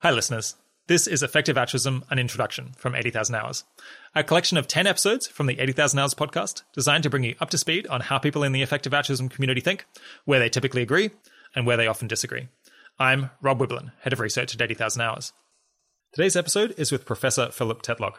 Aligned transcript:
Hi, 0.00 0.12
listeners. 0.12 0.54
This 0.86 1.08
is 1.08 1.24
Effective 1.24 1.58
Altruism, 1.58 2.04
an 2.08 2.20
introduction 2.20 2.72
from 2.78 2.94
80,000 2.94 3.34
Hours, 3.34 3.64
a 4.14 4.22
collection 4.22 4.56
of 4.56 4.68
10 4.68 4.86
episodes 4.86 5.26
from 5.26 5.46
the 5.46 5.58
80,000 5.58 5.98
Hours 5.98 6.14
podcast 6.14 6.62
designed 6.72 7.02
to 7.02 7.10
bring 7.10 7.24
you 7.24 7.34
up 7.40 7.50
to 7.50 7.58
speed 7.58 7.84
on 7.88 8.02
how 8.02 8.16
people 8.16 8.44
in 8.44 8.52
the 8.52 8.62
effective 8.62 8.94
altruism 8.94 9.28
community 9.28 9.60
think, 9.60 9.86
where 10.24 10.38
they 10.38 10.48
typically 10.48 10.82
agree, 10.82 11.10
and 11.56 11.66
where 11.66 11.76
they 11.76 11.88
often 11.88 12.06
disagree. 12.06 12.46
I'm 13.00 13.30
Rob 13.42 13.58
Wiblin, 13.58 13.90
head 14.02 14.12
of 14.12 14.20
research 14.20 14.54
at 14.54 14.62
80,000 14.62 15.02
Hours. 15.02 15.32
Today's 16.12 16.36
episode 16.36 16.76
is 16.78 16.92
with 16.92 17.04
Professor 17.04 17.50
Philip 17.50 17.82
Tetlock, 17.82 18.18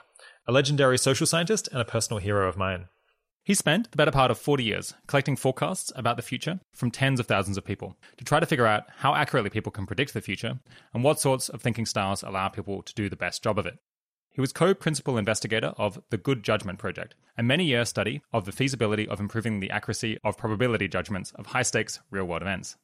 a 0.50 0.52
legendary 0.52 0.98
social 0.98 1.28
scientist 1.28 1.70
and 1.72 1.80
a 1.80 1.86
personal 1.86 2.20
hero 2.20 2.50
of 2.50 2.58
mine. 2.58 2.90
He 3.50 3.56
spent 3.56 3.90
the 3.90 3.98
better 3.98 4.12
part 4.12 4.30
of 4.30 4.38
40 4.38 4.64
years 4.64 4.94
collecting 5.08 5.36
forecasts 5.36 5.92
about 5.96 6.18
the 6.18 6.22
future 6.22 6.60
from 6.72 6.92
tens 6.92 7.20
of 7.20 7.26
thousands 7.26 7.58
of 7.58 7.66
people 7.66 7.98
to 8.18 8.24
try 8.24 8.40
to 8.40 8.46
figure 8.46 8.68
out 8.68 8.84
how 8.98 9.16
accurately 9.16 9.50
people 9.50 9.72
can 9.72 9.88
predict 9.88 10.14
the 10.14 10.22
future 10.22 10.60
and 10.94 11.04
what 11.04 11.20
sorts 11.20 11.50
of 11.50 11.60
thinking 11.60 11.88
styles 11.88 12.22
allow 12.22 12.48
people 12.48 12.84
to 12.84 12.94
do 12.94 13.10
the 13.10 13.16
best 13.16 13.42
job 13.42 13.58
of 13.58 13.66
it. 13.66 13.80
He 14.30 14.40
was 14.40 14.54
co 14.54 14.76
principal 14.76 15.18
investigator 15.18 15.74
of 15.80 16.00
the 16.12 16.18
Good 16.18 16.44
Judgment 16.44 16.78
Project, 16.78 17.16
a 17.40 17.42
many 17.42 17.66
year 17.66 17.86
study 17.86 18.22
of 18.32 18.46
the 18.46 18.52
feasibility 18.52 19.08
of 19.08 19.20
improving 19.20 19.62
the 19.62 19.72
accuracy 19.72 20.20
of 20.24 20.38
probability 20.38 20.88
judgments 20.88 21.32
of 21.34 21.48
high 21.48 21.64
stakes 21.64 22.02
real 22.12 22.26
world 22.26 22.44
events. 22.44 22.78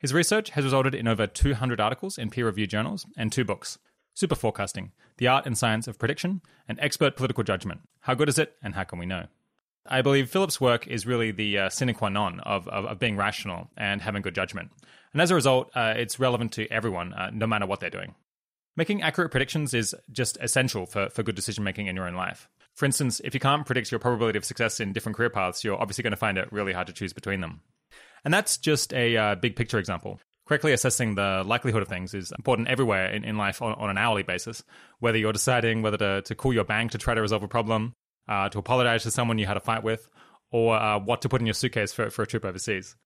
His 0.00 0.12
research 0.12 0.50
has 0.50 0.64
resulted 0.64 0.96
in 0.96 1.06
over 1.06 1.28
200 1.28 1.80
articles 1.80 2.18
in 2.18 2.30
peer 2.30 2.46
reviewed 2.46 2.70
journals 2.70 3.06
and 3.16 3.30
two 3.30 3.44
books 3.44 3.78
Super 4.14 4.34
Forecasting, 4.34 4.90
The 5.18 5.28
Art 5.28 5.46
and 5.46 5.56
Science 5.56 5.86
of 5.86 5.96
Prediction, 5.96 6.42
and 6.66 6.76
Expert 6.80 7.14
Political 7.14 7.44
Judgment 7.44 7.82
How 8.00 8.14
Good 8.14 8.28
Is 8.28 8.40
It 8.40 8.56
and 8.60 8.74
How 8.74 8.82
Can 8.82 8.98
We 8.98 9.06
Know? 9.06 9.28
I 9.88 10.02
believe 10.02 10.30
Philip's 10.30 10.60
work 10.60 10.86
is 10.86 11.06
really 11.06 11.30
the 11.30 11.58
uh, 11.58 11.68
sine 11.70 11.94
qua 11.94 12.08
non 12.08 12.40
of, 12.40 12.68
of, 12.68 12.84
of, 12.84 12.98
being 12.98 13.16
rational 13.16 13.70
and 13.76 14.02
having 14.02 14.22
good 14.22 14.34
judgment. 14.34 14.70
And 15.12 15.22
as 15.22 15.30
a 15.30 15.34
result, 15.34 15.70
uh, 15.74 15.94
it's 15.96 16.20
relevant 16.20 16.52
to 16.52 16.70
everyone, 16.70 17.14
uh, 17.14 17.30
no 17.32 17.46
matter 17.46 17.66
what 17.66 17.80
they're 17.80 17.90
doing. 17.90 18.14
Making 18.76 19.02
accurate 19.02 19.30
predictions 19.30 19.74
is 19.74 19.94
just 20.12 20.38
essential 20.40 20.86
for, 20.86 21.08
for 21.10 21.22
good 21.22 21.34
decision 21.34 21.64
making 21.64 21.86
in 21.86 21.96
your 21.96 22.06
own 22.06 22.14
life. 22.14 22.48
For 22.74 22.84
instance, 22.86 23.20
if 23.24 23.34
you 23.34 23.40
can't 23.40 23.66
predict 23.66 23.90
your 23.90 23.98
probability 23.98 24.38
of 24.38 24.44
success 24.44 24.78
in 24.78 24.92
different 24.92 25.16
career 25.16 25.30
paths, 25.30 25.64
you're 25.64 25.80
obviously 25.80 26.02
going 26.02 26.12
to 26.12 26.16
find 26.16 26.38
it 26.38 26.52
really 26.52 26.72
hard 26.72 26.86
to 26.86 26.92
choose 26.92 27.12
between 27.12 27.40
them. 27.40 27.62
And 28.24 28.32
that's 28.32 28.56
just 28.56 28.92
a 28.92 29.16
uh, 29.16 29.34
big 29.34 29.56
picture 29.56 29.78
example. 29.78 30.20
Correctly 30.46 30.72
assessing 30.72 31.14
the 31.14 31.42
likelihood 31.44 31.82
of 31.82 31.88
things 31.88 32.14
is 32.14 32.32
important 32.32 32.68
everywhere 32.68 33.10
in, 33.10 33.24
in 33.24 33.36
life 33.36 33.60
on, 33.60 33.74
on, 33.74 33.90
an 33.90 33.98
hourly 33.98 34.22
basis. 34.22 34.62
Whether 35.00 35.18
you're 35.18 35.32
deciding 35.32 35.82
whether 35.82 35.96
to, 35.96 36.22
to 36.22 36.34
call 36.34 36.52
your 36.52 36.64
bank 36.64 36.92
to 36.92 36.98
try 36.98 37.14
to 37.14 37.20
resolve 37.20 37.42
a 37.42 37.48
problem, 37.48 37.94
uh, 38.28 38.48
to 38.50 38.58
apologize 38.58 39.02
to 39.04 39.10
someone 39.10 39.38
you 39.38 39.46
had 39.46 39.56
a 39.56 39.60
fight 39.60 39.82
with, 39.82 40.08
or 40.50 40.76
uh, 40.76 40.98
what 40.98 41.22
to 41.22 41.28
put 41.28 41.40
in 41.40 41.46
your 41.46 41.54
suitcase 41.54 41.92
for, 41.92 42.10
for 42.10 42.22
a 42.22 42.26
trip 42.26 42.44
overseas. 42.44 42.96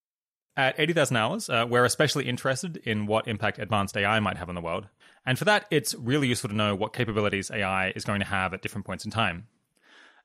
At 0.57 0.79
80,000 0.79 1.17
Hours, 1.17 1.49
uh, 1.49 1.67
we're 1.69 1.85
especially 1.85 2.29
interested 2.29 2.77
in 2.79 3.07
what 3.07 3.27
impact 3.27 3.59
advanced 3.59 3.97
AI 3.97 4.21
might 4.21 4.37
have 4.37 4.51
on 4.51 4.55
the 4.55 4.61
world. 4.61 4.87
And 5.25 5.39
for 5.39 5.45
that, 5.47 5.67
it's 5.71 5.95
really 5.95 6.29
useful 6.29 6.51
to 6.51 6.57
know 6.57 6.75
what 6.75 6.93
capabilities 6.93 7.51
AI 7.51 7.91
is 7.91 8.05
going 8.05 8.21
to 8.21 8.27
have 8.27 8.53
at 8.53 8.61
different 8.61 8.87
points 8.87 9.05
in 9.05 9.11
time. 9.11 9.47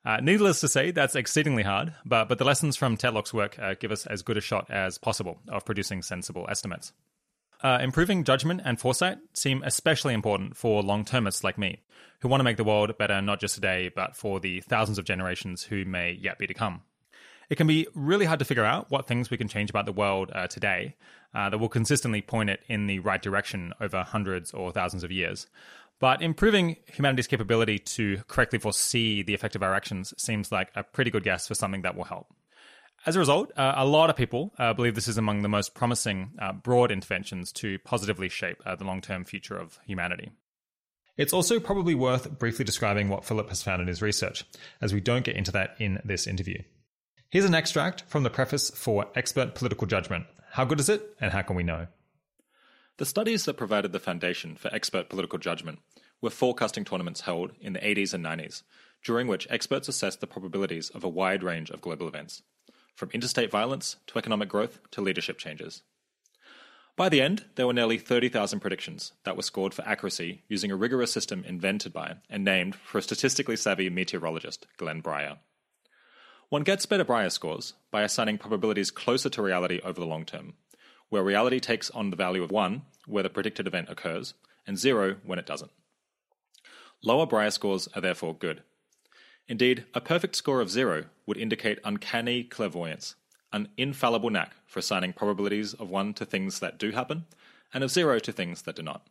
Uh, 0.04 0.18
needless 0.20 0.60
to 0.60 0.68
say, 0.68 0.90
that's 0.90 1.16
exceedingly 1.16 1.62
hard, 1.62 1.94
but, 2.04 2.28
but 2.28 2.38
the 2.38 2.44
lessons 2.44 2.76
from 2.76 2.96
Tetlock's 2.96 3.34
work 3.34 3.58
uh, 3.58 3.74
give 3.78 3.90
us 3.90 4.06
as 4.06 4.22
good 4.22 4.36
a 4.36 4.40
shot 4.40 4.70
as 4.70 4.98
possible 4.98 5.38
of 5.48 5.64
producing 5.64 6.02
sensible 6.02 6.46
estimates. 6.48 6.92
Uh, 7.62 7.78
improving 7.80 8.22
judgment 8.22 8.60
and 8.64 8.78
foresight 8.78 9.18
seem 9.34 9.62
especially 9.64 10.14
important 10.14 10.56
for 10.56 10.82
long 10.82 11.04
termists 11.04 11.42
like 11.42 11.58
me, 11.58 11.82
who 12.20 12.28
want 12.28 12.40
to 12.40 12.44
make 12.44 12.56
the 12.56 12.64
world 12.64 12.96
better 12.98 13.20
not 13.20 13.40
just 13.40 13.54
today, 13.54 13.90
but 13.94 14.16
for 14.16 14.38
the 14.38 14.60
thousands 14.60 14.98
of 14.98 15.04
generations 15.04 15.64
who 15.64 15.84
may 15.84 16.12
yet 16.12 16.38
be 16.38 16.46
to 16.46 16.54
come. 16.54 16.82
It 17.50 17.56
can 17.56 17.66
be 17.66 17.86
really 17.94 18.26
hard 18.26 18.38
to 18.40 18.44
figure 18.44 18.64
out 18.64 18.90
what 18.90 19.06
things 19.06 19.30
we 19.30 19.38
can 19.38 19.48
change 19.48 19.70
about 19.70 19.86
the 19.86 19.92
world 19.92 20.30
uh, 20.34 20.46
today 20.46 20.96
uh, 21.34 21.50
that 21.50 21.58
will 21.58 21.68
consistently 21.68 22.20
point 22.20 22.50
it 22.50 22.60
in 22.68 22.86
the 22.86 22.98
right 23.00 23.20
direction 23.20 23.72
over 23.80 24.02
hundreds 24.02 24.52
or 24.52 24.70
thousands 24.70 25.02
of 25.02 25.10
years. 25.10 25.46
But 25.98 26.22
improving 26.22 26.76
humanity's 26.86 27.26
capability 27.26 27.78
to 27.80 28.22
correctly 28.28 28.58
foresee 28.58 29.22
the 29.22 29.34
effect 29.34 29.56
of 29.56 29.62
our 29.62 29.74
actions 29.74 30.14
seems 30.16 30.52
like 30.52 30.70
a 30.76 30.84
pretty 30.84 31.10
good 31.10 31.24
guess 31.24 31.48
for 31.48 31.54
something 31.54 31.82
that 31.82 31.96
will 31.96 32.04
help. 32.04 32.28
As 33.06 33.16
a 33.16 33.20
result, 33.20 33.52
uh, 33.56 33.74
a 33.76 33.86
lot 33.86 34.10
of 34.10 34.16
people 34.16 34.52
uh, 34.58 34.72
believe 34.74 34.94
this 34.94 35.08
is 35.08 35.18
among 35.18 35.42
the 35.42 35.48
most 35.48 35.74
promising 35.74 36.32
uh, 36.40 36.52
broad 36.52 36.90
interventions 36.90 37.52
to 37.52 37.78
positively 37.80 38.28
shape 38.28 38.60
uh, 38.66 38.74
the 38.74 38.84
long 38.84 39.00
term 39.00 39.24
future 39.24 39.56
of 39.56 39.78
humanity. 39.86 40.32
It's 41.16 41.32
also 41.32 41.58
probably 41.58 41.94
worth 41.94 42.38
briefly 42.38 42.64
describing 42.64 43.08
what 43.08 43.24
Philip 43.24 43.48
has 43.48 43.62
found 43.62 43.82
in 43.82 43.88
his 43.88 44.02
research, 44.02 44.44
as 44.80 44.92
we 44.92 45.00
don't 45.00 45.24
get 45.24 45.36
into 45.36 45.52
that 45.52 45.76
in 45.78 46.00
this 46.04 46.26
interview. 46.26 46.62
Here's 47.30 47.44
an 47.44 47.54
extract 47.54 48.04
from 48.08 48.24
the 48.24 48.30
preface 48.30 48.70
for 48.70 49.06
Expert 49.14 49.54
Political 49.54 49.86
Judgment 49.86 50.26
How 50.52 50.64
Good 50.64 50.80
Is 50.80 50.88
It, 50.88 51.16
and 51.20 51.32
How 51.32 51.42
Can 51.42 51.56
We 51.56 51.62
Know? 51.62 51.86
The 52.98 53.06
studies 53.06 53.44
that 53.44 53.56
provided 53.56 53.92
the 53.92 54.00
foundation 54.00 54.56
for 54.56 54.74
expert 54.74 55.08
political 55.08 55.38
judgment 55.38 55.78
were 56.20 56.30
forecasting 56.30 56.84
tournaments 56.84 57.22
held 57.22 57.52
in 57.60 57.74
the 57.74 57.80
80s 57.80 58.12
and 58.12 58.24
90s, 58.24 58.62
during 59.04 59.28
which 59.28 59.46
experts 59.50 59.88
assessed 59.88 60.20
the 60.20 60.26
probabilities 60.26 60.90
of 60.90 61.04
a 61.04 61.08
wide 61.08 61.44
range 61.44 61.70
of 61.70 61.80
global 61.80 62.08
events 62.08 62.42
from 62.98 63.10
interstate 63.12 63.48
violence 63.48 63.94
to 64.08 64.18
economic 64.18 64.48
growth 64.48 64.80
to 64.90 65.00
leadership 65.00 65.38
changes. 65.38 65.82
By 66.96 67.08
the 67.08 67.20
end, 67.20 67.44
there 67.54 67.64
were 67.64 67.72
nearly 67.72 67.96
30,000 67.96 68.58
predictions 68.58 69.12
that 69.22 69.36
were 69.36 69.44
scored 69.44 69.72
for 69.72 69.86
accuracy 69.86 70.42
using 70.48 70.72
a 70.72 70.76
rigorous 70.76 71.12
system 71.12 71.44
invented 71.46 71.92
by 71.92 72.16
and 72.28 72.44
named 72.44 72.74
for 72.74 72.98
a 72.98 73.02
statistically 73.02 73.54
savvy 73.54 73.88
meteorologist, 73.88 74.66
Glenn 74.78 75.00
Brier. 75.00 75.36
One 76.48 76.64
gets 76.64 76.86
better 76.86 77.04
Brier 77.04 77.30
scores 77.30 77.74
by 77.92 78.02
assigning 78.02 78.36
probabilities 78.36 78.90
closer 78.90 79.30
to 79.30 79.42
reality 79.42 79.80
over 79.84 80.00
the 80.00 80.06
long 80.06 80.24
term, 80.24 80.54
where 81.08 81.22
reality 81.22 81.60
takes 81.60 81.90
on 81.90 82.10
the 82.10 82.16
value 82.16 82.42
of 82.42 82.50
1 82.50 82.82
where 83.06 83.22
the 83.22 83.30
predicted 83.30 83.68
event 83.68 83.88
occurs, 83.88 84.34
and 84.66 84.76
0 84.76 85.18
when 85.24 85.38
it 85.38 85.46
doesn't. 85.46 85.70
Lower 87.04 87.26
Brier 87.26 87.52
scores 87.52 87.88
are 87.94 88.00
therefore 88.00 88.34
good, 88.34 88.64
Indeed, 89.48 89.86
a 89.94 90.00
perfect 90.00 90.36
score 90.36 90.60
of 90.60 90.70
zero 90.70 91.06
would 91.26 91.38
indicate 91.38 91.78
uncanny 91.82 92.44
clairvoyance, 92.44 93.14
an 93.50 93.68
infallible 93.78 94.28
knack 94.28 94.52
for 94.66 94.78
assigning 94.78 95.14
probabilities 95.14 95.72
of 95.72 95.88
one 95.88 96.12
to 96.14 96.26
things 96.26 96.60
that 96.60 96.78
do 96.78 96.90
happen, 96.90 97.24
and 97.72 97.82
of 97.82 97.90
zero 97.90 98.18
to 98.18 98.30
things 98.30 98.62
that 98.62 98.76
do 98.76 98.82
not. 98.82 99.06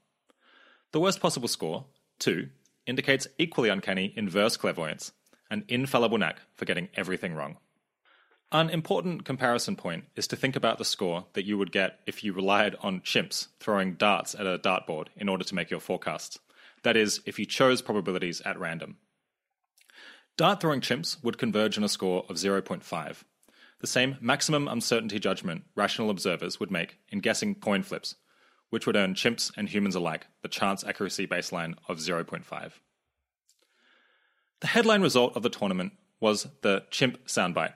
The 0.92 1.00
worst 1.00 1.20
possible 1.20 1.48
score, 1.48 1.86
two, 2.20 2.50
indicates 2.86 3.28
equally 3.40 3.70
uncanny 3.70 4.14
inverse 4.16 4.58
clairvoyance, 4.58 5.12
an 5.50 5.66
infallible 5.68 6.20
knack 6.20 6.42
for 6.54 6.66
getting 6.66 6.90
everything 6.96 7.34
wrong. 7.34 7.58
An 8.52 8.70
important 8.70 9.26
comparison 9.26 9.76
point 9.76 10.06
is 10.16 10.28
to 10.28 10.36
think 10.36 10.56
about 10.56 10.78
the 10.78 10.86
score 10.86 11.26
that 11.34 11.46
you 11.46 11.58
would 11.58 11.72
get 11.72 12.00
if 12.06 12.24
you 12.24 12.32
relied 12.32 12.76
on 12.82 13.02
chimps 13.02 13.48
throwing 13.60 13.96
darts 13.96 14.36
at 14.36 14.46
a 14.46 14.60
dartboard 14.60 15.08
in 15.18 15.28
order 15.28 15.44
to 15.44 15.56
make 15.56 15.70
your 15.70 15.82
forecasts. 15.82 16.40
That 16.84 16.96
is, 16.96 17.22
if 17.26 17.40
you 17.40 17.46
chose 17.46 17.82
probabilities 17.82 18.40
at 18.42 18.60
random. 18.60 18.98
Dart 20.38 20.62
throwing 20.62 20.82
chimps 20.82 21.18
would 21.24 21.40
converge 21.40 21.80
on 21.80 21.84
a 21.84 21.90
score 21.90 22.24
of 22.30 22.36
0.5, 22.36 23.24
the 23.80 23.88
same 23.88 24.18
maximum 24.22 24.68
uncertainty 24.68 25.18
judgment 25.18 25.64
rational 25.76 26.12
observers 26.12 26.60
would 26.60 26.70
make 26.70 27.00
in 27.10 27.22
guessing 27.22 27.56
coin 27.56 27.82
flips, 27.82 28.16
which 28.70 28.86
would 28.86 28.96
earn 28.96 29.16
chimps 29.16 29.52
and 29.58 29.68
humans 29.68 29.96
alike 29.96 30.28
the 30.44 30.48
chance 30.48 30.84
accuracy 30.84 31.26
baseline 31.26 31.74
of 31.90 31.98
0.5. 31.98 32.72
The 34.60 34.68
headline 34.68 35.02
result 35.02 35.36
of 35.36 35.42
the 35.42 35.50
tournament 35.50 35.94
was 36.20 36.48
the 36.62 36.84
chimp 36.92 37.26
soundbite, 37.26 37.74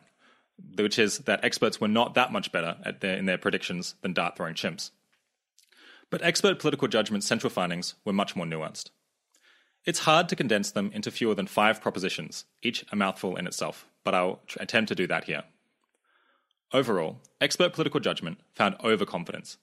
which 0.75 0.99
is 0.99 1.19
that 1.19 1.43
experts 1.43 1.81
were 1.81 1.87
not 1.87 2.13
that 2.13 2.31
much 2.31 2.51
better 2.51 2.77
their, 2.99 3.17
in 3.17 3.25
their 3.25 3.39
predictions 3.39 3.95
than 4.03 4.13
dart 4.13 4.37
throwing 4.37 4.53
chimps. 4.53 4.91
But 6.11 6.21
expert 6.21 6.59
political 6.59 6.87
judgment's 6.87 7.25
central 7.25 7.49
findings 7.49 7.95
were 8.05 8.13
much 8.13 8.35
more 8.35 8.45
nuanced. 8.45 8.91
It's 9.83 9.99
hard 9.99 10.29
to 10.29 10.35
condense 10.35 10.71
them 10.71 10.91
into 10.93 11.09
fewer 11.09 11.33
than 11.33 11.47
five 11.47 11.81
propositions, 11.81 12.45
each 12.61 12.85
a 12.91 12.95
mouthful 12.95 13.35
in 13.35 13.47
itself, 13.47 13.87
but 14.03 14.13
I'll 14.13 14.41
attempt 14.59 14.89
to 14.89 14.95
do 14.95 15.07
that 15.07 15.23
here. 15.23 15.43
Overall, 16.71 17.19
expert 17.41 17.73
political 17.73 17.99
judgment 17.99 18.39
found 18.53 18.75
overconfidence. 18.83 19.57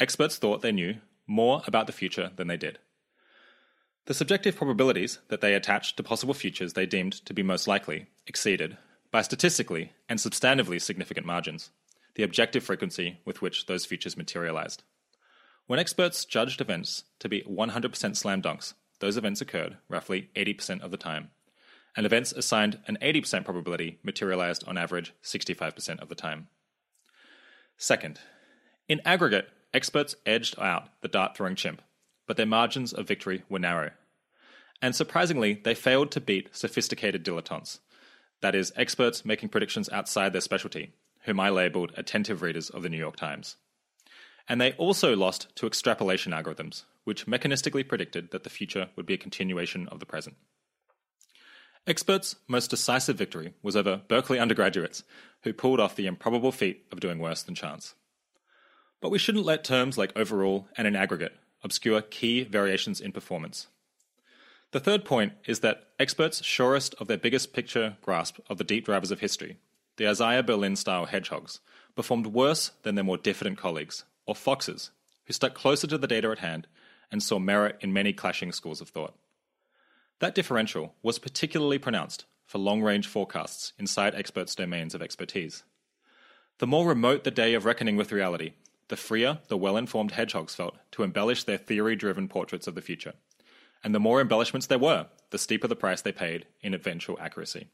Experts 0.00 0.36
thought 0.36 0.62
they 0.62 0.72
knew 0.72 0.96
more 1.26 1.62
about 1.66 1.86
the 1.86 1.92
future 1.92 2.30
than 2.34 2.48
they 2.48 2.56
did. 2.56 2.78
The 4.06 4.14
subjective 4.14 4.56
probabilities 4.56 5.20
that 5.28 5.40
they 5.40 5.54
attached 5.54 5.96
to 5.96 6.02
possible 6.02 6.34
futures 6.34 6.72
they 6.72 6.86
deemed 6.86 7.24
to 7.24 7.32
be 7.32 7.44
most 7.44 7.68
likely 7.68 8.08
exceeded, 8.26 8.76
by 9.12 9.22
statistically 9.22 9.92
and 10.08 10.18
substantively 10.18 10.82
significant 10.82 11.24
margins, 11.24 11.70
the 12.16 12.24
objective 12.24 12.64
frequency 12.64 13.20
with 13.24 13.40
which 13.40 13.66
those 13.66 13.86
futures 13.86 14.16
materialized. 14.16 14.82
When 15.68 15.78
experts 15.78 16.24
judged 16.24 16.60
events 16.60 17.04
to 17.20 17.28
be 17.28 17.42
100% 17.42 18.16
slam 18.16 18.42
dunks, 18.42 18.74
those 19.02 19.16
events 19.16 19.40
occurred 19.40 19.78
roughly 19.88 20.30
80% 20.36 20.80
of 20.80 20.92
the 20.92 20.96
time, 20.96 21.30
and 21.96 22.06
events 22.06 22.30
assigned 22.30 22.78
an 22.86 22.96
80% 23.02 23.44
probability 23.44 23.98
materialized 24.04 24.62
on 24.68 24.78
average 24.78 25.12
65% 25.24 26.00
of 26.00 26.08
the 26.08 26.14
time. 26.14 26.46
Second, 27.76 28.20
in 28.88 29.00
aggregate, 29.04 29.48
experts 29.74 30.14
edged 30.24 30.56
out 30.56 30.88
the 31.00 31.08
dart 31.08 31.36
throwing 31.36 31.56
chimp, 31.56 31.82
but 32.28 32.36
their 32.36 32.46
margins 32.46 32.92
of 32.92 33.08
victory 33.08 33.42
were 33.48 33.58
narrow. 33.58 33.90
And 34.80 34.94
surprisingly, 34.94 35.54
they 35.54 35.74
failed 35.74 36.12
to 36.12 36.20
beat 36.20 36.54
sophisticated 36.54 37.24
dilettantes, 37.24 37.80
that 38.40 38.54
is, 38.54 38.72
experts 38.76 39.24
making 39.24 39.48
predictions 39.48 39.88
outside 39.88 40.32
their 40.32 40.40
specialty, 40.40 40.92
whom 41.24 41.40
I 41.40 41.50
labeled 41.50 41.90
attentive 41.96 42.40
readers 42.40 42.70
of 42.70 42.84
the 42.84 42.88
New 42.88 42.98
York 42.98 43.16
Times. 43.16 43.56
And 44.48 44.60
they 44.60 44.72
also 44.72 45.16
lost 45.16 45.54
to 45.56 45.66
extrapolation 45.66 46.32
algorithms, 46.32 46.84
which 47.04 47.26
mechanistically 47.26 47.86
predicted 47.86 48.30
that 48.30 48.44
the 48.44 48.50
future 48.50 48.88
would 48.96 49.06
be 49.06 49.14
a 49.14 49.18
continuation 49.18 49.88
of 49.88 50.00
the 50.00 50.06
present. 50.06 50.36
Experts' 51.86 52.36
most 52.46 52.70
decisive 52.70 53.16
victory 53.16 53.54
was 53.62 53.76
over 53.76 54.02
Berkeley 54.08 54.38
undergraduates, 54.38 55.02
who 55.42 55.52
pulled 55.52 55.80
off 55.80 55.96
the 55.96 56.06
improbable 56.06 56.52
feat 56.52 56.84
of 56.92 57.00
doing 57.00 57.18
worse 57.18 57.42
than 57.42 57.54
chance. 57.54 57.94
But 59.00 59.10
we 59.10 59.18
shouldn't 59.18 59.44
let 59.44 59.64
terms 59.64 59.98
like 59.98 60.16
overall 60.16 60.68
and 60.76 60.86
in 60.86 60.94
aggregate 60.94 61.36
obscure 61.64 62.02
key 62.02 62.44
variations 62.44 63.00
in 63.00 63.12
performance. 63.12 63.68
The 64.72 64.80
third 64.80 65.04
point 65.04 65.34
is 65.46 65.60
that 65.60 65.88
experts 65.98 66.42
surest 66.42 66.94
of 66.98 67.06
their 67.06 67.18
biggest 67.18 67.52
picture 67.52 67.96
grasp 68.02 68.38
of 68.48 68.58
the 68.58 68.64
deep 68.64 68.86
drivers 68.86 69.10
of 69.10 69.20
history, 69.20 69.58
the 69.96 70.08
Isaiah 70.08 70.42
Berlin 70.42 70.76
style 70.76 71.06
hedgehogs, 71.06 71.60
performed 71.94 72.28
worse 72.28 72.72
than 72.82 72.94
their 72.94 73.04
more 73.04 73.18
diffident 73.18 73.58
colleagues, 73.58 74.04
or 74.26 74.34
foxes, 74.34 74.90
who 75.26 75.32
stuck 75.32 75.54
closer 75.54 75.86
to 75.86 75.98
the 75.98 76.06
data 76.06 76.30
at 76.30 76.38
hand 76.38 76.66
and 77.10 77.22
saw 77.22 77.38
merit 77.38 77.76
in 77.80 77.92
many 77.92 78.12
clashing 78.12 78.52
schools 78.52 78.80
of 78.80 78.88
thought. 78.88 79.14
That 80.20 80.34
differential 80.34 80.94
was 81.02 81.18
particularly 81.18 81.78
pronounced 81.78 82.24
for 82.46 82.58
long 82.58 82.82
range 82.82 83.06
forecasts 83.06 83.72
inside 83.78 84.14
experts' 84.14 84.54
domains 84.54 84.94
of 84.94 85.02
expertise. 85.02 85.64
The 86.58 86.66
more 86.66 86.86
remote 86.86 87.24
the 87.24 87.30
day 87.30 87.54
of 87.54 87.64
reckoning 87.64 87.96
with 87.96 88.12
reality, 88.12 88.52
the 88.88 88.96
freer 88.96 89.38
the 89.48 89.56
well 89.56 89.76
informed 89.76 90.12
hedgehogs 90.12 90.54
felt 90.54 90.76
to 90.92 91.02
embellish 91.02 91.44
their 91.44 91.56
theory 91.56 91.96
driven 91.96 92.28
portraits 92.28 92.66
of 92.66 92.74
the 92.74 92.82
future. 92.82 93.14
And 93.82 93.94
the 93.94 94.00
more 94.00 94.20
embellishments 94.20 94.66
there 94.66 94.78
were, 94.78 95.06
the 95.30 95.38
steeper 95.38 95.66
the 95.66 95.74
price 95.74 96.02
they 96.02 96.12
paid 96.12 96.46
in 96.60 96.74
eventual 96.74 97.18
accuracy. 97.20 97.68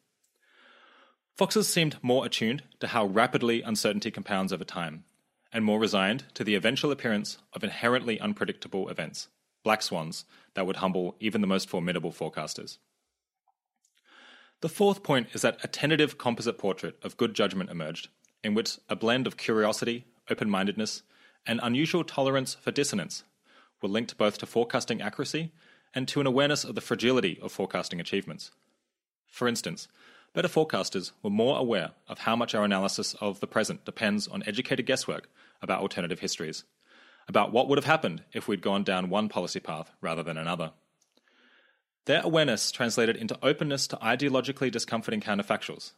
Foxes 1.36 1.68
seemed 1.68 1.98
more 2.02 2.24
attuned 2.24 2.62
to 2.80 2.88
how 2.88 3.04
rapidly 3.04 3.62
uncertainty 3.62 4.10
compounds 4.10 4.52
over 4.52 4.64
time, 4.64 5.04
and 5.52 5.64
more 5.64 5.78
resigned 5.78 6.24
to 6.34 6.44
the 6.44 6.54
eventual 6.54 6.90
appearance 6.90 7.38
of 7.52 7.64
inherently 7.64 8.20
unpredictable 8.20 8.88
events, 8.88 9.28
black 9.62 9.82
swans 9.82 10.24
that 10.54 10.66
would 10.66 10.76
humble 10.76 11.16
even 11.20 11.40
the 11.40 11.46
most 11.46 11.68
formidable 11.68 12.12
forecasters. 12.12 12.78
The 14.60 14.68
fourth 14.68 15.02
point 15.02 15.28
is 15.32 15.42
that 15.42 15.58
a 15.62 15.68
tentative 15.68 16.18
composite 16.18 16.58
portrait 16.58 16.96
of 17.02 17.16
good 17.16 17.34
judgment 17.34 17.70
emerged, 17.70 18.08
in 18.42 18.54
which 18.54 18.78
a 18.88 18.96
blend 18.96 19.26
of 19.26 19.36
curiosity, 19.36 20.06
open 20.28 20.50
mindedness, 20.50 21.02
and 21.46 21.60
unusual 21.62 22.04
tolerance 22.04 22.54
for 22.54 22.70
dissonance 22.70 23.24
were 23.80 23.88
linked 23.88 24.18
both 24.18 24.38
to 24.38 24.46
forecasting 24.46 25.00
accuracy 25.00 25.52
and 25.94 26.08
to 26.08 26.20
an 26.20 26.26
awareness 26.26 26.64
of 26.64 26.74
the 26.74 26.80
fragility 26.80 27.38
of 27.40 27.52
forecasting 27.52 28.00
achievements. 28.00 28.50
For 29.26 29.48
instance, 29.48 29.88
better 30.38 30.46
forecasters 30.46 31.10
were 31.20 31.30
more 31.30 31.58
aware 31.58 31.90
of 32.06 32.20
how 32.20 32.36
much 32.36 32.54
our 32.54 32.62
analysis 32.62 33.16
of 33.20 33.40
the 33.40 33.46
present 33.48 33.84
depends 33.84 34.28
on 34.28 34.40
educated 34.46 34.86
guesswork 34.86 35.28
about 35.60 35.80
alternative 35.80 36.20
histories, 36.20 36.62
about 37.26 37.50
what 37.52 37.68
would 37.68 37.76
have 37.76 37.84
happened 37.84 38.22
if 38.32 38.46
we'd 38.46 38.62
gone 38.62 38.84
down 38.84 39.10
one 39.10 39.28
policy 39.28 39.58
path 39.58 39.90
rather 40.00 40.22
than 40.22 40.38
another. 40.38 40.70
Their 42.06 42.22
awareness 42.22 42.70
translated 42.70 43.16
into 43.16 43.36
openness 43.42 43.88
to 43.88 43.96
ideologically 43.96 44.70
discomforting 44.70 45.20
counterfactuals. 45.20 45.90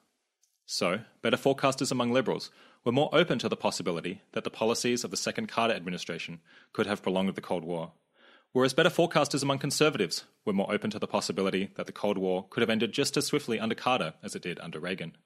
So, 0.65 1.01
better 1.21 1.37
forecasters 1.37 1.93
among 1.93 2.11
liberals 2.11 2.51
were 2.83 2.93
more 2.93 3.11
open 3.13 3.39
to 3.41 3.49
the 3.51 3.57
possibility 3.57 4.23
that 4.33 4.45
the 4.45 4.51
policies 4.51 5.05
of 5.05 5.11
the 5.11 5.19
second 5.19 5.49
Carter 5.49 5.75
administration 5.75 6.41
could 6.73 6.87
have 6.87 7.03
prolonged 7.03 7.35
the 7.35 7.43
Cold 7.43 7.65
War, 7.65 7.93
whereas 8.53 8.75
better 8.75 8.91
forecasters 8.91 9.43
among 9.43 9.59
conservatives 9.59 10.25
were 10.45 10.53
more 10.53 10.73
open 10.73 10.91
to 10.91 10.99
the 10.99 11.07
possibility 11.07 11.71
that 11.77 11.87
the 11.87 11.93
Cold 11.93 12.19
War 12.19 12.47
could 12.51 12.61
have 12.61 12.71
ended 12.71 12.93
just 12.93 13.17
as 13.17 13.27
swiftly 13.27 13.61
under 13.61 13.75
Carter 13.75 14.15
as 14.23 14.35
it 14.35 14.43
did 14.43 14.59
under 14.61 14.81
Reagan. 14.81 15.17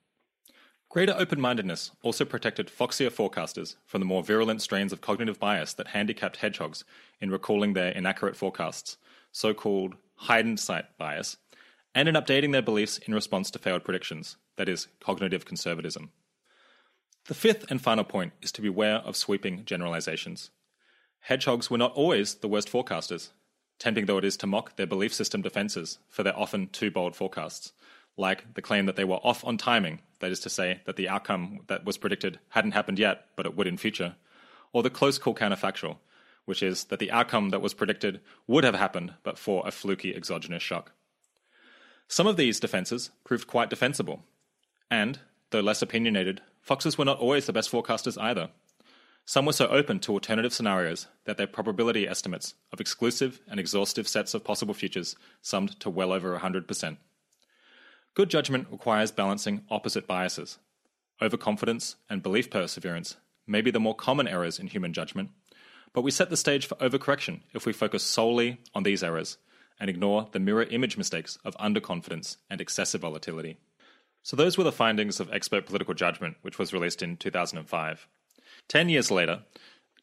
Greater 0.91 1.15
open 1.19 1.41
mindedness 1.41 1.91
also 2.03 2.25
protected 2.25 2.69
foxier 2.69 3.11
forecasters 3.11 3.76
from 3.85 4.00
the 4.00 4.06
more 4.06 4.23
virulent 4.23 4.62
strains 4.62 4.93
of 4.93 5.00
cognitive 5.00 5.41
bias 5.41 5.75
that 5.75 5.88
handicapped 5.88 6.37
hedgehogs 6.37 6.85
in 7.21 7.31
recalling 7.31 7.73
their 7.73 7.91
inaccurate 7.91 8.37
forecasts, 8.37 8.97
so 9.32 9.53
called 9.53 9.97
hindsight 10.15 10.97
bias, 10.97 11.37
and 11.94 12.09
in 12.09 12.15
updating 12.15 12.53
their 12.53 12.62
beliefs 12.62 12.99
in 12.99 13.15
response 13.15 13.50
to 13.50 13.59
failed 13.59 13.85
predictions, 13.85 14.37
that 14.56 14.69
is, 14.69 14.87
cognitive 15.00 15.44
conservatism. 15.44 16.11
The 17.27 17.35
fifth 17.35 17.70
and 17.70 17.81
final 17.81 18.05
point 18.05 18.35
is 18.43 18.53
to 18.53 18.62
beware 18.62 18.97
of 18.97 19.17
sweeping 19.17 19.65
generalizations. 19.65 20.50
Hedgehogs 21.25 21.71
were 21.71 21.79
not 21.79 21.94
always 21.94 22.35
the 22.35 22.49
worst 22.49 22.71
forecasters, 22.71 23.31
tempting 23.79 24.06
though 24.06 24.19
it 24.19 24.25
is 24.25 24.37
to 24.37 24.47
mock 24.47 24.76
their 24.76 24.87
belief 24.87 25.12
system 25.12 25.41
defenses 25.41 25.99
for 26.11 26.23
their 26.23 26.38
often 26.38 26.69
too 26.69 26.91
bold 26.91 27.17
forecasts 27.17 27.73
like 28.17 28.55
the 28.55 28.62
claim 28.62 28.87
that 28.87 28.97
they 28.97 29.05
were 29.05 29.17
off 29.17 29.44
on 29.44 29.56
timing, 29.56 30.00
that 30.21 30.31
is 30.31 30.41
to 30.41 30.50
say, 30.50 30.81
that 30.85 30.97
the 30.97 31.09
outcome 31.09 31.61
that 31.67 31.85
was 31.85 31.99
predicted 31.99 32.38
hadn't 32.50 32.73
happened 32.73 32.99
yet, 32.99 33.26
but 33.37 33.47
it 33.47 33.56
would 33.56 33.67
in 33.67 33.76
future, 33.76 34.15
or 34.73 34.82
the 34.82 34.91
close 34.91 35.19
call 35.19 35.35
counterfactual, 35.35 35.97
which 36.44 36.62
is 36.62 36.85
that 36.85 36.99
the 36.99 37.11
outcome 37.11 37.50
that 37.50 37.62
was 37.62 37.75
predicted 37.75 38.20
would 38.47 38.65
have 38.65 38.75
happened 38.75 39.15
but 39.23 39.38
for 39.38 39.67
a 39.67 39.70
fluky 39.70 40.15
exogenous 40.15 40.62
shock. 40.62 40.93
Some 42.06 42.27
of 42.27 42.37
these 42.37 42.61
defenses 42.61 43.11
proved 43.25 43.47
quite 43.47 43.70
defensible, 43.70 44.23
and, 44.91 45.20
though 45.50 45.61
less 45.61 45.82
opinionated, 45.82 46.43
foxes 46.61 46.99
were 46.99 47.05
not 47.05 47.19
always 47.19 47.47
the 47.47 47.53
best 47.53 47.73
forecasters 47.73 48.20
either. 48.20 48.50
Some 49.26 49.47
were 49.47 49.53
so 49.53 49.69
open 49.69 50.00
to 50.00 50.12
alternative 50.12 50.53
scenarios 50.53 51.06
that 51.25 51.38
their 51.38 51.47
probability 51.47 52.06
estimates 52.06 52.55
of 52.73 52.81
exclusive 52.81 53.41
and 53.49 53.59
exhaustive 53.59 54.06
sets 54.06 54.35
of 54.35 54.44
possible 54.44 54.75
futures 54.75 55.17
summed 55.41 55.81
to 55.81 55.88
well 55.88 56.12
over 56.12 56.38
100%. 56.38 56.97
Good 58.12 58.29
judgment 58.29 58.69
requires 58.71 59.11
balancing 59.11 59.62
opposite 59.71 60.06
biases. 60.06 60.59
Overconfidence 61.23 61.97
and 62.11 62.23
belief 62.23 62.50
perseverance 62.50 63.17
may 63.47 63.62
be 63.62 63.71
the 63.71 63.81
more 63.81 63.94
common 63.94 64.29
errors 64.29 64.59
in 64.59 64.67
human 64.67 64.93
judgment, 64.93 65.31
but 65.94 66.03
we 66.03 66.11
set 66.11 66.29
the 66.29 66.37
stage 66.37 66.67
for 66.67 66.75
overcorrection 66.77 67.41
if 67.55 67.65
we 67.65 67.73
focus 67.73 68.03
solely 68.03 68.61
on 68.75 68.82
these 68.82 69.03
errors 69.03 69.38
and 69.81 69.88
ignore 69.88 70.29
the 70.32 70.38
mirror 70.38 70.65
image 70.65 70.99
mistakes 70.99 71.38
of 71.44 71.56
underconfidence 71.56 72.37
and 72.50 72.61
excessive 72.61 73.00
volatility. 73.00 73.56
So, 74.23 74.37
those 74.37 74.56
were 74.56 74.65
the 74.65 74.73
findings 74.73 75.20
of 75.20 75.31
Expert 75.32 75.67
Political 75.67 75.94
Judgment, 75.94 76.37
which 76.43 76.59
was 76.59 76.73
released 76.73 77.03
in 77.03 77.17
2005. 77.17 78.09
Ten 78.69 78.89
years 78.89 79.11
later, 79.11 79.43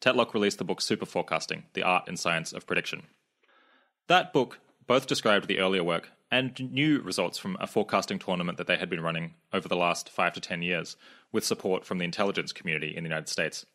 Tetlock 0.00 0.34
released 0.34 0.58
the 0.58 0.64
book 0.64 0.80
Super 0.80 1.06
Forecasting 1.06 1.64
The 1.74 1.82
Art 1.82 2.04
and 2.08 2.18
Science 2.18 2.52
of 2.52 2.66
Prediction. 2.66 3.04
That 4.08 4.32
book 4.32 4.60
both 4.86 5.06
described 5.06 5.48
the 5.48 5.60
earlier 5.60 5.84
work 5.84 6.10
and 6.30 6.58
new 6.72 7.00
results 7.00 7.38
from 7.38 7.56
a 7.60 7.66
forecasting 7.66 8.18
tournament 8.18 8.58
that 8.58 8.66
they 8.66 8.78
had 8.78 8.88
been 8.88 9.02
running 9.02 9.34
over 9.52 9.68
the 9.68 9.76
last 9.76 10.08
five 10.08 10.32
to 10.32 10.40
ten 10.40 10.62
years 10.62 10.96
with 11.30 11.44
support 11.44 11.84
from 11.84 11.98
the 11.98 12.04
intelligence 12.04 12.52
community 12.52 12.96
in 12.96 13.04
the 13.04 13.08
United 13.08 13.28
States. 13.28 13.66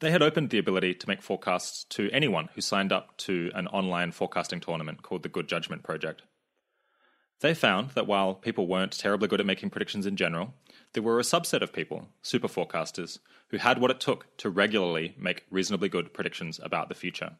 They 0.00 0.10
had 0.10 0.22
opened 0.22 0.50
the 0.50 0.58
ability 0.58 0.94
to 0.94 1.08
make 1.08 1.22
forecasts 1.22 1.84
to 1.90 2.10
anyone 2.10 2.48
who 2.54 2.60
signed 2.60 2.92
up 2.92 3.16
to 3.18 3.50
an 3.54 3.68
online 3.68 4.12
forecasting 4.12 4.60
tournament 4.60 5.02
called 5.02 5.22
the 5.22 5.28
Good 5.28 5.48
Judgment 5.48 5.82
Project. 5.82 6.22
They 7.42 7.54
found 7.54 7.90
that 7.90 8.06
while 8.06 8.34
people 8.34 8.68
weren't 8.68 8.96
terribly 8.96 9.26
good 9.26 9.40
at 9.40 9.46
making 9.46 9.70
predictions 9.70 10.06
in 10.06 10.14
general, 10.14 10.54
there 10.92 11.02
were 11.02 11.18
a 11.18 11.24
subset 11.24 11.60
of 11.60 11.72
people, 11.72 12.08
super 12.22 12.46
forecasters, 12.46 13.18
who 13.48 13.56
had 13.56 13.80
what 13.80 13.90
it 13.90 13.98
took 13.98 14.34
to 14.38 14.48
regularly 14.48 15.16
make 15.18 15.44
reasonably 15.50 15.88
good 15.88 16.14
predictions 16.14 16.60
about 16.62 16.88
the 16.88 16.94
future. 16.94 17.32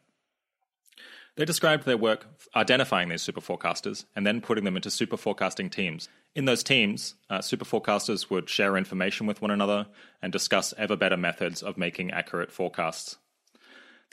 They 1.37 1.45
described 1.45 1.85
their 1.85 1.97
work 1.97 2.27
identifying 2.53 3.07
these 3.07 3.21
super 3.21 3.39
forecasters 3.39 4.03
and 4.13 4.27
then 4.27 4.41
putting 4.41 4.65
them 4.65 4.75
into 4.75 4.91
super 4.91 5.15
forecasting 5.15 5.69
teams. 5.69 6.09
In 6.35 6.43
those 6.43 6.63
teams, 6.63 7.15
uh, 7.29 7.41
super 7.41 7.65
forecasters 7.65 8.29
would 8.29 8.49
share 8.49 8.75
information 8.75 9.25
with 9.25 9.41
one 9.41 9.51
another 9.51 9.87
and 10.21 10.33
discuss 10.33 10.73
ever 10.77 10.97
better 10.97 11.17
methods 11.17 11.63
of 11.63 11.77
making 11.77 12.11
accurate 12.11 12.51
forecasts. 12.51 13.17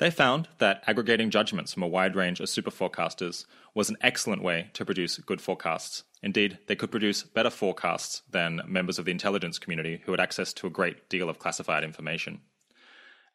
They 0.01 0.11
found 0.11 0.49
that 0.57 0.83
aggregating 0.87 1.29
judgments 1.29 1.75
from 1.75 1.83
a 1.83 1.87
wide 1.87 2.17
range 2.17 2.41
of 2.41 2.49
super 2.49 2.71
forecasters 2.71 3.45
was 3.75 3.91
an 3.91 3.99
excellent 4.01 4.43
way 4.43 4.71
to 4.73 4.87
produce 4.87 5.19
good 5.19 5.43
forecasts. 5.43 6.05
Indeed, 6.23 6.59
they 6.69 6.75
could 6.75 6.91
produce 6.91 7.23
better 7.23 7.51
forecasts 7.51 8.23
than 8.31 8.63
members 8.67 8.99
of 8.99 9.05
the 9.05 9.11
intelligence 9.11 9.59
community 9.59 10.01
who 10.07 10.13
had 10.13 10.21
access 10.21 10.55
to 10.55 10.67
a 10.67 10.71
great 10.71 11.11
deal 11.11 11.29
of 11.29 11.39
classified 11.39 11.85
information. 11.85 12.41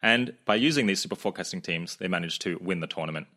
And 0.02 0.34
by 0.46 0.56
using 0.56 0.88
these 0.88 1.00
super 1.00 1.16
forecasting 1.16 1.62
teams, 1.62 1.98
they 1.98 2.08
managed 2.08 2.42
to 2.42 2.58
win 2.60 2.80
the 2.80 2.88
tournament. 2.88 3.28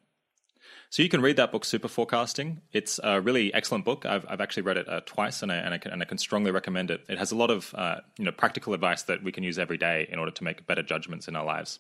So 0.89 1.03
you 1.03 1.11
can 1.11 1.21
read 1.21 1.37
that 1.37 1.53
book, 1.53 1.67
Super 1.67 1.89
Forecasting. 1.89 2.63
It's 2.73 2.99
a 3.05 3.21
really 3.21 3.53
excellent 3.53 3.85
book. 3.85 4.07
I've, 4.07 4.25
I've 4.27 4.41
actually 4.41 4.63
read 4.63 4.79
it 4.79 4.89
uh, 4.89 5.03
twice, 5.05 5.43
and 5.43 5.53
I, 5.53 5.57
and 5.57 5.75
I, 5.75 5.79
can, 5.79 5.93
and, 5.93 6.01
I 6.01 6.07
can, 6.07 6.17
strongly 6.17 6.51
recommend 6.51 6.91
it. 6.91 7.03
It 7.11 7.19
has 7.19 7.31
a 7.31 7.37
lot 7.37 7.51
of 7.51 7.75
uh, 7.75 7.97
you 8.17 8.25
know 8.25 8.33
practical 8.33 8.73
advice 8.73 9.03
that 9.03 9.23
we 9.23 9.33
can 9.33 9.45
use 9.45 9.59
every 9.59 9.77
day 9.77 10.09
in 10.11 10.19
order 10.19 10.33
to 10.33 10.45
make 10.45 10.67
better 10.67 10.83
judgments 10.83 11.29
in 11.29 11.37
our 11.37 11.45
lives. 11.45 11.79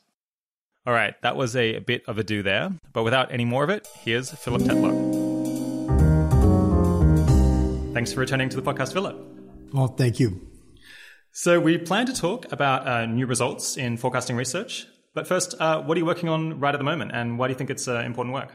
All 0.89 0.95
right, 0.95 1.15
that 1.21 1.37
was 1.37 1.55
a 1.55 1.81
bit 1.81 2.03
of 2.09 2.17
a 2.17 2.25
do 2.25 2.43
there, 2.43 2.73
but 2.95 3.03
without 3.03 3.31
any 3.31 3.45
more 3.45 3.63
of 3.63 3.69
it, 3.69 3.87
here's 4.01 4.31
Philip 4.31 4.63
Tetlock. 4.63 4.95
Thanks 7.93 8.15
for 8.15 8.21
returning 8.21 8.49
to 8.49 8.57
the 8.59 8.63
podcast, 8.63 8.95
Philip. 8.95 9.23
Well, 9.75 9.89
thank 9.89 10.19
you. 10.19 10.41
So 11.31 11.61
we 11.61 11.77
plan 11.77 12.07
to 12.07 12.15
talk 12.15 12.51
about 12.51 12.87
uh, 12.87 13.05
new 13.05 13.27
results 13.27 13.77
in 13.77 13.99
forecasting 13.99 14.35
research. 14.35 14.87
But 15.15 15.27
first, 15.27 15.55
uh, 15.61 15.83
what 15.83 15.95
are 15.95 16.01
you 16.01 16.07
working 16.07 16.31
on 16.31 16.59
right 16.59 16.75
at 16.75 16.79
the 16.79 16.85
moment, 16.85 17.11
and 17.13 17.39
why 17.39 17.49
do 17.49 17.53
you 17.53 17.59
think 17.59 17.69
it's 17.69 17.87
uh, 17.87 18.01
important 18.07 18.33
work? 18.33 18.55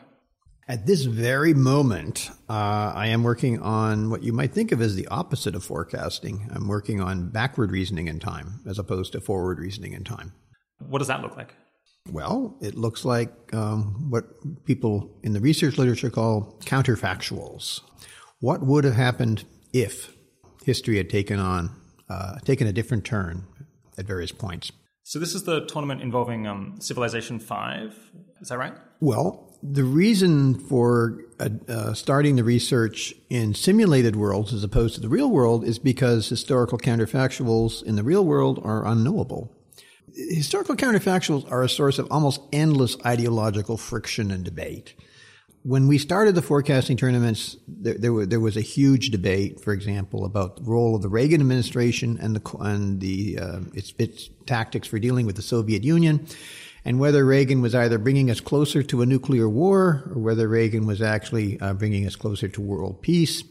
At 0.67 0.87
this 0.87 1.03
very 1.03 1.53
moment, 1.53 2.31
uh, 2.49 2.93
I 2.95 3.09
am 3.09 3.21
working 3.21 3.61
on 3.61 4.09
what 4.09 4.23
you 4.23 4.33
might 4.33 4.53
think 4.53 4.71
of 4.71 4.81
as 4.81 4.95
the 4.95 5.07
opposite 5.09 5.53
of 5.53 5.63
forecasting. 5.63 6.49
I'm 6.51 6.67
working 6.67 6.99
on 6.99 7.29
backward 7.29 7.71
reasoning 7.71 8.07
in 8.07 8.17
time 8.19 8.61
as 8.65 8.79
opposed 8.79 9.11
to 9.11 9.21
forward 9.21 9.59
reasoning 9.59 9.93
in 9.93 10.03
time. 10.03 10.33
What 10.79 10.97
does 10.97 11.09
that 11.09 11.21
look 11.21 11.37
like? 11.37 11.53
Well, 12.12 12.57
it 12.62 12.75
looks 12.75 13.05
like 13.05 13.31
um, 13.53 14.10
what 14.10 14.25
people 14.65 15.10
in 15.24 15.33
the 15.33 15.39
research 15.39 15.77
literature 15.77 16.10
call 16.10 16.60
counterfactuals. 16.65 17.81
What 18.39 18.62
would 18.62 18.83
have 18.83 18.95
happened 18.95 19.45
if 19.72 20.13
history 20.65 20.98
had 20.98 21.10
taken 21.10 21.39
on 21.39 21.72
uh, 22.10 22.39
taken 22.39 22.67
a 22.67 22.74
different 22.74 23.05
turn 23.05 23.45
at 23.98 24.05
various 24.05 24.31
points? 24.31 24.72
So 25.03 25.17
this 25.17 25.33
is 25.33 25.43
the 25.43 25.65
tournament 25.65 26.01
involving 26.01 26.45
um, 26.45 26.75
Civilization 26.79 27.39
Five. 27.39 27.98
Is 28.41 28.50
that 28.50 28.57
right? 28.57 28.74
Well, 29.00 29.57
the 29.63 29.83
reason 29.83 30.55
for 30.55 31.19
uh, 31.39 31.50
uh, 31.69 31.93
starting 31.93 32.36
the 32.36 32.43
research 32.43 33.13
in 33.29 33.53
simulated 33.53 34.17
worlds 34.17 34.53
as 34.53 34.63
opposed 34.63 34.95
to 34.95 35.01
the 35.01 35.10
real 35.10 35.29
world 35.29 35.63
is 35.63 35.79
because 35.79 36.27
historical 36.27 36.77
counterfactuals 36.77 37.81
in 37.81 37.95
the 37.95 38.03
real 38.03 38.25
world 38.25 38.60
are 38.63 38.86
unknowable. 38.86 39.55
Historical 40.15 40.75
counterfactuals 40.75 41.50
are 41.51 41.63
a 41.63 41.70
source 41.70 42.00
of 42.00 42.08
almost 42.12 42.41
endless 42.51 42.96
ideological 43.05 43.77
friction 43.77 44.32
and 44.32 44.43
debate. 44.43 44.93
When 45.63 45.88
we 45.88 45.98
started 45.98 46.36
the 46.36 46.41
forecasting 46.41 46.98
tournaments, 46.98 47.55
there, 47.67 47.93
there, 47.93 48.13
were, 48.13 48.25
there 48.25 48.39
was 48.39 48.58
a 48.58 48.62
huge 48.62 49.10
debate, 49.10 49.62
for 49.62 49.72
example, 49.74 50.25
about 50.25 50.58
the 50.58 50.63
role 50.63 50.96
of 50.96 51.01
the 51.01 51.10
Reagan 51.10 51.39
administration 51.39 52.20
and 52.22 52.36
the, 52.36 52.58
and 52.60 53.00
the 53.00 53.39
uh, 53.39 53.60
its, 53.74 53.93
its 53.98 54.29
tactics 54.46 54.88
for 54.88 55.00
dealing 55.00 55.25
with 55.25 55.38
the 55.38 55.41
Soviet 55.41 55.84
Union 55.84 56.27
and 56.86 57.00
whether 57.00 57.25
Reagan 57.25 57.62
was 57.62 57.74
either 57.75 57.98
bringing 57.98 58.29
us 58.29 58.39
closer 58.39 58.84
to 58.84 59.01
a 59.01 59.05
nuclear 59.05 59.48
war 59.48 60.03
or 60.13 60.22
whether 60.22 60.48
Reagan 60.48 60.86
was 60.86 61.01
actually 61.01 61.60
uh, 61.60 61.74
bringing 61.74 62.05
us 62.05 62.15
closer 62.15 62.48
to 62.48 62.62
world 62.62 63.01
peace. 63.01 63.43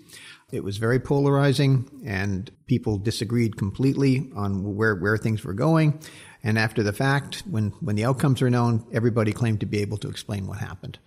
It 0.51 0.63
was 0.63 0.77
very 0.77 1.01
polarizing, 1.01 1.89
and 2.05 2.51
people 2.67 2.99
disagreed 2.99 3.57
completely 3.57 4.31
on 4.37 4.77
where, 4.77 4.95
where 4.95 5.17
things 5.17 5.43
were 5.45 5.55
going. 5.55 5.99
And 6.45 6.59
after 6.59 6.83
the 6.83 6.93
fact, 6.93 7.43
when, 7.49 7.71
when 7.81 7.97
the 7.97 8.05
outcomes 8.05 8.43
are 8.43 8.51
known, 8.51 8.85
everybody 8.93 9.33
claimed 9.33 9.61
to 9.61 9.67
be 9.67 9.81
able 9.81 9.99
to 9.99 10.09
explain 10.09 10.47
what 10.47 10.59
happened. 10.59 10.99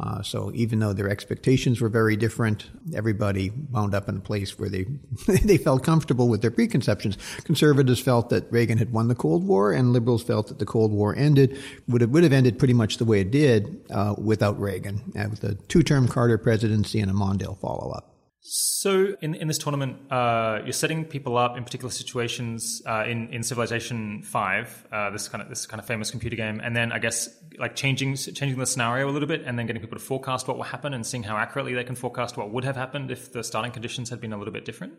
Uh, 0.00 0.22
so 0.22 0.50
even 0.54 0.78
though 0.78 0.94
their 0.94 1.10
expectations 1.10 1.80
were 1.80 1.90
very 1.90 2.16
different, 2.16 2.70
everybody 2.94 3.50
wound 3.70 3.94
up 3.94 4.08
in 4.08 4.16
a 4.16 4.20
place 4.20 4.58
where 4.58 4.70
they 4.70 4.86
they 5.44 5.58
felt 5.58 5.84
comfortable 5.84 6.26
with 6.28 6.40
their 6.40 6.50
preconceptions. 6.50 7.18
Conservatives 7.44 8.00
felt 8.00 8.30
that 8.30 8.50
Reagan 8.50 8.78
had 8.78 8.92
won 8.92 9.08
the 9.08 9.14
Cold 9.14 9.46
War, 9.46 9.72
and 9.72 9.92
liberals 9.92 10.22
felt 10.22 10.48
that 10.48 10.58
the 10.58 10.64
Cold 10.64 10.90
War 10.90 11.14
ended 11.14 11.58
would 11.86 12.00
have, 12.00 12.10
would 12.10 12.22
have 12.22 12.32
ended 12.32 12.58
pretty 12.58 12.72
much 12.72 12.96
the 12.96 13.04
way 13.04 13.20
it 13.20 13.30
did 13.30 13.84
uh, 13.90 14.14
without 14.16 14.58
Reagan, 14.58 15.12
uh, 15.18 15.28
with 15.28 15.44
a 15.44 15.54
two-term 15.68 16.08
Carter 16.08 16.38
presidency 16.38 17.00
and 17.00 17.10
a 17.10 17.14
Mondale 17.14 17.60
follow-up. 17.60 18.09
So 18.42 19.14
in 19.20 19.34
in 19.34 19.48
this 19.48 19.58
tournament, 19.58 20.10
uh, 20.10 20.60
you're 20.64 20.72
setting 20.72 21.04
people 21.04 21.36
up 21.36 21.58
in 21.58 21.64
particular 21.64 21.90
situations 21.90 22.80
uh, 22.86 23.04
in 23.06 23.28
in 23.28 23.42
Civilization 23.42 24.22
Five, 24.22 24.86
uh, 24.90 25.10
this 25.10 25.28
kind 25.28 25.42
of 25.42 25.50
this 25.50 25.66
kind 25.66 25.78
of 25.78 25.86
famous 25.86 26.10
computer 26.10 26.36
game, 26.36 26.58
and 26.60 26.74
then 26.74 26.90
I 26.90 26.98
guess 26.98 27.28
like 27.58 27.76
changing 27.76 28.16
changing 28.16 28.58
the 28.58 28.66
scenario 28.66 29.10
a 29.10 29.12
little 29.12 29.28
bit, 29.28 29.42
and 29.44 29.58
then 29.58 29.66
getting 29.66 29.82
people 29.82 29.98
to 29.98 30.04
forecast 30.04 30.48
what 30.48 30.56
will 30.56 30.64
happen, 30.64 30.94
and 30.94 31.06
seeing 31.06 31.22
how 31.22 31.36
accurately 31.36 31.74
they 31.74 31.84
can 31.84 31.96
forecast 31.96 32.38
what 32.38 32.50
would 32.50 32.64
have 32.64 32.76
happened 32.76 33.10
if 33.10 33.30
the 33.30 33.44
starting 33.44 33.72
conditions 33.72 34.08
had 34.08 34.22
been 34.22 34.32
a 34.32 34.38
little 34.38 34.54
bit 34.54 34.64
different. 34.64 34.94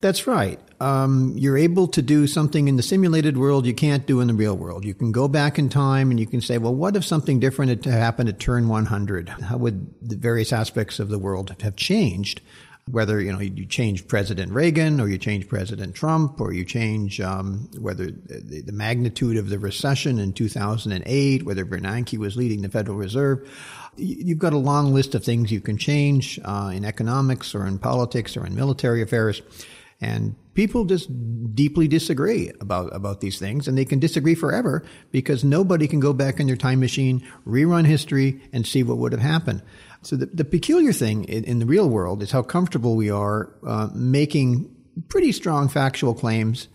That's 0.00 0.26
right. 0.26 0.58
Um, 0.80 1.34
you're 1.36 1.58
able 1.58 1.86
to 1.88 2.00
do 2.00 2.26
something 2.26 2.68
in 2.68 2.76
the 2.76 2.82
simulated 2.82 3.36
world 3.36 3.66
you 3.66 3.74
can't 3.74 4.06
do 4.06 4.20
in 4.20 4.28
the 4.28 4.34
real 4.34 4.56
world. 4.56 4.82
You 4.82 4.94
can 4.94 5.12
go 5.12 5.28
back 5.28 5.58
in 5.58 5.68
time 5.68 6.10
and 6.10 6.18
you 6.18 6.26
can 6.26 6.40
say, 6.40 6.56
well, 6.56 6.74
what 6.74 6.96
if 6.96 7.04
something 7.04 7.38
different 7.38 7.84
had 7.84 7.84
happened 7.84 8.30
at 8.30 8.40
turn 8.40 8.68
100? 8.68 9.28
How 9.28 9.58
would 9.58 9.94
the 10.00 10.16
various 10.16 10.54
aspects 10.54 11.00
of 11.00 11.10
the 11.10 11.18
world 11.18 11.54
have 11.60 11.76
changed? 11.76 12.40
Whether 12.90 13.20
you 13.20 13.30
know 13.30 13.40
you 13.40 13.66
change 13.66 14.08
President 14.08 14.52
Reagan 14.52 15.00
or 15.00 15.08
you 15.08 15.18
change 15.18 15.46
President 15.48 15.94
Trump 15.94 16.40
or 16.40 16.52
you 16.52 16.64
change 16.64 17.20
um, 17.20 17.68
whether 17.78 18.06
the, 18.06 18.62
the, 18.64 18.72
magnitude 18.72 19.36
of 19.36 19.50
the 19.50 19.58
recession 19.58 20.18
in 20.18 20.32
2008, 20.32 21.44
whether 21.44 21.64
Bernanke 21.64 22.18
was 22.18 22.36
leading 22.36 22.62
the 22.62 22.70
Federal 22.70 22.96
Reserve, 22.96 23.48
you've 23.96 24.38
got 24.38 24.54
a 24.54 24.58
long 24.58 24.92
list 24.94 25.14
of 25.14 25.22
things 25.22 25.52
you 25.52 25.60
can 25.60 25.76
change 25.76 26.40
uh, 26.44 26.72
in 26.74 26.84
economics 26.84 27.54
or 27.54 27.66
in 27.66 27.78
politics 27.78 28.36
or 28.36 28.44
in 28.46 28.56
military 28.56 29.02
affairs. 29.02 29.42
And 30.00 30.34
people 30.54 30.84
just 30.84 31.08
deeply 31.54 31.86
disagree 31.86 32.50
about, 32.60 32.94
about 32.94 33.20
these 33.20 33.38
things, 33.38 33.68
and 33.68 33.76
they 33.76 33.84
can 33.84 33.98
disagree 33.98 34.34
forever 34.34 34.82
because 35.10 35.44
nobody 35.44 35.86
can 35.86 36.00
go 36.00 36.12
back 36.12 36.40
in 36.40 36.46
their 36.46 36.56
time 36.56 36.80
machine, 36.80 37.22
rerun 37.46 37.86
history, 37.86 38.40
and 38.52 38.66
see 38.66 38.82
what 38.82 38.96
would 38.96 39.12
have 39.12 39.20
happened. 39.20 39.62
So 40.02 40.16
the, 40.16 40.26
the 40.26 40.44
peculiar 40.44 40.92
thing 40.92 41.24
in, 41.24 41.44
in, 41.44 41.58
the 41.58 41.66
real 41.66 41.88
world 41.88 42.22
is 42.22 42.30
how 42.30 42.42
comfortable 42.42 42.96
we 42.96 43.10
are 43.10 43.50
uh, 43.66 43.88
making 43.94 44.74
pretty 45.08 45.32
strong 45.32 45.68
factual 45.68 46.14
claims 46.14 46.68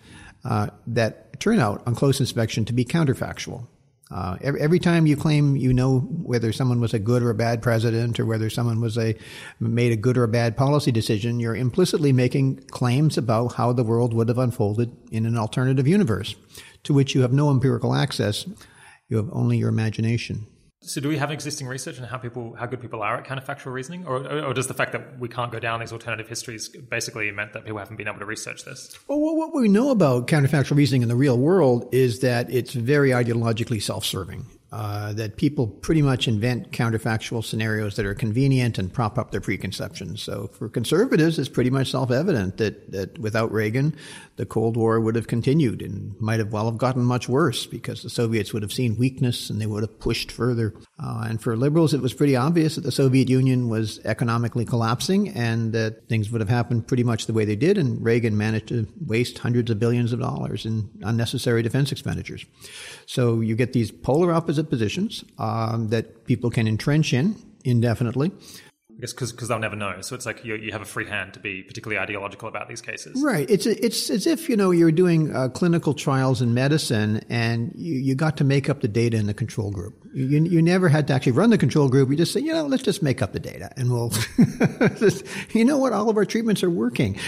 uh, 0.44 0.67
that 0.86 1.39
turn 1.39 1.60
out 1.60 1.82
on 1.88 1.96
close 1.96 2.20
inspection 2.20 2.65
to 2.65 2.74
be 2.74 2.86
counterfactual. 2.86 3.65
Uh, 4.12 4.38
every, 4.41 4.62
every, 4.62 4.79
time 4.79 5.07
you 5.07 5.17
claim 5.17 5.55
you 5.55 5.74
know 5.74 6.00
whether 6.00 6.53
someone 6.53 6.79
was 6.79 6.93
a 6.93 7.00
good 7.00 7.24
or 7.24 7.31
a 7.31 7.35
bad 7.35 7.59
president 7.59 8.19
or 8.19 8.25
whether 8.25 8.51
someone 8.51 8.79
was 8.79 9.00
a 9.00 9.15
made 9.59 9.91
a 9.91 9.95
good 9.95 10.15
or 10.15 10.24
a 10.24 10.27
bad 10.27 10.55
policy 10.55 10.91
decision, 10.91 11.39
you're 11.39 11.55
implicitly 11.55 12.13
making 12.13 12.57
claims 12.67 13.17
about 13.17 13.55
how 13.55 13.74
the 13.74 13.83
world 13.83 14.13
would 14.13 14.29
have 14.29 14.38
unfolded 14.38 14.95
in 15.12 15.25
an 15.25 15.35
alternative 15.35 15.88
universe 15.88 16.35
to 16.83 16.93
which 16.93 17.15
you 17.15 17.21
have 17.21 17.33
no 17.33 17.50
empirical 17.50 17.95
access. 17.95 18.45
You 19.09 19.17
have 19.17 19.29
only 19.31 19.57
your 19.57 19.69
imagination. 19.69 20.45
So, 20.85 21.01
do 21.01 21.09
we 21.09 21.17
have 21.17 21.31
existing 21.31 21.67
research 21.67 21.99
on 21.99 22.07
how 22.07 22.17
people, 22.17 22.55
how 22.55 22.67
good 22.67 22.79
people 22.79 23.01
are 23.01 23.17
at 23.17 23.25
counterfactual 23.25 23.73
reasoning, 23.73 24.05
or, 24.05 24.17
or 24.45 24.53
does 24.53 24.67
the 24.67 24.73
fact 24.73 24.91
that 24.91 25.19
we 25.19 25.27
can't 25.27 25.51
go 25.51 25.59
down 25.59 25.79
these 25.79 25.91
alternative 25.91 26.27
histories 26.27 26.69
basically 26.69 27.31
meant 27.31 27.53
that 27.53 27.65
people 27.65 27.79
haven't 27.79 27.95
been 27.95 28.07
able 28.07 28.19
to 28.19 28.25
research 28.25 28.65
this? 28.65 28.97
Well, 29.07 29.19
what 29.19 29.53
we 29.53 29.67
know 29.67 29.89
about 29.89 30.27
counterfactual 30.27 30.77
reasoning 30.77 31.01
in 31.01 31.09
the 31.09 31.15
real 31.15 31.37
world 31.37 31.89
is 31.91 32.19
that 32.19 32.49
it's 32.51 32.73
very 32.73 33.09
ideologically 33.09 33.81
self-serving 33.81 34.45
uh, 34.72 35.13
that 35.13 35.38
people 35.38 35.67
pretty 35.67 36.01
much 36.01 36.27
invent 36.27 36.72
counterfactual 36.72 37.43
scenarios 37.43 37.95
that 37.95 38.05
are 38.05 38.15
convenient 38.15 38.77
and 38.77 38.91
prop 38.91 39.17
up 39.17 39.31
their 39.31 39.39
preconceptions. 39.39 40.22
So 40.22 40.48
for 40.48 40.67
conservatives, 40.67 41.39
it's 41.39 41.48
pretty 41.48 41.69
much 41.69 41.91
self-evident 41.91 42.57
that, 42.57 42.91
that 42.91 43.17
without 43.19 43.51
Reagan, 43.51 43.95
the 44.36 44.45
Cold 44.45 44.75
War 44.75 45.00
would 45.00 45.15
have 45.15 45.27
continued 45.27 45.81
and 45.81 46.19
might 46.19 46.39
have 46.39 46.51
well 46.51 46.65
have 46.65 46.77
gotten 46.77 47.03
much 47.03 47.29
worse 47.29 47.65
because 47.65 48.03
the 48.03 48.10
Soviets 48.10 48.53
would 48.53 48.63
have 48.63 48.74
seen 48.74 48.98
weakness 48.98 49.50
and 49.50 49.62
they 49.62 49.65
would 49.65 49.84
have 49.84 50.00
pushed 50.00 50.31
further. 50.31 50.74
Uh, 51.01 51.25
and 51.29 51.41
for 51.41 51.55
liberals, 51.55 51.93
it 51.93 52.01
was 52.01 52.13
pretty 52.13 52.36
obvious 52.36 52.75
that 52.75 52.81
the 52.81 52.91
Soviet 52.91 53.29
Union 53.29 53.69
was 53.69 54.00
economically 54.03 54.65
collapsing 54.65 55.29
and 55.29 55.72
that 55.74 56.10
things 56.10 56.31
would 56.31 56.41
have 56.41 56.50
happened 56.50 56.88
pretty 56.88 57.03
much 57.03 57.27
the 57.27 57.34
way 57.34 57.45
they 57.45 57.55
did. 57.55 57.77
And 57.77 58.03
Reagan 58.03 58.38
managed 58.38 58.67
to 58.69 58.88
waste 59.05 59.38
hundreds 59.38 59.72
of 59.72 59.79
billions 59.79 60.12
of 60.12 60.19
dollars 60.19 60.65
in 60.65 60.89
unnecessary 61.01 61.62
defense 61.62 61.91
expenditures. 61.91 62.45
So 63.05 63.39
you 63.41 63.55
get 63.55 63.74
these 63.74 63.91
polar 63.91 64.34
opposite 64.55 64.69
positions 64.69 65.24
um, 65.38 65.89
that 65.89 66.25
people 66.25 66.50
can 66.50 66.67
entrench 66.67 67.13
in 67.13 67.35
indefinitely. 67.63 68.31
I 68.97 69.01
guess 69.01 69.12
because 69.12 69.50
they'll 69.50 69.59
never 69.59 69.75
know. 69.75 70.00
So 70.00 70.15
it's 70.15 70.25
like 70.25 70.45
you, 70.45 70.55
you 70.55 70.71
have 70.71 70.81
a 70.81 70.85
free 70.85 71.05
hand 71.05 71.33
to 71.33 71.39
be 71.41 71.63
particularly 71.63 72.00
ideological 72.00 72.47
about 72.47 72.69
these 72.69 72.79
cases. 72.79 73.21
Right. 73.21 73.50
It's 73.50 73.65
it's 73.65 74.09
as 74.09 74.25
if 74.25 74.47
you 74.47 74.55
know 74.55 74.71
you're 74.71 74.93
doing 74.93 75.35
uh, 75.35 75.50
clinical 75.50 75.93
trials 75.93 76.41
in 76.41 76.53
medicine, 76.53 77.21
and 77.29 77.74
you, 77.75 77.95
you 77.95 78.15
got 78.15 78.38
to 78.38 78.45
make 78.45 78.69
up 78.69 78.79
the 78.79 78.88
data 78.88 79.17
in 79.17 79.27
the 79.27 79.33
control 79.33 79.69
group. 79.69 80.01
You 80.13 80.45
you 80.45 80.62
never 80.62 80.88
had 80.88 81.07
to 81.07 81.13
actually 81.13 81.33
run 81.33 81.50
the 81.50 81.57
control 81.57 81.89
group. 81.89 82.09
You 82.09 82.15
just 82.15 82.31
say, 82.31 82.39
you 82.39 82.53
know, 82.53 82.67
let's 82.67 82.83
just 82.83 83.03
make 83.03 83.21
up 83.21 83.33
the 83.33 83.39
data, 83.41 83.69
and 83.75 83.91
we'll. 83.91 84.13
you 85.51 85.65
know 85.65 85.77
what? 85.77 85.91
All 85.91 86.09
of 86.09 86.15
our 86.15 86.25
treatments 86.25 86.63
are 86.63 86.69
working. 86.69 87.19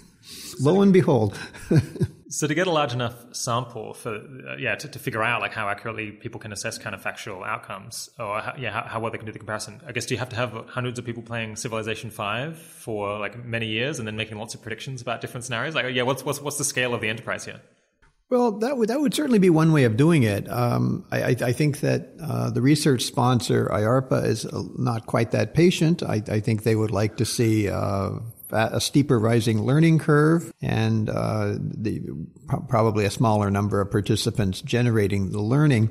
Lo 0.60 0.82
and 0.82 0.92
behold. 0.92 1.38
So 2.28 2.48
to 2.48 2.54
get 2.54 2.66
a 2.66 2.72
large 2.72 2.92
enough 2.92 3.14
sample 3.32 3.94
for 3.94 4.14
uh, 4.16 4.56
yeah 4.58 4.74
to, 4.74 4.88
to, 4.88 4.98
figure 4.98 5.22
out 5.22 5.40
like 5.40 5.52
how 5.52 5.68
accurately 5.68 6.10
people 6.10 6.40
can 6.40 6.52
assess 6.52 6.76
counterfactual 6.76 7.46
outcomes 7.46 8.10
or 8.18 8.40
how, 8.40 8.54
yeah 8.58 8.72
how, 8.72 8.82
how, 8.82 9.00
well 9.00 9.12
they 9.12 9.18
can 9.18 9.26
do 9.26 9.32
the 9.32 9.38
comparison. 9.38 9.80
I 9.86 9.92
guess 9.92 10.06
do 10.06 10.14
you 10.14 10.18
have 10.18 10.30
to 10.30 10.36
have 10.36 10.52
hundreds 10.68 10.98
of 10.98 11.04
people 11.04 11.22
playing 11.22 11.54
Civilization 11.56 12.10
Five 12.10 12.58
for 12.58 13.18
like 13.18 13.44
many 13.44 13.66
years 13.66 13.98
and 13.98 14.08
then 14.08 14.16
making 14.16 14.38
lots 14.38 14.54
of 14.54 14.62
predictions 14.62 15.02
about 15.02 15.20
different 15.20 15.44
scenarios? 15.44 15.74
Like 15.74 15.94
yeah, 15.94 16.02
what's 16.02 16.24
what's 16.24 16.40
what's 16.40 16.58
the 16.58 16.64
scale 16.64 16.94
of 16.94 17.00
the 17.00 17.08
enterprise 17.08 17.44
here? 17.44 17.60
Well, 18.28 18.52
that 18.58 18.76
would 18.76 18.88
that 18.88 19.00
would 19.00 19.14
certainly 19.14 19.38
be 19.38 19.50
one 19.50 19.72
way 19.72 19.84
of 19.84 19.96
doing 19.96 20.24
it. 20.24 20.50
Um, 20.50 21.04
I, 21.12 21.36
I, 21.40 21.52
think 21.52 21.78
that 21.80 22.10
uh, 22.20 22.50
the 22.50 22.60
research 22.60 23.04
sponsor 23.04 23.66
IARPA 23.72 24.24
is 24.26 24.44
uh, 24.44 24.62
not 24.76 25.06
quite 25.06 25.30
that 25.30 25.54
patient. 25.54 26.02
I, 26.02 26.20
I 26.26 26.40
think 26.40 26.64
they 26.64 26.74
would 26.74 26.90
like 26.90 27.18
to 27.18 27.24
see 27.24 27.68
uh, 27.68 28.10
a 28.50 28.80
steeper 28.80 29.18
rising 29.18 29.62
learning 29.62 29.98
curve 29.98 30.52
and 30.62 31.10
uh, 31.10 31.54
the, 31.58 32.02
probably 32.68 33.04
a 33.04 33.10
smaller 33.10 33.50
number 33.50 33.80
of 33.80 33.90
participants 33.90 34.60
generating 34.60 35.32
the 35.32 35.40
learning. 35.40 35.90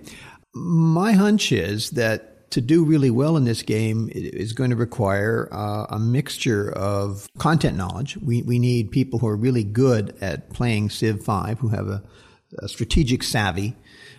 My 0.54 1.14
hunch 1.14 1.52
is 1.52 1.92
that 1.92 2.36
to 2.52 2.62
do 2.62 2.86
really 2.86 3.10
well 3.10 3.36
in 3.36 3.44
this 3.44 3.64
game 3.64 4.10
is 4.14 4.54
going 4.54 4.70
to 4.70 4.76
require 4.76 5.50
uh, 5.52 5.88
a 5.90 6.00
mixture 6.00 6.72
of 6.72 7.28
content 7.38 7.76
knowledge. 7.76 8.18
We, 8.18 8.44
we 8.44 8.60
need 8.60 8.92
people 8.92 9.20
who 9.20 9.28
are 9.28 9.36
really 9.36 9.64
good 9.64 10.16
at 10.22 10.52
playing 10.52 10.90
Civ 10.90 11.22
5, 11.24 11.60
who 11.60 11.68
have 11.70 11.88
a, 11.88 12.04
a 12.60 12.70
strategic 12.70 13.24
savvy, 13.24 13.76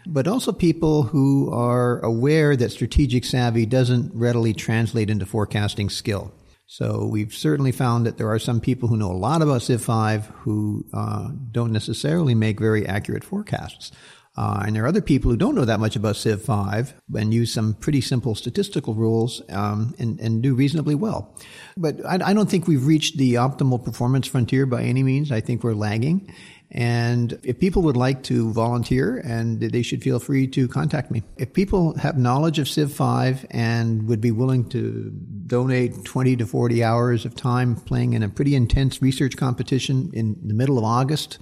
but 0.07 0.29
also 0.29 0.53
people 0.53 1.05
who 1.05 1.51
are 1.51 2.01
aware 2.01 2.57
that 2.57 2.73
strategic 2.73 3.25
savvy 3.25 3.65
doesn't 3.65 4.13
readily 4.15 4.53
translate 4.53 5.09
into 5.09 5.25
forecasting 5.25 5.89
skill. 5.89 6.33
So 6.67 7.07
we've 7.07 7.33
certainly 7.33 7.73
found 7.73 8.07
that 8.07 8.19
there 8.19 8.31
are 8.31 8.41
some 8.41 8.61
people 8.61 8.89
who 8.89 8.97
know 8.97 9.13
a 9.13 9.15
lot 9.17 9.41
about 9.41 9.63
Civ 9.63 9.83
5 9.83 10.27
who 10.27 10.85
uh, 10.93 11.29
don't 11.53 11.73
necessarily 11.73 12.35
make 12.35 12.59
very 12.59 12.87
accurate 12.87 13.23
forecasts. 13.23 13.93
Uh, 14.37 14.65
and 14.67 14.77
there 14.77 14.85
are 14.85 14.89
other 14.89 15.01
people 15.01 15.31
who 15.31 15.37
don't 15.37 15.55
know 15.55 15.65
that 15.65 15.81
much 15.81 15.97
about 15.97 16.17
Civ 16.17 16.43
5 16.43 16.95
and 17.17 17.33
use 17.33 17.53
some 17.53 17.73
pretty 17.73 18.03
simple 18.03 18.35
statistical 18.35 18.95
rules 18.95 19.41
um, 19.49 19.95
and, 19.99 20.21
and 20.21 20.43
do 20.43 20.55
reasonably 20.55 20.95
well. 20.95 21.35
But 21.77 22.05
I, 22.05 22.19
I 22.23 22.35
don't 22.35 22.51
think 22.51 22.69
we've 22.69 22.87
reached 22.87 23.17
the 23.17 23.35
optimal 23.35 23.83
performance 23.83 24.27
frontier 24.27 24.67
by 24.67 24.83
any 24.83 25.03
means. 25.03 25.33
I 25.33 25.41
think 25.41 25.65
we're 25.65 25.73
lagging. 25.73 26.35
And 26.77 27.39
if 27.43 27.59
people 27.59 27.81
would 27.83 27.97
like 27.97 28.23
to 28.25 28.53
volunteer, 28.53 29.17
and 29.25 29.59
they 29.59 29.81
should 29.81 30.03
feel 30.03 30.19
free 30.19 30.47
to 30.49 30.69
contact 30.69 31.11
me. 31.11 31.23
If 31.39 31.55
people 31.55 31.97
have 31.97 32.19
knowledge 32.19 32.59
of 32.59 32.69
Civ 32.69 32.93
5 32.93 33.47
and 33.51 34.07
would 34.07 34.21
be 34.21 34.31
willing 34.31 34.69
to 34.69 35.11
donate 35.47 36.05
20 36.05 36.37
to 36.37 36.47
40 36.47 36.85
hours 36.85 37.25
of 37.25 37.35
time 37.35 37.77
playing 37.77 38.13
in 38.13 38.23
a 38.23 38.29
pretty 38.29 38.55
intense 38.55 39.01
research 39.01 39.39
competition 39.39 40.11
in 40.13 40.37
the 40.47 40.53
middle 40.53 40.77
of 40.77 40.85
August, 40.85 41.39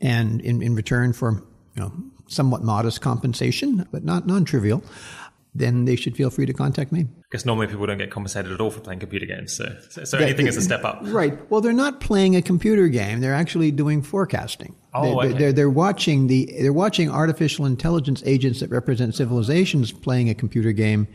and 0.00 0.40
in, 0.42 0.62
in 0.62 0.76
return 0.76 1.12
for 1.12 1.42
you 1.74 1.82
know 1.82 1.92
somewhat 2.28 2.62
modest 2.62 3.00
compensation, 3.00 3.88
but 3.90 4.04
not 4.04 4.28
non-trivial, 4.28 4.84
then 5.58 5.84
they 5.84 5.96
should 5.96 6.16
feel 6.16 6.30
free 6.30 6.46
to 6.46 6.52
contact 6.52 6.92
me. 6.92 7.00
I 7.00 7.24
guess 7.32 7.44
normally 7.44 7.66
people 7.66 7.86
don't 7.86 7.98
get 7.98 8.10
compensated 8.10 8.52
at 8.52 8.60
all 8.60 8.70
for 8.70 8.80
playing 8.80 9.00
computer 9.00 9.26
games, 9.26 9.54
so 9.56 9.76
so, 9.90 10.04
so 10.04 10.18
anything 10.18 10.46
is 10.46 10.56
a 10.56 10.62
step 10.62 10.84
up. 10.84 11.00
Right. 11.02 11.38
Well, 11.50 11.60
they're 11.60 11.72
not 11.72 12.00
playing 12.00 12.36
a 12.36 12.42
computer 12.42 12.88
game; 12.88 13.20
they're 13.20 13.34
actually 13.34 13.70
doing 13.70 14.02
forecasting. 14.02 14.74
Oh, 14.94 15.02
they're, 15.02 15.30
okay. 15.30 15.38
they're, 15.38 15.52
they're 15.52 15.70
watching 15.70 16.26
the 16.28 16.54
they're 16.60 16.72
watching 16.72 17.10
artificial 17.10 17.66
intelligence 17.66 18.22
agents 18.24 18.60
that 18.60 18.70
represent 18.70 19.14
civilizations 19.14 19.92
playing 19.92 20.30
a 20.30 20.34
computer 20.34 20.72
game, 20.72 21.06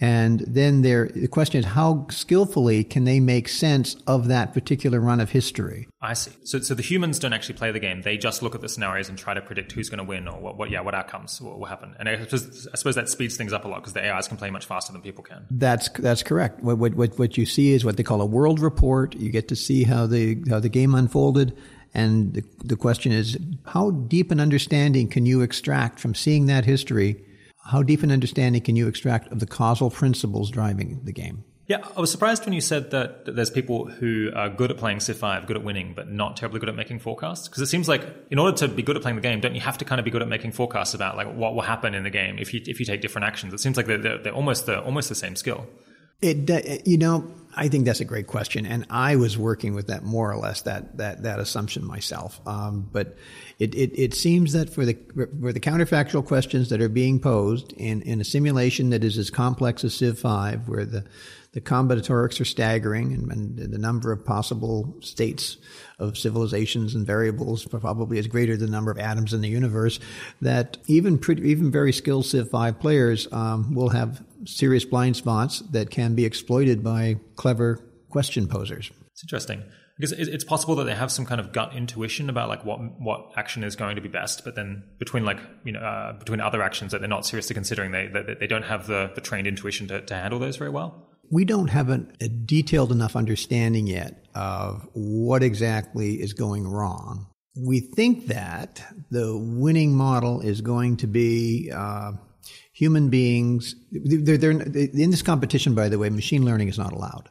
and 0.00 0.40
then 0.40 0.82
they're, 0.82 1.08
the 1.08 1.26
question 1.26 1.58
is 1.58 1.64
how 1.64 2.06
skillfully 2.08 2.84
can 2.84 3.02
they 3.04 3.18
make 3.18 3.48
sense 3.48 3.96
of 4.06 4.28
that 4.28 4.54
particular 4.54 5.00
run 5.00 5.18
of 5.20 5.30
history? 5.30 5.88
I 6.00 6.14
see. 6.14 6.30
So, 6.44 6.60
so 6.60 6.74
the 6.74 6.82
humans 6.82 7.18
don't 7.18 7.32
actually 7.32 7.56
play 7.56 7.72
the 7.72 7.80
game; 7.80 8.02
they 8.02 8.16
just 8.16 8.40
look 8.40 8.54
at 8.54 8.60
the 8.60 8.68
scenarios 8.68 9.08
and 9.08 9.18
try 9.18 9.34
to 9.34 9.40
predict 9.40 9.72
who's 9.72 9.88
going 9.88 9.98
to 9.98 10.04
win 10.04 10.28
or 10.28 10.40
what, 10.40 10.56
what 10.56 10.70
yeah, 10.70 10.80
what 10.82 10.94
outcomes 10.94 11.40
will, 11.40 11.58
will 11.58 11.66
happen. 11.66 11.96
And 11.98 12.08
I 12.08 12.20
suppose, 12.20 12.68
I 12.72 12.76
suppose 12.76 12.94
that 12.94 13.08
speeds 13.08 13.36
things 13.36 13.52
up 13.52 13.64
a 13.64 13.68
lot 13.68 13.80
because 13.80 13.94
the 13.94 14.08
AIs 14.08 14.28
can 14.28 14.36
play 14.36 14.50
much 14.50 14.66
faster 14.66 14.92
than 14.92 15.02
people 15.02 15.24
can. 15.24 15.46
That's 15.50 15.88
that's 15.88 16.22
correct. 16.22 16.62
What, 16.62 16.78
what 16.78 16.94
what 16.94 17.18
what 17.18 17.36
you 17.36 17.44
see 17.44 17.72
is 17.72 17.84
what 17.84 17.96
they 17.96 18.04
call 18.04 18.20
a 18.20 18.26
world 18.26 18.60
report. 18.60 19.16
You 19.16 19.30
get 19.30 19.48
to 19.48 19.56
see 19.56 19.82
how 19.82 20.06
the 20.06 20.40
how 20.48 20.60
the 20.60 20.68
game 20.68 20.94
unfolded, 20.94 21.58
and 21.92 22.34
the, 22.34 22.44
the 22.62 22.76
question 22.76 23.10
is 23.10 23.36
how 23.66 23.90
deep 23.90 24.30
an 24.30 24.38
understanding 24.38 25.08
can 25.08 25.26
you 25.26 25.40
extract 25.40 25.98
from 25.98 26.14
seeing 26.14 26.46
that 26.46 26.64
history? 26.64 27.24
How 27.68 27.82
deep 27.82 28.02
an 28.02 28.10
understanding 28.10 28.62
can 28.62 28.76
you 28.76 28.88
extract 28.88 29.30
of 29.30 29.40
the 29.40 29.46
causal 29.46 29.90
principles 29.90 30.50
driving 30.50 31.00
the 31.04 31.12
game? 31.12 31.44
Yeah, 31.66 31.86
I 31.94 32.00
was 32.00 32.10
surprised 32.10 32.46
when 32.46 32.54
you 32.54 32.62
said 32.62 32.92
that, 32.92 33.26
there's 33.26 33.50
people 33.50 33.84
who 33.84 34.30
are 34.34 34.48
good 34.48 34.70
at 34.70 34.78
playing 34.78 35.00
Civ 35.00 35.18
5, 35.18 35.46
good 35.46 35.58
at 35.58 35.62
winning, 35.62 35.92
but 35.94 36.10
not 36.10 36.38
terribly 36.38 36.60
good 36.60 36.70
at 36.70 36.74
making 36.74 37.00
forecasts. 37.00 37.46
Because 37.46 37.60
it 37.60 37.66
seems 37.66 37.86
like 37.86 38.02
in 38.30 38.38
order 38.38 38.56
to 38.56 38.68
be 38.68 38.82
good 38.82 38.96
at 38.96 39.02
playing 39.02 39.16
the 39.16 39.22
game, 39.22 39.40
don't 39.40 39.54
you 39.54 39.60
have 39.60 39.76
to 39.78 39.84
kind 39.84 39.98
of 39.98 40.06
be 40.06 40.10
good 40.10 40.22
at 40.22 40.28
making 40.28 40.52
forecasts 40.52 40.94
about 40.94 41.18
like 41.18 41.30
what 41.34 41.54
will 41.54 41.60
happen 41.60 41.94
in 41.94 42.04
the 42.04 42.10
game 42.10 42.38
if 42.38 42.54
you 42.54 42.62
if 42.64 42.80
you 42.80 42.86
take 42.86 43.02
different 43.02 43.26
actions? 43.26 43.52
It 43.52 43.60
seems 43.60 43.76
like 43.76 43.84
they're, 43.84 43.98
they're, 43.98 44.16
they're 44.16 44.32
almost 44.32 44.64
the 44.64 44.80
almost 44.80 45.10
the 45.10 45.14
same 45.14 45.36
skill. 45.36 45.66
It, 46.20 46.86
you 46.86 46.98
know, 46.98 47.32
I 47.54 47.68
think 47.68 47.84
that's 47.84 48.00
a 48.00 48.04
great 48.04 48.26
question, 48.26 48.66
and 48.66 48.86
I 48.90 49.16
was 49.16 49.38
working 49.38 49.74
with 49.74 49.86
that 49.86 50.04
more 50.04 50.32
or 50.32 50.36
less 50.36 50.62
that 50.62 50.96
that 50.98 51.22
that 51.22 51.38
assumption 51.38 51.84
myself. 51.84 52.40
Um, 52.46 52.88
but 52.92 53.16
it, 53.58 53.74
it, 53.74 53.98
it 53.98 54.14
seems 54.14 54.52
that 54.52 54.70
for 54.70 54.84
the 54.84 54.96
for 55.40 55.52
the 55.52 55.60
counterfactual 55.60 56.24
questions 56.24 56.70
that 56.70 56.80
are 56.80 56.88
being 56.88 57.20
posed 57.20 57.72
in 57.72 58.02
in 58.02 58.20
a 58.20 58.24
simulation 58.24 58.90
that 58.90 59.04
is 59.04 59.16
as 59.16 59.30
complex 59.30 59.84
as 59.84 59.94
Civ 59.94 60.18
Five, 60.18 60.68
where 60.68 60.84
the 60.84 61.04
the 61.52 61.60
combinatorics 61.60 62.40
are 62.40 62.44
staggering, 62.44 63.12
and, 63.12 63.32
and, 63.32 63.56
the 63.72 63.78
number 63.78 64.12
of 64.12 64.24
possible 64.24 64.94
states 65.00 65.56
of 65.98 66.18
civilizations 66.18 66.94
and 66.94 67.06
variables 67.06 67.64
probably 67.64 68.18
is 68.18 68.26
greater 68.26 68.56
than 68.56 68.66
the 68.66 68.76
number 68.76 68.90
of 68.90 68.98
atoms 68.98 69.32
in 69.32 69.40
the 69.40 69.48
universe. 69.48 69.98
That 70.42 70.76
even 70.86 71.18
pretty, 71.18 71.48
even 71.48 71.70
very 71.70 71.92
skilled 71.92 72.26
Civ 72.26 72.50
Five 72.50 72.78
players 72.78 73.26
um, 73.32 73.74
will 73.74 73.88
have 73.88 74.22
serious 74.44 74.84
blind 74.84 75.16
spots 75.16 75.60
that 75.70 75.90
can 75.90 76.14
be 76.14 76.24
exploited 76.24 76.82
by 76.82 77.16
clever 77.36 77.80
question 78.10 78.46
posers. 78.46 78.90
It's 79.12 79.24
interesting 79.24 79.62
because 79.96 80.12
it's 80.12 80.44
possible 80.44 80.76
that 80.76 80.84
they 80.84 80.94
have 80.94 81.10
some 81.10 81.26
kind 81.26 81.40
of 81.40 81.52
gut 81.52 81.74
intuition 81.74 82.30
about 82.30 82.48
like 82.48 82.64
what 82.64 82.78
what 83.00 83.32
action 83.36 83.64
is 83.64 83.74
going 83.74 83.96
to 83.96 84.02
be 84.02 84.08
best, 84.08 84.44
but 84.44 84.54
then 84.54 84.84
between 84.98 85.24
like 85.24 85.38
you 85.64 85.72
know 85.72 85.80
uh, 85.80 86.12
between 86.12 86.40
other 86.40 86.62
actions 86.62 86.92
that 86.92 87.00
they're 87.00 87.08
not 87.08 87.26
seriously 87.26 87.54
considering, 87.54 87.90
they 87.90 88.06
they, 88.06 88.34
they 88.38 88.46
don't 88.46 88.64
have 88.64 88.86
the, 88.86 89.10
the 89.14 89.20
trained 89.20 89.46
intuition 89.46 89.88
to, 89.88 90.00
to 90.02 90.14
handle 90.14 90.38
those 90.38 90.56
very 90.56 90.70
well 90.70 91.08
we 91.30 91.44
don't 91.44 91.68
have 91.68 91.90
a, 91.90 92.06
a, 92.20 92.28
detailed 92.28 92.92
enough 92.92 93.16
understanding 93.16 93.86
yet 93.86 94.24
of 94.34 94.88
what 94.94 95.42
exactly 95.42 96.14
is 96.14 96.32
going 96.32 96.66
wrong. 96.66 97.26
We 97.56 97.80
think 97.80 98.28
that 98.28 98.82
the 99.10 99.36
winning 99.36 99.94
model 99.94 100.40
is 100.40 100.60
going 100.60 100.98
to 100.98 101.06
be 101.06 101.72
uh, 101.74 102.12
human 102.78 103.08
beings. 103.08 103.74
They're, 103.90 104.38
they're, 104.38 104.52
in 104.52 105.10
this 105.10 105.20
competition, 105.20 105.74
by 105.74 105.88
the 105.88 105.98
way, 105.98 106.10
machine 106.10 106.44
learning 106.44 106.68
is 106.68 106.78
not 106.78 106.92
allowed. 106.92 107.28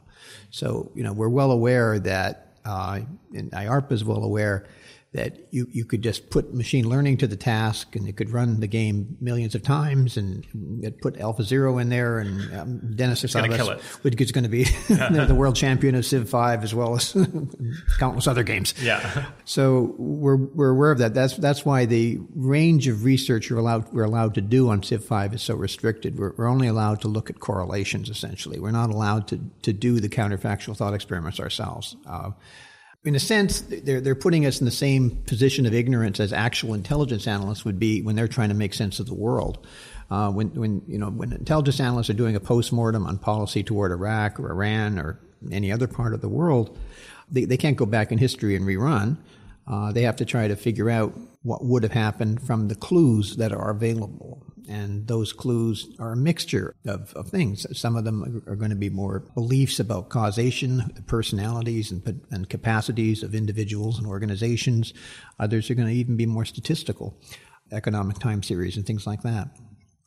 So, 0.50 0.92
you 0.94 1.02
know, 1.02 1.14
we're 1.14 1.30
well 1.30 1.50
aware 1.50 1.98
that, 2.00 2.58
uh, 2.66 3.00
and 3.34 3.50
IARPA 3.52 3.92
is 3.92 4.04
well 4.04 4.22
aware 4.24 4.66
that 5.12 5.38
you, 5.50 5.66
you 5.70 5.86
could 5.86 6.02
just 6.02 6.28
put 6.28 6.52
machine 6.52 6.86
learning 6.86 7.16
to 7.16 7.26
the 7.26 7.36
task 7.36 7.96
and 7.96 8.06
it 8.06 8.14
could 8.14 8.28
run 8.28 8.60
the 8.60 8.66
game 8.66 9.16
millions 9.22 9.54
of 9.54 9.62
times 9.62 10.18
and 10.18 10.46
it 10.82 11.00
put 11.00 11.14
AlphaZero 11.14 11.80
in 11.80 11.88
there 11.88 12.18
and 12.18 12.54
um, 12.54 12.94
Demis 12.94 13.22
Hassabis, 13.22 13.80
which 14.02 14.20
is 14.20 14.32
going 14.32 14.44
to 14.44 14.50
be 14.50 14.64
the 14.88 15.34
world 15.34 15.56
champion 15.56 15.94
of 15.94 16.04
Civ 16.04 16.28
5 16.28 16.62
as 16.62 16.74
well 16.74 16.94
as 16.94 17.16
countless 17.98 18.26
other 18.26 18.42
games. 18.42 18.74
Yeah. 18.82 19.30
So 19.46 19.94
we're, 19.96 20.36
we're 20.36 20.70
aware 20.70 20.90
of 20.90 20.98
that. 20.98 21.14
That's, 21.14 21.38
that's 21.38 21.64
why 21.64 21.86
the 21.86 22.18
range 22.34 22.86
of 22.86 23.04
research 23.04 23.50
we're 23.50 23.58
allowed, 23.58 23.90
we're 23.94 24.04
allowed 24.04 24.34
to 24.34 24.42
do 24.42 24.68
on 24.68 24.82
Civ 24.82 25.02
5 25.02 25.32
is 25.32 25.42
so 25.42 25.54
restricted. 25.54 26.18
We're, 26.18 26.34
we're 26.36 26.48
only 26.48 26.68
allowed 26.68 27.00
to 27.00 27.08
look 27.08 27.30
at 27.30 27.40
correlations 27.40 28.10
essentially. 28.10 28.60
We're 28.60 28.72
not 28.72 28.90
allowed 28.90 29.26
to, 29.28 29.40
to 29.62 29.72
do 29.72 30.00
the 30.00 30.10
counterfactual 30.10 30.76
thought 30.76 30.92
experiments 30.92 31.40
ourselves. 31.40 31.96
Uh, 32.06 32.32
in 33.04 33.14
a 33.14 33.20
sense, 33.20 33.60
they're, 33.60 34.00
they're 34.00 34.14
putting 34.14 34.44
us 34.44 34.60
in 34.60 34.64
the 34.64 34.70
same 34.70 35.10
position 35.26 35.66
of 35.66 35.74
ignorance 35.74 36.18
as 36.18 36.32
actual 36.32 36.74
intelligence 36.74 37.26
analysts 37.26 37.64
would 37.64 37.78
be 37.78 38.02
when 38.02 38.16
they're 38.16 38.28
trying 38.28 38.48
to 38.48 38.54
make 38.54 38.74
sense 38.74 38.98
of 38.98 39.06
the 39.06 39.14
world. 39.14 39.66
Uh, 40.10 40.30
when, 40.30 40.48
when, 40.54 40.82
you 40.86 40.98
know, 40.98 41.10
when 41.10 41.32
intelligence 41.32 41.80
analysts 41.80 42.10
are 42.10 42.14
doing 42.14 42.34
a 42.34 42.40
postmortem 42.40 43.06
on 43.06 43.18
policy 43.18 43.62
toward 43.62 43.92
Iraq 43.92 44.40
or 44.40 44.50
Iran 44.50 44.98
or 44.98 45.20
any 45.52 45.70
other 45.70 45.86
part 45.86 46.12
of 46.14 46.20
the 46.20 46.28
world, 46.28 46.76
they, 47.30 47.44
they 47.44 47.56
can't 47.56 47.76
go 47.76 47.86
back 47.86 48.10
in 48.10 48.18
history 48.18 48.56
and 48.56 48.66
rerun. 48.66 49.16
Uh, 49.66 49.92
they 49.92 50.02
have 50.02 50.16
to 50.16 50.24
try 50.24 50.48
to 50.48 50.56
figure 50.56 50.90
out 50.90 51.12
what 51.42 51.64
would 51.64 51.82
have 51.82 51.92
happened 51.92 52.42
from 52.42 52.68
the 52.68 52.74
clues 52.74 53.36
that 53.36 53.52
are 53.52 53.70
available. 53.70 54.42
And 54.68 55.06
those 55.06 55.32
clues 55.32 55.88
are 55.98 56.12
a 56.12 56.16
mixture 56.16 56.74
of, 56.86 57.12
of 57.14 57.28
things. 57.28 57.66
Some 57.78 57.96
of 57.96 58.04
them 58.04 58.42
are 58.46 58.56
going 58.56 58.70
to 58.70 58.76
be 58.76 58.90
more 58.90 59.20
beliefs 59.34 59.80
about 59.80 60.10
causation, 60.10 61.02
personalities, 61.06 61.90
and, 61.90 62.20
and 62.30 62.48
capacities 62.48 63.22
of 63.22 63.34
individuals 63.34 63.98
and 63.98 64.06
organizations. 64.06 64.92
Others 65.38 65.70
are 65.70 65.74
going 65.74 65.88
to 65.88 65.94
even 65.94 66.16
be 66.16 66.26
more 66.26 66.44
statistical, 66.44 67.18
economic 67.72 68.18
time 68.18 68.42
series, 68.42 68.76
and 68.76 68.86
things 68.86 69.06
like 69.06 69.22
that. 69.22 69.48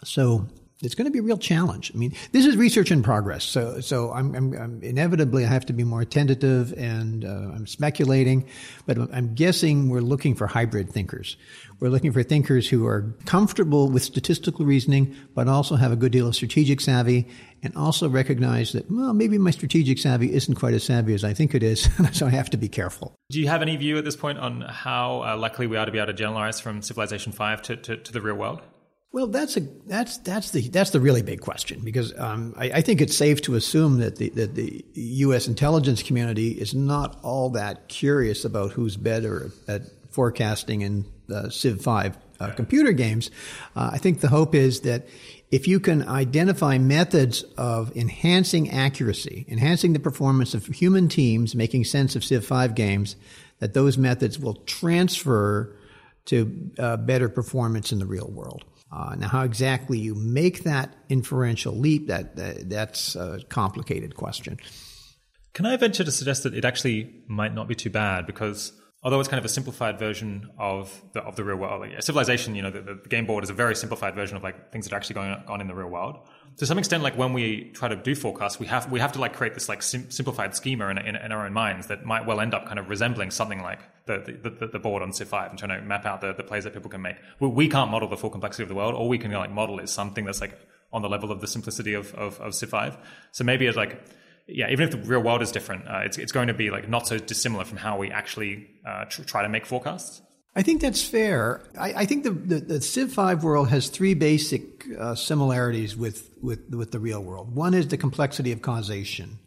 So 0.04 0.48
it's 0.82 0.96
going 0.96 1.06
to 1.06 1.12
be 1.12 1.20
a 1.20 1.24
real 1.24 1.38
challenge. 1.38 1.92
I 1.94 1.98
mean, 1.98 2.14
this 2.32 2.46
is 2.46 2.58
research 2.58 2.92
in 2.92 3.04
progress, 3.04 3.44
so 3.44 3.80
so 3.82 4.12
I'm, 4.12 4.34
I'm, 4.36 4.54
I'm 4.54 4.84
inevitably 4.84 5.46
I 5.46 5.50
have 5.50 5.66
to 5.68 5.74
be 5.74 5.84
more 5.84 6.04
tentative 6.06 6.74
and 6.74 7.24
uh, 7.24 7.28
I'm 7.28 7.68
speculating, 7.68 8.48
but 8.86 8.98
I'm 8.98 9.34
guessing 9.36 9.90
we're 9.90 10.02
looking 10.02 10.36
for 10.36 10.48
hybrid 10.48 10.90
thinkers. 10.90 11.38
We're 11.80 11.90
looking 11.90 12.12
for 12.12 12.22
thinkers 12.22 12.70
who 12.70 12.86
are 12.86 13.16
comfortable 13.26 13.90
with 13.90 14.04
statistical 14.04 14.66
reasoning, 14.66 15.16
but 15.34 15.48
also 15.48 15.76
have 15.76 15.92
a 15.92 15.96
good 15.96 16.12
deal 16.12 16.28
of 16.28 16.36
strategic 16.36 16.80
savvy, 16.82 17.28
and 17.64 17.76
also 17.76 18.10
recognize 18.10 18.72
that 18.74 18.90
well, 18.90 19.14
maybe 19.14 19.38
my 19.38 19.52
strategic 19.52 20.00
savvy 20.00 20.34
isn't 20.34 20.56
quite 20.56 20.74
as 20.74 20.84
savvy 20.84 21.14
as 21.14 21.24
I 21.24 21.34
think 21.34 21.54
it 21.54 21.64
is, 21.64 21.90
so 22.12 22.26
I 22.26 22.32
have 22.32 22.50
to 22.52 22.58
be 22.58 22.70
careful. 22.70 23.16
Do 23.30 23.40
you 23.40 23.48
have 23.48 23.62
any 23.62 23.76
view 23.78 23.98
at 23.98 24.06
this 24.06 24.16
point 24.16 24.40
on 24.40 24.62
how 24.62 25.24
uh, 25.24 25.38
likely 25.38 25.68
we 25.68 25.78
are 25.78 25.86
to 25.86 25.92
be 25.92 26.00
able 26.00 26.08
to 26.08 26.14
generalize 26.14 26.60
from 26.60 26.82
Civilization 26.82 27.32
Five 27.32 27.62
to, 27.64 27.76
to, 27.76 27.98
to 27.98 28.12
the 28.12 28.22
real 28.22 28.36
world? 28.36 28.62
Well, 29.14 29.28
that's 29.28 29.58
a 29.58 29.62
that's 29.88 30.20
that's 30.20 30.52
the 30.52 30.70
that's 30.70 30.92
the 30.92 31.02
really 31.02 31.22
big 31.22 31.42
question 31.42 31.82
because 31.84 32.18
um, 32.18 32.54
I, 32.58 32.66
I, 32.76 32.82
think 32.82 33.02
it's 33.02 33.16
safe 33.16 33.42
to 33.42 33.56
assume 33.56 34.00
that 34.00 34.16
the 34.16 34.30
that 34.30 34.56
the 34.56 34.86
U.S. 34.94 35.50
intelligence 35.50 36.02
community 36.02 36.52
is 36.52 36.74
not 36.74 37.20
all 37.22 37.50
that 37.50 37.90
curious 37.90 38.46
about 38.46 38.72
who's 38.72 38.96
better 38.96 39.52
at, 39.68 39.82
forecasting 40.12 40.82
in 40.82 41.06
uh, 41.34 41.50
Civ 41.50 41.82
Five 41.82 42.18
uh, 42.40 42.52
computer 42.52 42.94
games. 42.94 43.32
Uh, 43.76 43.90
I 43.92 43.98
think 43.98 44.22
the 44.22 44.30
hope 44.30 44.56
is 44.56 44.82
that 44.82 45.08
if 45.52 45.68
you 45.68 45.82
can 45.82 46.08
identify 46.08 46.78
methods 46.78 47.44
of 47.58 47.96
enhancing 47.98 48.72
accuracy, 48.72 49.46
enhancing 49.50 49.92
the 49.92 50.00
performance 50.00 50.54
of 50.54 50.66
human 50.68 51.10
teams 51.10 51.54
making 51.54 51.84
sense 51.84 52.16
of 52.16 52.24
Civ 52.24 52.46
Five 52.46 52.76
games, 52.76 53.18
that 53.60 53.74
those 53.74 53.98
methods 53.98 54.40
will 54.40 54.56
transfer 54.66 55.76
to 56.28 56.72
uh, 56.80 56.96
better 56.96 57.28
performance 57.28 57.92
in 57.92 58.00
the 58.00 58.06
real 58.06 58.32
world. 58.32 58.64
Uh, 58.92 59.16
now, 59.16 59.28
how 59.28 59.44
exactly 59.44 59.98
you 59.98 60.16
make 60.16 60.64
that 60.64 60.94
inferential 61.08 61.74
leap, 61.74 62.08
that, 62.08 62.36
that, 62.36 62.70
that's 62.70 63.16
a 63.16 63.40
complicated 63.50 64.16
question. 64.16 64.60
Can 65.54 65.66
I 65.66 65.78
venture 65.78 66.04
to 66.04 66.12
suggest 66.12 66.44
that 66.44 66.54
it 66.54 66.66
actually 66.66 67.24
might 67.28 67.54
not 67.54 67.68
be 67.68 67.76
too 67.76 67.90
bad 67.90 68.26
because 68.26 68.74
although 69.04 69.20
it's 69.20 69.30
kind 69.30 69.40
of 69.40 69.46
a 69.46 69.50
simplified 69.50 69.98
version 69.98 70.50
of 70.58 71.02
the 71.14 71.22
of 71.22 71.36
the 71.36 71.44
real 71.44 71.58
world. 71.58 71.82
Like, 71.82 72.02
civilization, 72.02 72.56
you 72.56 72.62
know, 72.62 72.72
the, 72.72 72.82
the, 72.82 73.10
game 73.10 73.26
board 73.26 73.44
is 73.44 73.50
a 73.50 73.54
very 73.54 73.76
simplified 73.76 74.16
version 74.16 74.38
of 74.38 74.44
like 74.44 74.72
things 74.72 74.86
that 74.86 74.94
are 74.94 74.98
actually 74.98 75.16
going 75.16 75.32
on 75.48 75.62
in 75.62 75.68
the 75.68 75.76
real 75.76 75.90
world. 75.90 76.28
To 76.58 76.66
some 76.66 76.78
extent, 76.78 77.02
like 77.02 77.18
when 77.18 77.34
we 77.34 77.72
try 77.74 77.88
to 77.88 77.96
do 77.96 78.14
forecasts, 78.14 78.60
we 78.60 78.68
have 78.68 78.92
we 78.92 79.00
have 79.00 79.14
to 79.14 79.20
like 79.20 79.34
create 79.34 79.54
this 79.54 79.70
like 79.70 79.82
sim- 79.82 80.12
simplified 80.12 80.56
schema 80.56 80.90
in, 80.90 80.98
in, 80.98 81.16
in, 81.16 81.32
our 81.32 81.46
own 81.46 81.54
minds 81.54 81.88
that 81.88 82.06
might 82.06 82.26
well 82.26 82.40
end 82.40 82.54
up 82.54 82.66
kind 82.66 82.78
of 82.78 82.90
resembling 82.90 83.32
something 83.32 83.62
like 83.62 83.80
the 84.06 84.40
the, 84.44 84.50
the, 84.50 84.68
the 84.68 84.80
board 84.80 85.02
on 85.02 85.14
Civ 85.14 85.30
Five 85.30 85.50
and 85.50 85.58
trying 85.58 85.80
to 85.80 85.86
map 85.86 86.06
out 86.06 86.22
the, 86.22 86.34
the 86.34 86.44
plays 86.44 86.66
that 86.66 86.74
people 86.74 86.90
can 86.90 87.02
make. 87.02 87.16
We, 87.40 87.48
we 87.48 87.68
can't 87.68 87.90
model 87.90 88.10
the 88.10 88.18
full 88.18 88.30
complexity 88.30 88.64
of 88.64 88.70
the 88.70 88.76
world. 88.76 88.94
All 88.94 89.08
we 89.08 89.18
can 89.18 89.32
like 89.32 89.52
model 89.52 89.80
is 89.80 89.92
something 89.92 90.26
that's 90.26 90.42
like 90.42 90.60
on 90.94 91.02
the 91.02 91.10
level 91.10 91.32
of 91.32 91.42
the 91.42 91.48
simplicity 91.48 91.94
of 91.94 92.14
of, 92.16 92.40
of 92.40 92.56
Five. 92.56 92.98
So 93.32 93.44
maybe 93.44 93.66
it's 93.66 93.78
like 93.78 94.04
yeah, 94.48 94.70
even 94.70 94.86
if 94.86 94.92
the 94.92 94.98
real 94.98 95.22
world 95.22 95.42
is 95.42 95.52
different, 95.52 95.88
uh, 95.88 96.02
it's 96.04 96.18
it's 96.18 96.32
going 96.32 96.48
to 96.48 96.54
be 96.54 96.70
like 96.70 96.90
not 96.90 97.08
so 97.08 97.18
dissimilar 97.18 97.64
from 97.64 97.78
how 97.78 97.98
we 97.98 98.12
actually 98.12 98.68
uh, 98.86 99.06
tr- 99.06 99.24
try 99.24 99.42
to 99.42 99.50
make 99.50 99.66
forecasts. 99.66 100.22
I 100.56 100.64
think 100.64 100.82
that's 100.82 101.02
fair. 101.02 101.62
I, 101.80 101.94
I 101.94 102.06
think 102.06 102.24
the, 102.24 102.32
the, 102.32 102.56
the, 102.60 102.82
Civ 102.82 103.14
5 103.14 103.44
world 103.44 103.70
has 103.70 103.88
three 103.88 104.14
basic 104.14 104.86
uh, 105.00 105.16
similarities 105.16 105.96
with, 105.96 106.30
with, 106.42 106.70
with 106.70 106.92
the 106.92 107.00
real 107.00 107.24
world. 107.24 107.56
One 107.56 107.74
is 107.74 107.88
the 107.88 107.98
complexity 107.98 108.52
of 108.52 108.62
causation. 108.62 109.40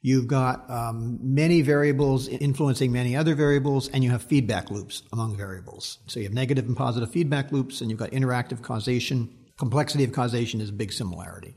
You've 0.00 0.28
got 0.28 0.70
um, 0.70 1.18
many 1.20 1.60
variables 1.60 2.28
influencing 2.28 2.92
many 2.92 3.16
other 3.16 3.34
variables, 3.34 3.88
and 3.88 4.02
you 4.02 4.10
have 4.10 4.22
feedback 4.22 4.70
loops 4.70 5.02
among 5.12 5.36
variables. 5.36 5.98
So 6.06 6.20
you 6.20 6.26
have 6.26 6.32
negative 6.32 6.66
and 6.66 6.76
positive 6.76 7.10
feedback 7.10 7.52
loops, 7.52 7.80
and 7.80 7.90
you've 7.90 7.98
got 7.98 8.12
interactive 8.12 8.62
causation. 8.62 9.34
Complexity 9.58 10.04
of 10.04 10.12
causation 10.12 10.60
is 10.60 10.70
a 10.70 10.72
big 10.72 10.92
similarity. 10.92 11.54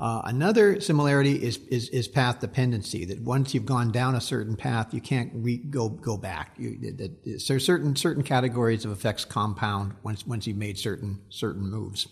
Uh, 0.00 0.22
another 0.24 0.80
similarity 0.80 1.34
is, 1.34 1.58
is, 1.68 1.88
is, 1.90 2.08
path 2.08 2.40
dependency. 2.40 3.04
That 3.04 3.20
once 3.22 3.54
you've 3.54 3.66
gone 3.66 3.92
down 3.92 4.14
a 4.14 4.20
certain 4.20 4.56
path, 4.56 4.92
you 4.92 5.00
can't 5.00 5.30
re- 5.34 5.58
go 5.58 5.88
go 5.88 6.16
back. 6.16 6.54
You, 6.58 6.78
that, 6.96 7.40
so 7.40 7.58
certain 7.58 7.94
certain 7.94 8.22
categories 8.22 8.84
of 8.84 8.90
effects 8.90 9.24
compound 9.24 9.94
once 10.02 10.26
once 10.26 10.46
you've 10.46 10.56
made 10.56 10.78
certain 10.78 11.20
certain 11.28 11.70
moves. 11.70 12.08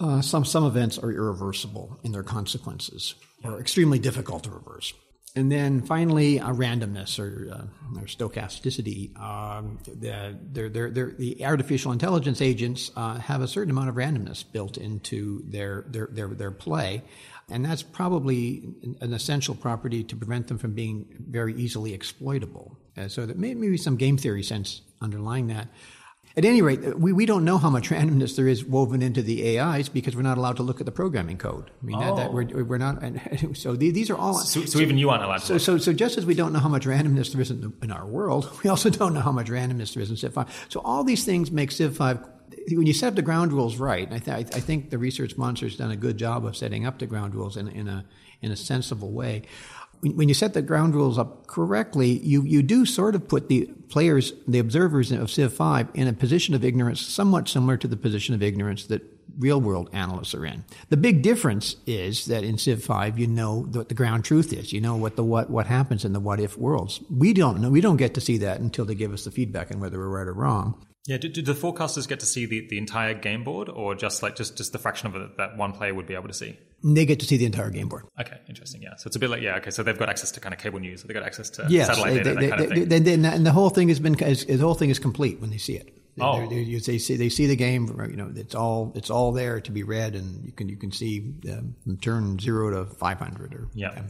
Uh, 0.00 0.20
some 0.20 0.44
some 0.44 0.64
events 0.64 0.98
are 0.98 1.10
irreversible 1.10 1.98
in 2.04 2.12
their 2.12 2.22
consequences, 2.22 3.14
or 3.44 3.60
extremely 3.60 3.98
difficult 3.98 4.44
to 4.44 4.50
reverse. 4.50 4.92
And 5.34 5.50
then 5.50 5.80
finally, 5.80 6.40
uh, 6.40 6.52
randomness 6.52 7.18
or, 7.18 7.50
uh, 7.50 7.98
or 7.98 8.04
stochasticity. 8.04 9.18
Um, 9.18 9.78
the, 9.86 10.36
they're, 10.52 10.68
they're, 10.68 10.90
they're, 10.90 11.10
the 11.12 11.44
artificial 11.46 11.90
intelligence 11.90 12.42
agents 12.42 12.90
uh, 12.96 13.14
have 13.14 13.40
a 13.40 13.48
certain 13.48 13.70
amount 13.70 13.88
of 13.88 13.94
randomness 13.94 14.44
built 14.50 14.76
into 14.76 15.42
their, 15.46 15.86
their, 15.88 16.08
their, 16.10 16.28
their 16.28 16.50
play. 16.50 17.02
And 17.50 17.64
that's 17.64 17.82
probably 17.82 18.74
an 19.00 19.14
essential 19.14 19.54
property 19.54 20.04
to 20.04 20.16
prevent 20.16 20.48
them 20.48 20.58
from 20.58 20.74
being 20.74 21.06
very 21.18 21.54
easily 21.54 21.94
exploitable. 21.94 22.76
Uh, 22.96 23.08
so 23.08 23.24
that 23.24 23.38
may, 23.38 23.54
maybe 23.54 23.78
some 23.78 23.96
game 23.96 24.18
theory 24.18 24.42
sense 24.42 24.82
underlying 25.00 25.46
that. 25.46 25.68
At 26.36 26.44
any 26.46 26.62
rate, 26.62 26.98
we, 26.98 27.12
we 27.12 27.26
don't 27.26 27.44
know 27.44 27.58
how 27.58 27.68
much 27.68 27.90
randomness 27.90 28.36
there 28.36 28.48
is 28.48 28.64
woven 28.64 29.02
into 29.02 29.20
the 29.22 29.58
AIs 29.58 29.88
because 29.90 30.16
we're 30.16 30.22
not 30.22 30.38
allowed 30.38 30.56
to 30.56 30.62
look 30.62 30.80
at 30.80 30.86
the 30.86 30.92
programming 30.92 31.36
code. 31.36 31.70
I 31.82 31.84
mean, 31.84 31.96
oh. 31.96 32.00
that, 32.00 32.16
that 32.16 32.30
oh. 32.30 32.32
we're, 32.32 32.64
we're 32.64 32.78
not. 32.78 33.02
And 33.02 33.56
so 33.56 33.76
these 33.76 34.08
are 34.08 34.16
all. 34.16 34.34
So, 34.34 34.60
so, 34.60 34.66
so, 34.66 34.78
even 34.80 34.96
you 34.96 35.10
aren't 35.10 35.24
allowed. 35.24 35.42
So, 35.42 35.58
so, 35.58 35.76
so 35.76 35.92
just 35.92 36.16
as 36.16 36.24
we 36.24 36.34
don't 36.34 36.52
know 36.52 36.58
how 36.58 36.68
much 36.68 36.86
randomness 36.86 37.32
there 37.32 37.42
is 37.42 37.50
in, 37.50 37.60
the, 37.60 37.72
in 37.82 37.90
our 37.90 38.06
world, 38.06 38.50
we 38.64 38.70
also 38.70 38.88
don't 38.88 39.12
know 39.12 39.20
how 39.20 39.32
much 39.32 39.48
randomness 39.48 39.94
there 39.94 40.02
is 40.02 40.10
in 40.10 40.16
Civ 40.16 40.32
5. 40.32 40.66
So 40.70 40.80
all 40.80 41.04
these 41.04 41.24
things 41.24 41.50
make 41.50 41.70
Civ 41.70 41.96
5 41.96 42.28
when 42.70 42.86
you 42.86 42.92
set 42.92 43.08
up 43.08 43.14
the 43.14 43.22
ground 43.22 43.52
rules 43.52 43.76
right, 43.76 44.10
I, 44.12 44.18
th- 44.18 44.54
I, 44.54 44.60
think 44.60 44.90
the 44.90 44.98
research 44.98 45.36
monster 45.36 45.66
has 45.66 45.76
done 45.76 45.90
a 45.90 45.96
good 45.96 46.16
job 46.16 46.44
of 46.44 46.56
setting 46.56 46.86
up 46.86 46.98
the 46.98 47.06
ground 47.06 47.34
rules 47.34 47.56
in, 47.56 47.66
in 47.68 47.88
a 47.88 48.04
in 48.40 48.50
a 48.50 48.56
sensible 48.56 49.10
way 49.10 49.42
when 50.02 50.28
you 50.28 50.34
set 50.34 50.52
the 50.52 50.62
ground 50.62 50.94
rules 50.94 51.16
up 51.16 51.46
correctly, 51.46 52.18
you, 52.18 52.42
you 52.42 52.62
do 52.62 52.84
sort 52.84 53.14
of 53.14 53.28
put 53.28 53.48
the 53.48 53.66
players, 53.88 54.32
the 54.48 54.58
observers 54.58 55.12
of 55.12 55.30
Civ 55.30 55.52
5 55.52 55.88
in 55.94 56.08
a 56.08 56.12
position 56.12 56.54
of 56.54 56.64
ignorance 56.64 57.00
somewhat 57.00 57.48
similar 57.48 57.76
to 57.76 57.86
the 57.86 57.96
position 57.96 58.34
of 58.34 58.42
ignorance 58.42 58.86
that 58.86 59.02
real 59.38 59.60
world 59.60 59.90
analysts 59.92 60.34
are 60.34 60.44
in. 60.44 60.64
The 60.88 60.96
big 60.96 61.22
difference 61.22 61.76
is 61.86 62.26
that 62.26 62.42
in 62.42 62.58
Civ 62.58 62.82
5, 62.82 63.18
you 63.18 63.28
know 63.28 63.62
what 63.62 63.88
the 63.88 63.94
ground 63.94 64.24
truth 64.24 64.52
is. 64.52 64.72
You 64.72 64.80
know 64.80 64.96
what 64.96 65.14
the 65.14 65.24
what, 65.24 65.50
what 65.50 65.66
happens 65.66 66.04
in 66.04 66.12
the 66.12 66.20
what 66.20 66.40
if 66.40 66.58
worlds. 66.58 67.00
We 67.08 67.32
don't 67.32 67.60
know. 67.60 67.70
We 67.70 67.80
don't 67.80 67.96
get 67.96 68.14
to 68.14 68.20
see 68.20 68.38
that 68.38 68.60
until 68.60 68.84
they 68.84 68.96
give 68.96 69.12
us 69.12 69.24
the 69.24 69.30
feedback 69.30 69.70
on 69.70 69.78
whether 69.78 69.98
we're 69.98 70.08
right 70.08 70.26
or 70.26 70.34
wrong. 70.34 70.84
Yeah, 71.06 71.16
do, 71.16 71.28
do, 71.28 71.42
the 71.42 71.54
forecasters 71.54 72.08
get 72.08 72.20
to 72.20 72.26
see 72.26 72.46
the, 72.46 72.66
the 72.68 72.78
entire 72.78 73.14
game 73.14 73.42
board, 73.42 73.68
or 73.68 73.94
just 73.94 74.22
like 74.22 74.36
just, 74.36 74.56
just 74.56 74.72
the 74.72 74.78
fraction 74.78 75.08
of 75.08 75.16
it 75.16 75.36
that 75.36 75.56
one 75.56 75.72
player 75.72 75.94
would 75.94 76.06
be 76.06 76.14
able 76.14 76.28
to 76.28 76.34
see? 76.34 76.58
They 76.84 77.06
get 77.06 77.20
to 77.20 77.26
see 77.26 77.36
the 77.36 77.46
entire 77.46 77.70
game 77.70 77.88
board. 77.88 78.06
Okay, 78.20 78.38
interesting. 78.48 78.82
Yeah, 78.82 78.96
so 78.96 79.06
it's 79.06 79.16
a 79.16 79.18
bit 79.18 79.30
like 79.30 79.42
yeah. 79.42 79.56
Okay, 79.56 79.70
so 79.70 79.82
they've 79.82 79.98
got 79.98 80.08
access 80.08 80.32
to 80.32 80.40
kind 80.40 80.52
of 80.52 80.60
cable 80.60 80.80
news. 80.80 81.02
They've 81.02 81.14
got 81.14 81.22
access 81.22 81.48
to 81.50 81.66
yes, 81.68 81.86
satellite 81.86 82.14
they, 82.14 82.22
data, 82.22 82.34
they, 82.34 82.46
that 82.46 82.58
kind 82.58 82.70
they, 82.70 82.96
of 82.98 83.04
thing. 83.04 83.24
and 83.24 83.46
the 83.46 83.52
whole 83.52 83.70
thing 83.70 83.88
has 83.88 84.00
been 84.00 84.14
the 84.14 84.58
whole 84.60 84.74
thing 84.74 84.90
is 84.90 84.98
complete 84.98 85.40
when 85.40 85.50
they 85.50 85.58
see 85.58 85.74
it. 85.74 85.96
Oh. 86.20 86.46
They 86.46 86.98
see 86.98 87.16
they 87.16 87.28
see 87.28 87.46
the 87.46 87.56
game. 87.56 87.86
You 88.10 88.16
know, 88.16 88.32
it's 88.34 88.54
all 88.54 88.92
it's 88.94 89.10
all 89.10 89.32
there 89.32 89.60
to 89.60 89.70
be 89.70 89.82
read, 89.82 90.14
and 90.14 90.44
you 90.44 90.52
can 90.52 90.68
you 90.68 90.76
can 90.76 90.92
see 90.92 91.32
um, 91.50 91.74
turn 92.00 92.38
zero 92.38 92.70
to 92.70 92.94
five 92.94 93.18
hundred 93.18 93.54
or 93.54 93.68
yeah. 93.74 93.92
yeah. 93.94 94.02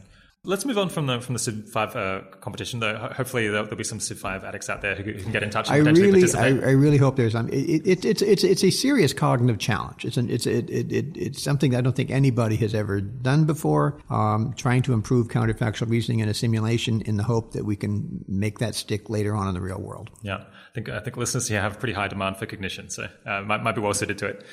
Let's 0.44 0.64
move 0.64 0.76
on 0.76 0.88
from 0.88 1.06
the 1.06 1.20
from 1.20 1.34
the 1.34 1.38
Civ 1.38 1.68
Five 1.68 1.94
uh, 1.94 2.22
competition. 2.40 2.80
Though 2.80 2.96
hopefully 2.96 3.46
there'll, 3.46 3.62
there'll, 3.62 3.76
be 3.76 3.84
some 3.84 4.00
Civ 4.00 4.18
Five 4.18 4.42
addicts 4.42 4.68
out 4.68 4.82
there 4.82 4.96
who, 4.96 5.04
who, 5.04 5.22
can 5.22 5.30
get 5.30 5.44
in 5.44 5.50
touch. 5.50 5.70
And 5.70 5.88
I 5.88 5.92
really, 5.92 6.24
I, 6.34 6.46
I, 6.46 6.72
really 6.72 6.96
hope 6.96 7.14
there's. 7.14 7.36
Um, 7.36 7.48
it, 7.48 7.86
it, 7.86 8.04
it's 8.04 8.22
it's 8.22 8.42
it's 8.42 8.64
a 8.64 8.70
serious 8.70 9.12
cognitive 9.12 9.60
challenge. 9.60 10.04
It's 10.04 10.16
an, 10.16 10.28
it's 10.28 10.44
it, 10.48 10.68
it, 10.68 11.16
it's 11.16 11.40
something 11.40 11.70
that 11.70 11.78
I 11.78 11.80
don't 11.82 11.94
think 11.94 12.10
anybody 12.10 12.56
has 12.56 12.74
ever 12.74 13.00
done 13.00 13.44
before. 13.44 14.02
Um, 14.10 14.52
trying 14.56 14.82
to 14.82 14.94
improve 14.94 15.28
counterfactual 15.28 15.88
reasoning 15.88 16.18
in 16.18 16.28
a 16.28 16.34
simulation 16.34 17.02
in 17.02 17.18
the 17.18 17.22
hope 17.22 17.52
that 17.52 17.64
we 17.64 17.76
can 17.76 18.24
make 18.26 18.58
that 18.58 18.74
stick 18.74 19.08
later 19.08 19.36
on 19.36 19.46
in 19.46 19.54
the 19.54 19.60
real 19.60 19.80
world. 19.80 20.10
Yeah, 20.22 20.38
I 20.38 20.74
think 20.74 20.88
I 20.88 20.98
think 20.98 21.16
listeners 21.16 21.46
here 21.46 21.60
have 21.60 21.78
pretty 21.78 21.94
high 21.94 22.08
demand 22.08 22.38
for 22.38 22.46
cognition, 22.46 22.90
so 22.90 23.06
uh, 23.24 23.42
might 23.42 23.62
might 23.62 23.76
be 23.76 23.80
well 23.80 23.94
suited 23.94 24.18
to 24.18 24.26
it. 24.26 24.44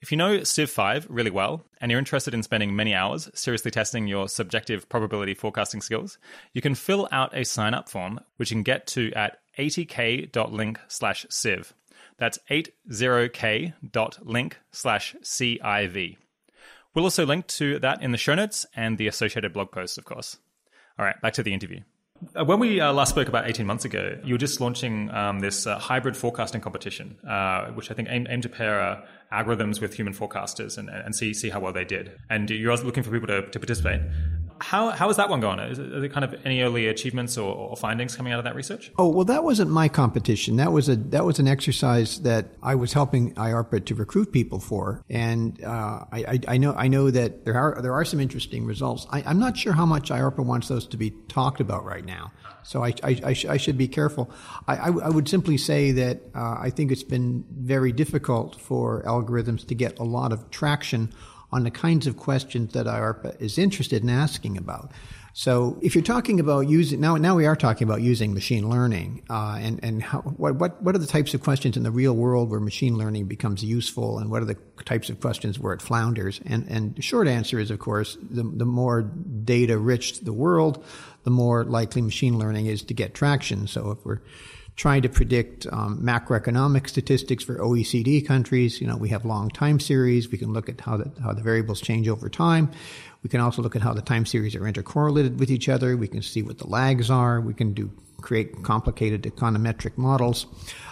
If 0.00 0.12
you 0.12 0.16
know 0.16 0.44
Civ 0.44 0.70
5 0.70 1.08
really 1.10 1.30
well 1.30 1.64
and 1.80 1.90
you're 1.90 1.98
interested 1.98 2.32
in 2.32 2.44
spending 2.44 2.76
many 2.76 2.94
hours 2.94 3.28
seriously 3.34 3.72
testing 3.72 4.06
your 4.06 4.28
subjective 4.28 4.88
probability 4.88 5.34
forecasting 5.34 5.80
skills, 5.80 6.18
you 6.52 6.62
can 6.62 6.76
fill 6.76 7.08
out 7.10 7.36
a 7.36 7.44
sign 7.44 7.74
up 7.74 7.88
form 7.88 8.20
which 8.36 8.52
you 8.52 8.54
can 8.54 8.62
get 8.62 8.86
to 8.88 9.12
at 9.14 9.40
80k.link 9.58 10.78
slash 10.86 11.26
civ. 11.30 11.74
That's 12.16 12.38
80k.link 12.48 14.56
slash 14.70 15.16
CIV. 15.22 16.16
We'll 16.94 17.04
also 17.04 17.26
link 17.26 17.48
to 17.48 17.80
that 17.80 18.00
in 18.00 18.12
the 18.12 18.18
show 18.18 18.36
notes 18.36 18.66
and 18.76 18.98
the 18.98 19.08
associated 19.08 19.52
blog 19.52 19.72
posts, 19.72 19.98
of 19.98 20.04
course. 20.04 20.36
All 20.96 21.04
right, 21.04 21.20
back 21.20 21.32
to 21.34 21.42
the 21.42 21.52
interview. 21.52 21.80
Uh, 22.38 22.44
when 22.44 22.58
we 22.58 22.80
uh, 22.80 22.92
last 22.92 23.10
spoke 23.10 23.28
about 23.28 23.48
18 23.48 23.66
months 23.66 23.84
ago, 23.84 24.18
you 24.24 24.34
were 24.34 24.38
just 24.38 24.60
launching 24.60 25.10
um, 25.10 25.40
this 25.40 25.66
uh, 25.66 25.78
hybrid 25.78 26.16
forecasting 26.16 26.60
competition, 26.60 27.16
uh, 27.26 27.66
which 27.72 27.90
I 27.90 27.94
think 27.94 28.08
aimed, 28.10 28.28
aimed 28.30 28.42
to 28.44 28.48
pair 28.48 29.04
algorithms 29.32 29.80
with 29.80 29.94
human 29.94 30.14
forecasters 30.14 30.78
and, 30.78 30.88
and 30.88 31.14
see, 31.14 31.34
see 31.34 31.50
how 31.50 31.60
well 31.60 31.72
they 31.72 31.84
did. 31.84 32.12
And 32.30 32.48
you're 32.50 32.74
looking 32.76 33.02
for 33.02 33.10
people 33.10 33.28
to, 33.28 33.42
to 33.42 33.58
participate. 33.58 34.00
How, 34.60 34.90
how 34.90 35.08
is 35.08 35.16
that 35.18 35.28
one 35.28 35.40
going? 35.40 35.60
Is 35.60 35.78
there 35.78 36.08
kind 36.08 36.24
of 36.24 36.34
any 36.44 36.62
early 36.62 36.88
achievements 36.88 37.38
or, 37.38 37.54
or, 37.54 37.76
findings 37.76 38.16
coming 38.16 38.32
out 38.32 38.40
of 38.40 38.44
that 38.44 38.56
research? 38.56 38.90
Oh 38.98 39.08
well, 39.08 39.24
that 39.26 39.44
wasn't 39.44 39.70
my 39.70 39.88
competition. 39.88 40.56
That 40.56 40.72
was 40.72 40.88
a 40.88 40.96
that 40.96 41.24
was 41.24 41.38
an 41.38 41.46
exercise 41.46 42.20
that 42.22 42.46
I 42.60 42.74
was 42.74 42.92
helping 42.92 43.34
IARPA 43.34 43.86
to 43.86 43.94
recruit 43.94 44.32
people 44.32 44.58
for, 44.58 45.04
and 45.08 45.62
uh, 45.62 46.04
I, 46.10 46.40
I, 46.48 46.58
know 46.58 46.74
I 46.74 46.88
know 46.88 47.08
that 47.10 47.44
there 47.44 47.56
are 47.56 47.80
there 47.80 47.92
are 47.92 48.04
some 48.04 48.18
interesting 48.18 48.64
results. 48.64 49.06
I, 49.10 49.20
am 49.30 49.38
not 49.38 49.56
sure 49.56 49.74
how 49.74 49.86
much 49.86 50.10
IARPA 50.10 50.44
wants 50.44 50.66
those 50.66 50.88
to 50.88 50.96
be 50.96 51.12
talked 51.28 51.60
about 51.60 51.84
right 51.84 52.04
now. 52.04 52.32
So 52.68 52.84
I, 52.84 52.92
I, 53.02 53.20
I, 53.24 53.32
sh- 53.32 53.46
I 53.46 53.56
should 53.56 53.78
be 53.78 53.88
careful. 53.88 54.30
I, 54.66 54.90
would 54.90 55.26
simply 55.26 55.56
say 55.56 55.90
that 55.92 56.20
uh, 56.34 56.56
I 56.60 56.68
think 56.68 56.92
it's 56.92 57.02
been 57.02 57.46
very 57.50 57.92
difficult 57.92 58.60
for 58.60 59.02
algorithms 59.04 59.66
to 59.68 59.74
get 59.74 59.98
a 59.98 60.04
lot 60.04 60.34
of 60.34 60.50
traction 60.50 61.10
on 61.50 61.64
the 61.64 61.70
kinds 61.70 62.06
of 62.06 62.18
questions 62.18 62.74
that 62.74 62.84
IARPA 62.84 63.40
is 63.40 63.56
interested 63.56 64.02
in 64.02 64.10
asking 64.10 64.58
about. 64.58 64.92
So 65.38 65.78
if 65.80 65.94
you're 65.94 66.02
talking 66.02 66.40
about 66.40 66.68
using 66.68 67.00
now, 67.00 67.16
now 67.16 67.36
we 67.36 67.46
are 67.46 67.54
talking 67.54 67.86
about 67.86 68.02
using 68.02 68.34
machine 68.34 68.68
learning, 68.68 69.22
uh, 69.30 69.56
and 69.60 69.78
and 69.84 70.02
how, 70.02 70.22
what 70.22 70.56
what 70.56 70.82
what 70.82 70.96
are 70.96 70.98
the 70.98 71.06
types 71.06 71.32
of 71.32 71.42
questions 71.42 71.76
in 71.76 71.84
the 71.84 71.92
real 71.92 72.12
world 72.12 72.50
where 72.50 72.58
machine 72.58 72.98
learning 72.98 73.26
becomes 73.26 73.62
useful, 73.62 74.18
and 74.18 74.32
what 74.32 74.42
are 74.42 74.46
the 74.46 74.56
types 74.84 75.10
of 75.10 75.20
questions 75.20 75.56
where 75.56 75.72
it 75.72 75.80
flounders? 75.80 76.40
And 76.44 76.66
and 76.68 76.96
the 76.96 77.02
short 77.02 77.28
answer 77.28 77.60
is, 77.60 77.70
of 77.70 77.78
course, 77.78 78.18
the 78.20 78.42
the 78.42 78.64
more 78.64 79.02
data 79.02 79.78
rich 79.78 80.18
the 80.20 80.32
world, 80.32 80.84
the 81.24 81.30
more 81.30 81.64
likely 81.64 82.02
machine 82.02 82.38
learning 82.38 82.66
is 82.66 82.82
to 82.84 82.94
get 82.94 83.14
traction. 83.14 83.66
So 83.66 83.90
if 83.90 84.04
we're 84.04 84.20
trying 84.78 85.02
to 85.02 85.08
predict 85.08 85.66
um, 85.72 85.98
macroeconomic 86.00 86.88
statistics 86.88 87.42
for 87.42 87.56
OECD 87.56 88.24
countries. 88.24 88.80
You 88.80 88.86
know, 88.86 88.96
we 88.96 89.08
have 89.08 89.24
long 89.24 89.50
time 89.50 89.80
series. 89.80 90.30
We 90.30 90.38
can 90.38 90.52
look 90.52 90.68
at 90.68 90.80
how 90.80 90.96
the, 90.98 91.10
how 91.20 91.32
the 91.32 91.42
variables 91.42 91.80
change 91.80 92.08
over 92.08 92.28
time. 92.28 92.70
We 93.24 93.28
can 93.28 93.40
also 93.40 93.60
look 93.60 93.74
at 93.74 93.82
how 93.82 93.92
the 93.92 94.02
time 94.02 94.24
series 94.24 94.54
are 94.54 94.60
intercorrelated 94.60 95.38
with 95.38 95.50
each 95.50 95.68
other. 95.68 95.96
We 95.96 96.06
can 96.06 96.22
see 96.22 96.42
what 96.42 96.58
the 96.58 96.68
lags 96.68 97.10
are. 97.10 97.40
We 97.40 97.54
can 97.54 97.74
do 97.74 97.90
create 98.20 98.62
complicated 98.62 99.22
econometric 99.22 99.96
models. 99.96 100.46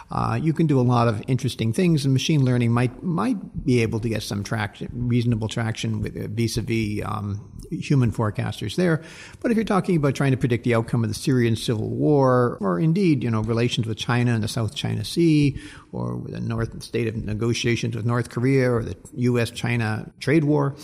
Uh, 0.08 0.38
you 0.40 0.52
can 0.52 0.68
do 0.68 0.78
a 0.78 0.82
lot 0.82 1.08
of 1.08 1.20
interesting 1.26 1.72
things, 1.72 2.04
and 2.04 2.12
machine 2.14 2.44
learning 2.44 2.70
might 2.70 3.02
might 3.02 3.64
be 3.64 3.82
able 3.82 3.98
to 3.98 4.08
get 4.08 4.22
some 4.22 4.44
traction, 4.44 4.88
reasonable 4.92 5.48
traction 5.48 6.00
with 6.00 6.16
uh, 6.16 6.28
vis-a-vis 6.28 7.04
um, 7.04 7.50
human 7.72 8.12
forecasters 8.12 8.76
there. 8.76 9.02
But 9.40 9.50
if 9.50 9.56
you're 9.56 9.64
talking 9.64 9.96
about 9.96 10.14
trying 10.14 10.30
to 10.30 10.36
predict 10.36 10.62
the 10.62 10.76
outcome 10.76 11.02
of 11.02 11.10
the 11.10 11.14
Syrian 11.14 11.56
civil 11.56 11.90
war, 11.90 12.56
or 12.60 12.78
indeed, 12.78 13.24
you 13.24 13.30
know, 13.32 13.40
relations 13.40 13.88
with 13.88 13.98
China 13.98 14.32
and 14.32 14.44
the 14.44 14.48
South 14.48 14.76
China 14.76 15.04
Sea, 15.04 15.58
or 15.90 16.22
the 16.24 16.40
North 16.40 16.80
state 16.84 17.08
of 17.08 17.16
negotiations 17.16 17.96
with 17.96 18.06
North 18.06 18.30
Korea, 18.30 18.70
or 18.70 18.84
the 18.84 18.96
U.S.-China 19.14 20.12
trade 20.20 20.44
war, 20.44 20.76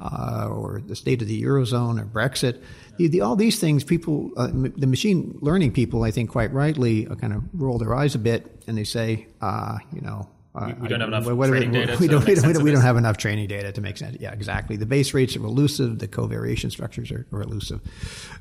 uh, 0.00 0.48
or 0.50 0.80
the 0.86 0.96
state 0.96 1.20
of 1.20 1.28
the 1.28 1.42
eurozone, 1.42 2.00
or 2.00 2.06
Brexit 2.06 2.62
the, 3.08 3.20
all 3.20 3.36
these 3.36 3.58
things, 3.58 3.84
people, 3.84 4.30
uh, 4.36 4.48
the 4.52 4.86
machine 4.86 5.38
learning 5.40 5.72
people, 5.72 6.02
I 6.04 6.10
think 6.10 6.30
quite 6.30 6.52
rightly, 6.52 7.06
uh, 7.06 7.14
kind 7.14 7.32
of 7.32 7.44
roll 7.52 7.78
their 7.78 7.94
eyes 7.94 8.14
a 8.14 8.18
bit 8.18 8.64
and 8.66 8.76
they 8.76 8.84
say, 8.84 9.26
uh, 9.40 9.78
you 9.92 10.00
know, 10.00 10.28
uh, 10.54 10.66
we, 10.66 10.82
we, 10.82 10.88
don't 10.88 11.00
have 11.00 11.08
enough 11.08 11.26
what, 11.26 11.46
training 11.48 11.70
data. 11.70 11.96
We 12.00 12.08
don't, 12.08 12.26
we, 12.26 12.34
don't, 12.34 12.62
we 12.62 12.72
don't 12.72 12.82
have 12.82 12.96
enough 12.96 13.16
training 13.16 13.46
data 13.46 13.70
to 13.72 13.80
make 13.80 13.96
sense. 13.96 14.16
Yeah, 14.18 14.32
exactly. 14.32 14.76
The 14.76 14.86
base 14.86 15.14
rates 15.14 15.36
are 15.36 15.44
elusive. 15.44 16.00
The 16.00 16.08
covariation 16.08 16.72
structures 16.72 17.12
are, 17.12 17.26
are 17.32 17.42
elusive. 17.42 17.80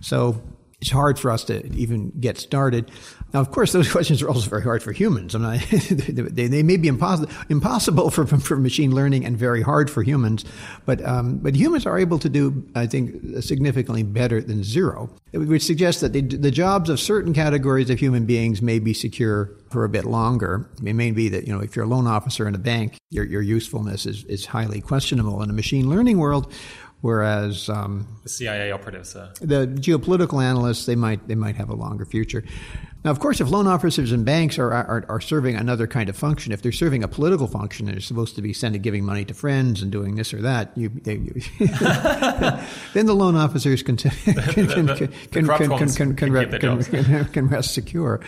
So 0.02 0.42
it's 0.82 0.90
hard 0.90 1.20
for 1.20 1.30
us 1.30 1.44
to 1.46 1.66
even 1.74 2.12
get 2.20 2.38
started. 2.38 2.92
Now, 3.34 3.42
of 3.42 3.52
course, 3.52 3.72
those 3.72 3.92
questions 3.92 4.22
are 4.22 4.30
also 4.30 4.50
very 4.50 4.64
hard 4.64 4.82
for 4.82 4.92
humans. 4.92 5.36
I 5.36 5.40
mean, 5.40 5.62
they, 6.34 6.48
they 6.48 6.64
may 6.64 6.78
be 6.78 6.88
impossible, 6.88 7.32
impossible 7.50 8.10
for, 8.10 8.26
for 8.40 8.56
machine 8.56 8.94
learning 8.94 9.26
and 9.26 9.38
very 9.38 9.62
hard 9.62 9.90
for 9.90 10.04
humans, 10.04 10.46
but, 10.86 11.06
um, 11.06 11.38
but 11.38 11.56
humans 11.56 11.86
are 11.86 11.98
able 11.98 12.20
to 12.20 12.30
do, 12.30 12.68
I 12.76 12.88
think, 12.88 13.44
significantly 13.44 14.04
better 14.04 14.42
than 14.42 14.64
zero. 14.64 15.10
which 15.34 15.64
suggests 15.64 16.02
that 16.02 16.14
the, 16.14 16.22
the 16.22 16.52
jobs 16.52 16.90
of 16.90 17.00
certain 17.00 17.34
categories 17.34 17.90
of 17.90 18.00
human 18.00 18.26
beings 18.26 18.62
may 18.62 18.80
be 18.80 18.94
secure 18.94 19.52
for 19.70 19.84
a 19.84 19.90
bit 19.90 20.06
longer. 20.06 20.70
It 20.84 20.94
may 20.94 21.12
be 21.12 21.30
that, 21.30 21.46
you 21.46 21.54
know, 21.54 21.62
if 21.62 21.76
you're 21.76 21.86
a 21.86 21.88
loan 21.88 22.08
officer 22.08 22.48
in 22.48 22.56
a 22.56 22.60
bank, 22.60 22.98
your, 23.12 23.26
your 23.26 23.42
usefulness 23.42 24.06
is, 24.06 24.24
is 24.26 24.48
highly 24.48 24.82
questionable. 24.82 25.42
In 25.44 25.50
a 25.50 25.54
machine 25.54 25.90
learning 25.90 26.18
world, 26.18 26.52
Whereas 27.02 27.70
um, 27.70 28.20
the 28.24 28.30
CIA 28.30 28.72
operatives, 28.72 29.16
uh... 29.16 29.34
the 29.40 29.68
geopolitical 29.68 30.44
analysts, 30.44 30.86
they 30.86 30.98
might 30.98 31.28
they 31.30 31.36
might 31.36 31.56
have 31.56 31.70
a 31.70 31.76
longer 31.76 32.06
future. 32.06 32.44
Now, 33.06 33.12
of 33.12 33.20
course, 33.20 33.40
if 33.40 33.50
loan 33.50 33.66
officers 33.66 34.12
and 34.12 34.26
banks 34.26 34.60
are, 34.60 34.74
are, 34.74 35.06
are 35.08 35.22
serving 35.22 35.56
another 35.56 35.88
kind 35.88 36.10
of 36.10 36.18
function, 36.18 36.52
if 36.52 36.62
they're 36.62 36.74
serving 36.74 37.02
a 37.02 37.08
political 37.08 37.48
function 37.48 37.88
and 37.88 37.96
they're 37.96 38.02
supposed 38.02 38.36
to 38.36 38.42
be 38.42 38.52
sending 38.52 38.82
giving 38.82 39.06
money 39.06 39.24
to 39.24 39.34
friends 39.34 39.82
and 39.82 39.90
doing 39.90 40.16
this 40.16 40.34
or 40.34 40.42
that, 40.42 40.78
you, 40.78 40.90
they, 40.90 41.16
you 41.16 41.32
then 42.94 43.06
the 43.06 43.16
loan 43.16 43.38
officers 43.38 43.82
can 43.82 43.96
can 43.98 44.12
can 44.68 44.88
can 46.84 47.26
can 47.26 47.48
rest 47.48 47.74
secure. 47.74 48.20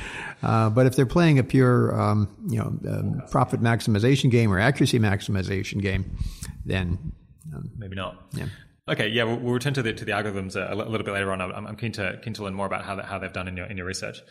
Uh, 0.42 0.70
but 0.70 0.86
if 0.86 0.96
they're 0.96 1.06
playing 1.06 1.38
a 1.38 1.44
pure 1.44 2.00
um, 2.00 2.30
you 2.48 2.58
know 2.58 2.74
um, 2.90 3.22
profit 3.30 3.62
maximization 3.62 4.32
game 4.32 4.54
or 4.54 4.60
accuracy 4.60 5.00
maximization 5.00 5.82
game, 5.82 6.18
then 6.66 7.12
um, 7.56 7.72
maybe 7.78 7.96
not. 7.96 8.32
Yeah. 8.34 8.46
Okay, 8.90 9.10
yeah, 9.10 9.24
we'll, 9.24 9.38
we'll, 9.38 9.54
return 9.54 9.74
to 9.76 9.84
the 9.84 9.94
to 9.94 10.06
the 10.06 10.12
algorithms 10.12 10.56
a, 10.56 10.74
a 10.74 10.76
little 10.76 11.06
bit 11.06 11.14
later 11.14 11.32
on. 11.32 11.40
I'm, 11.42 11.68
I'm, 11.68 11.76
keen 11.76 11.92
to 11.94 12.20
keen 12.24 12.34
to 12.34 12.44
learn 12.44 12.54
more 12.54 12.66
about 12.66 12.84
how 12.84 12.96
that, 12.96 13.06
how 13.06 13.20
they've 13.20 13.32
done 13.32 13.48
in 13.48 13.56
your 13.56 13.68
in 13.68 13.78
your 13.78 13.86
research. 13.86 14.22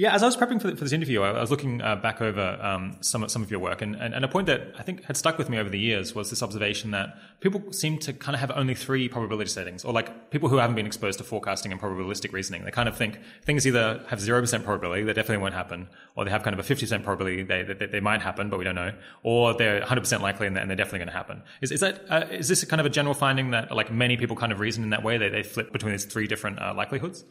Yeah, 0.00 0.14
as 0.14 0.22
I 0.22 0.26
was 0.26 0.34
prepping 0.34 0.62
for, 0.62 0.74
for 0.74 0.82
this 0.82 0.94
interview, 0.94 1.20
I, 1.20 1.38
was 1.38 1.50
looking 1.50 1.82
uh, 1.82 1.94
back 1.94 2.22
over 2.22 2.58
um, 2.62 2.96
some 3.02 3.28
some 3.28 3.42
of 3.42 3.50
your 3.50 3.60
work, 3.60 3.82
and, 3.82 3.94
and, 3.96 4.14
and 4.14 4.24
a 4.24 4.28
point 4.28 4.46
that 4.46 4.72
I 4.78 4.82
think 4.82 5.04
had 5.04 5.14
stuck 5.14 5.36
with 5.36 5.50
me 5.50 5.58
over 5.58 5.68
the 5.68 5.78
years 5.78 6.14
was 6.14 6.30
this 6.30 6.42
observation 6.42 6.92
that 6.92 7.18
people 7.40 7.70
seem 7.70 7.98
to 7.98 8.14
kind 8.14 8.34
of 8.34 8.40
have 8.40 8.50
only 8.52 8.74
three 8.74 9.10
probability 9.10 9.50
settings, 9.50 9.84
or 9.84 9.92
like 9.92 10.30
people 10.30 10.48
who 10.48 10.56
haven't 10.56 10.76
been 10.76 10.86
exposed 10.86 11.18
to 11.18 11.24
forecasting 11.24 11.70
and 11.70 11.78
probabilistic 11.78 12.32
reasoning, 12.32 12.64
they 12.64 12.70
kind 12.70 12.88
of 12.88 12.96
think 12.96 13.20
things 13.44 13.66
either 13.66 14.02
have 14.08 14.22
zero 14.22 14.40
percent 14.40 14.64
probability, 14.64 15.02
they 15.02 15.12
definitely 15.12 15.42
won't 15.42 15.52
happen, 15.52 15.86
or 16.16 16.24
they 16.24 16.30
have 16.30 16.42
kind 16.42 16.54
of 16.54 16.60
a 16.60 16.62
fifty 16.62 16.86
percent 16.86 17.04
probability 17.04 17.42
they, 17.42 17.62
they, 17.62 17.84
they 17.84 18.00
might 18.00 18.22
happen, 18.22 18.48
but 18.48 18.58
we 18.58 18.64
don't 18.64 18.76
know, 18.76 18.94
or 19.22 19.52
they're 19.52 19.84
hundred 19.84 20.00
percent 20.00 20.22
likely 20.22 20.46
and 20.46 20.56
they're, 20.56 20.62
and 20.62 20.70
they're 20.70 20.78
definitely 20.78 21.00
going 21.00 21.08
to 21.08 21.12
happen. 21.12 21.42
Is 21.60 21.72
is 21.72 21.80
that 21.80 22.06
uh, 22.08 22.24
is 22.30 22.48
this 22.48 22.64
kind 22.64 22.80
of 22.80 22.86
a 22.86 22.90
general 22.90 23.14
finding 23.14 23.50
that 23.50 23.70
like 23.70 23.92
many 23.92 24.16
people 24.16 24.34
kind 24.34 24.50
of 24.50 24.60
reason 24.60 24.82
in 24.82 24.88
that 24.90 25.02
way? 25.02 25.18
They 25.18 25.28
they 25.28 25.42
flip 25.42 25.74
between 25.74 25.92
these 25.92 26.06
three 26.06 26.26
different 26.26 26.58
uh, 26.58 26.72
likelihoods. 26.74 27.22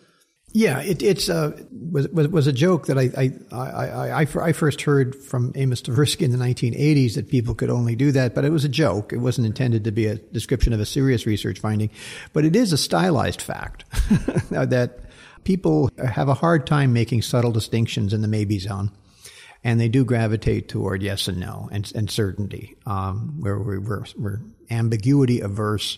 Yeah, 0.52 0.82
it, 0.82 1.04
it's 1.04 1.30
uh, 1.30 1.52
was, 1.72 2.08
was, 2.10 2.28
was 2.30 2.48
a 2.48 2.54
joke 2.54 2.88
that 2.88 2.98
I 2.98 3.10
I, 3.16 3.32
I, 3.56 4.22
I 4.22 4.28
I 4.42 4.54
first 4.54 4.82
heard 4.82 5.16
from 5.16 5.52
Amos 5.56 5.82
Tversky 5.82 6.22
in 6.22 6.32
the 6.32 6.38
1980s 6.38 7.16
that 7.16 7.30
people 7.30 7.54
could 7.54 7.70
only 7.70 7.96
do 7.96 8.12
that, 8.14 8.34
but 8.34 8.46
it 8.46 8.52
was 8.52 8.66
a 8.66 8.70
joke. 8.70 9.14
It 9.14 9.18
wasn't 9.18 9.46
intended 9.46 9.84
to 9.84 9.92
be 9.92 10.08
a 10.08 10.16
description 10.16 10.74
of 10.74 10.80
a 10.80 10.86
serious 10.86 11.26
research 11.28 11.60
finding, 11.60 11.92
but 12.34 12.46
it 12.46 12.56
is 12.56 12.74
a 12.74 12.78
stylized 12.78 13.42
fact 13.42 13.86
that 14.50 15.00
people 15.44 15.92
have 16.04 16.30
a 16.30 16.34
hard 16.34 16.66
time 16.66 16.94
making 16.94 17.22
subtle 17.22 17.52
distinctions 17.52 18.14
in 18.14 18.22
the 18.22 18.28
maybe 18.28 18.58
zone 18.58 18.92
and 19.64 19.80
they 19.80 19.90
do 19.90 20.06
gravitate 20.06 20.70
toward 20.70 21.02
yes 21.04 21.28
and 21.28 21.40
no 21.40 21.70
and, 21.72 21.92
and 21.96 22.10
certainty, 22.10 22.78
um, 22.86 23.36
where 23.40 23.60
we're, 23.60 24.04
we're, 24.18 24.40
ambiguity 24.72 25.42
averse, 25.42 25.98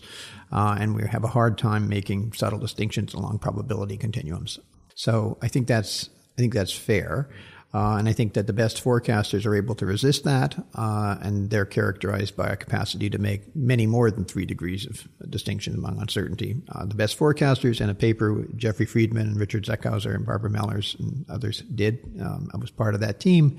uh, 0.50 0.76
and 0.80 0.94
we 0.94 1.02
have 1.06 1.24
a 1.24 1.28
hard 1.28 1.58
time 1.58 1.88
making 1.88 2.32
subtle 2.32 2.58
distinctions 2.58 3.14
along 3.14 3.38
probability 3.38 3.96
continuums. 3.96 4.58
So 4.94 5.38
I 5.42 5.48
think 5.48 5.66
that's 5.66 6.08
I 6.36 6.40
think 6.40 6.54
that's 6.54 6.72
fair. 6.72 7.28
Uh, 7.74 7.96
and 7.96 8.06
I 8.06 8.12
think 8.12 8.34
that 8.34 8.46
the 8.46 8.52
best 8.52 8.84
forecasters 8.84 9.46
are 9.46 9.54
able 9.54 9.74
to 9.76 9.86
resist 9.86 10.24
that, 10.24 10.62
uh, 10.74 11.16
and 11.22 11.48
they're 11.48 11.64
characterized 11.64 12.36
by 12.36 12.48
a 12.48 12.56
capacity 12.56 13.08
to 13.08 13.18
make 13.18 13.56
many 13.56 13.86
more 13.86 14.10
than 14.10 14.26
three 14.26 14.44
degrees 14.44 14.84
of 14.86 15.08
distinction 15.30 15.74
among 15.74 15.98
uncertainty. 15.98 16.60
Uh, 16.68 16.84
the 16.84 16.94
best 16.94 17.18
forecasters, 17.18 17.80
in 17.80 17.88
a 17.88 17.94
paper 17.94 18.46
Jeffrey 18.56 18.84
Friedman 18.84 19.28
and 19.28 19.40
Richard 19.40 19.64
Zeckhauser 19.64 20.14
and 20.14 20.26
Barbara 20.26 20.50
Mellers 20.50 20.96
and 20.98 21.24
others 21.30 21.62
did, 21.62 21.98
um, 22.20 22.50
I 22.52 22.58
was 22.58 22.70
part 22.70 22.94
of 22.94 23.00
that 23.00 23.20
team. 23.20 23.58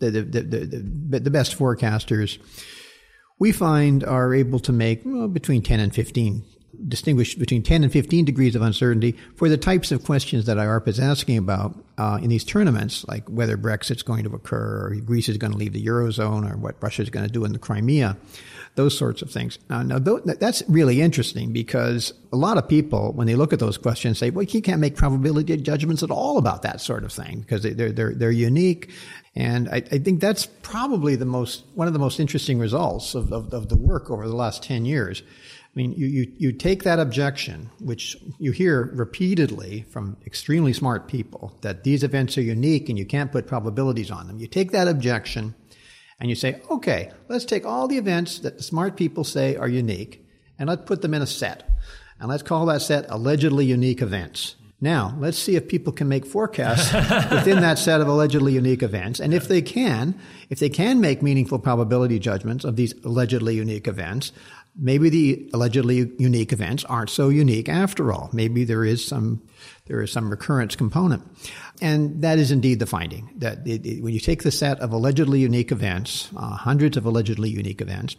The, 0.00 0.10
the, 0.10 0.22
the, 0.22 1.20
the, 1.20 1.30
best 1.30 1.56
forecasters 1.56 2.38
we 3.38 3.52
find 3.52 4.02
are 4.02 4.34
able 4.34 4.58
to 4.58 4.72
make 4.72 5.02
well, 5.04 5.28
between 5.28 5.62
10 5.62 5.78
and 5.78 5.94
15 5.94 6.44
distinguish 6.88 7.34
between 7.34 7.62
10 7.62 7.84
and 7.84 7.92
15 7.92 8.24
degrees 8.24 8.56
of 8.56 8.62
uncertainty 8.62 9.12
for 9.36 9.48
the 9.48 9.56
types 9.56 9.92
of 9.92 10.04
questions 10.04 10.46
that 10.46 10.56
IARPA 10.56 10.88
is 10.88 11.00
asking 11.00 11.36
about 11.36 11.76
uh, 11.98 12.18
in 12.22 12.30
these 12.30 12.44
tournaments, 12.44 13.04
like 13.08 13.28
whether 13.28 13.56
Brexit's 13.56 14.02
going 14.02 14.24
to 14.24 14.34
occur, 14.34 14.88
or 14.88 14.94
Greece 15.04 15.28
is 15.28 15.36
going 15.36 15.52
to 15.52 15.58
leave 15.58 15.72
the 15.72 15.84
Eurozone, 15.84 16.50
or 16.50 16.56
what 16.56 16.82
Russia 16.82 17.02
is 17.02 17.10
going 17.10 17.26
to 17.26 17.32
do 17.32 17.44
in 17.44 17.52
the 17.52 17.58
Crimea, 17.58 18.16
those 18.74 18.96
sorts 18.96 19.20
of 19.20 19.30
things. 19.30 19.58
Uh, 19.68 19.82
now, 19.82 19.98
that's 19.98 20.62
really 20.68 21.02
interesting 21.02 21.52
because 21.52 22.14
a 22.32 22.36
lot 22.36 22.56
of 22.56 22.66
people, 22.68 23.12
when 23.12 23.26
they 23.26 23.34
look 23.34 23.52
at 23.52 23.58
those 23.58 23.76
questions, 23.76 24.18
say, 24.18 24.30
well, 24.30 24.44
you 24.44 24.62
can't 24.62 24.80
make 24.80 24.96
probability 24.96 25.56
judgments 25.58 26.02
at 26.02 26.10
all 26.10 26.38
about 26.38 26.62
that 26.62 26.80
sort 26.80 27.04
of 27.04 27.12
thing 27.12 27.40
because 27.40 27.62
they're, 27.62 27.92
they're, 27.92 28.14
they're 28.14 28.30
unique. 28.30 28.90
And 29.34 29.68
I, 29.68 29.76
I 29.76 29.98
think 29.98 30.20
that's 30.20 30.46
probably 30.46 31.16
the 31.16 31.26
most, 31.26 31.64
one 31.74 31.86
of 31.86 31.92
the 31.92 31.98
most 31.98 32.18
interesting 32.18 32.58
results 32.58 33.14
of, 33.14 33.32
of, 33.32 33.52
of 33.52 33.68
the 33.68 33.76
work 33.76 34.10
over 34.10 34.26
the 34.26 34.36
last 34.36 34.62
10 34.62 34.86
years 34.86 35.22
I 35.74 35.78
mean, 35.78 35.92
you, 35.92 36.06
you, 36.06 36.32
you 36.36 36.52
take 36.52 36.82
that 36.82 36.98
objection, 36.98 37.70
which 37.80 38.14
you 38.38 38.52
hear 38.52 38.90
repeatedly 38.92 39.86
from 39.88 40.18
extremely 40.26 40.74
smart 40.74 41.08
people, 41.08 41.56
that 41.62 41.82
these 41.82 42.02
events 42.02 42.36
are 42.36 42.42
unique 42.42 42.90
and 42.90 42.98
you 42.98 43.06
can't 43.06 43.32
put 43.32 43.46
probabilities 43.46 44.10
on 44.10 44.26
them. 44.26 44.38
You 44.38 44.46
take 44.46 44.72
that 44.72 44.86
objection 44.86 45.54
and 46.20 46.28
you 46.28 46.36
say, 46.36 46.60
okay, 46.70 47.10
let's 47.28 47.46
take 47.46 47.64
all 47.64 47.88
the 47.88 47.96
events 47.96 48.40
that 48.40 48.58
the 48.58 48.62
smart 48.62 48.98
people 48.98 49.24
say 49.24 49.56
are 49.56 49.68
unique 49.68 50.22
and 50.58 50.68
let's 50.68 50.84
put 50.84 51.00
them 51.00 51.14
in 51.14 51.22
a 51.22 51.26
set. 51.26 51.70
And 52.20 52.28
let's 52.28 52.42
call 52.42 52.66
that 52.66 52.82
set 52.82 53.06
allegedly 53.08 53.64
unique 53.64 54.02
events. 54.02 54.56
Now, 54.82 55.16
let's 55.20 55.38
see 55.38 55.54
if 55.54 55.68
people 55.68 55.92
can 55.92 56.08
make 56.08 56.26
forecasts 56.26 56.92
within 57.30 57.60
that 57.60 57.78
set 57.78 58.00
of 58.00 58.08
allegedly 58.08 58.52
unique 58.52 58.82
events. 58.82 59.20
And 59.20 59.32
if 59.32 59.46
they 59.46 59.62
can, 59.62 60.18
if 60.50 60.58
they 60.58 60.68
can 60.68 61.00
make 61.00 61.22
meaningful 61.22 61.60
probability 61.60 62.18
judgments 62.18 62.64
of 62.64 62.74
these 62.74 62.92
allegedly 63.04 63.54
unique 63.54 63.86
events, 63.86 64.32
maybe 64.76 65.10
the 65.10 65.50
allegedly 65.52 66.12
unique 66.18 66.52
events 66.52 66.84
aren't 66.84 67.10
so 67.10 67.28
unique 67.28 67.68
after 67.68 68.12
all. 68.12 68.30
Maybe 68.32 68.64
there 68.64 68.84
is 68.84 69.06
some 69.06 69.42
there 69.86 70.00
is 70.00 70.12
some 70.12 70.30
recurrence 70.30 70.76
component, 70.76 71.22
and 71.80 72.22
that 72.22 72.38
is 72.38 72.50
indeed 72.50 72.78
the 72.78 72.86
finding 72.86 73.30
that 73.38 73.66
it, 73.66 73.84
it, 73.84 74.02
when 74.02 74.14
you 74.14 74.20
take 74.20 74.42
the 74.42 74.50
set 74.50 74.80
of 74.80 74.92
allegedly 74.92 75.40
unique 75.40 75.72
events, 75.72 76.30
uh, 76.36 76.56
hundreds 76.56 76.96
of 76.96 77.04
allegedly 77.04 77.50
unique 77.50 77.80
events. 77.80 78.16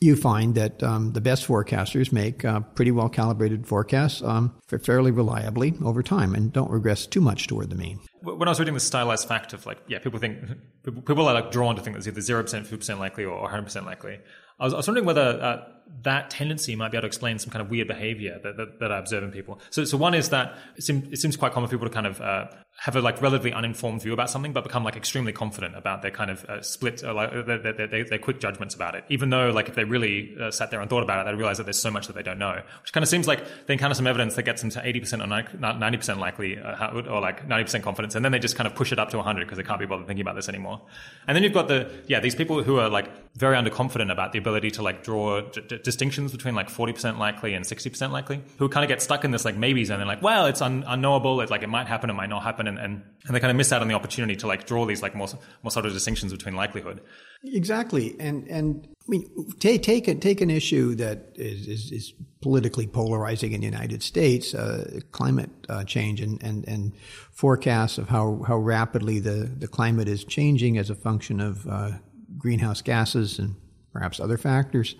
You 0.00 0.16
find 0.16 0.56
that 0.56 0.82
um, 0.82 1.12
the 1.12 1.20
best 1.20 1.46
forecasters 1.46 2.12
make 2.12 2.44
uh, 2.44 2.60
pretty 2.60 2.90
well 2.90 3.08
calibrated 3.08 3.66
forecasts 3.66 4.22
um, 4.22 4.54
fairly 4.82 5.12
reliably 5.12 5.74
over 5.82 6.02
time 6.02 6.34
and 6.34 6.52
don't 6.52 6.70
regress 6.70 7.06
too 7.06 7.20
much 7.20 7.46
toward 7.46 7.70
the 7.70 7.76
mean. 7.76 8.00
When 8.20 8.46
I 8.46 8.50
was 8.50 8.58
reading 8.58 8.74
the 8.74 8.80
stylized 8.80 9.28
fact 9.28 9.52
of 9.54 9.64
like, 9.64 9.78
yeah, 9.86 10.00
people 10.00 10.18
think 10.18 10.40
people 10.82 11.26
are 11.26 11.32
like 11.32 11.52
drawn 11.52 11.76
to 11.76 11.80
think 11.80 11.94
that 11.94 11.98
it's 12.00 12.08
either 12.08 12.20
zero 12.20 12.42
percent, 12.42 12.64
fifty 12.64 12.78
percent 12.78 12.98
likely, 12.98 13.24
or 13.24 13.40
one 13.40 13.50
hundred 13.50 13.62
percent 13.62 13.86
likely. 13.86 14.18
I 14.58 14.64
was, 14.64 14.74
I 14.74 14.78
was 14.78 14.86
wondering 14.88 15.06
whether 15.06 15.22
uh, 15.22 15.62
that 16.02 16.30
tendency 16.30 16.76
might 16.76 16.90
be 16.90 16.96
able 16.96 17.02
to 17.02 17.06
explain 17.06 17.38
some 17.38 17.50
kind 17.50 17.62
of 17.62 17.70
weird 17.70 17.88
behavior 17.88 18.40
that, 18.42 18.56
that, 18.56 18.80
that 18.80 18.92
I 18.92 18.98
observe 18.98 19.22
in 19.22 19.30
people. 19.30 19.60
So, 19.70 19.84
so 19.84 19.96
one 19.96 20.14
is 20.14 20.30
that 20.30 20.56
it 20.76 20.82
seems, 20.82 21.12
it 21.12 21.18
seems 21.18 21.36
quite 21.36 21.52
common 21.52 21.68
for 21.68 21.76
people 21.76 21.88
to 21.88 21.94
kind 21.94 22.06
of 22.06 22.20
uh, 22.20 22.46
have 22.76 22.96
a 22.96 23.00
like 23.00 23.22
relatively 23.22 23.52
uninformed 23.52 24.02
view 24.02 24.12
about 24.12 24.28
something, 24.28 24.52
but 24.52 24.64
become 24.64 24.82
like 24.82 24.96
extremely 24.96 25.32
confident 25.32 25.76
about 25.76 26.02
their 26.02 26.10
kind 26.10 26.30
of 26.30 26.44
uh, 26.46 26.60
split, 26.60 27.04
uh, 27.04 27.14
like 27.14 27.30
their, 27.46 27.58
their, 27.58 27.72
their, 27.72 28.04
their, 28.04 28.18
quick 28.18 28.40
judgments 28.40 28.74
about 28.74 28.94
it. 28.94 29.04
Even 29.08 29.30
though 29.30 29.50
like 29.50 29.68
if 29.68 29.74
they 29.74 29.84
really 29.84 30.34
uh, 30.40 30.50
sat 30.50 30.70
there 30.70 30.80
and 30.80 30.90
thought 30.90 31.02
about 31.02 31.24
it, 31.24 31.30
they 31.30 31.36
realize 31.36 31.58
that 31.58 31.64
there's 31.64 31.78
so 31.78 31.90
much 31.90 32.08
that 32.08 32.14
they 32.14 32.22
don't 32.22 32.38
know, 32.38 32.60
which 32.82 32.92
kind 32.92 33.02
of 33.02 33.08
seems 33.08 33.28
like 33.28 33.44
they 33.66 33.74
encounter 33.74 33.94
some 33.94 34.06
evidence 34.06 34.34
that 34.34 34.42
gets 34.42 34.60
them 34.60 34.70
to 34.70 34.80
80% 34.80 35.22
or 35.22 35.26
90% 35.26 36.18
likely, 36.18 36.58
uh, 36.58 36.90
or 36.90 37.20
like 37.20 37.48
90% 37.48 37.82
confidence, 37.82 38.16
and 38.16 38.24
then 38.24 38.32
they 38.32 38.40
just 38.40 38.56
kind 38.56 38.66
of 38.66 38.74
push 38.74 38.92
it 38.92 38.98
up 38.98 39.10
to 39.10 39.16
100 39.16 39.44
because 39.44 39.56
they 39.56 39.64
can't 39.64 39.80
be 39.80 39.86
bothered 39.86 40.06
thinking 40.06 40.22
about 40.22 40.34
this 40.34 40.48
anymore. 40.48 40.80
And 41.28 41.36
then 41.36 41.42
you've 41.44 41.54
got 41.54 41.68
the 41.68 41.90
yeah 42.06 42.20
these 42.20 42.34
people 42.34 42.62
who 42.62 42.78
are 42.78 42.88
like 42.88 43.08
very 43.36 43.56
underconfident 43.56 44.10
about 44.10 44.32
the 44.32 44.38
ability 44.38 44.72
to 44.72 44.82
like 44.82 45.04
draw 45.04 45.42
distinctions 45.84 46.32
between 46.32 46.54
like 46.54 46.68
40% 46.68 47.18
likely 47.18 47.54
and 47.54 47.64
60% 47.64 48.10
likely, 48.10 48.42
who 48.58 48.68
kind 48.68 48.82
of 48.84 48.88
get 48.88 49.00
stuck 49.00 49.24
in 49.24 49.30
this 49.30 49.44
like 49.44 49.56
maybe 49.56 49.84
zone. 49.84 49.98
They're 49.98 50.06
like, 50.06 50.22
well, 50.22 50.46
it's 50.46 50.60
un- 50.60 50.84
unknowable. 50.86 51.40
It's 51.40 51.50
like 51.50 51.62
it 51.62 51.68
might 51.68 51.86
happen, 51.86 52.10
it 52.10 52.14
might 52.14 52.28
not 52.28 52.42
happen, 52.42 52.66
and, 52.66 52.78
and 52.78 53.02
and 53.26 53.34
they 53.34 53.40
kind 53.40 53.50
of 53.50 53.56
miss 53.56 53.72
out 53.72 53.80
on 53.80 53.88
the 53.88 53.94
opportunity 53.94 54.36
to 54.36 54.46
like 54.46 54.66
draw 54.66 54.84
these 54.84 55.02
like 55.02 55.14
more 55.14 55.28
more 55.62 55.70
subtle 55.70 55.90
distinctions 55.90 56.32
between 56.32 56.56
likelihood. 56.56 57.00
Exactly, 57.44 58.16
and 58.18 58.48
and 58.48 58.88
I 59.06 59.06
mean, 59.08 59.54
take 59.60 59.82
take 59.82 60.08
a, 60.08 60.14
take 60.14 60.40
an 60.40 60.50
issue 60.50 60.94
that 60.96 61.32
is, 61.36 61.66
is, 61.66 61.92
is 61.92 62.12
politically 62.40 62.86
polarizing 62.86 63.52
in 63.52 63.60
the 63.60 63.66
United 63.66 64.02
States, 64.02 64.54
uh, 64.54 65.00
climate 65.12 65.50
uh, 65.68 65.84
change, 65.84 66.20
and, 66.20 66.42
and 66.42 66.66
and 66.66 66.92
forecasts 67.32 67.98
of 67.98 68.08
how 68.08 68.42
how 68.46 68.56
rapidly 68.56 69.20
the 69.20 69.50
the 69.58 69.68
climate 69.68 70.08
is 70.08 70.24
changing 70.24 70.78
as 70.78 70.90
a 70.90 70.94
function 70.94 71.40
of 71.40 71.66
uh, 71.68 71.90
greenhouse 72.38 72.80
gases 72.80 73.38
and 73.38 73.54
perhaps 73.92 74.20
other 74.20 74.36
factors. 74.38 74.96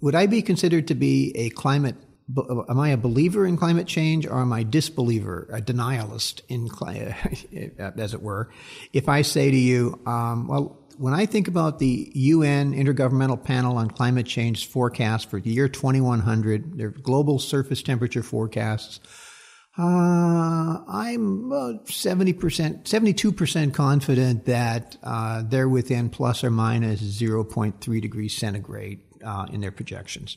Would 0.00 0.14
I 0.14 0.26
be 0.26 0.42
considered 0.42 0.88
to 0.88 0.94
be 0.94 1.32
a 1.36 1.50
climate 1.50 1.96
am 2.68 2.78
I 2.78 2.90
a 2.90 2.96
believer 2.96 3.46
in 3.46 3.56
climate 3.56 3.86
change 3.86 4.26
or 4.26 4.40
am 4.40 4.52
I 4.52 4.62
disbeliever, 4.62 5.48
a 5.52 5.60
denialist 5.60 6.42
in, 6.48 6.68
as 7.98 8.14
it 8.14 8.22
were? 8.22 8.50
If 8.92 9.08
I 9.08 9.22
say 9.22 9.50
to 9.50 9.56
you, 9.56 10.00
um, 10.06 10.48
well, 10.48 10.78
when 10.98 11.14
I 11.14 11.26
think 11.26 11.48
about 11.48 11.78
the 11.78 12.10
UN 12.14 12.74
Intergovernmental 12.74 13.42
Panel 13.42 13.78
on 13.78 13.90
Climate 13.90 14.26
Change 14.26 14.68
forecast 14.68 15.30
for 15.30 15.40
the 15.40 15.50
year 15.50 15.68
2100, 15.68 16.76
their 16.76 16.90
global 16.90 17.38
surface 17.38 17.82
temperature 17.82 18.22
forecasts, 18.22 19.00
uh, 19.78 20.78
I'm 20.86 21.46
about 21.46 21.86
70%, 21.86 22.84
72% 22.84 23.72
confident 23.72 24.44
that 24.44 24.98
uh, 25.02 25.42
they're 25.46 25.68
within 25.68 26.10
plus 26.10 26.44
or 26.44 26.50
minus 26.50 27.00
0.3 27.00 28.02
degrees 28.02 28.36
centigrade 28.36 29.00
uh, 29.24 29.46
in 29.52 29.60
their 29.60 29.72
projections. 29.72 30.36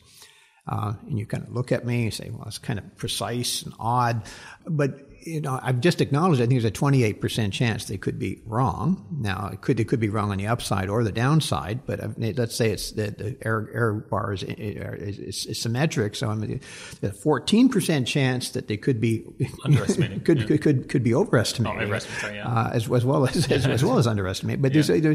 Uh, 0.66 0.94
and 1.06 1.18
you 1.18 1.26
kind 1.26 1.44
of 1.44 1.52
look 1.52 1.72
at 1.72 1.84
me 1.84 2.04
and 2.04 2.14
say, 2.14 2.30
well, 2.30 2.44
it's 2.46 2.58
kind 2.58 2.78
of 2.78 2.96
precise 2.96 3.62
and 3.62 3.74
odd. 3.78 4.22
But, 4.66 5.13
you 5.26 5.40
know, 5.40 5.58
I've 5.62 5.80
just 5.80 6.00
acknowledged 6.00 6.40
I 6.40 6.46
think 6.46 6.60
there's 6.60 6.70
a 6.70 6.70
28% 6.70 7.52
chance 7.52 7.86
they 7.86 7.96
could 7.96 8.18
be 8.18 8.40
wrong. 8.46 9.06
Now, 9.10 9.48
it 9.52 9.60
could, 9.62 9.80
it 9.80 9.84
could 9.84 10.00
be 10.00 10.08
wrong 10.08 10.30
on 10.30 10.38
the 10.38 10.46
upside 10.46 10.88
or 10.88 11.02
the 11.02 11.12
downside, 11.12 11.86
but 11.86 12.00
uh, 12.00 12.08
let's 12.18 12.54
say 12.54 12.70
it's 12.70 12.92
the, 12.92 13.10
the 13.10 13.36
error, 13.42 13.70
error 13.72 13.94
bar 13.94 14.32
is, 14.32 14.42
is, 14.42 15.18
is, 15.18 15.46
is 15.46 15.60
symmetric. 15.60 16.14
So 16.14 16.28
I'm 16.28 16.42
a 16.42 17.08
14% 17.08 18.06
chance 18.06 18.50
that 18.50 18.68
they 18.68 18.76
could 18.76 19.00
be 19.00 19.24
underestimating, 19.64 20.20
could, 20.20 20.40
yeah. 20.40 20.46
could, 20.46 20.62
could, 20.62 20.88
could 20.88 21.02
be 21.02 21.14
overestimating, 21.14 21.80
oh, 21.80 21.84
overestimating 21.84 22.36
yeah. 22.36 22.48
uh, 22.48 22.70
as, 22.72 22.90
as 22.90 23.04
well 23.04 23.26
as, 23.26 23.36
as, 23.50 23.66
as 23.66 23.84
well 23.84 23.98
as 23.98 24.06
underestimating. 24.06 24.62
But 24.62 24.72
there's, 24.72 24.88
yeah. 24.88 25.14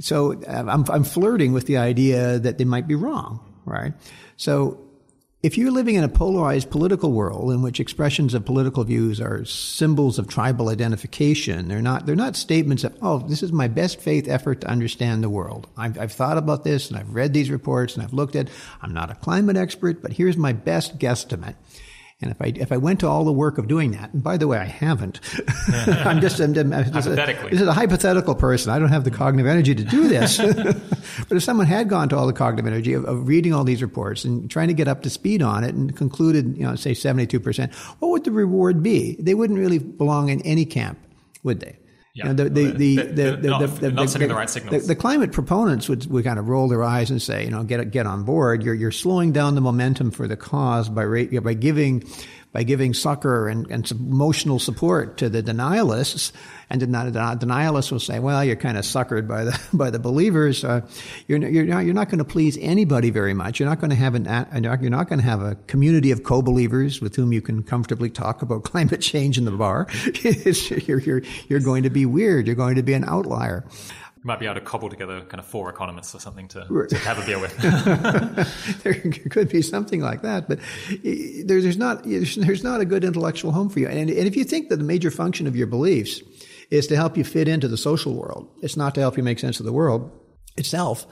so 0.00 0.40
uh, 0.44 0.64
I'm, 0.68 0.84
I'm 0.90 1.04
flirting 1.04 1.52
with 1.52 1.66
the 1.66 1.76
idea 1.76 2.38
that 2.38 2.58
they 2.58 2.64
might 2.64 2.88
be 2.88 2.94
wrong, 2.94 3.40
right? 3.64 3.92
So 4.36 4.89
if 5.42 5.56
you're 5.56 5.70
living 5.70 5.94
in 5.94 6.04
a 6.04 6.08
polarized 6.08 6.70
political 6.70 7.12
world 7.12 7.50
in 7.50 7.62
which 7.62 7.80
expressions 7.80 8.34
of 8.34 8.44
political 8.44 8.84
views 8.84 9.22
are 9.22 9.42
symbols 9.46 10.18
of 10.18 10.28
tribal 10.28 10.68
identification, 10.68 11.68
they're 11.68 11.80
not, 11.80 12.04
they're 12.04 12.14
not 12.14 12.36
statements 12.36 12.84
of, 12.84 12.94
oh, 13.00 13.20
this 13.20 13.42
is 13.42 13.50
my 13.50 13.66
best 13.66 14.00
faith 14.00 14.28
effort 14.28 14.60
to 14.60 14.68
understand 14.68 15.22
the 15.22 15.30
world. 15.30 15.66
I've, 15.78 15.98
I've 15.98 16.12
thought 16.12 16.36
about 16.36 16.64
this 16.64 16.90
and 16.90 16.98
I've 16.98 17.14
read 17.14 17.32
these 17.32 17.50
reports 17.50 17.94
and 17.94 18.02
I've 18.02 18.12
looked 18.12 18.36
at, 18.36 18.50
I'm 18.82 18.92
not 18.92 19.10
a 19.10 19.14
climate 19.14 19.56
expert, 19.56 20.02
but 20.02 20.12
here's 20.12 20.36
my 20.36 20.52
best 20.52 20.98
guesstimate. 20.98 21.54
And 22.22 22.30
if 22.30 22.42
I 22.42 22.52
if 22.54 22.70
I 22.70 22.76
went 22.76 23.00
to 23.00 23.08
all 23.08 23.24
the 23.24 23.32
work 23.32 23.56
of 23.56 23.66
doing 23.66 23.92
that, 23.92 24.12
and 24.12 24.22
by 24.22 24.36
the 24.36 24.46
way, 24.46 24.58
I 24.58 24.64
haven't. 24.64 25.20
I'm 25.68 26.20
just 26.20 26.38
I'm, 26.38 26.54
I'm, 26.54 26.70
hypothetically. 26.70 27.48
A, 27.48 27.50
this 27.50 27.62
is 27.62 27.66
a 27.66 27.72
hypothetical 27.72 28.34
person. 28.34 28.70
I 28.70 28.78
don't 28.78 28.90
have 28.90 29.04
the 29.04 29.10
cognitive 29.10 29.50
energy 29.50 29.74
to 29.74 29.84
do 29.84 30.06
this. 30.06 30.36
but 31.28 31.32
if 31.32 31.42
someone 31.42 31.66
had 31.66 31.88
gone 31.88 32.10
to 32.10 32.18
all 32.18 32.26
the 32.26 32.34
cognitive 32.34 32.70
energy 32.70 32.92
of, 32.92 33.06
of, 33.06 33.26
reading 33.26 33.54
all 33.54 33.64
these 33.64 33.80
reports 33.80 34.24
and 34.24 34.50
trying 34.50 34.68
to 34.68 34.74
get 34.74 34.86
up 34.86 35.02
to 35.04 35.10
speed 35.10 35.40
on 35.40 35.64
it 35.64 35.74
and 35.74 35.96
concluded, 35.96 36.58
you 36.58 36.64
know, 36.64 36.74
say 36.74 36.92
72 36.92 37.40
percent, 37.40 37.74
what 38.00 38.10
would 38.10 38.24
the 38.24 38.32
reward 38.32 38.82
be? 38.82 39.16
They 39.18 39.32
wouldn't 39.32 39.58
really 39.58 39.78
belong 39.78 40.28
in 40.28 40.42
any 40.42 40.66
camp, 40.66 40.98
would 41.42 41.60
they? 41.60 41.78
Yeah, 42.12 42.32
the, 42.32 42.44
the, 42.48 42.72
the, 42.72 42.96
the, 42.96 43.36
the, 43.36 43.48
not, 43.48 43.76
the, 43.76 43.92
not 43.92 44.10
sending 44.10 44.30
the, 44.30 44.34
right 44.34 44.50
signals. 44.50 44.84
The, 44.84 44.96
climate 44.96 45.30
proponents 45.30 45.88
would, 45.88 46.10
would 46.10 46.24
kind 46.24 46.40
of 46.40 46.48
roll 46.48 46.66
their 46.66 46.82
eyes 46.82 47.08
and 47.08 47.22
say, 47.22 47.44
you 47.44 47.52
know, 47.52 47.62
get 47.62 47.88
get 47.92 48.04
on 48.04 48.24
board. 48.24 48.64
You're 48.64 48.74
you're 48.74 48.90
slowing 48.90 49.30
down 49.30 49.54
the 49.54 49.60
momentum 49.60 50.10
for 50.10 50.26
the 50.26 50.36
cause 50.36 50.88
by 50.88 51.02
rate 51.02 51.40
by 51.44 51.54
giving 51.54 52.02
by 52.52 52.64
giving 52.64 52.94
succor 52.94 53.48
and, 53.48 53.70
and 53.70 53.88
emotional 53.92 54.58
support 54.58 55.18
to 55.18 55.28
the 55.28 55.40
denialists. 55.40 56.32
And 56.70 56.80
the 56.80 56.86
denialists 56.86 57.90
will 57.90 57.98
say, 57.98 58.20
well, 58.20 58.44
you're 58.44 58.54
kind 58.54 58.78
of 58.78 58.84
suckered 58.84 59.26
by 59.26 59.44
the, 59.44 59.60
by 59.72 59.90
the 59.90 59.98
believers. 59.98 60.64
Uh, 60.64 60.82
you're, 61.26 61.44
you're 61.48 61.64
not, 61.64 61.80
you're 61.80 61.94
not 61.94 62.08
going 62.08 62.18
to 62.18 62.24
please 62.24 62.56
anybody 62.60 63.10
very 63.10 63.34
much. 63.34 63.58
You're 63.58 63.68
not 63.68 63.80
going 63.80 63.90
to 63.90 63.96
have 63.96 64.14
an, 64.14 64.24
you're 64.62 64.90
not 64.90 65.08
going 65.08 65.18
to 65.18 65.24
have 65.24 65.42
a 65.42 65.56
community 65.66 66.12
of 66.12 66.22
co-believers 66.22 67.00
with 67.00 67.16
whom 67.16 67.32
you 67.32 67.42
can 67.42 67.64
comfortably 67.64 68.08
talk 68.08 68.42
about 68.42 68.62
climate 68.70 69.00
change 69.00 69.36
in 69.36 69.44
the 69.44 69.50
bar. 69.50 69.88
you're, 70.86 71.00
you're, 71.00 71.22
you're 71.48 71.60
going 71.60 71.82
to 71.82 71.90
be 71.90 72.06
weird. 72.06 72.46
You're 72.46 72.56
going 72.56 72.76
to 72.76 72.82
be 72.82 72.94
an 72.94 73.04
outlier 73.04 73.64
you 74.22 74.26
might 74.26 74.38
be 74.38 74.44
able 74.44 74.56
to 74.56 74.60
cobble 74.60 74.90
together 74.90 75.22
kind 75.22 75.40
of 75.40 75.46
four 75.46 75.70
economists 75.70 76.14
or 76.14 76.20
something 76.20 76.46
to, 76.48 76.86
to 76.90 76.96
have 76.96 77.18
a 77.18 77.24
beer 77.24 77.38
with. 77.38 77.56
there 78.82 78.92
could 79.30 79.48
be 79.48 79.62
something 79.62 80.02
like 80.02 80.20
that, 80.20 80.46
but 80.46 80.58
there's 81.46 81.78
not 81.78 82.02
there's 82.04 82.62
not 82.62 82.82
a 82.82 82.84
good 82.84 83.02
intellectual 83.02 83.50
home 83.50 83.70
for 83.70 83.80
you. 83.80 83.88
And, 83.88 84.10
and 84.10 84.28
if 84.28 84.36
you 84.36 84.44
think 84.44 84.68
that 84.68 84.76
the 84.76 84.84
major 84.84 85.10
function 85.10 85.46
of 85.46 85.56
your 85.56 85.66
beliefs 85.66 86.20
is 86.70 86.86
to 86.88 86.96
help 86.96 87.16
you 87.16 87.24
fit 87.24 87.48
into 87.48 87.68
the 87.68 87.76
social 87.76 88.14
world, 88.14 88.48
it's 88.62 88.76
not 88.76 88.94
to 88.94 89.00
help 89.00 89.16
you 89.16 89.22
make 89.22 89.38
sense 89.38 89.60
of 89.60 89.66
the 89.66 89.72
world 89.72 90.10
itself 90.56 91.06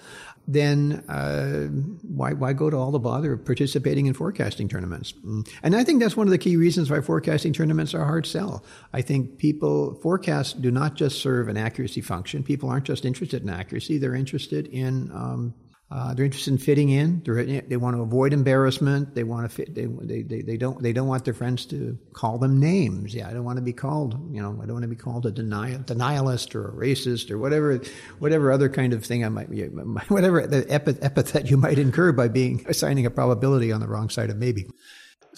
then 0.51 1.05
uh, 1.11 1.67
why 2.09 2.33
why 2.33 2.55
go 2.55 2.71
to 2.71 2.77
all 2.77 2.91
the 2.91 2.99
bother 2.99 3.35
of 3.35 3.45
participating 3.45 4.07
in 4.07 4.15
forecasting 4.15 4.67
tournaments? 4.67 5.13
Mm. 5.25 5.47
And 5.63 5.77
I 5.77 5.85
think 5.85 6.01
that's 6.01 6.17
one 6.17 6.27
of 6.27 6.31
the 6.31 6.39
key 6.39 6.57
reasons 6.57 6.91
why 6.91 7.03
forecasting 7.03 7.53
tournaments 7.53 7.93
are 7.93 8.05
hard 8.05 8.25
sell. 8.25 8.65
I 8.95 9.03
think 9.03 9.37
people 9.37 9.95
forecasts 10.03 10.55
do 10.55 10.71
not 10.71 10.95
just 10.95 11.21
serve 11.21 11.49
an 11.49 11.59
accuracy 11.59 12.01
function. 12.01 12.43
People 12.43 12.71
aren't 12.71 12.87
just 12.87 13.05
interested 13.05 13.43
in 13.43 13.51
accuracy; 13.51 13.99
they're 13.99 14.15
interested 14.15 14.67
in 14.69 15.11
um, 15.13 15.55
uh, 15.91 16.13
they're 16.13 16.27
interested 16.27 16.53
in 16.53 16.59
fitting 16.59 16.91
in. 16.91 17.23
They're, 17.25 17.43
they 17.63 17.77
want 17.79 17.97
to 17.97 18.03
avoid 18.03 18.35
embarrassment. 18.35 19.15
They 19.15 19.25
want 19.25 19.49
to 19.49 19.49
fit. 19.49 19.75
They, 19.75 19.87
they, 19.87 20.21
they, 20.21 20.43
they, 20.43 20.57
don't 20.59 20.83
they 20.83 20.93
don't 20.93 21.09
want 21.09 21.25
their 21.25 21.33
friends 21.33 21.65
to 21.67 21.97
call 22.13 22.37
them 22.37 22.61
names. 22.61 23.15
Yeah, 23.15 23.27
I 23.27 23.33
don't 23.33 23.45
want 23.45 23.57
to 23.57 23.63
be 23.63 23.73
called. 23.73 24.35
You 24.35 24.43
know, 24.43 24.59
I 24.63 24.67
don't 24.67 24.75
want 24.75 24.83
to 24.83 24.89
be 24.89 24.97
called 24.97 25.25
a 25.25 25.31
denial, 25.31 25.79
denialist 25.79 26.55
or 26.55 26.69
a 26.69 26.73
racist 26.73 27.31
or 27.31 27.39
whatever 27.39 27.81
whatever 28.19 28.53
other 28.53 28.69
kind 28.69 28.93
of 28.93 29.03
thing 29.03 29.25
I 29.25 29.31
might 29.31 29.51
be, 29.51 29.63
whatever 30.09 30.47
the 30.47 30.67
epithet 30.69 31.49
you 31.51 31.57
might 31.57 31.79
incur 31.79 32.13
by 32.13 32.29
being 32.29 32.65
assigning 32.69 33.07
a 33.07 33.11
probability 33.11 33.73
on 33.73 33.81
the 33.81 33.89
wrong 33.89 34.11
side 34.11 34.29
of 34.29 34.37
maybe. 34.37 34.67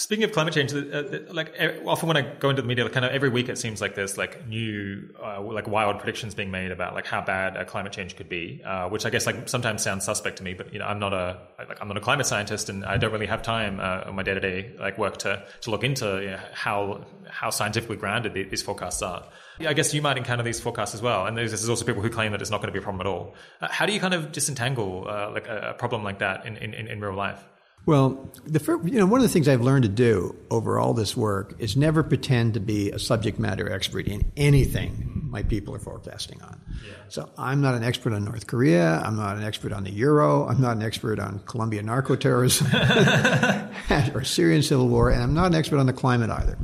Speaking 0.01 0.25
of 0.25 0.33
climate 0.33 0.55
change, 0.55 0.73
uh, 0.73 1.03
like 1.31 1.55
often 1.85 2.09
when 2.09 2.17
I 2.17 2.23
go 2.23 2.49
into 2.49 2.63
the 2.63 2.69
media, 2.69 2.89
kind 2.89 3.05
of 3.05 3.13
every 3.13 3.29
week 3.29 3.51
it 3.51 3.59
seems 3.59 3.83
like 3.83 3.95
there's 3.95 4.17
like 4.17 4.49
new, 4.49 5.15
uh, 5.23 5.43
like 5.43 5.69
wild 5.69 5.99
predictions 5.99 6.35
being 6.35 6.51
made 6.51 6.71
about 6.71 6.95
like 6.95 7.07
how 7.07 7.21
bad 7.21 7.67
climate 7.67 7.93
change 7.93 8.17
could 8.17 8.31
be, 8.31 8.63
uh, 8.65 8.89
which 8.89 9.05
I 9.05 9.11
guess 9.11 9.27
like 9.27 9.47
sometimes 9.47 9.83
sounds 9.83 10.07
suspect 10.07 10.39
to 10.39 10.43
me. 10.43 10.55
But 10.55 10.73
you 10.73 10.79
know, 10.79 10.87
I'm 10.87 11.01
not 11.01 11.13
a 11.13 11.37
like 11.59 11.83
I'm 11.83 11.89
not 11.89 11.99
a 11.99 12.01
climate 12.01 12.25
scientist, 12.25 12.71
and 12.71 12.83
I 12.83 12.97
don't 12.97 13.13
really 13.13 13.27
have 13.27 13.43
time 13.43 13.79
uh, 13.79 14.05
on 14.07 14.15
my 14.15 14.23
day 14.23 14.33
to 14.33 14.41
day 14.41 14.73
like 14.81 14.97
work 14.97 15.19
to 15.19 15.45
to 15.61 15.71
look 15.71 15.85
into 15.85 16.07
you 16.23 16.31
know, 16.31 16.41
how 16.55 17.05
how 17.29 17.51
scientifically 17.51 17.97
grounded 17.99 18.33
these 18.33 18.63
forecasts 18.63 19.03
are. 19.03 19.27
I 19.61 19.75
guess 19.75 19.93
you 19.93 20.01
might 20.01 20.17
encounter 20.17 20.45
these 20.45 20.61
forecasts 20.61 20.95
as 20.95 21.03
well, 21.03 21.27
and 21.27 21.37
there's 21.37 21.69
also 21.69 21.85
people 21.85 22.01
who 22.01 22.09
claim 22.09 22.33
that 22.33 22.41
it's 22.41 22.51
not 22.51 22.63
going 22.63 22.73
to 22.73 22.73
be 22.73 22.79
a 22.79 22.83
problem 22.83 23.03
at 23.03 23.07
all. 23.07 23.35
Uh, 23.61 23.69
how 23.71 23.85
do 23.85 23.93
you 23.93 24.01
kind 24.01 24.15
of 24.15 24.33
disentangle 24.33 25.07
uh, 25.07 25.31
like 25.31 25.47
a, 25.47 25.73
a 25.73 25.75
problem 25.75 26.03
like 26.03 26.21
that 26.21 26.47
in, 26.47 26.57
in, 26.57 26.73
in 26.73 27.01
real 27.03 27.13
life? 27.13 27.45
Well, 27.91 28.31
the 28.47 28.61
first, 28.61 28.85
you 28.85 29.01
know, 29.01 29.07
one 29.07 29.19
of 29.19 29.25
the 29.25 29.29
things 29.29 29.49
I've 29.49 29.63
learned 29.63 29.83
to 29.83 29.89
do 29.89 30.37
over 30.49 30.79
all 30.79 30.95
this 30.95 31.17
work 31.17 31.57
is 31.59 31.77
never 31.77 32.05
pretend 32.05 32.55
to 32.55 32.61
be 32.61 32.93
a 32.93 33.01
subject 33.01 33.41
matter 33.41 33.69
expert 33.69 34.07
in 34.07 34.31
anything 34.37 35.27
my 35.29 35.43
people 35.43 35.75
are 35.75 35.81
forecasting 35.81 36.41
on. 36.41 36.61
Yeah. 36.87 36.93
So 37.09 37.31
I'm 37.37 37.61
not 37.61 37.75
an 37.75 37.83
expert 37.83 38.13
on 38.13 38.25
North 38.25 38.47
Korea. 38.47 39.03
I'm 39.05 39.17
not 39.17 39.37
an 39.39 39.43
expert 39.43 39.73
on 39.73 39.83
the 39.83 39.91
euro. 39.91 40.47
I'm 40.47 40.61
not 40.61 40.77
an 40.77 40.85
expert 40.85 41.19
on 41.19 41.41
Colombian 41.47 41.87
narco 41.87 42.15
terrorism 42.15 42.69
or 44.15 44.23
Syrian 44.23 44.63
civil 44.63 44.87
war, 44.87 45.11
and 45.11 45.21
I'm 45.21 45.35
not 45.35 45.47
an 45.47 45.57
expert 45.57 45.81
on 45.81 45.87
the 45.87 45.93
climate 45.93 46.31
either. 46.31 46.57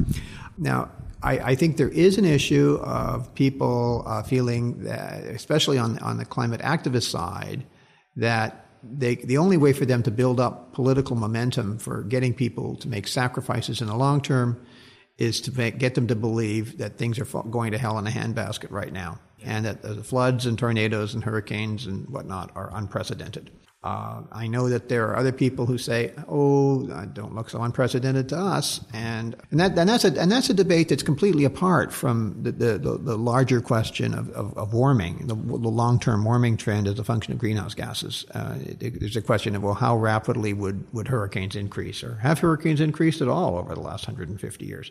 Now, 0.59 0.93
I, 1.25 1.39
I 1.39 1.55
think 1.57 1.77
there 1.77 1.89
is 1.89 2.19
an 2.19 2.25
issue 2.25 2.79
of 2.85 3.35
people 3.35 4.05
uh, 4.07 4.23
feeling 4.23 4.85
that, 4.85 5.25
especially 5.25 5.79
on 5.79 5.99
on 5.99 6.19
the 6.19 6.25
climate 6.25 6.61
activist 6.61 7.11
side, 7.11 7.67
that 8.15 8.66
they, 8.93 9.17
the 9.17 9.39
only 9.39 9.57
way 9.57 9.73
for 9.73 9.85
them 9.85 10.03
to 10.05 10.11
build 10.11 10.41
up 10.41 10.73
political 10.73 11.17
momentum 11.17 11.79
for 11.79 12.03
getting 12.03 12.35
people 12.35 12.77
to 12.77 12.89
make 12.89 13.09
sacrifices 13.09 13.81
in 13.81 13.87
the 13.87 13.97
long 13.97 14.21
term 14.21 14.61
is 15.19 15.41
to 15.43 15.53
make, 15.57 15.79
get 15.79 15.95
them 15.95 16.07
to 16.09 16.15
believe 16.15 16.79
that 16.79 16.99
things 16.99 17.19
are 17.19 17.25
going 17.25 17.73
to 17.73 17.79
hell 17.79 17.99
in 17.99 18.07
a 18.07 18.11
handbasket 18.11 18.71
right 18.71 18.93
now, 18.93 19.19
and 19.45 19.65
that 19.65 19.83
the 19.83 20.03
floods 20.03 20.47
and 20.47 20.59
tornadoes 20.59 21.15
and 21.15 21.25
hurricanes 21.25 21.87
and 21.87 22.09
whatnot 22.09 22.51
are 22.55 22.71
unprecedented. 22.75 23.51
Uh, 23.87 24.23
I 24.33 24.49
know 24.49 24.69
that 24.69 24.89
there 24.89 25.07
are 25.07 25.17
other 25.17 25.31
people 25.31 25.65
who 25.65 25.79
say, 25.79 26.13
"Oh, 26.29 26.87
don't 27.13 27.37
look 27.37 27.49
so 27.49 27.63
unprecedented 27.63 28.29
to 28.31 28.37
us," 28.37 28.81
and 28.93 29.37
and, 29.53 29.61
that, 29.61 29.79
and 29.79 29.89
that's 29.89 30.05
a 30.05 30.09
and 30.21 30.33
that's 30.33 30.51
a 30.51 30.55
debate 30.55 30.89
that's 30.89 31.05
completely 31.05 31.45
apart 31.45 31.93
from 31.93 32.43
the 32.43 32.51
the, 32.51 32.79
the, 32.79 33.17
larger 33.17 33.61
question 33.61 34.13
of, 34.13 34.29
of, 34.31 34.59
of 34.59 34.73
warming, 34.75 35.29
the, 35.29 35.37
the 35.37 35.69
long 35.69 36.01
term 36.01 36.25
warming 36.25 36.57
trend 36.57 36.89
as 36.89 36.99
a 36.99 37.05
function 37.05 37.33
of 37.33 37.39
greenhouse 37.39 37.75
gases. 37.75 38.25
Uh, 38.35 38.59
it, 38.81 38.99
there's 38.99 39.17
a 39.17 39.23
question 39.23 39.55
of 39.55 39.63
well, 39.63 39.75
how 39.75 39.97
rapidly 39.97 40.53
would 40.53 40.93
would 40.93 41.07
hurricanes 41.07 41.55
increase, 41.55 42.03
or 42.03 42.17
have 42.17 42.41
hurricanes 42.41 42.81
increased 42.81 43.21
at 43.21 43.29
all 43.29 43.57
over 43.57 43.73
the 43.73 43.81
last 43.81 44.09
150 44.09 44.67
years? 44.67 44.91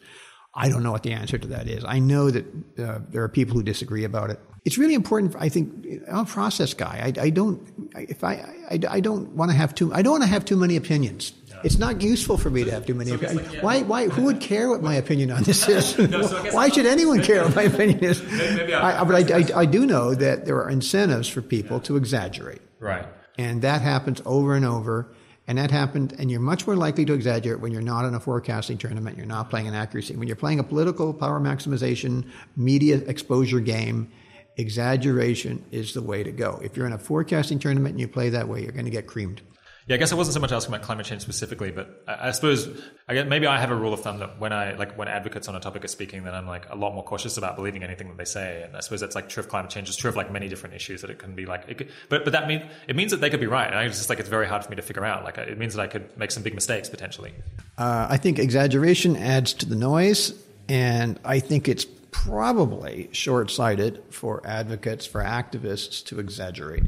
I 0.55 0.69
don't 0.69 0.83
know 0.83 0.91
what 0.91 1.03
the 1.03 1.11
answer 1.11 1.37
to 1.37 1.47
that 1.47 1.67
is. 1.67 1.83
I 1.83 1.99
know 1.99 2.31
that 2.31 2.45
uh, 2.79 2.99
there 3.09 3.21
are 3.23 3.29
people 3.29 3.55
who 3.55 3.63
disagree 3.63 4.05
about 4.05 4.29
it. 4.29 4.39
It's 4.63 4.77
really 4.77 4.93
important. 4.93 5.35
I 5.37 5.49
think 5.49 5.85
I'm 6.07 6.19
a 6.19 6.25
process 6.25 6.73
guy. 6.73 7.13
I, 7.17 7.21
I 7.25 7.29
don't. 7.29 7.61
If 7.95 8.23
I, 8.23 8.33
I, 8.71 8.79
I 8.89 8.99
don't 8.99 9.29
want 9.31 9.51
to 9.51 9.57
have 9.57 9.75
too. 9.75 9.93
I 9.93 10.01
don't 10.01 10.13
want 10.13 10.23
to 10.23 10.29
have 10.29 10.45
too 10.45 10.55
many 10.55 10.75
opinions. 10.75 11.33
It's 11.63 11.77
not 11.77 12.01
useful 12.01 12.37
for 12.37 12.49
me 12.49 12.63
to 12.63 12.71
have 12.71 12.85
too 12.85 12.93
many 12.93 13.11
opinions. 13.11 13.47
Like, 13.47 13.53
yeah. 13.55 13.61
Why? 13.61 13.81
Why? 13.81 14.07
Who 14.07 14.23
would 14.23 14.39
care 14.39 14.69
what 14.69 14.81
my 14.81 14.95
opinion 14.95 15.31
on 15.31 15.43
this 15.43 15.67
is? 15.69 15.97
no, 15.97 16.21
so 16.21 16.53
why 16.53 16.69
should 16.69 16.85
anyone 16.85 17.21
care 17.21 17.43
what 17.43 17.55
my 17.55 17.63
opinion 17.63 18.03
is? 18.03 18.21
I, 18.21 19.03
but 19.03 19.31
I, 19.31 19.37
I, 19.37 19.61
I 19.61 19.65
do 19.65 19.85
know 19.85 20.15
that 20.15 20.45
there 20.45 20.57
are 20.57 20.69
incentives 20.69 21.27
for 21.27 21.41
people 21.41 21.79
to 21.81 21.97
exaggerate. 21.97 22.61
Right. 22.79 23.05
And 23.37 23.61
that 23.63 23.81
happens 23.81 24.21
over 24.25 24.55
and 24.55 24.65
over. 24.65 25.13
And 25.47 25.57
that 25.59 25.69
happened, 25.69 26.15
and 26.17 26.31
you're 26.31 26.39
much 26.39 26.65
more 26.65 26.75
likely 26.75 27.05
to 27.05 27.13
exaggerate 27.13 27.59
when 27.59 27.71
you're 27.71 27.81
not 27.81 28.05
in 28.05 28.15
a 28.15 28.19
forecasting 28.19 28.79
tournament, 28.79 29.15
you're 29.15 29.27
not 29.27 29.51
playing 29.51 29.67
an 29.67 29.75
accuracy. 29.75 30.15
When 30.15 30.27
you're 30.27 30.35
playing 30.35 30.59
a 30.59 30.63
political 30.63 31.13
power 31.13 31.39
maximization, 31.39 32.27
media 32.55 32.97
exposure 33.05 33.59
game, 33.59 34.11
exaggeration 34.57 35.63
is 35.71 35.93
the 35.93 36.01
way 36.01 36.23
to 36.23 36.31
go. 36.31 36.59
If 36.63 36.75
you're 36.75 36.87
in 36.87 36.93
a 36.93 36.97
forecasting 36.97 37.59
tournament 37.59 37.93
and 37.93 37.99
you 37.99 38.07
play 38.07 38.29
that 38.29 38.47
way, 38.47 38.63
you're 38.63 38.71
going 38.71 38.85
to 38.85 38.91
get 38.91 39.05
creamed. 39.05 39.43
Yeah, 39.87 39.95
I 39.95 39.97
guess 39.99 40.11
I 40.11 40.15
wasn't 40.15 40.33
so 40.33 40.39
much 40.39 40.51
asking 40.51 40.73
about 40.73 40.83
climate 40.83 41.05
change 41.05 41.21
specifically, 41.21 41.69
but 41.69 42.03
I, 42.07 42.29
I 42.29 42.31
suppose 42.31 42.67
I 43.07 43.13
guess 43.13 43.27
maybe 43.27 43.45
I 43.45 43.59
have 43.59 43.69
a 43.69 43.75
rule 43.75 43.93
of 43.93 44.01
thumb 44.01 44.17
that 44.17 44.39
when 44.39 44.51
I 44.51 44.73
like 44.73 44.97
when 44.97 45.07
advocates 45.07 45.47
on 45.47 45.55
a 45.55 45.59
topic 45.59 45.85
are 45.85 45.87
speaking, 45.87 46.23
then 46.23 46.33
I'm 46.33 46.47
like 46.47 46.67
a 46.71 46.75
lot 46.75 46.95
more 46.95 47.03
cautious 47.03 47.37
about 47.37 47.55
believing 47.55 47.83
anything 47.83 48.07
that 48.07 48.17
they 48.17 48.25
say. 48.25 48.63
And 48.63 48.75
I 48.75 48.79
suppose 48.79 48.99
that's 48.99 49.13
like 49.13 49.29
true 49.29 49.41
of 49.41 49.49
climate 49.49 49.69
change. 49.69 49.87
It's 49.87 49.97
true 49.97 50.09
of 50.09 50.15
like 50.15 50.31
many 50.31 50.47
different 50.47 50.73
issues 50.73 51.01
that 51.01 51.11
it 51.11 51.19
can 51.19 51.35
be 51.35 51.45
like. 51.45 51.67
Could, 51.77 51.89
but 52.09 52.23
but 52.23 52.33
that 52.33 52.47
means 52.47 52.63
it 52.87 52.95
means 52.95 53.11
that 53.11 53.21
they 53.21 53.29
could 53.29 53.39
be 53.39 53.45
right, 53.45 53.67
and 53.67 53.77
I 53.77 53.87
just 53.87 54.09
like 54.09 54.19
it's 54.19 54.29
very 54.29 54.47
hard 54.47 54.63
for 54.63 54.71
me 54.71 54.75
to 54.77 54.81
figure 54.81 55.05
out. 55.05 55.23
Like 55.23 55.37
it 55.37 55.57
means 55.59 55.75
that 55.75 55.83
I 55.83 55.87
could 55.87 56.17
make 56.17 56.31
some 56.31 56.41
big 56.41 56.55
mistakes 56.55 56.89
potentially. 56.89 57.33
Uh, 57.77 58.07
I 58.09 58.17
think 58.17 58.39
exaggeration 58.39 59.15
adds 59.15 59.53
to 59.53 59.67
the 59.67 59.75
noise, 59.75 60.33
and 60.67 61.19
I 61.23 61.39
think 61.39 61.67
it's 61.67 61.85
probably 62.09 63.09
short-sighted 63.11 64.01
for 64.09 64.41
advocates 64.47 65.05
for 65.05 65.21
activists 65.21 66.03
to 66.05 66.19
exaggerate. 66.19 66.83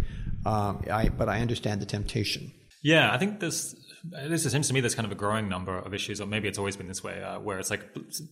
Um, 0.45 0.83
I, 0.89 1.09
but 1.09 1.27
I 1.27 1.41
understand 1.41 1.81
the 1.81 1.85
temptation. 1.85 2.53
Yeah, 2.87 3.13
I 3.13 3.17
think 3.17 3.41
this. 3.41 3.75
This 4.09 4.49
seems 4.49 4.69
to 4.69 4.73
me 4.73 4.79
there's 4.79 4.95
kind 4.95 5.05
of 5.05 5.11
a 5.11 5.15
growing 5.15 5.49
number 5.49 5.77
of 5.77 5.93
issues, 5.93 6.21
or 6.21 6.27
maybe 6.27 6.47
it's 6.47 6.57
always 6.57 6.77
been 6.77 6.87
this 6.87 7.03
way, 7.03 7.21
uh, 7.21 7.39
where 7.39 7.59
it's 7.59 7.69
like 7.69 7.81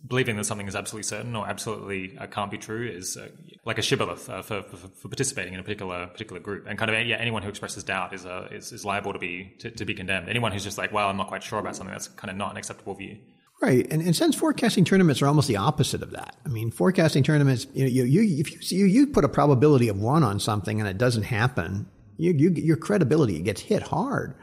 believing 0.07 0.37
that 0.37 0.45
something 0.45 0.67
is 0.69 0.75
absolutely 0.75 1.03
certain 1.03 1.35
or 1.35 1.45
absolutely 1.45 2.17
uh, 2.17 2.27
can't 2.27 2.49
be 2.49 2.57
true 2.57 2.87
is 2.87 3.17
uh, 3.17 3.27
like 3.65 3.77
a 3.77 3.81
shibboleth 3.81 4.29
uh, 4.29 4.41
for, 4.41 4.61
for, 4.63 4.77
for, 4.77 5.07
participating 5.09 5.53
in 5.53 5.59
a 5.59 5.63
particular 5.63 6.07
particular 6.07 6.39
group. 6.39 6.65
And 6.67 6.79
kind 6.79 6.89
of 6.89 7.05
yeah, 7.05 7.17
anyone 7.17 7.43
who 7.43 7.49
expresses 7.49 7.83
doubt 7.83 8.13
is, 8.13 8.25
uh, 8.25 8.47
is, 8.51 8.71
is 8.71 8.85
liable 8.85 9.11
to 9.11 9.19
be 9.19 9.53
to, 9.59 9.71
to, 9.71 9.83
be 9.83 9.93
condemned. 9.93 10.29
Anyone 10.29 10.53
who's 10.53 10.63
just 10.63 10.77
like, 10.77 10.93
well, 10.93 11.09
I'm 11.09 11.17
not 11.17 11.27
quite 11.27 11.43
sure 11.43 11.59
about 11.59 11.75
something, 11.75 11.91
that's 11.91 12.07
kind 12.07 12.31
of 12.31 12.37
not 12.37 12.51
an 12.51 12.57
acceptable 12.57 12.93
view. 12.93 13.17
Right, 13.61 13.85
and 13.91 14.01
in 14.01 14.13
sense, 14.13 14.35
forecasting 14.35 14.85
tournaments 14.85 15.21
are 15.21 15.27
almost 15.27 15.49
the 15.49 15.57
opposite 15.57 16.03
of 16.03 16.11
that. 16.11 16.37
I 16.45 16.49
mean, 16.49 16.71
forecasting 16.71 17.23
tournaments, 17.23 17.67
you 17.73 17.83
know, 17.83 17.89
you, 17.89 18.03
you 18.03 18.39
if 18.39 18.71
you, 18.71 18.85
you 18.85 19.07
put 19.07 19.25
a 19.25 19.29
probability 19.29 19.89
of 19.89 19.99
one 19.99 20.23
on 20.23 20.39
something 20.39 20.79
and 20.79 20.87
it 20.87 20.97
doesn't 20.97 21.23
happen, 21.23 21.87
you, 22.17 22.33
you, 22.33 22.49
your 22.51 22.77
credibility 22.77 23.41
gets 23.41 23.61
hit 23.61 23.83
hard 23.83 24.35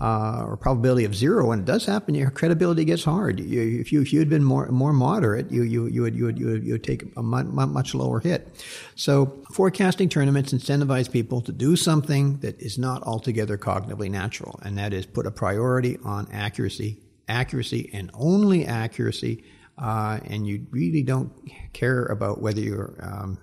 uh, 0.00 0.44
or 0.46 0.56
probability 0.56 1.04
of 1.04 1.14
zero, 1.14 1.46
when 1.48 1.60
it 1.60 1.64
does 1.66 1.84
happen, 1.84 2.14
your 2.14 2.30
credibility 2.30 2.84
gets 2.84 3.04
hard. 3.04 3.38
You, 3.38 3.80
if 3.80 3.92
you 3.92 4.00
if 4.00 4.12
you 4.12 4.18
had 4.18 4.30
been 4.30 4.42
more 4.42 4.66
more 4.68 4.94
moderate, 4.94 5.50
you 5.50 5.62
you 5.62 5.86
you 5.88 6.02
would 6.02 6.14
you 6.14 6.24
would 6.24 6.38
you 6.38 6.46
would, 6.46 6.64
you 6.64 6.72
would 6.72 6.84
take 6.84 7.04
a 7.16 7.22
much, 7.22 7.46
much 7.46 7.94
lower 7.94 8.20
hit. 8.20 8.64
So 8.94 9.42
forecasting 9.52 10.08
tournaments 10.08 10.54
incentivize 10.54 11.10
people 11.10 11.42
to 11.42 11.52
do 11.52 11.76
something 11.76 12.38
that 12.38 12.58
is 12.60 12.78
not 12.78 13.02
altogether 13.02 13.58
cognitively 13.58 14.10
natural, 14.10 14.58
and 14.62 14.78
that 14.78 14.94
is 14.94 15.04
put 15.04 15.26
a 15.26 15.30
priority 15.30 15.98
on 16.02 16.28
accuracy, 16.32 16.98
accuracy, 17.28 17.90
and 17.92 18.10
only 18.14 18.64
accuracy. 18.64 19.44
Uh, 19.76 20.20
and 20.24 20.46
you 20.46 20.66
really 20.70 21.02
don't 21.02 21.32
care 21.72 22.04
about 22.06 22.40
whether 22.40 22.60
you're 22.60 22.98
um, 23.02 23.38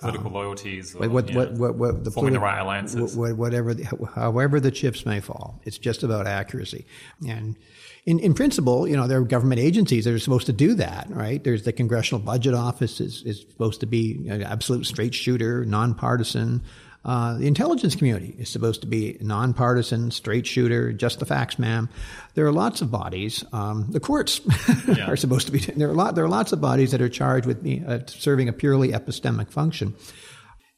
political 0.00 0.28
um, 0.28 0.34
loyalties, 0.34 0.94
or, 0.94 1.08
what, 1.08 1.30
what, 1.32 1.52
what, 1.52 1.74
what, 1.76 2.04
the 2.04 2.10
forming 2.10 2.32
politi- 2.32 2.36
the 2.36 2.40
right 2.40 2.58
alliances, 2.58 3.16
whatever, 3.16 3.74
the, 3.74 3.84
however 4.14 4.58
the 4.60 4.70
chips 4.70 5.04
may 5.04 5.20
fall. 5.20 5.60
It's 5.64 5.78
just 5.78 6.02
about 6.02 6.26
accuracy. 6.26 6.86
And 7.28 7.56
in, 8.06 8.18
in 8.18 8.34
principle, 8.34 8.88
you 8.88 8.96
know, 8.96 9.06
there 9.06 9.18
are 9.18 9.24
government 9.24 9.60
agencies 9.60 10.04
that 10.06 10.14
are 10.14 10.18
supposed 10.18 10.46
to 10.46 10.52
do 10.52 10.74
that, 10.74 11.08
right? 11.10 11.42
There's 11.44 11.64
the 11.64 11.72
Congressional 11.72 12.20
Budget 12.20 12.54
Office 12.54 13.00
is, 13.00 13.22
is 13.24 13.40
supposed 13.40 13.80
to 13.80 13.86
be 13.86 14.26
an 14.28 14.42
absolute 14.42 14.86
straight 14.86 15.14
shooter, 15.14 15.64
nonpartisan. 15.64 16.62
Uh, 17.04 17.38
the 17.38 17.46
intelligence 17.46 17.94
community 17.94 18.34
is 18.38 18.48
supposed 18.48 18.82
to 18.82 18.86
be 18.86 19.16
nonpartisan, 19.20 20.10
straight 20.10 20.46
shooter, 20.46 20.92
just 20.92 21.18
the 21.18 21.24
facts, 21.24 21.58
ma'am. 21.58 21.88
There 22.34 22.46
are 22.46 22.52
lots 22.52 22.82
of 22.82 22.90
bodies. 22.90 23.42
Um, 23.52 23.86
the 23.90 24.00
courts 24.00 24.40
yeah. 24.88 25.06
are 25.06 25.16
supposed 25.16 25.46
to 25.46 25.52
be. 25.52 25.60
There 25.60 25.88
are 25.88 25.94
lot. 25.94 26.14
There 26.14 26.24
are 26.24 26.28
lots 26.28 26.52
of 26.52 26.60
bodies 26.60 26.90
that 26.92 27.00
are 27.00 27.08
charged 27.08 27.46
with 27.46 27.66
uh, 27.86 28.06
serving 28.06 28.48
a 28.48 28.52
purely 28.52 28.88
epistemic 28.90 29.50
function, 29.50 29.94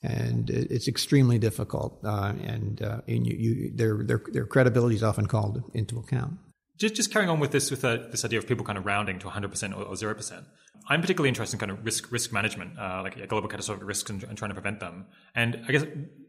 and 0.02 0.48
it's 0.48 0.86
extremely 0.86 1.38
difficult. 1.38 1.98
Uh, 2.04 2.34
and, 2.44 2.80
uh, 2.82 3.00
and 3.08 3.26
you, 3.26 3.36
you, 3.36 3.72
their, 3.74 4.04
their 4.04 4.22
their 4.32 4.46
credibility 4.46 4.94
is 4.94 5.02
often 5.02 5.26
called 5.26 5.62
into 5.74 5.98
account. 5.98 6.34
Just, 6.78 6.94
just 6.94 7.12
carrying 7.12 7.30
on 7.30 7.38
with 7.38 7.52
this, 7.52 7.70
with 7.70 7.84
uh, 7.84 7.98
this 8.10 8.24
idea 8.24 8.38
of 8.38 8.46
people 8.46 8.64
kind 8.64 8.78
of 8.78 8.86
rounding 8.86 9.18
to 9.20 9.28
100% 9.28 9.76
or, 9.76 9.82
or 9.82 9.94
0%. 9.94 10.44
I'm 10.92 11.00
particularly 11.00 11.30
interested 11.30 11.56
in 11.56 11.60
kind 11.60 11.72
of 11.72 11.84
risk 11.86 12.12
risk 12.12 12.32
management, 12.32 12.78
uh, 12.78 13.00
like 13.02 13.16
yeah, 13.16 13.24
global 13.24 13.48
catastrophic 13.48 13.86
risks 13.86 14.10
and, 14.10 14.22
and, 14.24 14.36
trying 14.36 14.50
to 14.50 14.54
prevent 14.54 14.78
them. 14.78 15.06
And 15.34 15.64
I 15.66 15.72
guess 15.72 15.84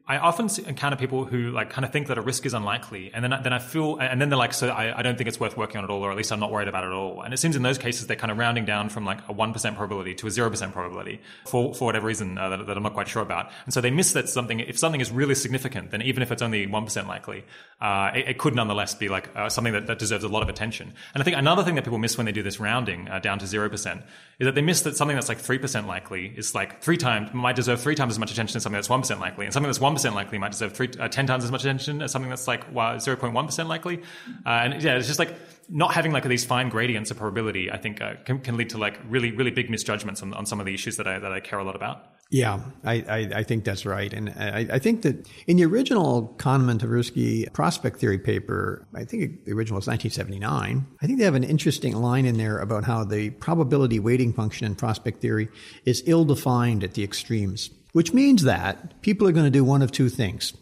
I 0.06 0.18
often 0.18 0.50
encounter 0.68 0.98
people 0.98 1.24
who 1.24 1.52
like 1.52 1.70
kind 1.70 1.86
of 1.86 1.94
think 1.94 2.08
that 2.08 2.18
a 2.18 2.22
risk 2.22 2.46
is 2.46 2.54
unlikely, 2.54 3.12
and 3.14 3.24
then 3.24 3.34
then 3.42 3.54
I 3.54 3.60
feel, 3.60 3.98
and 4.00 4.20
then 4.20 4.28
they're 4.28 4.38
like, 4.38 4.54
so 4.54 4.68
I, 4.68 5.00
I, 5.00 5.02
don't 5.02 5.18
think 5.18 5.30
it's 5.30 5.40
worth 5.40 5.56
working 5.56 5.78
on 5.78 5.86
at 5.86 5.90
all, 5.90 6.02
or 6.04 6.12
at 6.12 6.18
least 6.18 6.34
I'm 6.34 6.42
not 6.42 6.52
worried 6.52 6.68
about 6.68 6.84
it 6.84 6.88
at 6.88 6.94
all. 6.94 7.22
And 7.22 7.34
it 7.34 7.38
seems 7.38 7.56
in 7.56 7.64
those 7.64 7.78
cases 7.78 8.06
they're 8.06 8.18
kind 8.18 8.30
of 8.30 8.38
rounding 8.38 8.66
down 8.66 8.90
from 8.90 9.06
like 9.06 9.20
a 9.30 9.32
one 9.32 9.54
percent 9.54 9.78
probability 9.78 10.14
to 10.16 10.28
a 10.28 10.32
zero 10.32 10.50
percent 10.50 10.74
probability 10.74 11.22
for 11.46 11.74
for 11.74 11.86
whatever 11.86 12.06
reason 12.06 12.38
uh, 12.38 12.50
that, 12.50 12.68
that, 12.68 12.76
I'm 12.76 12.84
not 12.84 12.96
quite 12.96 13.08
sure 13.08 13.22
about. 13.22 13.50
And 13.64 13.74
so 13.74 13.80
they 13.80 13.92
miss 13.92 14.12
that 14.12 14.28
something. 14.28 14.60
If 14.60 14.78
something 14.78 15.00
is 15.00 15.10
really 15.10 15.36
significant, 15.36 15.92
then 15.92 16.02
even 16.02 16.22
if 16.22 16.34
it's 16.34 16.42
only 16.42 16.68
one 16.68 16.84
percent 16.84 17.08
likely, 17.08 17.46
uh, 17.80 18.12
it, 18.14 18.28
it, 18.28 18.38
could 18.38 18.56
nonetheless 18.56 18.96
be 18.96 19.08
like 19.08 19.30
uh, 19.38 19.48
something 19.48 19.72
that, 19.72 19.88
that, 19.88 20.00
deserves 20.00 20.26
a 20.26 20.28
lot 20.28 20.44
of 20.44 20.50
attention. 20.50 20.92
And 21.14 21.22
I 21.22 21.24
think 21.24 21.38
another 21.38 21.64
thing 21.64 21.76
that 21.76 21.86
people 21.86 21.98
miss 21.98 22.18
when 22.18 22.26
they 22.26 22.34
do 22.34 22.44
this 22.44 22.60
rounding 22.60 23.08
uh, 23.08 23.20
down 23.20 23.40
to 23.40 23.48
zero 23.48 23.70
percent 23.70 24.02
is 24.40 24.48
that 24.48 24.56
they 24.56 24.62
miss 24.62 24.82
that 24.82 24.98
something 24.98 25.16
that's 25.16 25.30
like 25.30 25.40
three 25.40 25.60
percent 25.60 25.88
likely 25.88 26.28
is 26.36 26.54
like 26.54 26.82
three 26.82 26.98
times 26.98 27.34
might 27.34 27.56
deserve 27.56 27.80
three 27.80 27.96
times 27.96 28.12
as 28.12 28.20
much 28.20 28.34
attention 28.34 28.58
as 28.58 28.64
something 28.64 28.76
that's 28.76 28.90
one 28.90 29.00
percent 29.00 29.22
likely, 29.22 29.46
and 29.46 29.54
something 29.54 29.70
that's 29.70 29.80
one 29.80 29.93
percent 29.94 30.16
likely 30.16 30.38
might 30.38 30.52
deserve 30.52 30.74
three, 30.74 30.90
uh, 31.00 31.08
10 31.08 31.28
times 31.28 31.44
as 31.44 31.52
much 31.52 31.62
attention 31.62 32.02
as 32.02 32.12
something 32.12 32.30
that's 32.30 32.48
like 32.48 32.72
0.1% 32.74 33.68
likely. 33.68 34.02
Uh, 34.46 34.50
and 34.50 34.82
yeah, 34.82 34.96
it's 34.96 35.08
just 35.08 35.20
like 35.20 35.34
not 35.70 35.94
having 35.94 36.12
like 36.12 36.24
these 36.24 36.46
fine 36.46 36.70
gradients 36.70 37.12
of 37.12 37.18
probability, 37.18 37.72
I 37.72 37.78
think 37.78 38.02
uh, 38.02 38.16
can, 38.26 38.40
can 38.40 38.58
lead 38.58 38.70
to 38.70 38.78
like 38.78 39.00
really, 39.08 39.32
really 39.32 39.52
big 39.52 39.70
misjudgments 39.70 40.22
on, 40.22 40.34
on 40.34 40.46
some 40.46 40.60
of 40.60 40.66
the 40.66 40.74
issues 40.74 40.98
that 40.98 41.08
I, 41.08 41.20
that 41.20 41.32
I 41.32 41.40
care 41.40 41.60
a 41.60 41.64
lot 41.64 41.76
about. 41.76 42.06
Yeah, 42.30 42.62
I, 42.84 42.94
I, 43.08 43.30
I, 43.36 43.44
think 43.44 43.64
that's 43.64 43.86
right. 43.86 44.12
And 44.12 44.30
I, 44.30 44.68
I, 44.72 44.80
think 44.80 45.04
that 45.04 45.28
in 45.46 45.58
the 45.58 45.66
original 45.66 46.34
Kahneman 46.38 46.80
Tversky 46.80 47.52
prospect 47.54 48.00
theory 48.00 48.18
paper, 48.18 48.88
I 48.96 49.06
think 49.06 49.46
the 49.46 49.52
original 49.52 49.78
was 49.78 49.88
1979, 49.88 50.88
I 51.02 51.06
think 51.06 51.20
they 51.20 51.26
have 51.26 51.36
an 51.36 51.44
interesting 51.44 51.96
line 51.96 52.26
in 52.26 52.38
there 52.38 52.58
about 52.58 52.86
how 52.86 53.04
the 53.04 53.30
probability 53.30 54.00
weighting 54.00 54.34
function 54.34 54.66
in 54.66 54.74
prospect 54.74 55.22
theory 55.22 55.48
is 55.86 56.02
ill 56.08 56.26
defined 56.26 56.84
at 56.84 56.96
the 56.96 57.04
extremes 57.04 57.70
which 57.94 58.14
means 58.14 58.44
that 58.44 59.02
people 59.02 59.28
are 59.28 59.32
going 59.32 59.46
to 59.46 59.52
do 59.52 59.64
one 59.64 59.82
of 59.82 59.92
two 59.92 60.10
things. 60.10 60.54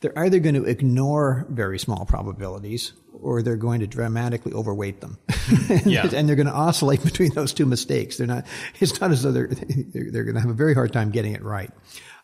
They're 0.00 0.18
either 0.18 0.38
going 0.38 0.56
to 0.56 0.64
ignore 0.64 1.46
very 1.48 1.78
small 1.78 2.04
probabilities 2.04 2.92
or 3.12 3.42
they're 3.42 3.56
going 3.56 3.80
to 3.80 3.86
dramatically 3.86 4.52
overweight 4.52 5.00
them. 5.00 5.18
yeah. 5.84 6.08
and 6.12 6.28
they're 6.28 6.36
going 6.36 6.46
to 6.46 6.54
oscillate 6.54 7.02
between 7.04 7.32
those 7.34 7.52
two 7.52 7.66
mistakes. 7.66 8.16
They're 8.16 8.26
not, 8.26 8.46
it's 8.80 9.00
not 9.00 9.10
as 9.10 9.22
though 9.22 9.32
they're, 9.32 9.48
they're, 9.48 10.10
they're 10.10 10.24
going 10.24 10.34
to 10.34 10.40
have 10.40 10.50
a 10.50 10.54
very 10.54 10.74
hard 10.74 10.92
time 10.92 11.10
getting 11.10 11.34
it 11.34 11.42
right. 11.42 11.70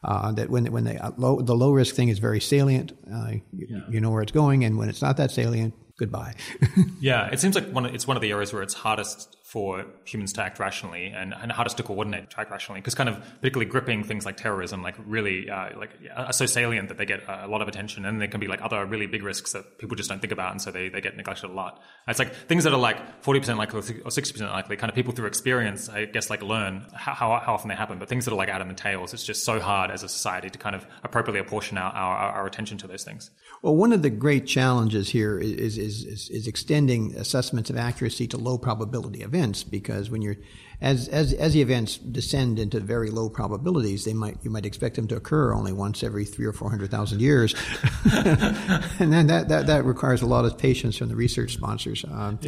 Uh, 0.04 0.32
that 0.32 0.50
when, 0.50 0.70
when 0.72 0.84
they, 0.84 0.98
uh, 0.98 1.10
low, 1.16 1.40
the 1.40 1.54
low 1.54 1.72
risk 1.72 1.94
thing 1.94 2.08
is 2.08 2.18
very 2.18 2.40
salient, 2.40 2.92
uh, 3.12 3.30
you, 3.52 3.66
yeah. 3.68 3.80
you 3.88 4.00
know 4.00 4.10
where 4.10 4.22
it's 4.22 4.32
going. 4.32 4.64
And 4.64 4.78
when 4.78 4.88
it's 4.88 5.02
not 5.02 5.16
that 5.16 5.30
salient, 5.30 5.74
goodbye. 5.98 6.34
yeah. 7.00 7.28
It 7.28 7.40
seems 7.40 7.54
like 7.54 7.70
one, 7.70 7.86
it's 7.86 8.06
one 8.06 8.16
of 8.16 8.20
the 8.20 8.30
areas 8.30 8.52
where 8.52 8.62
it's 8.62 8.74
hardest 8.74 9.36
for 9.57 9.86
humans 10.04 10.34
to 10.34 10.42
act 10.42 10.59
rationally 10.59 11.07
and, 11.07 11.32
and 11.32 11.50
hardest 11.50 11.78
to 11.78 11.82
coordinate 11.82 12.28
to 12.28 12.38
act 12.38 12.50
rationally. 12.50 12.78
Because 12.78 12.94
kind 12.94 13.09
of 13.09 13.18
particularly 13.40 13.64
gripping 13.64 14.04
things 14.04 14.26
like 14.26 14.36
terrorism 14.36 14.82
like 14.82 14.96
really 15.07 15.48
uh, 15.48 15.70
like 15.78 15.92
are 16.14 16.30
so 16.34 16.44
salient 16.44 16.90
that 16.90 16.98
they 16.98 17.07
get 17.07 17.22
a 17.26 17.48
lot 17.48 17.62
of 17.62 17.68
attention 17.68 18.04
and 18.04 18.20
there 18.20 18.28
can 18.28 18.38
be 18.38 18.48
like 18.48 18.61
other 18.61 18.84
really 18.84 19.07
big 19.07 19.22
risks 19.22 19.52
that 19.52 19.78
people 19.78 19.96
just 19.96 20.11
don't 20.11 20.20
think 20.20 20.34
about 20.34 20.50
and 20.52 20.61
so 20.61 20.70
they, 20.70 20.90
they 20.90 21.00
get 21.00 21.16
neglected 21.16 21.48
a 21.48 21.52
lot. 21.54 21.80
It's 22.07 22.18
like 22.18 22.34
things 22.34 22.64
that 22.64 22.74
are 22.74 22.78
like 22.78 23.22
40% 23.22 23.57
likely 23.57 23.78
or 23.78 24.11
60% 24.11 24.40
likely 24.42 24.76
kind 24.76 24.90
of 24.90 24.94
people 24.94 25.14
through 25.14 25.26
experience 25.26 25.88
I 25.88 26.04
guess 26.04 26.28
like 26.28 26.42
learn 26.42 26.84
how, 26.92 27.14
how, 27.14 27.40
how 27.42 27.54
often 27.54 27.70
they 27.70 27.76
happen. 27.76 27.98
But 27.98 28.11
things 28.11 28.26
that 28.26 28.32
are 28.32 28.36
like 28.36 28.50
out 28.50 28.61
in 28.61 28.68
the 28.68 28.74
tails 28.74 29.14
it's 29.14 29.24
just 29.24 29.42
so 29.42 29.59
hard 29.59 29.90
as 29.90 30.02
a 30.02 30.09
society 30.11 30.50
to 30.50 30.59
kind 30.59 30.76
of 30.76 30.86
appropriately 31.02 31.40
apportion 31.40 31.78
our, 31.78 31.90
our, 31.92 32.32
our 32.32 32.46
attention 32.46 32.76
to 32.76 32.86
those 32.86 33.04
things. 33.04 33.30
Well 33.62 33.74
one 33.74 33.94
of 33.94 34.02
the 34.02 34.11
great 34.11 34.46
challenges 34.46 35.09
here 35.09 35.38
is, 35.38 35.78
is, 35.78 36.04
is, 36.04 36.28
is 36.28 36.46
extending 36.46 37.16
assessments 37.16 37.70
of 37.70 37.78
accuracy 37.78 38.26
to 38.26 38.36
low 38.36 38.59
probability 38.59 39.22
events 39.22 39.45
because 39.64 40.11
when 40.11 40.22
you're 40.22 40.36
as 40.80 41.09
as 41.09 41.32
as 41.32 41.55
the 41.55 41.62
events 41.62 41.97
descend 41.97 42.59
into 42.59 42.80
very 42.80 43.11
low 43.11 43.28
probabilities, 43.30 44.05
they 44.05 44.12
might 44.12 44.36
you 44.42 44.51
might 44.51 44.66
expect 44.66 44.97
them 44.97 45.09
to 45.09 45.16
occur 45.16 45.55
only 45.55 45.72
once 45.72 46.03
every 46.03 46.24
three 46.24 46.44
or 46.44 46.53
four 46.53 46.68
hundred 46.68 46.90
thousand 46.90 47.20
years, 47.20 47.55
and 48.14 49.12
then 49.12 49.26
that, 49.28 49.49
that 49.49 49.66
that 49.66 49.84
requires 49.84 50.22
a 50.22 50.26
lot 50.26 50.44
of 50.44 50.59
patience 50.59 50.99
from 50.99 51.09
the 51.09 51.16
research 51.16 51.55
sponsors. 51.55 52.05
Um, 52.05 52.38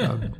um, 0.00 0.34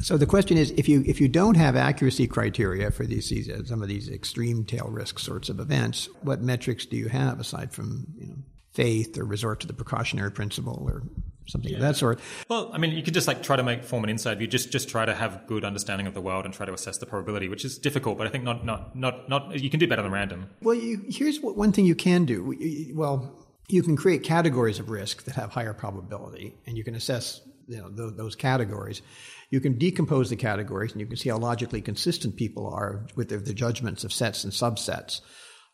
so 0.00 0.16
the 0.16 0.26
question 0.26 0.56
is, 0.56 0.70
if 0.72 0.88
you 0.88 1.02
if 1.06 1.20
you 1.20 1.28
don't 1.28 1.56
have 1.56 1.74
accuracy 1.74 2.28
criteria 2.28 2.92
for 2.92 3.04
these, 3.04 3.30
these 3.30 3.50
some 3.68 3.82
of 3.82 3.88
these 3.88 4.08
extreme 4.08 4.64
tail 4.64 4.88
risk 4.90 5.18
sorts 5.18 5.48
of 5.48 5.58
events, 5.58 6.08
what 6.22 6.40
metrics 6.40 6.86
do 6.86 6.96
you 6.96 7.08
have 7.08 7.40
aside 7.40 7.72
from 7.72 8.06
you 8.16 8.26
know 8.28 8.36
faith 8.78 9.18
or 9.18 9.24
resort 9.24 9.58
to 9.58 9.66
the 9.66 9.72
precautionary 9.72 10.30
principle 10.30 10.86
or 10.88 11.02
something 11.48 11.72
yeah. 11.72 11.78
of 11.78 11.82
that 11.82 11.96
sort. 11.96 12.20
Well, 12.48 12.70
I 12.72 12.78
mean, 12.78 12.92
you 12.92 13.02
could 13.02 13.12
just 13.12 13.26
like 13.26 13.42
try 13.42 13.56
to 13.56 13.64
make 13.64 13.82
form 13.82 14.04
an 14.04 14.10
inside 14.10 14.38
view. 14.38 14.46
Just 14.46 14.70
just 14.70 14.88
try 14.88 15.04
to 15.04 15.14
have 15.14 15.48
good 15.48 15.64
understanding 15.64 16.06
of 16.06 16.14
the 16.14 16.20
world 16.20 16.44
and 16.44 16.54
try 16.54 16.64
to 16.64 16.72
assess 16.72 16.98
the 16.98 17.06
probability, 17.06 17.48
which 17.48 17.64
is 17.64 17.76
difficult. 17.76 18.18
But 18.18 18.28
I 18.28 18.30
think 18.30 18.44
not 18.44 18.64
not 18.64 18.94
not 18.94 19.28
not 19.28 19.60
you 19.60 19.68
can 19.68 19.80
do 19.80 19.88
better 19.88 20.02
than 20.02 20.12
random. 20.12 20.48
Well, 20.62 20.76
you, 20.76 21.02
here's 21.08 21.40
what, 21.40 21.56
one 21.56 21.72
thing 21.72 21.86
you 21.86 21.96
can 21.96 22.24
do. 22.24 22.94
Well, 22.94 23.34
you 23.68 23.82
can 23.82 23.96
create 23.96 24.22
categories 24.22 24.78
of 24.78 24.90
risk 24.90 25.24
that 25.24 25.34
have 25.34 25.50
higher 25.50 25.74
probability, 25.74 26.54
and 26.64 26.78
you 26.78 26.84
can 26.84 26.94
assess 26.94 27.40
you 27.66 27.78
know 27.78 27.88
those, 27.88 28.16
those 28.16 28.36
categories. 28.36 29.02
You 29.50 29.60
can 29.60 29.76
decompose 29.76 30.30
the 30.30 30.36
categories, 30.36 30.92
and 30.92 31.00
you 31.00 31.06
can 31.08 31.16
see 31.16 31.30
how 31.30 31.38
logically 31.38 31.82
consistent 31.82 32.36
people 32.36 32.68
are 32.68 33.06
with 33.16 33.28
their, 33.28 33.40
their 33.40 33.54
judgments 33.54 34.04
of 34.04 34.12
sets 34.12 34.44
and 34.44 34.52
subsets. 34.52 35.20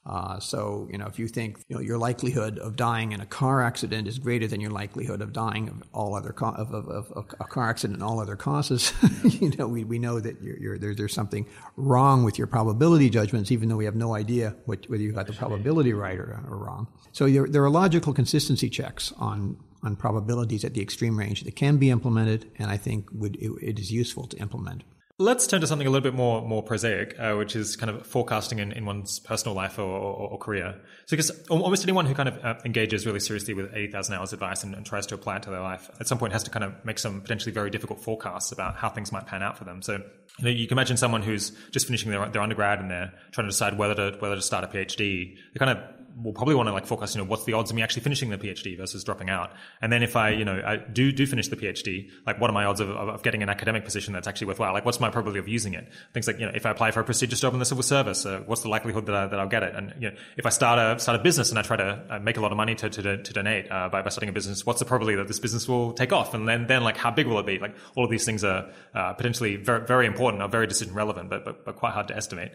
Uh, 0.07 0.39
so, 0.39 0.87
you 0.93 0.99
know, 0.99 1.07
if 1.07 1.19
you 1.19 1.27
think 1.27 1.59
you 1.69 1.77
know 1.77 1.81
your 1.81 1.97
likelihood 1.97 2.59
of 2.59 2.77
dying 2.77 3.13
in 3.13 3.21
a 3.21 3.27
car 3.27 3.63
accident 3.63 4.07
is 4.07 4.19
greater 4.19 4.47
than 4.47 4.61
your 4.61 4.71
likelihood 4.71 5.23
of 5.23 5.33
dying 5.33 5.69
of 5.69 5.83
all 5.95 6.15
other 6.15 6.33
co- 6.33 6.55
of, 6.55 6.75
of, 6.75 6.89
of, 6.89 7.35
a 7.41 7.45
car 7.45 7.71
accident 7.71 8.01
and 8.01 8.03
all 8.03 8.21
other 8.21 8.37
causes, 8.37 8.93
you 9.25 9.51
know, 9.57 9.67
we, 9.67 9.83
we 9.83 9.99
know 9.99 10.21
that 10.21 10.43
you're, 10.43 10.59
you're, 10.59 10.79
there, 10.79 10.95
there's 10.95 11.15
something 11.15 11.47
wrong 11.77 12.23
with 12.23 12.37
your 12.37 12.47
probability 12.47 13.09
judgments, 13.09 13.51
even 13.51 13.69
though 13.69 13.77
we 13.77 13.87
have 13.87 13.97
no 13.97 14.15
idea 14.15 14.55
what, 14.67 14.89
whether 14.91 15.03
you 15.03 15.13
got 15.13 15.27
the 15.27 15.33
probability 15.33 15.95
right 15.95 16.19
or, 16.19 16.45
or 16.49 16.59
wrong. 16.59 16.87
So 17.13 17.27
there 17.27 17.65
are 17.65 17.71
logical 17.71 18.13
consistency 18.13 18.69
checks 18.69 19.13
on 19.19 19.57
on 19.83 19.97
probabilities 19.97 20.65
at 20.65 20.73
the 20.73 20.81
extreme 20.81 21.19
range 21.19 21.43
that 21.43 21.55
can 21.55 21.77
be 21.77 21.91
implemented, 21.91 22.51
and 22.59 22.71
I 22.71 22.79
think 22.79 23.07
would, 23.13 23.37
it, 23.37 23.51
it 23.61 23.79
is 23.79 23.93
useful 23.93 24.27
to 24.29 24.37
implement. 24.39 24.83
Let's 25.17 25.47
turn 25.47 25.61
to 25.61 25.69
something 25.69 25.87
a 25.87 25.91
little 25.91 26.03
bit 26.03 26.15
more 26.15 26.43
more 26.43 26.61
prosaic, 26.61 27.15
uh, 27.21 27.35
which 27.35 27.55
is 27.55 27.77
kind 27.77 27.89
of 27.89 28.05
forecasting 28.05 28.59
in, 28.59 28.73
in 28.73 28.85
one's 28.85 29.21
personal 29.21 29.55
life 29.55 29.79
or, 29.79 29.83
or, 29.83 30.31
or 30.31 30.39
career. 30.39 30.75
So, 31.07 31.17
because 31.17 31.31
almost 31.47 31.85
anyone 31.85 32.05
who 32.05 32.15
kind 32.15 32.29
of 32.29 32.45
uh, 32.45 32.55
engages 32.65 33.07
really 33.07 33.21
seriously 33.21 33.55
with 33.55 33.73
80,000 33.73 34.13
hours 34.13 34.33
advice 34.33 34.65
and, 34.65 34.75
and, 34.75 34.85
tries 34.85 35.07
to 35.07 35.15
apply 35.15 35.37
it 35.37 35.45
to 35.45 35.51
their 35.51 35.61
life 35.61 35.89
at 36.01 36.09
some 36.09 36.19
point 36.19 36.33
has 36.33 36.43
to 36.43 36.51
kind 36.51 36.65
of 36.65 36.85
make 36.85 36.99
some 36.99 37.21
potentially 37.21 37.53
very 37.53 37.71
difficult 37.71 38.01
forecasts 38.01 38.51
about 38.51 38.75
how 38.75 38.89
things 38.89 39.13
might 39.13 39.25
pan 39.25 39.41
out 39.41 39.57
for 39.57 39.63
them. 39.63 39.83
So, 39.83 39.93
you 40.39 40.45
know, 40.45 40.51
you 40.51 40.67
can 40.67 40.77
imagine 40.77 40.97
someone 40.97 41.23
who's 41.23 41.53
just 41.71 41.87
finishing 41.87 42.11
their, 42.11 42.29
their 42.31 42.43
undergrad 42.43 42.81
and 42.81 42.91
they're 42.91 43.13
trying 43.31 43.47
to 43.47 43.53
decide 43.53 43.79
whether 43.79 43.95
to 43.95 44.19
whether 44.19 44.35
to 44.35 44.43
start 44.43 44.65
a 44.65 44.67
PhD. 44.67 45.37
They 45.53 45.59
kind 45.61 45.79
of 45.79 45.79
will 46.23 46.33
probably 46.33 46.55
want 46.55 46.69
to 46.69 46.73
like 46.73 46.87
focus, 46.87 47.15
you 47.15 47.21
know, 47.21 47.29
what's 47.29 47.45
the 47.45 47.53
odds 47.53 47.71
of 47.71 47.77
me 47.77 47.83
actually 47.83 48.03
finishing 48.03 48.31
the 48.31 48.39
PhD 48.39 48.77
versus 48.77 49.03
dropping 49.05 49.31
out? 49.31 49.53
And 49.81 49.93
then 49.93 50.03
if 50.03 50.17
I, 50.17 50.31
you 50.31 50.45
know, 50.45 50.63
I 50.65 50.77
do, 50.77 51.13
do 51.13 51.27
finish 51.27 51.49
the 51.49 51.57
PhD, 51.57 52.11
like 52.27 52.41
what 52.41 52.51
are 52.51 52.53
my 52.53 52.65
odds 52.65 52.81
of, 52.81 52.91
of, 52.91 53.23
getting 53.23 53.43
an 53.43 53.49
academic 53.49 53.85
position 53.85 54.13
that's 54.13 54.29
actually 54.29 54.49
worthwhile? 54.49 54.73
Like 54.73 54.85
what's 54.85 55.01
my 55.01 55.11
probability 55.11 55.41
of 55.41 55.49
using 55.49 55.75
it? 55.75 55.89
Things 56.13 56.27
like, 56.27 56.39
you 56.39 56.47
know, 56.47 56.53
if 56.55 56.67
I 56.67 56.71
apply 56.71 56.91
for 56.93 57.01
a 57.01 57.05
prestigious 57.05 57.41
job 57.41 57.53
in 57.53 57.59
the 57.59 57.65
civil 57.65 57.83
service, 57.83 58.27
uh, 58.27 58.43
what's 58.47 58.63
the 58.63 58.69
likelihood 58.69 59.07
that, 59.07 59.15
I, 59.15 59.27
that 59.27 59.41
I'll 59.41 59.49
get 59.49 59.63
it? 59.63 59.75
And, 59.75 59.95
you 59.99 60.11
know, 60.11 60.17
if 60.37 60.47
I 60.47 60.51
start 60.51 60.79
a, 60.79 61.01
start 61.01 61.19
a 61.19 61.23
business 61.23 61.51
and 61.51 61.59
I 61.59 61.63
try 61.63 61.77
to 61.77 62.05
uh, 62.11 62.19
make 62.21 62.37
a 62.37 62.41
lot 62.41 62.53
of 62.53 62.57
money 62.57 62.75
to, 62.77 62.91
to, 62.91 63.23
to 63.23 63.33
donate, 63.33 63.71
uh, 63.71 63.89
by, 63.89 64.03
by 64.03 64.11
starting 64.11 64.29
a 64.29 64.33
business, 64.33 64.65
what's 64.65 64.79
the 64.79 64.85
probability 64.85 65.17
that 65.17 65.29
this 65.29 65.41
business 65.41 65.69
will 65.69 65.93
take 65.93 66.13
off? 66.13 66.35
And 66.35 66.49
then, 66.49 66.67
then 66.67 66.85
like 66.85 66.97
how 66.97 67.11
big 67.11 67.27
will 67.27 67.39
it 67.39 67.47
be? 67.47 67.59
Like 67.59 67.75
all 67.97 68.05
of 68.05 68.11
these 68.11 68.25
things 68.25 68.45
are, 68.45 68.71
uh, 68.95 69.15
potentially 69.15 69.57
very, 69.57 69.87
very 69.87 70.07
important, 70.07 70.43
are 70.43 70.49
very 70.49 70.67
decision 70.67 70.95
relevant, 70.95 71.31
but, 71.31 71.45
but, 71.45 71.65
but 71.65 71.77
quite 71.77 71.93
hard 71.93 72.09
to 72.09 72.17
estimate. 72.17 72.53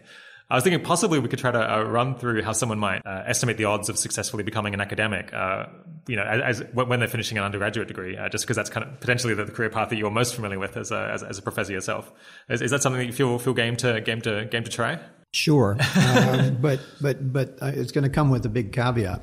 I 0.50 0.56
was 0.56 0.64
thinking 0.64 0.82
possibly 0.82 1.20
we 1.20 1.28
could 1.28 1.38
try 1.38 1.52
to 1.52 1.74
uh, 1.74 1.82
run 1.84 2.16
through 2.16 2.42
how 2.42 2.52
someone 2.52 2.80
might 2.80 3.06
uh, 3.06 3.22
estimate 3.24 3.56
the 3.56 3.66
odds 3.66 3.88
of 3.88 3.96
successfully 3.96 4.42
becoming 4.42 4.74
an 4.74 4.80
academic, 4.80 5.32
uh, 5.32 5.66
you 6.08 6.16
know, 6.16 6.24
as, 6.24 6.60
as, 6.60 6.74
when 6.74 6.98
they're 6.98 7.08
finishing 7.08 7.38
an 7.38 7.44
undergraduate 7.44 7.86
degree, 7.86 8.16
uh, 8.16 8.28
just 8.28 8.44
because 8.44 8.56
that's 8.56 8.68
kind 8.68 8.84
of 8.84 8.98
potentially 8.98 9.32
the, 9.34 9.44
career 9.44 9.70
path 9.70 9.90
that 9.90 9.96
you're 9.96 10.10
most 10.10 10.34
familiar 10.34 10.58
with 10.58 10.76
as 10.76 10.90
a, 10.90 11.10
as, 11.12 11.22
as 11.22 11.38
a 11.38 11.42
professor 11.42 11.72
yourself. 11.72 12.10
Is, 12.48 12.62
is, 12.62 12.72
that 12.72 12.82
something 12.82 12.98
that 12.98 13.06
you 13.06 13.12
feel 13.12 13.38
feel 13.38 13.54
game 13.54 13.76
to 13.76 14.00
game 14.00 14.20
to 14.22 14.44
game 14.46 14.64
to 14.64 14.70
try? 14.70 14.98
Sure, 15.32 15.76
um, 15.96 16.56
but 16.60 16.80
but 17.00 17.32
but 17.32 17.56
uh, 17.62 17.66
it's 17.66 17.92
going 17.92 18.02
to 18.02 18.10
come 18.10 18.30
with 18.30 18.44
a 18.44 18.48
big 18.48 18.72
caveat. 18.72 19.22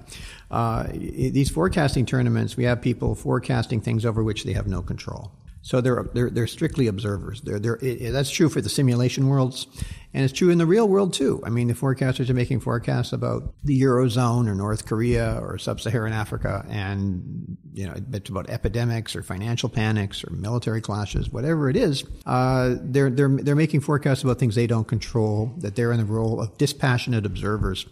Uh, 0.49 0.87
these 0.93 1.49
forecasting 1.49 2.05
tournaments, 2.05 2.55
we 2.55 2.63
have 2.63 2.81
people 2.81 3.15
forecasting 3.15 3.81
things 3.81 4.05
over 4.05 4.23
which 4.23 4.45
they 4.45 4.53
have 4.53 4.67
no 4.67 4.81
control. 4.81 5.31
So 5.67 5.81
they're, 5.81 6.05
they're, 6.13 6.29
they're 6.29 6.47
strictly 6.47 6.87
observers. 6.87 7.41
They're, 7.41 7.59
they're, 7.59 7.77
it, 7.81 8.11
that's 8.13 8.29
true 8.29 8.47
for 8.47 8.61
the 8.61 8.69
simulation 8.69 9.27
worlds, 9.27 9.67
and 10.13 10.23
it's 10.23 10.31
true 10.31 10.49
in 10.49 10.59
the 10.59 10.65
real 10.65 10.87
world 10.87 11.11
too. 11.11 11.41
I 11.45 11.49
mean, 11.49 11.67
the 11.67 11.73
forecasters 11.73 12.29
are 12.29 12.33
making 12.33 12.61
forecasts 12.61 13.11
about 13.11 13.53
the 13.65 13.81
Eurozone 13.81 14.47
or 14.47 14.55
North 14.55 14.85
Korea 14.85 15.37
or 15.41 15.57
Sub-Saharan 15.57 16.13
Africa, 16.13 16.65
and 16.69 17.57
you 17.73 17.85
know, 17.85 17.95
it's 18.13 18.29
about 18.29 18.49
epidemics 18.49 19.13
or 19.13 19.23
financial 19.23 19.67
panics 19.67 20.23
or 20.23 20.31
military 20.31 20.79
clashes, 20.79 21.29
whatever 21.29 21.69
it 21.69 21.75
is. 21.75 22.05
Uh, 22.25 22.75
they're, 22.79 23.09
they're, 23.09 23.27
they're 23.27 23.53
making 23.53 23.81
forecasts 23.81 24.23
about 24.23 24.39
things 24.39 24.55
they 24.55 24.67
don't 24.67 24.87
control, 24.87 25.53
that 25.57 25.75
they're 25.75 25.91
in 25.91 25.97
the 25.97 26.05
role 26.05 26.39
of 26.39 26.57
dispassionate 26.57 27.25
observers. 27.25 27.85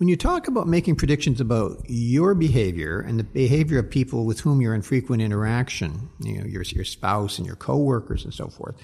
When 0.00 0.08
you 0.08 0.16
talk 0.16 0.48
about 0.48 0.66
making 0.66 0.96
predictions 0.96 1.42
about 1.42 1.82
your 1.86 2.34
behavior 2.34 3.00
and 3.00 3.20
the 3.20 3.24
behavior 3.24 3.80
of 3.80 3.90
people 3.90 4.24
with 4.24 4.40
whom 4.40 4.62
you're 4.62 4.74
in 4.74 4.80
frequent 4.80 5.20
interaction, 5.20 6.08
you 6.20 6.38
know, 6.38 6.46
your, 6.46 6.62
your 6.62 6.86
spouse 6.86 7.36
and 7.36 7.46
your 7.46 7.56
coworkers 7.56 8.24
and 8.24 8.32
so 8.32 8.48
forth, 8.48 8.76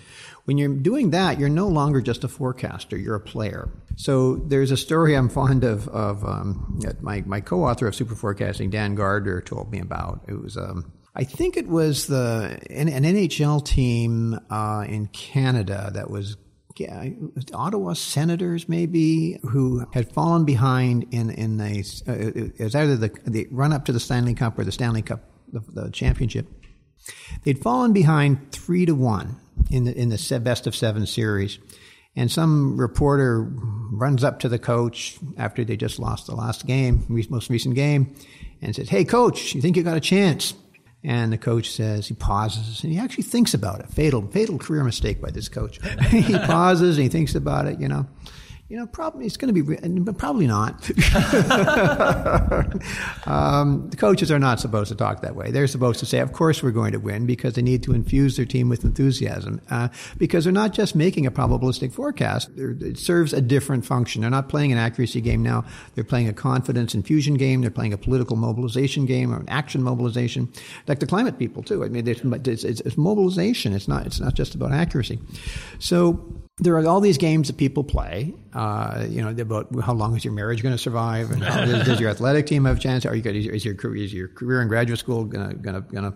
when 0.45 0.59
you're 0.59 0.69
doing 0.69 1.13
that, 1.13 1.41
you're 1.41 1.49
no 1.49 1.69
longer 1.69 2.03
just 2.03 2.23
a 2.23 2.29
forecaster, 2.29 2.99
you're 2.99 3.15
a 3.15 3.21
player. 3.21 3.71
So 3.97 4.37
there's 4.37 4.71
a 4.71 4.77
story 4.77 5.15
I'm 5.15 5.31
fond 5.31 5.65
of, 5.65 5.89
of 5.89 6.23
um, 6.23 6.83
my, 7.01 7.23
my 7.25 7.41
co-author 7.41 7.87
of 7.87 7.95
Superforecasting, 7.95 8.71
Dan 8.71 8.95
Gardner, 8.95 9.41
told 9.41 9.73
me 9.73 9.81
about. 9.81 10.21
It 10.29 10.39
was, 10.39 10.59
um, 10.59 10.93
I 11.15 11.25
think 11.25 11.57
it 11.57 11.67
was 11.67 12.09
the 12.09 12.59
an, 12.69 12.91
an 12.91 13.05
NHL 13.05 13.65
team 13.65 14.39
uh, 14.51 14.85
in 14.87 15.07
Canada 15.07 15.93
that 15.95 16.11
was 16.11 16.37
Ottawa 17.53 17.95
senators 17.95 18.69
maybe 18.69 19.39
who 19.43 19.87
had 19.93 20.13
fallen 20.13 20.45
behind 20.45 21.07
in 21.11 21.31
in 21.31 21.61
a 21.61 21.83
uh, 22.09 22.13
it 22.13 22.61
was 22.61 22.75
either 22.75 22.97
the 22.97 23.11
the 23.25 23.47
run 23.51 23.73
up 23.73 23.85
to 23.87 23.93
the 23.93 24.01
Stanley 24.01 24.35
Cup 24.35 24.59
or 24.59 24.65
the 24.65 24.73
Stanley 24.73 25.03
Cup 25.03 25.21
the, 25.53 25.61
the 25.61 25.91
championship. 25.91 26.47
They'd 27.45 27.63
fallen 27.63 27.93
behind 27.93 28.53
three 28.53 28.87
to 28.87 28.95
one 28.95 29.37
in 29.71 29.85
the 29.85 29.97
in 29.97 30.09
the 30.09 30.41
best 30.43 30.67
of 30.67 30.75
seven 30.75 31.07
series, 31.07 31.59
and 32.15 32.31
some 32.31 32.79
reporter 32.79 33.43
runs 33.43 34.25
up 34.25 34.41
to 34.41 34.49
the 34.49 34.59
coach 34.59 35.19
after 35.37 35.65
they 35.65 35.77
just 35.77 35.99
lost 35.99 36.27
the 36.27 36.35
last 36.35 36.67
game, 36.67 37.05
most 37.31 37.51
recent 37.51 37.75
game, 37.75 38.15
and 38.61 38.75
says, 38.75 38.89
"Hey, 38.89 39.05
coach, 39.05 39.55
you 39.55 39.61
think 39.61 39.77
you 39.77 39.83
got 39.83 39.97
a 39.97 40.01
chance?" 40.01 40.55
And 41.07 41.33
the 41.33 41.39
coach 41.39 41.71
says, 41.71 42.09
he 42.09 42.15
pauses 42.15 42.83
and 42.83 42.93
he 42.93 42.99
actually 42.99 43.23
thinks 43.23 43.55
about 43.55 43.79
it. 43.79 43.89
Fatal, 43.89 44.27
fatal 44.27 44.59
career 44.59 44.83
mistake 44.83 45.23
by 45.23 45.31
this 45.31 45.49
coach. 45.49 45.79
he 46.11 46.37
pauses 46.37 46.97
and 46.97 47.05
he 47.05 47.09
thinks 47.09 47.37
about 47.37 47.67
it, 47.67 47.81
you 47.81 47.87
know 47.87 48.07
you 48.69 48.77
know, 48.77 48.87
probably 48.87 49.27
it's 49.27 49.37
going 49.37 49.55
to 49.55 49.63
be, 49.63 49.77
but 50.01 50.19
probably 50.19 50.49
not. 50.49 50.91
um, 53.27 53.89
the 53.91 53.97
coaches 53.97 54.33
are 54.33 54.41
not 54.41 54.59
supposed 54.59 54.89
to 54.89 54.97
talk 54.97 55.23
that 55.23 55.37
way. 55.37 55.53
They're 55.53 55.69
supposed 55.69 56.01
to 56.01 56.07
say, 56.07 56.19
"Of 56.19 56.33
course, 56.33 56.65
we're 56.65 56.73
going 56.73 56.91
to 56.91 56.99
win," 56.99 57.27
because 57.27 57.55
they 57.55 57.63
need 57.63 57.85
to 57.85 57.93
infuse 57.93 58.37
their 58.37 58.45
team 58.45 58.69
with 58.69 58.85
enthusiasm. 58.85 59.61
Uh, 59.71 59.87
because 60.19 60.43
they're 60.43 60.53
not 60.53 60.73
just 60.73 60.97
making 60.97 61.27
a 61.27 61.31
probabilistic 61.31 61.93
forecast; 61.93 62.51
it 62.57 62.99
serves 62.99 63.33
a 63.33 63.41
different 63.41 63.87
function. 63.87 64.23
They're 64.23 64.31
not 64.31 64.49
playing 64.49 64.73
an 64.73 64.79
accuracy 64.79 65.21
game 65.21 65.45
now; 65.45 65.65
they're 65.95 66.03
playing 66.03 66.29
a 66.29 66.33
confidence 66.33 66.93
infusion 66.93 67.35
game. 67.35 67.61
They're 67.61 67.71
playing 67.71 67.93
a 67.93 67.99
political 67.99 68.35
mobilization 68.35 69.07
game 69.07 69.33
or 69.33 69.39
an 69.39 69.49
action 69.49 69.81
mobilization, 69.81 70.53
like 70.89 70.99
the 70.99 71.07
climate 71.07 71.39
people 71.39 71.63
too. 71.63 71.85
I 71.85 71.89
mean, 71.89 72.09
it's, 72.09 72.65
it's, 72.65 72.81
it's 72.81 72.97
mobilization. 72.97 73.75
It's 73.75 73.87
not. 73.87 74.07
It's 74.07 74.19
not 74.19 74.35
just 74.35 74.57
about 74.57 74.73
accuracy. 74.73 75.21
So 75.79 76.43
there 76.59 76.75
are 76.75 76.87
all 76.87 77.01
these 77.01 77.19
games 77.19 77.49
that 77.49 77.59
people 77.59 77.85
play. 77.85 78.33
Uh, 78.55 79.05
you 79.11 79.21
know 79.21 79.29
about 79.29 79.69
how 79.83 79.93
long 79.93 80.17
is 80.17 80.25
your 80.25 80.33
marriage 80.33 80.63
going 80.63 80.75
to 80.75 80.79
survive, 80.79 81.31
and 81.31 81.43
does, 81.43 81.87
does, 81.87 82.01
your 82.01 82.09
athletic 82.09 82.47
team 82.47 82.65
have 82.65 82.79
a 82.79 82.81
chance? 82.81 83.05
Are 83.05 83.15
you 83.15 83.23
is 83.31 83.45
your, 83.45 83.55
is 83.55 83.65
your 83.67 83.75
career, 83.75 84.03
is 84.03 84.15
your 84.15 84.29
career 84.29 84.63
in 84.63 84.69
graduate 84.69 84.99
school 84.99 85.25
going 85.25 85.51
to 85.51 85.55
going 85.55 86.11
to 86.11 86.13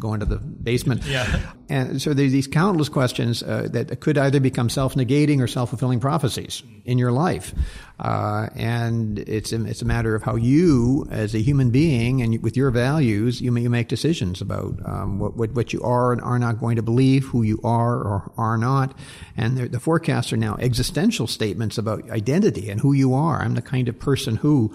go 0.00 0.12
into 0.12 0.26
the 0.26 0.38
basement? 0.38 1.06
Yeah. 1.06 1.52
And 1.68 2.02
so 2.02 2.12
there's 2.12 2.32
these 2.32 2.48
countless 2.48 2.88
questions 2.88 3.44
uh, 3.44 3.68
that 3.70 4.00
could 4.00 4.18
either 4.18 4.40
become 4.40 4.68
self 4.68 4.96
negating 4.96 5.40
or 5.40 5.46
self 5.46 5.68
fulfilling 5.68 6.00
prophecies 6.00 6.64
in 6.84 6.98
your 6.98 7.12
life. 7.12 7.54
Uh, 8.00 8.48
and 8.56 9.20
it's 9.20 9.52
a, 9.52 9.64
it's 9.66 9.80
a 9.80 9.84
matter 9.84 10.16
of 10.16 10.22
how 10.22 10.34
you, 10.34 11.06
as 11.10 11.34
a 11.34 11.38
human 11.38 11.70
being, 11.70 12.22
and 12.22 12.42
with 12.42 12.56
your 12.56 12.70
values, 12.72 13.40
you, 13.40 13.56
you 13.56 13.70
make 13.70 13.86
decisions 13.86 14.40
about 14.40 14.74
um, 14.84 15.18
what, 15.20 15.36
what, 15.36 15.52
what 15.52 15.72
you 15.72 15.80
are 15.82 16.12
and 16.12 16.20
are 16.20 16.38
not 16.38 16.58
going 16.58 16.74
to 16.74 16.82
believe, 16.82 17.24
who 17.26 17.42
you 17.42 17.60
are 17.62 17.94
or 17.94 18.32
are 18.36 18.58
not. 18.58 18.98
And 19.36 19.56
the, 19.56 19.68
the 19.68 19.78
forecasts 19.78 20.32
are 20.32 20.36
now 20.36 20.56
existential 20.58 21.28
statements 21.28 21.78
about 21.78 22.10
identity 22.10 22.68
and 22.68 22.80
who 22.80 22.92
you 22.92 23.14
are. 23.14 23.40
I'm 23.40 23.54
the 23.54 23.62
kind 23.62 23.88
of 23.88 23.98
person 23.98 24.36
who 24.36 24.74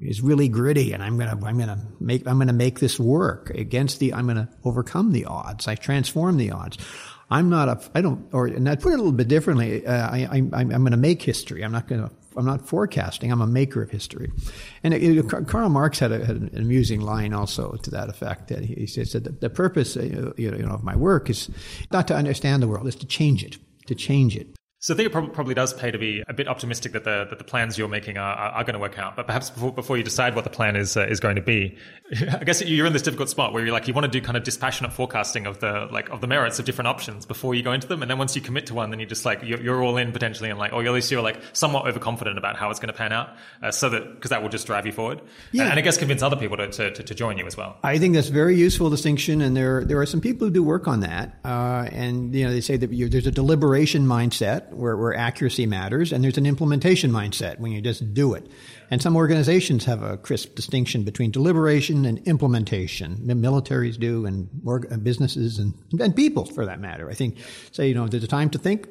is 0.00 0.20
really 0.20 0.48
gritty 0.48 0.92
and 0.92 1.02
I'm 1.02 1.16
going 1.16 1.28
to, 1.28 1.46
I'm 1.46 1.56
going 1.56 1.68
to 1.68 1.80
make, 2.00 2.26
I'm 2.26 2.36
going 2.36 2.48
to 2.48 2.52
make 2.52 2.80
this 2.80 3.00
work 3.00 3.50
against 3.50 3.98
the, 3.98 4.12
I'm 4.12 4.26
going 4.26 4.36
to 4.36 4.48
overcome 4.62 5.12
the 5.12 5.24
odds. 5.24 5.66
I 5.66 5.74
transform 5.74 6.36
the 6.36 6.50
odds. 6.50 6.76
I'm 7.30 7.48
not 7.50 7.68
a, 7.68 7.80
I 7.94 8.00
don't, 8.02 8.28
or, 8.32 8.46
and 8.46 8.68
I 8.68 8.76
put 8.76 8.92
it 8.92 8.94
a 8.94 8.98
little 8.98 9.12
bit 9.12 9.28
differently. 9.28 9.86
Uh, 9.86 10.08
I, 10.08 10.28
I, 10.30 10.36
I'm 10.36 10.68
going 10.68 10.92
to 10.92 10.96
make 10.96 11.22
history. 11.22 11.62
I'm 11.62 11.72
not 11.72 11.88
going 11.88 12.08
to 12.08 12.14
I'm 12.38 12.46
not 12.46 12.66
forecasting. 12.66 13.32
I'm 13.32 13.40
a 13.40 13.46
maker 13.46 13.82
of 13.82 13.90
history. 13.90 14.30
And 14.82 14.94
it, 14.94 15.02
it, 15.02 15.28
Karl 15.48 15.68
Marx 15.68 15.98
had, 15.98 16.12
a, 16.12 16.24
had, 16.24 16.36
an 16.36 16.50
amusing 16.54 17.00
line 17.00 17.32
also 17.32 17.72
to 17.82 17.90
that 17.90 18.08
effect. 18.08 18.48
That 18.48 18.64
he, 18.64 18.74
he 18.74 18.86
says 18.86 19.12
that 19.12 19.40
the, 19.40 19.50
purpose, 19.50 19.96
uh, 19.96 20.32
you 20.36 20.50
know, 20.50 20.74
of 20.74 20.84
my 20.84 20.96
work 20.96 21.28
is 21.28 21.50
not 21.92 22.06
to 22.08 22.14
understand 22.14 22.62
the 22.62 22.68
world, 22.68 22.86
it's 22.86 22.96
to 22.96 23.06
change 23.06 23.42
it, 23.42 23.58
to 23.86 23.94
change 23.94 24.36
it. 24.36 24.57
So 24.80 24.94
I 24.94 24.96
think 24.96 25.12
it 25.12 25.32
probably 25.32 25.54
does 25.54 25.74
pay 25.74 25.90
to 25.90 25.98
be 25.98 26.22
a 26.28 26.32
bit 26.32 26.46
optimistic 26.46 26.92
that 26.92 27.02
the 27.02 27.26
that 27.28 27.38
the 27.38 27.44
plans 27.44 27.76
you're 27.76 27.88
making 27.88 28.16
are, 28.16 28.32
are, 28.32 28.62
going 28.62 28.74
to 28.74 28.78
work 28.78 28.96
out. 28.96 29.16
But 29.16 29.26
perhaps 29.26 29.50
before, 29.50 29.72
before 29.72 29.96
you 29.96 30.04
decide 30.04 30.36
what 30.36 30.44
the 30.44 30.50
plan 30.50 30.76
is 30.76 30.96
uh, 30.96 31.04
is 31.04 31.18
going 31.18 31.34
to 31.34 31.42
be, 31.42 31.76
I 32.12 32.44
guess 32.44 32.62
you're 32.62 32.86
in 32.86 32.92
this 32.92 33.02
difficult 33.02 33.28
spot 33.28 33.52
where 33.52 33.64
you're 33.64 33.72
like 33.72 33.88
you 33.88 33.94
want 33.94 34.04
to 34.04 34.10
do 34.10 34.24
kind 34.24 34.36
of 34.36 34.44
dispassionate 34.44 34.92
forecasting 34.92 35.46
of 35.46 35.58
the 35.58 35.88
like 35.90 36.08
of 36.10 36.20
the 36.20 36.28
merits 36.28 36.60
of 36.60 36.64
different 36.64 36.86
options 36.86 37.26
before 37.26 37.56
you 37.56 37.64
go 37.64 37.72
into 37.72 37.88
them, 37.88 38.02
and 38.02 38.10
then 38.10 38.18
once 38.18 38.36
you 38.36 38.40
commit 38.40 38.66
to 38.66 38.74
one, 38.74 38.90
then 38.90 39.00
you 39.00 39.06
just 39.06 39.24
like 39.24 39.42
you're, 39.42 39.60
you're 39.60 39.82
all 39.82 39.96
in 39.96 40.12
potentially, 40.12 40.48
and 40.48 40.60
like 40.60 40.72
or 40.72 40.86
at 40.86 40.92
least 40.92 41.10
you're 41.10 41.22
like 41.22 41.40
somewhat 41.54 41.88
overconfident 41.88 42.38
about 42.38 42.54
how 42.54 42.70
it's 42.70 42.78
going 42.78 42.92
to 42.92 42.96
pan 42.96 43.12
out, 43.12 43.30
uh, 43.64 43.72
so 43.72 43.88
that 43.88 44.14
because 44.14 44.30
that 44.30 44.42
will 44.42 44.48
just 44.48 44.68
drive 44.68 44.86
you 44.86 44.92
forward, 44.92 45.20
yeah. 45.50 45.62
and, 45.62 45.72
and, 45.72 45.80
I 45.80 45.82
guess 45.82 45.98
convince 45.98 46.22
other 46.22 46.36
people 46.36 46.56
to, 46.56 46.70
to, 46.70 46.90
to, 46.92 47.14
join 47.16 47.36
you 47.36 47.46
as 47.46 47.56
well. 47.56 47.78
I 47.82 47.98
think 47.98 48.14
that's 48.14 48.28
a 48.28 48.32
very 48.32 48.54
useful 48.54 48.90
distinction, 48.90 49.40
and 49.40 49.56
there 49.56 49.84
there 49.84 49.98
are 49.98 50.06
some 50.06 50.20
people 50.20 50.46
who 50.46 50.52
do 50.52 50.62
work 50.62 50.86
on 50.86 51.00
that, 51.00 51.36
uh, 51.44 51.88
and 51.90 52.32
you 52.32 52.44
know 52.44 52.52
they 52.52 52.60
say 52.60 52.76
that 52.76 52.90
there's 53.10 53.26
a 53.26 53.32
deliberation 53.32 54.06
mindset 54.06 54.68
where 54.78 54.96
where 54.96 55.14
accuracy 55.14 55.66
matters, 55.66 56.12
and 56.12 56.22
there's 56.22 56.38
an 56.38 56.46
implementation 56.46 57.10
mindset 57.10 57.58
when 57.58 57.72
you 57.72 57.80
just 57.80 58.14
do 58.14 58.34
it. 58.34 58.46
And 58.90 59.02
some 59.02 59.16
organizations 59.16 59.84
have 59.84 60.02
a 60.02 60.16
crisp 60.16 60.54
distinction 60.54 61.04
between 61.04 61.30
deliberation 61.30 62.06
and 62.06 62.18
implementation. 62.26 63.16
Militaries 63.26 63.98
do, 63.98 64.24
and 64.24 64.48
uh, 64.66 64.96
businesses, 64.96 65.58
and, 65.58 65.74
and 66.00 66.16
people, 66.16 66.46
for 66.46 66.64
that 66.66 66.80
matter. 66.80 67.10
I 67.10 67.14
think, 67.14 67.36
say, 67.72 67.88
you 67.88 67.94
know, 67.94 68.08
there's 68.08 68.24
a 68.24 68.28
time 68.28 68.50
to 68.50 68.58
think, 68.58 68.88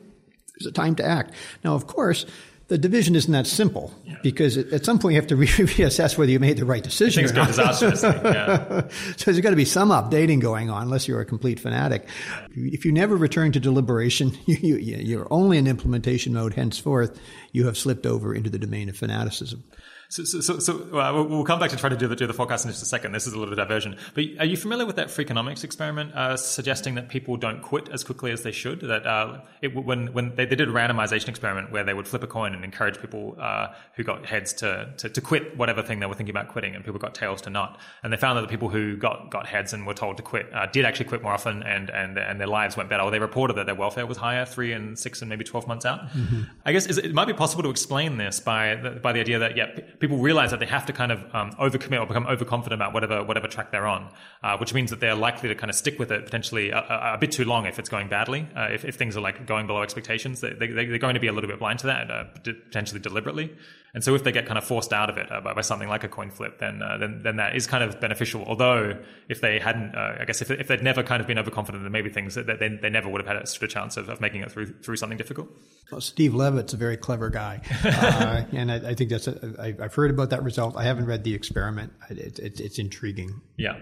there's 0.60 0.68
a 0.68 0.72
time 0.72 0.96
to 0.96 1.06
act. 1.06 1.34
Now, 1.64 1.74
of 1.74 1.88
course, 1.88 2.26
the 2.68 2.78
division 2.78 3.16
isn't 3.16 3.32
that 3.32 3.48
simple 3.48 3.94
yeah. 4.04 4.18
because 4.22 4.58
at 4.58 4.84
some 4.84 5.00
point 5.00 5.14
you 5.14 5.22
have 5.22 5.28
to 5.28 5.36
re- 5.36 5.48
reassess 5.48 6.18
whether 6.18 6.32
you 6.32 6.40
made 6.40 6.58
the 6.58 6.66
right 6.66 6.84
decision. 6.84 7.24
Things 7.24 7.32
go 7.32 7.46
disastrously. 7.46 8.10
Yeah. 8.10 8.88
so 9.18 9.32
there's 9.32 9.40
got 9.40 9.52
to 9.52 9.56
be 9.56 9.66
some 9.66 9.90
updating 9.90 10.42
going 10.42 10.70
on, 10.70 10.84
unless 10.84 11.08
you're 11.08 11.22
a 11.22 11.26
complete 11.26 11.60
fanatic. 11.60 12.08
If 12.56 12.84
you 12.84 12.92
never 12.92 13.16
return 13.16 13.54
to 13.54 13.60
deliberation, 13.60 14.38
you, 14.46 14.76
you, 14.78 14.98
you're 14.98 15.28
only 15.32 15.58
in 15.58 15.68
implementation 15.68 16.34
mode 16.34 16.56
henceforth. 16.56 17.18
You 17.54 17.66
have 17.68 17.78
slipped 17.78 18.06
over 18.06 18.36
into 18.36 18.50
the 18.50 18.60
domain 18.60 18.90
of 18.90 18.98
fanaticism. 18.98 19.64
So, 20.10 20.24
so, 20.24 20.40
so, 20.40 20.60
so 20.60 21.00
uh, 21.00 21.24
we'll 21.24 21.44
come 21.44 21.60
back 21.60 21.70
to 21.72 21.78
try 21.78 21.90
to 21.90 21.98
do 21.98 22.08
the, 22.08 22.16
do 22.16 22.28
the 22.28 22.34
forecast 22.34 22.64
in 22.64 22.72
just 22.72 22.82
a 22.82 22.86
second. 22.86 23.12
This 23.12 23.28
is 23.28 23.34
a 23.34 23.40
little 23.40 23.56
diversion. 23.56 23.98
But 24.14 24.26
are 24.40 24.46
you 24.46 24.56
familiar 24.56 24.86
with 24.86 24.96
that 24.96 25.08
Freakonomics 25.08 25.66
experiment 25.66 26.14
uh, 26.16 26.38
suggesting 26.38 26.96
that 26.96 27.10
people 27.10 27.36
don't 27.36 27.62
quit 27.62 27.90
as 27.90 28.06
quickly 28.06 28.32
as 28.32 28.44
they 28.44 28.54
should? 28.54 28.80
That 28.82 29.06
uh, 29.06 29.42
it, 29.62 29.76
when, 29.76 30.14
when 30.14 30.36
they, 30.36 30.46
they, 30.46 30.56
did 30.56 30.70
a 30.70 30.72
randomization 30.72 31.28
experiment 31.28 31.72
where 31.72 31.84
they 31.84 31.94
would 31.94 32.08
flip 32.08 32.24
a 32.24 32.28
coin 32.28 32.54
and 32.56 32.64
encourage 32.64 33.00
people 33.02 33.36
uh, 33.40 33.74
who 33.96 34.04
got 34.04 34.26
heads 34.26 34.54
to, 34.54 34.94
to, 34.98 35.10
to, 35.10 35.22
quit 35.22 35.58
whatever 35.58 35.84
thing 35.84 36.00
they 36.00 36.06
were 36.06 36.14
thinking 36.14 36.34
about 36.34 36.48
quitting, 36.48 36.74
and 36.74 36.86
people 36.86 37.00
got 37.00 37.14
tails 37.14 37.42
to 37.42 37.50
not. 37.50 37.78
And 38.02 38.14
they 38.14 38.18
found 38.18 38.38
that 38.38 38.42
the 38.42 38.48
people 38.48 38.70
who 38.70 38.96
got, 38.96 39.30
got 39.30 39.46
heads 39.46 39.74
and 39.74 39.86
were 39.86 39.94
told 39.94 40.18
to 40.18 40.24
quit 40.24 40.48
uh, 40.54 40.68
did 40.68 40.86
actually 40.86 41.06
quit 41.06 41.22
more 41.22 41.34
often 41.34 41.64
and, 41.64 41.90
and, 41.90 42.18
and 42.18 42.40
their 42.40 42.48
lives 42.48 42.78
went 42.78 42.90
better. 42.90 43.04
Or 43.04 43.12
they 43.12 43.20
reported 43.20 43.58
that 43.58 43.66
their 43.66 43.76
welfare 43.76 44.06
was 44.06 44.18
higher 44.18 44.46
three 44.46 44.72
and 44.72 44.98
six 44.98 45.22
and 45.22 45.28
maybe 45.28 45.44
12 45.44 45.68
months 45.68 45.86
out. 45.86 46.08
Mm-hmm. 46.12 46.44
I 46.66 46.72
guess 46.72 46.86
it 46.86 47.14
might 47.14 47.28
be 47.28 47.34
possible 47.34 47.64
to 47.64 47.70
explain 47.70 48.18
this 48.18 48.40
by 48.40 48.76
the, 48.76 48.92
by 48.92 49.12
the 49.12 49.20
idea 49.20 49.40
that, 49.40 49.58
yeah, 49.58 49.68
people 50.00 50.18
realize 50.18 50.52
that 50.52 50.60
they 50.60 50.66
have 50.66 50.86
to 50.86 50.94
kind 50.94 51.12
of 51.12 51.24
um, 51.34 51.52
overcommit 51.54 52.00
or 52.00 52.06
become 52.06 52.28
overconfident 52.28 52.80
about 52.80 52.94
whatever 52.94 53.24
whatever 53.24 53.48
track 53.48 53.72
they're 53.72 53.88
on, 53.88 54.10
uh, 54.44 54.58
which 54.58 54.74
means 54.74 54.90
that 54.90 55.00
they're 55.00 55.16
likely 55.16 55.50
to 55.50 55.56
kind 55.56 55.70
of 55.70 55.76
stick 55.76 55.98
with 56.00 56.12
it 56.12 56.26
potentially 56.26 56.70
a, 56.70 56.78
a, 56.78 57.14
a 57.16 57.18
bit 57.18 57.32
too 57.32 57.46
long 57.46 57.66
if 57.66 57.80
it's 57.80 57.90
going 57.90 58.08
badly. 58.08 58.48
Uh, 58.56 58.68
if, 58.72 58.86
if, 58.86 58.96
things 58.96 59.18
are 59.18 59.22
like 59.22 59.46
going 59.46 59.68
below 59.68 59.82
expectations, 59.82 60.42
they, 60.42 60.54
they, 60.54 60.66
are 60.68 60.98
going 60.98 61.14
to 61.14 61.20
be 61.20 61.28
a 61.28 61.34
little 61.34 61.50
bit 61.50 61.60
blind 61.60 61.80
to 61.80 61.88
that, 61.88 62.12
uh, 62.12 62.24
potentially 62.44 63.00
deliberately. 63.00 63.56
And 63.94 64.04
so 64.04 64.16
if 64.16 64.24
they 64.24 64.32
get 64.32 64.46
kind 64.46 64.58
of 64.58 64.64
forced 64.64 64.94
out 64.94 65.10
of 65.10 65.18
it 65.18 65.32
uh, 65.32 65.42
by, 65.42 65.54
by, 65.54 65.62
something 65.62 65.90
like 65.90 66.04
a 66.04 66.08
coin 66.08 66.30
flip, 66.30 66.60
then, 66.60 66.82
uh, 66.82 66.98
then 66.98 67.22
then 67.24 67.38
that 67.38 67.56
is 67.56 67.68
kind 67.68 67.84
of 67.84 68.00
beneficial. 68.00 68.44
Although 68.46 69.00
if 69.30 69.42
they 69.42 69.60
hadn't, 69.60 69.96
uh, 69.96 70.18
I 70.20 70.26
guess 70.26 70.42
if, 70.42 70.52
if 70.52 70.68
they'd 70.68 70.84
never 70.84 71.04
kind 71.04 71.22
of 71.22 71.28
been 71.28 71.40
overconfident, 71.40 71.84
then 71.84 71.92
maybe 71.92 72.10
things 72.10 72.36
that 72.36 72.46
they, 72.46 72.70
they 72.70 72.90
never 72.90 73.10
would 73.10 73.22
have 73.22 73.28
had 73.28 73.42
a 73.42 73.48
sort 73.48 73.64
of 73.64 73.70
chance 73.70 73.98
of, 73.98 74.10
of 74.10 74.22
making 74.22 74.42
it 74.42 74.52
through 74.52 74.68
through 74.82 74.98
something 74.98 75.18
difficult. 75.18 75.50
Well, 75.92 76.02
Steve 76.02 76.34
Levitt's 76.34 76.74
a 76.74 76.78
very 76.78 76.98
clever 76.98 77.30
guy, 77.30 77.62
and 78.52 78.72
I, 78.72 78.90
I, 78.90 78.94
think 78.94 79.10
that's 79.10 79.28
a, 79.28 79.56
I, 79.60 79.76
I've 79.82 79.96
heard 79.96 80.12
about 80.12 80.32
that 80.32 80.44
result. 80.44 80.76
I 80.76 80.84
haven't 80.84 81.06
read 81.06 81.24
the 81.24 81.34
experiment. 81.34 81.94
It, 82.10 82.40
it, 82.40 82.60
it's 82.60 82.80
intriguing. 82.80 83.42
Yeah. 83.58 83.78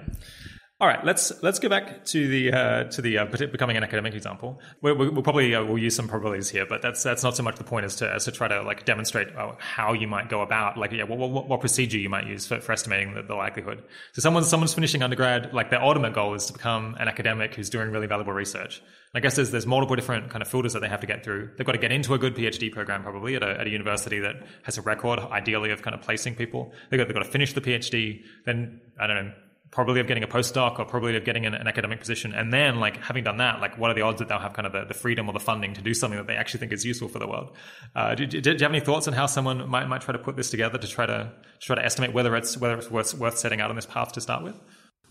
All 0.85 0.91
right, 0.91 1.03
let's 1.03 1.41
let's 1.41 1.57
go 1.57 1.67
back 1.67 2.05
to 2.05 2.27
the 2.27 2.53
uh, 2.53 2.83
to 2.91 3.01
the 3.01 3.17
uh, 3.17 3.25
becoming 3.25 3.75
an 3.75 3.83
academic 3.83 4.13
example. 4.13 4.61
we 4.83 4.93
will 4.93 5.11
we'll 5.13 5.23
probably 5.23 5.55
uh, 5.55 5.63
we'll 5.63 5.79
use 5.79 5.95
some 5.95 6.07
probabilities 6.07 6.47
here, 6.47 6.67
but 6.67 6.83
that's 6.83 7.01
that's 7.01 7.23
not 7.23 7.35
so 7.35 7.41
much 7.41 7.55
the 7.55 7.63
point 7.63 7.85
as 7.85 7.95
to 7.95 8.13
as 8.13 8.25
to 8.25 8.31
try 8.31 8.47
to 8.47 8.61
like 8.61 8.85
demonstrate 8.85 9.35
uh, 9.35 9.53
how 9.57 9.93
you 9.93 10.07
might 10.07 10.29
go 10.29 10.41
about 10.43 10.77
like 10.77 10.91
yeah 10.91 11.05
what, 11.05 11.17
what, 11.17 11.49
what 11.49 11.59
procedure 11.59 11.97
you 11.97 12.07
might 12.07 12.27
use 12.27 12.45
for, 12.45 12.61
for 12.61 12.71
estimating 12.71 13.15
the, 13.15 13.23
the, 13.23 13.33
likelihood. 13.33 13.81
So 14.13 14.21
someone's 14.21 14.47
someone's 14.47 14.75
finishing 14.75 15.01
undergrad, 15.01 15.55
like 15.55 15.71
their 15.71 15.81
ultimate 15.81 16.13
goal 16.13 16.35
is 16.35 16.45
to 16.45 16.53
become 16.53 16.95
an 16.99 17.07
academic 17.07 17.55
who's 17.55 17.71
doing 17.71 17.89
really 17.89 18.05
valuable 18.05 18.33
research. 18.33 18.83
I 19.15 19.21
guess 19.21 19.37
there's 19.37 19.49
there's 19.49 19.65
multiple 19.65 19.95
different 19.95 20.29
kind 20.29 20.43
of 20.43 20.47
filters 20.47 20.73
that 20.73 20.81
they 20.81 20.89
have 20.89 21.01
to 21.01 21.07
get 21.07 21.23
through. 21.23 21.49
They've 21.57 21.65
got 21.65 21.73
to 21.73 21.79
get 21.79 21.93
into 21.93 22.13
a 22.13 22.19
good 22.19 22.35
PhD 22.35 22.71
program 22.71 23.01
probably 23.01 23.33
at 23.33 23.41
a, 23.41 23.59
at 23.59 23.65
a 23.65 23.71
university 23.71 24.19
that 24.19 24.35
has 24.61 24.77
a 24.77 24.83
record, 24.83 25.17
ideally, 25.17 25.71
of 25.71 25.81
kind 25.81 25.95
of 25.95 26.01
placing 26.01 26.35
people. 26.35 26.73
They've 26.91 26.99
got, 26.99 27.07
they've 27.07 27.15
got 27.15 27.23
to 27.23 27.31
finish 27.31 27.53
the 27.53 27.61
PhD, 27.61 28.21
then 28.45 28.81
I 28.99 29.07
don't 29.07 29.25
know 29.25 29.31
probably 29.75 29.99
of 29.99 30.07
getting 30.07 30.23
a 30.23 30.27
postdoc 30.27 30.79
or 30.79 30.85
probably 30.85 31.17
of 31.17 31.25
getting 31.25 31.45
an, 31.45 31.53
an, 31.53 31.67
academic 31.67 31.99
position. 31.99 32.33
And 32.33 32.51
then, 32.53 32.79
like, 32.79 32.95
having 33.03 33.25
done 33.25 33.37
that, 33.37 33.59
like, 33.59 33.77
what 33.77 33.91
are 33.91 33.93
the 33.93 34.03
odds 34.03 34.19
that 34.19 34.29
they'll 34.29 34.39
have 34.39 34.53
kind 34.53 34.65
of 34.65 34.71
the, 34.71 34.85
the 34.85 34.93
freedom 34.93 35.27
or 35.27 35.33
the 35.33 35.39
funding 35.39 35.73
to 35.73 35.81
do 35.81 35.93
something 35.93 36.17
that 36.17 36.27
they 36.27 36.35
actually 36.37 36.61
think 36.61 36.71
is 36.71 36.85
useful 36.85 37.09
for 37.09 37.19
the 37.19 37.27
world? 37.27 37.51
Uh, 37.93 38.15
do, 38.15 38.25
do, 38.25 38.39
do, 38.39 38.51
you 38.51 38.57
have 38.59 38.71
any 38.71 38.79
thoughts 38.79 39.05
on 39.09 39.13
how 39.13 39.25
someone 39.25 39.69
might, 39.69 39.85
might 39.89 39.99
try 39.99 40.13
to 40.13 40.17
put 40.17 40.37
this 40.37 40.49
together 40.49 40.77
to 40.77 40.87
try 40.87 41.05
to, 41.05 41.29
to 41.59 41.65
try 41.65 41.75
to 41.75 41.83
estimate 41.83 42.13
whether 42.13 42.37
it's, 42.37 42.57
whether 42.57 42.77
it's 42.77 42.89
worth, 42.89 43.13
worth 43.15 43.37
setting 43.37 43.59
out 43.59 43.69
on 43.69 43.75
this 43.75 43.85
path 43.85 44.13
to 44.13 44.21
start 44.21 44.43
with? 44.43 44.55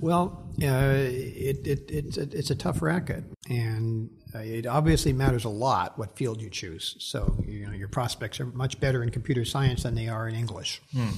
Well, 0.01 0.51
uh, 0.63 0.97
it, 0.97 1.67
it, 1.67 1.91
it's, 1.91 2.17
a, 2.17 2.23
it's 2.23 2.51
a 2.51 2.57
tough 2.57 2.81
racket, 2.81 3.25
and 3.51 4.09
uh, 4.35 4.39
it 4.39 4.67
obviously 4.67 5.13
matters 5.13 5.45
a 5.45 5.51
lot 5.51 5.99
what 5.99 6.17
field 6.17 6.41
you 6.41 6.49
choose. 6.49 6.97
So, 7.01 7.39
you 7.47 7.67
know, 7.67 7.73
your 7.73 7.89
prospects 7.89 8.41
are 8.41 8.47
much 8.47 8.81
better 8.81 9.03
in 9.03 9.11
computer 9.11 9.45
science 9.45 9.83
than 9.83 9.95
they 9.95 10.09
are 10.09 10.27
in 10.27 10.35
English 10.35 10.81
hmm. 10.93 11.11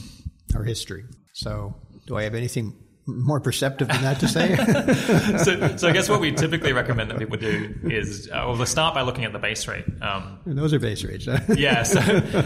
or 0.55 0.65
history. 0.65 1.05
So, 1.33 1.77
do 2.07 2.17
I 2.17 2.25
have 2.25 2.35
anything 2.35 2.75
more 3.07 3.41
perceptive 3.41 3.89
than 3.89 4.03
that 4.03 4.19
to 4.21 4.29
say. 4.29 4.57
so, 5.45 5.77
so 5.77 5.89
I 5.89 5.93
guess 5.93 6.09
what 6.09 6.21
we 6.21 6.33
typically 6.33 6.73
recommend 6.73 7.11
that 7.11 7.19
people 7.19 7.37
do 7.37 7.75
is, 7.85 8.29
uh, 8.29 8.45
well, 8.47 8.67
start 8.67 8.95
by 8.95 9.03
looking 9.03 9.25
at 9.25 9.33
the 9.33 9.39
base 9.39 9.69
rate. 9.69 9.85
Um, 10.03 10.41
those 10.45 10.73
are 10.73 10.79
base 10.81 11.05
rates. 11.05 11.29
yeah, 11.57 11.85
so, 11.85 12.01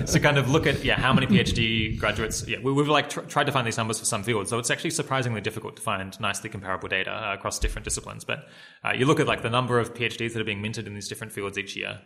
so 0.04 0.18
kind 0.18 0.36
of 0.36 0.50
look 0.50 0.66
at 0.66 0.84
yeah 0.84 1.00
how 1.00 1.12
many 1.12 1.26
PhD 1.26 1.98
graduates. 1.98 2.46
Yeah, 2.46 2.58
we, 2.62 2.76
have 2.76 2.88
like 2.88 3.08
tr- 3.08 3.20
tried 3.20 3.44
to 3.44 3.52
find 3.52 3.66
these 3.66 3.78
numbers 3.78 3.98
for 3.98 4.04
some 4.04 4.22
fields, 4.22 4.50
so 4.50 4.58
it's 4.58 4.70
actually 4.70 4.90
surprisingly 4.90 5.40
difficult 5.40 5.76
to 5.76 5.82
find 5.82 6.18
nicely 6.20 6.50
comparable 6.50 6.88
data 6.88 7.10
uh, 7.10 7.34
across 7.34 7.58
different 7.58 7.84
disciplines. 7.84 8.24
But 8.24 8.48
uh, 8.84 8.92
you 8.92 9.06
look 9.06 9.20
at 9.20 9.26
like 9.26 9.42
the 9.42 9.50
number 9.50 9.78
of 9.78 9.94
PhDs 9.94 10.34
that 10.34 10.40
are 10.40 10.44
being 10.44 10.62
minted 10.62 10.86
in 10.86 10.94
these 10.94 11.08
different 11.08 11.32
fields 11.32 11.56
each 11.56 11.76
year 11.76 12.00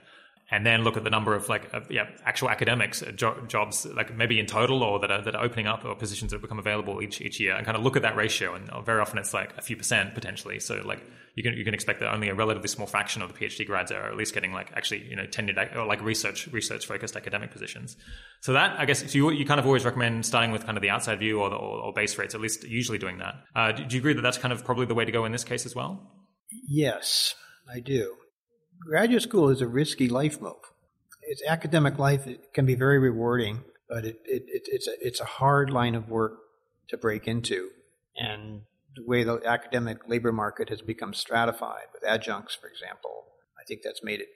and 0.50 0.66
then 0.66 0.84
look 0.84 0.96
at 0.96 1.04
the 1.04 1.10
number 1.10 1.34
of 1.34 1.48
like 1.48 1.72
of, 1.72 1.90
yeah 1.90 2.06
actual 2.24 2.50
academics 2.50 3.02
uh, 3.02 3.10
jo- 3.12 3.42
jobs 3.48 3.86
like 3.86 4.14
maybe 4.16 4.38
in 4.38 4.46
total 4.46 4.82
or 4.82 4.98
that 5.00 5.10
are, 5.10 5.22
that 5.22 5.34
are 5.34 5.44
opening 5.44 5.66
up 5.66 5.84
or 5.84 5.94
positions 5.94 6.32
that 6.32 6.42
become 6.42 6.58
available 6.58 7.00
each 7.00 7.20
each 7.20 7.40
year 7.40 7.54
and 7.54 7.64
kind 7.64 7.76
of 7.76 7.82
look 7.82 7.96
at 7.96 8.02
that 8.02 8.16
ratio. 8.16 8.54
And 8.54 8.68
uh, 8.70 8.80
very 8.82 9.00
often 9.00 9.18
it's 9.18 9.32
like 9.32 9.56
a 9.56 9.62
few 9.62 9.76
percent 9.76 10.14
potentially. 10.14 10.60
So 10.60 10.82
like 10.84 11.02
you 11.34 11.42
can 11.42 11.54
you 11.54 11.64
can 11.64 11.74
expect 11.74 12.00
that 12.00 12.12
only 12.12 12.28
a 12.28 12.34
relatively 12.34 12.68
small 12.68 12.86
fraction 12.86 13.22
of 13.22 13.32
the 13.32 13.38
PhD 13.38 13.66
grads 13.66 13.90
are 13.90 14.08
at 14.08 14.16
least 14.16 14.34
getting 14.34 14.52
like 14.52 14.70
actually 14.74 15.04
you 15.08 15.16
know 15.16 15.24
tenured 15.24 15.74
or 15.76 15.86
like 15.86 16.02
research 16.02 16.46
research 16.48 16.86
focused 16.86 17.16
academic 17.16 17.50
positions. 17.50 17.96
So 18.40 18.52
that 18.52 18.78
I 18.78 18.84
guess 18.84 19.00
so 19.00 19.18
you, 19.18 19.30
you 19.30 19.46
kind 19.46 19.58
of 19.58 19.66
always 19.66 19.84
recommend 19.84 20.26
starting 20.26 20.50
with 20.50 20.64
kind 20.66 20.76
of 20.76 20.82
the 20.82 20.90
outside 20.90 21.18
view 21.18 21.40
or 21.40 21.50
the, 21.50 21.56
or, 21.56 21.78
or 21.78 21.92
base 21.92 22.16
rates 22.18 22.34
at 22.34 22.40
least 22.40 22.64
usually 22.64 22.98
doing 22.98 23.18
that. 23.18 23.34
Uh, 23.56 23.72
do, 23.72 23.84
do 23.84 23.96
you 23.96 24.00
agree 24.00 24.12
that 24.12 24.22
that's 24.22 24.38
kind 24.38 24.52
of 24.52 24.64
probably 24.64 24.86
the 24.86 24.94
way 24.94 25.04
to 25.04 25.12
go 25.12 25.24
in 25.24 25.32
this 25.32 25.44
case 25.44 25.66
as 25.66 25.74
well? 25.74 26.12
Yes 26.68 27.34
I 27.68 27.80
do 27.80 28.14
graduate 28.84 29.22
school 29.22 29.48
is 29.48 29.60
a 29.60 29.66
risky 29.66 30.08
life 30.08 30.40
move. 30.40 30.72
it's 31.22 31.42
academic 31.46 31.98
life 31.98 32.26
it 32.26 32.52
can 32.52 32.66
be 32.66 32.74
very 32.74 32.98
rewarding, 32.98 33.64
but 33.88 34.04
it, 34.04 34.20
it, 34.24 34.44
it, 34.46 34.62
it's 34.66 34.86
a 34.86 34.94
it's 35.00 35.20
a 35.20 35.24
hard 35.24 35.70
line 35.70 35.94
of 35.94 36.08
work 36.08 36.38
to 36.88 36.96
break 36.96 37.26
into, 37.26 37.70
and 38.16 38.62
the 38.96 39.04
way 39.04 39.24
the 39.24 39.40
academic 39.44 39.98
labor 40.08 40.32
market 40.32 40.68
has 40.68 40.82
become 40.82 41.14
stratified 41.14 41.86
with 41.92 42.04
adjuncts, 42.04 42.54
for 42.54 42.68
example, 42.68 43.24
I 43.58 43.64
think 43.66 43.80
that's 43.82 44.04
made 44.04 44.20
it 44.20 44.28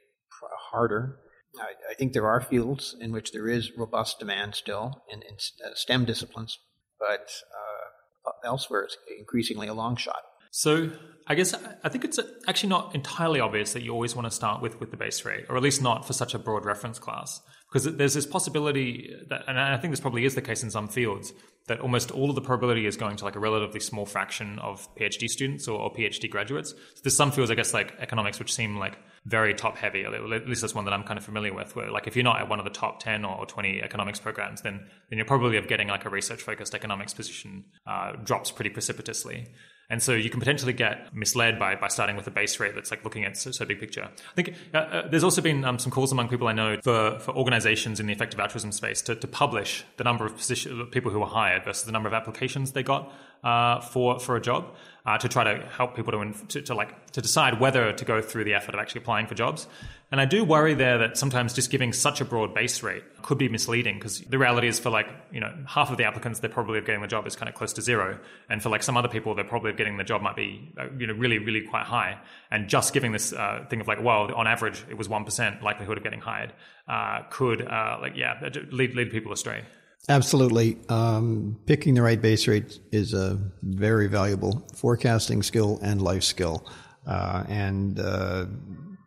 harder. 0.70 1.18
I, 1.58 1.72
I 1.90 1.94
think 1.94 2.12
there 2.12 2.26
are 2.26 2.40
fields 2.40 2.96
in 3.00 3.12
which 3.12 3.32
there 3.32 3.48
is 3.48 3.72
robust 3.76 4.18
demand 4.18 4.54
still 4.54 5.02
in, 5.10 5.22
in 5.22 5.34
uh, 5.64 5.74
STEM 5.74 6.04
disciplines, 6.04 6.58
but 6.98 7.30
uh, 7.52 8.30
elsewhere 8.44 8.82
it's 8.82 8.96
increasingly 9.18 9.68
a 9.68 9.74
long 9.74 9.96
shot. 9.96 10.22
So 10.50 10.90
I 11.26 11.34
guess 11.34 11.54
I 11.84 11.88
think 11.88 12.04
it's 12.04 12.18
actually 12.46 12.70
not 12.70 12.94
entirely 12.94 13.40
obvious 13.40 13.74
that 13.74 13.82
you 13.82 13.92
always 13.92 14.16
want 14.16 14.26
to 14.26 14.30
start 14.30 14.62
with 14.62 14.80
with 14.80 14.90
the 14.90 14.96
base 14.96 15.24
rate, 15.24 15.44
or 15.48 15.56
at 15.56 15.62
least 15.62 15.82
not 15.82 16.06
for 16.06 16.14
such 16.14 16.34
a 16.34 16.38
broad 16.38 16.64
reference 16.64 16.98
class, 16.98 17.40
because 17.70 17.84
there's 17.96 18.14
this 18.14 18.26
possibility 18.26 19.14
that, 19.28 19.42
and 19.46 19.58
I 19.58 19.76
think 19.76 19.92
this 19.92 20.00
probably 20.00 20.24
is 20.24 20.34
the 20.34 20.42
case 20.42 20.62
in 20.62 20.70
some 20.70 20.88
fields, 20.88 21.32
that 21.66 21.80
almost 21.80 22.10
all 22.10 22.30
of 22.30 22.34
the 22.34 22.40
probability 22.40 22.86
is 22.86 22.96
going 22.96 23.16
to 23.16 23.26
like 23.26 23.36
a 23.36 23.40
relatively 23.40 23.80
small 23.80 24.06
fraction 24.06 24.58
of 24.60 24.88
PhD 24.96 25.28
students 25.28 25.68
or, 25.68 25.78
or 25.78 25.92
PhD 25.92 26.30
graduates. 26.30 26.70
So 26.70 27.00
there's 27.04 27.16
some 27.16 27.30
fields, 27.30 27.50
I 27.50 27.56
guess, 27.56 27.74
like 27.74 27.92
economics, 27.98 28.38
which 28.38 28.54
seem 28.54 28.78
like 28.78 28.98
very 29.26 29.52
top 29.52 29.76
heavy. 29.76 30.04
At 30.04 30.48
least 30.48 30.62
that's 30.62 30.74
one 30.74 30.86
that 30.86 30.94
I'm 30.94 31.04
kind 31.04 31.18
of 31.18 31.26
familiar 31.26 31.52
with. 31.52 31.76
Where 31.76 31.90
like 31.90 32.06
if 32.06 32.16
you're 32.16 32.24
not 32.24 32.40
at 32.40 32.48
one 32.48 32.58
of 32.58 32.64
the 32.64 32.70
top 32.70 33.00
ten 33.00 33.26
or 33.26 33.44
twenty 33.44 33.82
economics 33.82 34.18
programs, 34.18 34.62
then 34.62 34.88
then 35.10 35.18
your 35.18 35.26
probability 35.26 35.58
of 35.58 35.68
getting 35.68 35.88
like 35.88 36.06
a 36.06 36.08
research 36.08 36.40
focused 36.40 36.74
economics 36.74 37.12
position 37.12 37.66
uh, 37.86 38.12
drops 38.24 38.50
pretty 38.50 38.70
precipitously. 38.70 39.48
And 39.90 40.02
so 40.02 40.12
you 40.12 40.28
can 40.28 40.38
potentially 40.38 40.74
get 40.74 41.14
misled 41.14 41.58
by, 41.58 41.74
by 41.74 41.88
starting 41.88 42.14
with 42.14 42.26
a 42.26 42.30
base 42.30 42.60
rate 42.60 42.74
that's 42.74 42.90
like 42.90 43.04
looking 43.04 43.24
at 43.24 43.38
so, 43.38 43.50
so 43.50 43.64
big 43.64 43.80
picture. 43.80 44.02
I 44.04 44.34
think 44.34 44.54
uh, 44.74 44.76
uh, 44.76 45.08
there's 45.08 45.24
also 45.24 45.40
been 45.40 45.64
um, 45.64 45.78
some 45.78 45.90
calls 45.90 46.12
among 46.12 46.28
people 46.28 46.46
I 46.46 46.52
know 46.52 46.78
for, 46.82 47.18
for 47.20 47.34
organizations 47.34 47.98
in 47.98 48.06
the 48.06 48.12
effective 48.12 48.38
altruism 48.38 48.70
space 48.72 49.00
to, 49.02 49.14
to 49.14 49.26
publish 49.26 49.84
the 49.96 50.04
number 50.04 50.26
of 50.26 50.36
position, 50.36 50.86
people 50.90 51.10
who 51.10 51.20
were 51.20 51.26
hired 51.26 51.64
versus 51.64 51.84
the 51.84 51.92
number 51.92 52.06
of 52.06 52.12
applications 52.12 52.72
they 52.72 52.82
got 52.82 53.10
uh, 53.44 53.80
for 53.80 54.18
for 54.18 54.36
a 54.36 54.40
job 54.40 54.74
uh, 55.06 55.16
to 55.16 55.28
try 55.28 55.44
to 55.44 55.64
help 55.68 55.94
people 55.94 56.12
to, 56.12 56.46
to, 56.48 56.62
to 56.62 56.74
like 56.74 57.10
to 57.12 57.22
decide 57.22 57.60
whether 57.60 57.92
to 57.92 58.04
go 58.04 58.20
through 58.20 58.44
the 58.44 58.54
effort 58.54 58.74
of 58.74 58.80
actually 58.80 59.00
applying 59.00 59.26
for 59.26 59.34
jobs. 59.34 59.66
And 60.10 60.22
I 60.22 60.24
do 60.24 60.42
worry 60.42 60.72
there 60.72 60.98
that 60.98 61.18
sometimes 61.18 61.52
just 61.52 61.70
giving 61.70 61.92
such 61.92 62.22
a 62.22 62.24
broad 62.24 62.54
base 62.54 62.82
rate 62.82 63.04
could 63.20 63.36
be 63.36 63.50
misleading 63.50 63.96
because 63.96 64.20
the 64.20 64.38
reality 64.38 64.66
is 64.66 64.78
for 64.78 64.88
like 64.88 65.06
you 65.30 65.40
know 65.40 65.52
half 65.66 65.90
of 65.90 65.98
the 65.98 66.04
applicants 66.04 66.40
their 66.40 66.48
probability 66.48 66.80
of 66.80 66.86
getting 66.86 67.02
the 67.02 67.08
job 67.08 67.26
is 67.26 67.36
kind 67.36 67.48
of 67.48 67.54
close 67.54 67.74
to 67.74 67.82
zero, 67.82 68.18
and 68.48 68.62
for 68.62 68.70
like 68.70 68.82
some 68.82 68.96
other 68.96 69.08
people 69.08 69.34
their 69.34 69.44
probability 69.44 69.74
of 69.74 69.76
getting 69.76 69.98
the 69.98 70.04
job 70.04 70.22
might 70.22 70.36
be 70.36 70.72
uh, 70.80 70.86
you 70.96 71.06
know 71.06 71.12
really 71.12 71.38
really 71.38 71.60
quite 71.60 71.84
high. 71.84 72.18
And 72.50 72.68
just 72.68 72.94
giving 72.94 73.12
this 73.12 73.34
uh, 73.34 73.66
thing 73.68 73.82
of 73.82 73.88
like 73.88 74.02
well 74.02 74.34
on 74.34 74.46
average 74.46 74.82
it 74.88 74.96
was 74.96 75.10
one 75.10 75.24
percent 75.24 75.62
likelihood 75.62 75.98
of 75.98 76.04
getting 76.04 76.20
hired 76.20 76.54
uh, 76.88 77.24
could 77.28 77.60
uh, 77.60 77.98
like 78.00 78.16
yeah 78.16 78.48
lead 78.70 78.94
lead 78.94 79.10
people 79.10 79.32
astray. 79.32 79.62
Absolutely. 80.08 80.78
Um, 80.88 81.58
picking 81.66 81.92
the 81.92 82.02
right 82.02 82.20
base 82.20 82.48
rate 82.48 82.78
is 82.92 83.12
a 83.12 83.38
very 83.62 84.06
valuable 84.06 84.66
forecasting 84.74 85.42
skill 85.42 85.78
and 85.82 86.00
life 86.00 86.22
skill. 86.22 86.66
Uh, 87.06 87.44
and 87.48 88.00
uh, 88.00 88.46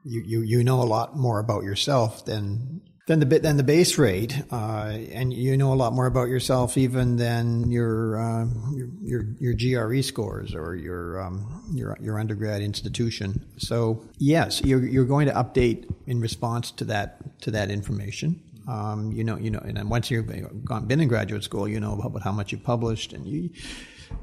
you, 0.04 0.22
you, 0.22 0.42
you 0.42 0.64
know 0.64 0.82
a 0.82 0.84
lot 0.84 1.16
more 1.16 1.40
about 1.40 1.64
yourself 1.64 2.26
than 2.26 2.82
than 3.08 3.20
the 3.20 3.26
bit 3.26 3.42
than 3.42 3.58
the 3.58 3.64
base 3.64 3.98
rate, 3.98 4.42
uh, 4.52 4.98
and 5.12 5.34
you 5.34 5.58
know 5.58 5.74
a 5.74 5.76
lot 5.76 5.92
more 5.92 6.06
about 6.06 6.30
yourself 6.30 6.78
even 6.78 7.18
than 7.18 7.70
your 7.72 8.18
uh, 8.18 8.46
your, 8.74 8.88
your, 9.02 9.54
your 9.54 9.88
GRE 9.88 10.02
scores 10.02 10.54
or 10.54 10.76
your 10.76 11.22
um, 11.22 11.64
your 11.74 11.98
your 12.00 12.20
undergrad 12.20 12.62
institution. 12.62 13.46
So 13.58 14.02
yes, 14.18 14.62
you're 14.64 14.86
you're 14.86 15.06
going 15.06 15.28
to 15.28 15.34
update 15.34 15.94
in 16.08 16.22
response 16.22 16.72
to 16.72 16.86
that 16.86 17.42
to 17.42 17.52
that 17.52 17.70
information. 17.70 18.42
Um, 18.68 19.12
you 19.12 19.24
know, 19.24 19.38
you 19.38 19.50
know, 19.50 19.60
and 19.60 19.90
once 19.90 20.12
you've 20.12 20.32
gone, 20.64 20.86
been 20.86 21.02
in 21.02 21.08
graduate 21.08 21.44
school, 21.44 21.68
you 21.68 21.80
know 21.80 22.00
about 22.00 22.22
how 22.22 22.32
much 22.32 22.52
you 22.52 22.60
published, 22.60 23.14
and 23.14 23.28
you. 23.28 23.50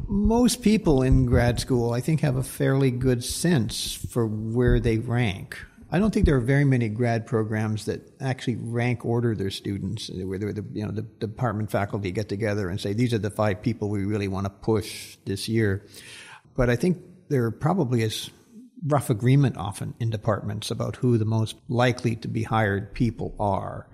Most 0.07 0.63
people 0.63 1.03
in 1.03 1.27
grad 1.27 1.59
school, 1.61 1.93
I 1.93 2.01
think, 2.01 2.21
have 2.21 2.37
a 2.37 2.43
fairly 2.43 2.91
good 2.91 3.25
sense 3.25 3.95
for 3.95 4.27
where 4.27 4.79
they 4.79 4.99
rank. 4.99 5.59
I 5.91 5.99
don't 5.99 6.13
think 6.13 6.27
there 6.27 6.37
are 6.37 6.41
very 6.41 6.65
many 6.65 6.89
grad 6.89 7.27
programs 7.27 7.87
that 7.87 8.13
actually 8.21 8.57
rank 8.57 9.05
order 9.07 9.35
their 9.35 9.51
students, 9.51 10.11
where 10.11 10.39
the 10.39 10.65
you 10.73 10.85
know 10.85 10.93
the 10.93 11.03
department 11.03 11.71
faculty 11.71 12.11
get 12.11 12.29
together 12.29 12.69
and 12.69 12.79
say 12.81 12.93
these 12.93 13.15
are 13.15 13.19
the 13.19 13.31
five 13.31 13.63
people 13.63 13.89
we 13.89 14.05
really 14.05 14.29
want 14.29 14.45
to 14.45 14.51
push 14.51 15.17
this 15.25 15.49
year. 15.49 15.87
But 16.55 16.69
I 16.69 16.77
think 16.77 16.99
there 17.29 17.51
probably 17.51 18.03
is 18.03 18.31
rough 18.87 19.11
agreement 19.11 19.57
often 19.57 19.95
in 19.99 20.11
departments 20.11 20.71
about 20.71 20.97
who 20.97 21.19
the 21.19 21.25
most 21.25 21.57
likely 21.69 22.17
to 22.17 22.29
be 22.29 22.43
hired 22.43 22.93
people 22.93 23.35
are. 23.41 23.89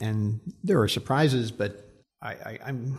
And 0.00 0.40
there 0.62 0.80
are 0.80 0.88
surprises, 0.88 1.52
but 1.52 1.86
I, 2.20 2.32
I, 2.32 2.58
I'm 2.66 2.98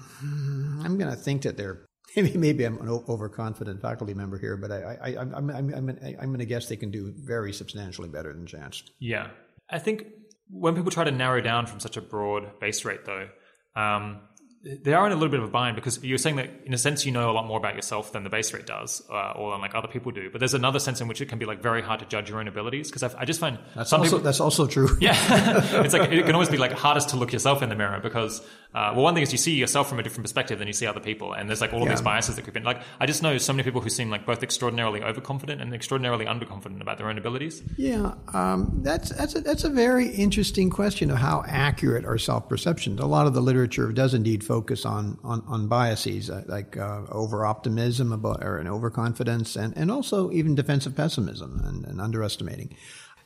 I'm 0.84 0.98
going 0.98 1.12
to 1.12 1.18
think 1.18 1.42
that 1.44 1.58
they're 1.58 1.87
maybe 2.18 2.38
maybe 2.38 2.64
I'm 2.66 2.80
an 2.82 2.90
overconfident 2.90 3.82
faculty 3.82 4.14
member 4.14 4.38
here, 4.38 4.58
but 4.58 4.72
I, 4.72 4.98
I, 5.02 5.22
I'm 5.22 5.34
I'm 5.34 5.50
I'm, 5.50 5.74
I'm, 5.74 6.00
I'm 6.20 6.28
going 6.28 6.40
to 6.40 6.46
guess 6.46 6.68
they 6.68 6.76
can 6.76 6.92
do 6.92 7.14
very 7.16 7.54
substantially 7.54 8.10
better 8.10 8.34
than 8.34 8.46
Chance. 8.46 8.84
Yeah, 9.00 9.30
I 9.70 9.80
think 9.80 10.08
when 10.50 10.76
people 10.76 10.92
try 10.92 11.04
to 11.04 11.12
narrow 11.12 11.42
down 11.42 11.68
from 11.68 11.80
such 11.80 11.98
a 11.98 12.02
broad 12.02 12.60
base 12.60 12.86
rate, 12.86 13.06
though, 13.06 13.28
um, 13.76 14.22
they 14.64 14.94
are 14.94 15.06
in 15.06 15.12
a 15.12 15.16
little 15.16 15.30
bit 15.30 15.40
of 15.40 15.46
a 15.46 15.52
bind 15.52 15.76
because 15.76 16.04
you're 16.04 16.18
saying 16.18 16.38
that 16.38 16.50
in 16.66 16.74
a 16.74 16.78
sense 16.78 17.06
you 17.06 17.12
know 17.12 17.30
a 17.30 17.34
lot 17.34 17.46
more 17.46 17.58
about 17.58 17.76
yourself 17.76 18.12
than 18.12 18.24
the 18.24 18.30
base 18.30 18.52
rate 18.54 18.66
does, 18.66 19.02
uh, 19.10 19.32
or 19.32 19.58
like 19.60 19.76
other 19.76 19.88
people 19.88 20.12
do. 20.12 20.30
But 20.32 20.40
there's 20.40 20.56
another 20.56 20.80
sense 20.80 21.00
in 21.00 21.08
which 21.08 21.22
it 21.22 21.28
can 21.28 21.38
be 21.38 21.46
like 21.46 21.62
very 21.62 21.82
hard 21.82 22.00
to 22.00 22.06
judge 22.06 22.30
your 22.30 22.40
own 22.40 22.48
abilities 22.48 22.90
because 22.90 23.04
I 23.04 23.26
just 23.26 23.40
find 23.40 23.60
that's 23.76 23.94
also, 23.94 24.04
people 24.04 24.20
that's 24.20 24.40
also 24.40 24.66
true. 24.66 24.98
Yeah, 25.00 25.14
it's 25.84 25.94
like 25.94 26.12
it 26.12 26.26
can 26.26 26.34
always 26.34 26.50
be 26.50 26.58
like 26.58 26.72
hardest 26.72 27.10
to 27.10 27.18
look 27.18 27.32
yourself 27.32 27.62
in 27.62 27.70
the 27.70 27.76
mirror 27.76 28.00
because 28.02 28.42
uh, 28.74 28.92
well, 28.94 29.04
one 29.04 29.14
thing 29.14 29.24
is 29.24 29.32
you 29.32 29.38
see 29.38 29.56
yourself 29.56 29.88
from 29.90 29.98
a 29.98 30.04
different 30.04 30.24
perspective 30.24 30.60
than 30.60 30.68
you 30.68 30.74
see 30.74 30.86
other 30.86 31.00
people, 31.00 31.34
and 31.34 31.50
there's 31.50 31.62
like 31.62 31.74
all 31.74 31.84
yeah. 31.84 31.90
these 31.90 32.02
biases 32.02 32.36
that 32.36 32.42
creep 32.42 32.58
in. 32.58 32.64
Like 32.64 32.82
I 33.00 33.06
just 33.06 33.24
know 33.24 33.38
so 33.38 33.54
many 33.54 33.64
people 33.64 33.82
who 33.82 33.90
seem 33.90 34.10
like 34.10 34.26
both 34.26 34.44
extraordinarily 34.44 35.02
overconfident 35.02 35.62
and 35.62 35.74
extraordinarily 35.74 36.26
underconfident 36.26 36.82
about 36.82 36.98
their 36.98 37.10
own 37.10 37.18
abilities. 37.18 37.64
Yeah, 37.78 38.14
um, 38.34 38.80
that's 38.84 39.10
that's 39.10 39.36
a, 39.36 39.42
that's 39.42 39.64
a 39.64 39.70
very 39.70 40.10
interesting 40.10 40.70
question 40.70 41.10
of 41.10 41.18
how 41.18 41.44
accurate 41.48 42.06
are 42.06 42.18
self 42.18 42.50
perceptions. 42.50 43.00
A 43.00 43.06
lot 43.06 43.26
of 43.26 43.34
the 43.34 43.42
literature 43.42 43.92
does 43.92 44.14
indeed 44.14 44.44
focus 44.44 44.86
on 44.86 45.18
on, 45.24 45.44
on 45.48 45.68
biases 45.68 46.30
uh, 46.30 46.44
like 46.48 46.78
uh, 46.78 47.04
over 47.10 47.46
optimism 47.46 48.12
about 48.12 48.44
or 48.44 48.58
an 48.58 48.68
overconfidence, 48.68 49.56
and 49.56 49.76
and 49.78 49.90
also 49.90 50.30
even 50.32 50.56
defensive 50.56 50.96
pessimism 50.96 51.62
and, 51.64 51.86
and 51.86 52.02
underestimating. 52.02 52.76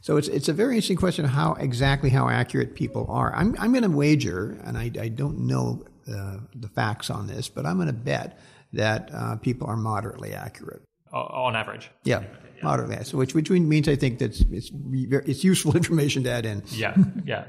So 0.01 0.17
it's 0.17 0.27
it's 0.27 0.49
a 0.49 0.53
very 0.53 0.75
interesting 0.75 0.97
question 0.97 1.25
how 1.25 1.53
exactly 1.53 2.09
how 2.09 2.27
accurate 2.27 2.75
people 2.75 3.05
are. 3.09 3.33
I'm 3.35 3.55
I'm 3.59 3.71
going 3.71 3.83
to 3.83 3.89
wager, 3.89 4.59
and 4.63 4.77
I, 4.77 4.91
I 4.99 5.09
don't 5.09 5.41
know 5.47 5.85
uh, 6.11 6.37
the 6.55 6.67
facts 6.67 7.09
on 7.09 7.27
this, 7.27 7.49
but 7.49 7.65
I'm 7.65 7.75
going 7.75 7.87
to 7.87 7.93
bet 7.93 8.39
that 8.73 9.11
uh, 9.13 9.35
people 9.37 9.67
are 9.67 9.77
moderately 9.77 10.33
accurate 10.33 10.81
on 11.13 11.55
average. 11.55 11.91
Yeah, 12.03 12.21
yeah. 12.21 12.63
moderately. 12.63 13.03
So 13.05 13.17
which 13.17 13.35
which 13.35 13.49
means 13.49 13.87
I 13.87 13.95
think 13.95 14.19
that 14.19 14.39
it's 14.51 14.71
it's 14.73 15.43
useful 15.43 15.75
information 15.77 16.23
to 16.23 16.31
add 16.31 16.45
in. 16.47 16.63
Yeah, 16.69 16.95
yeah. 17.25 17.45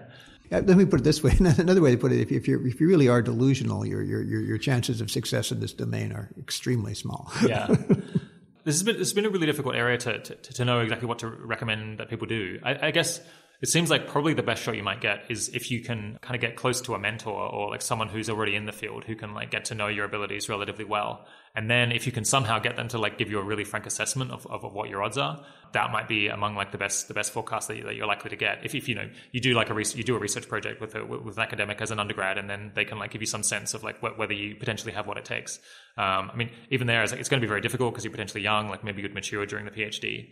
Let 0.50 0.76
me 0.76 0.84
put 0.84 1.00
it 1.00 1.04
this 1.04 1.22
way. 1.22 1.32
Another 1.38 1.80
way 1.80 1.92
to 1.92 1.96
put 1.96 2.12
it: 2.12 2.20
if, 2.20 2.30
if, 2.30 2.46
you 2.46 2.62
if 2.66 2.78
you 2.82 2.86
really 2.86 3.08
are 3.08 3.22
delusional, 3.22 3.86
your, 3.86 4.02
your 4.02 4.22
your 4.22 4.42
your 4.42 4.58
chances 4.58 5.00
of 5.00 5.10
success 5.10 5.50
in 5.52 5.60
this 5.60 5.72
domain 5.72 6.12
are 6.12 6.28
extremely 6.38 6.92
small. 6.92 7.32
Yeah. 7.46 7.74
This 8.64 8.76
has 8.76 8.82
been 8.82 8.96
has 8.96 9.12
been 9.12 9.26
a 9.26 9.30
really 9.30 9.46
difficult 9.46 9.74
area 9.74 9.98
to, 9.98 10.18
to, 10.18 10.34
to 10.34 10.64
know 10.64 10.80
exactly 10.80 11.08
what 11.08 11.18
to 11.20 11.28
recommend 11.28 11.98
that 11.98 12.08
people 12.08 12.26
do. 12.26 12.58
I, 12.62 12.88
I, 12.88 12.90
guess 12.90 13.20
it 13.60 13.68
seems 13.68 13.90
like 13.90 14.08
probably 14.08 14.34
the 14.34 14.42
best 14.42 14.62
shot 14.62 14.76
you 14.76 14.82
might 14.82 15.00
get 15.00 15.24
is 15.28 15.48
if 15.50 15.70
you 15.70 15.80
can 15.80 16.18
kind 16.22 16.34
of 16.34 16.40
get 16.40 16.56
close 16.56 16.80
to 16.82 16.94
a 16.94 16.98
mentor 16.98 17.32
or 17.32 17.70
like 17.70 17.82
someone 17.82 18.08
who's 18.08 18.28
already 18.30 18.54
in 18.54 18.66
the 18.66 18.72
field 18.72 19.04
who 19.04 19.14
can 19.14 19.34
like 19.34 19.50
get 19.50 19.66
to 19.66 19.74
know 19.74 19.88
your 19.88 20.04
abilities 20.04 20.48
relatively 20.48 20.84
well 20.84 21.26
and 21.54 21.70
then 21.70 21.92
if 21.92 22.06
you 22.06 22.12
can 22.12 22.24
somehow 22.24 22.58
get 22.58 22.76
them 22.76 22.88
to 22.88 22.98
like 22.98 23.18
give 23.18 23.30
you 23.30 23.38
a 23.38 23.42
really 23.42 23.64
frank 23.64 23.84
assessment 23.84 24.30
of, 24.30 24.46
of, 24.46 24.64
of 24.64 24.72
what 24.72 24.88
your 24.88 25.02
odds 25.02 25.18
are, 25.18 25.44
that 25.72 25.90
might 25.90 26.08
be 26.08 26.28
among 26.28 26.54
like 26.54 26.72
the 26.72 26.78
best 26.78 27.08
the 27.08 27.14
best 27.14 27.30
forecast 27.30 27.68
that, 27.68 27.76
you, 27.76 27.84
that 27.84 27.94
you're 27.94 28.06
likely 28.06 28.30
to 28.30 28.36
get. 28.36 28.64
If, 28.64 28.74
if 28.74 28.88
you 28.88 28.94
know 28.94 29.08
you 29.32 29.40
do 29.40 29.52
like 29.52 29.68
a 29.68 29.74
you 29.74 30.02
do 30.02 30.16
a 30.16 30.18
research 30.18 30.48
project 30.48 30.80
with 30.80 30.94
a, 30.94 31.04
with 31.04 31.36
an 31.36 31.42
academic 31.42 31.82
as 31.82 31.90
an 31.90 32.00
undergrad, 32.00 32.38
and 32.38 32.48
then 32.48 32.72
they 32.74 32.86
can 32.86 32.98
like 32.98 33.10
give 33.10 33.20
you 33.20 33.26
some 33.26 33.42
sense 33.42 33.74
of 33.74 33.84
like 33.84 33.98
wh- 33.98 34.18
whether 34.18 34.32
you 34.32 34.54
potentially 34.54 34.92
have 34.92 35.06
what 35.06 35.18
it 35.18 35.26
takes. 35.26 35.60
Um, 35.96 36.30
I 36.32 36.36
mean, 36.36 36.50
even 36.70 36.86
there, 36.86 37.02
it's, 37.02 37.12
like, 37.12 37.20
it's 37.20 37.28
going 37.28 37.40
to 37.40 37.44
be 37.44 37.48
very 37.48 37.60
difficult 37.60 37.92
because 37.92 38.04
you're 38.04 38.12
potentially 38.12 38.42
young, 38.42 38.68
like 38.68 38.82
maybe 38.82 39.02
you'd 39.02 39.14
mature 39.14 39.44
during 39.44 39.64
the 39.64 39.70
PhD. 39.70 40.30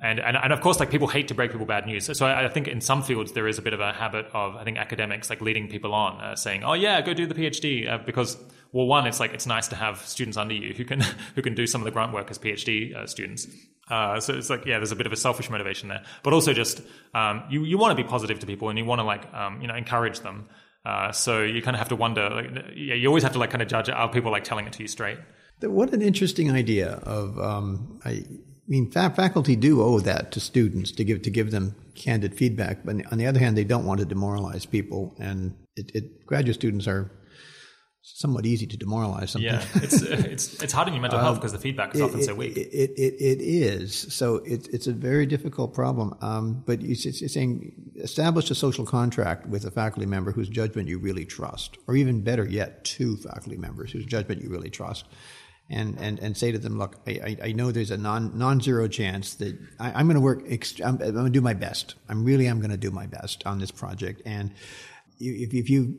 And, 0.00 0.20
and, 0.20 0.36
and 0.36 0.52
of 0.52 0.60
course, 0.60 0.78
like 0.78 0.90
people 0.90 1.08
hate 1.08 1.28
to 1.28 1.34
break 1.34 1.52
people 1.52 1.66
bad 1.66 1.86
news. 1.86 2.04
So, 2.04 2.12
so 2.12 2.26
I, 2.26 2.44
I, 2.44 2.48
think 2.48 2.68
in 2.68 2.82
some 2.82 3.02
fields 3.02 3.32
there 3.32 3.48
is 3.48 3.58
a 3.58 3.62
bit 3.62 3.72
of 3.72 3.80
a 3.80 3.92
habit 3.92 4.26
of 4.34 4.54
I 4.54 4.62
think 4.62 4.76
academics 4.76 5.30
like 5.30 5.40
leading 5.40 5.68
people 5.68 5.94
on, 5.94 6.20
uh, 6.20 6.36
saying, 6.36 6.64
"Oh 6.64 6.74
yeah, 6.74 7.00
go 7.00 7.14
do 7.14 7.26
the 7.26 7.34
PhD," 7.34 7.90
uh, 7.90 7.96
because 8.04 8.36
well, 8.72 8.86
one, 8.86 9.06
it's 9.06 9.20
like 9.20 9.32
it's 9.32 9.46
nice 9.46 9.68
to 9.68 9.76
have 9.76 10.04
students 10.06 10.36
under 10.36 10.52
you 10.52 10.74
who 10.74 10.84
can 10.84 11.00
who 11.34 11.40
can 11.40 11.54
do 11.54 11.66
some 11.66 11.80
of 11.80 11.86
the 11.86 11.90
grunt 11.90 12.12
work 12.12 12.30
as 12.30 12.38
PhD 12.38 12.94
uh, 12.94 13.06
students. 13.06 13.46
Uh, 13.88 14.20
so 14.20 14.34
it's 14.34 14.50
like 14.50 14.66
yeah, 14.66 14.76
there's 14.76 14.92
a 14.92 14.96
bit 14.96 15.06
of 15.06 15.14
a 15.14 15.16
selfish 15.16 15.48
motivation 15.48 15.88
there, 15.88 16.02
but 16.22 16.34
also 16.34 16.52
just 16.52 16.82
um, 17.14 17.44
you 17.48 17.64
you 17.64 17.78
want 17.78 17.96
to 17.96 18.02
be 18.02 18.06
positive 18.06 18.38
to 18.40 18.46
people 18.46 18.68
and 18.68 18.78
you 18.78 18.84
want 18.84 18.98
to 18.98 19.04
like 19.04 19.32
um, 19.32 19.62
you 19.62 19.68
know 19.68 19.74
encourage 19.74 20.20
them. 20.20 20.46
Uh, 20.86 21.10
so 21.10 21.42
you 21.42 21.60
kind 21.62 21.74
of 21.74 21.80
have 21.80 21.88
to 21.88 21.96
wonder, 21.96 22.30
like, 22.30 22.46
yeah, 22.76 22.94
you 22.94 23.08
always 23.08 23.24
have 23.24 23.32
to 23.32 23.40
like 23.40 23.50
kind 23.50 23.60
of 23.60 23.66
judge 23.66 23.90
are 23.90 24.08
people 24.08 24.30
like 24.30 24.44
telling 24.44 24.68
it 24.68 24.72
to 24.72 24.82
you 24.82 24.86
straight. 24.86 25.18
What 25.60 25.92
an 25.92 26.00
interesting 26.00 26.52
idea 26.52 27.00
of 27.02 27.36
um, 27.40 27.98
I, 28.04 28.22
mean, 28.68 28.92
fa- 28.92 29.12
faculty 29.16 29.56
do 29.56 29.82
owe 29.82 29.98
that 29.98 30.30
to 30.32 30.38
students 30.38 30.92
to 30.92 31.02
give 31.02 31.22
to 31.22 31.30
give 31.30 31.50
them 31.50 31.74
candid 31.96 32.36
feedback. 32.36 32.84
But 32.84 33.10
on 33.10 33.18
the 33.18 33.26
other 33.26 33.40
hand, 33.40 33.58
they 33.58 33.64
don't 33.64 33.84
want 33.84 33.98
to 33.98 34.06
demoralize 34.06 34.64
people, 34.64 35.16
and 35.18 35.56
it, 35.74 35.90
it, 35.92 36.24
graduate 36.24 36.54
students 36.54 36.86
are 36.86 37.10
somewhat 38.14 38.46
easy 38.46 38.66
to 38.66 38.76
demoralize. 38.76 39.32
Something. 39.32 39.50
Yeah, 39.50 39.64
it's 39.74 40.02
it's 40.02 40.62
it's 40.62 40.72
hard 40.72 40.88
on 40.88 40.94
your 40.94 41.02
mental 41.02 41.18
health 41.18 41.38
because 41.38 41.52
the 41.52 41.58
feedback 41.58 41.94
is 41.94 42.00
often 42.00 42.20
it, 42.20 42.24
so 42.24 42.34
weak. 42.34 42.56
It, 42.56 42.68
it, 42.72 42.90
it, 42.96 43.14
it 43.20 43.40
is. 43.40 44.14
So 44.14 44.36
it, 44.36 44.68
it's 44.72 44.86
a 44.86 44.92
very 44.92 45.26
difficult 45.26 45.74
problem. 45.74 46.16
Um, 46.20 46.62
but 46.64 46.80
it's, 46.82 47.04
it's 47.04 47.32
saying 47.32 47.72
establish 47.96 48.50
a 48.50 48.54
social 48.54 48.86
contract 48.86 49.46
with 49.46 49.64
a 49.64 49.70
faculty 49.70 50.06
member 50.06 50.30
whose 50.30 50.48
judgment 50.48 50.88
you 50.88 50.98
really 50.98 51.24
trust, 51.24 51.78
or 51.88 51.96
even 51.96 52.22
better 52.22 52.46
yet, 52.46 52.84
two 52.84 53.16
faculty 53.16 53.56
members 53.56 53.90
whose 53.90 54.06
judgment 54.06 54.42
you 54.42 54.48
really 54.48 54.70
trust. 54.70 55.06
And, 55.68 55.98
and, 55.98 56.20
and 56.20 56.36
say 56.36 56.52
to 56.52 56.60
them, 56.60 56.78
look, 56.78 57.00
I, 57.08 57.36
I 57.42 57.50
know 57.50 57.72
there's 57.72 57.90
a 57.90 57.96
non, 57.96 58.38
non-zero 58.38 58.86
chance 58.86 59.34
that 59.34 59.58
I, 59.80 59.98
am 59.98 60.06
going 60.06 60.14
to 60.14 60.20
work, 60.20 60.46
ext- 60.46 60.80
I'm, 60.80 61.02
I'm 61.02 61.12
going 61.12 61.24
to 61.24 61.30
do 61.30 61.40
my 61.40 61.54
best. 61.54 61.96
I'm 62.08 62.24
really, 62.24 62.46
I'm 62.46 62.60
going 62.60 62.70
to 62.70 62.76
do 62.76 62.92
my 62.92 63.06
best 63.06 63.44
on 63.46 63.58
this 63.58 63.72
project. 63.72 64.22
And, 64.24 64.52
if, 65.18 65.54
if 65.54 65.70
you 65.70 65.98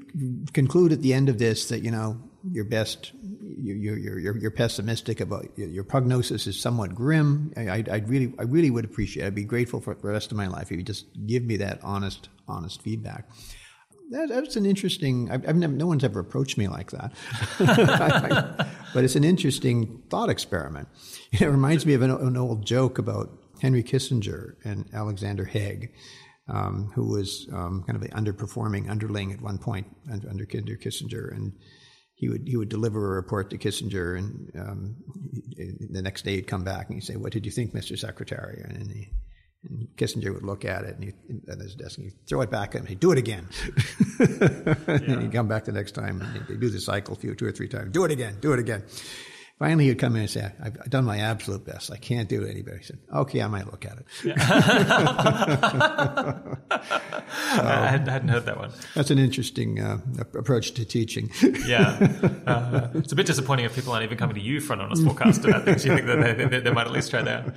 conclude 0.53 0.91
at 0.91 1.01
the 1.01 1.13
end 1.13 1.29
of 1.29 1.37
this 1.39 1.69
that 1.69 1.81
you 1.81 1.91
know 1.91 2.21
your 2.51 2.65
best 2.65 3.11
you're, 3.59 3.97
you're, 3.97 4.37
you're, 4.37 4.51
pessimistic 4.51 5.19
about 5.19 5.45
your 5.57 5.83
prognosis 5.83 6.47
is 6.47 6.59
somewhat 6.59 6.93
grim 6.93 7.51
I, 7.57 7.83
I 7.91 8.03
really 8.05 8.33
I 8.39 8.43
really 8.43 8.69
would 8.69 8.85
appreciate 8.85 9.25
I'd 9.25 9.35
be 9.35 9.43
grateful 9.43 9.81
for 9.81 9.95
the 9.95 10.07
rest 10.07 10.31
of 10.31 10.37
my 10.37 10.47
life 10.47 10.71
if 10.71 10.77
you 10.77 10.83
just 10.83 11.07
give 11.25 11.43
me 11.43 11.57
that 11.57 11.79
honest 11.83 12.29
honest 12.47 12.81
feedback. 12.81 13.29
That, 14.11 14.29
that's 14.29 14.55
an 14.55 14.65
interesting 14.65 15.29
I've, 15.29 15.47
I've, 15.47 15.55
never 15.55 15.73
no 15.73 15.87
one's 15.87 16.03
ever 16.03 16.19
approached 16.19 16.57
me 16.57 16.67
like 16.67 16.91
that. 16.91 17.13
But 18.93 19.03
it's 19.03 19.15
an 19.15 19.23
interesting 19.23 20.01
thought 20.09 20.29
experiment. 20.29 20.87
It 21.31 21.45
reminds 21.45 21.85
me 21.85 21.93
of 21.93 22.01
an, 22.01 22.09
an 22.09 22.37
old 22.37 22.65
joke 22.65 22.97
about 22.97 23.29
Henry 23.61 23.83
Kissinger 23.83 24.55
and 24.63 24.89
Alexander 24.93 25.45
Haig 25.45 25.91
um, 26.49 26.91
who 26.95 27.07
was 27.07 27.47
um, 27.53 27.83
kind 27.85 27.95
of 27.95 28.03
an 28.03 28.11
underperforming 28.11 28.89
underling 28.89 29.31
at 29.31 29.41
one 29.41 29.57
point 29.57 29.87
under, 30.11 30.29
under 30.29 30.45
Kissinger, 30.45 31.31
and 31.31 31.53
he 32.15 32.29
would 32.29 32.47
he 32.47 32.57
would 32.57 32.69
deliver 32.69 33.13
a 33.13 33.15
report 33.15 33.49
to 33.51 33.57
Kissinger, 33.57 34.17
and 34.17 34.51
um, 34.59 34.95
the 35.91 36.01
next 36.01 36.23
day 36.23 36.35
he'd 36.35 36.47
come 36.47 36.63
back 36.63 36.87
and 36.87 36.95
he'd 36.95 37.05
say, 37.05 37.15
"What 37.15 37.31
did 37.31 37.45
you 37.45 37.51
think, 37.51 37.73
Mr. 37.73 37.97
Secretary?" 37.97 38.61
And, 38.63 38.91
he, 38.91 39.11
and 39.63 39.87
Kissinger 39.97 40.33
would 40.33 40.43
look 40.43 40.65
at 40.65 40.83
it 40.83 40.95
and 40.95 41.03
he, 41.03 41.13
at 41.51 41.59
his 41.59 41.75
desk 41.75 41.97
and 41.97 42.05
he'd 42.05 42.27
throw 42.27 42.41
it 42.41 42.49
back 42.49 42.75
at 42.75 42.81
him. 42.81 42.87
He'd 42.87 42.99
do 42.99 43.11
it 43.11 43.17
again. 43.17 43.47
yeah. 44.19 44.75
and 44.87 45.21
he'd 45.21 45.33
come 45.33 45.47
back 45.47 45.65
the 45.65 45.71
next 45.71 45.91
time 45.93 46.21
and 46.21 46.47
he'd 46.47 46.59
do 46.59 46.69
the 46.69 46.79
cycle 46.79 47.15
a 47.15 47.17
few, 47.17 47.35
two 47.35 47.45
or 47.45 47.51
three 47.51 47.67
times. 47.67 47.91
Do 47.91 48.05
it 48.05 48.11
again. 48.11 48.37
Do 48.39 48.53
it 48.53 48.59
again. 48.59 48.83
Finally, 49.59 49.85
he'd 49.85 49.97
come 49.97 50.15
in 50.15 50.21
and 50.21 50.29
say, 50.29 50.51
I've 50.61 50.87
done 50.87 51.03
my 51.03 51.17
absolute 51.17 51.65
best. 51.65 51.91
I 51.91 51.97
can't 51.97 52.29
do 52.29 52.43
it 52.43 52.51
any 52.51 52.61
better. 52.61 52.77
He 52.77 52.83
said, 52.83 52.99
okay, 53.11 53.41
I 53.41 53.47
might 53.47 53.65
look 53.65 53.85
at 53.85 53.97
it. 53.97 54.05
Yeah. 54.23 54.35
so, 56.37 57.63
I 57.63 57.87
hadn't 57.87 58.27
heard 58.27 58.45
that 58.45 58.57
one. 58.57 58.71
That's 58.93 59.09
an 59.09 59.17
interesting 59.17 59.79
uh, 59.79 59.97
approach 60.37 60.73
to 60.73 60.85
teaching. 60.85 61.31
yeah. 61.65 61.97
Uh, 62.45 62.89
it's 62.93 63.11
a 63.11 63.15
bit 63.15 63.25
disappointing 63.25 63.65
if 63.65 63.73
people 63.73 63.93
aren't 63.93 64.03
even 64.03 64.19
coming 64.19 64.35
to 64.35 64.41
you 64.41 64.61
for 64.61 64.73
an 64.73 64.81
honest 64.81 65.03
forecast 65.03 65.43
about 65.43 65.65
things. 65.65 65.83
You 65.83 65.95
think 65.95 66.05
that 66.05 66.37
they, 66.37 66.45
they, 66.45 66.59
they, 66.59 66.71
might 66.71 66.85
at 66.85 66.93
least 66.93 67.09
try 67.09 67.23
that. 67.23 67.55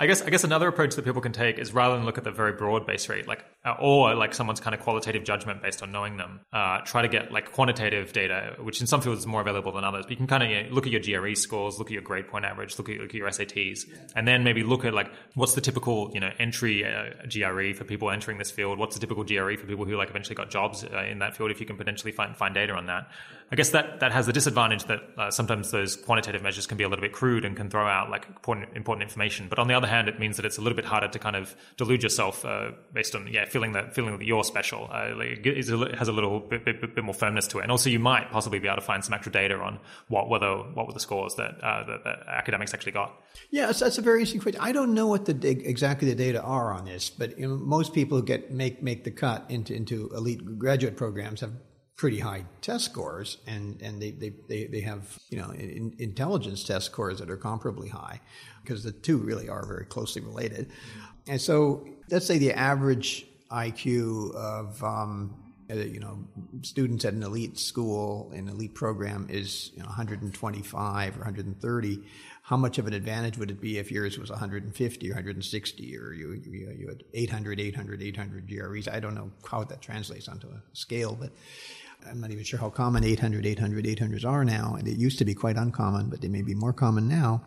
I 0.00 0.06
guess, 0.06 0.22
I 0.22 0.30
guess 0.30 0.44
another 0.44 0.68
approach 0.68 0.94
that 0.94 1.04
people 1.04 1.20
can 1.20 1.32
take 1.32 1.58
is 1.58 1.72
rather 1.72 1.96
than 1.96 2.04
look 2.04 2.18
at 2.18 2.24
the 2.24 2.30
very 2.30 2.52
broad 2.52 2.86
base 2.86 3.08
rate, 3.08 3.26
like, 3.26 3.44
uh, 3.64 3.74
or 3.80 4.14
like 4.14 4.32
someone's 4.32 4.60
kind 4.60 4.72
of 4.72 4.80
qualitative 4.80 5.24
judgment 5.24 5.60
based 5.60 5.82
on 5.82 5.90
knowing 5.90 6.16
them, 6.16 6.40
uh, 6.52 6.80
try 6.82 7.02
to 7.02 7.08
get 7.08 7.32
like 7.32 7.52
quantitative 7.52 8.12
data, 8.12 8.54
which 8.60 8.80
in 8.80 8.86
some 8.86 9.00
fields 9.00 9.20
is 9.20 9.26
more 9.26 9.40
available 9.40 9.72
than 9.72 9.82
others. 9.82 10.04
But 10.04 10.12
you 10.12 10.16
can 10.16 10.28
kind 10.28 10.42
of 10.44 10.50
you 10.50 10.62
know, 10.62 10.68
look 10.70 10.86
at 10.86 10.92
your 10.92 11.00
GRE 11.00 11.34
scores, 11.34 11.78
look 11.78 11.88
at 11.88 11.92
your 11.92 12.02
grade 12.02 12.28
point 12.28 12.44
average, 12.44 12.78
look 12.78 12.88
at, 12.88 12.98
look 12.98 13.10
at 13.10 13.14
your 13.14 13.28
SATs, 13.28 13.86
and 14.14 14.26
then 14.28 14.44
maybe 14.44 14.62
look 14.62 14.84
at 14.84 14.94
like 14.94 15.10
what's 15.34 15.54
the 15.54 15.60
typical 15.60 16.10
you 16.14 16.20
know 16.20 16.30
entry 16.38 16.84
uh, 16.84 17.10
GRE 17.28 17.72
for 17.74 17.84
people 17.84 18.10
entering 18.10 18.38
this 18.38 18.50
field. 18.50 18.78
What's 18.78 18.94
the 18.94 19.00
typical 19.00 19.24
GRE 19.24 19.56
for 19.56 19.66
people 19.66 19.84
who 19.84 19.96
like 19.96 20.10
eventually 20.10 20.36
got 20.36 20.50
jobs 20.50 20.84
uh, 20.84 21.02
in 21.02 21.18
that 21.18 21.36
field? 21.36 21.50
If 21.50 21.58
you 21.58 21.66
can 21.66 21.76
potentially 21.76 22.12
find 22.12 22.36
find 22.36 22.54
data 22.54 22.72
on 22.72 22.86
that, 22.86 23.10
I 23.50 23.56
guess 23.56 23.70
that 23.70 24.00
that 24.00 24.12
has 24.12 24.26
the 24.26 24.32
disadvantage 24.32 24.84
that 24.84 25.00
uh, 25.16 25.30
sometimes 25.30 25.70
those 25.70 25.96
quantitative 25.96 26.42
measures 26.42 26.66
can 26.66 26.76
be 26.76 26.84
a 26.84 26.88
little 26.88 27.02
bit 27.02 27.12
crude 27.12 27.44
and 27.46 27.56
can 27.56 27.70
throw 27.70 27.86
out 27.86 28.10
like 28.10 28.26
important 28.26 28.76
important 28.76 29.02
information. 29.02 29.48
But 29.48 29.58
on 29.58 29.68
the 29.68 29.74
other 29.74 29.86
hand, 29.86 30.08
it 30.08 30.20
means 30.20 30.36
that 30.36 30.44
it's 30.44 30.58
a 30.58 30.60
little 30.60 30.76
bit 30.76 30.84
harder 30.84 31.08
to 31.08 31.18
kind 31.18 31.34
of 31.34 31.56
delude 31.78 32.02
yourself 32.02 32.44
uh, 32.44 32.72
based 32.92 33.14
on 33.14 33.26
yeah 33.28 33.46
feeling 33.46 33.72
that 33.72 33.94
feeling 33.94 34.18
that 34.18 34.24
you're 34.24 34.44
special. 34.44 34.88
Uh, 34.92 35.14
like 35.16 35.46
it 35.46 35.94
has 35.94 36.08
a 36.08 36.12
little 36.12 36.40
bit, 36.40 36.64
bit, 36.64 36.94
bit, 36.94 37.04
more 37.04 37.14
firmness 37.14 37.46
to 37.48 37.58
it, 37.58 37.62
and 37.62 37.70
also 37.70 37.88
you 37.88 37.98
might 37.98 38.30
possibly 38.30 38.58
be 38.58 38.68
able 38.68 38.76
to 38.76 38.82
find 38.82 39.02
some 39.02 39.14
extra 39.14 39.32
data 39.32 39.56
on 39.56 39.78
what 40.08 40.28
whether 40.28 40.54
what 40.74 40.86
were 40.86 40.92
the 40.92 41.00
scores 41.00 41.34
that 41.36 41.58
uh, 41.62 41.84
that, 41.84 42.04
that, 42.04 42.26
academics 42.28 42.74
actually 42.74 42.92
got. 42.92 43.18
Yeah, 43.50 43.66
that's, 43.66 43.80
that's 43.80 43.98
a 43.98 44.02
very 44.02 44.18
interesting 44.18 44.40
question. 44.40 44.60
I 44.60 44.72
don't 44.72 44.92
know 44.92 45.06
what 45.06 45.24
the 45.24 45.48
exactly 45.48 46.08
the 46.08 46.14
data 46.14 46.42
are 46.42 46.72
on 46.74 46.84
this, 46.84 47.08
but 47.08 47.38
you 47.38 47.48
know, 47.48 47.56
most 47.56 47.94
people 47.94 48.20
get 48.20 48.52
make 48.52 48.82
make 48.82 49.04
the 49.04 49.10
cut 49.10 49.46
into 49.48 49.72
into 49.74 50.10
elite 50.14 50.58
graduate 50.58 50.96
programs 50.96 51.40
have 51.40 51.52
pretty 51.98 52.20
high 52.20 52.44
test 52.60 52.84
scores 52.84 53.38
and, 53.48 53.82
and 53.82 54.00
they, 54.00 54.12
they, 54.12 54.32
they, 54.48 54.64
they 54.66 54.80
have 54.80 55.18
you 55.30 55.38
know 55.38 55.50
in, 55.50 55.92
intelligence 55.98 56.62
test 56.64 56.86
scores 56.86 57.18
that 57.18 57.28
are 57.28 57.36
comparably 57.36 57.90
high 57.90 58.20
because 58.62 58.84
the 58.84 58.92
two 58.92 59.18
really 59.18 59.48
are 59.48 59.66
very 59.66 59.84
closely 59.84 60.22
related. 60.22 60.70
And 61.26 61.40
so 61.40 61.86
let's 62.10 62.24
say 62.24 62.38
the 62.38 62.52
average 62.52 63.26
IQ 63.50 64.34
of 64.34 64.82
um, 64.84 65.34
uh, 65.70 65.74
you 65.74 66.00
know 66.00 66.24
students 66.62 67.04
at 67.04 67.14
an 67.14 67.22
elite 67.22 67.58
school 67.58 68.30
an 68.32 68.48
elite 68.48 68.74
program 68.74 69.26
is 69.28 69.72
you 69.74 69.80
know, 69.80 69.86
125 69.86 71.16
or 71.16 71.18
130 71.18 72.02
how 72.42 72.56
much 72.56 72.78
of 72.78 72.86
an 72.86 72.94
advantage 72.94 73.36
would 73.36 73.50
it 73.50 73.60
be 73.60 73.76
if 73.76 73.92
yours 73.92 74.18
was 74.18 74.30
150 74.30 75.10
or 75.10 75.12
160 75.12 75.98
or 75.98 76.12
you, 76.12 76.40
you, 76.46 76.74
you 76.78 76.88
had 76.88 77.04
800 77.12 77.60
800 77.60 78.02
800 78.02 78.48
GREs 78.48 78.88
I 78.88 79.00
don't 79.00 79.14
know 79.14 79.30
how 79.46 79.64
that 79.64 79.82
translates 79.82 80.28
onto 80.28 80.46
a 80.48 80.62
scale 80.72 81.16
but 81.18 81.32
I'm 82.06 82.20
not 82.20 82.30
even 82.30 82.44
sure 82.44 82.58
how 82.58 82.70
common 82.70 83.04
800 83.04 83.46
800 83.46 83.84
800s 83.84 84.24
are 84.24 84.44
now 84.44 84.76
and 84.78 84.86
it 84.86 84.96
used 84.96 85.18
to 85.18 85.24
be 85.24 85.34
quite 85.34 85.56
uncommon 85.56 86.08
but 86.08 86.20
they 86.20 86.28
may 86.28 86.42
be 86.42 86.54
more 86.54 86.72
common 86.72 87.08
now 87.08 87.44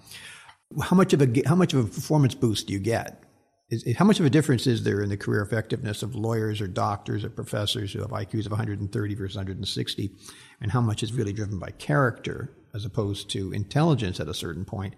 how 0.81 0.95
much 0.95 1.13
of 1.13 1.21
a 1.21 1.41
how 1.45 1.55
much 1.55 1.73
of 1.73 1.85
a 1.85 1.87
performance 1.87 2.35
boost 2.35 2.67
do 2.67 2.73
you 2.73 2.79
get 2.79 3.23
is, 3.71 3.85
how 3.97 4.05
much 4.05 4.19
of 4.19 4.25
a 4.25 4.29
difference 4.29 4.67
is 4.67 4.83
there 4.83 5.01
in 5.01 5.09
the 5.09 5.17
career 5.17 5.41
effectiveness 5.41 6.03
of 6.03 6.13
lawyers 6.13 6.61
or 6.61 6.67
doctors 6.67 7.23
or 7.23 7.29
professors 7.29 7.93
who 7.93 8.01
have 8.01 8.11
IQs 8.11 8.45
of 8.45 8.51
130 8.51 9.15
versus 9.15 9.37
160? 9.37 10.11
And 10.59 10.71
how 10.71 10.81
much 10.81 11.01
is 11.01 11.13
really 11.13 11.33
driven 11.33 11.57
by 11.57 11.71
character 11.71 12.51
as 12.73 12.85
opposed 12.85 13.29
to 13.31 13.51
intelligence 13.53 14.19
at 14.19 14.27
a 14.27 14.33
certain 14.33 14.65
point? 14.65 14.93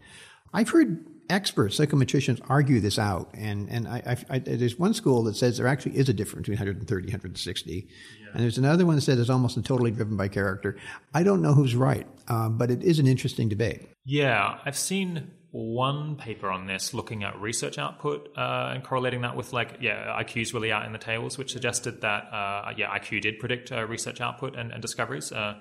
I've 0.54 0.70
heard 0.70 1.06
experts, 1.30 1.80
psychometricians, 1.80 2.42
argue 2.50 2.80
this 2.80 3.00
out. 3.00 3.30
And, 3.34 3.70
and 3.70 3.88
I, 3.88 4.18
I, 4.30 4.36
I, 4.36 4.40
there's 4.40 4.78
one 4.78 4.94
school 4.94 5.24
that 5.24 5.36
says 5.36 5.58
there 5.58 5.68
actually 5.68 5.98
is 5.98 6.10
a 6.10 6.14
difference 6.14 6.48
between 6.48 6.58
130 6.58 7.04
and 7.06 7.14
160. 7.14 7.88
And 8.34 8.44
there's 8.44 8.58
another 8.58 8.86
one 8.86 8.96
that 8.96 9.02
says 9.02 9.20
it's 9.20 9.30
almost 9.30 9.64
totally 9.64 9.92
driven 9.92 10.18
by 10.18 10.28
character. 10.28 10.78
I 11.14 11.24
don't 11.24 11.42
know 11.42 11.54
who's 11.54 11.76
right, 11.76 12.08
uh, 12.28 12.50
but 12.50 12.72
it 12.72 12.84
is 12.84 13.00
an 13.00 13.08
interesting 13.08 13.50
debate. 13.50 13.88
Yeah, 14.06 14.60
I've 14.66 14.78
seen 14.78 15.32
one 15.52 16.16
paper 16.16 16.50
on 16.50 16.66
this 16.66 16.96
looking 16.96 17.24
at 17.24 17.40
research 17.40 17.78
output 17.78 18.28
uh, 18.36 18.72
and 18.74 18.84
correlating 18.84 19.22
that 19.22 19.36
with 19.36 19.54
like 19.54 19.78
yeah 19.82 20.20
IQ's 20.20 20.52
really 20.52 20.72
out 20.72 20.86
in 20.86 20.94
the 20.94 20.98
tails, 20.98 21.38
which 21.38 21.54
suggested 21.54 22.02
that 22.02 22.24
uh, 22.34 22.74
yeah 22.76 22.90
IQ 22.98 23.22
did 23.22 23.40
predict 23.40 23.72
uh, 23.72 23.86
research 23.86 24.20
output 24.20 24.56
and, 24.56 24.72
and 24.72 24.82
discoveries. 24.82 25.32
Uh, 25.32 25.56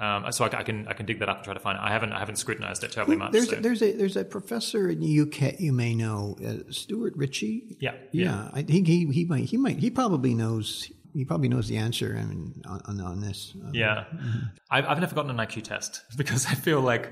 um, 0.00 0.30
so 0.30 0.44
I, 0.44 0.58
I, 0.58 0.62
can 0.62 0.86
I 0.86 0.92
can 0.92 1.06
dig 1.06 1.18
that 1.20 1.28
up 1.28 1.38
and 1.38 1.44
try 1.44 1.54
to 1.54 1.60
find 1.60 1.76
it. 1.76 1.80
I 1.80 1.90
haven't 1.90 2.12
I 2.12 2.20
haven't 2.20 2.36
scrutinized 2.36 2.84
it 2.84 2.92
terribly 2.92 3.16
much. 3.16 3.32
There's 3.32 3.50
so. 3.50 3.56
a, 3.56 3.60
there's 3.60 3.82
a 3.82 3.92
there's 3.92 4.16
a 4.16 4.24
professor 4.24 4.88
in 4.90 5.00
the 5.00 5.20
UK 5.20 5.58
you 5.58 5.72
may 5.72 5.94
know 5.94 6.36
uh, 6.46 6.70
Stuart 6.70 7.14
Ritchie. 7.16 7.78
Yeah, 7.80 7.94
yeah. 8.12 8.24
yeah. 8.24 8.50
I 8.52 8.62
think 8.62 8.86
he 8.86 9.06
he 9.06 9.24
might 9.24 9.44
he 9.44 9.56
might 9.56 9.78
he 9.78 9.90
probably 9.90 10.34
knows 10.34 10.92
he 11.18 11.24
probably 11.24 11.48
knows 11.48 11.66
the 11.66 11.76
answer 11.76 12.16
I 12.16 12.24
mean, 12.24 12.62
on, 12.64 13.00
on 13.00 13.20
this. 13.20 13.52
Uh, 13.60 13.70
yeah, 13.72 14.04
mm-hmm. 14.14 14.38
I've, 14.70 14.86
I've 14.86 15.00
never 15.00 15.16
gotten 15.16 15.32
an 15.32 15.36
IQ 15.36 15.64
test 15.64 16.04
because 16.16 16.46
I 16.46 16.54
feel 16.54 16.80
like 16.80 17.10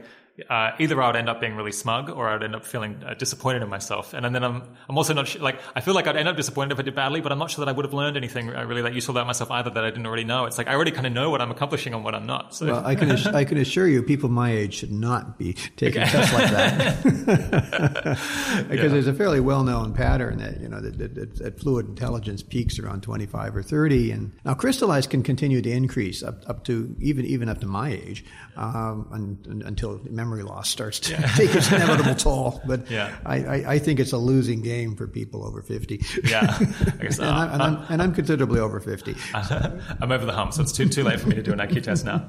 uh, 0.50 0.72
either 0.78 1.00
I 1.02 1.06
would 1.06 1.16
end 1.16 1.30
up 1.30 1.40
being 1.40 1.56
really 1.56 1.72
smug 1.72 2.10
or 2.10 2.28
I 2.28 2.34
would 2.34 2.42
end 2.42 2.54
up 2.54 2.64
feeling 2.64 3.02
uh, 3.04 3.14
disappointed 3.14 3.62
in 3.62 3.70
myself. 3.70 4.12
And, 4.12 4.26
and 4.26 4.34
then 4.34 4.44
I'm, 4.44 4.62
I'm 4.88 4.98
also 4.98 5.14
not 5.14 5.28
sure, 5.28 5.40
like, 5.40 5.58
I 5.74 5.80
feel 5.80 5.94
like 5.94 6.06
I'd 6.06 6.16
end 6.16 6.28
up 6.28 6.36
disappointed 6.36 6.72
if 6.72 6.78
I 6.78 6.82
did 6.82 6.94
badly, 6.94 7.22
but 7.22 7.32
I'm 7.32 7.38
not 7.38 7.50
sure 7.50 7.64
that 7.64 7.70
I 7.70 7.72
would 7.72 7.86
have 7.86 7.94
learned 7.94 8.16
anything 8.16 8.54
uh, 8.54 8.64
really 8.64 8.82
that 8.82 8.92
ususeful 8.92 9.16
about 9.16 9.26
myself 9.26 9.50
either 9.50 9.70
that 9.70 9.84
I 9.84 9.90
didn't 9.90 10.06
already 10.06 10.24
know. 10.24 10.44
It's 10.44 10.58
like 10.58 10.68
I 10.68 10.74
already 10.74 10.90
kind 10.90 11.06
of 11.06 11.12
know 11.14 11.30
what 11.30 11.40
I'm 11.40 11.50
accomplishing 11.50 11.94
and 11.94 12.04
what 12.04 12.14
I'm 12.14 12.26
not. 12.26 12.54
So. 12.54 12.66
Well, 12.66 12.86
I 12.86 12.94
can, 12.94 13.10
ass- 13.10 13.26
I 13.26 13.44
can 13.44 13.56
assure 13.56 13.88
you 13.88 14.02
people 14.02 14.28
my 14.28 14.52
age 14.52 14.74
should 14.74 14.92
not 14.92 15.38
be 15.38 15.54
taking 15.76 16.02
okay. 16.02 16.10
tests 16.10 16.34
like 16.34 16.50
that. 16.50 17.02
because 18.68 18.84
yeah. 18.84 18.88
there's 18.88 19.06
a 19.06 19.14
fairly 19.14 19.40
well 19.40 19.62
known 19.62 19.94
pattern 19.94 20.38
that, 20.38 20.60
you 20.60 20.68
know, 20.68 20.80
that, 20.80 20.98
that, 20.98 21.36
that, 21.36 21.56
fluid 21.60 21.88
intelligence 21.88 22.42
peaks 22.42 22.78
around 22.78 23.02
25 23.02 23.56
or 23.56 23.62
30. 23.62 24.10
And 24.10 24.32
now 24.44 24.52
crystallized 24.52 25.08
can 25.08 25.22
continue 25.22 25.62
to 25.62 25.70
increase 25.70 26.22
up, 26.22 26.42
up 26.46 26.64
to 26.64 26.94
even, 27.00 27.24
even 27.24 27.48
up 27.48 27.60
to 27.60 27.66
my 27.66 27.90
age 27.90 28.24
um, 28.56 29.08
un, 29.12 29.62
until 29.64 30.00
memory 30.10 30.25
loss 30.42 30.68
starts 30.68 31.00
to 31.00 31.12
yeah. 31.12 31.26
take 31.36 31.54
its 31.54 31.70
inevitable 31.70 32.14
toll. 32.14 32.62
But 32.66 32.90
yeah. 32.90 33.16
I, 33.24 33.36
I, 33.36 33.72
I, 33.74 33.78
think 33.78 34.00
it's 34.00 34.12
a 34.12 34.18
losing 34.18 34.62
game 34.62 34.96
for 34.96 35.06
people 35.06 35.44
over 35.44 35.62
50. 35.62 36.00
Yeah. 36.24 36.56
I 36.58 37.02
guess, 37.02 37.18
and, 37.18 37.28
I'm, 37.28 37.52
and, 37.52 37.62
I'm, 37.62 37.86
and, 37.88 38.02
I'm, 38.02 38.14
considerably 38.14 38.60
over 38.60 38.80
50. 38.80 39.14
I'm 39.34 40.12
over 40.12 40.26
the 40.26 40.32
hump, 40.32 40.52
so 40.54 40.62
it's 40.62 40.72
too, 40.72 40.88
too 40.88 41.04
late 41.04 41.20
for 41.20 41.28
me 41.28 41.34
to 41.36 41.42
do 41.42 41.52
an 41.52 41.58
IQ 41.58 41.82
test 41.82 42.04
now. 42.04 42.26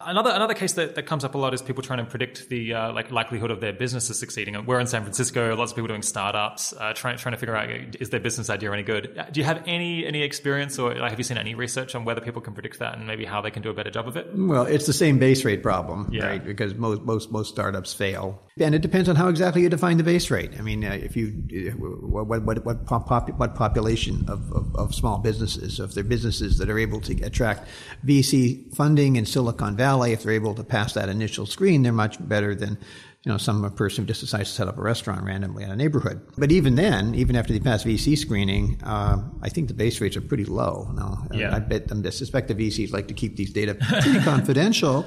Another 0.00 0.30
another 0.30 0.54
case 0.54 0.74
that, 0.74 0.94
that 0.94 1.06
comes 1.06 1.24
up 1.24 1.34
a 1.34 1.38
lot 1.38 1.52
is 1.54 1.60
people 1.60 1.82
trying 1.82 1.98
to 1.98 2.04
predict 2.04 2.48
the 2.50 2.72
uh, 2.72 2.92
like 2.92 3.10
likelihood 3.10 3.50
of 3.50 3.60
their 3.60 3.72
businesses 3.72 4.16
succeeding. 4.16 4.64
We're 4.64 4.78
in 4.78 4.86
San 4.86 5.02
Francisco. 5.02 5.56
Lots 5.56 5.72
of 5.72 5.76
people 5.76 5.88
doing 5.88 6.02
startups, 6.02 6.72
uh, 6.72 6.92
trying 6.92 7.16
trying 7.18 7.32
to 7.32 7.36
figure 7.36 7.56
out 7.56 7.68
is 8.00 8.10
their 8.10 8.20
business 8.20 8.48
idea 8.48 8.70
any 8.70 8.84
good. 8.84 9.20
Do 9.32 9.40
you 9.40 9.44
have 9.44 9.60
any 9.66 10.06
any 10.06 10.22
experience 10.22 10.78
or 10.78 10.94
like, 10.94 11.10
have 11.10 11.18
you 11.18 11.24
seen 11.24 11.36
any 11.36 11.56
research 11.56 11.96
on 11.96 12.04
whether 12.04 12.20
people 12.20 12.40
can 12.40 12.54
predict 12.54 12.78
that 12.78 12.96
and 12.96 13.08
maybe 13.08 13.24
how 13.24 13.40
they 13.40 13.50
can 13.50 13.60
do 13.60 13.70
a 13.70 13.74
better 13.74 13.90
job 13.90 14.06
of 14.06 14.16
it? 14.16 14.28
Well, 14.36 14.66
it's 14.66 14.86
the 14.86 14.92
same 14.92 15.18
base 15.18 15.44
rate 15.44 15.64
problem, 15.64 16.08
Yeah. 16.12 16.28
right? 16.28 16.44
Because 16.44 16.76
most 16.76 17.02
most 17.02 17.32
most 17.32 17.48
startups 17.48 17.92
fail, 17.92 18.40
and 18.60 18.74
it 18.74 18.82
depends 18.82 19.08
on 19.08 19.16
how 19.16 19.28
exactly 19.28 19.62
you 19.62 19.68
define 19.68 19.96
the 19.96 20.02
base 20.02 20.30
rate. 20.30 20.52
I 20.58 20.62
mean, 20.62 20.84
uh, 20.84 20.92
if 20.92 21.16
you 21.16 21.32
uh, 21.52 21.72
what 21.72 22.42
what 22.42 22.64
what 22.64 22.86
pop, 22.86 23.28
what 23.30 23.54
population 23.54 24.24
of, 24.28 24.52
of, 24.52 24.74
of 24.76 24.94
small 24.94 25.18
businesses, 25.18 25.80
if 25.80 25.94
they're 25.94 26.04
businesses 26.04 26.58
that 26.58 26.70
are 26.70 26.78
able 26.78 27.00
to 27.02 27.22
attract 27.22 27.68
VC 28.04 28.74
funding 28.74 29.16
in 29.16 29.26
Silicon 29.26 29.76
Valley, 29.76 30.12
if 30.12 30.22
they're 30.22 30.32
able 30.32 30.54
to 30.54 30.64
pass 30.64 30.94
that 30.94 31.08
initial 31.08 31.46
screen, 31.46 31.82
they're 31.82 31.92
much 31.92 32.16
better 32.28 32.54
than 32.54 32.78
you 33.24 33.32
know 33.32 33.38
some 33.38 33.68
person 33.74 34.04
who 34.04 34.08
just 34.08 34.20
decides 34.20 34.48
to 34.50 34.54
set 34.54 34.68
up 34.68 34.78
a 34.78 34.80
restaurant 34.82 35.24
randomly 35.24 35.64
in 35.64 35.70
a 35.70 35.76
neighborhood. 35.76 36.20
But 36.36 36.52
even 36.52 36.76
then, 36.76 37.14
even 37.14 37.36
after 37.36 37.52
they 37.52 37.60
pass 37.60 37.82
VC 37.84 38.16
screening, 38.16 38.80
uh, 38.84 39.18
I 39.42 39.48
think 39.48 39.68
the 39.68 39.74
base 39.74 40.00
rates 40.00 40.16
are 40.16 40.20
pretty 40.20 40.44
low. 40.44 40.90
Now, 40.94 41.26
Yeah. 41.32 41.54
I 41.54 41.58
bet 41.58 41.88
them. 41.88 42.02
I 42.06 42.10
suspect 42.10 42.48
the 42.48 42.54
VCs 42.54 42.92
like 42.92 43.08
to 43.08 43.14
keep 43.14 43.36
these 43.36 43.52
data 43.52 43.74
pretty 43.74 44.20
confidential, 44.32 45.04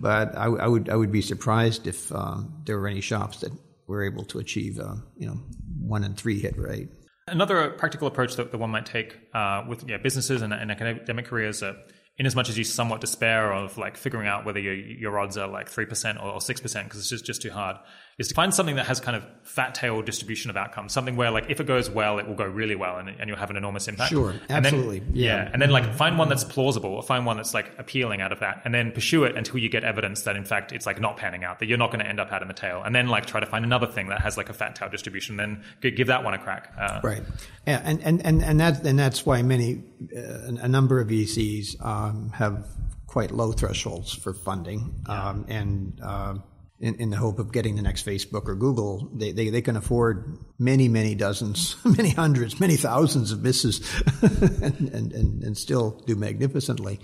but 0.00 0.36
I, 0.36 0.46
I 0.46 0.66
would 0.66 0.88
I 0.88 0.96
would 0.96 1.12
be 1.12 1.22
surprised 1.22 1.86
if 1.86 2.10
um, 2.12 2.52
there 2.66 2.78
were 2.78 2.88
any 2.88 3.00
shops 3.00 3.40
that 3.40 3.52
were 3.86 4.04
able 4.04 4.24
to 4.24 4.38
achieve 4.38 4.78
uh, 4.80 4.96
you 5.16 5.26
know 5.28 5.38
one 5.80 6.04
in 6.04 6.14
three 6.14 6.40
hit 6.40 6.58
rate. 6.58 6.88
Another 7.28 7.70
practical 7.70 8.08
approach 8.08 8.34
that, 8.36 8.50
that 8.50 8.58
one 8.58 8.70
might 8.70 8.84
take 8.86 9.16
uh, 9.32 9.64
with 9.68 9.88
yeah, 9.88 9.96
businesses 9.98 10.42
and, 10.42 10.52
and 10.52 10.70
academic 10.72 11.24
careers, 11.26 11.62
uh, 11.62 11.74
in 12.18 12.26
as 12.26 12.36
much 12.36 12.48
as 12.48 12.58
you 12.58 12.64
somewhat 12.64 13.00
despair 13.00 13.52
of 13.52 13.78
like 13.78 13.96
figuring 13.96 14.28
out 14.28 14.44
whether 14.44 14.60
your, 14.60 14.74
your 14.74 15.18
odds 15.18 15.36
are 15.38 15.48
like 15.48 15.70
3% 15.70 16.22
or 16.22 16.38
6% 16.38 16.84
because 16.84 17.00
it's 17.00 17.08
just, 17.08 17.24
just 17.24 17.42
too 17.42 17.50
hard, 17.50 17.76
is 18.18 18.28
to 18.28 18.34
find 18.34 18.54
something 18.54 18.76
that 18.76 18.86
has 18.86 19.00
kind 19.00 19.16
of 19.16 19.24
fat 19.42 19.74
tail 19.74 20.02
distribution 20.02 20.50
of 20.50 20.56
outcomes. 20.56 20.92
Something 20.92 21.16
where 21.16 21.30
like 21.30 21.46
if 21.48 21.60
it 21.60 21.66
goes 21.66 21.88
well, 21.90 22.18
it 22.18 22.26
will 22.28 22.34
go 22.34 22.44
really 22.44 22.74
well 22.76 22.98
and, 22.98 23.08
and 23.08 23.28
you'll 23.28 23.38
have 23.38 23.50
an 23.50 23.56
enormous 23.56 23.88
impact. 23.88 24.10
Sure, 24.10 24.30
And 24.48 24.64
then- 24.64 24.74
absolutely, 24.74 25.02
yeah. 25.12 25.48
And 25.52 25.60
then 25.60 25.70
like 25.70 25.94
find 25.94 26.18
one 26.18 26.28
that's 26.28 26.44
plausible 26.44 26.90
or 26.90 27.02
find 27.02 27.24
one 27.26 27.36
that's 27.36 27.54
like 27.54 27.72
appealing 27.78 28.20
out 28.20 28.32
of 28.32 28.40
that 28.40 28.62
and 28.64 28.74
then 28.74 28.92
pursue 28.92 29.24
it 29.24 29.36
until 29.36 29.58
you 29.58 29.68
get 29.68 29.84
evidence 29.84 30.22
that 30.22 30.36
in 30.36 30.44
fact 30.44 30.72
it's 30.72 30.86
like 30.86 31.00
not 31.00 31.16
panning 31.16 31.44
out, 31.44 31.58
that 31.60 31.66
you're 31.66 31.78
not 31.78 31.90
going 31.90 32.00
to 32.00 32.08
end 32.08 32.20
up 32.20 32.30
out 32.32 32.42
in 32.42 32.48
the 32.48 32.54
tail. 32.54 32.82
And 32.84 32.94
then 32.94 33.08
like 33.08 33.26
try 33.26 33.40
to 33.40 33.46
find 33.46 33.64
another 33.64 33.86
thing 33.86 34.08
that 34.08 34.20
has 34.20 34.36
like 34.36 34.48
a 34.48 34.54
fat 34.54 34.76
tail 34.76 34.88
distribution, 34.88 35.36
then 35.36 35.62
give 35.80 36.06
that 36.08 36.24
one 36.24 36.34
a 36.34 36.38
crack. 36.38 36.72
Uh, 36.78 37.00
Right, 37.02 37.22
yeah, 37.66 37.80
and 37.84 38.00
and 38.02 38.24
and 38.24 38.42
and 38.42 38.60
that's 38.60 38.80
and 38.80 38.98
that's 38.98 39.26
why 39.26 39.42
many 39.42 39.82
uh, 40.16 40.52
a 40.60 40.68
number 40.68 41.00
of 41.00 41.08
VCs 41.08 41.84
um, 41.84 42.30
have 42.34 42.66
quite 43.06 43.30
low 43.30 43.52
thresholds 43.52 44.12
for 44.14 44.32
funding, 44.34 44.94
um, 45.06 45.44
and 45.48 46.00
uh, 46.02 46.34
in, 46.82 46.96
in 46.96 47.10
the 47.10 47.16
hope 47.16 47.38
of 47.38 47.52
getting 47.52 47.76
the 47.76 47.82
next 47.82 48.04
Facebook 48.04 48.48
or 48.48 48.56
Google, 48.56 49.08
they, 49.14 49.30
they, 49.30 49.50
they 49.50 49.62
can 49.62 49.76
afford 49.76 50.36
many 50.58 50.88
many 50.88 51.14
dozens, 51.14 51.76
many 51.84 52.10
hundreds, 52.10 52.58
many 52.58 52.76
thousands 52.76 53.30
of 53.30 53.40
misses, 53.40 53.80
and, 54.22 54.90
and, 54.90 55.12
and 55.12 55.42
and 55.44 55.56
still 55.56 56.02
do 56.06 56.16
magnificently. 56.16 56.98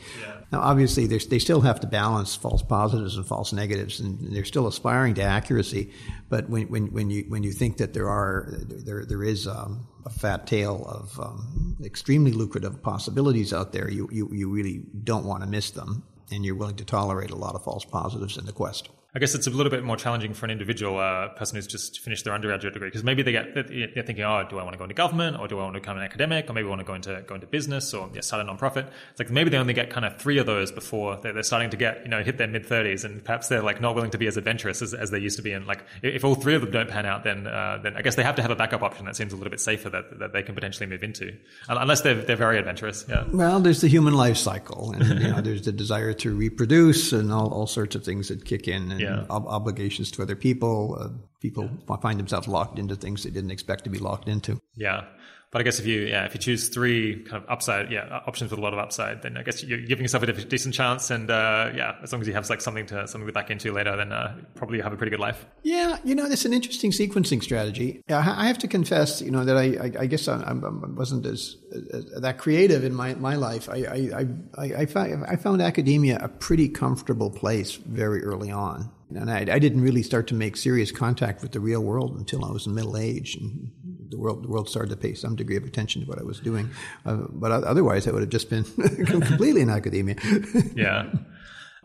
Now, 0.50 0.60
obviously, 0.60 1.06
they 1.06 1.38
still 1.38 1.60
have 1.60 1.78
to 1.80 1.86
balance 1.86 2.34
false 2.34 2.62
positives 2.62 3.16
and 3.16 3.24
false 3.24 3.52
negatives, 3.52 4.00
and 4.00 4.18
they're 4.34 4.44
still 4.44 4.66
aspiring 4.66 5.14
to 5.14 5.22
accuracy. 5.22 5.92
But 6.28 6.50
when, 6.50 6.68
when, 6.68 6.86
when 6.92 7.10
you 7.10 7.24
when 7.28 7.44
you 7.44 7.52
think 7.52 7.76
that 7.76 7.94
there 7.94 8.08
are 8.08 8.48
there 8.50 9.04
there 9.04 9.22
is 9.22 9.46
um, 9.46 9.86
a 10.04 10.10
fat 10.10 10.48
tail 10.48 10.84
of 10.88 11.20
um, 11.20 11.76
extremely 11.84 12.32
lucrative 12.32 12.82
possibilities 12.82 13.52
out 13.52 13.72
there, 13.72 13.88
you, 13.88 14.08
you 14.10 14.28
you 14.32 14.50
really 14.50 14.82
don't 15.04 15.24
want 15.24 15.44
to 15.44 15.48
miss 15.48 15.70
them, 15.70 16.02
and 16.32 16.44
you're 16.44 16.56
willing 16.56 16.76
to 16.76 16.84
tolerate 16.84 17.30
a 17.30 17.36
lot 17.36 17.54
of 17.54 17.62
false 17.62 17.84
positives 17.84 18.36
in 18.36 18.44
the 18.44 18.52
quest. 18.52 18.88
I 19.14 19.18
guess 19.20 19.34
it's 19.34 19.46
a 19.46 19.50
little 19.50 19.70
bit 19.70 19.84
more 19.84 19.96
challenging 19.96 20.34
for 20.34 20.44
an 20.44 20.50
individual 20.50 20.98
uh, 20.98 21.28
person 21.28 21.56
who's 21.56 21.66
just 21.66 22.00
finished 22.00 22.24
their 22.24 22.34
undergraduate 22.34 22.74
degree 22.74 22.88
because 22.88 23.02
maybe 23.02 23.22
they 23.22 23.32
get 23.32 23.54
they're 23.54 24.02
thinking, 24.02 24.22
oh, 24.22 24.46
do 24.48 24.58
I 24.58 24.62
want 24.62 24.74
to 24.74 24.78
go 24.78 24.84
into 24.84 24.94
government 24.94 25.40
or 25.40 25.48
do 25.48 25.58
I 25.58 25.62
want 25.62 25.74
to 25.74 25.80
become 25.80 25.96
an 25.96 26.02
academic 26.02 26.50
or 26.50 26.52
maybe 26.52 26.66
I 26.66 26.68
want 26.68 26.80
to 26.80 26.84
go 26.84 26.92
into 26.92 27.24
go 27.26 27.34
into 27.34 27.46
business 27.46 27.94
or 27.94 28.10
yeah, 28.12 28.20
start 28.20 28.46
a 28.46 28.50
nonprofit. 28.50 28.86
It's 29.10 29.18
like 29.18 29.30
maybe 29.30 29.48
they 29.48 29.56
only 29.56 29.72
get 29.72 29.88
kind 29.88 30.04
of 30.04 30.18
three 30.18 30.36
of 30.36 30.44
those 30.44 30.70
before 30.70 31.16
they're, 31.16 31.32
they're 31.32 31.42
starting 31.42 31.70
to 31.70 31.78
get 31.78 32.02
you 32.02 32.08
know 32.08 32.22
hit 32.22 32.36
their 32.36 32.48
mid 32.48 32.66
thirties 32.66 33.02
and 33.04 33.24
perhaps 33.24 33.48
they're 33.48 33.62
like 33.62 33.80
not 33.80 33.94
willing 33.94 34.10
to 34.10 34.18
be 34.18 34.26
as 34.26 34.36
adventurous 34.36 34.82
as, 34.82 34.92
as 34.92 35.10
they 35.10 35.18
used 35.18 35.38
to 35.38 35.42
be. 35.42 35.52
And 35.52 35.66
like 35.66 35.84
if 36.02 36.22
all 36.22 36.34
three 36.34 36.54
of 36.54 36.60
them 36.60 36.70
don't 36.70 36.90
pan 36.90 37.06
out, 37.06 37.24
then 37.24 37.46
uh, 37.46 37.78
then 37.82 37.96
I 37.96 38.02
guess 38.02 38.14
they 38.14 38.24
have 38.24 38.36
to 38.36 38.42
have 38.42 38.50
a 38.50 38.56
backup 38.56 38.82
option 38.82 39.06
that 39.06 39.16
seems 39.16 39.32
a 39.32 39.36
little 39.36 39.50
bit 39.50 39.60
safer 39.60 39.88
that, 39.88 40.18
that 40.18 40.32
they 40.34 40.42
can 40.42 40.54
potentially 40.54 40.86
move 40.86 41.02
into 41.02 41.34
unless 41.68 42.02
they're 42.02 42.20
they're 42.20 42.36
very 42.36 42.58
adventurous. 42.58 43.06
Yeah. 43.08 43.24
Well, 43.32 43.60
there's 43.60 43.80
the 43.80 43.88
human 43.88 44.12
life 44.12 44.36
cycle, 44.36 44.92
and 44.92 45.20
you 45.20 45.28
know, 45.28 45.40
there's 45.40 45.62
the 45.62 45.72
desire 45.72 46.12
to 46.12 46.34
reproduce, 46.34 47.12
and 47.12 47.32
all, 47.32 47.48
all 47.52 47.66
sorts 47.66 47.96
of 47.96 48.04
things 48.04 48.28
that 48.28 48.44
kick 48.44 48.68
in, 48.68 48.97
and 49.00 49.16
Yeah. 49.26 49.26
ob- 49.30 49.46
obligations 49.46 50.10
to 50.12 50.22
other 50.22 50.36
people. 50.36 50.96
Uh, 51.00 51.08
people 51.40 51.68
find 52.02 52.18
themselves 52.18 52.48
locked 52.48 52.78
into 52.78 52.96
things 52.96 53.22
they 53.22 53.30
didn't 53.30 53.50
expect 53.50 53.84
to 53.84 53.90
be 53.90 53.98
locked 53.98 54.28
into. 54.28 54.60
Yeah. 54.76 55.04
But 55.50 55.60
I 55.60 55.64
guess 55.64 55.78
if 55.78 55.86
you 55.86 56.00
yeah 56.02 56.24
if 56.24 56.34
you 56.34 56.40
choose 56.40 56.68
three 56.68 57.22
kind 57.24 57.42
of 57.42 57.50
upside 57.50 57.90
yeah 57.90 58.20
options 58.26 58.50
with 58.50 58.58
a 58.58 58.62
lot 58.62 58.72
of 58.72 58.78
upside 58.78 59.22
then 59.22 59.36
I 59.36 59.42
guess 59.42 59.62
you're 59.62 59.80
giving 59.80 60.04
yourself 60.04 60.22
a 60.22 60.26
de- 60.26 60.44
decent 60.44 60.74
chance 60.74 61.10
and 61.10 61.30
uh, 61.30 61.70
yeah 61.74 61.96
as 62.02 62.12
long 62.12 62.20
as 62.20 62.28
you 62.28 62.34
have 62.34 62.48
like 62.50 62.60
something 62.60 62.86
to 62.86 63.06
something 63.08 63.26
to 63.26 63.32
back 63.32 63.50
into 63.50 63.72
later 63.72 63.96
then 63.96 64.12
uh, 64.12 64.36
probably 64.54 64.78
you 64.78 64.82
have 64.82 64.92
a 64.92 64.96
pretty 64.96 65.10
good 65.10 65.20
life. 65.20 65.46
Yeah, 65.62 65.98
you 66.04 66.14
know, 66.14 66.26
it's 66.26 66.44
an 66.44 66.52
interesting 66.52 66.90
sequencing 66.90 67.42
strategy. 67.42 68.02
I 68.08 68.38
I 68.38 68.46
have 68.46 68.58
to 68.58 68.68
confess, 68.68 69.20
you 69.20 69.30
know, 69.30 69.44
that 69.44 69.56
I, 69.56 69.62
I, 69.62 70.02
I 70.02 70.06
guess 70.06 70.28
I, 70.28 70.36
I 70.38 70.52
wasn't 70.52 71.26
as, 71.26 71.56
as 71.92 72.20
that 72.20 72.38
creative 72.38 72.84
in 72.84 72.94
my, 72.94 73.14
my 73.14 73.34
life. 73.34 73.68
I, 73.68 73.76
I, 73.76 74.26
I, 74.56 74.74
I, 74.82 74.86
found, 74.86 75.24
I 75.26 75.36
found 75.36 75.60
academia 75.60 76.18
a 76.20 76.28
pretty 76.28 76.68
comfortable 76.68 77.30
place 77.30 77.72
very 77.72 78.22
early 78.22 78.50
on. 78.50 78.90
And 79.14 79.30
I, 79.30 79.40
I 79.40 79.58
didn't 79.58 79.80
really 79.80 80.02
start 80.02 80.26
to 80.28 80.34
make 80.34 80.56
serious 80.56 80.92
contact 80.92 81.42
with 81.42 81.52
the 81.52 81.60
real 81.60 81.82
world 81.82 82.16
until 82.18 82.44
I 82.44 82.50
was 82.50 82.66
in 82.66 82.74
middle 82.74 82.96
age. 82.96 83.36
And 83.36 83.70
the 84.10 84.18
world, 84.18 84.44
the 84.44 84.48
world 84.48 84.68
started 84.68 84.90
to 84.90 84.96
pay 84.96 85.14
some 85.14 85.36
degree 85.36 85.56
of 85.56 85.64
attention 85.64 86.02
to 86.02 86.08
what 86.08 86.18
I 86.18 86.22
was 86.22 86.40
doing. 86.40 86.70
Uh, 87.04 87.16
but 87.30 87.50
otherwise, 87.50 88.06
I 88.06 88.12
would 88.12 88.22
have 88.22 88.30
just 88.30 88.50
been 88.50 88.64
completely 89.06 89.62
in 89.62 89.70
academia. 89.70 90.16
Yeah. 90.74 91.10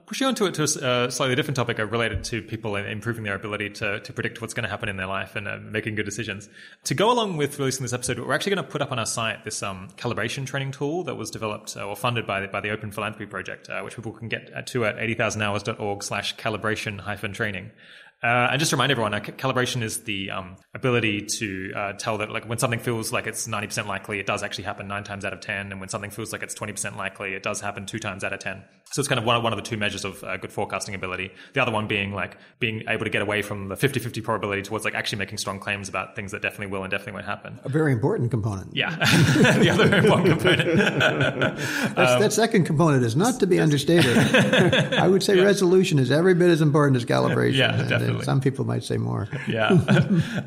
Pushing 0.05 0.27
on 0.27 0.35
to 0.35 0.45
it 0.45 0.53
to 0.55 0.63
a 0.63 1.05
uh, 1.05 1.09
slightly 1.09 1.33
different 1.33 1.55
topic 1.55 1.79
uh, 1.79 1.85
related 1.85 2.25
to 2.25 2.41
people 2.41 2.75
improving 2.75 3.23
their 3.23 3.35
ability 3.35 3.69
to, 3.69 4.01
to 4.01 4.13
predict 4.13 4.41
what's 4.41 4.53
going 4.53 4.63
to 4.63 4.69
happen 4.69 4.89
in 4.89 4.97
their 4.97 5.07
life 5.07 5.35
and 5.35 5.47
uh, 5.47 5.57
making 5.57 5.95
good 5.95 6.05
decisions. 6.05 6.49
To 6.83 6.93
go 6.93 7.09
along 7.09 7.37
with 7.37 7.57
releasing 7.57 7.83
this 7.83 7.93
episode, 7.93 8.19
we're 8.19 8.33
actually 8.33 8.55
going 8.55 8.65
to 8.65 8.71
put 8.71 8.81
up 8.81 8.91
on 8.91 8.99
our 8.99 9.05
site 9.05 9.45
this 9.45 9.63
um, 9.63 9.87
calibration 9.95 10.45
training 10.45 10.71
tool 10.71 11.03
that 11.05 11.15
was 11.15 11.31
developed 11.31 11.77
uh, 11.77 11.87
or 11.87 11.95
funded 11.95 12.27
by 12.27 12.41
the, 12.41 12.47
by 12.47 12.59
the 12.59 12.69
Open 12.69 12.91
Philanthropy 12.91 13.25
Project, 13.25 13.69
uh, 13.69 13.81
which 13.81 13.95
people 13.95 14.11
can 14.11 14.27
get 14.27 14.51
uh, 14.53 14.61
to 14.63 14.85
at 14.85 14.97
80000hours.org 14.97 16.03
slash 16.03 16.35
calibration 16.35 16.99
hyphen 16.99 17.31
training. 17.31 17.71
Uh, 18.23 18.47
and 18.51 18.59
just 18.59 18.69
to 18.69 18.75
remind 18.77 18.91
everyone, 18.91 19.13
uh, 19.13 19.19
calibration 19.19 19.83
is 19.83 20.03
the 20.03 20.31
um, 20.31 20.55
ability 20.73 21.21
to 21.21 21.73
uh, 21.75 21.93
tell 21.93 22.17
that, 22.19 22.31
like, 22.31 22.47
when 22.47 22.57
something 22.57 22.79
feels 22.79 23.11
like 23.11 23.27
it's 23.27 23.47
ninety 23.47 23.67
percent 23.67 23.87
likely, 23.87 24.19
it 24.19 24.25
does 24.25 24.43
actually 24.43 24.63
happen 24.63 24.87
nine 24.87 25.03
times 25.03 25.25
out 25.25 25.33
of 25.33 25.41
ten, 25.41 25.71
and 25.71 25.79
when 25.81 25.89
something 25.89 26.09
feels 26.09 26.31
like 26.31 26.41
it's 26.41 26.53
twenty 26.53 26.71
percent 26.71 26.95
likely, 26.95 27.33
it 27.33 27.43
does 27.43 27.59
happen 27.59 27.85
two 27.85 27.99
times 27.99 28.23
out 28.23 28.31
of 28.31 28.39
ten. 28.39 28.63
So 28.93 28.99
it's 28.99 29.09
kind 29.09 29.17
of 29.17 29.25
one, 29.25 29.41
one 29.41 29.51
of 29.51 29.57
the 29.57 29.63
two 29.63 29.75
measures 29.75 30.05
of 30.05 30.23
uh, 30.23 30.37
good 30.37 30.51
forecasting 30.51 30.93
ability. 30.93 31.31
The 31.53 31.61
other 31.63 31.71
one 31.71 31.87
being 31.87 32.13
like 32.13 32.37
being 32.59 32.83
able 32.87 33.05
to 33.05 33.09
get 33.09 33.23
away 33.23 33.41
from 33.41 33.67
the 33.67 33.75
50-50 33.75 34.23
probability 34.23 34.61
towards 34.61 34.85
like 34.85 34.93
actually 34.93 35.17
making 35.17 35.39
strong 35.39 35.59
claims 35.59 35.89
about 35.89 36.15
things 36.15 36.31
that 36.31 36.43
definitely 36.43 36.67
will 36.67 36.83
and 36.83 36.91
definitely 36.91 37.13
won't 37.13 37.25
happen. 37.25 37.59
a 37.63 37.69
very 37.69 37.91
important 37.91 38.29
component. 38.29 38.75
Yeah, 38.75 38.95
the 38.95 39.69
other 39.71 39.87
very 39.87 40.05
important 40.05 40.39
component. 40.39 40.77
That's, 41.95 42.21
that 42.21 42.33
second 42.33 42.65
component 42.65 43.03
is 43.03 43.15
not 43.15 43.39
to 43.39 43.47
be 43.47 43.59
understated. 43.59 44.15
I 44.93 45.07
would 45.07 45.23
say 45.23 45.39
resolution 45.39 45.97
is 45.97 46.11
every 46.11 46.35
bit 46.35 46.51
as 46.51 46.61
important 46.61 46.95
as 46.97 47.05
calibration. 47.05 47.55
Yeah, 47.55 47.81
and, 47.81 48.12
definitely. 48.13 48.25
some 48.25 48.41
people 48.41 48.65
might 48.65 48.83
say 48.83 48.97
more. 48.97 49.27
yeah, 49.47 49.77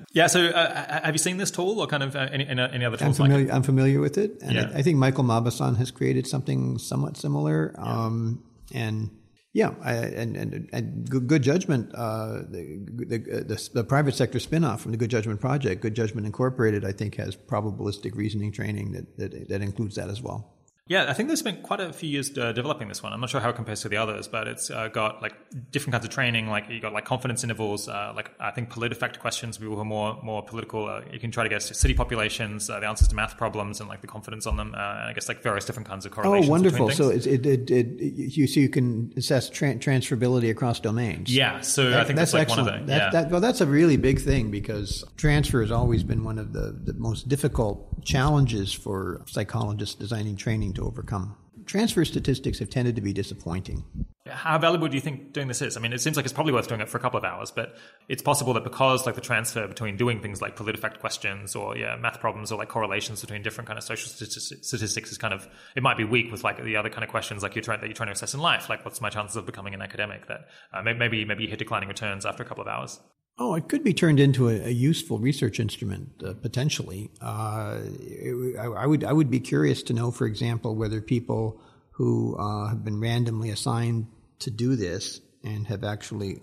yeah. 0.12 0.26
So 0.26 0.46
uh, 0.46 1.02
have 1.02 1.14
you 1.14 1.18
seen 1.18 1.36
this 1.36 1.50
tool 1.50 1.80
or 1.80 1.86
kind 1.86 2.02
of 2.02 2.16
uh, 2.16 2.28
any, 2.32 2.46
any 2.46 2.84
other 2.84 2.96
I'm 2.96 2.98
tools 2.98 3.20
like 3.20 3.30
it? 3.30 3.32
familiar, 3.32 3.52
I'm 3.52 3.62
familiar 3.62 4.00
with 4.00 4.18
it, 4.18 4.38
and 4.42 4.54
Yeah. 4.54 4.70
I, 4.74 4.78
I 4.78 4.82
think 4.82 4.98
Michael 4.98 5.24
Mauboussin 5.24 5.76
has 5.76 5.90
created 5.90 6.26
something 6.26 6.78
somewhat 6.78 7.16
similar. 7.16 7.74
Um, 7.78 8.42
and 8.72 9.10
yeah, 9.52 9.72
I, 9.82 9.94
and, 9.94 10.36
and, 10.36 10.68
and 10.72 11.08
good, 11.08 11.26
good 11.26 11.42
judgment. 11.42 11.90
Uh, 11.94 12.42
the, 12.50 12.84
the, 12.88 13.18
the, 13.18 13.68
the 13.72 13.84
private 13.84 14.14
sector 14.14 14.38
spinoff 14.38 14.80
from 14.80 14.90
the 14.92 14.98
Good 14.98 15.08
Judgment 15.08 15.40
Project, 15.40 15.80
Good 15.80 15.94
Judgment 15.94 16.26
Incorporated, 16.26 16.84
I 16.84 16.92
think 16.92 17.14
has 17.14 17.36
probabilistic 17.36 18.14
reasoning 18.14 18.52
training 18.52 18.92
that, 18.92 19.16
that 19.16 19.48
that 19.48 19.62
includes 19.62 19.94
that 19.96 20.10
as 20.10 20.20
well. 20.20 20.55
Yeah, 20.88 21.06
I 21.10 21.14
think 21.14 21.28
they 21.28 21.34
spent 21.34 21.64
quite 21.64 21.80
a 21.80 21.92
few 21.92 22.08
years 22.08 22.36
uh, 22.38 22.52
developing 22.52 22.86
this 22.86 23.02
one. 23.02 23.12
I'm 23.12 23.20
not 23.20 23.28
sure 23.28 23.40
how 23.40 23.48
it 23.50 23.56
compares 23.56 23.80
to 23.82 23.88
the 23.88 23.96
others, 23.96 24.28
but 24.28 24.46
it's 24.46 24.70
uh, 24.70 24.86
got 24.86 25.20
like 25.20 25.34
different 25.72 25.92
kinds 25.94 26.04
of 26.04 26.12
training. 26.12 26.48
Like 26.48 26.68
you 26.68 26.80
got 26.80 26.92
like 26.92 27.04
confidence 27.04 27.42
intervals, 27.42 27.88
uh, 27.88 28.12
like 28.14 28.30
I 28.38 28.52
think 28.52 28.70
PolitiFact 28.70 29.18
questions. 29.18 29.58
People 29.58 29.74
who 29.74 29.80
are 29.80 29.84
more 29.84 30.20
more 30.22 30.44
political. 30.44 30.86
Uh, 30.86 31.00
you 31.12 31.18
can 31.18 31.32
try 31.32 31.42
to 31.42 31.48
guess 31.50 31.76
city 31.76 31.92
populations, 31.92 32.70
uh, 32.70 32.78
the 32.78 32.86
answers 32.86 33.08
to 33.08 33.16
math 33.16 33.36
problems, 33.36 33.80
and 33.80 33.88
like 33.88 34.00
the 34.00 34.06
confidence 34.06 34.46
on 34.46 34.56
them. 34.56 34.74
Uh, 34.74 34.78
and 34.78 35.08
I 35.08 35.12
guess 35.12 35.28
like 35.28 35.42
various 35.42 35.64
different 35.64 35.88
kinds 35.88 36.06
of 36.06 36.12
correlations. 36.12 36.48
Oh, 36.48 36.52
wonderful! 36.52 36.90
So 36.90 37.08
it's, 37.10 37.26
it, 37.26 37.44
it, 37.44 37.68
it, 37.68 37.86
you 38.00 38.46
so 38.46 38.60
you 38.60 38.68
can 38.68 39.12
assess 39.16 39.50
tran 39.50 39.80
transferability 39.80 40.50
across 40.50 40.78
domains. 40.78 41.34
yeah, 41.34 41.62
so 41.62 41.98
I 41.98 42.04
think 42.04 42.16
that's, 42.16 42.32
like 42.32 42.48
one 42.48 42.60
of 42.60 42.64
the 42.66 42.70
That- 42.86 42.88
yeah. 42.88 43.10
that- 43.10 43.30
well, 43.30 43.40
that's 43.40 43.60
a 43.60 43.66
really 43.66 43.96
big 43.96 44.20
thing 44.20 44.52
because 44.52 45.04
transfer 45.16 45.62
has 45.62 45.72
always 45.72 46.04
been 46.04 46.22
one 46.22 46.38
of 46.38 46.52
the, 46.52 46.78
the 46.84 46.92
most 46.94 47.28
difficult 47.28 48.04
challenges 48.04 48.72
for 48.72 49.22
psychologists 49.26 49.96
designing 49.96 50.36
training 50.36 50.72
to 50.76 50.84
overcome. 50.84 51.36
Transfer 51.66 52.04
statistics 52.04 52.60
have 52.60 52.70
tended 52.70 52.94
to 52.94 53.02
be 53.02 53.12
disappointing. 53.12 53.82
how 54.28 54.56
valuable 54.58 54.86
do 54.86 54.94
you 54.94 55.00
think 55.00 55.32
doing 55.32 55.48
this 55.48 55.60
is? 55.62 55.76
I 55.76 55.80
mean, 55.80 55.92
it 55.92 56.00
seems 56.00 56.16
like 56.16 56.24
it's 56.24 56.32
probably 56.32 56.52
worth 56.52 56.68
doing 56.68 56.80
it 56.80 56.88
for 56.88 56.96
a 56.96 57.00
couple 57.00 57.18
of 57.18 57.24
hours, 57.24 57.50
but 57.50 57.76
it's 58.08 58.22
possible 58.22 58.54
that 58.54 58.62
because 58.62 59.04
like 59.04 59.16
the 59.16 59.20
transfer 59.20 59.66
between 59.66 59.96
doing 59.96 60.20
things 60.20 60.40
like 60.40 60.56
PolitiFact 60.56 61.00
questions 61.00 61.56
or 61.56 61.76
yeah, 61.76 61.96
math 61.96 62.20
problems 62.20 62.52
or 62.52 62.58
like 62.58 62.68
correlations 62.68 63.20
between 63.20 63.42
different 63.42 63.66
kind 63.66 63.78
of 63.78 63.84
social 63.84 64.08
statistics 64.08 65.10
is 65.10 65.18
kind 65.18 65.34
of 65.34 65.48
it 65.74 65.82
might 65.82 65.96
be 65.96 66.04
weak 66.04 66.30
with 66.30 66.44
like 66.44 66.62
the 66.62 66.76
other 66.76 66.90
kind 66.90 67.02
of 67.02 67.10
questions 67.10 67.42
like 67.42 67.56
you're 67.56 67.62
trying 67.62 67.80
that 67.80 67.86
you're 67.86 67.94
trying 67.94 68.08
to 68.08 68.12
assess 68.12 68.34
in 68.34 68.40
life, 68.40 68.68
like 68.68 68.84
what's 68.84 69.00
my 69.00 69.10
chances 69.10 69.36
of 69.36 69.44
becoming 69.44 69.74
an 69.74 69.82
academic? 69.82 70.28
That 70.28 70.46
uh, 70.72 70.82
maybe 70.82 71.24
maybe 71.24 71.44
you 71.44 71.50
hit 71.50 71.58
declining 71.58 71.88
returns 71.88 72.24
after 72.24 72.44
a 72.44 72.46
couple 72.46 72.62
of 72.62 72.68
hours. 72.68 73.00
Oh, 73.38 73.54
it 73.54 73.68
could 73.68 73.84
be 73.84 73.92
turned 73.92 74.18
into 74.18 74.48
a, 74.48 74.66
a 74.66 74.70
useful 74.70 75.18
research 75.18 75.60
instrument 75.60 76.10
uh, 76.24 76.32
potentially. 76.34 77.10
Uh, 77.20 77.80
it, 78.00 78.56
I, 78.58 78.64
I, 78.64 78.86
would 78.86 79.04
I 79.04 79.12
would 79.12 79.30
be 79.30 79.40
curious 79.40 79.82
to 79.84 79.92
know, 79.92 80.10
for 80.10 80.26
example, 80.26 80.74
whether 80.74 81.02
people 81.02 81.60
who 81.90 82.36
uh, 82.38 82.68
have 82.68 82.84
been 82.84 82.98
randomly 82.98 83.50
assigned 83.50 84.06
to 84.38 84.50
do 84.50 84.74
this 84.74 85.20
and 85.44 85.66
have 85.66 85.84
actually 85.84 86.40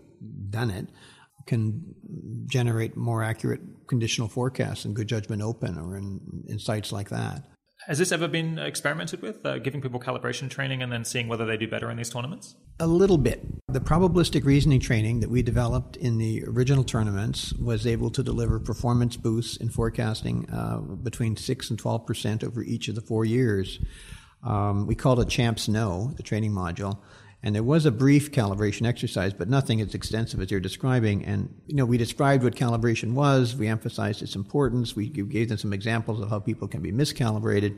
done 0.49 0.69
it 0.69 0.87
can 1.45 1.95
generate 2.45 2.95
more 2.95 3.23
accurate 3.23 3.61
conditional 3.87 4.27
forecasts 4.27 4.85
in 4.85 4.93
Good 4.93 5.07
Judgment 5.07 5.41
Open 5.41 5.77
or 5.77 5.97
in, 5.97 6.21
in 6.47 6.59
sites 6.59 6.91
like 6.91 7.09
that. 7.09 7.43
Has 7.87 7.97
this 7.97 8.13
ever 8.13 8.29
been 8.29 8.59
experimented 8.59 9.21
with, 9.21 9.45
uh, 9.45 9.59
giving 9.59 9.81
people 9.81 9.99
calibration 9.99 10.49
training 10.49 10.81
and 10.81 10.91
then 10.91 11.03
seeing 11.03 11.27
whether 11.27 11.45
they 11.45 11.57
do 11.57 11.67
better 11.67 11.91
in 11.91 11.97
these 11.97 12.09
tournaments? 12.09 12.55
A 12.79 12.87
little 12.87 13.17
bit. 13.17 13.45
The 13.67 13.81
probabilistic 13.81 14.45
reasoning 14.45 14.79
training 14.79 15.19
that 15.19 15.29
we 15.29 15.41
developed 15.41 15.97
in 15.97 16.17
the 16.17 16.45
original 16.45 16.85
tournaments 16.85 17.51
was 17.53 17.85
able 17.85 18.09
to 18.11 18.23
deliver 18.23 18.59
performance 18.59 19.17
boosts 19.17 19.57
in 19.57 19.69
forecasting 19.69 20.49
uh, 20.49 20.77
between 20.77 21.35
6 21.35 21.69
and 21.69 21.77
12 21.77 22.05
percent 22.05 22.43
over 22.43 22.63
each 22.63 22.87
of 22.87 22.95
the 22.95 23.01
four 23.01 23.25
years. 23.25 23.79
Um, 24.45 24.87
we 24.87 24.95
called 24.95 25.19
it 25.19 25.29
Champs 25.29 25.67
Know, 25.67 26.13
the 26.15 26.23
training 26.23 26.51
module. 26.51 26.99
And 27.45 27.53
there 27.53 27.63
was 27.63 27.85
a 27.85 27.91
brief 27.91 28.31
calibration 28.31 28.87
exercise, 28.87 29.33
but 29.33 29.49
nothing 29.49 29.81
as 29.81 29.93
extensive 29.93 30.39
as 30.41 30.49
you're 30.49 30.61
describing. 30.61 31.25
And, 31.25 31.53
you 31.67 31.75
know, 31.75 31.85
we 31.85 31.97
described 31.97 32.43
what 32.43 32.55
calibration 32.55 33.13
was. 33.13 33.53
We 33.53 33.67
emphasized 33.67 34.21
its 34.21 34.35
importance. 34.35 34.95
We 34.95 35.09
gave 35.09 35.49
them 35.49 35.57
some 35.57 35.73
examples 35.73 36.21
of 36.21 36.29
how 36.29 36.39
people 36.39 36.69
can 36.69 36.81
be 36.81 36.93
miscalibrated 36.93 37.77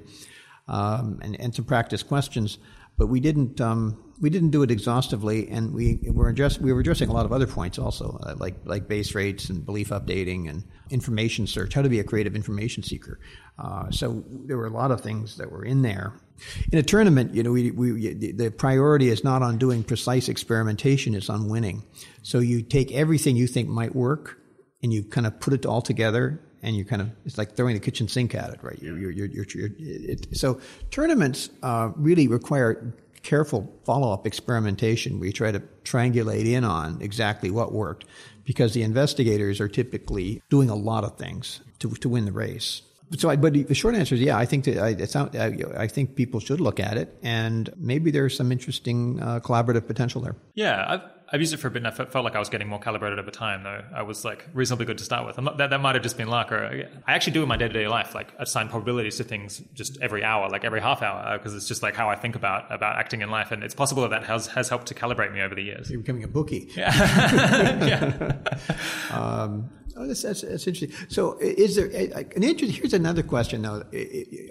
um, 0.68 1.20
and, 1.24 1.40
and 1.40 1.56
some 1.56 1.66
practice 1.66 2.04
questions. 2.04 2.60
But 2.98 3.08
we 3.08 3.20
didn't, 3.20 3.60
um, 3.60 4.14
we 4.22 4.30
didn't 4.30 4.52
do 4.52 4.62
it 4.62 4.70
exhaustively. 4.70 5.50
And 5.50 5.74
we 5.74 6.00
were, 6.12 6.30
address, 6.30 6.60
we 6.60 6.72
were 6.72 6.82
addressing 6.82 7.10
a 7.10 7.14
lot 7.14 7.26
of 7.26 7.34
other 7.34 7.48
points 7.48 7.80
also, 7.80 8.20
uh, 8.22 8.36
like, 8.38 8.56
like 8.66 8.88
base 8.88 9.16
rates 9.16 9.50
and 9.50 9.66
belief 9.66 9.90
updating 9.90 10.48
and 10.48 10.64
information 10.92 11.48
search, 11.48 11.74
how 11.74 11.82
to 11.82 11.90
be 11.90 12.00
a 12.00 12.04
creative 12.04 12.36
information 12.36 12.84
seeker. 12.84 13.20
Uh, 13.58 13.90
so 13.90 14.24
there 14.30 14.58
were 14.58 14.68
a 14.68 14.70
lot 14.70 14.92
of 14.92 15.02
things 15.02 15.38
that 15.38 15.52
were 15.52 15.66
in 15.66 15.82
there. 15.82 16.14
In 16.72 16.78
a 16.78 16.84
tournament, 16.84 17.34
you 17.34 17.44
know, 17.44 17.52
we, 17.52 17.72
we, 17.72 18.14
the 18.14 18.50
priority 18.52 19.10
is 19.10 19.24
not 19.24 19.42
on 19.42 19.58
doing 19.58 19.84
precise 19.84 20.30
experimentation; 20.30 21.16
it's 21.16 21.30
on 21.30 21.48
winning. 21.50 21.84
So 22.24 22.40
you 22.40 22.62
take 22.62 22.92
everything 22.92 23.36
you 23.36 23.48
think 23.48 23.70
might 23.70 23.96
work, 23.96 24.38
and 24.84 24.94
you 24.94 25.04
kind 25.04 25.26
of 25.26 25.40
put 25.40 25.54
it 25.54 25.66
all 25.66 25.82
together, 25.82 26.42
and 26.62 26.76
you 26.76 26.84
kind 26.84 27.02
of 27.02 27.12
it's 27.26 27.38
like 27.38 27.56
throwing 27.56 27.76
the 27.76 27.80
kitchen 27.80 28.08
sink 28.08 28.36
at 28.36 28.50
it, 28.50 28.60
right? 28.62 28.78
You're, 28.82 28.98
you're, 29.12 29.28
you're, 29.28 29.46
it, 29.80 30.38
so 30.38 30.60
tournaments 30.92 31.50
uh, 31.64 31.92
really 31.96 32.28
require 32.28 32.94
careful 33.24 33.74
follow-up 33.86 34.28
experimentation. 34.28 35.20
We 35.20 35.32
try 35.32 35.52
to 35.52 35.62
triangulate 35.84 36.46
in 36.46 36.64
on 36.64 37.02
exactly 37.02 37.50
what 37.50 37.72
worked, 37.72 38.06
because 38.44 38.74
the 38.74 38.84
investigators 38.84 39.60
are 39.62 39.70
typically 39.70 40.42
doing 40.50 40.70
a 40.70 40.76
lot 40.76 41.04
of 41.04 41.18
things 41.18 41.62
to 41.80 41.90
to 41.92 42.10
win 42.10 42.26
the 42.26 42.32
race 42.32 42.82
so, 43.18 43.30
I, 43.30 43.36
but 43.36 43.54
the 43.54 43.74
short 43.74 43.96
answer 43.96 44.16
is 44.16 44.22
yeah. 44.22 44.38
I 44.38 44.46
think 44.46 44.66
that 44.66 44.78
I, 44.78 44.90
it's 44.90 45.14
not, 45.14 45.36
I, 45.36 45.58
I, 45.78 45.88
think 45.88 46.16
people 46.16 46.40
should 46.40 46.60
look 46.60 46.80
at 46.80 46.98
it, 46.98 47.16
and 47.22 47.70
maybe 47.78 48.10
there's 48.10 48.36
some 48.36 48.52
interesting 48.52 49.22
uh, 49.22 49.40
collaborative 49.40 49.86
potential 49.86 50.22
there. 50.22 50.36
Yeah, 50.56 50.84
I've, 50.88 51.02
I've 51.32 51.40
used 51.40 51.54
it 51.54 51.58
for 51.58 51.68
a 51.68 51.72
bit, 51.72 51.86
and 51.86 51.88
I 51.88 51.92
felt 51.92 52.24
like 52.24 52.36
I 52.36 52.40
was 52.40 52.50
getting 52.50 52.68
more 52.68 52.80
calibrated 52.80 53.20
over 53.20 53.32
time. 53.32 53.64
Though 53.64 53.84
I 53.94 54.04
was 54.04 54.26
like 54.26 54.48
reasonably 54.54 54.86
good 54.86 54.98
to 55.00 55.04
start 55.04 55.26
with. 55.26 55.40
Not, 55.40 55.58
that 55.58 55.70
that 55.70 55.82
might 55.82 55.96
have 55.96 56.04
just 56.04 56.18
been 56.18 56.28
luck, 56.28 56.52
or 56.52 56.88
I 57.08 57.14
actually 57.14 57.34
do 57.34 57.44
in 57.44 57.50
my 57.50 57.58
day 57.58 57.68
to 57.68 57.74
day 57.74 57.88
life. 57.88 58.16
Like 58.16 58.34
assign 58.38 58.70
probabilities 58.70 59.18
to 59.18 59.24
things 59.24 59.62
just 59.74 60.00
every 60.02 60.24
hour, 60.24 60.50
like 60.50 60.64
every 60.64 60.82
half 60.82 61.02
hour, 61.02 61.38
because 61.38 61.56
it's 61.56 61.68
just 61.68 61.84
like 61.84 61.96
how 61.96 62.10
I 62.10 62.16
think 62.16 62.36
about 62.36 62.72
about 62.74 62.98
acting 62.98 63.22
in 63.22 63.30
life, 63.30 63.52
and 63.52 63.64
it's 63.64 63.76
possible 63.76 64.04
that 64.04 64.10
that 64.10 64.24
has 64.26 64.48
has 64.48 64.70
helped 64.70 64.88
to 64.88 64.94
calibrate 64.94 65.34
me 65.34 65.42
over 65.42 65.56
the 65.56 65.64
years. 65.64 65.90
You're 65.90 66.02
becoming 66.02 66.24
a 66.24 66.28
bookie. 66.28 66.70
Yeah. 66.76 66.94
yeah. 69.12 69.12
um, 69.12 69.70
Oh, 69.98 70.06
that's, 70.08 70.24
that's, 70.24 70.42
that's, 70.42 70.68
interesting. 70.68 70.92
So, 71.10 71.38
is 71.40 71.76
there 71.78 71.86
an 71.86 72.44
interest? 72.44 72.76
Here's 72.76 72.94
another 72.94 73.24
question, 73.24 73.62
though. 73.62 73.84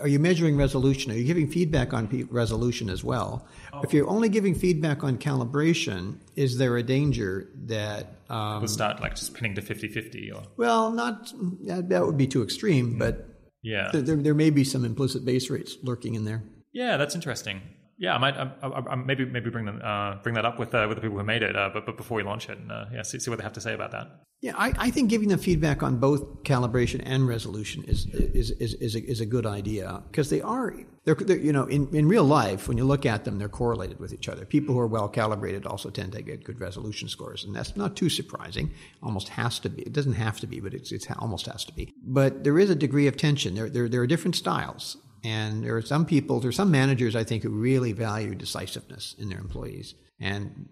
Are 0.01 0.09
you 0.09 0.19
measuring 0.19 0.57
resolution? 0.57 1.13
Are 1.13 1.17
you 1.17 1.25
giving 1.25 1.51
feedback 1.51 1.93
on 1.93 2.29
resolution 2.31 2.89
as 2.89 3.05
well? 3.05 3.47
Oh. 3.73 3.83
If 3.83 3.93
you're 3.93 4.09
only 4.09 4.31
giving 4.31 4.55
feedback 4.55 5.05
on 5.05 5.19
calibration, 5.19 6.17
is 6.35 6.57
there 6.57 6.77
a 6.77 6.83
danger 6.83 7.51
that 7.67 8.17
um, 8.31 8.61
we'll 8.61 8.69
start 8.69 9.01
like 9.01 9.17
just 9.17 9.35
pinning 9.35 9.55
to 9.57 9.63
50-50 9.63 10.35
or 10.35 10.43
well, 10.57 10.91
not 10.91 11.33
that 11.63 12.07
would 12.07 12.17
be 12.17 12.27
too 12.27 12.43
extreme, 12.43 12.99
but 12.99 13.29
yeah, 13.63 13.91
there, 13.93 14.17
there 14.17 14.35
may 14.35 14.51
be 14.51 14.65
some 14.65 14.85
implicit 14.85 15.25
base 15.25 15.51
rates 15.51 15.77
lurking 15.83 16.15
in 16.15 16.25
there. 16.25 16.43
Yeah, 16.73 16.97
that's 16.97 17.15
interesting 17.15 17.61
yeah, 18.05 18.15
I 18.15 18.19
might 18.19 18.37
I, 18.37 18.51
I, 18.63 18.95
maybe 18.97 19.25
maybe 19.25 19.49
bring 19.49 19.65
them 19.65 19.81
uh, 19.83 20.17
bring 20.17 20.35
that 20.35 20.45
up 20.45 20.59
with 20.59 20.75
uh, 20.75 20.85
with 20.87 20.97
the 20.99 21.01
people 21.01 21.17
who 21.17 21.25
made 21.25 21.43
it, 21.43 21.57
uh, 21.57 21.71
but 21.73 21.87
but 21.87 21.97
before 21.97 22.17
we 22.17 22.23
launch 22.23 22.51
it, 22.51 22.59
and 22.59 22.71
uh, 22.71 22.85
yeah, 22.93 23.03
see, 23.03 23.19
see 23.19 23.31
what 23.31 23.39
they 23.39 23.43
have 23.43 23.55
to 23.55 23.63
say 23.63 23.73
about 23.73 23.93
that. 23.93 24.21
Yeah, 24.43 24.53
I, 24.59 24.75
I 24.77 24.91
think 24.91 25.09
giving 25.09 25.29
them 25.29 25.39
feedback 25.39 25.83
on 25.83 25.97
both 25.97 26.43
calibration 26.43 27.01
and 27.07 27.27
resolution 27.27 27.83
is 27.85 28.07
is 28.15 28.51
is 28.51 28.75
is 28.75 28.95
a, 28.95 29.03
is 29.03 29.21
a 29.23 29.27
good 29.27 29.47
idea 29.47 30.03
because 30.11 30.29
they 30.29 30.43
are 30.43 30.75
they're, 31.05 31.15
they're, 31.15 31.39
you 31.39 31.53
know 31.53 31.65
in, 31.65 31.89
in 31.95 32.07
real 32.07 32.25
life 32.25 32.69
when 32.69 32.77
you 32.77 32.85
look 32.85 33.07
at 33.07 33.25
them 33.25 33.39
they're 33.39 33.49
correlated 33.49 33.99
with 33.99 34.13
each 34.13 34.29
other. 34.29 34.45
People 34.45 34.75
who 34.75 34.81
are 34.81 34.87
well 34.87 35.09
calibrated 35.09 35.65
also 35.65 35.89
tend 35.89 36.13
to 36.13 36.21
get 36.21 36.45
good 36.45 36.61
resolution 36.61 37.09
scores, 37.09 37.43
and 37.43 37.57
that's 37.57 37.75
not 37.75 37.97
too 37.97 38.11
surprising. 38.11 38.71
Almost 39.03 39.31
has 39.31 39.59
to 39.61 39.71
be. 39.71 39.81
It 39.83 39.95
doesn't 39.95 40.13
have 40.27 40.41
to 40.41 40.47
be, 40.47 40.61
but 40.61 40.75
it's 40.75 40.93
it's 40.93 41.07
almost 41.19 41.47
has 41.47 41.65
to 41.65 41.73
be. 41.73 41.95
But 42.05 42.45
there 42.45 42.59
is 42.59 42.69
a 42.69 42.75
degree 42.75 43.07
of 43.07 43.17
tension. 43.17 43.55
There 43.55 43.71
there 43.71 43.89
there 43.89 44.03
are 44.03 44.07
different 44.07 44.37
styles 44.37 44.99
and 45.25 45.65
there 45.65 45.75
are 45.77 45.83
some 45.83 46.05
people, 46.05 46.39
there 46.39 46.51
are 46.51 46.53
some 46.53 46.71
managers 46.71 47.17
I 47.17 47.25
think 47.25 47.43
who 47.43 47.49
really 47.49 47.93
value 47.93 48.35
decisiveness 48.35 49.17
in 49.19 49.31
their 49.31 49.39
employees 49.39 49.95
and 50.21 50.69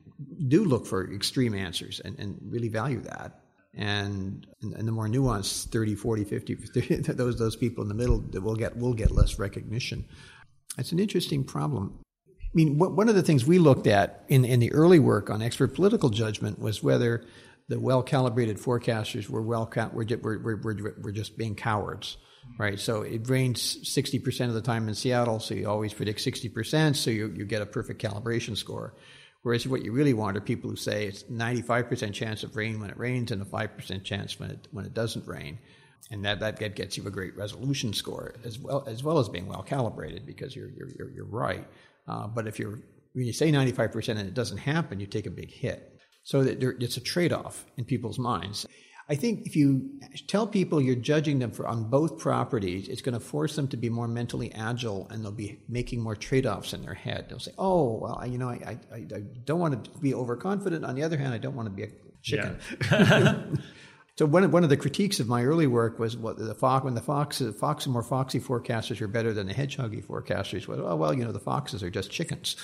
do 0.47 0.65
look 0.65 0.87
for 0.87 1.11
extreme 1.13 1.55
answers 1.55 2.01
and, 2.01 2.19
and 2.19 2.39
really 2.49 2.69
value 2.69 3.01
that. 3.01 3.41
And, 3.75 4.47
and 4.61 4.87
the 4.87 4.93
more 4.93 5.09
nuanced 5.09 5.71
30, 5.71 5.95
40, 5.95 6.25
50, 6.25 6.55
50 6.57 6.97
those, 7.15 7.39
those 7.39 7.57
people 7.57 7.83
in 7.83 7.89
the 7.89 7.95
middle 7.95 8.19
that 8.19 8.43
will 8.43 8.55
get, 8.55 8.77
will 8.77 8.93
get 8.93 9.11
less 9.11 9.39
recognition. 9.39 10.05
It's 10.77 10.93
an 10.93 10.99
interesting 10.99 11.45
problem. 11.45 11.99
I 12.39 12.55
mean, 12.55 12.77
one 12.77 13.09
of 13.09 13.15
the 13.15 13.23
things 13.23 13.47
we 13.47 13.59
looked 13.59 13.87
at 13.87 14.27
in, 14.29 14.45
in 14.45 14.61
the 14.61 14.71
early 14.73 14.99
work 14.99 15.31
on 15.31 15.41
expert 15.41 15.75
political 15.75 16.11
judgment 16.11 16.59
was 16.59 16.83
whether 16.83 17.25
the 17.69 17.81
well 17.81 18.03
calibrated 18.03 18.59
forecasters 18.59 19.31
were 19.31 19.41
well 19.41 19.71
were, 19.75 20.05
were, 20.05 20.57
were, 20.57 20.95
were 21.01 21.13
just 21.13 21.39
being 21.39 21.55
cowards 21.55 22.19
right? 22.59 22.78
So 22.78 23.03
it 23.03 23.28
rains 23.28 23.78
60% 23.82 24.49
of 24.49 24.55
the 24.55 24.62
time 24.62 24.88
in 24.88 24.95
Seattle, 24.95 25.40
so 25.40 25.55
you 25.55 25.68
always 25.68 25.93
predict 25.93 26.20
60%, 26.20 26.97
so 26.97 27.11
you, 27.11 27.32
you 27.36 27.45
get 27.45 27.62
a 27.62 27.66
perfect 27.66 28.03
calibration 28.03 28.57
score. 28.57 28.95
Whereas 29.43 29.66
what 29.66 29.84
you 29.84 29.93
really 29.93 30.14
want 30.14 30.36
are 30.36 30.40
people 30.40 30.70
who 30.70 30.76
say 30.76 31.07
it's 31.07 31.24
95% 31.24 32.12
chance 32.12 32.45
of 32.45 32.55
rain 32.55 32.80
when 32.80 32.90
it 32.90 32.99
rains 32.99 33.32
and 33.32 33.43
a 33.43 33.45
5% 33.45 34.05
chance 34.05 34.38
when 34.38 34.51
it, 34.51 34.68
when 34.70 34.84
it 34.84 34.95
doesn't 34.95 35.26
rain. 35.26 35.59
And 36.11 36.24
that, 36.24 36.40
that 36.40 36.76
gets 36.76 36.97
you 36.97 37.07
a 37.07 37.11
great 37.11 37.36
resolution 37.36 37.93
score 37.93 38.34
as 38.45 38.59
well 38.59 38.84
as, 38.86 39.03
well 39.03 39.18
as 39.18 39.28
being 39.28 39.47
well 39.47 39.62
calibrated 39.62 40.26
because 40.26 40.55
you're, 40.55 40.70
you're, 40.70 40.90
you're, 40.97 41.11
you're 41.11 41.26
right. 41.26 41.66
Uh, 42.07 42.26
but 42.28 42.47
if 42.47 42.59
you're, 42.59 42.78
when 43.14 43.26
you 43.26 43.32
say 43.32 43.51
95% 43.51 44.09
and 44.11 44.20
it 44.20 44.34
doesn't 44.34 44.59
happen, 44.59 45.01
you 45.01 45.07
take 45.07 45.26
a 45.26 45.30
big 45.30 45.51
hit. 45.51 45.88
So 46.24 46.45
that 46.45 46.61
there, 46.61 46.76
it's 46.78 46.97
a 46.97 47.01
trade 47.01 47.32
off 47.32 47.64
in 47.76 47.84
people's 47.84 48.18
minds. 48.18 48.66
I 49.09 49.15
think 49.15 49.47
if 49.47 49.57
you 49.57 49.91
tell 50.29 50.47
people 50.47 50.81
you're 50.81 50.95
judging 50.95 51.39
them 51.39 51.51
for 51.51 51.67
on 51.67 51.91
both 51.91 52.19
properties, 52.19 52.89
it's 52.89 53.03
going 53.03 53.15
to 53.15 53.21
force 53.21 53.57
them 53.57 53.69
to 53.69 53.77
be 53.77 53.89
more 53.89 54.09
mentally 54.09 54.53
agile, 54.55 55.09
and 55.11 55.25
they'll 55.25 55.33
be 55.33 55.59
making 55.69 56.01
more 56.01 56.15
trade-offs 56.15 56.73
in 56.73 56.83
their 56.83 56.95
head. 56.95 57.27
They'll 57.29 57.41
say, 57.41 57.53
"Oh, 57.59 57.99
well, 57.99 58.25
you 58.27 58.39
know, 58.39 58.49
I, 58.49 58.79
I, 58.93 58.97
I 58.97 59.23
don't 59.45 59.59
want 59.59 59.85
to 59.85 59.91
be 59.99 60.15
overconfident. 60.15 60.85
On 60.85 60.95
the 60.95 61.03
other 61.03 61.19
hand, 61.19 61.35
I 61.35 61.39
don't 61.39 61.57
want 61.57 61.67
to 61.67 61.75
be 61.75 61.83
a 61.83 61.89
chicken." 62.23 62.59
Yeah. 62.91 63.43
so 64.19 64.27
one 64.27 64.45
of, 64.45 64.53
one 64.53 64.63
of 64.63 64.71
the 64.71 64.77
critiques 64.77 65.19
of 65.19 65.27
my 65.27 65.45
early 65.45 65.67
work 65.67 65.99
was 65.99 66.17
what 66.17 66.39
the 66.39 66.55
fox 66.55 66.85
when 66.85 66.95
the 66.95 67.03
fox 67.03 67.43
fox 67.59 67.87
and 67.87 67.93
more 67.93 68.05
foxy 68.05 68.39
forecasters 68.39 69.01
are 69.01 69.09
better 69.09 69.33
than 69.33 69.49
the 69.49 69.55
hedgehoggy 69.55 70.05
forecasters. 70.05 70.69
Was 70.69 70.79
oh 70.79 70.95
well, 70.95 71.13
you 71.13 71.25
know, 71.25 71.33
the 71.33 71.41
foxes 71.41 71.83
are 71.83 71.91
just 71.91 72.11
chickens. 72.11 72.57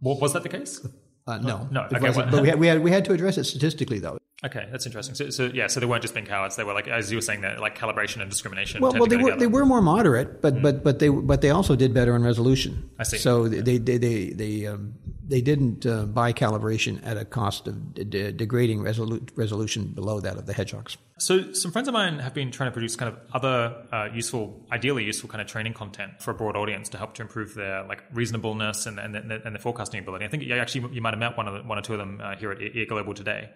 Well, 0.00 0.18
was 0.18 0.32
that 0.32 0.42
the 0.42 0.48
case? 0.48 0.84
Uh, 1.24 1.38
no, 1.38 1.68
no. 1.70 1.82
Okay, 1.92 2.10
well, 2.10 2.28
but 2.28 2.42
we 2.42 2.48
had, 2.48 2.58
we 2.58 2.66
had 2.66 2.82
we 2.82 2.90
had 2.90 3.04
to 3.04 3.12
address 3.12 3.38
it 3.38 3.44
statistically 3.44 4.00
though. 4.00 4.18
Okay, 4.44 4.66
that's 4.72 4.86
interesting. 4.86 5.14
So, 5.14 5.30
so, 5.30 5.44
yeah, 5.54 5.68
so 5.68 5.78
they 5.78 5.86
weren't 5.86 6.02
just 6.02 6.14
being 6.14 6.26
cowards; 6.26 6.56
they 6.56 6.64
were 6.64 6.74
like, 6.74 6.88
as 6.88 7.12
you 7.12 7.16
were 7.16 7.22
saying, 7.22 7.42
that 7.42 7.60
like 7.60 7.78
calibration 7.78 8.22
and 8.22 8.28
discrimination. 8.28 8.80
Well, 8.82 8.92
well, 8.92 9.06
they 9.06 9.16
were 9.16 9.30
together. 9.30 9.40
they 9.40 9.46
were 9.46 9.64
more 9.64 9.80
moderate, 9.80 10.42
but 10.42 10.56
mm. 10.56 10.62
but 10.62 10.82
but 10.82 10.98
they 10.98 11.08
but 11.10 11.42
they 11.42 11.50
also 11.50 11.76
did 11.76 11.94
better 11.94 12.14
on 12.14 12.24
resolution. 12.24 12.90
I 12.98 13.04
see. 13.04 13.18
So 13.18 13.44
yeah. 13.44 13.60
they 13.62 13.78
they 13.78 13.98
they 13.98 14.30
they, 14.30 14.66
um, 14.66 14.94
they 15.24 15.42
didn't 15.42 15.86
uh, 15.86 16.06
buy 16.06 16.32
calibration 16.32 17.00
at 17.06 17.16
a 17.16 17.24
cost 17.24 17.68
of 17.68 17.94
de- 17.94 18.32
degrading 18.32 18.80
resolu- 18.80 19.28
resolution 19.36 19.86
below 19.86 20.18
that 20.18 20.36
of 20.36 20.46
the 20.46 20.52
hedgehogs. 20.52 20.96
So, 21.18 21.52
some 21.52 21.70
friends 21.70 21.86
of 21.86 21.94
mine 21.94 22.18
have 22.18 22.34
been 22.34 22.50
trying 22.50 22.66
to 22.66 22.72
produce 22.72 22.96
kind 22.96 23.12
of 23.12 23.20
other 23.32 23.76
uh, 23.92 24.08
useful, 24.12 24.66
ideally 24.72 25.04
useful 25.04 25.28
kind 25.28 25.40
of 25.40 25.46
training 25.46 25.74
content 25.74 26.20
for 26.20 26.32
a 26.32 26.34
broad 26.34 26.56
audience 26.56 26.88
to 26.88 26.98
help 26.98 27.14
to 27.14 27.22
improve 27.22 27.54
their 27.54 27.84
like 27.84 28.02
reasonableness 28.12 28.86
and 28.86 28.98
and, 28.98 29.14
and 29.14 29.54
the 29.54 29.60
forecasting 29.60 30.00
ability. 30.00 30.24
I 30.24 30.28
think 30.28 30.42
you 30.42 30.54
actually 30.56 30.92
you 30.92 31.00
might 31.00 31.14
have 31.14 31.20
met 31.20 31.36
one 31.36 31.46
of 31.46 31.54
the, 31.54 31.62
one 31.62 31.78
or 31.78 31.82
two 31.82 31.92
of 31.92 32.00
them 32.00 32.20
uh, 32.20 32.34
here 32.34 32.50
at 32.50 32.60
EA 32.60 32.86
Global 32.86 33.14
today. 33.14 33.50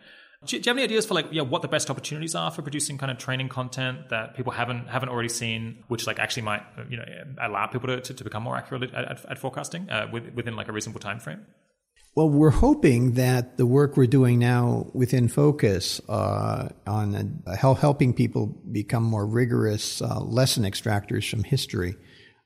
Do 0.44 0.56
you, 0.56 0.62
have 0.66 0.76
any 0.76 0.84
ideas 0.84 1.06
for 1.06 1.14
like 1.14 1.28
yeah 1.30 1.42
what 1.42 1.62
the 1.62 1.68
best 1.68 1.90
opportunities 1.90 2.34
are 2.34 2.50
for 2.50 2.62
producing 2.62 2.98
kind 2.98 3.10
of 3.10 3.18
training 3.18 3.48
content 3.48 4.10
that 4.10 4.36
people 4.36 4.52
haven't 4.52 4.88
haven't 4.88 5.08
already 5.08 5.30
seen, 5.30 5.82
which 5.88 6.06
like 6.06 6.18
actually 6.18 6.42
might 6.42 6.62
you 6.90 6.98
know 6.98 7.04
allow 7.40 7.66
people 7.66 7.88
to, 7.88 8.00
to, 8.00 8.14
to 8.14 8.24
become 8.24 8.42
more 8.42 8.56
accurate 8.56 8.94
at, 8.94 9.04
at, 9.04 9.30
at 9.30 9.38
forecasting 9.38 9.88
uh, 9.90 10.08
within 10.10 10.54
like 10.54 10.68
a 10.68 10.72
reasonable 10.72 11.00
time 11.00 11.18
frame? 11.18 11.46
Well, 12.16 12.30
we're 12.30 12.48
hoping 12.48 13.12
that 13.12 13.58
the 13.58 13.66
work 13.66 13.98
we're 13.98 14.06
doing 14.06 14.38
now 14.38 14.86
within 14.94 15.28
Focus 15.28 16.00
uh, 16.08 16.70
on 16.86 17.42
uh, 17.46 17.56
helping 17.56 18.14
people 18.14 18.46
become 18.72 19.02
more 19.02 19.26
rigorous 19.26 20.00
uh, 20.00 20.20
lesson 20.20 20.64
extractors 20.64 21.28
from 21.28 21.44
history 21.44 21.94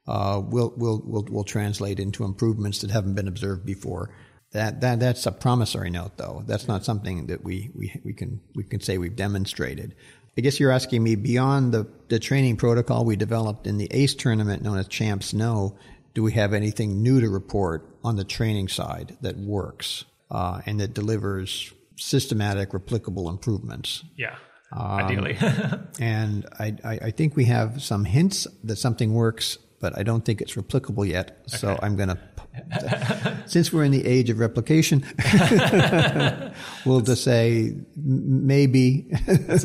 uh, 0.09 0.43
will, 0.45 0.75
will, 0.77 1.01
will, 1.07 1.25
will 1.31 1.45
translate 1.45 2.01
into 2.01 2.25
improvements 2.25 2.81
that 2.81 2.91
haven't 2.91 3.15
been 3.15 3.29
observed 3.29 3.65
before. 3.65 4.13
That, 4.53 4.81
that, 4.81 4.99
that's 4.99 5.27
a 5.27 5.33
promissory 5.33 5.91
note, 5.91 6.17
though. 6.17 6.43
That's 6.47 6.67
not 6.67 6.85
something 6.85 7.27
that 7.27 7.45
we, 7.45 7.71
we, 7.75 8.01
we, 8.05 8.13
can, 8.13 8.41
we 8.55 8.65
can 8.65 8.81
say 8.81 8.99
we've 8.99 9.15
demonstrated. 9.15 9.95
I 10.37 10.41
guess 10.41 10.59
you're 10.59 10.73
asking 10.73 11.03
me 11.03 11.17
beyond 11.17 11.73
the, 11.73 11.87
the 12.09 12.19
training 12.19 12.57
protocol 12.57 13.05
we 13.05 13.17
developed 13.17 13.67
in 13.67 13.79
the 13.79 13.89
ACE 13.91 14.15
tournament 14.15 14.63
known 14.63 14.79
as 14.79 14.89
Champs 14.89 15.35
Know, 15.35 15.77
do 16.15 16.23
we 16.23 16.33
have 16.33 16.53
anything 16.53 17.03
new 17.03 17.21
to 17.21 17.29
report 17.29 17.89
on 18.03 18.17
the 18.17 18.25
training 18.25 18.69
side 18.69 19.17
that 19.21 19.37
works 19.37 20.05
uh, 20.31 20.61
and 20.67 20.81
that 20.81 20.95
delivers 20.95 21.73
systematic, 21.97 22.71
replicable 22.71 23.29
improvements? 23.29 24.05
Yeah. 24.17 24.37
Um, 24.73 24.83
ideally. 24.83 25.37
and 26.01 26.47
I, 26.59 26.77
I, 26.85 26.99
I, 27.03 27.11
think 27.11 27.37
we 27.37 27.47
have 27.47 27.83
some 27.83 28.05
hints 28.05 28.47
that 28.65 28.77
something 28.77 29.13
works, 29.13 29.59
but 29.81 29.99
I 29.99 30.05
don't 30.05 30.25
think 30.25 30.41
it's 30.41 30.55
replicable 30.55 31.09
yet. 31.09 31.43
Okay. 31.49 31.57
So 31.57 31.79
I'm 31.83 31.97
going 31.97 32.09
to 32.09 32.19
since 33.47 33.73
we're 33.73 33.85
in 33.85 33.93
the 33.93 34.07
age 34.07 34.31
of 34.31 34.39
replication, 34.39 35.05
we'll 36.85 37.01
just 37.01 37.25
say 37.25 37.75
maybe 37.97 39.11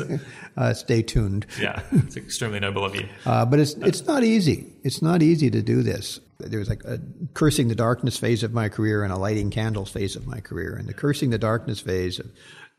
uh, 0.56 0.72
stay 0.74 1.02
tuned. 1.02 1.46
Yeah, 1.60 1.82
it's 1.92 2.16
extremely 2.16 2.60
noble 2.60 2.84
of 2.84 2.94
you. 2.94 3.06
Uh, 3.24 3.44
but 3.44 3.58
it's 3.58 3.74
it's 3.74 4.06
not 4.06 4.24
easy. 4.24 4.72
It's 4.82 5.02
not 5.02 5.22
easy 5.22 5.50
to 5.50 5.62
do 5.62 5.82
this. 5.82 6.20
There 6.38 6.58
was 6.58 6.68
like 6.68 6.84
a 6.84 7.00
cursing 7.34 7.68
the 7.68 7.74
darkness 7.74 8.18
phase 8.18 8.42
of 8.42 8.52
my 8.52 8.68
career 8.68 9.02
and 9.02 9.12
a 9.12 9.16
lighting 9.16 9.50
candles 9.50 9.90
phase 9.90 10.16
of 10.16 10.26
my 10.26 10.40
career. 10.40 10.76
And 10.76 10.88
the 10.88 10.94
cursing 10.94 11.30
the 11.30 11.38
darkness 11.38 11.80
phase 11.80 12.18
of 12.18 12.30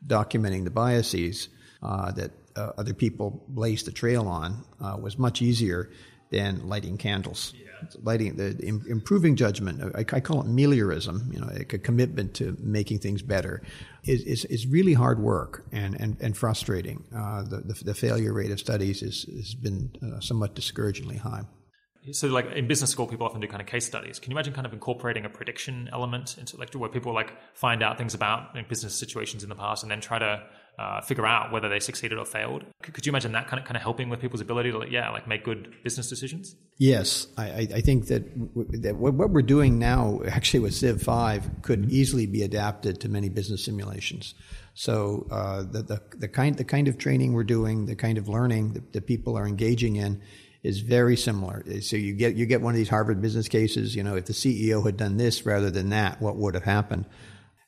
documenting 0.06 0.64
the 0.64 0.70
biases 0.70 1.50
uh, 1.82 2.12
that 2.12 2.32
uh, 2.56 2.72
other 2.78 2.94
people 2.94 3.44
blazed 3.48 3.88
the 3.88 3.92
trail 3.92 4.28
on 4.28 4.64
uh, 4.82 4.98
was 5.02 5.18
much 5.18 5.42
easier 5.42 5.90
than 6.32 6.68
lighting 6.68 6.98
candles. 6.98 7.54
Yeah 7.56 7.68
lighting, 8.04 8.36
the, 8.36 8.58
improving 8.88 9.36
judgment. 9.36 9.96
I, 9.96 10.00
I, 10.00 10.20
call 10.20 10.42
it 10.42 10.48
meliorism. 10.48 11.34
You 11.34 11.40
know, 11.40 11.48
like 11.48 11.74
a 11.74 11.78
commitment 11.78 12.34
to 12.36 12.58
making 12.60 13.00
things 13.00 13.22
better 13.22 13.62
is 14.04 14.22
is, 14.24 14.46
is 14.46 14.68
really 14.68 14.94
hard 14.94 15.20
work 15.20 15.66
and 15.72 16.00
and, 16.00 16.18
and 16.22 16.36
frustrating. 16.36 17.04
Uh, 17.16 17.44
the, 17.44 17.58
the, 17.58 17.84
the 17.86 17.94
failure 17.94 18.34
rate 18.34 18.52
of 18.52 18.60
studies 18.60 19.02
is 19.02 19.24
has 19.36 19.56
been 19.56 19.92
uh, 20.04 20.20
somewhat 20.20 20.56
discouragingly 20.56 21.18
high. 21.18 21.44
So, 22.12 22.28
like 22.28 22.50
in 22.54 22.68
business 22.68 22.90
school, 22.90 23.06
people 23.06 23.26
often 23.26 23.42
do 23.42 23.48
kind 23.48 23.62
of 23.62 23.68
case 23.68 23.86
studies. 23.86 24.18
Can 24.18 24.32
you 24.32 24.36
imagine 24.36 24.54
kind 24.54 24.66
of 24.66 24.72
incorporating 24.72 25.26
a 25.26 25.30
prediction 25.30 25.90
element 25.92 26.38
into 26.38 26.56
like 26.58 26.74
where 26.74 26.90
people 26.90 27.14
like 27.14 27.34
find 27.54 27.84
out 27.84 27.98
things 27.98 28.14
about 28.14 28.56
business 28.70 28.96
situations 28.96 29.44
in 29.44 29.50
the 29.50 29.56
past 29.56 29.84
and 29.84 29.92
then 29.92 30.00
try 30.00 30.18
to 30.18 30.44
uh, 30.78 31.02
figure 31.02 31.26
out 31.26 31.52
whether 31.52 31.70
they 31.70 31.80
succeeded 31.80 32.20
or 32.20 32.26
failed. 32.26 32.64
Could, 32.84 32.94
could, 32.94 33.06
you 33.06 33.12
imagine 33.12 33.32
that 33.32 33.48
kind 33.48 33.60
of 33.60 33.66
kind 33.66 33.76
of 33.76 33.82
helping 33.82 34.10
with 34.10 34.20
people's 34.20 34.42
ability 34.42 34.72
to, 34.72 34.86
yeah, 34.90 35.10
like 35.10 35.28
make 35.28 35.44
good 35.44 35.74
business 35.84 36.08
decisions? 36.08 36.56
Yes, 36.78 37.28
I, 37.36 37.68
I 37.74 37.82
think 37.82 38.08
that, 38.08 38.38
w- 38.54 38.82
that 38.82 38.96
what 38.96 39.32
we're 39.32 39.42
doing 39.42 39.80
now, 39.80 40.22
actually 40.28 40.60
with 40.60 40.76
Civ 40.76 41.02
Five, 41.02 41.50
could 41.64 41.92
easily 41.92 42.28
be 42.28 42.44
adapted 42.44 43.02
to 43.02 43.10
many 43.10 43.30
business 43.30 43.66
simulations. 43.66 44.36
So 44.76 45.28
uh, 45.32 45.64
the, 45.64 45.82
the, 45.82 46.02
the 46.16 46.28
kind 46.28 46.56
the 46.56 46.64
kind 46.64 46.88
of 46.88 47.00
training 47.00 47.34
we're 47.34 47.44
doing, 47.44 47.88
the 47.88 47.96
kind 47.96 48.20
of 48.20 48.30
learning 48.30 48.74
that, 48.74 48.94
that 48.94 49.08
people 49.08 49.36
are 49.36 49.48
engaging 49.48 49.96
in, 49.96 50.22
is 50.62 50.82
very 50.82 51.18
similar. 51.18 51.64
So 51.82 51.96
you 51.96 52.14
get 52.14 52.36
you 52.36 52.46
get 52.46 52.62
one 52.62 52.76
of 52.76 52.78
these 52.78 52.90
Harvard 52.90 53.20
business 53.20 53.48
cases. 53.48 53.96
You 53.96 54.04
know, 54.04 54.16
if 54.16 54.26
the 54.26 54.34
CEO 54.34 54.86
had 54.86 54.96
done 54.96 55.18
this 55.18 55.44
rather 55.44 55.72
than 55.72 55.90
that, 55.90 56.22
what 56.22 56.36
would 56.36 56.54
have 56.54 56.66
happened? 56.66 57.06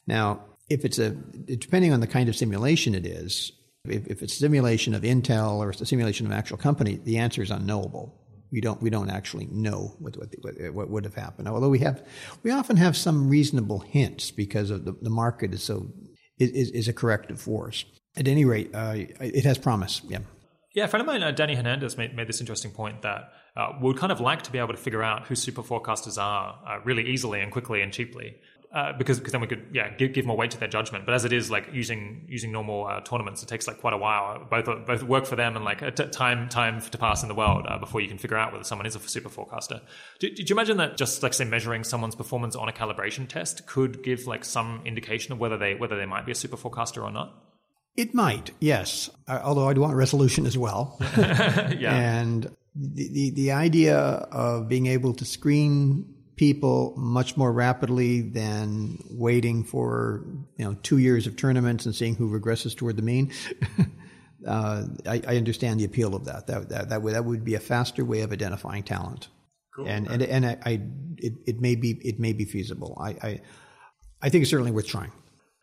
Now, 0.05 0.43
if 0.69 0.85
it's 0.85 0.99
a 0.99 1.09
depending 1.09 1.93
on 1.93 1.99
the 1.99 2.07
kind 2.07 2.29
of 2.29 2.35
simulation 2.35 2.95
it 2.95 3.05
is, 3.05 3.51
if, 3.85 4.07
if 4.07 4.21
it's 4.21 4.33
simulation 4.33 4.93
of 4.93 5.03
Intel 5.03 5.57
or 5.57 5.69
it's 5.69 5.81
a 5.81 5.85
simulation 5.85 6.25
of 6.25 6.31
an 6.31 6.37
actual 6.37 6.57
company, 6.57 6.99
the 7.03 7.17
answer 7.17 7.41
is 7.41 7.51
unknowable. 7.51 8.15
We 8.51 8.61
don't 8.61 8.81
we 8.81 8.89
don't 8.89 9.09
actually 9.09 9.47
know 9.51 9.95
what 9.99 10.15
what, 10.41 10.73
what 10.73 10.89
would 10.89 11.03
have 11.05 11.15
happened. 11.15 11.47
Although 11.47 11.69
we 11.69 11.79
have 11.79 12.05
we 12.43 12.51
often 12.51 12.77
have 12.77 12.97
some 12.97 13.29
reasonable 13.29 13.79
hints 13.79 14.31
because 14.31 14.69
of 14.69 14.85
the, 14.85 14.93
the 15.01 15.09
market 15.09 15.53
is 15.53 15.63
so 15.63 15.91
is, 16.39 16.71
is 16.71 16.87
a 16.87 16.93
corrective 16.93 17.39
force. 17.39 17.85
At 18.17 18.27
any 18.27 18.45
rate, 18.45 18.71
uh, 18.73 18.95
it 18.95 19.45
has 19.45 19.57
promise. 19.57 20.01
Yeah. 20.07 20.19
Yeah, 20.73 20.85
a 20.85 20.87
friend 20.87 21.01
of 21.01 21.07
mine, 21.07 21.23
uh, 21.23 21.31
Danny 21.31 21.55
Hernandez, 21.55 21.97
made, 21.97 22.15
made 22.15 22.27
this 22.27 22.39
interesting 22.39 22.71
point 22.71 23.01
that 23.01 23.33
uh, 23.57 23.73
we 23.81 23.87
would 23.87 23.97
kind 23.97 24.11
of 24.11 24.21
like 24.21 24.43
to 24.43 24.51
be 24.51 24.59
able 24.59 24.73
to 24.73 24.77
figure 24.77 25.01
out 25.01 25.27
who 25.27 25.35
super 25.35 25.63
forecasters 25.63 26.21
are 26.21 26.59
uh, 26.65 26.79
really 26.85 27.09
easily 27.09 27.41
and 27.41 27.51
quickly 27.51 27.81
and 27.81 27.91
cheaply 27.91 28.35
uh, 28.71 28.93
because 28.93 29.17
because 29.17 29.31
then 29.31 29.41
we 29.41 29.47
could 29.47 29.65
yeah 29.73 29.89
give, 29.95 30.13
give 30.13 30.25
more 30.25 30.37
weight 30.37 30.51
to 30.51 30.59
their 30.59 30.67
judgment. 30.67 31.05
But 31.05 31.15
as 31.15 31.25
it 31.25 31.33
is, 31.33 31.49
like 31.49 31.69
using 31.73 32.25
using 32.27 32.51
normal 32.51 32.85
uh, 32.85 33.01
tournaments, 33.01 33.41
it 33.41 33.49
takes 33.49 33.67
like 33.67 33.79
quite 33.79 33.93
a 33.93 33.97
while. 33.97 34.45
Both 34.49 34.65
both 34.85 35.03
work 35.03 35.25
for 35.25 35.35
them 35.35 35.55
and 35.55 35.65
like 35.65 35.79
t- 35.95 36.07
time 36.07 36.49
time 36.49 36.79
to 36.81 36.97
pass 36.97 37.23
in 37.23 37.29
the 37.29 37.35
world 37.35 37.65
uh, 37.67 37.79
before 37.79 37.99
you 37.99 38.07
can 38.07 38.19
figure 38.19 38.37
out 38.37 38.51
whether 38.51 38.63
someone 38.63 38.85
is 38.85 38.95
a 38.95 38.99
super 38.99 39.29
forecaster. 39.29 39.81
Did, 40.19 40.35
did 40.35 40.49
you 40.49 40.55
imagine 40.55 40.77
that 40.77 40.97
just 40.97 41.23
like 41.23 41.33
say 41.33 41.45
measuring 41.45 41.83
someone's 41.83 42.15
performance 42.15 42.55
on 42.55 42.69
a 42.69 42.71
calibration 42.71 43.27
test 43.27 43.65
could 43.65 44.03
give 44.03 44.27
like 44.27 44.45
some 44.45 44.81
indication 44.85 45.33
of 45.33 45.39
whether 45.39 45.57
they 45.57 45.73
whether 45.73 45.97
they 45.97 46.05
might 46.05 46.27
be 46.27 46.31
a 46.31 46.35
super 46.35 46.57
forecaster 46.57 47.03
or 47.03 47.11
not? 47.11 47.33
It 47.95 48.13
might, 48.13 48.51
yes. 48.59 49.09
Uh, 49.27 49.41
although 49.43 49.67
I'd 49.67 49.79
want 49.79 49.95
resolution 49.95 50.45
as 50.45 50.57
well. 50.57 50.95
yeah. 51.17 51.93
And 51.93 52.55
the, 52.75 53.09
the 53.11 53.29
the 53.31 53.51
idea 53.51 53.97
of 53.97 54.69
being 54.69 54.85
able 54.85 55.15
to 55.15 55.25
screen 55.25 56.13
people 56.39 56.93
much 56.95 57.35
more 57.35 57.51
rapidly 57.51 58.21
than 58.21 58.97
waiting 59.09 59.61
for 59.61 60.23
you 60.55 60.63
know 60.63 60.73
two 60.83 60.97
years 60.97 61.27
of 61.27 61.35
tournaments 61.35 61.85
and 61.85 61.93
seeing 61.93 62.15
who 62.15 62.31
regresses 62.31 62.73
toward 62.73 62.95
the 62.95 63.01
mean. 63.01 63.29
uh, 64.47 64.85
I, 65.05 65.21
I, 65.27 65.35
understand 65.35 65.81
the 65.81 65.83
appeal 65.83 66.15
of 66.15 66.23
that. 66.25 66.47
That 66.47 66.69
that 66.69 66.89
that 66.89 67.01
would, 67.01 67.13
that 67.13 67.25
would 67.25 67.43
be 67.43 67.55
a 67.55 67.59
faster 67.59 68.05
way 68.05 68.21
of 68.21 68.31
identifying 68.31 68.83
talent. 68.83 69.27
Cool. 69.75 69.87
And 69.89 70.07
and 70.07 70.23
and 70.23 70.45
I, 70.45 70.57
I 70.65 70.71
it, 71.17 71.33
it 71.45 71.59
may 71.59 71.75
be 71.75 71.99
it 72.05 72.21
may 72.21 72.31
be 72.31 72.45
feasible. 72.45 72.97
I, 73.01 73.09
I 73.21 73.41
I 74.21 74.29
think 74.29 74.43
it's 74.43 74.51
certainly 74.51 74.71
worth 74.71 74.87
trying 74.87 75.11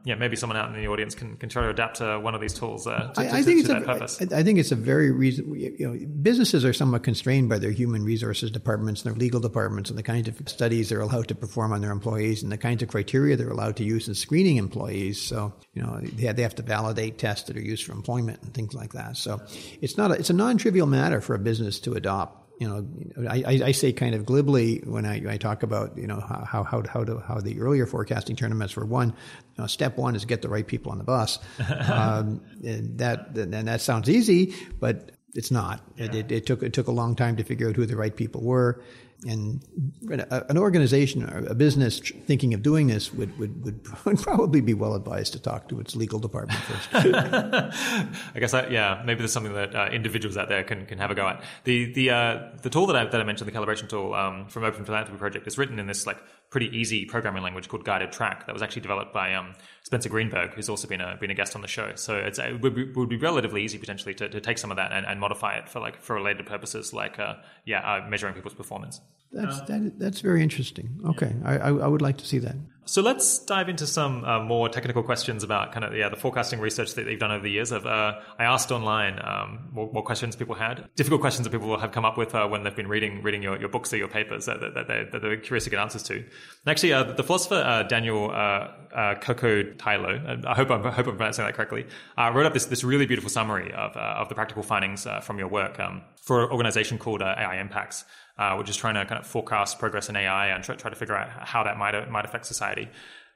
yeah, 0.06 0.14
maybe 0.14 0.36
someone 0.36 0.56
out 0.56 0.72
in 0.72 0.80
the 0.80 0.86
audience 0.86 1.16
can, 1.16 1.36
can 1.36 1.48
try 1.48 1.64
to 1.64 1.70
adapt 1.70 1.96
to 1.96 2.20
one 2.20 2.36
of 2.36 2.40
these 2.40 2.54
tools 2.54 2.86
uh, 2.86 3.10
to, 3.12 3.20
I, 3.20 3.24
I 3.24 3.38
to, 3.38 3.42
think 3.42 3.66
to, 3.66 3.72
it's 3.72 3.82
a, 3.82 3.84
purpose. 3.84 4.22
I, 4.22 4.38
I, 4.38 4.42
think 4.44 4.60
it's 4.60 4.70
a 4.70 4.76
very 4.76 5.10
reason. 5.10 5.52
You 5.52 5.76
know, 5.80 6.06
businesses 6.22 6.64
are 6.64 6.72
somewhat 6.72 7.02
constrained 7.02 7.48
by 7.48 7.58
their 7.58 7.72
human 7.72 8.04
resources 8.04 8.52
departments 8.52 9.02
and 9.02 9.12
their 9.12 9.18
legal 9.18 9.40
departments 9.40 9.90
and 9.90 9.98
the 9.98 10.04
kinds 10.04 10.28
of 10.28 10.48
studies 10.48 10.90
they're 10.90 11.00
allowed 11.00 11.26
to 11.26 11.34
perform 11.34 11.72
on 11.72 11.80
their 11.80 11.90
employees 11.90 12.44
and 12.44 12.52
the 12.52 12.56
kinds 12.56 12.84
of 12.84 12.88
criteria 12.88 13.36
they're 13.36 13.50
allowed 13.50 13.74
to 13.78 13.84
use 13.84 14.06
in 14.06 14.14
screening 14.14 14.58
employees. 14.58 15.20
So, 15.20 15.52
you 15.74 15.82
know, 15.82 15.98
they 16.00 16.26
have, 16.26 16.36
they 16.36 16.42
have 16.42 16.54
to 16.54 16.62
validate 16.62 17.18
tests 17.18 17.48
that 17.48 17.56
are 17.56 17.60
used 17.60 17.84
for 17.84 17.90
employment 17.90 18.40
and 18.42 18.54
things 18.54 18.74
like 18.74 18.92
that. 18.92 19.16
So, 19.16 19.42
it's 19.80 19.96
not 19.96 20.12
a, 20.12 20.14
it's 20.14 20.30
a 20.30 20.34
non-trivial 20.34 20.86
matter 20.86 21.20
for 21.20 21.34
a 21.34 21.40
business 21.40 21.80
to 21.80 21.94
adopt 21.94 22.45
you 22.58 22.68
know, 22.68 23.28
I, 23.28 23.60
I 23.64 23.72
say 23.72 23.92
kind 23.92 24.14
of 24.14 24.24
glibly 24.24 24.78
when 24.78 25.04
I, 25.04 25.34
I 25.34 25.36
talk 25.36 25.62
about 25.62 25.98
you 25.98 26.06
know 26.06 26.20
how 26.20 26.64
how 26.64 26.82
how 26.88 27.04
to, 27.04 27.18
how 27.18 27.40
the 27.40 27.60
earlier 27.60 27.86
forecasting 27.86 28.36
tournaments 28.36 28.76
were 28.76 28.86
won. 28.86 29.08
You 29.08 29.62
know, 29.62 29.66
step 29.66 29.98
one 29.98 30.16
is 30.16 30.24
get 30.24 30.42
the 30.42 30.48
right 30.48 30.66
people 30.66 30.92
on 30.92 30.98
the 30.98 31.04
bus. 31.04 31.38
um, 31.90 32.40
and 32.64 32.98
that 32.98 33.36
and 33.36 33.52
that 33.52 33.80
sounds 33.80 34.08
easy, 34.08 34.54
but 34.80 35.12
it's 35.34 35.50
not. 35.50 35.82
Yeah. 35.96 36.06
It, 36.06 36.14
it, 36.14 36.32
it, 36.32 36.46
took 36.46 36.62
it 36.62 36.72
took 36.72 36.88
a 36.88 36.92
long 36.92 37.14
time 37.14 37.36
to 37.36 37.44
figure 37.44 37.68
out 37.68 37.76
who 37.76 37.84
the 37.84 37.96
right 37.96 38.14
people 38.14 38.42
were 38.42 38.80
and 39.28 39.62
an 40.10 40.58
organization 40.58 41.22
or 41.24 41.46
a 41.46 41.54
business 41.54 42.00
thinking 42.26 42.54
of 42.54 42.62
doing 42.62 42.86
this 42.86 43.12
would, 43.12 43.36
would, 43.38 43.86
would, 44.04 44.18
probably 44.18 44.60
be 44.60 44.74
well 44.74 44.94
advised 44.94 45.32
to 45.32 45.38
talk 45.38 45.68
to 45.68 45.80
its 45.80 45.96
legal 45.96 46.18
department 46.18 46.58
first. 46.60 46.88
I 46.94 48.38
guess, 48.38 48.54
I, 48.54 48.68
yeah, 48.68 49.02
maybe 49.04 49.18
there's 49.18 49.32
something 49.32 49.54
that 49.54 49.74
uh, 49.74 49.88
individuals 49.92 50.36
out 50.36 50.48
there 50.48 50.64
can, 50.64 50.86
can 50.86 50.98
have 50.98 51.10
a 51.10 51.14
go 51.14 51.26
at. 51.28 51.42
The 51.64 51.92
the 51.92 52.10
uh, 52.10 52.48
the 52.62 52.70
tool 52.70 52.86
that 52.86 52.96
I, 52.96 53.04
that 53.06 53.20
I 53.20 53.24
mentioned, 53.24 53.50
the 53.50 53.58
calibration 53.58 53.88
tool 53.88 54.14
um, 54.14 54.46
from 54.48 54.64
Open 54.64 54.84
Philanthropy 54.84 55.18
Project, 55.18 55.46
is 55.46 55.58
written 55.58 55.78
in 55.78 55.86
this 55.86 56.06
like 56.06 56.18
pretty 56.50 56.68
easy 56.76 57.04
programming 57.04 57.42
language 57.42 57.68
called 57.68 57.84
GuidedTrack 57.84 58.46
that 58.46 58.52
was 58.52 58.62
actually 58.62 58.82
developed 58.82 59.12
by 59.12 59.34
um, 59.34 59.54
Spencer 59.82 60.08
Greenberg, 60.08 60.54
who's 60.54 60.68
also 60.68 60.86
been 60.88 61.00
a 61.00 61.16
been 61.20 61.30
a 61.30 61.34
guest 61.34 61.54
on 61.54 61.62
the 61.62 61.68
show. 61.68 61.92
So 61.96 62.16
it 62.16 62.60
would 62.62 62.74
be, 62.74 62.92
would 62.92 63.08
be 63.08 63.16
relatively 63.16 63.62
easy 63.62 63.78
potentially 63.78 64.14
to, 64.14 64.28
to 64.28 64.40
take 64.40 64.58
some 64.58 64.70
of 64.70 64.76
that 64.76 64.92
and, 64.92 65.04
and 65.06 65.20
modify 65.20 65.56
it 65.56 65.68
for 65.68 65.80
like 65.80 66.00
for 66.00 66.14
related 66.14 66.46
purposes, 66.46 66.92
like 66.92 67.18
uh, 67.18 67.34
yeah, 67.64 67.80
uh, 67.80 68.08
measuring 68.08 68.34
people's 68.34 68.54
performance. 68.54 69.00
That's 69.32 69.60
that, 69.62 69.98
that's 69.98 70.20
very 70.20 70.42
interesting. 70.42 71.00
Okay, 71.06 71.34
yeah. 71.42 71.50
I, 71.50 71.68
I 71.68 71.86
would 71.86 72.02
like 72.02 72.16
to 72.18 72.26
see 72.26 72.38
that. 72.38 72.56
So 72.88 73.02
let's 73.02 73.40
dive 73.40 73.68
into 73.68 73.84
some 73.84 74.24
uh, 74.24 74.40
more 74.40 74.68
technical 74.68 75.02
questions 75.02 75.42
about 75.42 75.72
kind 75.72 75.84
of 75.84 75.92
yeah 75.92 76.08
the 76.08 76.14
forecasting 76.14 76.60
research 76.60 76.94
that 76.94 77.04
they've 77.04 77.18
done 77.18 77.32
over 77.32 77.42
the 77.42 77.50
years. 77.50 77.72
I've, 77.72 77.84
uh, 77.84 78.20
I 78.38 78.44
asked 78.44 78.70
online 78.70 79.18
um, 79.24 79.70
what, 79.72 79.92
what, 79.92 80.04
questions 80.04 80.36
people 80.36 80.54
had, 80.54 80.88
difficult 80.94 81.20
questions 81.20 81.48
that 81.48 81.50
people 81.50 81.76
have 81.76 81.90
come 81.90 82.04
up 82.04 82.16
with 82.16 82.32
uh, 82.32 82.46
when 82.46 82.62
they've 82.62 82.76
been 82.76 82.86
reading 82.86 83.22
reading 83.22 83.42
your, 83.42 83.58
your 83.58 83.68
books 83.68 83.92
or 83.92 83.96
your 83.96 84.06
papers 84.06 84.46
that, 84.46 84.60
that, 84.60 84.74
that, 84.74 85.20
they, 85.20 85.28
are 85.28 85.36
curious 85.36 85.64
to 85.64 85.70
get 85.70 85.80
answers 85.80 86.04
to. 86.04 86.14
And 86.14 86.26
actually, 86.68 86.92
uh, 86.92 87.02
the 87.02 87.24
philosopher 87.24 87.56
uh, 87.56 87.82
Daniel 87.82 88.30
uh, 88.30 88.68
Kokotajlo, 89.16 90.46
I 90.46 90.54
hope 90.54 90.70
I'm, 90.70 90.86
I 90.86 90.90
hope 90.92 91.08
I'm 91.08 91.16
pronouncing 91.16 91.44
that 91.44 91.54
correctly, 91.54 91.86
uh, 92.16 92.30
wrote 92.32 92.46
up 92.46 92.54
this 92.54 92.66
this 92.66 92.84
really 92.84 93.06
beautiful 93.06 93.30
summary 93.30 93.72
of 93.72 93.96
of 93.96 94.28
the 94.28 94.36
practical 94.36 94.62
findings 94.62 95.08
from 95.22 95.40
your 95.40 95.48
work 95.48 95.80
um, 95.80 96.02
for 96.22 96.44
an 96.44 96.50
organization 96.52 96.98
called 96.98 97.20
AI 97.20 97.58
Impacts 97.60 98.04
uh, 98.38 98.56
which 98.56 98.68
is 98.68 98.76
trying 98.76 98.94
to 98.94 99.04
kind 99.04 99.20
of 99.20 99.26
forecast 99.26 99.78
progress 99.78 100.08
in 100.08 100.16
AI 100.16 100.48
and 100.48 100.62
try, 100.62 100.74
try 100.74 100.90
to 100.90 100.96
figure 100.96 101.16
out 101.16 101.28
how 101.30 101.62
that 101.64 101.76
might 101.78 102.10
might 102.10 102.24
affect 102.24 102.46
society. 102.46 102.88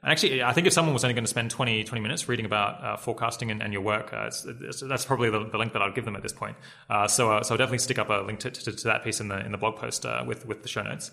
And 0.03 0.11
actually, 0.11 0.41
I 0.41 0.51
think 0.53 0.65
if 0.65 0.73
someone 0.73 0.93
was 0.93 1.03
only 1.03 1.13
going 1.13 1.25
to 1.25 1.29
spend 1.29 1.51
20, 1.51 1.83
20 1.83 2.01
minutes 2.01 2.27
reading 2.27 2.45
about 2.45 2.83
uh, 2.83 2.97
forecasting 2.97 3.51
and, 3.51 3.61
and, 3.61 3.71
your 3.71 3.83
work, 3.83 4.11
uh, 4.13 4.25
it's, 4.27 4.45
it's, 4.45 4.81
that's 4.81 5.05
probably 5.05 5.29
the, 5.29 5.47
the, 5.47 5.59
link 5.59 5.73
that 5.73 5.81
I'd 5.83 5.93
give 5.93 6.05
them 6.05 6.15
at 6.15 6.23
this 6.23 6.33
point. 6.33 6.57
Uh, 6.89 7.07
so, 7.07 7.31
uh, 7.31 7.43
so 7.43 7.53
I'll 7.53 7.57
definitely 7.59 7.77
stick 7.77 7.99
up 7.99 8.09
a 8.09 8.25
link 8.25 8.39
to, 8.39 8.49
to, 8.49 8.71
to, 8.71 8.83
that 8.85 9.03
piece 9.03 9.19
in 9.19 9.27
the 9.27 9.45
in 9.45 9.51
the 9.51 9.59
blog 9.59 9.75
post 9.75 10.05
uh, 10.05 10.23
with 10.25 10.47
with 10.47 10.63
the 10.63 10.69
show 10.69 10.81
notes. 10.81 11.11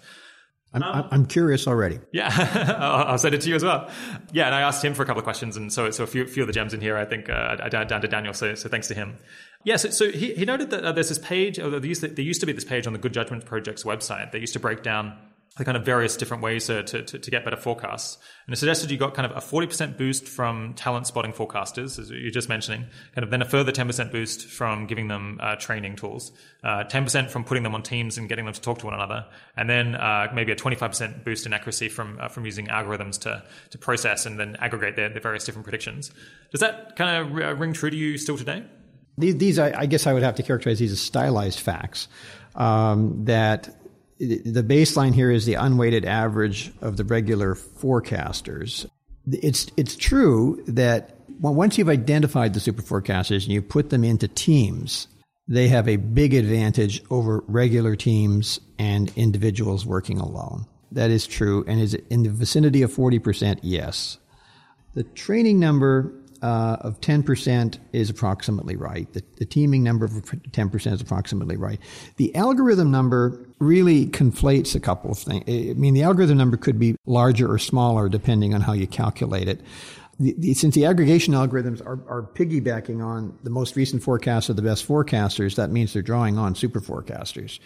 I'm, 0.73 0.83
um, 0.83 1.09
I'm 1.11 1.27
curious 1.27 1.67
already. 1.67 1.99
Yeah, 2.13 2.31
I'll, 2.79 3.09
I'll 3.09 3.19
send 3.19 3.35
it 3.35 3.43
to 3.43 3.49
you 3.49 3.57
as 3.57 3.65
well. 3.65 3.91
Yeah, 4.33 4.47
and 4.47 4.55
I 4.55 4.63
asked 4.63 4.85
him 4.85 4.95
for 4.95 5.03
a 5.03 5.07
couple 5.07 5.21
of 5.21 5.25
questions, 5.25 5.57
and 5.57 5.73
so 5.73 5.91
so 5.91 6.05
a 6.05 6.07
few, 6.07 6.27
few 6.27 6.43
of 6.43 6.47
the 6.47 6.53
gems 6.53 6.73
in 6.73 6.81
here, 6.81 6.97
I 6.97 7.05
think, 7.05 7.29
uh, 7.29 7.69
down, 7.69 7.87
down 7.87 8.01
to 8.03 8.09
Daniel. 8.09 8.35
So, 8.35 8.55
so 8.55 8.69
thanks 8.69 8.89
to 8.89 8.95
him. 8.95 9.17
Yeah, 9.69 9.77
so, 9.77 9.91
so 9.91 10.11
he, 10.11 10.33
he 10.33 10.47
noted 10.47 10.71
that 10.71 10.83
uh, 10.83 10.93
there's 10.93 11.11
this 11.11 11.19
page, 11.19 11.59
or 11.59 11.69
there 11.69 11.85
used, 11.85 12.01
to, 12.01 12.09
there 12.09 12.25
used 12.25 12.41
to 12.41 12.47
be 12.47 12.53
this 12.53 12.65
page 12.65 12.87
on 12.87 12.95
the 12.95 12.99
Good 12.99 13.13
Judgment 13.13 13.45
Project's 13.45 13.85
website 13.85 14.33
that 14.33 14.41
used 14.41 14.55
to 14.55 14.59
break 14.59 14.83
down 14.83 15.15
the 15.59 15.65
kind 15.67 15.77
of 15.77 15.85
various 15.85 16.17
different 16.17 16.43
ways 16.43 16.69
to, 16.69 16.83
to, 16.85 17.03
to, 17.03 17.31
get 17.31 17.45
better 17.45 17.59
forecasts. 17.59 18.17
And 18.47 18.55
it 18.55 18.57
suggested 18.57 18.91
you 18.91 18.97
got 18.97 19.13
kind 19.13 19.31
of 19.31 19.37
a 19.37 19.47
40% 19.47 19.99
boost 19.99 20.27
from 20.27 20.73
talent 20.73 21.07
spotting 21.07 21.35
forecasters, 21.35 21.99
as 21.99 22.09
you're 22.09 22.31
just 22.31 22.49
mentioning, 22.49 22.87
kind 23.15 23.23
of 23.23 23.31
then 23.31 23.43
a 23.43 23.45
further 23.45 23.71
10% 23.71 24.11
boost 24.11 24.47
from 24.47 24.87
giving 24.87 25.09
them 25.09 25.39
uh, 25.43 25.57
training 25.57 25.97
tools, 25.97 26.33
uh, 26.65 26.85
10% 26.85 27.29
from 27.29 27.45
putting 27.45 27.63
them 27.63 27.75
on 27.75 27.83
teams 27.83 28.17
and 28.17 28.27
getting 28.27 28.47
them 28.47 28.55
to 28.55 28.63
talk 28.63 28.79
to 28.79 28.87
one 28.87 28.95
another, 28.95 29.27
and 29.55 29.69
then 29.69 29.97
uh, 29.97 30.29
maybe 30.33 30.51
a 30.51 30.57
25% 30.57 31.25
boost 31.25 31.45
in 31.45 31.53
accuracy 31.53 31.91
from, 31.91 32.19
uh, 32.23 32.29
from 32.29 32.47
using 32.47 32.69
algorithms 32.69 33.21
to, 33.21 33.43
to 33.69 33.77
process 33.77 34.25
and 34.25 34.41
then 34.41 34.57
aggregate 34.61 34.97
their, 34.97 35.11
their 35.11 35.21
various 35.21 35.45
different 35.45 35.65
predictions. 35.65 36.11
Does 36.53 36.61
that 36.61 36.97
kind 36.97 37.39
of 37.39 37.61
ring 37.61 37.75
true 37.75 37.91
to 37.91 37.97
you 37.97 38.17
still 38.17 38.39
today? 38.39 38.65
These, 39.19 39.37
these 39.37 39.59
I, 39.59 39.81
I, 39.81 39.87
guess 39.87 40.07
I 40.07 40.13
would 40.13 40.23
have 40.23 40.37
to 40.37 40.43
characterize 40.43 40.79
these 40.79 40.93
as 40.93 41.01
stylized 41.01 41.61
facts. 41.61 42.09
Um, 42.55 43.25
that 43.25 43.69
the 44.19 44.65
baseline 44.65 45.15
here 45.15 45.31
is 45.31 45.47
the 45.47 45.55
unweighted 45.55 46.05
average 46.05 46.73
of 46.81 46.97
the 46.97 47.05
regular 47.05 47.55
forecasters. 47.55 48.89
It's 49.31 49.71
it's 49.77 49.95
true 49.95 50.63
that 50.67 51.19
once 51.41 51.79
you've 51.79 51.89
identified 51.89 52.55
the 52.55 52.61
super 52.61 52.83
forecasters 52.83 53.45
and 53.45 53.53
you 53.53 53.63
put 53.63 53.91
them 53.91 54.03
into 54.03 54.27
teams, 54.27 55.07
they 55.47 55.69
have 55.69 55.89
a 55.89 55.97
big 55.97 56.35
advantage 56.35 57.03
over 57.11 57.45
regular 57.47 57.95
teams 57.95 58.61
and 58.79 59.13
individuals 59.17 59.87
working 59.87 60.19
alone. 60.19 60.67
That 60.93 61.11
is 61.11 61.27
true, 61.27 61.65
and 61.69 61.81
is 61.81 61.95
in 61.95 62.23
the 62.23 62.31
vicinity 62.31 62.83
of 62.83 62.93
forty 62.93 63.19
percent. 63.19 63.61
Yes, 63.63 64.19
the 64.95 65.05
training 65.05 65.61
number 65.61 66.13
uh, 66.43 66.77
of 66.81 67.01
10% 67.01 67.79
is 67.93 68.11
approximately 68.11 68.77
right. 68.77 69.13
The, 69.13 69.23
the, 69.37 69.45
teaming 69.45 69.83
number 69.83 70.05
of 70.05 70.13
10% 70.13 70.93
is 70.93 71.01
approximately 71.01 71.57
right. 71.57 71.81
The 72.17 72.35
algorithm 72.35 72.91
number 72.91 73.47
really 73.59 74.07
conflates 74.07 74.75
a 74.75 74.81
couple 74.81 75.11
of 75.11 75.19
things. 75.19 75.45
I 75.49 75.75
mean, 75.75 75.95
the 75.95 76.03
algorithm 76.03 76.39
number 76.39 76.57
could 76.57 76.79
be 76.79 76.97
larger 77.07 77.51
or 77.51 77.59
smaller 77.59 78.09
depending 78.09 78.55
on 78.55 78.61
how 78.61 78.73
you 78.73 78.87
calculate 78.87 79.49
it. 79.49 79.61
The, 80.21 80.35
the, 80.37 80.55
since 80.55 80.75
the 80.75 80.85
aggregation 80.85 81.35
algorithms 81.35 81.81
are, 81.85 82.01
are, 82.09 82.23
piggybacking 82.23 83.05
on 83.05 83.39
the 83.45 83.51
most 83.51 83.77
recent 83.77 84.03
forecasts 84.03 84.49
of 84.49 84.57
the 84.57 84.63
best 84.63 84.87
forecasters, 84.87 85.55
that 85.55 85.71
means 85.71 85.93
they're 85.93 86.03
drawing 86.03 86.39
on 86.39 86.57
super 86.57 86.81
forecasters. 86.81 87.61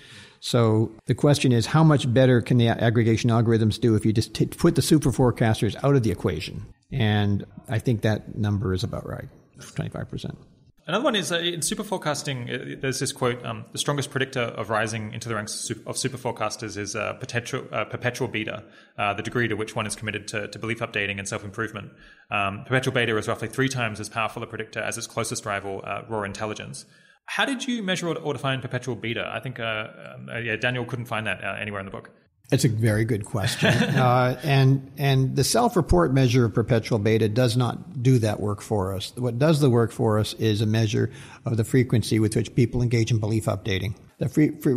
So 0.44 0.90
the 1.06 1.14
question 1.14 1.52
is, 1.52 1.66
how 1.66 1.84
much 1.84 2.12
better 2.12 2.42
can 2.42 2.56
the 2.58 2.66
aggregation 2.66 3.30
algorithms 3.30 3.80
do 3.80 3.94
if 3.94 4.04
you 4.04 4.12
just 4.12 4.34
t- 4.34 4.46
put 4.46 4.74
the 4.74 4.82
super 4.82 5.12
forecasters 5.12 5.76
out 5.84 5.94
of 5.94 6.02
the 6.02 6.10
equation? 6.10 6.66
And 6.90 7.46
I 7.68 7.78
think 7.78 8.02
that 8.02 8.36
number 8.36 8.74
is 8.74 8.82
about 8.82 9.08
right, 9.08 9.28
25%. 9.60 10.34
Another 10.84 11.04
one 11.04 11.14
is 11.14 11.30
uh, 11.30 11.38
in 11.38 11.60
Superforecasting, 11.60 12.74
uh, 12.74 12.80
there's 12.80 12.98
this 12.98 13.12
quote 13.12 13.44
um, 13.46 13.66
the 13.70 13.78
strongest 13.78 14.10
predictor 14.10 14.40
of 14.40 14.68
rising 14.68 15.14
into 15.14 15.28
the 15.28 15.36
ranks 15.36 15.70
of 15.86 15.96
super 15.96 16.18
forecasters 16.18 16.76
is 16.76 16.96
uh, 16.96 17.12
perpetual, 17.12 17.64
uh, 17.70 17.84
perpetual 17.84 18.26
beta, 18.26 18.64
the 18.96 19.22
degree 19.22 19.46
to 19.46 19.54
which 19.54 19.76
one 19.76 19.86
is 19.86 19.94
committed 19.94 20.26
to, 20.26 20.48
to 20.48 20.58
belief 20.58 20.80
updating 20.80 21.20
and 21.20 21.28
self 21.28 21.44
improvement. 21.44 21.92
Um, 22.32 22.64
perpetual 22.64 22.92
beta 22.92 23.16
is 23.16 23.28
roughly 23.28 23.46
three 23.46 23.68
times 23.68 24.00
as 24.00 24.08
powerful 24.08 24.42
a 24.42 24.46
predictor 24.48 24.80
as 24.80 24.98
its 24.98 25.06
closest 25.06 25.46
rival, 25.46 25.82
raw 26.08 26.24
intelligence. 26.24 26.84
How 27.26 27.44
did 27.44 27.66
you 27.66 27.82
measure 27.82 28.08
or 28.08 28.32
define 28.32 28.60
perpetual 28.60 28.96
beta? 28.96 29.30
I 29.32 29.40
think 29.40 29.58
um, 29.60 30.28
yeah, 30.42 30.56
Daniel 30.56 30.84
couldn't 30.84 31.06
find 31.06 31.26
that 31.26 31.42
anywhere 31.60 31.80
in 31.80 31.86
the 31.86 31.92
book. 31.92 32.10
It's 32.50 32.66
a 32.66 32.68
very 32.68 33.06
good 33.06 33.24
question, 33.24 33.68
uh, 33.96 34.38
and 34.42 34.92
and 34.98 35.34
the 35.34 35.44
self-report 35.44 36.12
measure 36.12 36.44
of 36.44 36.52
perpetual 36.52 36.98
beta 36.98 37.28
does 37.28 37.56
not 37.56 38.02
do 38.02 38.18
that 38.18 38.40
work 38.40 38.60
for 38.60 38.94
us. 38.94 39.14
What 39.16 39.38
does 39.38 39.60
the 39.60 39.70
work 39.70 39.90
for 39.90 40.18
us 40.18 40.34
is 40.34 40.60
a 40.60 40.66
measure 40.66 41.10
of 41.46 41.56
the 41.56 41.64
frequency 41.64 42.18
with 42.18 42.36
which 42.36 42.54
people 42.54 42.82
engage 42.82 43.10
in 43.10 43.18
belief 43.18 43.46
updating. 43.46 43.94
The 44.18 44.28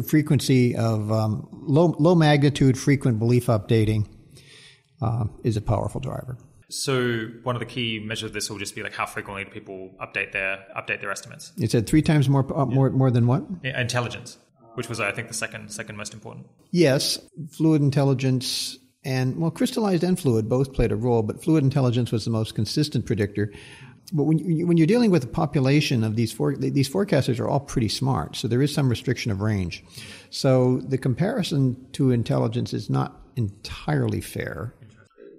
frequency 0.08 0.76
of 0.76 1.12
um, 1.12 1.50
low 1.52 1.96
low 2.00 2.16
magnitude 2.16 2.78
frequent 2.80 3.20
belief 3.20 3.48
updating 3.48 4.08
uh, 5.02 5.26
is 5.44 5.58
a 5.58 5.62
powerful 5.62 6.00
driver. 6.00 6.38
So 6.76 7.28
one 7.44 7.56
of 7.56 7.60
the 7.60 7.66
key 7.66 8.00
measures 8.00 8.30
of 8.30 8.34
this 8.34 8.50
will 8.50 8.60
just 8.60 8.76
be 8.76 8.84
like 8.84 8.94
how 8.94 9.06
frequently 9.06 9.44
do 9.46 9.52
people 9.52 9.92
update 10.02 10.32
their 10.32 10.66
update 10.76 11.02
their 11.02 11.12
estimates. 11.12 11.54
You 11.56 11.68
said 11.68 11.88
three 11.88 12.02
times 12.02 12.28
more 12.30 12.46
uh, 12.56 12.66
more 12.66 12.90
more 12.90 13.12
than 13.12 13.28
what? 13.28 13.44
Yeah, 13.64 13.80
intelligence 13.80 14.38
which 14.76 14.90
was 14.90 15.00
I 15.00 15.12
think 15.12 15.28
the 15.28 15.34
second 15.34 15.72
second 15.72 15.98
most 15.98 16.14
important. 16.14 16.48
Yes, 16.72 17.20
fluid 17.52 17.82
intelligence 17.82 18.78
and 19.04 19.38
well, 19.38 19.52
crystallized 19.52 20.04
and 20.04 20.20
fluid 20.20 20.50
both 20.50 20.74
played 20.74 20.92
a 20.92 20.96
role, 20.96 21.24
but 21.24 21.44
fluid 21.44 21.64
intelligence 21.64 22.12
was 22.12 22.26
the 22.26 22.32
most 22.32 22.56
consistent 22.56 23.06
predictor. 23.06 23.52
But 24.14 24.24
when 24.24 24.38
you, 24.38 24.68
when 24.68 24.78
you're 24.78 24.88
dealing 24.88 25.10
with 25.10 25.24
a 25.24 25.28
population 25.28 26.04
of 26.04 26.16
these 26.16 26.32
four, 26.32 26.56
these 26.56 26.90
forecasters 26.90 27.40
are 27.40 27.48
all 27.48 27.60
pretty 27.60 27.90
smart, 27.90 28.36
so 28.36 28.48
there 28.48 28.62
is 28.62 28.74
some 28.74 28.90
restriction 28.90 29.32
of 29.32 29.42
range. 29.42 29.84
So 30.30 30.82
the 30.88 30.98
comparison 30.98 31.88
to 31.94 32.12
intelligence 32.12 32.74
is 32.74 32.90
not 32.90 33.20
entirely 33.36 34.22
fair. 34.22 34.74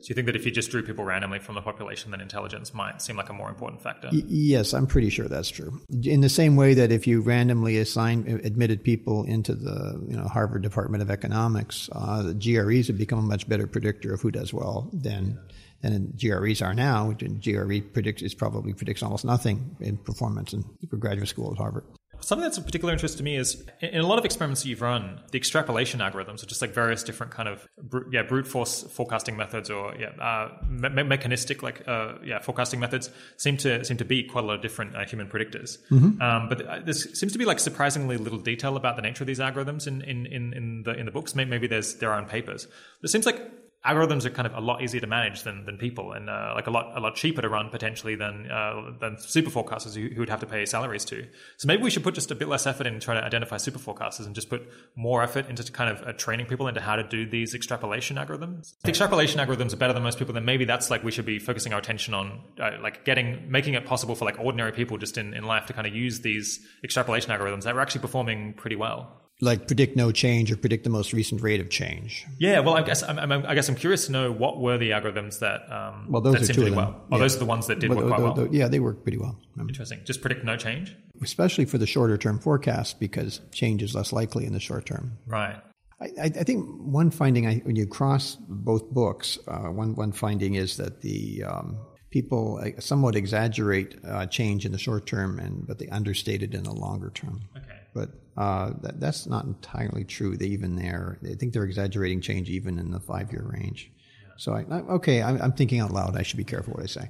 So 0.06 0.12
you 0.12 0.14
think 0.14 0.26
that 0.26 0.36
if 0.36 0.46
you 0.46 0.52
just 0.52 0.70
drew 0.70 0.84
people 0.84 1.04
randomly 1.04 1.40
from 1.40 1.56
the 1.56 1.60
population, 1.60 2.12
then 2.12 2.20
intelligence 2.20 2.72
might 2.72 3.02
seem 3.02 3.16
like 3.16 3.28
a 3.28 3.32
more 3.32 3.48
important 3.48 3.82
factor? 3.82 4.08
Y- 4.12 4.22
yes, 4.28 4.72
I'm 4.72 4.86
pretty 4.86 5.10
sure 5.10 5.26
that's 5.26 5.48
true. 5.48 5.80
In 6.04 6.20
the 6.20 6.28
same 6.28 6.54
way 6.54 6.74
that 6.74 6.92
if 6.92 7.08
you 7.08 7.22
randomly 7.22 7.76
assigned 7.78 8.28
admitted 8.28 8.84
people 8.84 9.24
into 9.24 9.56
the 9.56 10.00
you 10.08 10.16
know 10.16 10.28
Harvard 10.28 10.62
Department 10.62 11.02
of 11.02 11.10
Economics, 11.10 11.90
uh, 11.90 12.22
the 12.22 12.34
GREs 12.34 12.86
have 12.86 12.96
become 12.96 13.18
a 13.18 13.22
much 13.22 13.48
better 13.48 13.66
predictor 13.66 14.14
of 14.14 14.20
who 14.20 14.30
does 14.30 14.54
well 14.54 14.88
than 14.92 15.40
than 15.82 16.12
GREs 16.16 16.62
are 16.62 16.72
now. 16.72 17.10
GRE 17.10 17.80
predicts 17.92 18.22
is 18.22 18.32
probably 18.32 18.74
predicts 18.74 19.02
almost 19.02 19.24
nothing 19.24 19.74
in 19.80 19.96
performance 19.96 20.52
in 20.52 20.64
graduate 21.00 21.26
school 21.26 21.50
at 21.50 21.58
Harvard. 21.58 21.82
Something 22.20 22.42
that's 22.42 22.58
of 22.58 22.64
particular 22.64 22.92
interest 22.92 23.18
to 23.18 23.22
me 23.22 23.36
is 23.36 23.64
in 23.80 24.00
a 24.00 24.06
lot 24.06 24.18
of 24.18 24.24
experiments 24.24 24.62
that 24.62 24.68
you've 24.68 24.82
run, 24.82 25.20
the 25.30 25.38
extrapolation 25.38 26.00
algorithms 26.00 26.42
are 26.42 26.46
just 26.46 26.60
like 26.60 26.72
various 26.72 27.02
different 27.02 27.32
kind 27.32 27.48
of 27.48 27.66
yeah 28.10 28.22
brute 28.22 28.46
force 28.46 28.82
forecasting 28.82 29.36
methods 29.36 29.70
or 29.70 29.94
yeah 29.96 30.08
uh, 30.20 30.50
me- 30.68 31.02
mechanistic 31.02 31.62
like 31.62 31.86
uh, 31.86 32.14
yeah 32.24 32.40
forecasting 32.40 32.80
methods 32.80 33.10
seem 33.36 33.56
to 33.56 33.84
seem 33.84 33.96
to 33.96 34.04
beat 34.04 34.30
quite 34.30 34.44
a 34.44 34.46
lot 34.46 34.54
of 34.54 34.62
different 34.62 34.96
uh, 34.96 35.04
human 35.04 35.28
predictors. 35.28 35.78
Mm-hmm. 35.90 36.20
Um, 36.20 36.48
but 36.48 36.84
there 36.84 36.94
seems 36.94 37.32
to 37.32 37.38
be 37.38 37.44
like 37.44 37.60
surprisingly 37.60 38.16
little 38.16 38.38
detail 38.38 38.76
about 38.76 38.96
the 38.96 39.02
nature 39.02 39.22
of 39.22 39.28
these 39.28 39.40
algorithms 39.40 39.86
in 39.86 40.02
in, 40.02 40.26
in, 40.26 40.52
in 40.52 40.82
the 40.82 40.92
in 40.92 41.06
the 41.06 41.12
books. 41.12 41.34
Maybe 41.34 41.66
there's 41.66 41.94
there 41.94 42.12
are 42.12 42.18
in 42.18 42.26
papers. 42.26 42.66
But 43.00 43.08
it 43.08 43.12
seems 43.12 43.26
like 43.26 43.40
algorithms 43.86 44.24
are 44.24 44.30
kind 44.30 44.46
of 44.46 44.54
a 44.54 44.60
lot 44.60 44.82
easier 44.82 45.00
to 45.00 45.06
manage 45.06 45.42
than, 45.42 45.64
than 45.64 45.76
people 45.78 46.12
and 46.12 46.28
uh, 46.28 46.52
like 46.54 46.66
a 46.66 46.70
lot 46.70 46.96
a 46.96 47.00
lot 47.00 47.14
cheaper 47.14 47.40
to 47.40 47.48
run 47.48 47.70
potentially 47.70 48.14
than 48.16 48.50
uh, 48.50 48.92
than 49.00 49.16
super 49.18 49.50
forecasters 49.50 49.94
who, 49.94 50.12
who, 50.14 50.20
would 50.20 50.28
have 50.28 50.40
to 50.40 50.46
pay 50.46 50.66
salaries 50.66 51.04
to. 51.04 51.26
So 51.56 51.66
maybe 51.66 51.82
we 51.82 51.90
should 51.90 52.02
put 52.02 52.14
just 52.14 52.30
a 52.30 52.34
bit 52.34 52.48
less 52.48 52.66
effort 52.66 52.86
in 52.86 52.98
trying 53.00 53.20
to 53.20 53.24
identify 53.24 53.56
super 53.56 53.78
forecasters 53.78 54.26
and 54.26 54.34
just 54.34 54.50
put 54.50 54.68
more 54.96 55.22
effort 55.22 55.48
into 55.48 55.70
kind 55.70 55.90
of 55.90 56.06
uh, 56.06 56.12
training 56.12 56.46
people 56.46 56.68
into 56.68 56.80
how 56.80 56.96
to 56.96 57.04
do 57.04 57.28
these 57.28 57.54
extrapolation 57.54 58.16
algorithms. 58.16 58.74
If 58.82 58.88
extrapolation 58.88 59.40
algorithms 59.40 59.72
are 59.72 59.76
better 59.76 59.92
than 59.92 60.02
most 60.02 60.18
people, 60.18 60.34
then 60.34 60.44
maybe 60.44 60.64
that's 60.64 60.90
like 60.90 61.04
we 61.04 61.12
should 61.12 61.26
be 61.26 61.38
focusing 61.38 61.72
our 61.72 61.78
attention 61.78 62.14
on 62.14 62.40
uh, 62.60 62.72
like 62.82 63.04
getting 63.04 63.50
making 63.50 63.74
it 63.74 63.86
possible 63.86 64.14
for 64.14 64.24
like 64.24 64.38
ordinary 64.38 64.72
people 64.72 64.98
just 64.98 65.16
in, 65.16 65.34
in 65.34 65.44
life 65.44 65.66
to 65.66 65.72
kind 65.72 65.86
of 65.86 65.94
use 65.94 66.20
these 66.20 66.60
extrapolation 66.82 67.30
algorithms 67.30 67.62
that 67.62 67.74
are 67.74 67.80
actually 67.80 68.00
performing 68.00 68.52
pretty 68.54 68.76
well 68.76 69.22
like 69.40 69.66
predict 69.66 69.96
no 69.96 70.12
change 70.12 70.50
or 70.50 70.56
predict 70.56 70.84
the 70.84 70.90
most 70.90 71.12
recent 71.12 71.42
rate 71.42 71.60
of 71.60 71.68
change. 71.68 72.26
Yeah, 72.38 72.60
well, 72.60 72.74
I 72.74 72.82
guess 72.82 73.02
I'm, 73.02 73.18
I'm 73.18 73.32
i 73.46 73.54
guess 73.54 73.68
I'm 73.68 73.74
curious 73.74 74.06
to 74.06 74.12
know 74.12 74.32
what 74.32 74.58
were 74.58 74.78
the 74.78 74.90
algorithms 74.90 75.40
that 75.40 75.70
um, 75.70 76.06
well 76.08 76.22
those 76.22 76.48
are 76.48 76.52
two 76.52 76.62
of 76.62 76.66
them. 76.68 76.76
well. 76.76 77.02
Oh, 77.10 77.16
yeah. 77.16 77.18
those 77.18 77.36
are 77.36 77.40
the 77.40 77.44
ones 77.44 77.66
that 77.66 77.78
did 77.78 77.90
well, 77.90 78.04
work 78.04 78.14
quite 78.14 78.36
well. 78.36 78.48
yeah, 78.50 78.68
they 78.68 78.80
work 78.80 79.02
pretty 79.02 79.18
well. 79.18 79.38
Interesting. 79.58 80.00
Just 80.04 80.22
predict 80.22 80.44
no 80.44 80.56
change, 80.56 80.96
especially 81.22 81.66
for 81.66 81.78
the 81.78 81.86
shorter 81.86 82.16
term 82.16 82.38
forecast 82.38 82.98
because 82.98 83.40
change 83.52 83.82
is 83.82 83.94
less 83.94 84.12
likely 84.12 84.46
in 84.46 84.52
the 84.52 84.60
short 84.60 84.86
term. 84.86 85.18
Right. 85.26 85.56
I, 86.00 86.24
I 86.24 86.28
think 86.28 86.66
one 86.78 87.10
finding, 87.10 87.46
I, 87.46 87.56
when 87.58 87.74
you 87.74 87.86
cross 87.86 88.36
both 88.48 88.90
books, 88.90 89.38
uh, 89.48 89.68
one 89.70 89.94
one 89.94 90.12
finding 90.12 90.54
is 90.54 90.76
that 90.76 91.00
the 91.00 91.44
um, 91.44 91.78
people 92.10 92.60
uh, 92.62 92.80
somewhat 92.80 93.16
exaggerate 93.16 93.96
uh, 94.06 94.26
change 94.26 94.66
in 94.66 94.72
the 94.72 94.78
short 94.78 95.06
term, 95.06 95.38
and 95.38 95.66
but 95.66 95.78
they 95.78 95.88
understate 95.88 96.42
it 96.42 96.54
in 96.54 96.64
the 96.64 96.72
longer 96.72 97.10
term. 97.10 97.40
Okay. 97.56 97.78
But 97.94 98.10
uh, 98.36 98.72
that, 98.82 99.00
that's 99.00 99.26
not 99.26 99.44
entirely 99.44 100.04
true. 100.04 100.36
They 100.36 100.46
even 100.46 100.76
there, 100.76 101.18
I 101.24 101.34
think 101.34 101.52
they're 101.52 101.64
exaggerating 101.64 102.20
change 102.20 102.50
even 102.50 102.78
in 102.78 102.90
the 102.90 103.00
five 103.00 103.32
year 103.32 103.44
range. 103.46 103.90
So 104.38 104.52
I, 104.52 104.64
okay, 104.70 105.22
I'm, 105.22 105.40
I'm, 105.40 105.52
thinking 105.52 105.80
out 105.80 105.92
loud. 105.92 106.14
I 106.16 106.22
should 106.22 106.36
be 106.36 106.44
careful 106.44 106.74
what 106.74 106.82
I 106.82 106.86
say. 106.86 107.08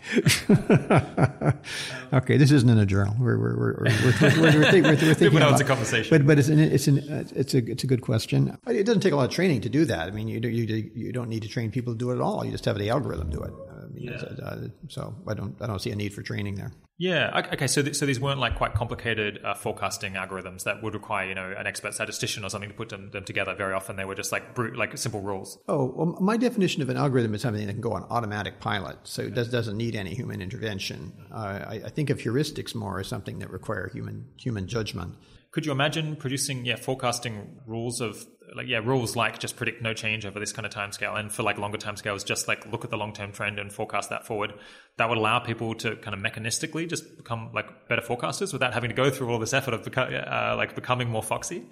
okay, 2.17 2.37
this 2.37 2.53
isn't 2.53 2.69
in 2.69 2.79
a 2.79 2.87
journal. 2.87 3.17
We're 3.19 3.37
we're 3.37 3.57
we're 3.57 3.75
we're, 3.75 3.83
we're, 3.83 4.59
we're, 4.61 4.71
think, 4.71 4.87
we're 4.87 4.97
thinking. 4.97 5.43
it's 5.43 5.61
a 5.61 5.65
conversation. 5.65 6.09
But 6.09 6.25
but 6.25 6.39
it's 6.39 6.49
an, 6.49 6.61
it's 6.61 6.87
an, 6.87 6.99
it's 7.35 7.55
a 7.55 7.59
it's 7.69 7.83
a 7.83 7.87
good 7.89 8.01
question. 8.03 8.57
It 8.69 8.87
doesn't 8.87 9.01
take 9.01 9.13
a 9.13 9.17
lot 9.17 9.25
of 9.25 9.33
training 9.33 9.63
to 9.63 9.69
do 9.69 9.85
that. 9.87 10.07
I 10.07 10.13
mean, 10.13 10.29
you 10.29 10.39
you 10.39 10.91
you 10.95 11.13
don't 11.13 11.29
need 11.29 11.43
to 11.43 11.49
train 11.49 11.73
people 11.73 11.95
to 11.95 11.99
do 11.99 12.13
it 12.13 12.15
at 12.15 12.21
all. 12.21 12.45
You 12.45 12.53
just 12.53 12.65
have 12.67 12.79
the 12.79 12.91
algorithm 12.91 13.31
do 13.31 13.43
it. 13.43 13.53
I 13.71 13.87
mean, 13.93 14.05
yeah. 14.05 14.23
uh, 14.45 14.69
so 14.89 15.13
I 15.27 15.35
don't 15.35 15.61
I 15.61 15.67
don't 15.67 15.81
see 15.81 15.91
a 15.91 15.97
need 15.97 16.15
for 16.15 16.23
training 16.23 16.55
there. 16.55 16.73
Yeah. 16.99 17.43
Okay. 17.53 17.67
So, 17.67 17.83
th- 17.83 17.95
so 17.95 18.07
these 18.07 18.19
weren't 18.19 18.41
like 18.41 18.57
quite 18.57 18.75
complicated 18.75 19.41
uh, 19.45 19.55
forecasting 19.55 20.15
algorithms 20.15 20.65
that 20.65 20.83
would 20.83 20.95
require, 20.95 21.29
you 21.29 21.35
know, 21.35 21.55
an 21.57 21.67
expert 21.67 21.95
statistician 21.95 22.45
or 22.45 22.49
something 22.49 22.71
to 22.71 22.75
put 22.75 22.89
them, 22.89 23.11
them 23.11 23.25
together. 23.25 23.55
Very 23.55 23.75
often, 23.75 23.97
they 23.97 24.05
were 24.05 24.15
just 24.15 24.33
like 24.33 24.55
brute, 24.55 24.77
like 24.77 24.97
simple 24.97 25.21
rules. 25.21 25.59
Oh, 25.69 25.93
well, 25.95 26.19
my 26.21 26.37
definition 26.37 26.83
of 26.83 26.89
an 26.89 26.97
algorithm 26.97 27.35
is 27.35 27.43
something 27.43 27.67
that 27.67 27.73
can 27.73 27.83
go 27.83 27.93
on 27.93 28.05
automatic 28.05 28.61
pilot, 28.61 28.99
so 29.05 29.23
it 29.23 29.35
does, 29.35 29.51
doesn't 29.51 29.77
need 29.77 29.95
any 29.95 30.15
human 30.15 30.41
intervention. 30.41 31.13
Uh, 31.31 31.65
I, 31.67 31.83
I, 31.85 31.91
think 31.91 32.11
of 32.11 32.19
heuristics 32.19 32.75
more 32.75 32.99
as 33.01 33.09
something 33.09 33.41
that 33.41 33.51
require 33.51 33.91
human 33.93 34.27
human 34.37 34.67
judgment. 34.67 35.17
Could 35.51 35.67
you 35.67 35.73
imagine 35.73 36.17
producing, 36.17 36.65
yeah, 36.65 36.77
forecasting 36.77 37.61
rules 37.67 38.01
of 38.01 38.27
like 38.55 38.67
yeah 38.69 38.79
rules 38.79 39.17
like 39.17 39.39
just 39.39 39.57
predict 39.57 39.83
no 39.83 39.93
change 39.93 40.25
over 40.25 40.39
this 40.39 40.53
kind 40.53 40.67
of 40.67 40.73
time 40.73 40.93
scale 40.93 41.15
and 41.15 41.33
for 41.33 41.43
like 41.43 41.59
longer 41.59 41.79
time 41.79 41.97
scales 41.97 42.25
just 42.25 42.49
like 42.49 42.71
look 42.71 42.85
at 42.85 42.91
the 42.91 42.97
long 42.97 43.13
term 43.13 43.33
trend 43.33 43.59
and 43.59 43.73
forecast 43.73 44.11
that 44.11 44.27
forward. 44.27 44.55
That 44.97 45.09
would 45.09 45.19
allow 45.19 45.39
people 45.41 45.75
to 45.77 45.97
kind 45.97 46.15
of 46.15 46.21
mechanistically 46.21 46.89
just 46.89 47.17
become 47.17 47.51
like 47.53 47.89
better 47.89 48.03
forecasters 48.03 48.53
without 48.53 48.73
having 48.73 48.91
to 48.91 48.97
go 48.97 49.11
through 49.11 49.31
all 49.31 49.39
this 49.39 49.53
effort 49.53 49.75
of 49.75 49.99
uh, 49.99 50.55
like 50.57 50.75
becoming 50.75 51.09
more 51.09 51.23
foxy. 51.23 51.65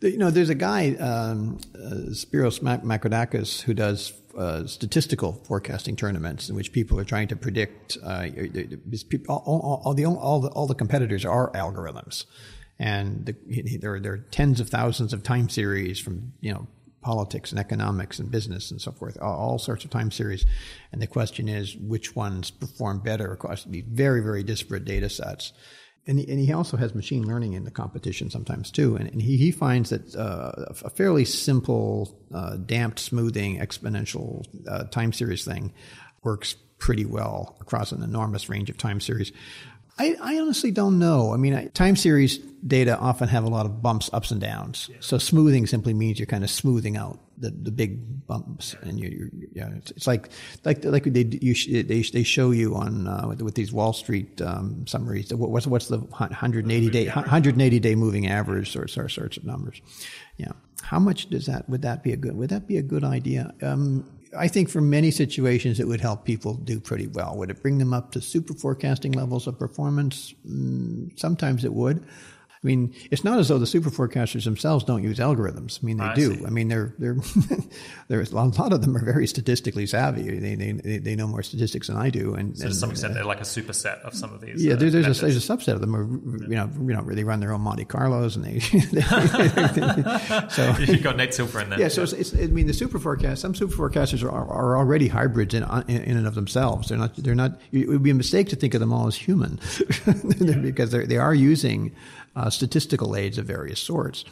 You 0.00 0.18
know 0.18 0.30
there's 0.30 0.50
a 0.50 0.54
guy 0.54 0.94
um, 0.96 1.58
uh, 1.74 2.10
Spyros 2.10 2.60
Makridakis 2.60 3.62
who 3.62 3.72
does 3.72 4.12
uh, 4.36 4.66
statistical 4.66 5.32
forecasting 5.32 5.96
tournaments 5.96 6.50
in 6.50 6.56
which 6.56 6.72
people 6.72 7.00
are 7.00 7.04
trying 7.04 7.28
to 7.28 7.36
predict 7.36 7.96
uh, 8.04 8.28
all, 9.28 9.42
all, 9.46 9.82
all, 9.84 9.94
the, 9.94 10.04
all, 10.04 10.40
the, 10.40 10.48
all 10.48 10.66
the 10.66 10.74
competitors 10.74 11.24
are 11.24 11.50
algorithms 11.52 12.26
and 12.78 13.26
the, 13.26 13.78
there, 13.78 14.00
there 14.00 14.12
are 14.12 14.18
tens 14.18 14.60
of 14.60 14.68
thousands 14.68 15.12
of 15.12 15.22
time 15.22 15.48
series 15.48 15.98
from 15.98 16.32
you 16.40 16.52
know 16.52 16.66
politics 17.06 17.52
and 17.52 17.60
economics 17.60 18.18
and 18.18 18.32
business 18.32 18.72
and 18.72 18.80
so 18.80 18.90
forth, 18.90 19.16
all, 19.22 19.36
all 19.36 19.58
sorts 19.60 19.84
of 19.84 19.90
time 19.90 20.10
series. 20.10 20.44
And 20.90 21.00
the 21.00 21.06
question 21.06 21.48
is 21.48 21.76
which 21.76 22.16
ones 22.16 22.50
perform 22.50 22.98
better 22.98 23.32
across 23.32 23.62
these 23.62 23.84
very, 23.86 24.20
very 24.20 24.42
disparate 24.42 24.84
data 24.84 25.08
sets. 25.08 25.52
And 26.08 26.18
he, 26.18 26.28
and 26.28 26.40
he 26.40 26.52
also 26.52 26.76
has 26.76 26.96
machine 26.96 27.24
learning 27.24 27.52
in 27.52 27.62
the 27.62 27.70
competition 27.70 28.28
sometimes 28.28 28.72
too. 28.72 28.96
And, 28.96 29.08
and 29.08 29.22
he, 29.22 29.36
he 29.36 29.52
finds 29.52 29.90
that 29.90 30.16
uh, 30.16 30.74
a 30.84 30.90
fairly 30.90 31.24
simple, 31.24 32.18
uh, 32.34 32.56
damped 32.56 32.98
smoothing 32.98 33.60
exponential 33.60 34.44
uh, 34.68 34.84
time 34.84 35.12
series 35.12 35.44
thing 35.44 35.72
works 36.24 36.56
pretty 36.78 37.04
well 37.04 37.56
across 37.60 37.92
an 37.92 38.02
enormous 38.02 38.48
range 38.48 38.68
of 38.68 38.76
time 38.76 39.00
series. 39.00 39.30
I, 39.98 40.16
I, 40.20 40.40
honestly 40.40 40.70
don't 40.70 40.98
know. 40.98 41.32
I 41.32 41.38
mean, 41.38 41.70
time 41.70 41.96
series 41.96 42.36
data 42.66 42.98
often 42.98 43.28
have 43.28 43.44
a 43.44 43.48
lot 43.48 43.64
of 43.64 43.80
bumps, 43.80 44.10
ups 44.12 44.30
and 44.30 44.40
downs. 44.40 44.90
Yeah. 44.90 44.98
So 45.00 45.16
smoothing 45.16 45.66
simply 45.66 45.94
means 45.94 46.18
you're 46.18 46.26
kind 46.26 46.44
of 46.44 46.50
smoothing 46.50 46.98
out 46.98 47.18
the, 47.38 47.50
the 47.50 47.70
big 47.70 48.26
bumps, 48.26 48.74
and 48.82 48.98
you, 48.98 49.08
you 49.08 49.48
yeah, 49.52 49.70
it's, 49.76 49.90
it's, 49.92 50.06
like 50.06 50.30
like 50.64 50.84
like 50.84 51.04
they 51.04 51.24
you, 51.40 51.82
they 51.82 52.02
they 52.02 52.22
show 52.22 52.50
you 52.50 52.74
on 52.74 53.06
uh, 53.06 53.26
with, 53.28 53.42
with, 53.42 53.54
these 53.54 53.72
Wall 53.72 53.92
Street 53.92 54.40
um, 54.40 54.86
summaries. 54.86 55.32
What's 55.32 55.66
what's 55.66 55.88
the 55.88 55.98
180 55.98 56.90
day 56.90 57.06
180 57.08 57.78
day 57.78 57.94
moving 57.94 58.26
average 58.26 58.74
or 58.76 58.88
sorts 58.88 59.36
of 59.36 59.44
numbers? 59.44 59.80
Yeah, 60.36 60.52
how 60.82 60.98
much 60.98 61.28
does 61.28 61.46
that 61.46 61.68
would 61.68 61.82
that 61.82 62.02
be 62.02 62.12
a 62.12 62.16
good 62.16 62.36
would 62.36 62.50
that 62.50 62.66
be 62.66 62.78
a 62.78 62.82
good 62.82 63.04
idea? 63.04 63.52
Um, 63.62 64.04
I 64.38 64.48
think 64.48 64.68
for 64.68 64.80
many 64.80 65.10
situations 65.10 65.80
it 65.80 65.88
would 65.88 66.00
help 66.00 66.24
people 66.24 66.54
do 66.54 66.80
pretty 66.80 67.06
well. 67.06 67.36
Would 67.36 67.50
it 67.50 67.62
bring 67.62 67.78
them 67.78 67.92
up 67.92 68.12
to 68.12 68.20
super 68.20 68.54
forecasting 68.54 69.12
levels 69.12 69.46
of 69.46 69.58
performance? 69.58 70.34
Mm, 70.48 71.18
sometimes 71.18 71.64
it 71.64 71.72
would. 71.72 72.04
I 72.62 72.66
mean, 72.66 72.94
it's 73.10 73.22
not 73.22 73.38
as 73.38 73.48
though 73.48 73.58
the 73.58 73.66
super 73.66 73.90
forecasters 73.90 74.44
themselves 74.44 74.84
don't 74.84 75.02
use 75.02 75.18
algorithms. 75.18 75.78
I 75.82 75.86
mean, 75.86 75.98
they 75.98 76.04
I 76.04 76.14
do. 76.14 76.34
See. 76.34 76.46
I 76.46 76.50
mean, 76.50 76.68
they're 76.68 76.94
they're 76.98 77.16
there's 78.08 78.32
a 78.32 78.36
lot 78.36 78.72
of 78.72 78.80
them 78.80 78.96
are 78.96 79.04
very 79.04 79.26
statistically 79.26 79.86
savvy. 79.86 80.38
They 80.38 80.54
they 80.54 80.98
they 80.98 81.14
know 81.16 81.26
more 81.26 81.42
statistics 81.42 81.88
than 81.88 81.96
I 81.96 82.10
do, 82.10 82.34
and, 82.34 82.56
so 82.56 82.68
to 82.68 82.74
some 82.74 82.90
extent, 82.90 83.12
uh, 83.12 83.14
they're 83.14 83.24
like 83.24 83.40
a 83.40 83.44
superset 83.44 84.00
of 84.00 84.14
some 84.14 84.32
of 84.32 84.40
these. 84.40 84.64
Yeah, 84.64 84.74
uh, 84.74 84.76
there, 84.76 84.90
there's 84.90 85.18
a 85.18 85.20
there's 85.20 85.50
a 85.50 85.56
subset 85.56 85.74
of 85.74 85.80
them. 85.80 85.92
Who, 85.92 86.44
you 86.48 86.56
know, 86.56 86.70
you 86.78 86.94
know, 86.94 87.02
they 87.02 87.24
run 87.24 87.40
their 87.40 87.52
own 87.52 87.60
Monte 87.60 87.84
Carlos, 87.84 88.36
and 88.36 88.44
they. 88.44 88.58
they 88.92 90.48
so 90.48 90.74
you 90.78 90.98
got 90.98 91.16
Nate 91.16 91.34
Silver 91.34 91.60
in 91.60 91.70
there. 91.70 91.80
Yeah, 91.80 91.88
so 91.88 92.02
it's, 92.02 92.12
it's, 92.12 92.34
I 92.34 92.46
mean, 92.46 92.66
the 92.66 92.74
super 92.74 92.98
forecast. 92.98 93.42
Some 93.42 93.54
super 93.54 93.74
forecasters 93.74 94.22
are, 94.22 94.30
are 94.30 94.76
already 94.76 95.08
hybrids 95.08 95.54
in, 95.54 95.62
in, 95.88 96.02
in 96.02 96.16
and 96.16 96.26
of 96.26 96.34
themselves. 96.34 96.88
They're 96.88 96.98
not. 96.98 97.14
They're 97.16 97.34
not. 97.34 97.60
It 97.72 97.88
would 97.88 98.02
be 98.02 98.10
a 98.10 98.14
mistake 98.14 98.48
to 98.48 98.56
think 98.56 98.74
of 98.74 98.80
them 98.80 98.92
all 98.92 99.06
as 99.06 99.16
human, 99.16 99.60
because 100.62 100.90
they 100.90 101.04
they 101.04 101.18
are 101.18 101.34
using 101.34 101.92
uh, 102.36 102.50
statistical 102.50 103.16
aids 103.16 103.38
of 103.38 103.46
various 103.46 103.80
sorts. 103.80 104.24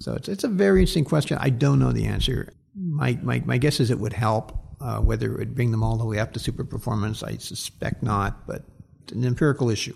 So 0.00 0.14
it's, 0.14 0.28
it's 0.28 0.44
a 0.44 0.48
very 0.48 0.80
interesting 0.80 1.04
question. 1.04 1.38
I 1.40 1.50
don't 1.50 1.78
know 1.78 1.92
the 1.92 2.06
answer. 2.06 2.52
My, 2.74 3.18
my, 3.22 3.42
my 3.46 3.58
guess 3.58 3.78
is 3.78 3.90
it 3.90 4.00
would 4.00 4.12
help. 4.12 4.58
Uh, 4.80 4.98
whether 4.98 5.32
it 5.32 5.38
would 5.38 5.54
bring 5.54 5.70
them 5.70 5.82
all 5.82 5.96
the 5.96 6.04
way 6.04 6.18
up 6.18 6.32
to 6.32 6.38
super 6.38 6.64
performance, 6.64 7.22
I 7.22 7.38
suspect 7.38 8.02
not, 8.02 8.46
but 8.46 8.64
an 9.12 9.24
empirical 9.24 9.70
issue. 9.70 9.94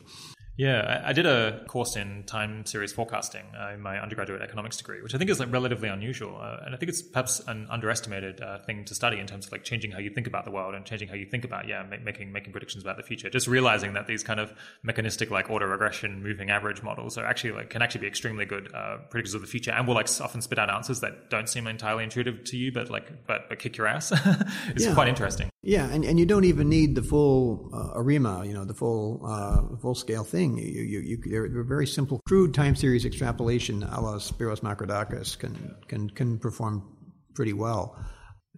Yeah, 0.59 1.05
I, 1.07 1.13
did 1.13 1.25
a 1.25 1.65
course 1.69 1.95
in 1.95 2.25
time 2.25 2.67
series 2.67 2.93
forecasting 2.93 3.45
uh, 3.57 3.75
in 3.75 3.81
my 3.81 4.01
undergraduate 4.01 4.43
economics 4.43 4.77
degree, 4.77 5.01
which 5.01 5.15
I 5.15 5.19
think 5.19 5.31
is 5.31 5.39
like 5.39 5.53
relatively 5.53 5.89
unusual, 5.89 6.37
uh, 6.37 6.57
and 6.67 6.75
I 6.75 6.79
think 6.79 6.89
it's 6.89 7.01
perhaps 7.01 7.39
an 7.47 7.69
underestimated 7.71 8.41
uh, 8.41 8.59
thing 8.59 8.85
to 8.87 8.95
study 8.97 9.21
in 9.21 9.29
terms 9.29 9.47
of 9.47 9.53
like 9.53 9.63
changing 9.63 9.93
how 9.93 10.01
you 10.01 10.11
think 10.11 10.27
about 10.27 10.45
the 10.45 10.51
world 10.51 10.75
and 10.75 10.85
changing 10.85 11.07
how 11.07 11.15
you 11.15 11.27
think 11.27 11.45
about 11.45 11.69
yeah 11.69 11.85
making 12.03 12.33
making 12.33 12.51
predictions 12.51 12.83
about 12.83 12.97
the 12.97 13.05
future. 13.05 13.31
Just 13.31 13.47
realizing 13.47 13.93
that 13.93 14.09
these 14.09 14.25
kind 14.25 14.41
of 14.41 14.53
mechanistic 14.83 15.31
like 15.31 15.49
auto 15.49 15.65
regression 15.65 16.25
moving 16.25 16.51
average 16.51 16.83
models 16.83 17.17
are 17.17 17.25
actually 17.25 17.53
like 17.53 17.71
can 17.71 17.81
actually 17.81 18.01
be 18.01 18.09
extremely 18.09 18.45
good 18.45 18.69
uh, 18.75 18.97
predictors 19.11 19.37
of 19.37 19.43
the 19.43 19.47
future, 19.47 19.71
and 19.71 19.87
will 19.87 19.95
like 19.95 20.09
often 20.21 20.43
spit 20.43 20.59
out 20.59 20.71
answers 20.71 20.99
that 20.99 21.31
don't 21.31 21.49
seem 21.49 21.69
entirely 21.69 22.03
intuitive 22.03 22.43
to 22.43 22.57
you, 22.57 22.73
but 22.73 22.91
like 22.91 23.29
but, 23.29 23.49
but 23.49 23.61
kick 23.61 23.77
your 23.77 23.87
ass. 23.87 24.11
it's 24.67 24.87
yeah. 24.87 24.93
quite 24.93 25.07
interesting. 25.07 25.51
Yeah, 25.63 25.91
and, 25.91 26.05
and 26.05 26.19
you 26.19 26.25
don't 26.25 26.45
even 26.45 26.69
need 26.69 26.95
the 26.95 27.03
full 27.03 27.71
uh, 27.75 27.99
ARIMA, 27.99 28.47
you 28.47 28.55
know, 28.55 28.65
the 28.65 28.75
full 28.75 29.21
uh, 29.27 29.77
full 29.79 29.95
scale 29.95 30.25
thing. 30.25 30.48
You, 30.57 30.83
you, 30.83 31.01
you, 31.01 31.19
they're, 31.31 31.49
they're 31.49 31.65
very 31.65 31.87
simple, 31.87 32.21
crude 32.27 32.55
time 32.55 32.77
series 32.77 33.05
extrapolation, 33.05 33.83
a 33.83 34.01
la 34.01 34.17
Spyros 34.17 34.61
Makridakis, 34.61 35.39
can 35.39 35.77
can 35.89 36.11
can 36.11 36.39
perform 36.39 36.97
pretty 37.35 37.53
well. 37.53 37.97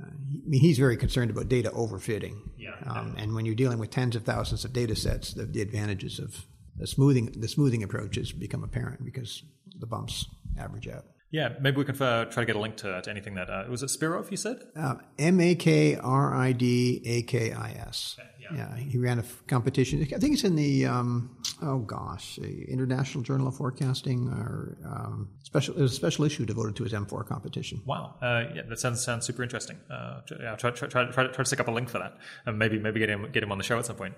Uh, 0.00 0.06
I 0.06 0.48
mean, 0.48 0.60
he's 0.60 0.78
very 0.78 0.96
concerned 0.96 1.30
about 1.30 1.48
data 1.48 1.70
overfitting. 1.70 2.36
Yeah. 2.56 2.76
Um, 2.86 3.16
and 3.18 3.34
when 3.34 3.44
you're 3.44 3.54
dealing 3.54 3.78
with 3.78 3.90
tens 3.90 4.16
of 4.16 4.24
thousands 4.24 4.64
of 4.64 4.72
data 4.72 4.96
sets, 4.96 5.34
the, 5.34 5.44
the 5.44 5.60
advantages 5.60 6.18
of 6.18 6.46
the 6.76 6.86
smoothing 6.86 7.34
the 7.38 7.48
smoothing 7.48 7.82
approaches 7.82 8.32
become 8.32 8.64
apparent 8.64 9.04
because 9.04 9.42
the 9.78 9.86
bumps 9.86 10.26
average 10.58 10.88
out. 10.88 11.04
Yeah, 11.30 11.50
maybe 11.60 11.76
we 11.76 11.84
can 11.84 12.00
uh, 12.02 12.24
try 12.24 12.42
to 12.42 12.46
get 12.46 12.56
a 12.56 12.58
link 12.58 12.76
to, 12.78 13.00
to 13.02 13.10
anything 13.10 13.34
that 13.34 13.48
uh, 13.48 13.64
was 13.68 13.82
it 13.82 13.90
Spirov. 13.90 14.30
You 14.30 14.36
said 14.36 14.56
uh, 14.76 14.96
M 15.18 15.40
A 15.40 15.54
K 15.54 15.96
R 15.96 16.34
I 16.34 16.52
D 16.52 17.02
A 17.04 17.22
K 17.22 17.52
I 17.52 17.70
S. 17.72 18.16
Yeah. 18.18 18.24
Yeah, 18.54 18.76
he 18.76 18.98
ran 18.98 19.18
a 19.18 19.24
competition. 19.46 20.00
I 20.02 20.18
think 20.18 20.34
it's 20.34 20.44
in 20.44 20.56
the 20.56 20.86
um, 20.86 21.36
oh 21.62 21.78
gosh, 21.78 22.36
the 22.36 22.64
International 22.70 23.22
Journal 23.22 23.48
of 23.48 23.56
Forecasting 23.56 24.28
or 24.28 24.78
um, 24.84 25.30
special. 25.42 25.74
There's 25.74 25.92
a 25.92 25.96
special 25.96 26.24
issue 26.24 26.44
devoted 26.44 26.76
to 26.76 26.84
his 26.84 26.92
M4 26.92 27.26
competition. 27.26 27.82
Wow, 27.86 28.14
uh, 28.22 28.44
yeah, 28.54 28.62
that 28.68 28.78
sounds 28.78 29.02
sounds 29.04 29.26
super 29.26 29.42
interesting. 29.42 29.78
Uh, 29.90 30.20
yeah, 30.40 30.56
try, 30.56 30.70
try, 30.70 30.88
try, 30.88 31.04
try, 31.10 31.26
try 31.26 31.32
to 31.32 31.44
stick 31.44 31.60
up 31.60 31.68
a 31.68 31.70
link 31.70 31.88
for 31.88 31.98
that, 31.98 32.16
and 32.46 32.58
maybe 32.58 32.78
maybe 32.78 33.00
get 33.00 33.10
him 33.10 33.30
get 33.32 33.42
him 33.42 33.52
on 33.52 33.58
the 33.58 33.64
show 33.64 33.78
at 33.78 33.86
some 33.86 33.96
point. 33.96 34.14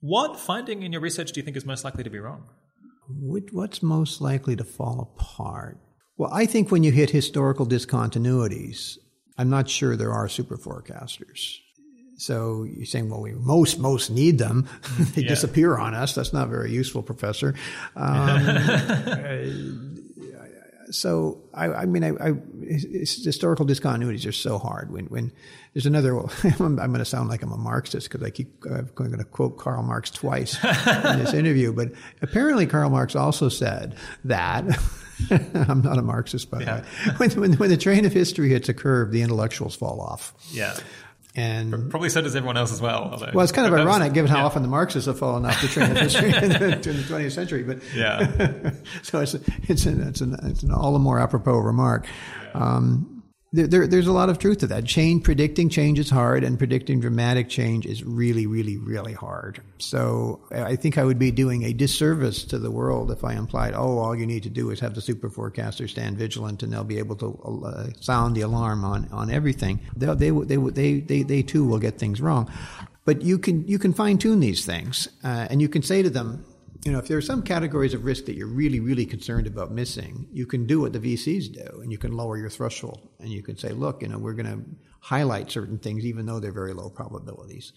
What 0.00 0.38
finding 0.38 0.82
in 0.82 0.92
your 0.92 1.00
research 1.00 1.32
do 1.32 1.40
you 1.40 1.44
think 1.44 1.56
is 1.56 1.64
most 1.64 1.84
likely 1.84 2.04
to 2.04 2.10
be 2.10 2.18
wrong? 2.18 2.48
What's 3.08 3.82
most 3.82 4.20
likely 4.20 4.56
to 4.56 4.64
fall 4.64 5.14
apart? 5.14 5.78
Well, 6.16 6.32
I 6.32 6.46
think 6.46 6.70
when 6.70 6.82
you 6.82 6.92
hit 6.92 7.10
historical 7.10 7.66
discontinuities, 7.66 8.96
I'm 9.38 9.50
not 9.50 9.68
sure 9.68 9.96
there 9.96 10.12
are 10.12 10.28
super 10.28 10.56
forecasters. 10.56 11.56
So 12.16 12.64
you're 12.64 12.86
saying, 12.86 13.10
well, 13.10 13.20
we 13.20 13.32
most 13.32 13.78
most 13.78 14.10
need 14.10 14.38
them. 14.38 14.68
they 15.14 15.22
yeah. 15.22 15.28
disappear 15.28 15.76
on 15.76 15.94
us. 15.94 16.14
That's 16.14 16.32
not 16.32 16.48
very 16.48 16.70
useful, 16.70 17.02
Professor. 17.02 17.54
Um, 17.96 19.88
so 20.92 21.40
I, 21.54 21.72
I 21.72 21.86
mean, 21.86 22.04
I, 22.04 22.10
I, 22.10 22.34
historical 22.68 23.66
discontinuities 23.66 24.26
are 24.26 24.32
so 24.32 24.58
hard. 24.58 24.90
When 24.92 25.06
when 25.06 25.32
there's 25.72 25.86
another, 25.86 26.18
I'm, 26.44 26.78
I'm 26.78 26.92
going 26.92 26.98
to 26.98 27.04
sound 27.04 27.28
like 27.28 27.42
I'm 27.42 27.52
a 27.52 27.56
Marxist 27.56 28.10
because 28.10 28.24
I 28.24 28.30
keep 28.30 28.64
I'm 28.66 28.90
going 28.94 29.16
to 29.16 29.24
quote 29.24 29.58
Karl 29.58 29.82
Marx 29.82 30.10
twice 30.10 30.62
in 30.62 31.18
this 31.18 31.34
interview. 31.34 31.72
But 31.72 31.92
apparently, 32.20 32.66
Karl 32.66 32.90
Marx 32.90 33.16
also 33.16 33.48
said 33.48 33.96
that 34.24 34.64
I'm 35.30 35.82
not 35.82 35.98
a 35.98 36.02
Marxist, 36.02 36.50
by 36.50 36.60
yeah. 36.60 36.76
the 36.76 37.10
way. 37.10 37.16
When, 37.16 37.30
when, 37.40 37.52
when 37.54 37.70
the 37.70 37.76
train 37.76 38.04
of 38.04 38.12
history 38.12 38.48
hits 38.50 38.68
a 38.68 38.74
curve, 38.74 39.12
the 39.12 39.22
intellectuals 39.22 39.74
fall 39.74 40.00
off. 40.00 40.34
Yeah. 40.50 40.76
And 41.34 41.90
probably 41.90 42.10
so 42.10 42.20
does 42.20 42.36
everyone 42.36 42.58
else 42.58 42.72
as 42.72 42.82
well. 42.82 43.08
Although, 43.10 43.30
well, 43.32 43.42
it's 43.42 43.52
kind 43.52 43.66
of 43.66 43.78
ironic 43.78 44.12
given 44.12 44.30
how 44.30 44.38
yeah. 44.38 44.44
often 44.44 44.60
the 44.60 44.68
Marxists 44.68 45.06
have 45.06 45.18
fallen 45.18 45.46
off 45.46 45.62
the 45.62 45.68
train 45.68 45.90
of 45.90 45.96
history 45.96 46.28
in, 46.34 46.48
the, 46.50 46.64
in 46.64 46.80
the 46.80 47.02
20th 47.04 47.32
century. 47.32 47.62
But 47.62 47.78
yeah, 47.94 48.72
so 49.02 49.20
it's 49.20 49.34
it's 49.68 49.86
an, 49.86 50.06
it's 50.06 50.20
an, 50.20 50.36
it's 50.42 50.62
an 50.62 50.72
all 50.72 50.92
the 50.92 50.98
more 50.98 51.18
apropos 51.18 51.58
remark. 51.58 52.06
Um, 52.52 53.11
there, 53.52 53.66
there, 53.66 53.86
there's 53.86 54.06
a 54.06 54.12
lot 54.12 54.30
of 54.30 54.38
truth 54.38 54.58
to 54.58 54.66
that. 54.68 54.84
Change, 54.84 55.24
predicting 55.24 55.68
change 55.68 55.98
is 55.98 56.08
hard, 56.08 56.42
and 56.42 56.58
predicting 56.58 57.00
dramatic 57.00 57.48
change 57.48 57.84
is 57.84 58.02
really, 58.02 58.46
really, 58.46 58.78
really 58.78 59.12
hard. 59.12 59.60
So 59.78 60.40
I 60.50 60.76
think 60.76 60.96
I 60.96 61.04
would 61.04 61.18
be 61.18 61.30
doing 61.30 61.64
a 61.64 61.72
disservice 61.72 62.44
to 62.44 62.58
the 62.58 62.70
world 62.70 63.10
if 63.10 63.24
I 63.24 63.34
implied, 63.34 63.74
oh, 63.74 63.98
all 63.98 64.16
you 64.16 64.26
need 64.26 64.42
to 64.44 64.50
do 64.50 64.70
is 64.70 64.80
have 64.80 64.94
the 64.94 65.02
super 65.02 65.28
forecaster 65.28 65.86
stand 65.86 66.16
vigilant, 66.16 66.62
and 66.62 66.72
they'll 66.72 66.84
be 66.84 66.98
able 66.98 67.16
to 67.16 67.62
uh, 67.66 67.86
sound 68.00 68.36
the 68.36 68.40
alarm 68.40 68.84
on 68.84 69.08
on 69.12 69.30
everything. 69.30 69.80
They, 69.96 70.14
they, 70.14 70.30
they, 70.30 70.56
they, 70.56 71.00
they, 71.00 71.22
they 71.22 71.42
too 71.42 71.66
will 71.66 71.78
get 71.78 71.98
things 71.98 72.20
wrong. 72.20 72.50
But 73.04 73.22
you 73.22 73.38
can 73.38 73.66
you 73.66 73.78
can 73.78 73.92
fine 73.92 74.18
tune 74.18 74.40
these 74.40 74.64
things, 74.64 75.08
uh, 75.24 75.48
and 75.50 75.60
you 75.60 75.68
can 75.68 75.82
say 75.82 76.02
to 76.02 76.10
them, 76.10 76.44
you 76.84 76.90
know, 76.90 76.98
if 76.98 77.06
there 77.06 77.16
are 77.16 77.22
some 77.22 77.42
categories 77.42 77.94
of 77.94 78.04
risk 78.04 78.24
that 78.24 78.34
you're 78.34 78.48
really, 78.48 78.80
really 78.80 79.06
concerned 79.06 79.46
about 79.46 79.70
missing, 79.70 80.26
you 80.32 80.46
can 80.46 80.66
do 80.66 80.80
what 80.80 80.92
the 80.92 80.98
VCs 80.98 81.52
do, 81.52 81.80
and 81.80 81.92
you 81.92 81.98
can 81.98 82.12
lower 82.12 82.36
your 82.36 82.50
threshold, 82.50 83.08
and 83.20 83.28
you 83.28 83.42
can 83.42 83.56
say, 83.56 83.70
look, 83.70 84.02
you 84.02 84.08
know, 84.08 84.18
we're 84.18 84.32
going 84.32 84.46
to 84.46 84.64
highlight 85.00 85.50
certain 85.50 85.78
things, 85.78 86.04
even 86.04 86.26
though 86.26 86.40
they're 86.40 86.52
very 86.52 86.72
low 86.72 86.90
probabilities. 86.90 87.72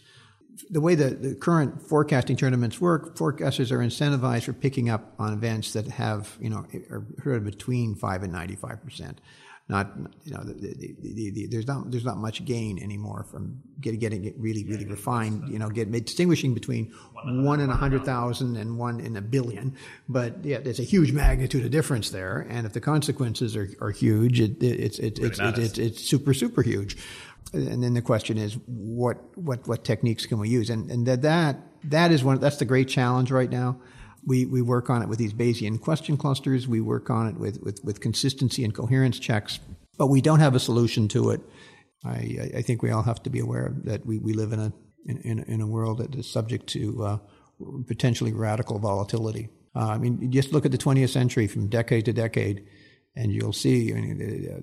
The 0.70 0.82
way 0.82 0.96
that 0.96 1.22
the 1.22 1.36
current 1.36 1.82
forecasting 1.82 2.38
tournaments 2.38 2.80
work, 2.82 3.16
forecasters 3.16 3.72
are 3.72 3.80
incentivized 3.80 4.44
for 4.46 4.54
picking 4.54 4.90
up 4.90 5.14
on 5.20 5.34
events 5.34 5.74
that 5.74 5.88
have, 5.88 6.38
you 6.40 6.50
know, 6.50 6.66
are 6.90 7.06
heard 7.24 7.44
between 7.44 7.94
five 7.94 8.24
and 8.24 8.32
ninety-five 8.32 8.82
percent 8.82 9.20
not 9.68 9.94
you 10.24 10.32
know 10.32 10.44
the, 10.44 10.54
the, 10.54 11.32
the, 11.32 11.48
there's 11.48 11.66
not 11.66 11.90
there's 11.90 12.06
not 12.06 12.18
much 12.18 12.46
gain 12.46 12.78
anymore 12.82 13.26
from 13.32 13.60
getting 13.82 14.00
getting 14.00 14.26
it 14.26 14.36
really 14.38 14.64
really 14.64 14.86
refined 14.86 15.50
you 15.50 15.58
know 15.58 15.70
get 15.70 15.92
distinguishing 15.92 16.54
between 16.54 16.94
one 17.24 17.60
in 17.60 17.70
a 17.70 17.76
hundred 17.76 18.06
thousand. 18.06 18.58
and 18.58 18.78
one 18.78 19.00
in 19.00 19.18
a 19.18 19.22
billion. 19.22 19.76
But 20.08 20.44
yeah 20.44 20.60
there's 20.60 20.80
a 20.80 20.84
huge 20.84 21.12
magnitude 21.12 21.66
of 21.66 21.72
difference 21.72 22.12
there. 22.12 22.46
And 22.50 22.68
if 22.68 22.74
the 22.74 22.82
consequences 22.82 23.56
are, 23.56 23.70
are 23.82 23.92
huge 23.92 24.40
it, 24.40 24.62
it, 24.62 24.80
it's 24.80 25.00
it's 25.00 25.20
it's, 25.20 25.40
it's, 25.40 25.58
it's 25.58 25.78
it's 25.78 26.02
super 26.04 26.34
super 26.34 26.62
huge. 26.62 26.98
And 27.54 27.82
then 27.84 27.94
the 27.94 28.02
question 28.02 28.38
is 28.38 28.58
what 28.68 29.18
what 29.36 29.68
what 29.68 29.84
techniques 29.84 30.28
can 30.28 30.38
we 30.38 30.50
use? 30.50 30.70
And 30.70 30.92
and 30.92 31.08
that 31.08 31.24
that 31.24 31.58
that 31.86 32.12
is 32.12 32.24
one 32.24 32.40
that's 32.40 32.58
the 32.58 32.66
great 32.66 32.88
challenge 32.88 33.32
right 33.32 33.50
now 33.50 33.80
we, 34.26 34.46
we 34.46 34.62
work 34.62 34.90
on 34.90 35.02
it 35.02 35.10
with 35.10 35.20
these 35.20 35.34
Bayesian 35.34 35.80
question 35.80 36.18
clusters. 36.18 36.68
We 36.68 36.82
work 36.82 37.10
on 37.10 37.28
it 37.28 37.36
with, 37.36 37.62
with, 37.62 37.84
with 37.84 38.02
consistency 38.02 38.64
and 38.64 38.74
coherence 38.74 39.20
checks, 39.20 39.60
but 39.98 40.08
we 40.08 40.22
don't 40.22 40.40
have 40.40 40.56
a 40.56 40.60
solution 40.60 41.08
to 41.10 41.32
it. 41.32 41.42
I, 42.04 42.52
I 42.58 42.62
think 42.62 42.82
we 42.82 42.92
all 42.92 43.04
have 43.04 43.24
to 43.24 43.30
be 43.30 43.40
aware 43.40 43.74
that 43.84 44.06
we, 44.06 44.20
we 44.20 44.34
live 44.34 44.52
in 44.52 44.60
a, 44.60 44.74
in, 45.06 45.44
in 45.48 45.62
a 45.62 45.68
world 45.68 46.00
that 46.00 46.16
is 46.16 46.30
subject 46.30 46.68
to 46.68 47.04
uh, 47.04 47.18
potentially 47.88 48.34
radical 48.34 48.80
volatility. 48.80 49.50
Uh, 49.76 49.88
I 49.90 49.98
mean, 49.98 50.32
just 50.32 50.54
look 50.54 50.66
at 50.66 50.72
the 50.72 50.78
20th 50.78 51.10
century 51.10 51.48
from 51.48 51.68
decade 51.68 52.06
to 52.06 52.14
decade, 52.14 52.66
and 53.16 53.32
you'll 53.32 53.54
see 53.54 53.92
I 53.92 53.96
mean, 53.96 54.18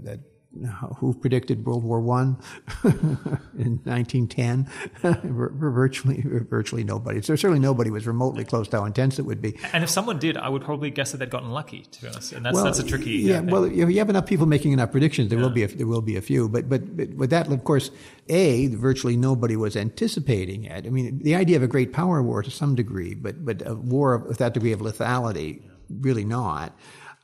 that 0.04 0.20
who 0.98 1.14
predicted 1.14 1.64
World 1.64 1.84
War 1.84 2.00
One 2.00 2.38
in 2.84 3.80
1910? 3.84 4.68
virtually, 5.22 6.22
virtually 6.24 6.84
nobody. 6.84 7.22
So 7.22 7.36
certainly 7.36 7.60
nobody 7.60 7.90
was 7.90 8.06
remotely 8.06 8.44
close 8.44 8.68
to 8.68 8.80
how 8.80 8.84
intense 8.84 9.18
it 9.18 9.22
would 9.22 9.40
be. 9.40 9.58
And 9.72 9.82
if 9.82 9.90
someone 9.90 10.18
did, 10.18 10.36
I 10.36 10.48
would 10.48 10.62
probably 10.62 10.90
guess 10.90 11.12
that 11.12 11.18
they'd 11.18 11.30
gotten 11.30 11.50
lucky. 11.50 11.82
To 11.82 12.02
be 12.02 12.08
honest, 12.08 12.32
and 12.32 12.44
that's 12.44 12.54
well, 12.54 12.64
that's 12.64 12.78
a 12.78 12.84
tricky. 12.84 13.10
Yeah, 13.12 13.38
uh, 13.38 13.42
well, 13.44 13.64
if 13.64 13.74
you 13.74 13.98
have 13.98 14.10
enough 14.10 14.26
people 14.26 14.46
making 14.46 14.72
enough 14.72 14.92
predictions, 14.92 15.30
there 15.30 15.38
yeah. 15.38 15.44
will 15.44 15.52
be 15.52 15.62
a, 15.62 15.68
there 15.68 15.86
will 15.86 16.02
be 16.02 16.16
a 16.16 16.22
few. 16.22 16.48
But, 16.48 16.68
but 16.68 16.96
but 16.96 17.10
with 17.14 17.30
that, 17.30 17.50
of 17.50 17.64
course, 17.64 17.90
a 18.28 18.68
virtually 18.68 19.16
nobody 19.16 19.56
was 19.56 19.76
anticipating 19.76 20.64
it. 20.64 20.86
I 20.86 20.90
mean, 20.90 21.20
the 21.22 21.34
idea 21.34 21.56
of 21.56 21.62
a 21.62 21.68
great 21.68 21.92
power 21.92 22.22
war 22.22 22.42
to 22.42 22.50
some 22.50 22.74
degree, 22.74 23.14
but 23.14 23.44
but 23.44 23.66
a 23.66 23.74
war 23.74 24.18
with 24.18 24.38
that 24.38 24.54
degree 24.54 24.72
of 24.72 24.80
lethality, 24.80 25.62
really 25.88 26.24
not. 26.24 26.76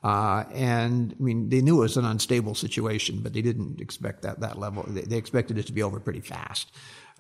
Uh, 0.09 0.45
and 0.55 1.15
I 1.19 1.23
mean, 1.23 1.51
they 1.51 1.61
knew 1.61 1.79
it 1.79 1.81
was 1.81 1.99
an 1.99 2.07
unstable 2.07 2.55
situation, 2.55 3.21
but 3.23 3.35
they 3.35 3.43
didn't 3.43 3.79
expect 3.79 4.23
that 4.23 4.41
that 4.41 4.59
level. 4.59 4.85
They, 4.89 5.03
they 5.03 5.19
expected 5.19 5.59
it 5.59 5.67
to 5.67 5.73
be 5.73 5.83
over 5.83 6.01
pretty 6.01 6.23
fast. 6.23 6.71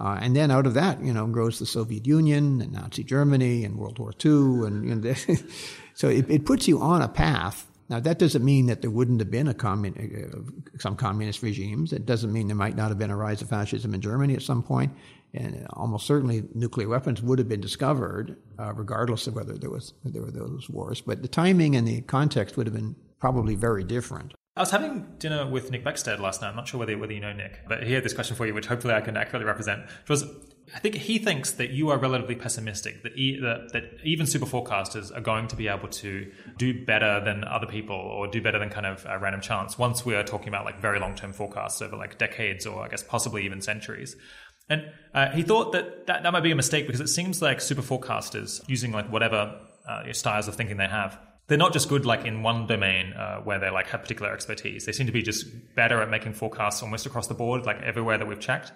Uh, 0.00 0.16
and 0.22 0.34
then 0.34 0.50
out 0.50 0.64
of 0.64 0.72
that, 0.72 1.02
you 1.02 1.12
know, 1.12 1.26
grows 1.26 1.58
the 1.58 1.66
Soviet 1.66 2.06
Union 2.06 2.62
and 2.62 2.72
Nazi 2.72 3.04
Germany 3.04 3.64
and 3.64 3.76
World 3.76 3.98
War 3.98 4.12
II, 4.24 4.66
and 4.66 4.88
you 4.88 4.94
know, 4.94 5.14
so 5.94 6.08
it, 6.08 6.30
it 6.30 6.46
puts 6.46 6.66
you 6.66 6.80
on 6.80 7.02
a 7.02 7.08
path 7.08 7.68
now, 7.88 8.00
that 8.00 8.18
doesn't 8.18 8.44
mean 8.44 8.66
that 8.66 8.82
there 8.82 8.90
wouldn't 8.90 9.20
have 9.20 9.30
been 9.30 9.48
a 9.48 9.54
commun- 9.54 9.94
uh, 9.96 10.78
some 10.78 10.94
communist 10.94 11.42
regimes. 11.42 11.94
It 11.94 12.04
doesn't 12.04 12.32
mean 12.32 12.46
there 12.46 12.56
might 12.56 12.76
not 12.76 12.88
have 12.88 12.98
been 12.98 13.10
a 13.10 13.16
rise 13.16 13.40
of 13.40 13.48
fascism 13.48 13.94
in 13.94 14.02
Germany 14.02 14.34
at 14.34 14.42
some 14.42 14.62
point. 14.62 14.92
And 15.34 15.66
almost 15.70 16.06
certainly 16.06 16.44
nuclear 16.54 16.88
weapons 16.88 17.20
would 17.22 17.38
have 17.38 17.48
been 17.48 17.60
discovered, 17.60 18.36
uh, 18.58 18.72
regardless 18.74 19.26
of 19.26 19.34
whether 19.34 19.58
there, 19.58 19.70
was, 19.70 19.92
there 20.04 20.22
were 20.22 20.30
those 20.30 20.70
wars. 20.70 21.00
But 21.02 21.22
the 21.22 21.28
timing 21.28 21.76
and 21.76 21.86
the 21.86 22.00
context 22.02 22.56
would 22.56 22.66
have 22.66 22.74
been 22.74 22.96
probably 23.20 23.54
very 23.54 23.84
different. 23.84 24.32
I 24.56 24.60
was 24.60 24.70
having 24.70 25.06
dinner 25.18 25.46
with 25.46 25.70
Nick 25.70 25.84
Beckstead 25.84 26.18
last 26.18 26.42
night. 26.42 26.48
I'm 26.48 26.56
not 26.56 26.66
sure 26.66 26.80
whether, 26.80 26.96
whether 26.98 27.12
you 27.12 27.20
know 27.20 27.32
Nick, 27.32 27.60
but 27.68 27.84
he 27.84 27.92
had 27.92 28.02
this 28.02 28.14
question 28.14 28.34
for 28.36 28.46
you, 28.46 28.54
which 28.54 28.66
hopefully 28.66 28.94
I 28.94 29.00
can 29.00 29.16
accurately 29.16 29.46
represent. 29.46 29.82
It 29.82 30.08
was 30.08 30.24
I 30.74 30.80
think 30.80 30.96
he 30.96 31.18
thinks 31.18 31.52
that 31.52 31.70
you 31.70 31.88
are 31.90 31.98
relatively 31.98 32.34
pessimistic, 32.34 33.02
that, 33.02 33.16
e- 33.16 33.40
that, 33.40 33.72
that, 33.72 33.84
even 34.04 34.26
super 34.26 34.44
forecasters 34.44 35.16
are 35.16 35.20
going 35.20 35.48
to 35.48 35.56
be 35.56 35.68
able 35.68 35.88
to 35.88 36.30
do 36.58 36.84
better 36.84 37.22
than 37.24 37.44
other 37.44 37.66
people 37.66 37.96
or 37.96 38.26
do 38.26 38.42
better 38.42 38.58
than 38.58 38.68
kind 38.68 38.84
of 38.84 39.06
uh, 39.06 39.16
random 39.18 39.40
chance 39.40 39.78
once 39.78 40.04
we 40.04 40.14
are 40.14 40.22
talking 40.22 40.48
about 40.48 40.64
like 40.66 40.78
very 40.78 41.00
long 41.00 41.14
term 41.14 41.32
forecasts 41.32 41.80
over 41.80 41.96
like 41.96 42.18
decades 42.18 42.66
or 42.66 42.84
I 42.84 42.88
guess 42.88 43.02
possibly 43.02 43.44
even 43.44 43.62
centuries. 43.62 44.16
And 44.68 44.90
uh, 45.14 45.30
he 45.30 45.42
thought 45.42 45.72
that, 45.72 46.06
that 46.06 46.22
that 46.22 46.32
might 46.32 46.42
be 46.42 46.50
a 46.50 46.56
mistake 46.56 46.86
because 46.86 47.00
it 47.00 47.08
seems 47.08 47.40
like 47.40 47.60
super 47.60 47.82
forecasters 47.82 48.62
using 48.68 48.92
like 48.92 49.10
whatever 49.10 49.58
uh, 49.88 50.12
styles 50.12 50.48
of 50.48 50.54
thinking 50.54 50.76
they 50.76 50.86
have 50.86 51.18
they're 51.48 51.58
not 51.58 51.72
just 51.72 51.88
good 51.88 52.06
like 52.06 52.24
in 52.26 52.42
one 52.42 52.66
domain 52.66 53.14
uh, 53.14 53.38
where 53.40 53.58
they 53.58 53.70
like 53.70 53.88
have 53.88 54.02
particular 54.02 54.32
expertise. 54.32 54.84
They 54.84 54.92
seem 54.92 55.06
to 55.06 55.12
be 55.12 55.22
just 55.22 55.46
better 55.74 56.00
at 56.00 56.10
making 56.10 56.34
forecasts 56.34 56.82
almost 56.82 57.06
across 57.06 57.26
the 57.26 57.34
board, 57.34 57.64
like 57.64 57.80
everywhere 57.82 58.18
that 58.18 58.28
we've 58.28 58.38
checked. 58.38 58.70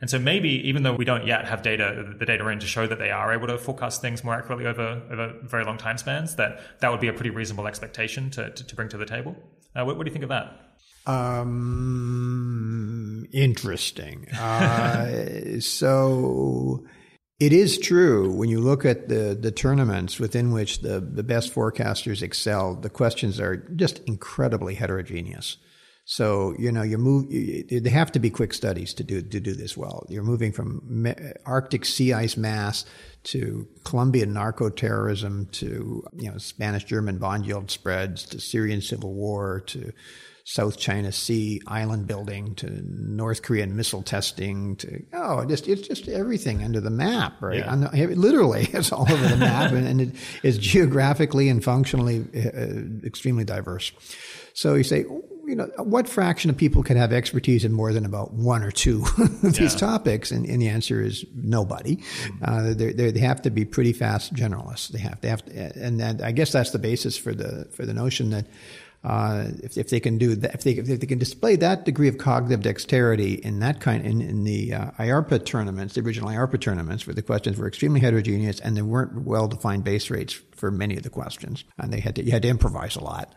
And 0.00 0.08
so 0.08 0.18
maybe 0.18 0.50
even 0.68 0.84
though 0.84 0.94
we 0.94 1.04
don't 1.04 1.26
yet 1.26 1.46
have 1.46 1.62
data, 1.62 2.14
the 2.18 2.26
data 2.26 2.46
in 2.48 2.60
to 2.60 2.66
show 2.66 2.86
that 2.86 3.00
they 3.00 3.10
are 3.10 3.32
able 3.32 3.48
to 3.48 3.58
forecast 3.58 4.00
things 4.00 4.22
more 4.22 4.34
accurately 4.34 4.66
over, 4.66 5.02
over 5.10 5.34
very 5.42 5.64
long 5.64 5.76
time 5.76 5.98
spans, 5.98 6.36
that 6.36 6.60
that 6.80 6.92
would 6.92 7.00
be 7.00 7.08
a 7.08 7.12
pretty 7.12 7.30
reasonable 7.30 7.66
expectation 7.66 8.30
to, 8.30 8.50
to, 8.50 8.64
to 8.64 8.76
bring 8.76 8.88
to 8.90 8.98
the 8.98 9.06
table. 9.06 9.34
Uh, 9.74 9.84
what, 9.84 9.96
what, 9.96 10.04
do 10.04 10.10
you 10.10 10.12
think 10.12 10.22
of 10.22 10.28
that? 10.28 10.67
Um, 11.08 12.86
interesting. 13.32 14.28
Uh, 14.30 15.60
so 15.60 16.84
it 17.40 17.52
is 17.52 17.78
true 17.78 18.32
when 18.32 18.48
you 18.50 18.60
look 18.60 18.84
at 18.84 19.08
the, 19.08 19.36
the 19.40 19.50
tournaments 19.50 20.20
within 20.20 20.52
which 20.52 20.80
the, 20.80 21.00
the 21.00 21.22
best 21.22 21.54
forecasters 21.54 22.20
excel, 22.22 22.74
the 22.74 22.90
questions 22.90 23.40
are 23.40 23.56
just 23.56 24.00
incredibly 24.00 24.74
heterogeneous. 24.74 25.56
So 26.10 26.54
you 26.58 26.72
know 26.72 26.80
you 26.80 26.96
move. 26.96 27.30
You, 27.30 27.80
they 27.80 27.90
have 27.90 28.10
to 28.12 28.18
be 28.18 28.30
quick 28.30 28.54
studies 28.54 28.94
to 28.94 29.04
do 29.04 29.20
to 29.20 29.40
do 29.40 29.52
this 29.52 29.76
well. 29.76 30.06
You're 30.08 30.22
moving 30.22 30.52
from 30.52 31.06
Arctic 31.44 31.84
sea 31.84 32.14
ice 32.14 32.34
mass 32.34 32.86
to 33.24 33.68
Colombian 33.84 34.32
narco 34.32 34.70
terrorism 34.70 35.48
to 35.52 36.02
you 36.16 36.30
know 36.30 36.38
Spanish 36.38 36.84
German 36.84 37.18
bond 37.18 37.44
yield 37.44 37.70
spreads 37.70 38.24
to 38.24 38.40
Syrian 38.40 38.80
civil 38.80 39.12
war 39.12 39.60
to 39.66 39.92
South 40.48 40.78
China 40.78 41.12
Sea 41.12 41.60
island 41.66 42.06
building 42.06 42.54
to 42.54 42.70
North 42.82 43.42
Korean 43.42 43.76
missile 43.76 44.02
testing 44.02 44.76
to 44.76 45.04
oh 45.12 45.44
just 45.44 45.68
it's 45.68 45.86
just 45.86 46.08
everything 46.08 46.64
under 46.64 46.80
the 46.80 46.88
map 46.88 47.34
right 47.42 47.58
yeah. 47.58 47.76
the, 47.76 48.06
literally 48.16 48.66
it's 48.72 48.90
all 48.90 49.02
over 49.12 49.28
the 49.28 49.36
map 49.36 49.72
and, 49.72 49.86
and, 49.86 50.00
it 50.00 50.14
is 50.42 50.56
geographically 50.56 51.50
and 51.50 51.62
functionally 51.62 52.24
uh, 52.34 53.06
extremely 53.06 53.44
diverse. 53.44 53.92
So 54.54 54.74
you 54.74 54.84
say 54.84 55.04
you 55.48 55.56
know, 55.56 55.70
what 55.78 56.06
fraction 56.06 56.50
of 56.50 56.58
people 56.58 56.82
can 56.82 56.98
have 56.98 57.10
expertise 57.10 57.64
in 57.64 57.72
more 57.72 57.94
than 57.94 58.04
about 58.04 58.34
one 58.34 58.62
or 58.62 58.70
two 58.70 59.04
of 59.18 59.54
these 59.54 59.72
yeah. 59.72 59.78
topics? 59.78 60.30
And, 60.30 60.44
and, 60.44 60.60
the 60.60 60.68
answer 60.68 61.02
is 61.02 61.24
nobody. 61.34 61.96
Mm-hmm. 61.96 62.44
Uh, 62.44 62.74
they're, 62.74 63.12
they 63.12 63.20
have 63.20 63.40
to 63.42 63.50
be 63.50 63.64
pretty 63.64 63.94
fast 63.94 64.34
generalists. 64.34 64.88
They 64.88 64.98
have 64.98 65.20
to 65.22 65.28
have, 65.28 65.44
to, 65.46 65.72
and 65.82 66.00
that, 66.00 66.22
I 66.22 66.32
guess 66.32 66.52
that's 66.52 66.70
the 66.70 66.78
basis 66.78 67.16
for 67.16 67.34
the 67.34 67.64
for 67.72 67.86
the 67.86 67.94
notion 67.94 68.28
that 68.30 68.46
uh, 69.04 69.46
if, 69.62 69.78
if 69.78 69.90
they 69.90 70.00
can 70.00 70.18
do 70.18 70.34
that, 70.34 70.54
if 70.54 70.64
they, 70.64 70.72
if 70.72 70.86
they 70.86 71.06
can 71.06 71.18
display 71.18 71.54
that 71.56 71.84
degree 71.84 72.08
of 72.08 72.18
cognitive 72.18 72.62
dexterity 72.62 73.34
in 73.34 73.60
that 73.60 73.80
kind, 73.80 74.04
in, 74.04 74.20
in 74.20 74.44
the 74.44 74.74
uh, 74.74 74.90
IARPA 74.98 75.44
tournaments, 75.44 75.94
the 75.94 76.00
original 76.00 76.28
IARPA 76.28 76.60
tournaments, 76.60 77.06
where 77.06 77.14
the 77.14 77.22
questions 77.22 77.56
were 77.56 77.68
extremely 77.68 78.00
heterogeneous 78.00 78.58
and 78.60 78.76
there 78.76 78.84
weren't 78.84 79.22
well-defined 79.22 79.84
base 79.84 80.10
rates 80.10 80.32
for 80.52 80.72
many 80.72 80.96
of 80.96 81.04
the 81.04 81.10
questions, 81.10 81.64
and 81.78 81.92
they 81.92 82.00
had 82.00 82.16
to, 82.16 82.24
you 82.24 82.32
had 82.32 82.42
to 82.42 82.48
improvise 82.48 82.96
a 82.96 83.04
lot. 83.04 83.34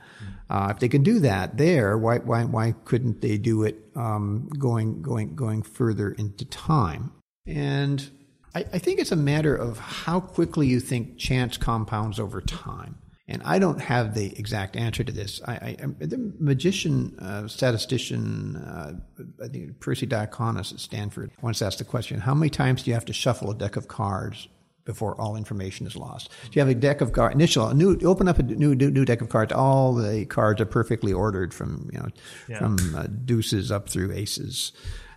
Uh, 0.49 0.69
if 0.71 0.79
they 0.79 0.89
can 0.89 1.03
do 1.03 1.19
that 1.19 1.57
there, 1.57 1.95
why, 1.97 2.17
why, 2.17 2.43
why 2.43 2.73
couldn't 2.85 3.21
they 3.21 3.37
do 3.37 3.63
it 3.63 3.77
um, 3.95 4.49
going, 4.57 5.01
going, 5.01 5.35
going 5.35 5.61
further 5.61 6.09
into 6.11 6.43
time? 6.45 7.11
And 7.45 8.09
I, 8.55 8.65
I 8.73 8.79
think 8.79 8.99
it's 8.99 9.11
a 9.11 9.15
matter 9.15 9.55
of 9.55 9.77
how 9.77 10.19
quickly 10.19 10.67
you 10.67 10.79
think 10.79 11.17
chance 11.17 11.57
compounds 11.57 12.19
over 12.19 12.41
time. 12.41 12.97
And 13.31 13.41
I 13.43 13.59
don't 13.59 13.79
have 13.79 14.13
the 14.13 14.37
exact 14.37 14.75
answer 14.75 15.05
to 15.05 15.11
this. 15.11 15.41
I, 15.47 15.53
I 15.53 15.75
the 15.99 16.33
magician, 16.37 17.17
uh, 17.17 17.47
statistician, 17.47 18.57
uh, 18.57 18.93
I 19.41 19.47
think 19.47 19.79
Persi 19.79 20.07
Diaconis 20.07 20.73
at 20.73 20.79
Stanford 20.81 21.31
once 21.41 21.61
asked 21.61 21.77
the 21.77 21.85
question: 21.85 22.19
How 22.19 22.33
many 22.33 22.49
times 22.49 22.83
do 22.83 22.91
you 22.91 22.93
have 22.93 23.05
to 23.05 23.13
shuffle 23.13 23.49
a 23.49 23.55
deck 23.55 23.77
of 23.77 23.87
cards 23.87 24.49
before 24.83 25.19
all 25.21 25.35
information 25.35 25.85
is 25.85 25.95
lost. 25.95 26.31
So 26.45 26.49
you 26.53 26.59
have 26.59 26.67
a 26.67 26.75
deck 26.75 27.01
of 27.01 27.13
cards. 27.13 27.35
Initial, 27.35 27.73
new, 27.73 27.99
open 28.03 28.27
up 28.27 28.39
a 28.39 28.43
new, 28.43 28.75
new, 28.75 28.89
new 28.89 29.05
deck 29.05 29.21
of 29.21 29.29
cards. 29.29 29.53
All 29.53 29.93
the 29.93 30.25
cards 30.25 30.59
are 30.59 30.65
perfectly 30.65 31.13
ordered 31.13 31.53
from 31.53 31.89
you 31.93 31.99
know 31.99 32.07
yeah. 32.49 32.59
from 32.59 32.95
uh, 32.95 33.07
deuces 33.25 33.71
up 33.71 33.89
through 33.89 34.11
aces, 34.11 34.71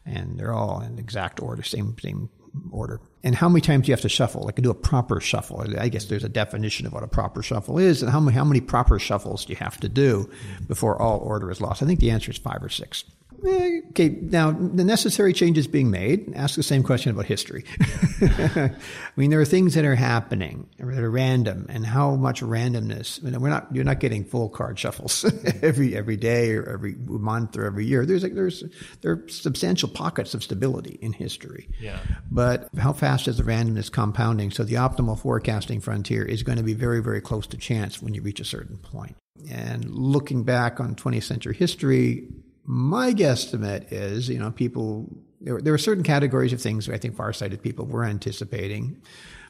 and 0.05 0.39
they're 0.39 0.53
all 0.53 0.81
in 0.81 0.99
exact 0.99 1.41
order, 1.41 1.63
same 1.63 1.97
same 2.01 2.29
order. 2.71 3.01
And 3.25 3.35
how 3.35 3.49
many 3.49 3.63
times 3.63 3.87
do 3.87 3.89
you 3.89 3.95
have 3.95 4.03
to 4.03 4.09
shuffle? 4.11 4.43
Like 4.43 4.57
do 4.57 4.71
a 4.71 4.75
proper 4.75 5.19
shuffle. 5.19 5.65
I 5.79 5.89
guess 5.89 6.05
there's 6.05 6.25
a 6.25 6.29
definition 6.29 6.87
of 6.87 6.93
what 6.93 7.03
a 7.03 7.09
proper 7.09 7.43
shuffle 7.43 7.79
is, 7.79 8.03
and 8.03 8.13
how 8.13 8.21
many 8.21 8.37
how 8.37 8.45
many 8.45 8.61
proper 8.61 8.99
shuffles 8.99 9.47
do 9.47 9.55
you 9.55 9.57
have 9.57 9.81
to 9.81 9.89
do 9.89 10.31
before 10.69 11.01
all 11.01 11.21
order 11.21 11.51
is 11.51 11.59
lost? 11.59 11.83
I 11.83 11.87
think 11.87 12.01
the 12.01 12.11
answer 12.11 12.31
is 12.31 12.37
five 12.37 12.63
or 12.63 12.69
six. 12.69 13.05
Eh, 13.47 13.81
okay, 13.91 14.09
now 14.09 14.51
the 14.51 14.85
necessary 14.85 15.33
changes 15.33 15.67
being 15.67 15.91
made. 15.91 16.33
Ask 16.35 16.57
the 16.57 16.63
same 16.63 16.83
question 16.83 17.11
about 17.11 17.27
history. 17.27 17.65
I 18.23 18.71
mean, 19.17 19.31
there 19.31 19.41
are 19.41 19.45
things 19.45 19.75
that 19.75 19.85
are 19.85 19.95
happening 19.95 20.67
that 20.79 20.87
are 20.87 21.11
random, 21.11 21.67
and 21.69 21.85
how 21.85 22.15
much 22.15 22.41
randomness. 22.43 23.23
You 23.23 23.31
know, 23.33 23.39
we're 23.39 23.51
not 23.51 23.67
you're 23.73 23.85
not 23.85 24.01
getting 24.01 24.25
full 24.25 24.49
card 24.49 24.79
shuffles 24.79 25.25
every 25.63 25.95
every 25.95 26.17
day 26.17 26.53
or 26.53 26.69
every 26.73 26.95
month 26.95 27.57
or 27.57 27.67
every 27.67 27.85
year. 27.85 28.07
There's 28.07 28.23
like, 28.23 28.35
there's 28.35 28.65
there 29.03 29.13
are 29.13 29.29
substantial 29.29 29.89
pockets 29.89 30.33
of 30.33 30.43
stability 30.43 30.99
in 31.03 31.13
history. 31.13 31.69
Yeah. 31.81 31.99
But 32.31 32.69
how 32.79 32.95
fast 32.95 33.29
is 33.29 33.37
the 33.37 33.43
randomness 33.43 33.93
compounding? 33.93 34.53
So 34.53 34.65
the 34.65 34.75
optimal 34.75 35.19
forecasting 35.19 35.81
frontier 35.81 36.25
is 36.25 36.43
going 36.43 36.59
to 36.59 36.65
be 36.65 36.75
very 36.75 37.03
very 37.03 37.21
close 37.21 37.47
to 37.49 37.59
chance 37.59 38.01
when 38.01 38.15
you 38.15 38.23
reach 38.23 38.41
a 38.41 38.45
certain 38.45 38.79
point. 38.79 39.17
And 39.51 39.91
looking 39.91 40.45
back 40.45 40.81
on 40.81 40.95
20th 40.95 41.25
century 41.25 41.55
history, 41.55 42.29
my 42.65 43.13
guesstimate 43.13 43.93
is, 43.93 44.29
you 44.29 44.39
know, 44.39 44.51
people, 44.51 45.09
there, 45.41 45.61
there 45.61 45.73
were 45.73 45.79
certain 45.79 46.05
categories 46.05 46.53
of 46.53 46.61
things 46.61 46.89
I 46.89 46.99
think 46.99 47.17
far-sighted 47.17 47.63
people 47.63 47.87
were 47.87 48.05
anticipating. 48.05 49.01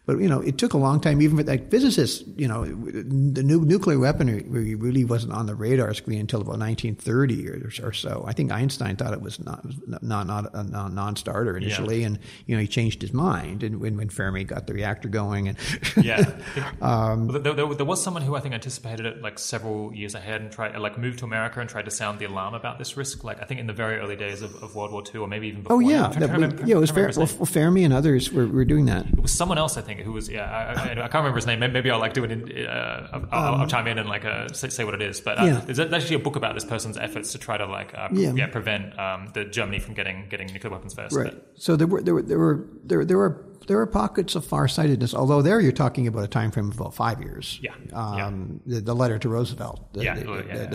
But 0.07 0.19
you 0.19 0.29
know, 0.29 0.41
it 0.41 0.59
took 0.59 0.75
a 0.75 0.79
long 0.79 1.01
time, 1.01 1.23
even 1.23 1.39
for 1.39 1.45
like 1.45 1.71
physicists. 1.71 2.25
You 2.37 2.47
know, 2.47 2.67
the 2.67 3.43
new 3.43 3.61
nuclear 3.65 3.99
weaponry 3.99 4.45
really 4.47 5.05
wasn't 5.05 5.33
on 5.33 5.47
the 5.47 5.55
radar 5.55 5.95
screen 5.95 6.21
until 6.21 6.43
about 6.43 6.59
1930 6.59 7.49
or, 7.49 7.89
or 7.89 7.93
so. 7.93 8.23
I 8.27 8.35
think 8.35 8.53
Einstein 8.53 8.97
thought 8.97 9.15
it 9.15 9.23
was 9.23 9.41
not 9.41 9.65
not 10.03 10.27
not 10.27 10.51
a 10.53 10.63
non-starter 10.63 11.57
initially, 11.57 12.01
yeah. 12.01 12.09
and 12.09 12.19
you 12.45 12.55
know 12.55 12.61
he 12.61 12.69
changed 12.69 13.01
his 13.01 13.15
mind. 13.15 13.63
And 13.63 13.81
when, 13.81 13.97
when 13.97 14.11
Fermi 14.11 14.45
got 14.45 14.67
the 14.67 14.75
reactor 14.75 15.09
going, 15.09 15.49
and 15.49 15.59
yeah, 15.97 16.19
um, 16.83 17.29
well, 17.29 17.41
there, 17.41 17.55
there, 17.55 17.75
there, 17.75 17.87
was 17.87 18.03
someone 18.03 18.23
who 18.23 18.37
I 18.37 18.41
think 18.41 18.53
anticipated 18.53 19.07
it 19.07 19.23
like 19.23 19.39
several 19.39 19.95
years 19.95 20.15
ahead 20.15 20.43
and 20.43 20.53
tried 20.53 20.77
like 20.77 20.99
moved 20.99 21.21
to 21.21 21.25
America 21.25 21.61
and 21.61 21.71
tried 21.71 21.87
to 21.87 21.91
sound 21.91 22.19
the 22.19 22.27
alarm 22.27 22.53
about 22.53 22.79
this 22.79 22.99
risk. 22.99 23.25
Like 23.25 23.41
I 23.41 23.47
think 23.47 23.59
in 23.59 23.67
the 23.67 23.73
very 23.73 23.97
early 23.97 24.17
days 24.17 24.43
of, 24.43 24.63
of 24.63 24.75
World 24.75 24.93
War 24.93 25.03
II, 25.03 25.23
or 25.23 25.29
maybe 25.29 25.49
even 25.49 25.63
before. 25.63 25.79
Oh 25.79 25.81
yeah, 25.81 26.09
that, 26.09 26.31
remember, 26.31 26.63
yeah, 26.67 26.77
it 26.77 26.81
was 26.81 26.91
Fer- 26.91 27.11
well, 27.17 27.27
Fermi 27.27 27.85
and 27.85 27.95
others 27.95 28.31
were, 28.31 28.47
were 28.47 28.67
doing 28.67 28.85
that. 28.85 29.07
It 29.07 29.23
was 29.23 29.33
someone 29.33 29.57
else, 29.57 29.79
I 29.79 29.81
think 29.81 29.94
think 29.95 30.07
who 30.07 30.13
was 30.13 30.29
yeah 30.29 30.51
I, 30.51 30.73
I, 30.73 30.91
I, 30.91 30.95
can't 30.95 31.15
remember 31.15 31.37
his 31.37 31.47
name. 31.47 31.61
Maybe 31.61 31.91
I'll 31.91 31.99
like 31.99 32.13
do 32.13 32.25
it. 32.25 32.69
uh, 32.69 33.09
I'll, 33.13 33.55
um, 33.55 33.61
I'll, 33.61 33.67
chime 33.67 33.87
in 33.87 33.99
and 33.99 34.09
like 34.09 34.25
uh, 34.25 34.49
say, 34.49 34.69
say, 34.69 34.85
what 34.85 34.95
it 34.95 35.03
is. 35.03 35.21
But 35.21 35.39
uh, 35.39 35.45
yeah. 35.45 35.61
there's 35.65 35.79
actually 35.81 36.17
a 36.17 36.21
book 36.21 36.37
about 36.37 36.55
this 36.55 36.65
person's 36.65 36.97
efforts 36.97 37.33
to 37.33 37.39
try 37.39 37.57
to 37.57 37.67
like 37.67 37.95
uh, 37.95 38.09
yeah. 38.13 38.33
yeah. 38.35 38.47
prevent 38.49 38.99
um, 38.99 39.31
the 39.35 39.45
Germany 39.45 39.79
from 39.79 39.95
getting 39.95 40.27
getting 40.29 40.49
nuclear 40.49 40.73
weapons 40.73 40.95
first. 40.95 41.17
Right. 41.17 41.33
But, 41.33 41.53
so 41.57 41.77
there 41.77 41.87
were 41.87 42.03
there 42.03 42.15
were 42.15 42.23
there 42.23 42.39
were 42.39 42.67
there, 42.85 43.05
there 43.05 43.19
were 43.19 43.45
there 43.67 43.79
are 43.79 43.87
pockets 43.87 44.35
of 44.35 44.45
farsightedness, 44.45 45.15
although 45.15 45.43
there 45.43 45.61
you're 45.61 45.73
talking 45.73 46.07
about 46.07 46.25
a 46.25 46.29
time 46.29 46.51
frame 46.51 46.71
of 46.71 46.81
about 46.81 46.95
five 46.95 47.21
years. 47.21 47.59
Yeah. 47.63 47.75
Um, 47.93 48.61
yeah. 48.67 48.77
The, 48.77 48.81
the, 48.83 48.95
letter 48.95 49.19
to 49.19 49.29
Roosevelt. 49.29 49.93
The, 49.93 50.05
yeah. 50.05 50.15
The, 50.15 50.27
oh, 50.29 50.35
yeah, 50.47 50.57
yeah. 50.57 50.67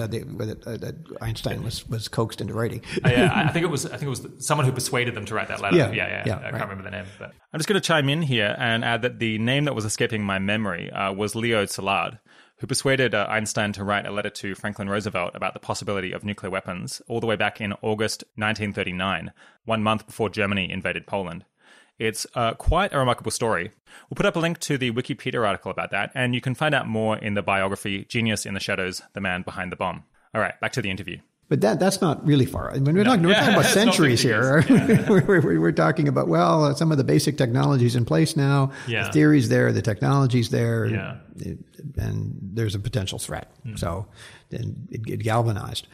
that 0.78 0.96
Einstein 1.22 1.64
was, 1.64 1.88
was 1.88 2.08
coaxed 2.08 2.42
into 2.42 2.54
writing. 2.54 2.82
uh, 3.04 3.10
yeah, 3.10 3.32
I 3.34 3.48
think 3.54 3.64
it 3.64 3.70
was 3.70 3.86
I 3.86 3.98
think 3.98 4.04
it 4.04 4.10
was 4.10 4.28
someone 4.40 4.66
who 4.66 4.72
persuaded 4.72 5.16
them 5.16 5.26
to 5.26 5.36
write 5.36 5.48
that 5.50 5.62
letter. 5.62 5.78
Yeah, 5.78 5.92
yeah, 5.92 6.08
yeah. 6.08 6.24
yeah 6.26 6.38
I 6.38 6.44
right. 6.44 6.52
can't 6.52 6.70
remember 6.70 6.84
the 6.84 6.92
name. 6.92 7.06
But 7.18 7.34
I'm 7.54 7.60
just 7.60 7.68
going 7.68 7.80
to 7.80 7.86
chime 7.86 8.10
in 8.10 8.22
here 8.22 8.56
and 8.58 8.84
add 8.84 9.02
that 9.04 9.20
the 9.20 9.38
name 9.38 9.66
that 9.66 9.76
was 9.76 9.86
escaping 9.86 10.24
my 10.24 10.40
memory 10.40 10.92
uh, 10.92 11.14
was 11.14 11.36
Leo 11.36 11.66
Szilard 11.66 12.20
who 12.60 12.68
persuaded 12.68 13.16
uh, 13.16 13.26
Einstein 13.30 13.72
to 13.74 13.84
write 13.84 14.06
a 14.06 14.12
letter 14.12 14.30
to 14.30 14.54
Franklin 14.54 14.90
Roosevelt 14.90 15.32
about 15.34 15.54
the 15.54 15.60
possibility 15.60 16.12
of 16.12 16.26
nuclear 16.26 16.50
weapons 16.50 17.02
all 17.08 17.22
the 17.22 17.28
way 17.28 17.38
back 17.38 17.62
in 17.62 17.74
August 17.82 18.24
1939, 18.36 19.32
one 19.64 19.82
month 19.82 20.06
before 20.06 20.30
Germany 20.30 20.70
invaded 20.70 21.08
Poland. 21.08 21.46
It's 22.00 22.26
uh, 22.34 22.54
quite 22.54 22.94
a 22.94 22.98
remarkable 22.98 23.32
story. 23.32 23.72
We'll 24.10 24.16
put 24.16 24.26
up 24.26 24.38
a 24.38 24.40
link 24.40 24.60
to 24.60 24.78
the 24.78 24.92
Wikipedia 24.92 25.46
article 25.46 25.70
about 25.70 25.92
that, 25.92 26.12
and 26.16 26.34
you 26.34 26.42
can 26.42 26.56
find 26.56 26.74
out 26.74 26.88
more 26.88 27.18
in 27.18 27.34
the 27.34 27.42
biography 27.42 28.06
Genius 28.06 28.46
in 28.46 28.54
the 28.54 28.60
Shadows 28.60 29.02
The 29.14 29.22
Man 29.22 29.42
Behind 29.42 29.72
the 29.72 29.76
Bomb. 29.76 30.04
All 30.34 30.42
right, 30.42 30.60
back 30.62 30.72
to 30.74 30.82
the 30.82 30.90
interview. 30.90 31.18
But 31.50 31.62
that 31.62 31.80
that's 31.80 32.00
not 32.00 32.26
really 32.26 32.46
far. 32.46 32.72
I 32.72 32.76
mean, 32.76 32.96
we're, 32.96 33.04
no. 33.04 33.10
talking, 33.10 33.24
we're 33.24 33.32
yeah, 33.32 33.40
talking 33.40 33.56
about 33.56 33.66
centuries 33.66 34.22
here. 34.22 34.64
Yeah. 34.70 35.10
we're, 35.10 35.26
we're, 35.26 35.60
we're, 35.60 35.72
talking 35.72 36.08
about, 36.08 36.28
well, 36.28 36.66
uh, 36.66 36.74
some 36.76 36.92
of 36.92 37.00
the 37.00 37.04
basic 37.04 37.38
technologies 37.38 37.96
in 37.96 38.06
place 38.06 38.36
now. 38.36 38.72
Yeah. 38.88 39.06
The 39.06 39.12
theory's 39.12 39.50
there, 39.50 39.72
the 39.72 39.82
technology's 39.82 40.50
there, 40.50 40.86
yeah. 40.86 41.16
and 41.98 42.38
there's 42.40 42.76
a 42.76 42.80
potential 42.80 43.18
threat. 43.18 43.52
Mm. 43.66 43.80
So 43.80 44.08
then 44.52 44.88
it, 44.92 45.02
it 45.10 45.18
galvanized. 45.24 45.88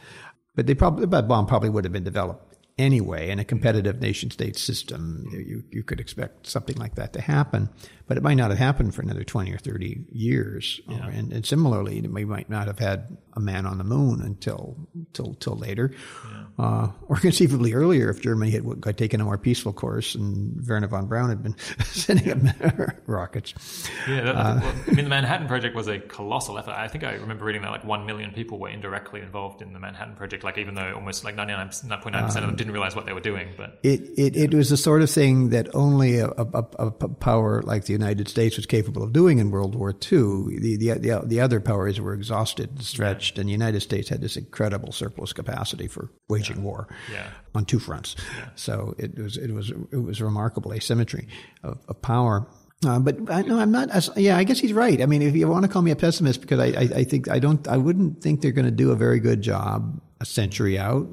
But 0.54 0.66
they 0.66 0.74
probably, 0.74 1.06
that 1.06 1.26
bomb 1.26 1.46
probably 1.46 1.70
would 1.70 1.84
have 1.84 1.92
been 1.92 2.04
developed 2.04 2.45
anyway 2.78 3.30
in 3.30 3.38
a 3.38 3.44
competitive 3.44 4.00
nation 4.00 4.30
state 4.30 4.56
system. 4.56 5.26
You, 5.32 5.62
you 5.70 5.82
could 5.82 6.00
expect 6.00 6.46
something 6.46 6.76
like 6.76 6.94
that 6.96 7.12
to 7.14 7.20
happen 7.20 7.70
but 8.06 8.16
it 8.16 8.22
might 8.22 8.34
not 8.34 8.50
have 8.50 8.58
happened 8.58 8.94
for 8.94 9.02
another 9.02 9.24
20 9.24 9.52
or 9.52 9.58
30 9.58 10.04
years. 10.12 10.80
Yeah. 10.88 11.08
And, 11.08 11.32
and, 11.32 11.44
similarly, 11.44 12.00
we 12.00 12.24
might 12.24 12.48
not 12.48 12.68
have 12.68 12.78
had 12.78 13.16
a 13.32 13.40
man 13.40 13.66
on 13.66 13.78
the 13.78 13.84
moon 13.84 14.22
until 14.22 14.76
till 15.12 15.34
till 15.34 15.56
later, 15.56 15.92
yeah. 16.24 16.64
uh, 16.64 16.90
or 17.08 17.16
conceivably 17.16 17.74
earlier 17.74 18.08
if 18.08 18.22
Germany 18.22 18.50
had, 18.52 18.64
had 18.84 18.96
taken 18.96 19.20
a 19.20 19.24
more 19.24 19.38
peaceful 19.38 19.72
course 19.72 20.14
and 20.14 20.66
Wernher 20.66 20.86
von 20.86 21.06
Braun 21.06 21.28
had 21.28 21.42
been 21.42 21.56
sending 21.84 22.30
up 22.30 22.56
rockets. 23.06 23.88
Yeah, 24.08 24.22
that, 24.22 24.36
uh, 24.36 24.60
well, 24.62 24.74
I 24.86 24.90
mean, 24.92 25.04
the 25.04 25.10
Manhattan 25.10 25.48
Project 25.48 25.74
was 25.74 25.88
a 25.88 25.98
colossal 25.98 26.58
effort. 26.58 26.72
I 26.72 26.88
think 26.88 27.04
I 27.04 27.14
remember 27.14 27.44
reading 27.44 27.62
that 27.62 27.72
like 27.72 27.84
one 27.84 28.06
million 28.06 28.30
people 28.32 28.58
were 28.58 28.68
indirectly 28.68 29.20
involved 29.20 29.62
in 29.62 29.72
the 29.72 29.80
Manhattan 29.80 30.14
Project. 30.14 30.44
Like 30.44 30.58
even 30.58 30.74
though 30.74 30.94
almost 30.94 31.24
like 31.24 31.36
99.9 31.36 31.90
percent 31.90 32.14
of 32.14 32.34
them 32.34 32.50
um, 32.50 32.56
didn't 32.56 32.72
realize 32.72 32.94
what 32.94 33.06
they 33.06 33.12
were 33.12 33.20
doing, 33.20 33.48
but 33.56 33.80
it 33.82 34.00
it, 34.16 34.36
it 34.36 34.54
was 34.54 34.70
the 34.70 34.76
sort 34.76 35.02
of 35.02 35.10
thing 35.10 35.50
that 35.50 35.74
only 35.74 36.18
a, 36.18 36.28
a, 36.28 36.64
a 36.78 36.90
power 36.90 37.62
like 37.62 37.84
the 37.84 37.95
United 37.96 38.28
States 38.28 38.56
was 38.56 38.66
capable 38.66 39.02
of 39.02 39.12
doing 39.12 39.38
in 39.38 39.50
World 39.50 39.74
War 39.74 39.90
II. 39.90 40.58
The, 40.58 40.76
the, 40.76 40.98
the, 40.98 41.22
the 41.24 41.40
other 41.40 41.60
powers 41.60 42.00
were 42.00 42.14
exhausted 42.14 42.70
and 42.70 42.82
stretched, 42.82 43.36
yeah. 43.36 43.40
and 43.40 43.48
the 43.48 43.52
United 43.52 43.80
States 43.80 44.08
had 44.08 44.20
this 44.20 44.36
incredible 44.36 44.92
surplus 44.92 45.32
capacity 45.32 45.86
for 45.88 46.10
waging 46.28 46.56
yeah. 46.56 46.62
war 46.62 46.88
yeah. 47.12 47.28
on 47.54 47.64
two 47.64 47.78
fronts. 47.78 48.16
So 48.54 48.94
it 48.98 49.18
was, 49.18 49.36
it 49.36 49.52
was, 49.52 49.70
it 49.70 50.02
was 50.02 50.20
remarkable 50.20 50.72
asymmetry 50.72 51.28
of, 51.62 51.78
of 51.88 52.00
power. 52.02 52.46
Uh, 52.86 52.98
but 52.98 53.16
I, 53.30 53.42
no, 53.42 53.58
I'm 53.58 53.72
not. 53.72 53.90
As, 53.90 54.10
yeah, 54.16 54.36
I 54.36 54.44
guess 54.44 54.58
he's 54.58 54.72
right. 54.72 55.00
I 55.00 55.06
mean, 55.06 55.22
if 55.22 55.34
you 55.34 55.48
want 55.48 55.64
to 55.64 55.70
call 55.70 55.82
me 55.82 55.90
a 55.90 55.96
pessimist, 55.96 56.42
because 56.42 56.60
I, 56.60 56.66
I, 56.66 56.88
I 56.96 57.04
think 57.04 57.28
I 57.28 57.38
don't, 57.38 57.66
I 57.66 57.78
wouldn't 57.78 58.22
think 58.22 58.42
they're 58.42 58.52
going 58.52 58.66
to 58.66 58.70
do 58.70 58.90
a 58.90 58.96
very 58.96 59.18
good 59.18 59.40
job 59.40 60.00
a 60.20 60.24
century 60.26 60.78
out. 60.78 61.08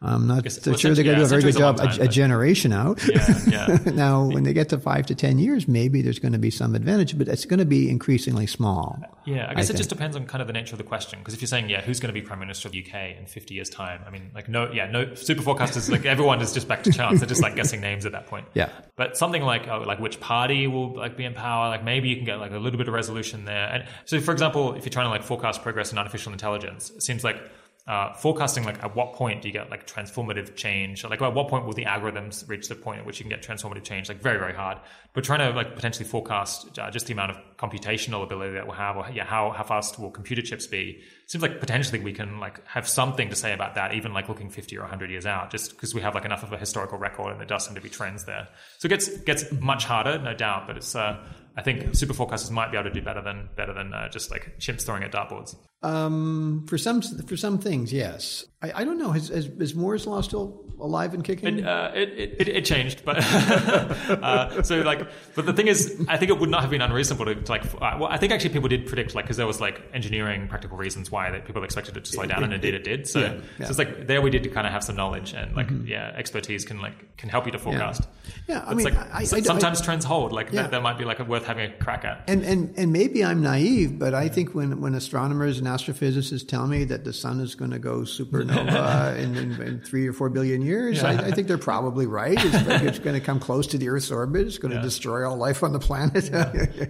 I'm 0.00 0.28
not 0.28 0.50
so 0.50 0.76
sure 0.76 0.94
they're 0.94 1.02
going 1.02 1.16
to 1.16 1.22
do 1.22 1.26
a 1.26 1.28
very 1.28 1.42
good 1.42 1.56
job 1.56 1.80
a, 1.80 2.02
a, 2.02 2.08
generation 2.08 2.72
out. 2.72 3.04
Yeah, 3.08 3.38
yeah. 3.48 3.78
now, 3.94 4.26
when 4.26 4.44
they 4.44 4.52
get 4.52 4.68
to 4.68 4.78
five 4.78 5.06
to 5.06 5.14
10 5.16 5.40
years, 5.40 5.66
maybe 5.66 6.02
there's 6.02 6.20
going 6.20 6.34
to 6.34 6.38
be 6.38 6.50
some 6.50 6.76
advantage, 6.76 7.18
but 7.18 7.26
it's 7.26 7.44
going 7.44 7.58
to 7.58 7.64
be 7.64 7.90
increasingly 7.90 8.46
small. 8.46 9.02
Yeah, 9.26 9.48
I 9.50 9.54
guess 9.54 9.70
I 9.70 9.74
it 9.74 9.76
just 9.76 9.88
depends 9.88 10.14
on 10.14 10.24
kind 10.26 10.40
of 10.40 10.46
the 10.46 10.52
nature 10.52 10.74
of 10.74 10.78
the 10.78 10.84
question. 10.84 11.18
Because 11.18 11.34
if 11.34 11.40
you're 11.40 11.48
saying, 11.48 11.68
yeah, 11.68 11.80
who's 11.80 11.98
going 11.98 12.14
to 12.14 12.20
be 12.20 12.24
Prime 12.24 12.38
Minister 12.38 12.68
of 12.68 12.72
the 12.72 12.84
UK 12.84 13.18
in 13.18 13.26
50 13.26 13.54
years' 13.54 13.70
time? 13.70 14.02
I 14.06 14.10
mean, 14.10 14.30
like, 14.36 14.48
no, 14.48 14.70
yeah, 14.70 14.88
no, 14.88 15.06
superforecasters, 15.06 15.90
like, 15.90 16.04
everyone 16.06 16.40
is 16.42 16.52
just 16.52 16.68
back 16.68 16.84
to 16.84 16.92
chance. 16.92 17.18
They're 17.18 17.28
just 17.28 17.42
like 17.42 17.56
guessing 17.56 17.80
names 17.80 18.06
at 18.06 18.12
that 18.12 18.28
point. 18.28 18.46
Yeah. 18.54 18.68
But 18.94 19.16
something 19.16 19.42
like, 19.42 19.66
oh, 19.66 19.80
like 19.80 19.98
which 19.98 20.20
party 20.20 20.68
will 20.68 20.94
like 20.94 21.16
be 21.16 21.24
in 21.24 21.34
power, 21.34 21.70
like 21.70 21.82
maybe 21.82 22.08
you 22.08 22.14
can 22.14 22.24
get 22.24 22.38
like 22.38 22.52
a 22.52 22.58
little 22.58 22.78
bit 22.78 22.86
of 22.86 22.94
resolution 22.94 23.46
there. 23.46 23.66
And 23.66 23.84
so, 24.04 24.20
for 24.20 24.30
example, 24.30 24.74
if 24.74 24.84
you're 24.84 24.90
trying 24.90 25.06
to 25.06 25.10
like 25.10 25.24
forecast 25.24 25.62
progress 25.62 25.90
in 25.90 25.98
artificial 25.98 26.30
intelligence, 26.30 26.90
it 26.90 27.02
seems 27.02 27.24
like 27.24 27.42
uh, 27.88 28.12
forecasting 28.12 28.64
like 28.64 28.84
at 28.84 28.94
what 28.94 29.14
point 29.14 29.40
do 29.40 29.48
you 29.48 29.52
get 29.52 29.70
like 29.70 29.86
transformative 29.86 30.54
change? 30.54 31.02
Like 31.04 31.22
at 31.22 31.32
what 31.32 31.48
point 31.48 31.64
will 31.64 31.72
the 31.72 31.86
algorithms 31.86 32.46
reach 32.46 32.68
the 32.68 32.74
point 32.74 33.00
at 33.00 33.06
which 33.06 33.18
you 33.18 33.24
can 33.24 33.30
get 33.30 33.42
transformative 33.42 33.82
change? 33.82 34.10
Like 34.10 34.20
very 34.20 34.38
very 34.38 34.52
hard. 34.52 34.76
But 35.14 35.24
trying 35.24 35.38
to 35.38 35.56
like 35.56 35.74
potentially 35.74 36.04
forecast 36.06 36.78
uh, 36.78 36.90
just 36.90 37.06
the 37.06 37.14
amount 37.14 37.30
of 37.30 37.38
computational 37.56 38.22
ability 38.22 38.52
that 38.52 38.66
we'll 38.66 38.76
have 38.76 38.98
or 38.98 39.08
yeah 39.10 39.24
how, 39.24 39.52
how 39.52 39.64
fast 39.64 39.98
will 39.98 40.10
computer 40.10 40.42
chips 40.42 40.66
be 40.66 41.00
seems 41.26 41.40
like 41.40 41.60
potentially 41.60 41.98
we 41.98 42.12
can 42.12 42.38
like 42.38 42.64
have 42.66 42.86
something 42.86 43.30
to 43.30 43.36
say 43.36 43.54
about 43.54 43.74
that 43.76 43.94
even 43.94 44.12
like 44.12 44.28
looking 44.28 44.50
50 44.50 44.76
or 44.76 44.82
100 44.82 45.10
years 45.10 45.24
out 45.24 45.50
just 45.50 45.70
because 45.70 45.94
we 45.94 46.02
have 46.02 46.14
like 46.14 46.26
enough 46.26 46.42
of 46.42 46.52
a 46.52 46.58
historical 46.58 46.98
record 46.98 47.30
and 47.30 47.40
there 47.40 47.46
does 47.46 47.64
seem 47.64 47.74
to 47.74 47.80
be 47.80 47.88
trends 47.88 48.26
there. 48.26 48.48
So 48.76 48.84
it 48.84 48.90
gets 48.90 49.08
gets 49.22 49.50
much 49.50 49.86
harder 49.86 50.18
no 50.18 50.34
doubt 50.34 50.66
but 50.66 50.76
it's 50.76 50.94
uh 50.94 51.24
I 51.58 51.62
think 51.62 51.86
superforecasters 51.86 52.52
might 52.52 52.70
be 52.70 52.78
able 52.78 52.88
to 52.88 52.94
do 52.94 53.02
better 53.02 53.20
than 53.20 53.48
better 53.56 53.74
than 53.74 53.92
uh, 53.92 54.08
just 54.10 54.30
like 54.30 54.60
chimps 54.60 54.82
throwing 54.82 55.02
at 55.02 55.10
dartboards. 55.10 55.56
Um, 55.82 56.64
for 56.66 56.76
some 56.76 57.02
for 57.02 57.36
some 57.36 57.58
things, 57.58 57.92
yes. 57.92 58.46
I, 58.60 58.72
I 58.80 58.84
don't 58.84 58.98
know. 58.98 59.12
Is, 59.12 59.30
is, 59.30 59.46
is 59.46 59.74
Moore's 59.76 60.04
law 60.04 60.20
still 60.20 60.64
alive 60.80 61.14
and 61.14 61.22
kicking? 61.22 61.60
It, 61.60 61.64
uh, 61.64 61.92
it, 61.94 62.08
it, 62.40 62.48
it, 62.48 62.64
changed, 62.64 63.04
but 63.04 63.18
uh, 63.24 64.64
so 64.64 64.80
like, 64.80 65.06
but 65.36 65.46
the 65.46 65.52
thing 65.52 65.68
is, 65.68 66.04
I 66.08 66.16
think 66.16 66.32
it 66.32 66.40
would 66.40 66.50
not 66.50 66.62
have 66.62 66.70
been 66.70 66.82
unreasonable 66.82 67.26
to, 67.26 67.36
to 67.36 67.52
like. 67.52 67.64
Uh, 67.66 67.96
well, 68.00 68.06
I 68.06 68.16
think 68.16 68.32
actually 68.32 68.50
people 68.50 68.68
did 68.68 68.86
predict 68.86 69.14
like 69.14 69.26
because 69.26 69.36
there 69.36 69.46
was 69.46 69.60
like 69.60 69.80
engineering 69.94 70.48
practical 70.48 70.76
reasons 70.76 71.12
why 71.12 71.30
that 71.30 71.44
people 71.44 71.62
expected 71.62 71.96
it 71.96 72.04
to 72.04 72.10
slow 72.10 72.26
down, 72.26 72.42
and 72.42 72.52
indeed 72.52 72.74
it 72.74 72.82
did. 72.82 73.06
So, 73.06 73.20
yeah, 73.20 73.34
yeah. 73.60 73.66
so 73.66 73.70
it's 73.70 73.78
like 73.78 74.08
there 74.08 74.20
we 74.20 74.30
did 74.30 74.52
kind 74.52 74.66
of 74.66 74.72
have 74.72 74.82
some 74.82 74.96
knowledge 74.96 75.34
and 75.34 75.54
like 75.54 75.68
yeah, 75.84 76.12
expertise 76.16 76.64
can 76.64 76.80
like 76.80 77.16
can 77.16 77.28
help 77.28 77.46
you 77.46 77.52
to 77.52 77.58
forecast. 77.60 78.08
Yeah, 78.48 78.64
I 78.66 78.72
It's 78.72 78.82
mean, 78.82 78.84
like 78.92 79.14
I, 79.14 79.20
I, 79.20 79.24
sometimes 79.24 79.80
trends 79.80 80.04
hold. 80.04 80.32
Like 80.32 80.50
Yeah. 80.50 80.62
that, 80.62 80.72
that 80.72 80.82
might 80.82 80.98
be 80.98 81.04
like 81.04 81.20
worth 81.28 81.46
having 81.46 81.70
a 81.70 81.76
crack 81.76 82.04
at. 82.04 82.24
And, 82.26 82.42
and 82.42 82.76
and 82.76 82.92
maybe 82.92 83.24
I'm 83.24 83.40
naive, 83.40 84.00
but 84.00 84.14
I 84.14 84.28
think 84.28 84.52
when, 84.52 84.80
when 84.80 84.96
astronomers 84.96 85.58
and 85.58 85.67
astrophysicists 85.68 86.46
tell 86.48 86.66
me 86.66 86.84
that 86.84 87.04
the 87.04 87.12
sun 87.12 87.40
is 87.40 87.54
going 87.54 87.70
to 87.70 87.78
go 87.78 88.00
supernova 88.00 89.16
in, 89.22 89.36
in, 89.36 89.60
in 89.62 89.80
three 89.80 90.08
or 90.08 90.12
four 90.12 90.28
billion 90.30 90.62
years, 90.62 91.02
I, 91.04 91.12
I 91.12 91.30
think 91.30 91.46
they're 91.48 91.58
probably 91.58 92.06
right. 92.06 92.36
It's, 92.36 92.82
it's 92.82 92.98
going 92.98 93.14
to 93.14 93.20
come 93.24 93.38
close 93.38 93.66
to 93.68 93.78
the 93.78 93.88
Earth's 93.88 94.10
orbit. 94.10 94.46
It's 94.46 94.58
going 94.58 94.74
to 94.74 94.80
destroy 94.82 95.28
all 95.28 95.36
life 95.36 95.62
on 95.62 95.72
the 95.72 95.78
planet. 95.78 96.24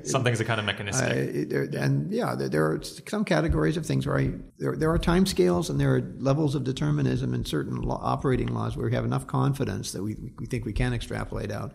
Some 0.06 0.24
things 0.24 0.40
are 0.40 0.44
kind 0.44 0.60
of 0.60 0.64
Uh, 0.64 0.72
mechanistic. 0.72 1.74
and 1.74 2.10
yeah, 2.12 2.34
there, 2.34 2.48
there 2.48 2.64
are 2.66 2.80
some 2.82 3.24
categories 3.24 3.76
of 3.76 3.84
things 3.84 4.06
where 4.06 4.18
I, 4.18 4.32
there, 4.59 4.76
there 4.76 4.90
are 4.90 4.98
time 4.98 5.26
scales 5.26 5.70
and 5.70 5.80
there 5.80 5.94
are 5.94 6.14
levels 6.18 6.55
of 6.55 6.64
determinism 6.64 7.34
in 7.34 7.44
certain 7.44 7.82
law, 7.82 8.00
operating 8.02 8.48
laws 8.55 8.76
where 8.76 8.86
we 8.86 8.94
have 8.94 9.05
enough 9.05 9.26
confidence 9.26 9.92
that 9.92 10.02
we, 10.02 10.16
we 10.38 10.46
think 10.46 10.64
we 10.64 10.72
can 10.72 10.92
extrapolate 10.94 11.50
out. 11.50 11.72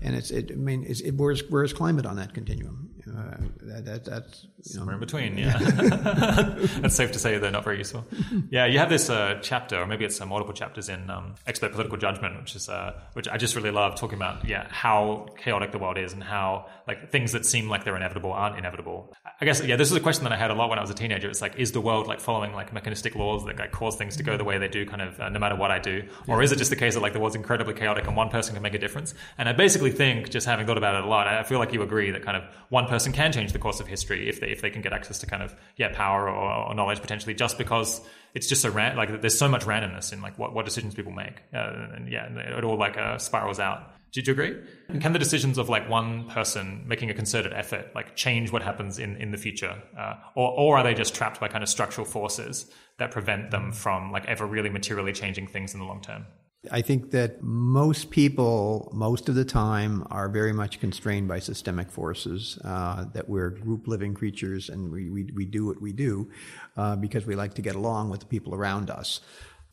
And 0.00 0.14
it's, 0.14 0.30
it, 0.30 0.50
I 0.52 0.54
mean, 0.54 0.84
it's, 0.86 1.00
it, 1.00 1.12
where's, 1.12 1.42
where's 1.50 1.72
climate 1.72 2.06
on 2.06 2.16
that 2.16 2.34
continuum? 2.34 2.90
Uh, 3.08 3.36
that, 3.62 3.84
that, 3.84 4.04
that's, 4.04 4.44
you 4.64 4.74
know, 4.74 4.80
Somewhere 4.80 4.94
in 4.94 5.00
between, 5.00 5.38
yeah. 5.38 5.58
That's 6.80 6.94
safe 6.94 7.12
to 7.12 7.18
say 7.18 7.38
they're 7.38 7.50
not 7.50 7.64
very 7.64 7.78
useful. 7.78 8.06
Yeah, 8.50 8.66
you 8.66 8.78
have 8.78 8.90
this 8.90 9.08
uh, 9.08 9.38
chapter, 9.40 9.80
or 9.80 9.86
maybe 9.86 10.04
it's 10.04 10.20
uh, 10.20 10.26
multiple 10.26 10.52
chapters 10.52 10.88
in 10.88 11.08
um, 11.08 11.34
Expert 11.46 11.72
Political 11.72 11.98
Judgment, 11.98 12.38
which 12.38 12.54
is 12.56 12.68
uh, 12.68 12.92
which 13.14 13.28
I 13.28 13.36
just 13.36 13.56
really 13.56 13.70
love 13.70 13.94
talking 13.94 14.16
about. 14.16 14.44
Yeah, 14.46 14.66
how 14.68 15.28
chaotic 15.38 15.72
the 15.72 15.78
world 15.78 15.96
is, 15.96 16.12
and 16.12 16.22
how 16.22 16.66
like 16.86 17.10
things 17.10 17.32
that 17.32 17.46
seem 17.46 17.68
like 17.68 17.84
they're 17.84 17.96
inevitable 17.96 18.32
aren't 18.32 18.58
inevitable. 18.58 19.14
I 19.40 19.44
guess 19.44 19.64
yeah, 19.64 19.76
this 19.76 19.90
is 19.90 19.96
a 19.96 20.00
question 20.00 20.24
that 20.24 20.32
I 20.32 20.36
had 20.36 20.50
a 20.50 20.54
lot 20.54 20.68
when 20.68 20.78
I 20.78 20.82
was 20.82 20.90
a 20.90 20.94
teenager. 20.94 21.30
It's 21.30 21.40
like, 21.40 21.56
is 21.56 21.72
the 21.72 21.80
world 21.80 22.08
like 22.08 22.20
following 22.20 22.52
like 22.52 22.72
mechanistic 22.72 23.14
laws 23.14 23.44
that 23.46 23.58
like 23.58 23.72
cause 23.72 23.96
things 23.96 24.16
to 24.16 24.22
go 24.22 24.36
the 24.36 24.44
way 24.44 24.58
they 24.58 24.68
do, 24.68 24.84
kind 24.84 25.02
of 25.02 25.18
uh, 25.20 25.28
no 25.28 25.38
matter 25.38 25.56
what 25.56 25.70
I 25.70 25.78
do, 25.78 26.02
or 26.26 26.42
is 26.42 26.52
it 26.52 26.56
just 26.56 26.70
the 26.70 26.76
case 26.76 26.94
that 26.94 27.00
like 27.00 27.12
the 27.12 27.20
world's 27.20 27.36
incredibly 27.36 27.74
chaotic 27.74 28.06
and 28.06 28.16
one 28.16 28.28
person 28.28 28.54
can 28.54 28.62
make 28.62 28.74
a 28.74 28.78
difference? 28.78 29.14
And 29.38 29.48
I 29.48 29.52
basically 29.52 29.87
think, 29.90 30.30
just 30.30 30.46
having 30.46 30.66
thought 30.66 30.78
about 30.78 30.94
it 30.94 31.04
a 31.04 31.06
lot, 31.06 31.26
I 31.26 31.42
feel 31.42 31.58
like 31.58 31.72
you 31.72 31.82
agree 31.82 32.10
that 32.10 32.22
kind 32.22 32.36
of 32.36 32.44
one 32.68 32.86
person 32.86 33.12
can 33.12 33.32
change 33.32 33.52
the 33.52 33.58
course 33.58 33.80
of 33.80 33.86
history 33.86 34.28
if 34.28 34.40
they 34.40 34.48
if 34.48 34.60
they 34.60 34.70
can 34.70 34.82
get 34.82 34.92
access 34.92 35.18
to 35.20 35.26
kind 35.26 35.42
of 35.42 35.54
yeah 35.76 35.94
power 35.94 36.28
or, 36.28 36.68
or 36.68 36.74
knowledge 36.74 37.00
potentially, 37.00 37.34
just 37.34 37.58
because 37.58 38.00
it's 38.34 38.46
just 38.46 38.62
so 38.62 38.70
ran- 38.70 38.96
like 38.96 39.20
there's 39.20 39.38
so 39.38 39.48
much 39.48 39.64
randomness 39.64 40.12
in 40.12 40.20
like 40.22 40.38
what, 40.38 40.54
what 40.54 40.64
decisions 40.64 40.94
people 40.94 41.12
make, 41.12 41.42
uh, 41.54 41.88
and 41.94 42.10
yeah, 42.10 42.26
it 42.26 42.64
all 42.64 42.76
like 42.76 42.96
uh, 42.96 43.18
spirals 43.18 43.58
out. 43.60 43.92
Did 44.10 44.26
you 44.26 44.32
agree? 44.32 44.56
And 44.88 45.02
can 45.02 45.12
the 45.12 45.18
decisions 45.18 45.58
of 45.58 45.68
like 45.68 45.88
one 45.88 46.28
person 46.30 46.84
making 46.86 47.10
a 47.10 47.14
concerted 47.14 47.52
effort 47.52 47.94
like 47.94 48.16
change 48.16 48.50
what 48.50 48.62
happens 48.62 48.98
in, 48.98 49.16
in 49.16 49.32
the 49.32 49.36
future, 49.36 49.76
uh, 49.98 50.14
or 50.34 50.50
or 50.58 50.78
are 50.78 50.82
they 50.82 50.94
just 50.94 51.14
trapped 51.14 51.40
by 51.40 51.48
kind 51.48 51.62
of 51.62 51.68
structural 51.68 52.06
forces 52.06 52.70
that 52.98 53.10
prevent 53.10 53.50
them 53.50 53.72
from 53.72 54.10
like 54.10 54.24
ever 54.26 54.46
really 54.46 54.70
materially 54.70 55.12
changing 55.12 55.46
things 55.46 55.74
in 55.74 55.80
the 55.80 55.86
long 55.86 56.00
term? 56.00 56.24
I 56.72 56.82
think 56.82 57.12
that 57.12 57.40
most 57.40 58.10
people, 58.10 58.90
most 58.92 59.28
of 59.28 59.36
the 59.36 59.44
time, 59.44 60.04
are 60.10 60.28
very 60.28 60.52
much 60.52 60.80
constrained 60.80 61.28
by 61.28 61.38
systemic 61.38 61.88
forces, 61.88 62.58
uh, 62.64 63.04
that 63.14 63.28
we're 63.28 63.50
group 63.50 63.86
living 63.86 64.12
creatures 64.12 64.68
and 64.68 64.90
we, 64.90 65.08
we, 65.08 65.30
we 65.34 65.44
do 65.44 65.66
what 65.66 65.80
we 65.80 65.92
do 65.92 66.28
uh, 66.76 66.96
because 66.96 67.26
we 67.26 67.36
like 67.36 67.54
to 67.54 67.62
get 67.62 67.76
along 67.76 68.10
with 68.10 68.20
the 68.20 68.26
people 68.26 68.54
around 68.56 68.90
us. 68.90 69.20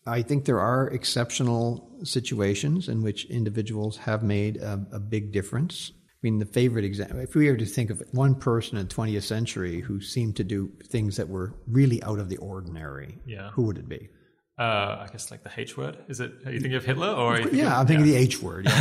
I 0.06 0.22
think 0.22 0.45
there 0.45 0.60
are 0.60 0.88
exceptional 0.90 1.90
situations 2.03 2.88
in 2.88 3.02
which 3.02 3.26
individuals 3.32 3.98
have 3.98 4.22
made 4.22 4.57
a, 4.57 4.86
a 4.91 4.99
big 4.99 5.32
difference. 5.32 5.91
I 5.95 6.18
mean, 6.22 6.38
the 6.38 6.45
favorite 6.45 6.86
example, 6.86 7.20
if 7.20 7.34
we 7.34 7.49
were 7.49 7.57
to 7.57 7.66
think 7.66 7.90
of 7.90 8.03
one 8.12 8.36
person 8.36 8.78
in 8.78 8.88
the 8.88 8.94
20th 8.94 9.24
century 9.24 9.82
who 9.82 9.99
seemed 10.02 10.36
to 10.36 10.44
do 10.44 10.72
things 10.86 11.18
that 11.18 11.30
were 11.30 11.56
really 11.68 12.02
out 12.03 12.20
of 12.20 12.30
the 12.30 12.38
ordinary, 12.38 13.18
Yeah. 13.26 13.49
who 13.52 13.64
would 13.64 13.80
it 13.80 13.90
be? 13.90 14.10
Uh, 14.57 15.06
I 15.06 15.07
guess 15.11 15.32
like 15.32 15.44
the 15.44 15.52
H 15.57 15.76
word. 15.76 15.98
Is 16.07 16.19
it? 16.22 16.32
Are 16.45 16.52
you 16.52 16.60
thinking 16.61 16.76
of 16.77 16.86
Hitler 16.86 17.10
or? 17.10 17.40
You 17.40 17.49
Yeah, 17.52 17.77
I'm 17.80 17.86
thinking 17.88 18.03
of 18.03 18.07
the 18.07 18.15
H 18.15 18.41
word. 18.41 18.65
yeah. 18.65 18.73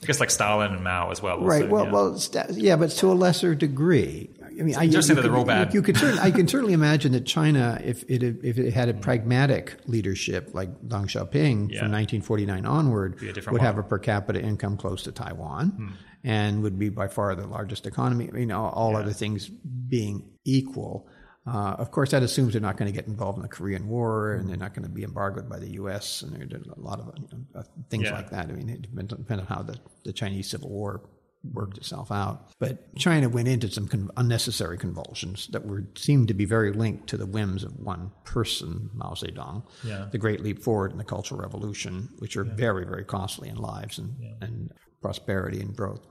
I 0.00 0.06
guess 0.06 0.20
like 0.20 0.30
Stalin 0.30 0.72
and 0.72 0.84
Mao 0.84 1.10
as 1.10 1.20
well. 1.20 1.36
also, 1.38 1.46
Right. 1.48 1.68
Well, 1.68 1.84
yeah. 1.86 1.90
well, 1.90 2.20
yeah, 2.52 2.76
but 2.76 2.90
to 2.90 3.10
a 3.10 3.14
lesser 3.14 3.54
degree. 3.56 4.30
I 4.44 4.62
mean, 4.62 4.76
I, 4.76 4.84
interesting 4.84 5.16
you 5.16 5.22
that 5.22 5.28
they're 5.28 5.36
all 5.36 5.44
bad. 5.44 5.74
You 5.74 5.82
could 5.82 5.96
certainly, 5.96 6.20
I 6.22 6.30
can 6.30 6.46
certainly 6.54 6.72
imagine 6.72 7.12
that 7.12 7.26
China, 7.26 7.80
if 7.84 8.04
it 8.08 8.22
had- 8.22 8.38
if 8.44 8.58
it 8.58 8.72
had 8.74 8.88
a 8.88 8.94
pragmatic 8.94 9.74
leadership 9.86 10.50
like 10.52 10.70
Deng 10.82 11.06
Xiaoping 11.06 11.70
Yeah. 11.72 11.80
from 11.80 11.90
1949 11.92 12.64
onward, 12.66 13.20
would 13.20 13.36
model. 13.46 13.58
have 13.58 13.78
a 13.78 13.82
per 13.82 13.98
capita 13.98 14.40
income 14.40 14.76
close 14.76 15.02
to 15.04 15.12
Taiwan, 15.12 15.94
and 16.24 16.62
would 16.62 16.78
be 16.78 16.88
by 16.90 17.08
far 17.08 17.34
the 17.34 17.46
largest 17.46 17.86
economy. 17.86 18.28
Mean, 18.32 18.50
all, 18.52 18.70
all 18.70 18.96
other 18.96 19.12
things 19.12 19.48
being 19.48 20.28
equal. 20.44 21.08
Uh, 21.48 21.74
of 21.78 21.90
course, 21.90 22.10
that 22.10 22.22
assumes 22.22 22.52
they're 22.52 22.60
not 22.62 22.76
going 22.76 22.90
to 22.92 22.96
get 22.96 23.06
involved 23.06 23.36
in 23.38 23.42
the 23.42 23.48
Korean 23.48 23.88
War, 23.88 24.34
and 24.34 24.48
they're 24.48 24.56
not 24.56 24.74
going 24.74 24.84
to 24.84 24.90
be 24.90 25.02
embargoed 25.02 25.48
by 25.48 25.58
the 25.58 25.70
U.S. 25.72 26.22
and 26.22 26.32
there's 26.50 26.66
a 26.66 26.80
lot 26.80 27.00
of 27.00 27.12
you 27.16 27.28
know, 27.32 27.60
uh, 27.60 27.62
things 27.90 28.04
Yeah. 28.04 28.12
like 28.12 28.30
that. 28.30 28.48
I 28.48 28.52
mean, 28.52 28.68
it 28.68 28.82
depends, 28.82 29.14
depends 29.14 29.42
on 29.42 29.46
how 29.46 29.62
the, 29.62 29.76
the 30.04 30.12
Chinese 30.12 30.48
Civil 30.50 30.68
War 30.70 31.02
worked 31.52 31.78
itself 31.78 32.10
out. 32.10 32.50
But 32.58 32.94
China 32.96 33.28
went 33.28 33.46
into 33.48 33.70
some 33.70 33.86
con- 33.86 34.10
unnecessary 34.16 34.76
convulsions 34.76 35.46
that 35.52 35.64
were 35.64 35.84
seemed 35.96 36.28
to 36.28 36.34
be 36.34 36.44
very 36.44 36.72
linked 36.72 37.06
to 37.10 37.16
the 37.16 37.26
whims 37.26 37.62
of 37.62 37.78
one 37.78 38.10
person, 38.24 38.90
Mao 38.92 39.12
Zedong. 39.14 39.62
Yeah. 39.84 40.08
The 40.10 40.18
Great 40.18 40.42
Leap 40.42 40.62
Forward 40.62 40.90
and 40.90 40.98
the 41.00 41.04
Cultural 41.04 41.40
Revolution, 41.40 42.08
which 42.18 42.36
are 42.36 42.44
very, 42.44 42.84
very 42.84 43.04
costly 43.04 43.48
in 43.48 43.56
lives 43.56 43.98
and, 43.98 44.16
and 44.40 44.72
prosperity 45.00 45.60
and 45.60 45.74
growth. 45.76 46.04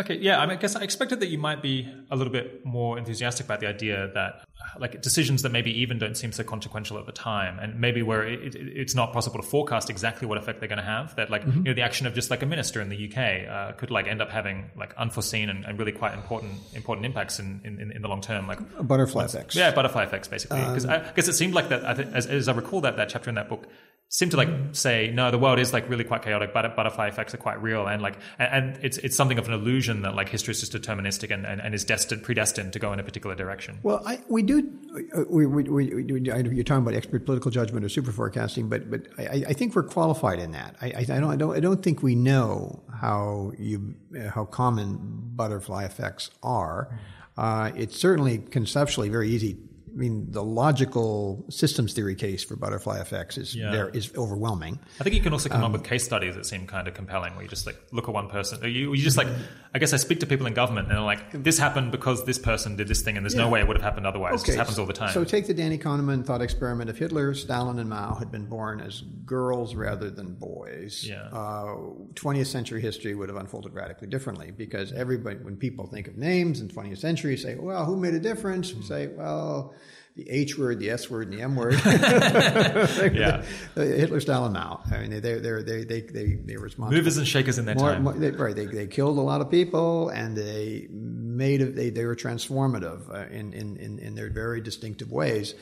Okay, 0.00 0.16
yeah, 0.16 0.38
I, 0.40 0.46
mean, 0.46 0.56
I 0.56 0.60
guess 0.60 0.74
I 0.74 0.80
expected 0.82 1.20
that 1.20 1.28
you 1.28 1.36
might 1.36 1.60
be 1.60 1.86
a 2.10 2.16
little 2.16 2.32
bit 2.32 2.64
more 2.64 2.96
enthusiastic 2.96 3.44
about 3.44 3.60
the 3.60 3.66
idea 3.66 4.10
that, 4.14 4.46
like, 4.78 5.02
decisions 5.02 5.42
that 5.42 5.52
maybe 5.52 5.70
even 5.80 5.98
don't 5.98 6.16
seem 6.16 6.32
so 6.32 6.42
consequential 6.42 6.98
at 6.98 7.04
the 7.04 7.12
time, 7.12 7.58
and 7.58 7.78
maybe 7.78 8.00
where 8.00 8.26
it, 8.26 8.54
it, 8.54 8.56
it's 8.56 8.94
not 8.94 9.12
possible 9.12 9.36
to 9.36 9.46
forecast 9.46 9.90
exactly 9.90 10.26
what 10.26 10.38
effect 10.38 10.60
they're 10.60 10.68
going 10.68 10.78
to 10.78 10.82
have. 10.84 11.14
That, 11.16 11.28
like, 11.28 11.44
you 11.44 11.62
know, 11.62 11.74
the 11.74 11.82
action 11.82 12.06
of 12.06 12.14
just 12.14 12.30
like 12.30 12.42
a 12.42 12.46
minister 12.46 12.80
in 12.80 12.88
the 12.88 13.06
UK 13.06 13.46
uh, 13.46 13.72
could 13.72 13.90
like 13.90 14.06
end 14.06 14.22
up 14.22 14.30
having 14.30 14.70
like 14.78 14.94
unforeseen 14.96 15.50
and, 15.50 15.66
and 15.66 15.78
really 15.78 15.92
quite 15.92 16.14
important 16.14 16.54
important 16.74 17.04
impacts 17.04 17.38
in, 17.38 17.60
in, 17.62 17.92
in 17.92 18.00
the 18.00 18.08
long 18.08 18.22
term. 18.22 18.46
Like, 18.46 18.60
Butterfly 18.88 19.26
effects. 19.26 19.54
yeah, 19.54 19.72
butterfly 19.72 20.04
effects, 20.04 20.26
basically. 20.26 20.60
Because 20.60 20.86
I 20.86 21.12
guess 21.12 21.28
it 21.28 21.34
seemed 21.34 21.52
like 21.52 21.68
that, 21.68 21.84
I 21.84 21.92
think, 21.92 22.14
as, 22.14 22.26
as 22.26 22.48
I 22.48 22.54
recall 22.54 22.80
that, 22.80 22.96
that 22.96 23.10
chapter 23.10 23.28
in 23.28 23.34
that 23.34 23.50
book, 23.50 23.66
seemed 24.12 24.30
to 24.30 24.36
like 24.36 24.50
say, 24.72 25.10
no, 25.10 25.30
the 25.30 25.38
world 25.38 25.58
is 25.58 25.72
like 25.72 25.88
really 25.88 26.04
quite 26.04 26.20
chaotic, 26.20 26.52
but 26.52 26.76
butterfly 26.76 27.08
effects 27.08 27.32
are 27.32 27.38
quite 27.38 27.60
real. 27.62 27.86
And 27.86 28.02
like, 28.02 28.18
and, 28.38 28.78
it's, 28.82 28.98
it's 28.98 29.16
something 29.16 29.38
of 29.38 29.48
an 29.48 29.54
illusion 29.54 30.02
that 30.02 30.14
like 30.14 30.28
history 30.28 30.52
is 30.52 30.60
just 30.60 30.74
deterministic 30.74 31.32
and, 31.32 31.46
and, 31.46 31.62
and 31.62 31.74
is 31.74 31.82
destined, 31.82 32.22
predestined 32.22 32.74
to 32.74 32.78
go 32.78 32.92
in 32.92 33.00
a 33.00 33.02
particular 33.02 33.34
direction. 33.34 33.78
Well, 33.82 34.02
I, 34.04 34.20
we 34.28 34.42
do. 34.42 34.70
uh, 35.16 35.24
We, 35.30 35.46
we, 35.46 35.62
we, 35.62 36.04
you're 36.04 36.62
talking 36.62 36.82
about 36.82 36.92
expert 36.92 37.24
political 37.24 37.50
judgment 37.50 37.86
or 37.86 37.88
Superforecasting, 37.88 38.68
but 38.68 38.90
but 38.90 39.06
I, 39.18 39.44
I 39.48 39.52
think 39.54 39.74
we're 39.74 39.82
qualified 39.82 40.38
in 40.40 40.52
that. 40.52 40.76
I, 40.82 40.88
I, 40.88 41.00
I 41.00 41.04
don't 41.04 41.30
I 41.30 41.36
don't 41.36 41.56
I 41.56 41.60
don't 41.60 41.82
think 41.82 42.02
we 42.02 42.14
know 42.14 42.82
how 43.00 43.52
you 43.58 43.94
uh, 44.14 44.28
how 44.28 44.44
common 44.44 44.98
butterfly 45.34 45.84
effects 45.84 46.30
are. 46.42 46.98
Uh, 47.38 47.70
it's 47.74 47.98
certainly 47.98 48.36
conceptually 48.38 49.08
very 49.08 49.30
easy. 49.30 49.56
I 49.92 49.94
mean, 49.94 50.30
the 50.30 50.42
logical 50.42 51.44
systems 51.50 51.92
theory 51.92 52.14
case 52.14 52.42
for 52.42 52.56
butterfly 52.56 52.98
effects 53.00 53.36
is 53.36 53.54
Yeah. 53.54 53.70
there 53.70 53.88
is 53.90 54.10
overwhelming. 54.16 54.78
I 54.98 55.04
think 55.04 55.14
you 55.14 55.20
can 55.20 55.32
also 55.34 55.50
come 55.50 55.62
up 55.62 55.72
with 55.72 55.84
case 55.84 56.02
studies 56.02 56.34
that 56.34 56.46
seem 56.46 56.66
kind 56.66 56.88
of 56.88 56.94
compelling, 56.94 57.34
where 57.34 57.42
you 57.42 57.48
just 57.48 57.66
like 57.66 57.76
look 57.92 58.08
at 58.08 58.14
one 58.14 58.28
person. 58.28 58.64
or 58.64 58.68
You, 58.68 58.94
you 58.94 59.02
just 59.02 59.18
like, 59.18 59.28
I 59.74 59.78
guess 59.78 59.92
I 59.92 59.96
speak 59.98 60.20
to 60.20 60.26
people 60.26 60.46
in 60.46 60.54
government 60.54 60.88
and 60.88 60.96
they're 60.96 61.04
like, 61.04 61.30
this 61.44 61.58
happened 61.58 61.92
because 61.92 62.24
this 62.24 62.38
person 62.38 62.76
did 62.76 62.88
this 62.88 63.02
thing, 63.02 63.16
and 63.16 63.24
there's 63.24 63.34
no 63.34 63.50
way 63.50 63.60
it 63.60 63.66
would 63.68 63.76
have 63.76 63.82
happened 63.84 64.06
otherwise. 64.06 64.42
It 64.42 64.46
just 64.46 64.58
happens 64.58 64.78
all 64.78 64.86
the 64.86 64.92
time. 64.94 65.12
So 65.12 65.24
take 65.24 65.46
the 65.46 65.54
Danny 65.54 65.76
Kahneman 65.78 66.24
thought 66.24 66.40
experiment. 66.40 66.88
If 66.88 66.96
Hitler, 66.98 67.34
Stalin, 67.34 67.78
and 67.78 67.90
Mao 67.90 68.14
had 68.14 68.32
been 68.32 68.46
born 68.46 68.80
as 68.80 69.02
girls 69.26 69.74
rather 69.74 70.10
than 70.10 70.34
boys, 70.34 71.04
Yeah. 71.06 71.28
uh, 71.32 71.76
20th 72.14 72.46
century 72.46 72.80
history 72.80 73.14
would 73.14 73.28
have 73.28 73.36
unfolded 73.38 73.74
radically 73.74 74.08
differently 74.08 74.50
because 74.56 74.92
everybody, 74.92 75.36
when 75.36 75.56
people 75.56 75.86
think 75.86 76.08
of 76.08 76.16
names 76.16 76.60
in 76.60 76.68
20th 76.68 76.98
century, 76.98 77.36
say, 77.36 77.56
well, 77.56 77.84
who 77.84 77.96
made 77.96 78.14
a 78.14 78.20
difference? 78.20 78.72
We 78.74 78.82
say, 78.82 79.08
well, 79.08 79.74
the 80.16 80.28
H 80.28 80.58
word, 80.58 80.78
the 80.78 80.90
S 80.90 81.08
word, 81.10 81.28
and 81.28 81.38
the 81.38 81.42
M 81.42 81.56
word. 81.56 81.74
Yeah. 83.14 83.42
Hitler, 83.74 84.20
Stalin, 84.20 84.52
Mao. 84.52 84.82
I 84.90 84.98
mean, 84.98 85.10
they 85.10 85.20
they 85.20 85.38
they 85.40 85.84
they 85.84 86.00
they 86.00 86.38
they, 86.44 86.56
were 86.56 86.64
responsible. 86.64 86.96
Movers 86.96 87.16
and 87.16 87.26
shakers 87.26 87.58
in 87.58 87.64
their 87.64 87.74
More, 87.74 87.92
time. 87.92 88.04
more, 88.04 88.12
they, 88.12 88.30
right, 88.30 88.54
they, 88.54 88.66
they 88.66 88.86
killed 88.86 89.18
a 89.18 89.22
lot 89.22 89.40
of 89.40 89.50
people 89.50 90.10
and 90.10 90.36
they 90.36 90.88
made 91.36 91.60
of, 91.60 91.74
they, 91.74 91.90
they 91.90 92.04
were 92.04 92.16
transformative 92.16 93.08
uh, 93.12 93.28
in, 93.30 93.52
in, 93.52 93.76
in, 93.76 93.98
in, 93.98 94.14
their 94.14 94.30
very 94.30 94.60
distinctive 94.60 95.10
ways. 95.10 95.54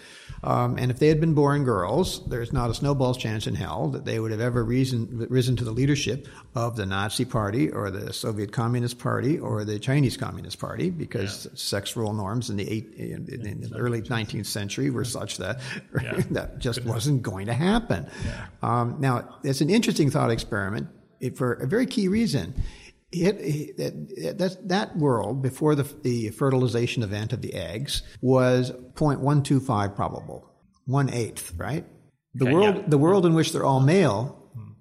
Um, 0.42 0.78
and 0.78 0.90
if 0.90 0.98
they 0.98 1.08
had 1.08 1.20
been 1.20 1.34
born 1.34 1.64
girls, 1.64 2.26
there's 2.28 2.52
not 2.52 2.70
a 2.70 2.74
snowball's 2.74 3.16
chance 3.16 3.46
in 3.46 3.54
hell 3.54 3.88
that 3.88 4.04
they 4.04 4.18
would 4.18 4.30
have 4.30 4.40
ever 4.40 4.64
reason, 4.64 5.26
risen 5.28 5.56
to 5.56 5.64
the 5.64 5.70
leadership 5.70 6.28
of 6.54 6.76
the 6.76 6.86
Nazi 6.86 7.24
Party 7.24 7.70
or 7.70 7.90
the 7.90 8.12
Soviet 8.12 8.52
Communist 8.52 8.98
Party 8.98 9.38
or 9.38 9.64
the 9.64 9.78
Chinese 9.78 10.16
Communist 10.16 10.58
Party 10.58 10.90
because 10.90 11.46
yeah. 11.46 11.52
sex 11.54 11.96
role 11.96 12.12
norms 12.12 12.50
in 12.50 12.56
the, 12.56 12.70
eight, 12.70 12.92
in, 12.94 13.26
in, 13.28 13.46
in 13.46 13.60
the 13.60 13.76
early 13.76 14.02
19th 14.02 14.46
century 14.46 14.90
were 14.90 15.04
such 15.04 15.38
that 15.38 15.60
yeah. 16.02 16.20
that 16.30 16.58
just 16.58 16.84
wasn't 16.84 17.22
going 17.22 17.46
to 17.46 17.54
happen. 17.54 18.06
Yeah. 18.24 18.46
Um, 18.62 18.96
now, 19.00 19.38
it's 19.44 19.60
an 19.60 19.70
interesting 19.70 20.10
thought 20.10 20.30
experiment 20.30 20.88
for 21.34 21.54
a 21.54 21.66
very 21.66 21.86
key 21.86 22.08
reason. 22.08 22.54
It, 23.12 23.36
it, 23.78 24.38
that, 24.38 24.68
that 24.68 24.96
world 24.96 25.42
before 25.42 25.74
the, 25.74 25.82
the 26.02 26.30
fertilization 26.30 27.02
event 27.02 27.32
of 27.32 27.42
the 27.42 27.54
eggs 27.54 28.02
was 28.20 28.70
0.125 28.94 29.96
probable, 29.96 30.48
one 30.86 31.10
eighth, 31.10 31.52
right? 31.56 31.84
The 32.34 32.44
okay, 32.44 32.54
world, 32.54 32.76
yeah. 32.76 32.82
the 32.86 32.98
world 32.98 33.26
in 33.26 33.34
which 33.34 33.52
they're 33.52 33.64
all 33.64 33.80
male 33.80 34.40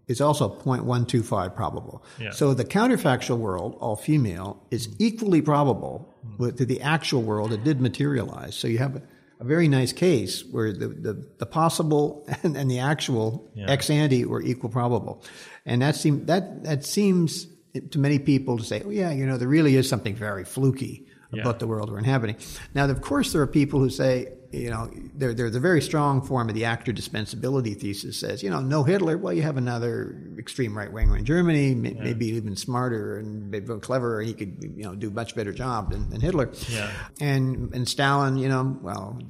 is 0.10 0.20
also 0.20 0.50
0.125 0.50 1.56
probable. 1.56 2.04
Yeah. 2.20 2.32
So 2.32 2.54
the 2.54 2.66
counterfactual 2.66 3.38
world, 3.38 3.78
all 3.80 3.96
female, 3.96 4.62
is 4.72 4.90
equally 4.98 5.42
probable 5.42 6.14
with 6.38 6.58
to 6.58 6.66
the 6.66 6.82
actual 6.82 7.22
world 7.22 7.52
that 7.52 7.64
did 7.64 7.80
materialize. 7.80 8.56
So 8.56 8.68
you 8.68 8.80
have 8.80 8.96
a, 8.98 9.04
a 9.40 9.44
very 9.44 9.68
nice 9.68 9.94
case 9.94 10.44
where 10.44 10.74
the, 10.74 10.88
the, 10.88 11.30
the 11.38 11.46
possible 11.46 12.28
and, 12.44 12.58
and, 12.58 12.70
the 12.70 12.80
actual 12.80 13.52
yeah. 13.54 13.70
ex 13.70 13.90
ante 13.90 14.26
were 14.26 14.42
equal 14.42 14.72
probable. 14.72 15.24
And 15.66 15.84
that 15.84 15.96
seems, 15.96 16.26
that, 16.26 16.64
that 16.64 16.86
seems 16.86 17.46
to 17.92 18.00
many 18.00 18.20
people 18.20 18.58
to 18.58 18.64
say, 18.64 18.82
oh 18.86 18.90
yeah, 18.90 19.12
you 19.12 19.26
know, 19.26 19.38
there 19.38 19.48
really 19.48 19.76
is 19.76 19.88
something 19.88 20.16
very 20.16 20.44
fluky 20.44 21.06
about 21.32 21.56
yeah. 21.56 21.60
the 21.60 21.68
world 21.68 21.92
we're 21.92 22.00
inhabiting. 22.00 22.36
Now, 22.74 22.86
of 22.86 23.02
course, 23.02 23.32
there 23.34 23.42
are 23.42 23.48
people 23.48 23.80
who 23.80 23.90
say, 23.90 24.34
you 24.52 24.72
know, 24.72 24.90
there, 25.14 25.34
there's 25.34 25.56
a 25.56 25.60
very 25.60 25.82
strong 25.82 26.22
form 26.22 26.50
of 26.50 26.56
the 26.56 26.66
actor 26.66 26.92
dispensability 26.92 27.80
thesis 27.80 28.20
says, 28.20 28.42
you 28.42 28.50
know, 28.50 28.60
no 28.60 28.84
Hitler, 28.84 29.18
well, 29.18 29.32
you 29.32 29.44
have 29.44 29.58
another 29.58 30.20
extreme 30.40 30.76
right 30.76 30.92
winger 30.92 31.18
in 31.18 31.26
Germany, 31.26 31.76
may, 31.76 31.94
yeah. 31.94 32.04
maybe 32.04 32.28
even 32.30 32.56
smarter 32.56 33.18
and 33.18 33.52
maybe 33.52 33.68
cleverer. 33.80 34.22
He 34.22 34.34
could, 34.34 34.58
you 34.76 34.84
know, 34.84 34.96
do 34.96 35.10
a 35.10 35.12
much 35.12 35.36
better 35.36 35.54
job 35.54 35.92
than, 35.92 36.10
than 36.10 36.20
Hitler. 36.20 36.50
Yeah. 36.68 36.90
And, 37.22 37.74
and 37.76 37.88
Stalin, 37.88 38.38
you 38.38 38.50
know, 38.50 38.80
well, 38.82 39.22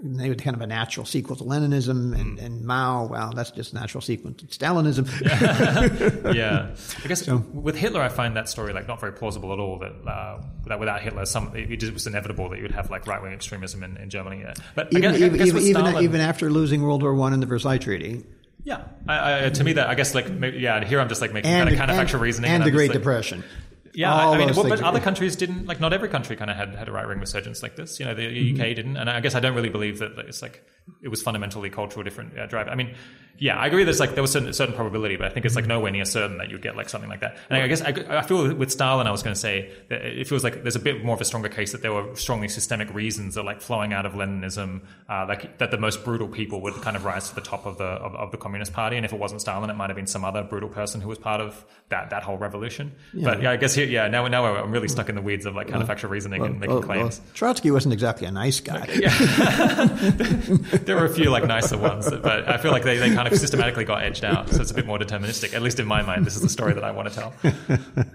they 0.00 0.28
were 0.30 0.34
kind 0.34 0.56
of 0.56 0.62
a 0.62 0.66
natural 0.66 1.04
sequel 1.04 1.36
to 1.36 1.44
Leninism 1.44 2.18
and, 2.18 2.38
mm. 2.38 2.42
and 2.42 2.64
Mao, 2.64 3.06
well, 3.06 3.32
that's 3.34 3.50
just 3.50 3.72
a 3.72 3.76
natural 3.76 4.00
sequel 4.00 4.32
to 4.32 4.46
Stalinism. 4.46 5.06
Yeah. 5.20 6.32
yeah. 6.32 6.74
I 7.04 7.08
guess 7.08 7.26
so, 7.26 7.44
with 7.52 7.76
Hitler, 7.76 8.00
I 8.00 8.08
find 8.08 8.36
that 8.36 8.48
story 8.48 8.72
like 8.72 8.88
not 8.88 9.00
very 9.00 9.12
plausible 9.12 9.52
at 9.52 9.58
all 9.58 9.78
that, 9.80 9.92
uh, 10.10 10.40
that 10.66 10.80
without 10.80 11.02
Hitler, 11.02 11.26
some, 11.26 11.52
it 11.54 11.92
was 11.92 12.06
inevitable 12.06 12.48
that 12.48 12.56
you 12.56 12.62
would 12.62 12.72
have 12.72 12.90
like 12.90 13.06
right 13.06 13.20
wing 13.20 13.34
extremism 13.34 13.82
in, 13.82 13.98
in 13.98 14.08
Germany. 14.08 14.40
Yeah. 14.40 14.54
But 14.74 14.88
even, 14.92 15.12
guess, 15.12 15.20
even, 15.20 15.62
even, 15.62 15.96
even, 16.02 16.20
after 16.20 16.50
losing 16.50 16.82
World 16.82 17.02
War 17.02 17.14
One 17.14 17.32
and 17.32 17.42
the 17.42 17.46
Versailles 17.46 17.78
Treaty. 17.78 18.24
Yeah, 18.64 18.84
I, 19.08 19.46
I, 19.46 19.50
to 19.50 19.64
me 19.64 19.72
that 19.74 19.88
I 19.88 19.94
guess 19.94 20.14
like 20.14 20.28
yeah. 20.54 20.84
Here 20.84 21.00
I'm 21.00 21.08
just 21.08 21.20
like 21.20 21.32
making 21.32 21.50
and, 21.50 21.68
kind 21.76 21.90
of 21.90 21.96
counterfactual 21.96 22.20
reasoning, 22.20 22.50
and, 22.50 22.62
and 22.62 22.66
the 22.66 22.74
Great 22.74 22.90
like, 22.90 22.98
Depression. 22.98 23.42
Yeah, 23.94 24.14
I 24.14 24.38
mean, 24.38 24.54
well, 24.54 24.68
but 24.68 24.82
other 24.82 25.00
countries 25.00 25.36
didn't. 25.36 25.66
Like, 25.66 25.78
not 25.78 25.92
every 25.92 26.08
country 26.08 26.34
kind 26.36 26.50
of 26.50 26.56
had 26.56 26.74
had 26.74 26.88
a 26.88 26.92
right 26.92 27.06
wing 27.06 27.18
resurgence 27.18 27.62
like 27.62 27.76
this. 27.76 28.00
You 28.00 28.06
know, 28.06 28.14
the 28.14 28.22
mm-hmm. 28.22 28.60
UK 28.60 28.74
didn't, 28.74 28.96
and 28.96 29.10
I 29.10 29.20
guess 29.20 29.34
I 29.34 29.40
don't 29.40 29.54
really 29.54 29.68
believe 29.68 29.98
that 29.98 30.18
it's 30.18 30.40
like 30.40 30.64
it 31.02 31.08
was 31.08 31.22
fundamentally 31.22 31.70
cultural 31.70 32.02
different 32.04 32.38
uh, 32.38 32.46
drive. 32.46 32.68
I 32.68 32.74
mean, 32.74 32.94
yeah, 33.38 33.56
I 33.56 33.66
agree. 33.66 33.82
There's 33.82 33.98
like 33.98 34.14
there 34.14 34.22
was 34.22 34.30
certain, 34.30 34.52
certain 34.52 34.74
probability, 34.74 35.16
but 35.16 35.26
I 35.26 35.30
think 35.30 35.46
it's 35.46 35.56
like 35.56 35.66
nowhere 35.66 35.90
near 35.90 36.04
certain 36.04 36.38
that 36.38 36.50
you'd 36.50 36.62
get 36.62 36.76
like 36.76 36.88
something 36.88 37.10
like 37.10 37.20
that. 37.20 37.38
And 37.50 37.62
I 37.62 37.66
guess 37.66 37.80
I, 37.80 38.18
I 38.18 38.22
feel 38.22 38.54
with 38.54 38.70
Stalin, 38.70 39.06
I 39.06 39.10
was 39.10 39.22
going 39.22 39.34
to 39.34 39.40
say 39.40 39.72
that 39.88 40.00
it 40.04 40.28
feels 40.28 40.44
like 40.44 40.62
there's 40.62 40.76
a 40.76 40.80
bit 40.80 41.04
more 41.04 41.14
of 41.14 41.20
a 41.20 41.24
stronger 41.24 41.48
case 41.48 41.72
that 41.72 41.82
there 41.82 41.92
were 41.92 42.14
strongly 42.14 42.48
systemic 42.48 42.92
reasons 42.94 43.34
that 43.34 43.44
like 43.44 43.60
flowing 43.60 43.92
out 43.92 44.06
of 44.06 44.12
Leninism, 44.12 44.82
uh, 45.08 45.24
like 45.26 45.58
that 45.58 45.70
the 45.70 45.78
most 45.78 46.04
brutal 46.04 46.28
people 46.28 46.60
would 46.60 46.74
kind 46.82 46.96
of 46.96 47.04
rise 47.04 47.30
to 47.30 47.34
the 47.34 47.40
top 47.40 47.66
of 47.66 47.78
the 47.78 47.84
of, 47.84 48.14
of, 48.14 48.30
the 48.30 48.36
Communist 48.36 48.72
Party, 48.72 48.96
and 48.96 49.04
if 49.04 49.12
it 49.12 49.18
wasn't 49.18 49.40
Stalin, 49.40 49.70
it 49.70 49.74
might 49.74 49.90
have 49.90 49.96
been 49.96 50.06
some 50.06 50.24
other 50.24 50.42
brutal 50.42 50.68
person 50.68 51.00
who 51.00 51.08
was 51.08 51.18
part 51.18 51.40
of 51.40 51.64
that 51.88 52.10
that 52.10 52.22
whole 52.22 52.38
revolution. 52.38 52.92
Yeah. 53.12 53.24
But 53.24 53.42
yeah, 53.42 53.50
I 53.50 53.56
guess 53.56 53.74
here, 53.74 53.86
yeah, 53.86 54.08
now 54.08 54.28
now 54.28 54.44
I'm 54.44 54.70
really 54.70 54.88
stuck 54.88 55.08
in 55.08 55.14
the 55.14 55.22
weeds 55.22 55.46
of 55.46 55.56
like 55.56 55.68
counterfactual 55.68 56.10
reasoning 56.10 56.42
well, 56.42 56.50
and 56.50 56.60
making 56.60 56.76
well, 56.76 56.84
claims. 56.84 57.20
Trotsky 57.34 57.70
wasn't 57.70 57.94
exactly 57.94 58.26
a 58.26 58.30
nice 58.30 58.60
guy. 58.60 58.88
Yeah. 59.02 59.08
there 60.84 60.96
were 60.96 61.04
a 61.04 61.12
few 61.12 61.30
like 61.30 61.44
nicer 61.46 61.76
ones, 61.76 62.10
but 62.10 62.48
I 62.48 62.56
feel 62.56 62.72
like 62.72 62.82
they, 62.82 62.96
they 62.96 63.14
kind 63.14 63.28
of 63.28 63.38
systematically 63.38 63.84
got 63.84 64.02
edged 64.02 64.24
out. 64.24 64.48
So 64.48 64.60
it's 64.62 64.70
a 64.70 64.74
bit 64.74 64.86
more 64.86 64.98
deterministic. 64.98 65.52
At 65.52 65.62
least 65.62 65.78
in 65.78 65.86
my 65.86 66.02
mind, 66.02 66.24
this 66.24 66.34
is 66.34 66.42
the 66.42 66.48
story 66.48 66.72
that 66.72 66.84
I 66.84 66.90
want 66.92 67.12
to 67.12 67.14
tell. 67.14 68.06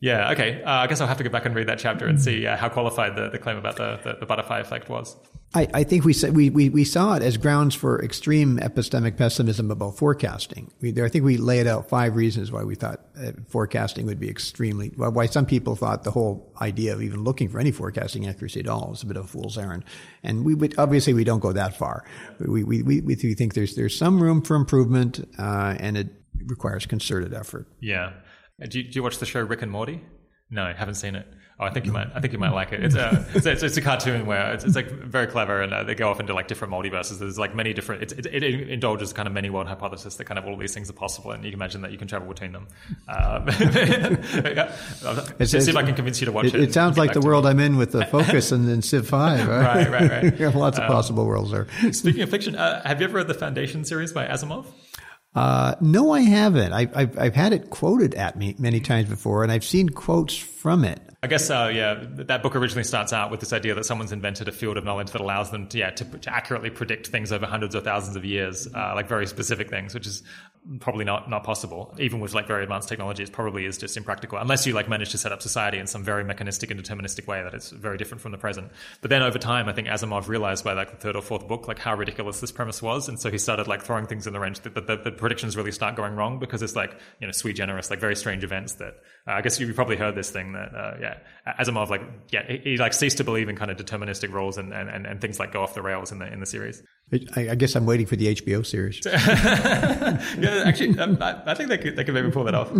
Yeah, 0.00 0.32
okay. 0.32 0.62
Uh, 0.62 0.70
I 0.70 0.86
guess 0.86 1.00
I'll 1.02 1.08
have 1.08 1.18
to 1.18 1.24
go 1.24 1.30
back 1.30 1.44
and 1.44 1.54
read 1.54 1.68
that 1.68 1.78
chapter 1.78 2.06
and 2.06 2.20
see 2.20 2.46
uh, 2.46 2.56
how 2.56 2.70
qualified 2.70 3.16
the, 3.16 3.28
the 3.28 3.38
claim 3.38 3.58
about 3.58 3.76
the, 3.76 4.00
the, 4.02 4.16
the 4.20 4.26
butterfly 4.26 4.60
effect 4.60 4.88
was. 4.88 5.14
I, 5.52 5.68
I 5.74 5.84
think 5.84 6.04
we, 6.04 6.12
said, 6.12 6.34
we, 6.34 6.48
we, 6.48 6.68
we 6.68 6.84
saw 6.84 7.16
it 7.16 7.22
as 7.22 7.36
grounds 7.36 7.74
for 7.74 8.02
extreme 8.02 8.58
epistemic 8.58 9.18
pessimism 9.18 9.70
about 9.70 9.98
forecasting. 9.98 10.70
We, 10.80 10.92
there, 10.92 11.04
I 11.04 11.08
think 11.08 11.24
we 11.24 11.36
laid 11.36 11.66
out 11.66 11.88
five 11.88 12.14
reasons 12.14 12.50
why 12.50 12.62
we 12.62 12.76
thought 12.76 13.00
uh, 13.20 13.32
forecasting 13.48 14.06
would 14.06 14.20
be 14.20 14.30
extremely, 14.30 14.88
why 14.96 15.26
some 15.26 15.44
people 15.44 15.74
thought 15.76 16.04
the 16.04 16.12
whole 16.12 16.50
idea 16.62 16.94
of 16.94 17.02
even 17.02 17.24
looking 17.24 17.48
for 17.48 17.58
any 17.58 17.72
forecasting 17.72 18.26
accuracy 18.26 18.60
at 18.60 18.68
all 18.68 18.90
was 18.90 19.02
a 19.02 19.06
bit 19.06 19.16
of 19.16 19.24
a 19.24 19.28
fool's 19.28 19.58
errand. 19.58 19.84
And 20.22 20.44
we 20.44 20.54
would, 20.54 20.78
obviously 20.78 21.12
we 21.14 21.24
don't 21.24 21.40
go 21.40 21.52
that 21.52 21.76
far. 21.76 22.04
We, 22.38 22.62
we, 22.62 22.82
we, 22.82 23.00
we 23.00 23.14
think 23.16 23.54
there's, 23.54 23.74
there's 23.74 23.98
some 23.98 24.22
room 24.22 24.40
for 24.40 24.54
improvement, 24.54 25.28
uh, 25.36 25.74
and 25.78 25.98
it 25.98 26.08
requires 26.46 26.86
concerted 26.86 27.34
effort. 27.34 27.66
Yeah. 27.80 28.12
Uh, 28.60 28.66
do 28.66 28.78
you, 28.78 28.84
do 28.84 28.96
you 28.96 29.02
watch 29.02 29.18
the 29.18 29.26
show 29.26 29.40
Rick 29.40 29.62
and 29.62 29.70
Morty? 29.70 30.00
No, 30.50 30.64
I 30.64 30.72
haven't 30.72 30.96
seen 30.96 31.14
it. 31.14 31.26
Oh, 31.60 31.64
I 31.64 31.70
think 31.70 31.84
you 31.84 31.92
might. 31.92 32.08
I 32.14 32.20
think 32.20 32.32
you 32.32 32.38
might 32.38 32.54
like 32.54 32.72
it. 32.72 32.82
It's 32.82 32.94
a 32.94 33.26
it's, 33.34 33.44
a, 33.44 33.66
it's 33.66 33.76
a 33.76 33.82
cartoon 33.82 34.24
where 34.24 34.54
it's, 34.54 34.64
it's, 34.64 34.74
like 34.74 34.90
very 34.90 35.26
clever, 35.26 35.60
and 35.60 35.74
uh, 35.74 35.84
they 35.84 35.94
go 35.94 36.08
off 36.08 36.18
into 36.18 36.32
like 36.32 36.48
different 36.48 36.72
multiverses. 36.72 37.18
There's 37.18 37.38
like 37.38 37.54
many 37.54 37.74
different. 37.74 38.02
It, 38.02 38.26
it, 38.26 38.42
it, 38.42 38.70
indulges 38.70 39.12
kind 39.12 39.28
of 39.28 39.34
many 39.34 39.50
world 39.50 39.68
hypothesis 39.68 40.16
that 40.16 40.24
kind 40.24 40.38
of 40.38 40.46
all 40.46 40.56
these 40.56 40.72
things 40.72 40.88
are 40.88 40.94
possible, 40.94 41.32
and 41.32 41.44
you 41.44 41.50
can 41.50 41.58
imagine 41.58 41.82
that 41.82 41.92
you 41.92 41.98
can 41.98 42.08
travel 42.08 42.26
between 42.26 42.52
them. 42.52 42.66
Um. 43.08 43.44
Let's 43.44 43.58
see 45.50 45.58
if 45.58 45.76
I 45.76 45.82
can 45.82 45.94
convince 45.94 46.22
you 46.22 46.24
to 46.24 46.32
watch 46.32 46.46
it. 46.46 46.54
It, 46.54 46.72
sounds 46.72 46.96
like 46.96 47.12
the 47.12 47.20
world 47.20 47.44
me. 47.44 47.50
I'm 47.50 47.60
in 47.60 47.76
with 47.76 47.92
the 47.92 48.06
focus 48.10 48.52
and 48.52 48.66
then 48.66 48.80
Civ 48.80 49.06
Five. 49.06 49.46
Right, 49.46 49.86
right, 49.86 50.10
right. 50.10 50.40
right. 50.40 50.40
lots 50.54 50.78
of 50.78 50.84
um, 50.84 50.90
possible 50.90 51.26
worlds 51.26 51.50
there. 51.50 51.66
Speaking 51.92 52.22
of 52.22 52.30
fiction, 52.30 52.56
uh, 52.56 52.82
have 52.88 53.02
you 53.02 53.06
ever 53.06 53.18
read 53.18 53.28
the 53.28 53.34
Foundation 53.34 53.84
series 53.84 54.14
by 54.14 54.26
Asimov? 54.26 54.64
Uh, 55.34 55.76
no, 55.80 56.12
I 56.12 56.20
haven't. 56.20 56.72
I, 56.72 56.88
I've, 56.94 57.18
I've 57.18 57.34
had 57.34 57.52
it 57.52 57.70
quoted 57.70 58.14
at 58.14 58.36
me 58.36 58.56
many 58.58 58.80
times 58.80 59.08
before, 59.08 59.42
and 59.42 59.52
I've 59.52 59.64
seen 59.64 59.88
quotes 59.88 60.36
from 60.36 60.84
it. 60.84 61.00
I 61.22 61.26
guess, 61.26 61.50
uh, 61.50 61.70
yeah, 61.72 62.02
that 62.02 62.42
book 62.42 62.56
originally 62.56 62.82
starts 62.82 63.12
out 63.12 63.30
with 63.30 63.40
this 63.40 63.52
idea 63.52 63.74
that 63.74 63.84
someone's 63.84 64.10
invented 64.10 64.48
a 64.48 64.52
field 64.52 64.78
of 64.78 64.84
knowledge 64.84 65.10
that 65.10 65.20
allows 65.20 65.50
them 65.50 65.68
to, 65.68 65.78
yeah, 65.78 65.90
to, 65.90 66.04
to 66.04 66.34
accurately 66.34 66.70
predict 66.70 67.08
things 67.08 67.30
over 67.30 67.44
hundreds 67.44 67.76
or 67.76 67.80
thousands 67.80 68.16
of 68.16 68.24
years, 68.24 68.66
uh, 68.74 68.94
like 68.94 69.06
very 69.06 69.26
specific 69.26 69.68
things, 69.68 69.92
which 69.92 70.06
is 70.06 70.22
probably 70.78 71.04
not, 71.04 71.30
not 71.30 71.42
possible. 71.42 71.94
Even 71.98 72.20
with 72.20 72.34
like 72.34 72.46
very 72.46 72.62
advanced 72.62 72.88
technology, 72.88 73.22
it 73.22 73.32
probably 73.32 73.64
is 73.64 73.78
just 73.78 73.96
impractical 73.96 74.38
unless 74.38 74.66
you 74.66 74.74
like 74.74 74.88
manage 74.88 75.10
to 75.10 75.18
set 75.18 75.32
up 75.32 75.40
society 75.40 75.78
in 75.78 75.86
some 75.86 76.04
very 76.04 76.22
mechanistic 76.22 76.70
and 76.70 76.82
deterministic 76.82 77.26
way 77.26 77.42
that 77.42 77.54
it's 77.54 77.70
very 77.70 77.96
different 77.96 78.20
from 78.20 78.32
the 78.32 78.38
present. 78.38 78.70
But 79.00 79.10
then 79.10 79.22
over 79.22 79.38
time, 79.38 79.68
I 79.68 79.72
think 79.72 79.88
Asimov 79.88 80.28
realized 80.28 80.64
by 80.64 80.74
like 80.74 80.90
the 80.90 80.96
third 80.96 81.16
or 81.16 81.22
fourth 81.22 81.48
book, 81.48 81.66
like 81.66 81.78
how 81.78 81.94
ridiculous 81.94 82.40
this 82.40 82.52
premise 82.52 82.82
was. 82.82 83.08
And 83.08 83.18
so 83.18 83.30
he 83.30 83.38
started 83.38 83.68
like 83.68 83.82
throwing 83.82 84.06
things 84.06 84.26
in 84.26 84.32
the 84.32 84.40
range 84.40 84.60
that 84.60 84.74
the, 84.74 84.80
the, 84.82 84.96
the 84.96 85.12
predictions 85.12 85.56
really 85.56 85.72
start 85.72 85.96
going 85.96 86.14
wrong 86.14 86.38
because 86.38 86.62
it's 86.62 86.76
like, 86.76 86.98
you 87.20 87.26
know, 87.26 87.32
sui 87.32 87.52
generis, 87.52 87.90
like 87.90 88.00
very 88.00 88.16
strange 88.16 88.44
events 88.44 88.74
that 88.74 88.94
uh, 89.26 89.32
I 89.32 89.40
guess 89.40 89.58
you 89.58 89.72
probably 89.72 89.96
heard 89.96 90.14
this 90.14 90.30
thing 90.30 90.52
that, 90.52 90.74
uh, 90.74 90.94
yeah, 91.00 91.18
Asimov, 91.58 91.88
like, 91.88 92.02
yeah, 92.30 92.42
he, 92.46 92.58
he, 92.58 92.76
like 92.76 92.92
ceased 92.92 93.18
to 93.18 93.24
believe 93.24 93.48
in 93.48 93.56
kind 93.56 93.70
of 93.70 93.76
deterministic 93.76 94.32
rules 94.32 94.58
and, 94.58 94.72
and, 94.72 95.06
and 95.06 95.20
things 95.20 95.38
like 95.38 95.52
go 95.52 95.62
off 95.62 95.74
the 95.74 95.82
rails 95.82 96.12
in 96.12 96.18
the 96.18 96.30
in 96.30 96.40
the 96.40 96.46
series. 96.46 96.82
I, 97.12 97.50
I 97.50 97.54
guess 97.56 97.74
I'm 97.74 97.86
waiting 97.86 98.06
for 98.06 98.16
the 98.16 98.34
HBO 98.34 98.64
series. 98.64 99.00
yeah, 99.04 100.62
actually, 100.64 100.98
um, 100.98 101.18
I, 101.20 101.42
I, 101.44 101.54
think 101.54 101.68
they 101.68 101.78
could 101.78 101.96
they 101.96 102.04
could 102.04 102.14
maybe 102.14 102.30
pull 102.30 102.44
that 102.44 102.54
off. 102.54 102.70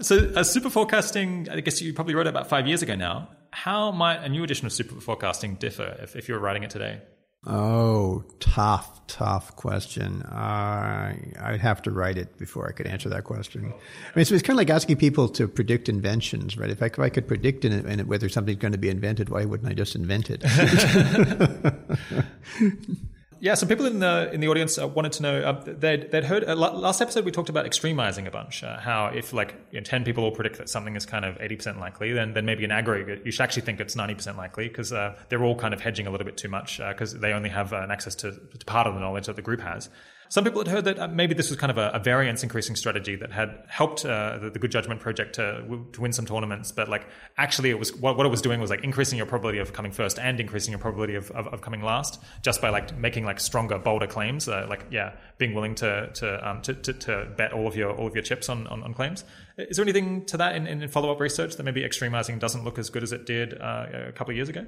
So, 0.00 0.16
uh, 0.16 0.42
Superforecasting, 0.42 1.50
I 1.50 1.60
guess 1.60 1.82
you 1.82 1.92
probably 1.92 2.14
wrote 2.14 2.26
it 2.26 2.30
about 2.30 2.48
five 2.48 2.66
years 2.66 2.80
ago 2.80 2.94
now. 2.94 3.28
How 3.50 3.90
might 3.90 4.24
a 4.24 4.30
new 4.30 4.44
edition 4.44 4.66
of 4.66 4.72
Superforecasting 4.72 5.58
differ 5.58 5.98
if, 6.00 6.16
if 6.16 6.28
you 6.28 6.34
were 6.34 6.40
writing 6.40 6.62
it 6.62 6.70
today? 6.70 7.02
Oh, 7.46 8.24
tough, 8.38 9.06
tough 9.06 9.56
question. 9.56 10.22
Uh, 10.22 11.14
I'd 11.40 11.60
have 11.60 11.82
to 11.82 11.90
write 11.90 12.18
it 12.18 12.38
before 12.38 12.68
I 12.68 12.72
could 12.72 12.86
answer 12.86 13.08
that 13.10 13.24
question. 13.24 13.64
I 13.64 13.66
mean, 13.66 13.74
it's, 14.16 14.30
it's 14.30 14.42
kind 14.42 14.54
of 14.54 14.58
like 14.58 14.70
asking 14.70 14.96
people 14.96 15.28
to 15.30 15.48
predict 15.48 15.88
inventions, 15.88 16.58
right? 16.58 16.70
If 16.70 16.82
I, 16.82 16.86
if 16.86 16.98
I 16.98 17.08
could 17.08 17.26
predict 17.26 17.64
in 17.64 17.72
in 17.72 18.00
it 18.00 18.06
whether 18.06 18.28
something's 18.28 18.58
going 18.58 18.72
to 18.72 18.78
be 18.78 18.90
invented, 18.90 19.28
why 19.28 19.44
wouldn't 19.44 19.70
I 19.70 19.74
just 19.74 19.94
invent 19.94 20.30
it? 20.30 20.44
yeah, 23.40 23.54
some 23.54 23.70
people 23.70 23.86
in 23.86 24.00
the 24.00 24.30
in 24.32 24.40
the 24.40 24.48
audience 24.48 24.78
uh, 24.78 24.86
wanted 24.86 25.12
to 25.12 25.22
know 25.22 25.40
uh, 25.40 25.62
they'd 25.64 26.10
they'd 26.10 26.24
heard 26.24 26.44
uh, 26.44 26.54
last 26.54 27.00
episode 27.00 27.24
we 27.24 27.32
talked 27.32 27.48
about 27.48 27.64
extremizing 27.64 28.26
a 28.26 28.30
bunch. 28.30 28.62
Uh, 28.62 28.78
how 28.78 29.06
if 29.06 29.32
like 29.32 29.54
you 29.70 29.80
know, 29.80 29.84
ten 29.84 30.04
people 30.04 30.24
all 30.24 30.30
predict 30.30 30.58
that 30.58 30.68
something 30.68 30.94
is 30.94 31.06
kind 31.06 31.24
of 31.24 31.40
eighty 31.40 31.56
percent 31.56 31.80
likely, 31.80 32.12
then 32.12 32.34
then 32.34 32.44
maybe 32.44 32.64
in 32.64 32.70
aggregate 32.70 33.24
you 33.24 33.32
should 33.32 33.42
actually 33.42 33.62
think 33.62 33.80
it's 33.80 33.96
ninety 33.96 34.14
percent 34.14 34.36
likely 34.36 34.68
because 34.68 34.92
uh, 34.92 35.16
they're 35.30 35.42
all 35.42 35.56
kind 35.56 35.72
of 35.72 35.80
hedging 35.80 36.06
a 36.06 36.10
little 36.10 36.26
bit 36.26 36.36
too 36.36 36.48
much 36.48 36.78
because 36.86 37.14
uh, 37.14 37.18
they 37.18 37.32
only 37.32 37.48
have 37.48 37.72
an 37.72 37.90
access 37.90 38.14
to, 38.14 38.32
to, 38.32 38.66
part 38.66 38.86
of 38.86 38.92
the 38.92 39.00
knowledge 39.00 39.26
that 39.26 39.36
the 39.36 39.42
group 39.42 39.60
has. 39.62 39.88
Some 40.30 40.44
people 40.44 40.60
had 40.60 40.68
heard 40.68 40.84
that 40.84 40.98
uh, 41.00 41.08
maybe 41.08 41.34
this 41.34 41.50
was 41.50 41.58
kind 41.58 41.72
of 41.72 41.78
a, 41.78 41.90
a 41.92 41.98
variance 41.98 42.44
increasing 42.44 42.76
strategy 42.76 43.16
that 43.16 43.32
had 43.32 43.64
helped 43.66 44.04
uh, 44.04 44.38
the, 44.38 44.50
the, 44.50 44.60
Good 44.60 44.70
Judgment 44.70 45.00
Project 45.00 45.34
to, 45.34 45.64
to 45.92 46.00
win 46.00 46.12
some 46.12 46.24
tournaments, 46.24 46.70
but 46.70 46.88
like 46.88 47.08
actually 47.36 47.70
it 47.70 47.80
was 47.80 47.92
what, 47.96 48.16
what, 48.16 48.24
it 48.24 48.28
was 48.28 48.40
doing 48.40 48.60
was 48.60 48.70
like 48.70 48.84
increasing 48.84 49.16
your 49.16 49.26
probability 49.26 49.58
of 49.58 49.72
coming 49.72 49.90
first 49.90 50.20
and 50.20 50.38
increasing 50.38 50.70
your 50.70 50.78
probability 50.78 51.16
of, 51.16 51.32
of, 51.32 51.48
of 51.48 51.62
coming 51.62 51.82
last 51.82 52.22
just 52.42 52.62
by 52.62 52.68
like 52.68 52.96
making 52.96 53.24
like 53.24 53.40
stronger, 53.40 53.76
bolder 53.76 54.06
claims. 54.06 54.48
Uh, 54.48 54.66
like 54.70 54.86
yeah, 54.92 55.14
being 55.38 55.52
willing 55.52 55.74
to 55.74 56.10
to, 56.14 56.48
um, 56.48 56.62
to, 56.62 56.74
to, 56.74 56.92
to 56.92 57.28
bet 57.36 57.52
all 57.52 57.66
of 57.66 57.74
your 57.74 57.92
all 57.92 58.06
of 58.06 58.14
your 58.14 58.22
chips 58.22 58.48
on, 58.48 58.68
on, 58.68 58.84
on 58.84 58.94
claims. 58.94 59.24
Is 59.58 59.78
there 59.78 59.84
anything 59.84 60.26
to 60.26 60.36
that 60.36 60.54
in, 60.54 60.68
in 60.68 60.86
follow 60.86 61.10
up 61.10 61.18
research 61.18 61.56
that 61.56 61.64
maybe 61.64 61.82
extremizing 61.82 62.38
doesn't 62.38 62.62
look 62.62 62.78
as 62.78 62.88
good 62.88 63.02
as 63.02 63.10
it 63.10 63.26
did 63.26 63.60
uh, 63.60 63.86
a 64.10 64.12
couple 64.12 64.30
of 64.30 64.36
years 64.36 64.48
ago? 64.48 64.64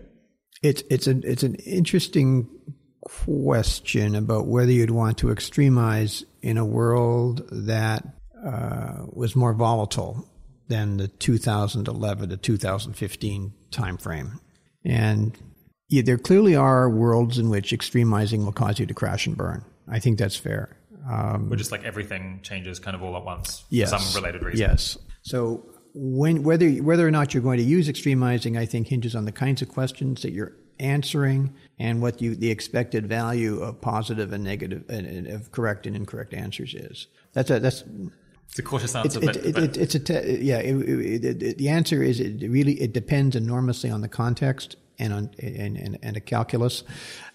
It's 0.61 0.83
it's 0.91 1.07
an 1.07 1.23
it's 1.25 1.45
an 1.45 1.55
interesting 1.55 2.49
question 3.03 4.15
about 4.15 4.47
whether 4.47 4.71
you'd 4.71 4.91
want 4.91 5.19
to 5.19 5.29
extremize 5.29 6.25
in 6.41 6.57
a 6.57 6.65
world 6.65 7.47
that 7.51 8.07
uh, 8.45 9.05
was 9.13 9.37
more 9.37 9.53
volatile 9.53 10.29
than 10.69 10.97
the 10.97 11.09
2011 11.09 12.31
to 12.31 12.37
2015 12.37 13.53
timeframe. 13.71 14.39
And 14.85 15.37
yeah, 15.89 16.03
there 16.03 16.19
clearly 16.19 16.57
are 16.57 16.89
worlds 16.89 17.39
in 17.39 17.51
which 17.51 17.73
extremizing 17.73 18.45
will 18.45 18.53
cause 18.53 18.79
you 18.79 18.87
to 18.87 18.95
crash 18.95 19.27
and 19.27 19.37
burn. 19.37 19.65
I 19.89 19.99
think 19.99 20.19
that's 20.19 20.37
fair. 20.37 20.77
Um, 21.09 21.53
or 21.53 21.57
just 21.57 21.73
like 21.73 21.85
everything 21.85 22.41
changes 22.43 22.79
kind 22.79 22.95
of 22.95 23.03
all 23.03 23.17
at 23.17 23.25
once 23.25 23.65
yes, 23.69 23.91
for 23.91 23.99
some 23.99 24.23
related 24.23 24.43
reason. 24.43 24.61
Yes. 24.61 24.97
So 25.23 25.67
when 25.95 26.43
whether 26.43 26.71
whether 26.71 27.07
or 27.07 27.11
not 27.11 27.35
you're 27.35 27.43
going 27.43 27.59
to 27.59 27.65
use 27.65 27.89
extremizing, 27.89 28.57
I 28.57 28.67
think 28.67 28.89
hinges 28.89 29.15
on 29.15 29.25
the 29.25 29.33
kinds 29.33 29.63
of 29.63 29.69
questions 29.69 30.23
that 30.23 30.33
you're 30.33 30.53
answering 30.79 31.55
and 31.79 32.01
what 32.01 32.21
you 32.21 32.35
the 32.35 32.51
expected 32.51 33.07
value 33.07 33.61
of 33.61 33.81
positive 33.81 34.33
and 34.33 34.45
negative 34.45 34.85
and, 34.89 35.27
of 35.27 35.53
correct 35.53 35.87
and 35.87 35.97
incorrect 35.97 36.35
answers 36.35 36.75
is. 36.75 37.07
That's 37.33 37.51
a 37.51 37.61
that's 37.61 37.85
it's 38.49 38.59
a 38.59 38.63
cautious 38.63 38.95
answer, 38.95 39.19
it, 39.19 39.25
but, 39.25 39.37
it, 39.37 39.55
but. 39.55 39.77
it's 39.77 39.95
a 39.95 39.99
te- 39.99 40.41
yeah. 40.43 40.61
the 40.61 41.69
answer 41.69 42.03
is 42.03 42.21
it 42.21 42.49
really 42.49 42.75
it 42.75 42.93
depends 42.93 43.35
enormously 43.35 43.91
on 43.91 44.03
the 44.03 44.09
context 44.09 44.77
and 44.99 45.13
on 45.13 45.31
and, 45.39 45.77
and, 45.77 45.99
and 46.03 46.17
a 46.17 46.21
calculus. 46.21 46.85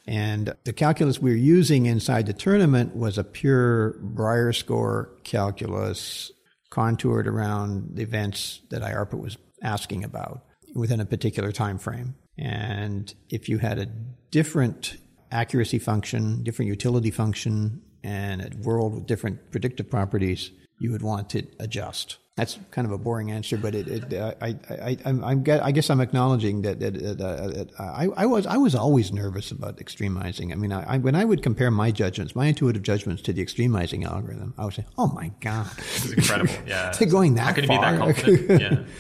And 0.05 0.53
the 0.64 0.73
calculus 0.73 1.19
we 1.19 1.31
are 1.31 1.35
using 1.35 1.85
inside 1.85 2.27
the 2.27 2.34
tournament 2.34 2.95
was 2.95 3.18
a 3.18 3.23
pure 3.23 3.97
Brier 3.99 4.53
score 4.53 5.09
calculus 5.23 6.31
contoured 6.69 7.27
around 7.27 7.95
the 7.95 8.03
events 8.03 8.61
that 8.69 8.81
IARPA 8.81 9.19
was 9.19 9.38
asking 9.61 10.03
about 10.03 10.45
within 10.76 10.99
a 10.99 11.05
particular 11.05 11.51
time 11.51 11.77
frame. 11.77 12.15
And 12.38 13.14
if 13.30 13.49
you 13.49 13.57
had 13.57 13.80
a 13.80 13.88
different 14.31 14.97
accuracy 15.31 15.80
function, 15.80 16.43
different 16.43 16.69
utility 16.69 17.11
function, 17.11 17.81
and 18.03 18.41
a 18.41 18.49
world 18.61 18.93
with 18.93 19.05
different 19.05 19.51
predictive 19.51 19.89
properties, 19.89 20.51
you 20.80 20.91
would 20.91 21.01
want 21.01 21.30
to 21.31 21.43
adjust. 21.59 22.18
That's 22.35 22.59
kind 22.69 22.85
of 22.85 22.91
a 22.91 22.99
boring 22.99 23.31
answer, 23.31 23.57
but 23.57 23.73
it, 23.73 23.88
it 23.88 24.14
uh, 24.14 24.35
I, 24.39 24.55
I, 24.69 24.97
I, 25.03 25.59
I, 25.64 25.72
guess 25.72 25.89
I'm 25.89 25.99
acknowledging 25.99 26.61
that, 26.61 26.80
that, 26.80 26.93
that 26.93 27.72
uh, 27.80 27.84
I, 27.84 28.07
I, 28.15 28.26
was, 28.27 28.45
I 28.45 28.57
was 28.57 28.76
always 28.76 29.11
nervous 29.11 29.49
about 29.49 29.77
extremizing. 29.77 30.51
I 30.51 30.55
mean, 30.55 30.72
I, 30.72 30.99
when 30.99 31.15
I 31.15 31.26
would 31.26 31.41
compare 31.41 31.72
my 31.72 31.89
judgments, 31.89 32.35
my 32.35 32.45
intuitive 32.45 32.84
judgments 32.84 33.23
to 33.23 33.34
the 33.34 33.43
extremizing 33.43 34.05
algorithm, 34.05 34.53
I 34.55 34.65
would 34.65 34.76
say, 34.76 34.85
"Oh 34.99 35.07
my 35.07 35.31
god, 35.41 35.65
this 35.77 36.05
is 36.05 36.14
incredible!" 36.14 36.53
Yeah, 36.68 36.91
to 36.91 37.05
going 37.07 37.34
that 37.35 37.45
How 37.45 37.53
can 37.53 37.65
far. 37.65 37.76
you 37.76 37.80
be 37.80 37.97
that 37.97 37.99
confident? 37.99 38.61
yeah 38.88 38.93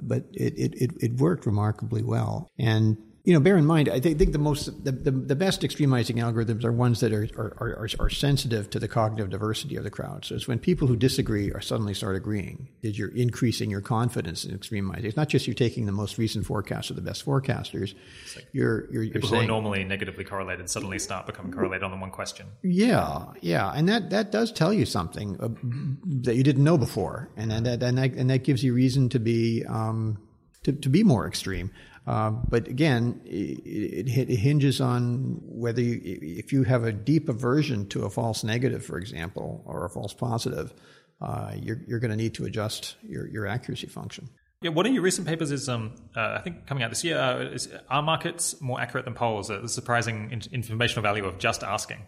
but 0.00 0.24
it, 0.32 0.54
it, 0.56 0.92
it, 1.00 1.20
worked 1.20 1.46
remarkably 1.46 2.02
well. 2.02 2.48
And 2.58 2.96
you 3.24 3.32
know, 3.32 3.40
bear 3.40 3.56
in 3.56 3.64
mind, 3.64 3.88
I 3.88 4.00
think, 4.00 4.32
the 4.32 4.38
most 4.38 4.66
the, 4.84 4.92
the, 4.92 5.10
the, 5.10 5.34
best 5.34 5.62
extremizing 5.62 6.16
algorithms 6.16 6.62
are 6.62 6.72
ones 6.72 7.00
that 7.00 7.10
are, 7.10 7.26
are, 7.38 7.54
are, 7.58 7.88
are, 7.98 8.10
sensitive 8.10 8.68
to 8.68 8.78
the 8.78 8.86
cognitive 8.86 9.30
diversity 9.30 9.76
of 9.76 9.84
the 9.84 9.90
crowd. 9.90 10.26
So 10.26 10.34
it's 10.34 10.46
when 10.46 10.58
people 10.58 10.86
who 10.86 10.94
disagree 10.94 11.50
are 11.50 11.62
suddenly 11.62 11.94
start 11.94 12.16
agreeing 12.16 12.68
that 12.82 12.98
you're 12.98 13.14
increasing 13.16 13.70
your 13.70 13.80
confidence 13.80 14.44
in 14.44 14.56
extremizing. 14.56 15.04
It's 15.04 15.16
not 15.16 15.30
just 15.30 15.46
you're 15.46 15.54
taking 15.54 15.86
the 15.86 15.92
most 15.92 16.18
recent 16.18 16.44
forecast 16.44 16.90
of 16.90 16.96
the 16.96 17.02
best 17.02 17.24
forecasters. 17.24 17.94
Like 18.36 18.46
you're, 18.52 18.92
you're, 18.92 19.02
you're 19.04 19.14
people 19.14 19.30
saying, 19.30 19.48
who 19.48 19.54
are 19.54 19.62
normally 19.62 19.84
negatively 19.84 20.24
correlated 20.24 20.68
suddenly 20.68 20.98
start 20.98 21.24
becoming 21.24 21.50
correlated 21.50 21.82
on 21.82 21.92
the 21.92 21.96
one 21.96 22.10
question. 22.10 22.46
Yeah, 22.62 23.24
yeah, 23.40 23.70
and 23.70 23.88
that, 23.88 24.10
that 24.10 24.32
does 24.32 24.52
tell 24.52 24.72
you 24.72 24.84
something 24.84 25.40
uh, 25.40 25.48
that 26.24 26.36
you 26.36 26.42
didn't 26.42 26.64
know 26.64 26.76
before, 26.76 27.30
and, 27.38 27.50
and 27.50 27.64
that 27.64 27.82
and 27.82 27.96
that, 27.96 28.12
and 28.12 28.28
that 28.28 28.44
gives 28.44 28.62
you 28.62 28.74
reason 28.74 29.08
to 29.08 29.18
be 29.18 29.64
um, 29.66 30.18
to, 30.64 30.72
to 30.72 30.88
be 30.90 31.02
more 31.02 31.26
extreme. 31.26 31.70
Uh, 32.06 32.30
but 32.30 32.68
again, 32.68 33.20
it, 33.24 34.08
it, 34.08 34.30
it, 34.30 34.36
hinges 34.36 34.80
on 34.80 35.40
whether 35.42 35.80
you, 35.80 36.00
if 36.04 36.52
you 36.52 36.62
have 36.62 36.84
a 36.84 36.92
deep 36.92 37.30
aversion 37.30 37.88
to 37.88 38.04
a 38.04 38.10
false 38.10 38.44
negative, 38.44 38.84
for 38.84 38.98
example, 38.98 39.62
or 39.64 39.86
a 39.86 39.88
false 39.88 40.12
positive, 40.12 40.74
uh, 41.22 41.52
you're, 41.56 41.80
you're 41.86 42.00
going 42.00 42.10
to 42.10 42.16
need 42.16 42.34
to 42.34 42.44
adjust 42.44 42.96
your, 43.02 43.26
your 43.28 43.46
accuracy 43.46 43.86
function. 43.86 44.28
Yeah, 44.60 44.70
one 44.70 44.86
of 44.86 44.92
your 44.92 45.02
recent 45.02 45.26
papers 45.26 45.50
is, 45.50 45.68
um, 45.68 45.94
uh, 46.14 46.36
I 46.38 46.40
think, 46.42 46.66
coming 46.66 46.82
out 46.82 46.90
this 46.90 47.04
year. 47.04 47.18
Uh, 47.18 47.38
is, 47.44 47.68
are 47.88 48.02
markets 48.02 48.60
more 48.60 48.80
accurate 48.80 49.06
than 49.06 49.14
polls? 49.14 49.48
The 49.48 49.66
surprising 49.68 50.30
in- 50.30 50.52
informational 50.52 51.02
value 51.02 51.24
of 51.24 51.38
just 51.38 51.62
asking 51.62 51.98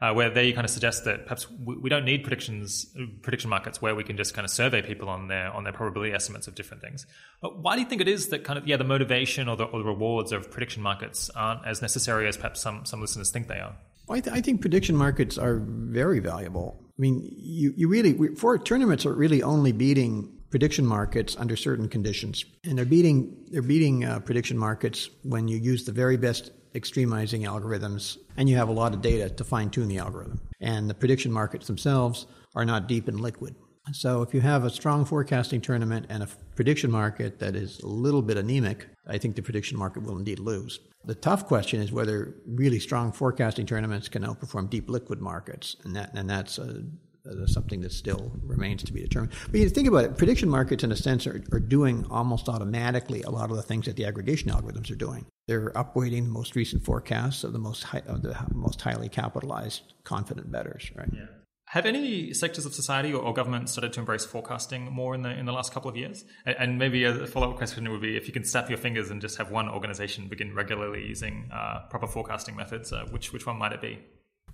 uh, 0.00 0.12
where 0.12 0.30
there 0.30 0.44
you 0.44 0.52
kind 0.52 0.64
of 0.64 0.70
suggest 0.70 1.04
that 1.04 1.24
perhaps 1.24 1.50
we, 1.50 1.76
we, 1.76 1.90
don't 1.90 2.04
need 2.04 2.22
predictions, 2.22 2.86
prediction 3.22 3.48
markets 3.50 3.80
where 3.80 3.94
we 3.94 4.04
can 4.04 4.16
just 4.16 4.34
kind 4.34 4.44
of 4.44 4.50
survey 4.50 4.82
people 4.82 5.08
on 5.08 5.28
their 5.28 5.50
on 5.52 5.64
their 5.64 5.72
probability 5.72 6.12
estimates 6.12 6.46
of 6.46 6.54
different 6.54 6.82
things. 6.82 7.06
But 7.40 7.58
why 7.58 7.76
do 7.76 7.82
you 7.82 7.88
think 7.88 8.00
it 8.00 8.08
is 8.08 8.28
that 8.28 8.44
kind 8.44 8.58
of 8.58 8.66
yeah 8.66 8.76
the 8.76 8.84
motivation 8.84 9.48
or 9.48 9.56
the, 9.56 9.64
or 9.64 9.78
the 9.78 9.84
rewards 9.86 10.32
of 10.32 10.50
prediction 10.50 10.82
markets 10.82 11.30
aren't 11.30 11.66
as 11.66 11.82
necessary 11.82 12.28
as 12.28 12.36
perhaps 12.36 12.60
some 12.60 12.84
some 12.84 13.00
listeners 13.00 13.30
think 13.30 13.48
they 13.48 13.58
are? 13.58 13.76
I, 14.08 14.20
th- 14.20 14.36
I, 14.36 14.40
think 14.40 14.60
prediction 14.60 14.96
markets 14.96 15.36
are 15.36 15.58
very 15.58 16.20
valuable. 16.20 16.78
I 16.80 17.00
mean, 17.00 17.28
you, 17.36 17.74
you 17.76 17.88
really, 17.88 18.36
for 18.36 18.56
tournaments 18.56 19.04
are 19.04 19.12
really 19.12 19.42
only 19.42 19.72
beating 19.72 20.32
prediction 20.50 20.86
markets 20.86 21.36
under 21.36 21.56
certain 21.56 21.88
conditions. 21.88 22.44
And 22.64 22.78
they're 22.78 22.84
beating, 22.84 23.36
they're 23.50 23.62
beating 23.62 24.04
uh, 24.04 24.20
prediction 24.20 24.56
markets 24.56 25.10
when 25.22 25.48
you 25.48 25.58
use 25.58 25.84
the 25.84 25.92
very 25.92 26.16
best 26.16 26.52
extremizing 26.76 27.46
algorithms, 27.46 28.18
and 28.36 28.48
you 28.48 28.56
have 28.56 28.68
a 28.68 28.72
lot 28.72 28.94
of 28.94 29.02
data 29.02 29.30
to 29.30 29.44
fine 29.44 29.70
tune 29.70 29.88
the 29.88 29.98
algorithm. 29.98 30.40
And 30.60 30.88
the 30.88 30.94
prediction 30.94 31.32
markets 31.32 31.66
themselves 31.66 32.26
are 32.54 32.64
not 32.64 32.86
deep 32.86 33.08
and 33.08 33.18
liquid. 33.18 33.56
So 33.92 34.22
if 34.22 34.34
you 34.34 34.40
have 34.40 34.64
a 34.64 34.70
strong 34.70 35.04
forecasting 35.04 35.60
tournament 35.60 36.06
and 36.08 36.22
a 36.22 36.28
prediction 36.56 36.90
market 36.90 37.38
that 37.38 37.54
is 37.54 37.78
a 37.80 37.86
little 37.86 38.22
bit 38.22 38.36
anemic, 38.36 38.88
I 39.06 39.18
think 39.18 39.36
the 39.36 39.42
prediction 39.42 39.78
market 39.78 40.02
will 40.02 40.18
indeed 40.18 40.40
lose. 40.40 40.80
The 41.04 41.14
tough 41.14 41.46
question 41.46 41.80
is 41.80 41.92
whether 41.92 42.34
really 42.46 42.80
strong 42.80 43.12
forecasting 43.12 43.64
tournaments 43.64 44.08
can 44.08 44.24
outperform 44.24 44.70
deep 44.70 44.90
liquid 44.90 45.20
markets, 45.20 45.76
and 45.84 45.94
that 45.94 46.12
and 46.14 46.28
that's 46.28 46.58
a 46.58 46.82
uh, 47.28 47.46
something 47.46 47.80
that 47.80 47.92
still 47.92 48.32
remains 48.42 48.82
to 48.84 48.92
be 48.92 49.00
determined. 49.00 49.32
But 49.50 49.60
you 49.60 49.68
think 49.68 49.88
about 49.88 50.04
it, 50.04 50.16
prediction 50.16 50.48
markets, 50.48 50.84
in 50.84 50.92
a 50.92 50.96
sense, 50.96 51.26
are, 51.26 51.42
are 51.52 51.60
doing 51.60 52.06
almost 52.10 52.48
automatically 52.48 53.22
a 53.22 53.30
lot 53.30 53.50
of 53.50 53.56
the 53.56 53.62
things 53.62 53.86
that 53.86 53.96
the 53.96 54.04
aggregation 54.04 54.50
algorithms 54.50 54.90
are 54.90 54.96
doing. 54.96 55.26
They're 55.48 55.70
upweighting 55.70 56.24
the 56.24 56.30
most 56.30 56.56
recent 56.56 56.84
forecasts 56.84 57.44
of 57.44 57.52
the 57.52 57.58
most 57.58 57.84
high, 57.84 58.02
of 58.06 58.22
the 58.22 58.36
most 58.52 58.80
highly 58.80 59.08
capitalized, 59.08 59.94
confident 60.04 60.50
bettors. 60.50 60.90
Right. 60.94 61.08
Yeah. 61.12 61.26
Have 61.70 61.84
any 61.84 62.32
sectors 62.32 62.64
of 62.64 62.74
society 62.74 63.12
or, 63.12 63.20
or, 63.20 63.34
government 63.34 63.68
started 63.68 63.92
to 63.94 64.00
embrace 64.00 64.24
forecasting 64.24 64.84
more 64.84 65.16
in 65.16 65.22
the 65.22 65.30
in 65.30 65.46
the 65.46 65.52
last 65.52 65.72
couple 65.72 65.90
of 65.90 65.96
years? 65.96 66.24
And, 66.44 66.56
and 66.58 66.78
maybe 66.78 67.02
a 67.02 67.26
follow 67.26 67.50
up 67.50 67.56
question 67.56 67.90
would 67.90 68.00
be 68.00 68.16
if 68.16 68.28
you 68.28 68.32
can 68.32 68.44
snap 68.44 68.68
your 68.68 68.78
fingers 68.78 69.10
and 69.10 69.20
just 69.20 69.36
have 69.38 69.50
one 69.50 69.68
organization 69.68 70.28
begin 70.28 70.54
regularly 70.54 71.04
using 71.04 71.50
uh, 71.52 71.80
proper 71.90 72.06
forecasting 72.06 72.54
methods, 72.54 72.92
uh, 72.92 73.06
which 73.10 73.32
which 73.32 73.46
one 73.46 73.58
might 73.58 73.72
it 73.72 73.80
be? 73.80 73.98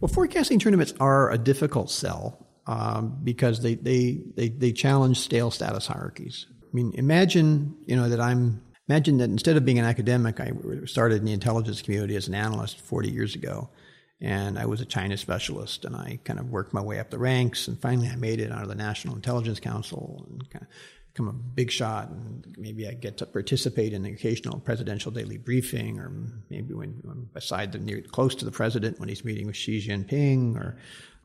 Well, 0.01 0.09
forecasting 0.09 0.59
tournaments 0.59 0.95
are 1.01 1.31
a 1.31 1.39
difficult 1.39 1.91
sell 1.91 2.47
um, 2.67 3.19
because 3.23 3.61
they, 3.63 3.75
they, 3.75 4.21
they, 4.37 4.49
they 4.49 4.73
challenge 4.73 5.19
stale 5.19 5.51
status 5.51 5.87
hierarchies. 5.87 6.47
I 6.63 6.75
mean, 6.75 6.93
imagine, 6.95 7.77
you 7.85 7.97
know, 7.97 8.09
that 8.09 8.21
I'm, 8.21 8.63
imagine 8.89 9.19
that 9.19 9.31
instead 9.31 9.57
of 9.57 9.65
being 9.65 9.79
an 9.79 9.85
academic, 9.85 10.41
I 10.41 10.53
started 10.87 11.19
in 11.19 11.25
the 11.25 11.33
intelligence 11.33 11.83
community 11.83 12.17
as 12.17 12.29
an 12.29 12.35
analyst 12.35 12.81
40 12.81 13.11
years 13.11 13.35
ago. 13.35 13.71
And 14.21 14.57
I 14.57 14.67
was 14.67 14.81
a 14.81 14.85
China 14.85 15.17
specialist, 15.17 15.85
and 15.85 15.97
I 15.97 16.21
kind 16.25 16.39
of 16.39 16.49
worked 16.49 16.73
my 16.73 16.81
way 16.81 17.01
up 17.01 17.11
the 17.11 17.19
ranks, 17.19 17.67
and 17.67 17.77
finally 17.81 18.09
I 18.09 18.15
made 18.15 18.39
it 18.39 18.53
out 18.53 18.63
of 18.63 18.69
the 18.69 18.77
National 18.77 19.17
Intelligence 19.17 19.59
Council 19.59 20.25
and 20.31 20.49
kind 20.49 20.65
of 20.65 20.69
become 21.13 21.29
a 21.29 21.33
big 21.33 21.73
shot, 21.73 22.09
and 22.09 22.55
maybe 22.57 22.87
I 22.87 22.93
get 22.93 23.19
to 23.19 23.27
participate 23.27 23.93
in 23.93 24.05
the 24.05 24.13
occasional 24.13 24.61
presidential 24.61 25.11
daily 25.11 25.39
briefing, 25.39 25.99
or 25.99 26.13
maybe 26.49 26.73
when 26.73 27.03
I'm 27.11 27.29
beside 27.35 27.73
the 27.73 27.79
near 27.79 28.01
close 28.01 28.37
to 28.37 28.45
the 28.45 28.53
president 28.53 29.01
when 29.01 29.09
he's 29.09 29.25
meeting 29.25 29.47
with 29.47 29.57
Xi 29.57 29.87
Jinping, 29.87 30.57
or 30.57 30.79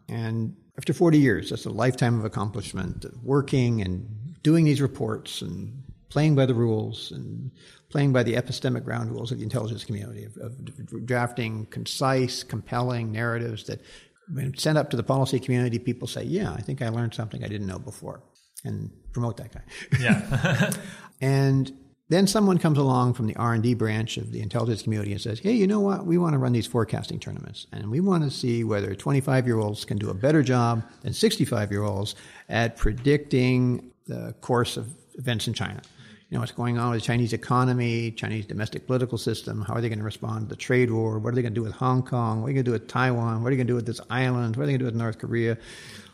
and 0.10 0.56
after 0.78 0.94
40 0.94 1.18
years, 1.18 1.50
that's 1.50 1.66
a 1.66 1.72
lifetime 1.72 2.20
of 2.20 2.26
accomplishment, 2.26 3.06
of 3.06 3.24
working 3.24 3.82
and 3.82 4.36
doing 4.44 4.66
these 4.66 4.82
reports 4.82 5.42
and 5.42 5.84
playing 6.10 6.36
by 6.36 6.46
the 6.46 6.54
rules 6.54 7.12
and 7.12 7.52
playing 7.90 8.14
by 8.14 8.24
the 8.24 8.36
epistemic 8.36 8.84
ground 8.84 9.12
rules 9.12 9.32
of 9.32 9.40
the 9.40 9.44
intelligence 9.44 9.84
community, 9.84 10.24
of, 10.24 10.38
of 10.38 11.06
drafting 11.06 11.66
concise, 11.68 12.44
compelling 12.44 13.12
narratives 13.12 13.66
that, 13.66 13.82
when 14.34 14.56
sent 14.58 14.78
up 14.78 14.90
to 14.90 14.98
the 14.98 15.04
policy 15.04 15.40
community, 15.40 15.80
people 15.80 16.08
say, 16.08 16.24
Yeah, 16.24 16.52
I 16.52 16.62
think 16.62 16.82
I 16.82 16.90
learned 16.90 17.14
something 17.14 17.44
I 17.44 17.48
didn't 17.48 17.68
know 17.68 17.80
before, 17.80 18.24
and 18.64 18.92
promote 19.14 19.38
that 19.38 19.54
guy. 19.54 19.62
Yeah. 20.00 20.72
and 21.22 21.72
Then 22.10 22.26
someone 22.26 22.58
comes 22.58 22.78
along 22.78 23.16
from 23.16 23.28
the 23.28 23.36
R&D 23.36 23.74
branch 23.74 24.16
of 24.16 24.32
the 24.32 24.42
intelligence 24.42 24.82
community 24.82 25.12
and 25.12 25.20
says, 25.20 25.40
"Hey, 25.40 25.52
you 25.52 25.68
know 25.68 25.82
what? 25.82 26.06
We 26.06 26.18
want 26.18 26.34
to 26.34 26.40
run 26.40 26.54
these 26.54 26.66
forecasting 26.66 27.20
tournaments, 27.20 27.68
and 27.74 27.92
we 27.92 28.00
want 28.00 28.24
to 28.24 28.32
see 28.32 28.64
whether 28.64 28.96
25-year-olds 28.96 29.84
can 29.84 29.98
do 29.98 30.10
a 30.10 30.14
better 30.14 30.42
job 30.42 30.84
than 31.02 31.12
65-year-olds 31.12 32.16
at 32.48 32.78
predicting 32.78 33.92
the 34.06 34.34
course 34.40 34.78
of 34.78 34.88
events 35.16 35.48
in 35.48 35.54
China. 35.54 35.82
You 36.30 36.36
know 36.36 36.40
what's 36.40 36.54
going 36.54 36.78
on 36.78 36.92
with 36.92 37.02
the 37.02 37.06
Chinese 37.06 37.34
economy, 37.34 38.12
Chinese 38.12 38.46
domestic 38.46 38.86
political 38.88 39.18
system. 39.18 39.62
How 39.62 39.74
are 39.74 39.82
they 39.82 39.90
going 39.90 40.00
to 40.00 40.06
respond 40.06 40.48
to 40.48 40.56
the 40.56 40.62
trade 40.62 40.92
war? 40.92 41.20
What 41.20 41.34
are 41.34 41.36
they 41.36 41.42
going 41.42 41.54
to 41.54 41.60
do 41.60 41.64
with 41.64 41.74
Hong 41.74 42.04
Kong? 42.04 42.42
What 42.42 42.48
are 42.48 42.50
they 42.52 42.54
going 42.56 42.66
to 42.66 42.70
do 42.70 42.74
with 42.74 42.88
Taiwan? 42.88 43.44
What 43.44 43.48
are 43.48 43.52
they 43.52 43.58
going 43.58 43.68
to 43.68 43.72
do 43.72 43.76
with 43.76 43.86
this 43.86 44.02
island? 44.10 44.56
What 44.56 44.64
are 44.64 44.66
they 44.68 44.74
going 44.74 44.80
to 44.80 44.86
do 44.86 44.92
with 44.92 44.96
North 44.96 45.20
Korea? 45.20 45.58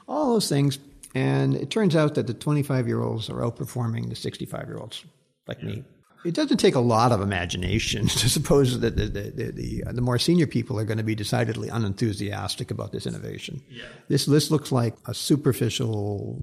All 0.07 0.33
those 0.33 0.49
things." 0.49 0.79
And 1.13 1.55
it 1.55 1.69
turns 1.69 1.95
out 1.95 2.15
that 2.15 2.25
the 2.25 2.33
25 2.33 2.87
year 2.87 3.01
olds 3.01 3.29
are 3.29 3.41
outperforming 3.41 4.09
the 4.09 4.15
65 4.15 4.67
year 4.67 4.77
olds 4.77 5.03
like 5.47 5.59
yeah. 5.61 5.67
me. 5.67 5.83
It 6.25 6.33
doesn't 6.33 6.57
take 6.57 6.75
a 6.75 6.79
lot 6.79 7.11
of 7.11 7.21
imagination 7.21 8.07
to 8.07 8.29
suppose 8.29 8.79
that 8.79 8.95
the, 8.95 9.05
the, 9.05 9.51
the, 9.51 9.83
the, 9.91 10.01
more 10.01 10.17
senior 10.17 10.47
people 10.47 10.79
are 10.79 10.85
going 10.85 10.97
to 10.97 11.03
be 11.03 11.15
decidedly 11.15 11.69
unenthusiastic 11.69 12.71
about 12.71 12.91
this 12.91 13.05
innovation. 13.05 13.61
Yeah. 13.69 13.83
This, 14.07 14.25
this 14.25 14.49
looks 14.49 14.71
like 14.71 14.95
a 15.05 15.13
superficial 15.13 16.41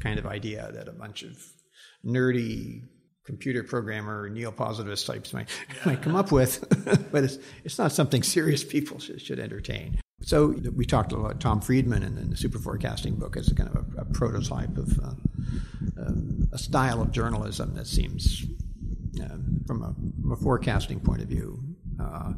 kind 0.00 0.18
of 0.18 0.26
idea 0.26 0.70
that 0.72 0.88
a 0.88 0.92
bunch 0.92 1.22
of 1.22 1.36
nerdy 2.04 2.82
computer 3.24 3.62
programmer 3.62 4.28
neo-positivist 4.28 5.06
types 5.06 5.32
might, 5.32 5.48
yeah. 5.68 5.76
might 5.86 6.02
come 6.02 6.16
up 6.16 6.32
with, 6.32 6.64
but 7.12 7.24
it's, 7.24 7.38
it's 7.64 7.78
not 7.78 7.92
something 7.92 8.22
serious 8.22 8.64
people 8.64 8.98
should, 8.98 9.20
should 9.20 9.38
entertain. 9.38 9.98
So 10.24 10.48
we 10.74 10.86
talked 10.86 11.12
a 11.12 11.16
about 11.16 11.40
Tom 11.40 11.60
Friedman 11.60 12.02
in, 12.02 12.30
the 12.30 12.36
Superforecasting 12.36 13.18
book 13.18 13.36
as 13.36 13.48
a 13.48 13.54
kind 13.54 13.68
of 13.68 13.96
a, 13.96 14.02
a 14.02 14.04
prototype 14.04 14.76
of 14.76 14.98
uh, 14.98 15.14
um, 15.98 16.48
a 16.52 16.58
style 16.58 17.02
of 17.02 17.10
journalism 17.10 17.74
that 17.74 17.86
seems, 17.86 18.44
uh, 19.20 19.36
from, 19.66 19.82
a, 19.82 19.94
from, 20.22 20.32
a, 20.32 20.36
forecasting 20.36 21.00
point 21.00 21.22
of 21.22 21.28
view, 21.28 21.62
uh, 22.00 22.32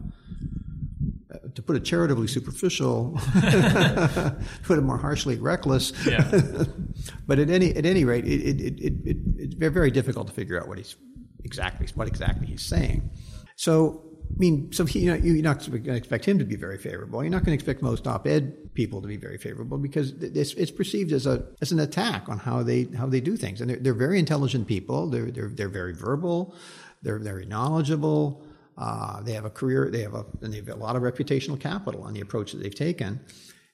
to 1.55 1.63
put 1.63 1.77
it 1.77 1.85
charitably 1.85 2.27
superficial, 2.27 3.19
to 3.35 4.37
put 4.63 4.79
it 4.79 4.83
more 4.83 4.99
harshly 4.99 5.37
reckless. 5.37 5.93
Yeah. 6.07 6.31
but 7.27 7.39
at 7.39 7.51
any 7.51 7.75
at 7.77 7.85
any 7.85 8.05
rate, 8.05 8.25
it, 8.25 8.61
it, 8.61 8.81
it, 8.81 8.95
it, 9.05 9.17
it's 9.37 9.55
very 9.55 9.91
difficult 9.91 10.27
to 10.29 10.33
figure 10.33 10.61
out 10.61 10.69
what 10.69 10.79
he's 10.79 10.97
exactly 11.45 11.87
what 11.95 12.09
exactly 12.09 12.47
he's 12.47 12.63
saying. 12.63 13.11
So 13.57 14.04
I 14.31 14.37
mean, 14.37 14.73
so 14.73 14.85
he, 14.85 15.01
you 15.01 15.11
know, 15.11 15.17
you're 15.17 15.43
not 15.43 15.65
going 15.71 15.85
to 15.85 15.95
expect 15.95 16.25
him 16.25 16.39
to 16.39 16.45
be 16.45 16.57
very 16.57 16.79
favorable. 16.79 17.23
You're 17.23 17.31
not 17.31 17.45
going 17.45 17.57
to 17.57 17.63
expect 17.63 17.83
most 17.83 18.07
op-ed 18.07 18.75
people 18.75 19.01
to 19.01 19.07
be 19.07 19.17
very 19.17 19.39
favorable 19.39 19.79
because 19.79 20.11
it's, 20.21 20.55
it's 20.55 20.71
perceived 20.73 21.13
as 21.13 21.27
a 21.27 21.47
as 21.61 21.71
an 21.71 21.79
attack 21.79 22.29
on 22.29 22.39
how 22.39 22.63
they 22.63 22.85
how 22.97 23.07
they 23.07 23.21
do 23.21 23.37
things. 23.37 23.61
And 23.61 23.71
they're, 23.71 23.77
they're 23.77 23.95
very 23.95 24.19
intelligent 24.19 24.67
people. 24.67 25.09
They're 25.09 25.31
they're 25.31 25.49
they're 25.49 25.69
very 25.69 25.95
verbal. 25.95 26.55
They're 27.03 27.19
very 27.19 27.47
knowledgeable. 27.47 28.43
Uh, 28.77 29.23
they 29.23 29.35
have 29.35 29.45
a 29.45 29.51
career. 29.51 29.89
They 29.91 30.03
have 30.03 30.15
a 30.15 30.27
and 30.43 30.53
they 30.53 30.57
have 30.57 30.69
a 30.69 30.75
lot 30.75 30.97
of 30.97 31.03
reputational 31.03 31.61
capital 31.61 32.03
on 32.03 32.13
the 32.13 32.21
approach 32.21 32.53
that 32.53 32.63
they've 32.63 32.75
taken. 32.75 33.21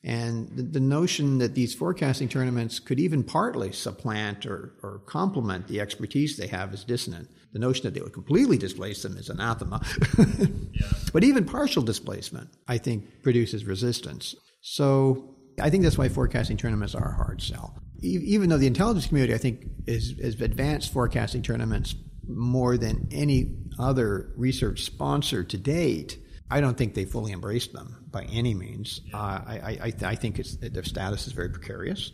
And 0.02 0.48
the, 0.56 0.62
the, 0.62 0.80
notion 0.80 1.38
that 1.38 1.54
these 1.54 1.74
forecasting 1.74 2.28
tournaments 2.28 2.78
could 2.78 2.98
even 2.98 3.22
partly 3.22 3.70
supplant 3.70 4.46
or, 4.46 4.72
or 4.82 5.02
complement 5.04 5.68
the 5.68 5.78
expertise 5.78 6.38
they 6.38 6.46
have 6.46 6.72
is 6.72 6.84
dissonant. 6.84 7.28
The 7.52 7.58
notion 7.58 7.82
that 7.84 7.94
they 7.94 8.00
would 8.00 8.12
completely 8.12 8.56
displace 8.56 9.02
them 9.02 9.16
is 9.16 9.28
anathema. 9.28 9.84
yeah. 10.18 10.86
But 11.12 11.24
even 11.24 11.44
partial 11.44 11.82
displacement, 11.82 12.48
I 12.68 12.78
think, 12.78 13.22
produces 13.22 13.64
resistance. 13.64 14.36
So 14.60 15.34
I 15.60 15.70
think 15.70 15.82
that's 15.82 15.98
why 15.98 16.08
forecasting 16.08 16.56
tournaments 16.56 16.94
are 16.94 17.10
a 17.10 17.14
hard 17.14 17.42
sell. 17.42 17.82
Even 18.02 18.48
though 18.48 18.58
the 18.58 18.66
intelligence 18.66 19.06
community, 19.08 19.34
I 19.34 19.38
think, 19.38 19.66
is, 19.86 20.12
is 20.18 20.40
advanced 20.40 20.92
forecasting 20.92 21.42
tournaments 21.42 21.94
more 22.26 22.78
than 22.78 23.08
any 23.10 23.56
other 23.78 24.32
research 24.36 24.82
sponsor 24.82 25.42
to 25.44 25.58
date, 25.58 26.18
I 26.50 26.60
don't 26.60 26.76
think 26.76 26.94
they 26.94 27.04
fully 27.04 27.32
embraced 27.32 27.72
them 27.72 28.04
by 28.10 28.24
any 28.24 28.54
means. 28.54 29.00
Yeah. 29.04 29.16
Uh, 29.16 29.44
I, 29.46 29.78
I, 29.82 29.92
I, 30.04 30.14
think 30.14 30.38
it's, 30.38 30.56
their 30.56 30.82
status 30.82 31.26
is 31.26 31.32
very 31.32 31.50
precarious. 31.50 32.12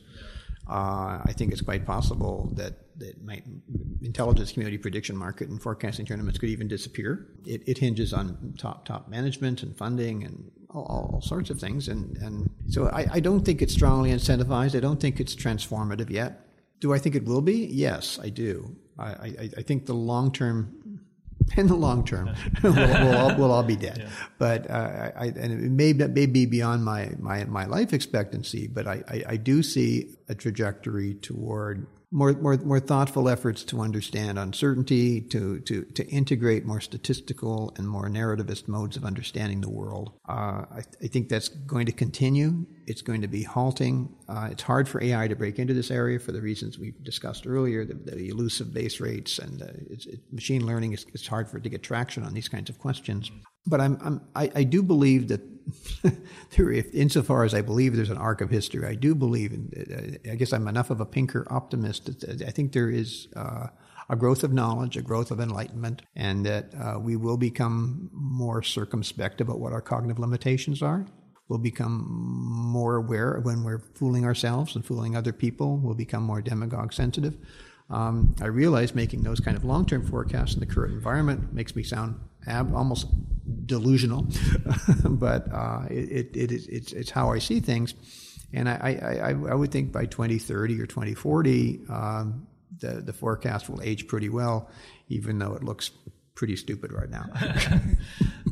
Uh, 0.69 1.23
I 1.25 1.33
think 1.37 1.53
it's 1.53 1.63
quite 1.63 1.87
possible 1.87 2.53
that 2.57 2.75
that 2.99 3.23
might, 3.25 3.45
intelligence 4.03 4.53
community 4.53 4.79
prediction 4.79 5.17
market 5.17 5.49
and 5.49 5.61
forecasting 5.61 6.07
tournaments 6.07 6.39
could 6.39 6.49
even 6.49 6.69
disappear. 6.69 7.27
It, 7.45 7.63
it 7.67 7.79
hinges 7.79 8.13
on 8.13 8.55
top 8.59 8.85
top 8.85 9.09
management 9.09 9.63
and 9.63 9.77
funding 9.77 10.25
and 10.25 10.51
all, 10.71 11.13
all 11.13 11.21
sorts 11.21 11.51
of 11.51 11.61
things. 11.61 11.89
And 11.89 12.17
and 12.19 12.51
so 12.69 12.89
I, 12.89 13.07
I 13.13 13.21
don't 13.21 13.45
think 13.45 13.63
it's 13.63 13.75
strongly 13.75 14.11
incentivized. 14.11 14.77
I 14.77 14.81
don't 14.81 15.01
think 15.01 15.21
it's 15.21 15.35
transformative 15.35 16.11
yet. 16.11 16.47
Do 16.81 16.93
I 16.93 16.99
think 16.99 17.15
it 17.15 17.25
will 17.25 17.41
be? 17.41 17.67
Yes, 17.67 18.19
I 18.23 18.29
do. 18.29 18.77
I, 18.99 19.07
I, 19.07 19.51
I 19.59 19.63
think 19.63 19.87
the 19.87 19.95
long 19.95 20.33
term 20.33 21.01
in 21.57 21.67
the 21.67 21.75
long 21.75 22.05
term, 22.05 22.31
we'll, 22.63 22.75
we'll, 22.75 23.17
all, 23.17 23.37
we'll 23.37 23.53
all 23.53 23.63
be 23.63 23.77
dead. 23.77 23.99
Yeah. 23.99 24.09
But 24.39 24.71
uh, 24.71 25.13
I, 25.17 25.27
and 25.27 25.53
it 25.53 25.71
may, 25.71 25.93
may 25.93 26.27
be 26.27 26.47
beyond 26.47 26.85
my, 26.85 27.13
my, 27.19 27.45
my 27.45 27.67
life 27.67 27.93
expectancy, 27.93 28.67
but 28.67 28.87
I, 28.87 29.03
I, 29.09 29.25
I 29.29 29.37
do 29.37 29.63
see 29.63 30.17
a 30.29 30.35
trajectory 30.35 31.15
toward 31.15 31.87
more, 32.17 32.33
more, 32.33 32.57
more 32.57 32.81
thoughtful 32.81 33.29
efforts 33.29 33.63
to 33.63 33.83
understand 33.83 34.39
uncertainty, 34.39 35.21
to, 35.21 35.61
to, 35.61 35.83
to 35.85 36.07
integrate 36.07 36.65
more 36.65 36.81
statistical 36.81 37.75
and 37.77 37.87
more 37.87 38.09
narrativist 38.09 38.67
modes 38.69 38.97
of 38.97 39.05
understanding 39.05 39.61
the 39.61 39.69
world. 39.69 40.13
Uh, 40.27 40.65
I, 40.73 40.83
I, 41.03 41.09
think 41.09 41.29
that's 41.29 41.49
going 41.49 41.85
to 41.85 41.93
continue. 41.93 42.65
It's 42.87 43.03
going 43.03 43.23
to 43.23 43.29
be 43.29 43.43
halting. 43.43 44.15
Uh, 44.29 44.49
it's 44.51 44.63
hard 44.63 44.89
for 44.89 45.03
AI 45.03 45.29
to 45.29 45.37
break 45.37 45.59
into 45.59 45.75
this 45.75 45.91
area 45.91 46.19
for 46.19 46.33
the 46.33 46.41
reasons 46.41 46.79
we 46.79 46.95
discussed 47.03 47.47
earlier, 47.47 47.85
the, 47.85 47.95
the 47.95 48.29
elusive 48.29 48.73
base 48.73 49.01
rates 49.01 49.39
and 49.39 49.63
uh, 49.63 49.67
it, 49.91 50.21
machine 50.33 50.67
learning 50.67 50.93
is 50.93 51.07
it's 51.13 51.27
hard 51.27 51.49
for 51.49 51.59
it 51.59 51.65
to 51.65 51.69
get 51.69 51.83
traction 51.83 52.23
on 52.23 52.35
these 52.35 52.49
kinds 52.49 52.71
of 52.71 52.79
questions. 52.79 53.31
But 53.67 53.81
I'm, 53.81 53.99
I'm 54.03 54.21
I, 54.35 54.51
I 54.55 54.63
do 54.65 54.83
believe 54.83 55.29
that 55.29 55.41
there, 56.57 56.71
if, 56.71 56.95
insofar 56.95 57.45
as 57.45 57.55
I 57.55 57.63
believe 57.63 57.97
there's 57.97 58.11
an 58.11 58.19
arc 58.19 58.41
of 58.41 58.51
history, 58.51 58.87
I 58.87 58.95
do 58.95 59.15
believe, 59.15 59.53
uh, 59.53 60.31
I 60.31 60.37
guess 60.37 60.53
I'm 60.53 60.69
enough 60.69 60.91
of 60.91 61.01
a 61.01 61.07
Pinker 61.07 61.47
optimist. 61.51 62.25
I 62.47 62.51
think 62.51 62.73
there 62.73 62.91
is 62.91 63.29
uh, 63.35 63.69
a 64.09 64.17
growth 64.17 64.45
of 64.45 64.53
knowledge, 64.53 64.97
a 64.97 65.03
growth 65.03 65.31
of 65.31 65.41
enlightenment, 65.41 66.03
and 66.15 66.47
that 66.47 66.73
uh, 66.75 66.99
we 66.99 67.17
will 67.17 67.37
become 67.37 68.11
more 68.13 68.63
circumspect 68.63 69.41
about 69.41 69.59
what 69.59 69.73
our 69.73 69.81
cognitive 69.81 70.19
limitations 70.19 70.83
are. 70.83 71.07
We'll 71.49 71.59
become 71.59 72.07
more 72.09 72.97
aware 72.97 73.39
when 73.41 73.63
we're 73.63 73.83
fooling 73.95 74.25
ourselves 74.25 74.75
and 74.75 74.85
fooling 74.85 75.17
other 75.17 75.33
people. 75.33 75.77
We'll 75.77 75.95
become 75.95 76.23
more 76.23 76.43
demagogue 76.43 76.93
sensitive. 76.93 77.37
Um, 77.89 78.35
I 78.41 78.47
realize 78.47 78.95
making 78.95 79.23
those 79.23 79.39
kind 79.39 79.57
of 79.57 79.65
long 79.65 79.87
term 79.87 80.05
forecasts 80.05 80.55
in 80.55 80.61
the 80.61 80.67
current 80.67 80.93
environment 80.93 81.53
makes 81.53 81.77
me 81.77 81.85
sound 81.85 82.19
ab- 82.47 82.75
almost 82.75 83.07
delusional, 83.67 84.27
but 85.05 85.53
uh, 85.53 85.85
it, 85.89 86.11
it, 86.11 86.37
it 86.37 86.53
is, 86.53 86.67
it's, 86.67 86.93
it's 86.93 87.11
how 87.11 87.31
I 87.31 87.39
see 87.39 87.61
things. 87.61 87.95
And 88.53 88.69
I, 88.69 89.21
I, 89.23 89.31
I 89.31 89.55
would 89.55 89.71
think 89.71 89.93
by 89.93 90.07
2030 90.07 90.81
or 90.81 90.87
2040, 90.87 91.81
um, 91.89 92.47
the, 92.79 93.03
the 93.03 93.13
forecast 93.13 93.69
will 93.69 93.83
age 93.83 94.07
pretty 94.07 94.29
well, 94.29 94.71
even 95.09 95.39
though 95.39 95.55
it 95.55 95.63
looks 95.63 95.91
pretty 96.37 96.55
stupid 96.55 96.93
right 96.93 97.11
now. 97.11 97.25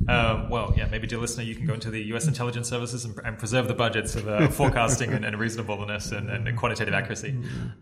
um, 0.09 0.49
well, 0.51 0.75
yeah, 0.77 0.89
maybe, 0.91 1.07
dear 1.07 1.19
listener, 1.19 1.45
you 1.45 1.55
can 1.55 1.67
go 1.67 1.75
into 1.75 1.91
the 1.91 2.03
U.S. 2.07 2.27
intelligence 2.27 2.69
services 2.69 3.05
and, 3.05 3.17
and 3.25 3.39
preserve 3.39 3.69
the 3.69 3.75
budgets 3.75 4.17
of 4.17 4.27
uh, 4.27 4.49
forecasting 4.49 5.13
and, 5.13 5.25
and, 5.25 5.39
reasonableness 5.39 6.11
and, 6.11 6.29
and, 6.31 6.57
quantitative 6.57 6.95
accuracy. 6.95 7.39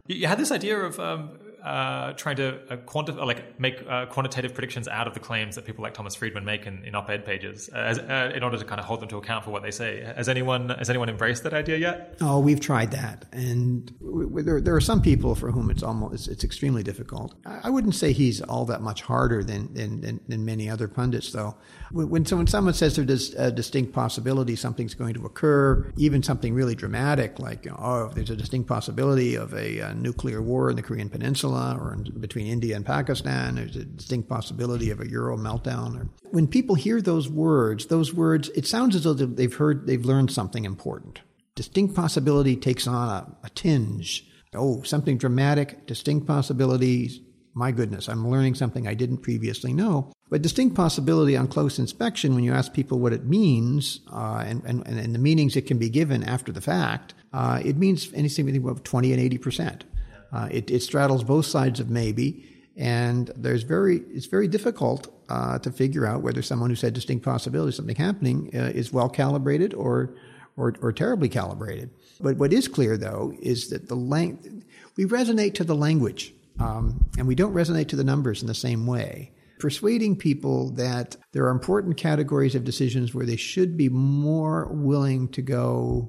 You, 0.07 0.17
you, 0.17 0.27
had 0.27 0.39
this 0.39 0.53
idea 0.53 0.79
of 0.79 1.01
um, 1.01 1.39
uh, 1.63 2.13
trying 2.15 2.37
to 2.37 2.59
uh, 2.71 2.77
quanti- 2.79 3.13
like 3.13 3.59
make 3.61 3.85
uh, 3.89 4.07
quantitative 4.07 4.53
predictions 4.53 4.89
out 4.89 5.07
of 5.07 5.15
the 5.15 5.21
claims 5.21 5.55
that 5.55 5.65
people 5.65 5.83
like 5.83 5.95
Thomas 5.95 6.15
Friedman 6.15 6.45
make 6.45 6.67
in, 6.67 6.85
in 6.85 6.95
op-ed 6.95 7.25
pages, 7.25 7.71
uh, 7.73 7.79
as, 7.79 7.99
uh, 7.99 8.33
in 8.35 8.43
order 8.43 8.59
to 8.59 8.65
kind 8.65 8.81
of 8.81 8.87
hold 8.87 9.01
them 9.01 9.09
to 9.11 9.17
account 9.17 9.45
for 9.45 9.51
what 9.51 9.63
they 9.63 9.71
say. 9.71 10.01
Has 10.17 10.29
anyone 10.29 10.71
has 10.71 10.91
anyone 10.91 11.09
embraced 11.09 11.45
that 11.45 11.55
idea 11.55 11.77
yet? 11.77 12.17
Oh, 12.21 12.41
we've 12.41 12.61
tried 12.61 12.91
that, 12.93 13.27
and 13.33 13.97
w- 14.01 14.43
there, 14.43 14.61
there 14.61 14.75
are 14.75 14.81
some 14.81 15.01
people 15.01 15.35
for 15.35 15.51
whom 15.51 15.71
it's 15.71 15.83
almost 15.83 16.15
it's, 16.15 16.29
it's, 16.29 16.45
extremely 16.45 16.83
difficult. 16.83 17.35
I 17.47 17.71
wouldn't 17.71 17.95
say 17.95 18.13
he's 18.13 18.41
all 18.43 18.65
that 18.67 18.83
much 18.83 19.03
harder 19.03 19.45
than 19.45 19.73
than, 19.73 20.01
than, 20.01 20.21
than 20.29 20.45
many 20.45 20.69
other 20.69 20.89
pundits, 20.89 21.31
though. 21.33 21.57
When, 21.93 22.25
someone, 22.25 22.47
someone 22.47 22.73
says 22.73 22.97
there's 22.97 23.35
a 23.35 23.53
distinct 23.53 23.93
possibility 23.93 24.57
something's 24.57 24.95
going 24.95 25.15
to 25.15 25.27
occur, 25.27 25.93
even 25.97 26.23
something 26.23 26.55
really 26.55 26.75
dramatic 26.75 27.39
like, 27.39 27.67
oh, 27.71 28.11
there's 28.15 28.31
a 28.31 28.37
distinct 28.37 28.69
possibility 28.69 29.35
of 29.35 29.53
a, 29.53 29.81
a 29.81 29.95
nuclear 29.95 30.41
war 30.41 30.71
in 30.71 30.77
the 30.77 30.83
Korean 30.83 31.11
Peninsula 31.11 31.79
or 31.79 31.93
in, 31.93 32.05
between 32.19 32.47
India 32.47 32.77
and 32.77 32.87
Pakistan, 32.87 33.57
there's 33.57 33.77
a 33.77 33.85
distinct 33.85 34.29
possibility 34.29 34.91
of 34.91 35.01
a 35.01 35.09
Euro 35.09 35.37
meltdown. 35.37 36.01
Or, 36.01 36.09
when 36.31 36.47
people 36.47 36.75
hear 36.75 37.03
those 37.03 37.29
words, 37.29 37.87
those 37.87 38.15
words, 38.15 38.49
it 38.51 38.67
sounds 38.67 38.97
as 38.97 39.05
though 39.05 39.13
they've 39.13 39.55
heard, 39.55 39.87
they've 39.87 40.05
learned 40.05 40.31
something 40.31 40.65
important. 40.65 41.21
Distinct 41.55 41.95
possibility 41.95 42.57
takes 42.57 42.87
on 42.87 43.09
a, 43.09 43.47
a 43.47 43.51
tinge. 43.51 44.27
Oh, 44.55 44.83
something 44.83 45.19
dramatic, 45.19 45.87
distinct 45.87 46.27
possibilities. 46.27 47.21
My 47.55 47.71
goodness, 47.71 48.09
I'm 48.09 48.27
learning 48.29 48.55
something 48.55 48.87
I 48.87 48.95
didn't 48.95 49.19
previously 49.19 49.75
know. 49.75 50.11
But 50.33 50.41
distinct 50.41 50.75
possibility 50.75 51.37
on 51.37 51.47
close 51.47 51.79
inspection, 51.79 52.35
when 52.35 52.43
you 52.43 52.55
ask 52.55 52.73
people 52.73 52.99
what 53.01 53.13
it 53.13 53.27
means 53.27 54.01
uh, 54.11 54.43
and, 54.47 54.65
and, 54.65 54.87
and 54.87 55.15
the 55.15 55.19
meanings 55.19 55.57
it 55.57 55.67
can 55.67 55.77
be 55.77 55.91
given 55.91 56.25
after 56.25 56.51
the 56.51 56.63
fact, 56.63 57.13
uh, 57.35 57.61
it 57.63 57.77
means 57.77 58.11
anything 58.15 58.47
between 58.47 58.77
20 58.77 59.13
and 59.13 59.21
80 59.21 59.37
percent. 59.37 59.85
Uh, 60.33 60.49
it, 60.51 60.71
it, 60.71 60.81
straddles 60.81 61.23
both 61.23 61.45
sides 61.45 61.81
of 61.81 61.91
maybe, 61.91 62.47
And 62.79 63.31
there's 63.37 63.63
very, 63.63 63.99
it's 64.09 64.25
very 64.25 64.49
difficult 64.49 65.15
uh, 65.29 65.59
to 65.59 65.71
figure 65.71 66.07
out 66.07 66.23
whether 66.23 66.41
someone 66.41 66.71
who 66.71 66.77
said 66.77 66.95
distinct 66.95 67.27
possibility 67.27 67.77
something 67.77 67.97
happening 67.97 68.49
uh, 68.55 68.73
is 68.75 68.91
well 68.91 69.11
calibrated 69.11 69.75
or, 69.75 70.15
or, 70.57 70.75
or 70.81 70.95
terribly 70.95 71.29
calibrated. 71.29 71.91
But 72.23 72.39
what 72.39 72.55
is 72.55 72.69
clear, 72.69 72.97
though, 72.97 73.35
is 73.43 73.69
that 73.69 73.89
the 73.89 73.97
length, 73.97 74.49
we 74.97 75.05
resonate 75.05 75.53
to 75.57 75.65
the 75.65 75.77
language, 75.77 76.33
um, 76.59 77.05
and 77.19 77.29
we 77.29 77.35
don't 77.35 77.53
resonate 77.53 77.89
to 77.89 77.97
the 77.97 78.05
numbers 78.05 78.41
in 78.41 78.49
the 78.49 78.55
same 78.55 78.87
way. 78.87 79.33
Persuading 79.63 80.17
people 80.17 80.71
that 80.73 81.17
there 81.31 81.45
are 81.45 81.51
important 81.51 81.97
categories 81.97 82.57
of 82.57 82.65
decisions 82.65 83.15
where 83.15 83.25
they 83.25 83.37
should 83.37 83.77
be 83.77 83.89
more 83.89 84.67
willing 84.73 85.29
to 85.29 85.41
go 85.41 86.09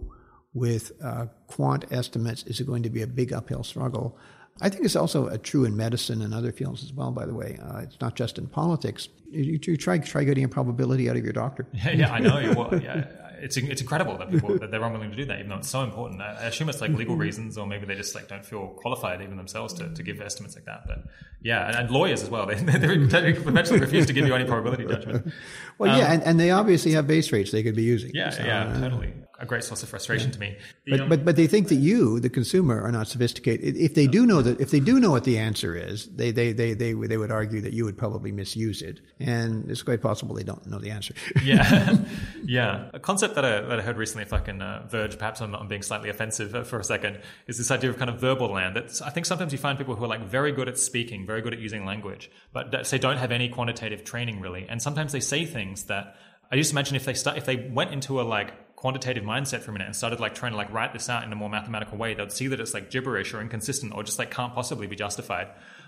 with 0.56 0.92
uh, 1.04 1.28
quant 1.46 1.86
estimates 1.92 2.42
is 2.46 2.60
going 2.62 2.82
to 2.82 2.90
be 2.90 3.04
a 3.04 3.08
big 3.08 3.32
uphill 3.32 3.64
struggle. 3.64 4.18
I 4.60 4.70
think 4.70 4.86
it's 4.86 4.96
also 4.96 5.28
a 5.28 5.38
true 5.38 5.66
in 5.66 5.78
medicine 5.78 6.24
and 6.24 6.34
other 6.34 6.52
fields 6.52 6.84
as 6.84 6.94
well. 6.94 7.12
By 7.12 7.28
the 7.28 7.36
way, 7.36 7.60
uh, 7.62 7.82
it's 7.82 8.02
not 8.02 8.16
just 8.16 8.40
in 8.40 8.48
politics. 8.48 9.10
You, 9.30 9.60
you, 9.62 9.78
try 9.78 10.00
try 10.00 10.24
getting 10.24 10.46
a 10.46 10.50
probability 10.50 11.08
out 11.08 11.16
of 11.16 11.24
your 11.24 11.34
doctor. 11.34 11.68
Yeah, 11.74 11.92
yeah 11.94 12.12
I 12.12 12.20
know. 12.22 12.54
Well, 12.58 12.82
yeah, 12.82 13.06
it's 13.44 13.58
it's 13.58 13.82
incredible 13.82 14.18
that 14.18 14.32
people 14.32 14.58
that 14.58 14.72
they're 14.72 14.82
unwilling 14.82 15.12
to 15.12 15.18
do 15.18 15.26
that, 15.26 15.40
even 15.40 15.50
though 15.50 15.58
it's 15.58 15.70
so 15.70 15.84
important. 15.84 16.22
I 16.22 16.46
assume 16.46 16.70
it's 16.70 16.80
like 16.80 16.92
legal 16.92 17.16
reasons, 17.16 17.58
or 17.58 17.68
maybe 17.68 17.86
they 17.86 17.96
just 17.96 18.16
like 18.16 18.28
don't 18.28 18.46
feel 18.46 18.68
qualified 18.68 19.22
even 19.22 19.36
themselves 19.36 19.74
to, 19.76 19.90
to 19.90 20.04
give 20.04 20.22
estimates 20.22 20.56
like 20.56 20.66
that. 20.66 20.88
But 20.88 21.04
yeah, 21.42 21.68
and, 21.68 21.76
and 21.76 21.92
lawyers 21.92 22.24
as 22.24 22.30
well. 22.30 22.48
They 22.54 22.56
they 22.56 23.30
eventually 23.30 23.80
refuse 23.80 24.06
to 24.08 24.14
give 24.14 24.26
you 24.26 24.34
any 24.34 24.46
probability 24.46 24.86
judgment. 24.86 25.34
Well, 25.80 25.92
um, 25.92 25.98
yeah, 26.00 26.14
and, 26.14 26.24
and 26.24 26.40
they 26.40 26.52
obviously 26.52 26.92
have 26.92 27.08
base 27.08 27.32
rates 27.32 27.52
they 27.52 27.64
could 27.64 27.76
be 27.76 27.82
using. 27.82 28.12
Yeah, 28.14 28.30
so, 28.30 28.44
yeah, 28.44 28.66
uh, 28.66 28.80
totally 28.80 29.14
a 29.44 29.46
great 29.46 29.64
source 29.64 29.84
of 29.84 29.90
frustration 29.90 30.32
to 30.32 30.40
me. 30.40 30.58
but, 30.88 31.02
um, 31.02 31.10
but 31.10 31.26
but 31.26 31.36
they 31.36 31.48
think 31.48 31.68
that 31.68 31.76
you, 31.76 32.20
the 32.20 32.30
consumer, 32.30 32.82
are 32.82 32.92
not 32.92 33.08
sophisticated. 33.08 33.76
If 33.76 33.94
they 33.94 34.08
do 34.08 34.26
know 34.26 34.42
that, 34.42 34.60
if 34.60 34.72
they 34.72 34.80
do 34.80 35.00
know 35.00 35.12
what 35.12 35.26
the 35.26 35.38
answer 35.38 35.76
is, 35.76 36.08
they 36.08 36.32
they 36.32 36.54
they 36.54 36.74
they, 36.74 36.94
they 36.94 37.18
would 37.18 37.32
argue 37.32 37.62
that 37.62 37.74
you 37.74 37.84
would 37.84 37.98
probably 37.98 38.32
misuse 38.32 38.82
it, 38.82 39.02
and 39.20 39.70
it's 39.70 39.84
quite 39.84 40.02
possible 40.02 40.34
they 40.34 40.44
don't 40.44 40.66
know 40.66 40.80
the 40.80 40.92
answer. 40.92 41.14
yeah, 41.44 41.98
yeah. 42.46 42.90
A 42.94 43.00
concept 43.00 43.36
that 43.36 43.44
I 43.44 43.62
that 43.62 43.80
I 43.80 43.82
heard 43.82 43.98
recently, 43.98 44.24
if 44.24 44.34
I 44.34 44.40
can 44.40 44.62
uh, 44.62 44.88
verge, 44.88 45.18
perhaps 45.18 45.42
I'm, 45.42 45.54
I'm, 45.54 45.68
being 45.68 45.84
slightly 45.84 46.10
offensive 46.10 46.56
uh, 46.56 46.64
for 46.64 46.80
a 46.80 46.84
second, 46.84 47.20
is 47.48 47.58
this 47.58 47.70
idea 47.70 47.90
of 47.90 47.98
kind 47.98 48.10
of 48.10 48.20
verbal 48.20 48.48
land. 48.48 48.78
That 48.78 49.02
I 49.06 49.10
think 49.10 49.26
sometimes 49.26 49.52
you 49.52 49.60
find 49.60 49.78
people 49.78 49.96
who 49.96 50.06
are 50.06 50.08
like 50.08 50.22
very 50.22 50.54
good 50.54 50.70
at 50.70 50.80
speaking, 50.80 51.26
very 51.26 51.42
good 51.42 51.54
at 51.54 51.60
using 51.60 51.86
language, 51.86 52.32
but 52.54 52.72
that 52.72 52.88
say 52.88 52.98
don't 52.98 53.18
have 53.18 53.32
any 53.32 53.50
quantitative 53.50 54.06
training 54.06 54.40
really, 54.40 54.66
and 54.70 54.82
sometimes 54.82 55.12
they 55.12 55.20
say 55.20 55.46
things 55.46 55.84
that 55.86 56.16
I 56.50 56.56
just 56.56 56.72
imagine 56.72 56.96
if 56.96 57.06
they 57.06 57.14
start 57.14 57.38
if 57.38 57.46
they 57.46 57.56
went 57.56 57.92
into 57.92 58.22
a 58.22 58.24
like 58.24 58.54
quantitative 58.84 59.24
mindset 59.24 59.62
for 59.62 59.72
a 59.72 59.74
minute 59.74 59.86
and 59.86 59.96
started 59.96 60.20
like 60.20 60.36
trying 60.36 60.52
to 60.52 60.58
like 60.58 60.70
write 60.74 60.92
this 60.92 61.08
out 61.08 61.24
in 61.24 61.32
a 61.32 61.36
more 61.38 61.50
mathematical 61.50 61.98
way, 61.98 62.14
they'd 62.14 62.34
see 62.34 62.48
that 62.48 62.60
it's 62.60 62.74
like 62.74 62.92
gibberish 62.92 63.34
or 63.34 63.40
inconsistent 63.40 63.94
or 63.96 64.04
just 64.04 64.20
like 64.20 64.30
can't 64.30 64.54
possibly 64.54 64.88
be 64.88 64.96
justified. 64.98 65.48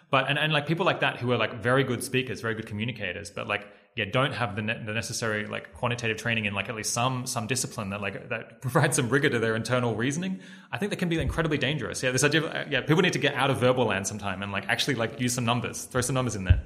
But 0.09 0.29
and, 0.29 0.39
and 0.39 0.53
like 0.53 0.65
people 0.65 0.85
like 0.85 1.01
that 1.01 1.17
who 1.17 1.29
are 1.33 1.37
like 1.37 1.61
very 1.61 1.83
good 1.83 2.05
speakers, 2.05 2.39
very 2.39 2.55
good 2.55 2.67
communicators, 2.67 3.31
but 3.31 3.49
like 3.49 3.67
yeah, 3.97 4.05
don't 4.05 4.31
have 4.33 4.55
the, 4.55 4.61
ne- 4.61 4.81
the 4.85 4.93
necessary 4.93 5.45
like 5.45 5.73
quantitative 5.73 6.15
training 6.15 6.45
in 6.45 6.53
like 6.53 6.69
at 6.69 6.75
least 6.75 6.93
some 6.93 7.25
some 7.25 7.47
discipline 7.47 7.89
that 7.89 7.99
like 7.99 8.29
that 8.29 8.61
provides 8.61 8.95
some 8.95 9.09
rigor 9.09 9.29
to 9.29 9.39
their 9.39 9.57
internal 9.57 9.93
reasoning. 9.93 10.39
I 10.71 10.77
think 10.77 10.91
that 10.91 10.95
can 10.95 11.09
be 11.09 11.19
incredibly 11.19 11.57
dangerous. 11.57 12.01
Yeah, 12.01 12.11
this 12.11 12.23
idea 12.23 12.43
of, 12.43 12.71
yeah, 12.71 12.79
people 12.79 13.01
need 13.01 13.11
to 13.11 13.19
get 13.19 13.33
out 13.35 13.49
of 13.49 13.57
verbal 13.57 13.87
land 13.87 14.07
sometime 14.07 14.41
and 14.41 14.53
like 14.53 14.69
actually 14.69 14.95
like 14.95 15.19
use 15.19 15.33
some 15.33 15.43
numbers, 15.43 15.83
throw 15.83 15.99
some 15.99 16.13
numbers 16.13 16.37
in 16.37 16.45
there. 16.45 16.61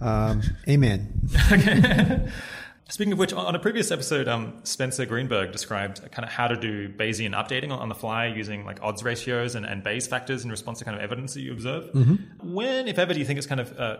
Um, 0.00 0.40
amen. 0.68 1.28
okay. 1.50 2.28
Speaking 2.90 3.14
of 3.14 3.18
which, 3.18 3.32
on 3.32 3.54
a 3.54 3.58
previous 3.58 3.90
episode, 3.90 4.28
um, 4.28 4.60
Spencer 4.62 5.06
Greenberg 5.06 5.52
described 5.52 6.02
kind 6.12 6.24
of 6.24 6.30
how 6.30 6.48
to 6.48 6.56
do 6.56 6.88
Bayesian 6.88 7.32
updating 7.32 7.70
on 7.70 7.88
the 7.88 7.94
fly 7.94 8.26
using 8.26 8.64
like 8.66 8.78
odds 8.82 9.02
ratios 9.02 9.54
and, 9.54 9.64
and 9.64 9.82
Bayes 9.82 10.06
factors 10.06 10.44
in 10.44 10.50
response 10.50 10.80
to 10.80 10.84
kind 10.84 10.96
of 10.96 11.02
evidence 11.02 11.32
that 11.34 11.40
you 11.40 11.52
observe. 11.52 11.90
Mm-hmm. 11.92 12.52
When, 12.52 12.86
if 12.86 12.98
ever, 12.98 13.14
do 13.14 13.18
you 13.18 13.24
think 13.24 13.38
it's 13.38 13.46
kind 13.46 13.60
of 13.60 13.78
uh, 13.80 13.96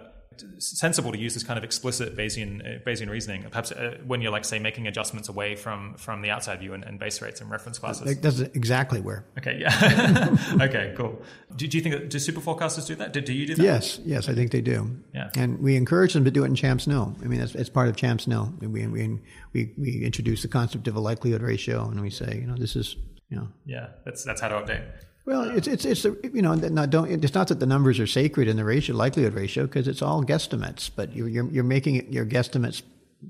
sensible 0.58 1.12
to 1.12 1.18
use 1.18 1.34
this 1.34 1.42
kind 1.42 1.58
of 1.58 1.64
explicit 1.64 2.16
Bayesian 2.16 2.60
uh, 2.60 2.78
Bayesian 2.84 3.08
reasoning, 3.08 3.42
perhaps 3.42 3.72
uh, 3.72 3.98
when 4.06 4.20
you're 4.20 4.32
like 4.32 4.44
say 4.44 4.58
making 4.58 4.86
adjustments 4.86 5.28
away 5.28 5.54
from 5.56 5.94
from 5.94 6.22
the 6.22 6.30
outside 6.30 6.60
view 6.60 6.74
and, 6.74 6.84
and 6.84 6.98
base 6.98 7.20
rates 7.22 7.40
and 7.40 7.50
reference 7.50 7.78
classes. 7.78 8.18
That's 8.20 8.40
exactly 8.40 9.00
where. 9.00 9.24
Okay, 9.38 9.58
yeah. 9.60 10.36
okay, 10.60 10.94
cool. 10.96 11.22
Do, 11.56 11.66
do, 11.66 11.76
you 11.76 11.82
think 11.82 11.94
that 11.94 12.10
do 12.10 12.18
superforecasters 12.18 12.86
do 12.86 12.94
that? 12.96 13.12
Do, 13.12 13.20
do 13.20 13.32
you 13.32 13.46
do 13.46 13.54
that? 13.56 13.62
Yes, 13.62 14.00
yes, 14.04 14.28
I 14.28 14.34
think 14.34 14.50
they 14.50 14.60
do. 14.60 14.96
Yeah, 15.14 15.30
and 15.36 15.60
we 15.60 15.76
encourage 15.76 16.12
them 16.12 16.24
to 16.24 16.30
do 16.30 16.44
it 16.44 16.46
in 16.46 16.54
CHAMPS 16.54 16.86
KNOW. 16.86 17.16
I 17.22 17.26
mean, 17.26 17.40
it's, 17.40 17.54
it's 17.54 17.70
part 17.70 17.88
of 17.88 17.96
CHAMPS 17.96 18.26
KNOW. 18.26 18.54
We, 18.60 18.86
we 18.86 19.20
we 19.52 19.72
we 19.76 20.04
introduce 20.04 20.42
the 20.42 20.48
concept 20.48 20.88
of 20.88 20.96
a 20.96 21.00
likelihood 21.00 21.42
ratio, 21.42 21.88
and 21.88 22.00
we 22.00 22.10
say, 22.10 22.38
you 22.40 22.46
know, 22.46 22.56
this 22.56 22.76
is 22.76 22.96
you 23.28 23.36
know. 23.36 23.48
Yeah, 23.66 23.88
that's 24.04 24.24
that's 24.24 24.40
how 24.40 24.48
to 24.48 24.56
update. 24.56 24.84
Well, 25.26 25.56
it's 25.56 25.66
it's 25.66 25.84
it's 25.84 26.04
you 26.04 26.42
know 26.42 26.54
not 26.54 26.90
don't 26.90 27.24
it's 27.24 27.34
not 27.34 27.48
that 27.48 27.58
the 27.58 27.66
numbers 27.66 27.98
are 27.98 28.06
sacred 28.06 28.46
in 28.46 28.56
the 28.56 28.64
ratio 28.64 28.94
likelihood 28.94 29.34
ratio 29.34 29.64
because 29.64 29.88
it's 29.88 30.02
all 30.02 30.22
guesstimates, 30.22 30.90
but 30.94 31.14
you're 31.14 31.28
you're, 31.28 31.48
you're 31.50 31.64
making 31.64 31.96
it, 31.96 32.08
your 32.08 32.26
guesstimates 32.26 32.82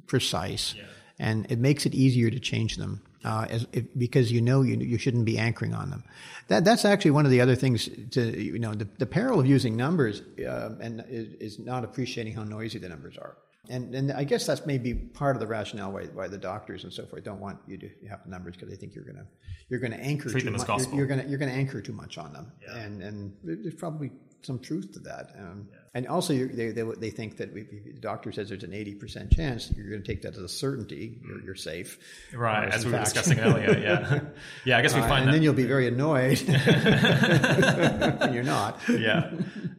precise, 0.07 0.75
yeah. 0.77 0.85
and 1.21 1.47
it 1.51 1.61
makes 1.61 1.87
it 1.87 1.95
easier 1.95 2.31
to 2.31 2.41
change 2.41 2.77
them 2.77 3.01
uh, 3.25 3.47
as, 3.49 3.67
it, 3.73 3.97
because 3.97 4.33
you 4.33 4.41
know 4.41 4.63
you 4.63 4.77
you 4.77 4.99
shouldn't 4.99 5.25
be 5.25 5.39
anchoring 5.39 5.73
on 5.73 5.91
them. 5.91 6.03
That 6.49 6.65
that's 6.65 6.85
actually 6.85 7.13
one 7.13 7.27
of 7.27 7.31
the 7.31 7.41
other 7.41 7.55
things 7.55 7.89
to 8.11 8.43
you 8.43 8.59
know 8.59 8.75
the, 8.75 8.89
the 8.99 9.07
peril 9.07 9.39
of 9.39 9.47
using 9.47 9.77
numbers 9.77 10.21
uh, 10.41 10.75
and 10.81 11.05
is, 11.09 11.35
is 11.35 11.59
not 11.61 11.85
appreciating 11.85 12.35
how 12.35 12.43
noisy 12.43 12.79
the 12.79 12.89
numbers 12.89 13.17
are. 13.17 13.37
And, 13.71 13.95
and 13.95 14.13
I 14.13 14.25
guess 14.25 14.45
that's 14.47 14.67
maybe 14.67 14.93
part 14.95 15.37
of 15.37 15.41
the 15.41 15.47
rationale 15.47 15.91
why, 15.91 16.05
why 16.07 16.29
the 16.29 16.39
doctors 16.39 16.85
and 16.85 16.93
so 16.93 17.07
forth 17.07 17.25
don't 17.25 17.41
want 17.41 17.59
you 17.67 17.79
to 17.79 17.89
have 18.11 18.23
the 18.25 18.31
numbers 18.31 18.57
because 18.57 18.69
they 18.69 18.77
think 18.77 18.95
you're 18.95 19.05
going 19.05 19.17
to 19.17 19.27
you're 19.69 19.81
to 19.93 20.01
anchor 20.01 20.29
Treat 20.29 20.45
too 20.45 20.51
much. 20.51 20.69
You're, 20.69 20.95
you're 20.95 21.07
to 21.23 21.29
you're 21.29 21.39
to 21.51 21.57
anchor 21.57 21.81
too 21.81 21.93
much 21.93 22.19
on 22.19 22.33
them, 22.33 22.53
yeah. 22.63 22.77
and 22.77 23.03
and 23.03 23.33
there's 23.43 23.75
probably 23.75 24.11
some 24.43 24.59
truth 24.59 24.93
to 24.93 24.99
that. 25.01 25.33
Um, 25.39 25.69
yeah. 25.71 25.79
And 25.97 26.09
also, 26.09 26.35
they, 26.35 26.73
they, 26.73 26.83
they 26.83 27.11
think 27.11 27.37
that 27.37 27.57
if 27.57 27.85
the 27.85 27.93
doctor 28.01 28.33
says 28.33 28.49
there's 28.49 28.65
an 28.65 28.73
80% 28.73 29.35
chance, 29.35 29.73
you're 29.77 29.89
going 29.89 30.03
to 30.03 30.07
take 30.07 30.23
that 30.23 30.35
as 30.35 30.41
a 30.43 30.49
certainty. 30.49 31.21
You're, 31.25 31.41
you're 31.45 31.55
safe. 31.55 31.99
Right, 32.35 32.69
as 32.69 32.85
we 32.85 32.91
were 32.91 32.99
discussing 32.99 33.39
earlier. 33.39 33.79
Yeah. 33.79 34.21
Yeah, 34.65 34.79
I 34.79 34.83
guess 34.83 34.95
we 34.95 35.01
uh, 35.01 35.09
find 35.09 35.25
And 35.25 35.29
that. 35.29 35.33
then 35.33 35.43
you'll 35.43 35.53
be 35.55 35.67
very 35.67 35.87
annoyed 35.89 36.41
when 38.19 38.33
you're 38.35 38.43
not. 38.43 38.81
Yeah. 38.89 39.31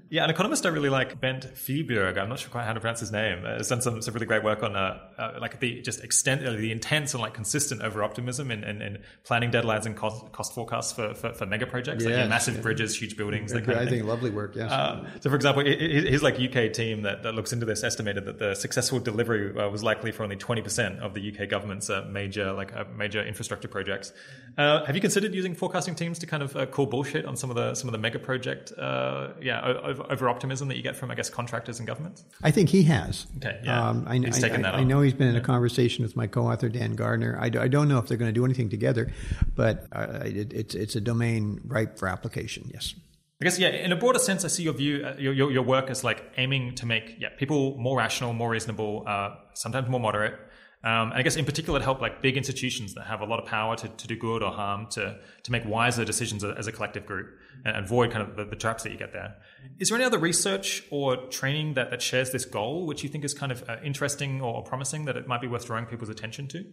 Yeah, 0.09 0.23
an 0.23 0.29
economist 0.29 0.65
I 0.65 0.69
really 0.69 0.89
like, 0.89 1.19
Bent 1.19 1.43
Flyvbjerg. 1.55 2.17
I'm 2.17 2.29
not 2.29 2.39
sure 2.39 2.49
quite 2.49 2.63
how 2.63 2.73
to 2.73 2.79
pronounce 2.79 2.99
his 2.99 3.11
name. 3.11 3.43
Uh, 3.43 3.57
has 3.57 3.67
done 3.67 3.81
some, 3.81 4.01
some 4.01 4.13
really 4.13 4.27
great 4.27 4.43
work 4.43 4.61
on 4.63 4.75
uh, 4.75 4.99
uh, 5.17 5.33
like 5.41 5.59
the 5.59 5.81
just 5.81 6.03
extent, 6.03 6.45
uh, 6.45 6.51
the 6.51 6.71
intense 6.71 7.13
and 7.13 7.21
like 7.21 7.33
consistent 7.33 7.81
over 7.81 8.03
optimism 8.03 8.51
in, 8.51 8.63
in, 8.63 8.81
in, 8.81 8.99
planning 9.23 9.51
deadlines 9.51 9.85
and 9.85 9.97
cost, 9.97 10.31
cost 10.31 10.53
forecasts 10.53 10.93
for, 10.93 11.13
for, 11.15 11.33
for 11.33 11.45
mega 11.45 11.65
projects, 11.65 12.05
yes, 12.05 12.17
like 12.17 12.29
massive 12.29 12.55
yeah. 12.55 12.61
bridges, 12.61 12.97
huge 12.97 13.17
buildings. 13.17 13.51
That 13.51 13.65
kind 13.65 13.79
I 13.79 13.83
of 13.83 13.89
think 13.89 14.05
lovely 14.05 14.29
work. 14.29 14.55
yeah 14.55 14.67
Uh, 14.67 15.05
so, 15.19 15.29
for 15.29 15.35
example, 15.35 15.63
his 16.05 16.23
like 16.23 16.39
UK 16.39 16.71
team 16.73 17.01
that, 17.03 17.23
that 17.23 17.33
looks 17.33 17.53
into 17.53 17.65
this 17.65 17.83
estimated 17.83 18.25
that 18.25 18.39
the 18.39 18.55
successful 18.55 18.99
delivery 18.99 19.57
uh, 19.57 19.69
was 19.69 19.83
likely 19.83 20.11
for 20.11 20.23
only 20.23 20.35
20% 20.35 20.99
of 20.99 21.13
the 21.13 21.31
UK 21.31 21.49
government's 21.49 21.89
major 22.09 22.51
like 22.53 22.71
major 22.95 23.23
infrastructure 23.23 23.67
projects. 23.67 24.13
have 24.57 24.95
you 24.95 25.01
considered 25.01 25.33
using 25.33 25.55
forecasting 25.55 25.95
teams 25.95 26.19
to 26.19 26.25
kind 26.25 26.43
of 26.43 26.71
call 26.71 26.85
bullshit 26.85 27.25
on 27.25 27.35
some 27.35 27.49
of 27.49 27.55
the 27.55 27.75
some 27.75 27.87
of 27.87 27.91
the 27.91 27.97
mega 27.97 28.19
project 28.19 28.71
yeah 28.77 29.75
over, 29.83 30.11
over 30.11 30.29
optimism 30.29 30.67
that 30.67 30.77
you 30.77 30.83
get 30.83 30.95
from, 30.95 31.11
I 31.11 31.15
guess, 31.15 31.29
contractors 31.29 31.79
and 31.79 31.87
governments? 31.87 32.23
I 32.43 32.51
think 32.51 32.69
he 32.69 32.83
has. 32.83 33.27
Okay, 33.37 33.59
yeah. 33.63 33.89
Um, 33.89 34.05
I, 34.07 34.17
he's 34.17 34.37
I, 34.37 34.47
taken 34.47 34.65
I, 34.65 34.71
that 34.71 34.79
I, 34.79 34.83
know 34.83 35.01
he's 35.01 35.13
been 35.13 35.27
in 35.27 35.35
a 35.35 35.41
conversation 35.41 36.03
with 36.03 36.15
my 36.15 36.27
co-author 36.27 36.69
Dan 36.69 36.93
Gardner. 36.93 37.37
I, 37.39 37.45
I 37.45 37.67
don't 37.67 37.87
know 37.87 37.99
if 37.99 38.07
they're 38.07 38.17
going 38.17 38.29
to 38.29 38.39
do 38.39 38.45
anything 38.45 38.69
together, 38.69 39.11
but 39.55 39.87
uh, 39.91 40.21
it, 40.23 40.53
it's 40.53 40.75
it's 40.75 40.95
a 40.95 41.01
domain 41.01 41.61
ripe 41.65 41.97
for 41.97 42.07
application. 42.07 42.69
Yes. 42.73 42.95
I 43.41 43.43
guess 43.43 43.59
yeah. 43.59 43.69
In 43.69 43.91
a 43.91 43.97
broader 43.97 44.19
sense, 44.19 44.45
I 44.45 44.47
see 44.47 44.63
your 44.63 44.73
view, 44.73 45.05
uh, 45.05 45.15
your, 45.17 45.33
your, 45.33 45.63
work 45.63 45.89
as 45.89 46.03
like 46.03 46.23
aiming 46.37 46.75
to 46.75 46.85
make 46.85 47.17
yeah 47.19 47.29
people 47.37 47.75
more 47.77 47.97
rational, 47.97 48.31
more 48.31 48.49
reasonable, 48.49 49.03
uh, 49.05 49.35
sometimes 49.53 49.89
more 49.89 49.99
moderate, 49.99 50.39
um, 50.85 51.09
and 51.09 51.15
I 51.15 51.21
guess 51.23 51.35
in 51.35 51.45
particular, 51.45 51.79
to 51.79 51.83
help 51.83 51.99
like 51.99 52.21
big 52.21 52.37
institutions 52.37 52.93
that 52.93 53.07
have 53.07 53.21
a 53.21 53.25
lot 53.25 53.39
of 53.39 53.45
power 53.45 53.75
to, 53.75 53.87
to 53.89 54.07
do 54.07 54.15
good 54.15 54.41
or 54.41 54.51
harm 54.51 54.87
to 54.91 55.19
to 55.43 55.51
make 55.51 55.65
wiser 55.65 56.05
decisions 56.05 56.43
as 56.43 56.67
a 56.67 56.71
collective 56.71 57.05
group 57.05 57.27
and 57.65 57.75
avoid 57.75 58.11
kind 58.11 58.21
of 58.21 58.37
the, 58.37 58.45
the 58.45 58.55
traps 58.55 58.83
that 58.83 58.91
you 58.91 58.97
get 58.97 59.11
there. 59.11 59.35
Is 59.79 59.89
there 59.89 59.97
any 59.97 60.05
other 60.05 60.19
research 60.19 60.83
or 60.91 61.17
training 61.27 61.73
that, 61.73 61.89
that 61.89 62.01
shares 62.01 62.31
this 62.31 62.45
goal, 62.45 62.85
which 62.85 63.03
you 63.03 63.09
think 63.09 63.25
is 63.25 63.33
kind 63.33 63.51
of 63.51 63.67
uh, 63.67 63.77
interesting 63.83 64.41
or 64.41 64.63
promising 64.63 65.05
that 65.05 65.17
it 65.17 65.27
might 65.27 65.41
be 65.41 65.47
worth 65.47 65.65
drawing 65.65 65.87
people's 65.87 66.09
attention 66.09 66.47
to? 66.49 66.63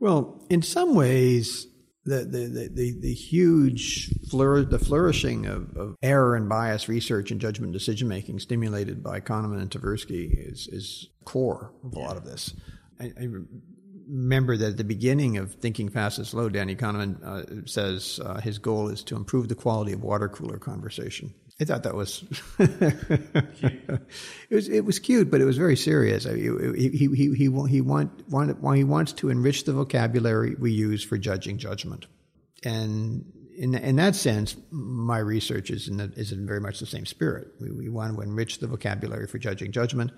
Well, 0.00 0.44
in 0.50 0.60
some 0.60 0.94
ways, 0.94 1.68
the 2.04 2.24
the 2.24 2.70
the, 2.72 2.98
the, 3.00 3.14
huge 3.14 4.10
flour- 4.28 4.64
the 4.64 4.78
flourishing 4.78 5.46
of, 5.46 5.76
of, 5.76 5.96
error 6.02 6.36
and 6.36 6.48
bias 6.48 6.88
research 6.88 7.30
and 7.30 7.40
judgment 7.40 7.72
decision 7.72 8.08
making 8.08 8.38
stimulated 8.38 9.02
by 9.02 9.20
Kahneman 9.20 9.60
and 9.60 9.70
Tversky 9.70 10.50
is 10.50 10.68
is 10.68 11.08
core 11.24 11.72
of 11.82 11.94
a 11.94 11.98
lot 11.98 12.16
of 12.16 12.24
this. 12.24 12.54
I, 13.00 13.12
I, 13.18 13.28
remember 14.06 14.56
that 14.56 14.72
at 14.72 14.76
the 14.76 14.84
beginning 14.84 15.38
of 15.38 15.54
Thinking 15.54 15.88
Fast 15.88 16.18
and 16.18 16.26
Slow, 16.26 16.50
Danny 16.50 16.76
Kahneman 16.76 17.22
uh, 17.24 17.66
says 17.66 18.20
uh, 18.22 18.40
his 18.40 18.58
goal 18.58 18.88
is 18.88 19.02
to 19.04 19.16
improve 19.16 19.48
the 19.48 19.54
quality 19.54 19.92
of 19.92 20.02
water 20.02 20.28
cooler 20.28 20.58
conversation. 20.58 21.32
I 21.60 21.64
thought 21.64 21.84
that 21.84 21.94
was 21.94 22.24
it 22.58 24.00
was 24.50 24.68
it 24.68 24.84
was 24.84 24.98
cute, 24.98 25.30
but 25.30 25.40
it 25.40 25.44
was 25.44 25.56
very 25.56 25.76
serious. 25.76 26.24
He 26.24 26.50
he 26.76 26.88
he 26.88 27.08
he, 27.14 27.34
he, 27.34 27.66
he 27.68 27.80
want, 27.80 28.28
wanted, 28.28 28.56
he 28.76 28.84
wants 28.84 29.12
to 29.14 29.30
enrich 29.30 29.64
the 29.64 29.72
vocabulary 29.72 30.56
we 30.56 30.72
use 30.72 31.04
for 31.04 31.16
judging 31.16 31.58
judgment, 31.58 32.06
and 32.64 33.24
in 33.56 33.76
in 33.76 33.96
that 33.96 34.16
sense, 34.16 34.56
my 34.70 35.18
research 35.18 35.70
is 35.70 35.86
in, 35.86 35.98
the, 35.98 36.12
is 36.16 36.32
in 36.32 36.44
very 36.44 36.60
much 36.60 36.80
the 36.80 36.86
same 36.86 37.06
spirit. 37.06 37.48
We, 37.60 37.70
we 37.70 37.88
want 37.88 38.16
to 38.16 38.22
enrich 38.22 38.58
the 38.58 38.66
vocabulary 38.66 39.28
for 39.28 39.38
judging 39.38 39.70
judgment, 39.70 40.10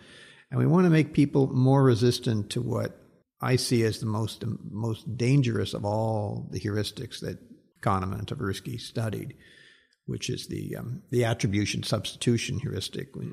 and 0.51 0.59
we 0.59 0.67
want 0.67 0.85
to 0.87 0.91
make 0.91 1.13
people 1.13 1.49
more 1.49 1.85
resistant 1.85 2.49
to 2.51 2.63
what 2.63 2.99
I 3.43 3.57
see 3.57 3.85
as 3.85 4.01
the 4.01 4.07
most 4.07 4.43
most 4.71 5.19
dangerous 5.19 5.75
of 5.75 5.85
all 5.85 6.49
the 6.51 6.61
heuristics 6.61 7.21
that 7.21 7.39
Kahneman 7.83 8.21
and 8.21 8.27
Tversky 8.27 8.81
studied, 8.81 9.35
which 10.07 10.31
is 10.31 10.47
the 10.47 10.77
um, 10.77 11.03
the 11.11 11.25
attribution 11.25 11.83
substitution 11.83 12.59
heuristic. 12.59 13.15
We, 13.15 13.33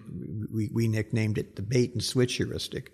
we, 0.51 0.69
we, 0.73 0.87
nicknamed 0.87 1.37
it 1.37 1.55
the 1.55 1.61
bait 1.61 1.93
and 1.93 2.03
switch 2.03 2.35
heuristic. 2.35 2.93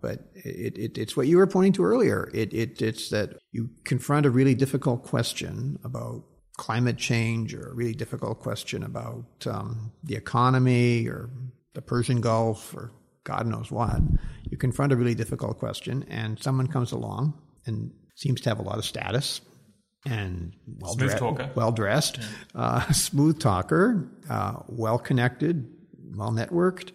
But 0.00 0.30
it, 0.34 0.78
it, 0.78 0.98
it's 0.98 1.16
what 1.16 1.26
you 1.26 1.36
were 1.36 1.46
pointing 1.46 1.74
to 1.74 1.84
earlier. 1.84 2.30
It, 2.32 2.54
it 2.54 2.80
it's 2.80 3.10
that 3.10 3.36
you 3.52 3.68
confront 3.84 4.24
a 4.24 4.30
really 4.30 4.54
difficult 4.54 5.02
question 5.02 5.78
about 5.84 6.24
climate 6.56 6.96
change 6.96 7.54
or 7.54 7.68
a 7.68 7.74
really 7.74 7.94
difficult 7.94 8.40
question 8.40 8.82
about 8.82 9.26
um, 9.46 9.92
the 10.02 10.16
economy 10.16 11.06
or 11.06 11.30
the 11.74 11.82
Persian 11.82 12.20
Gulf 12.20 12.74
or 12.74 12.92
God 13.24 13.46
knows 13.46 13.70
what. 13.70 14.00
You 14.50 14.56
confront 14.56 14.92
a 14.92 14.96
really 14.96 15.14
difficult 15.14 15.58
question, 15.58 16.04
and 16.08 16.42
someone 16.42 16.66
comes 16.66 16.92
along 16.92 17.34
and 17.66 17.92
seems 18.16 18.40
to 18.40 18.48
have 18.48 18.58
a 18.58 18.62
lot 18.62 18.78
of 18.78 18.84
status 18.84 19.42
and 20.06 20.52
well 20.78 20.94
smooth 20.94 21.18
talker, 21.18 21.50
well 21.54 21.72
dressed, 21.72 22.18
yeah. 22.18 22.60
uh, 22.60 22.92
smooth 22.92 23.38
talker, 23.38 24.08
uh, 24.28 24.54
well 24.68 24.98
connected, 24.98 25.70
well 26.14 26.32
networked, 26.32 26.92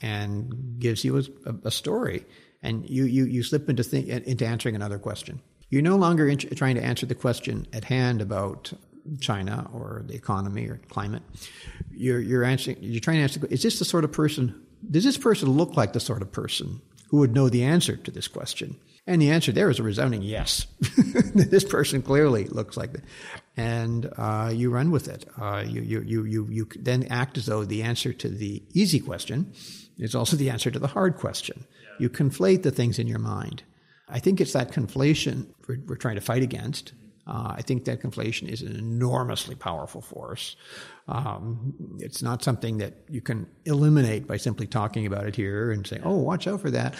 and 0.00 0.78
gives 0.78 1.04
you 1.04 1.18
a, 1.18 1.54
a, 1.64 1.70
story, 1.70 2.26
and 2.62 2.88
you 2.88 3.04
you 3.04 3.24
you 3.24 3.42
slip 3.42 3.68
into 3.68 3.82
think, 3.82 4.08
into 4.08 4.46
answering 4.46 4.74
another 4.74 4.98
question. 4.98 5.40
You're 5.70 5.82
no 5.82 5.96
longer 5.96 6.28
in, 6.28 6.36
trying 6.36 6.74
to 6.74 6.84
answer 6.84 7.06
the 7.06 7.14
question 7.14 7.66
at 7.72 7.84
hand 7.84 8.20
about 8.20 8.72
China 9.20 9.70
or 9.72 10.02
the 10.06 10.14
economy 10.14 10.66
or 10.66 10.80
climate. 10.88 11.22
You're 11.90 12.20
you're 12.20 12.44
answering. 12.44 12.76
You're 12.80 13.00
trying 13.00 13.18
to 13.18 13.22
answer. 13.22 13.46
Is 13.46 13.62
this 13.62 13.78
the 13.78 13.84
sort 13.84 14.04
of 14.04 14.12
person? 14.12 14.60
Does 14.90 15.04
this 15.04 15.16
person 15.16 15.50
look 15.50 15.76
like 15.76 15.92
the 15.92 16.00
sort 16.00 16.22
of 16.22 16.32
person 16.32 16.82
who 17.08 17.18
would 17.18 17.34
know 17.34 17.48
the 17.48 17.64
answer 17.64 17.96
to 17.96 18.10
this 18.10 18.28
question? 18.28 18.76
And 19.06 19.20
the 19.20 19.30
answer 19.30 19.50
there 19.50 19.68
is 19.68 19.80
a 19.80 19.82
resounding 19.82 20.22
yes. 20.22 20.66
this 21.34 21.64
person 21.64 22.02
clearly 22.02 22.44
looks 22.44 22.76
like 22.76 22.92
that. 22.92 23.04
And 23.56 24.08
uh, 24.16 24.52
you 24.54 24.70
run 24.70 24.92
with 24.92 25.08
it. 25.08 25.24
Uh, 25.40 25.64
you, 25.66 25.82
you, 25.82 26.02
you, 26.02 26.24
you, 26.24 26.46
you 26.48 26.68
then 26.78 27.04
act 27.10 27.36
as 27.36 27.46
though 27.46 27.64
the 27.64 27.82
answer 27.82 28.12
to 28.12 28.28
the 28.28 28.62
easy 28.72 29.00
question 29.00 29.52
is 29.98 30.14
also 30.14 30.36
the 30.36 30.50
answer 30.50 30.70
to 30.70 30.78
the 30.78 30.86
hard 30.86 31.16
question. 31.16 31.66
Yeah. 31.68 31.88
You 31.98 32.10
conflate 32.10 32.62
the 32.62 32.70
things 32.70 32.98
in 32.98 33.08
your 33.08 33.18
mind. 33.18 33.64
I 34.08 34.20
think 34.20 34.40
it's 34.40 34.52
that 34.52 34.72
conflation 34.72 35.48
we're, 35.66 35.78
we're 35.86 35.96
trying 35.96 36.14
to 36.14 36.20
fight 36.20 36.42
against. 36.42 36.92
Uh, 37.24 37.54
I 37.56 37.62
think 37.62 37.84
that 37.84 38.02
conflation 38.02 38.48
is 38.48 38.62
an 38.62 38.74
enormously 38.76 39.54
powerful 39.54 40.00
force. 40.00 40.56
Um, 41.06 41.96
it's 41.98 42.20
not 42.20 42.42
something 42.42 42.78
that 42.78 42.94
you 43.08 43.20
can 43.20 43.46
eliminate 43.64 44.26
by 44.26 44.36
simply 44.38 44.66
talking 44.66 45.06
about 45.06 45.26
it 45.26 45.36
here 45.36 45.70
and 45.70 45.86
saying, 45.86 46.02
"Oh, 46.04 46.16
watch 46.16 46.48
out 46.48 46.60
for 46.60 46.70
that," 46.72 46.94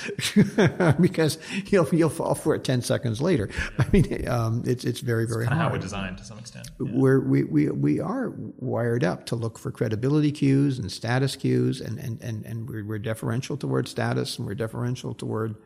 because 1.00 1.38
you'll 1.66 1.88
you'll 1.92 2.08
fall 2.08 2.36
for 2.36 2.54
it 2.54 2.62
ten 2.62 2.82
seconds 2.82 3.20
later. 3.20 3.48
I 3.78 3.86
mean, 3.92 4.28
um, 4.28 4.62
it's 4.64 4.84
it's 4.84 5.00
very 5.00 5.26
very 5.26 5.44
it's 5.44 5.52
hard. 5.52 5.60
How 5.60 5.72
we're 5.72 5.78
designed 5.78 6.18
to 6.18 6.24
some 6.24 6.38
extent. 6.38 6.70
Yeah. 6.80 6.92
We're, 6.92 7.20
we 7.20 7.42
we 7.42 7.70
we 7.70 8.00
are 8.00 8.32
wired 8.36 9.02
up 9.02 9.26
to 9.26 9.36
look 9.36 9.58
for 9.58 9.72
credibility 9.72 10.30
cues 10.30 10.78
and 10.78 10.90
status 10.90 11.34
cues, 11.34 11.80
and 11.80 11.98
and 11.98 12.20
and 12.22 12.46
and 12.46 12.68
we're, 12.68 12.84
we're 12.84 12.98
deferential 12.98 13.56
toward 13.56 13.88
status, 13.88 14.38
and 14.38 14.46
we're 14.46 14.54
deferential 14.54 15.14
toward 15.14 15.56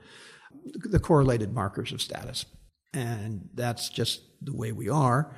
the 0.65 0.99
correlated 0.99 1.53
markers 1.53 1.93
of 1.93 2.01
status. 2.01 2.47
And 2.97 3.49
that's 3.55 3.91
just 3.91 4.23
the 4.41 4.55
way 4.55 4.73
we 4.73 4.89
are. 4.89 5.35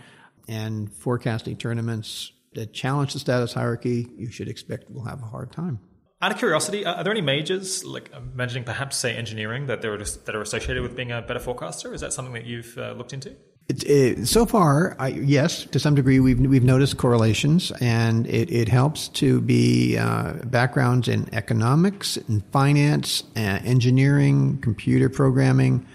And 0.48 0.92
forecasting 0.92 1.56
tournaments 1.56 2.32
that 2.54 2.72
challenge 2.72 3.12
the 3.12 3.18
status 3.18 3.52
hierarchy, 3.52 4.08
you 4.16 4.30
should 4.30 4.48
expect 4.48 4.84
we'll 4.88 5.04
have 5.04 5.22
a 5.22 5.26
hard 5.26 5.52
time. 5.52 5.80
Out 6.20 6.32
of 6.32 6.38
curiosity, 6.38 6.84
are 6.84 7.04
there 7.04 7.12
any 7.12 7.20
majors, 7.20 7.84
like 7.84 8.10
imagining 8.12 8.64
perhaps 8.64 8.96
say 8.96 9.14
engineering, 9.14 9.66
that 9.66 9.84
are 9.84 9.96
that 9.96 10.34
are 10.34 10.40
associated 10.40 10.82
with 10.82 10.96
being 10.96 11.12
a 11.12 11.22
better 11.22 11.38
forecaster? 11.38 11.94
Is 11.94 12.00
that 12.00 12.12
something 12.12 12.34
that 12.34 12.44
you've 12.44 12.76
uh, 12.76 12.92
looked 12.92 13.12
into? 13.12 13.36
It, 13.68 13.84
it, 13.84 14.26
so 14.26 14.46
far, 14.46 14.96
I, 14.98 15.08
yes, 15.08 15.64
to 15.66 15.78
some 15.78 15.94
degree, 15.94 16.18
we've 16.18 16.40
we've 16.40 16.64
noticed 16.64 16.96
correlations, 16.96 17.70
and 17.80 18.26
it, 18.26 18.50
it 18.50 18.68
helps 18.68 19.08
to 19.08 19.40
be 19.42 19.96
uh, 19.96 20.32
backgrounds 20.44 21.06
in 21.06 21.32
economics, 21.32 22.16
in 22.16 22.40
finance, 22.50 23.22
uh, 23.36 23.40
engineering, 23.40 24.58
computer 24.60 25.08
programming, 25.08 25.86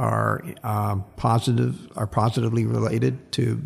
are 0.00 0.42
uh, 0.64 0.96
positive 1.16 1.76
are 1.96 2.06
positively 2.06 2.64
related 2.64 3.30
to. 3.32 3.60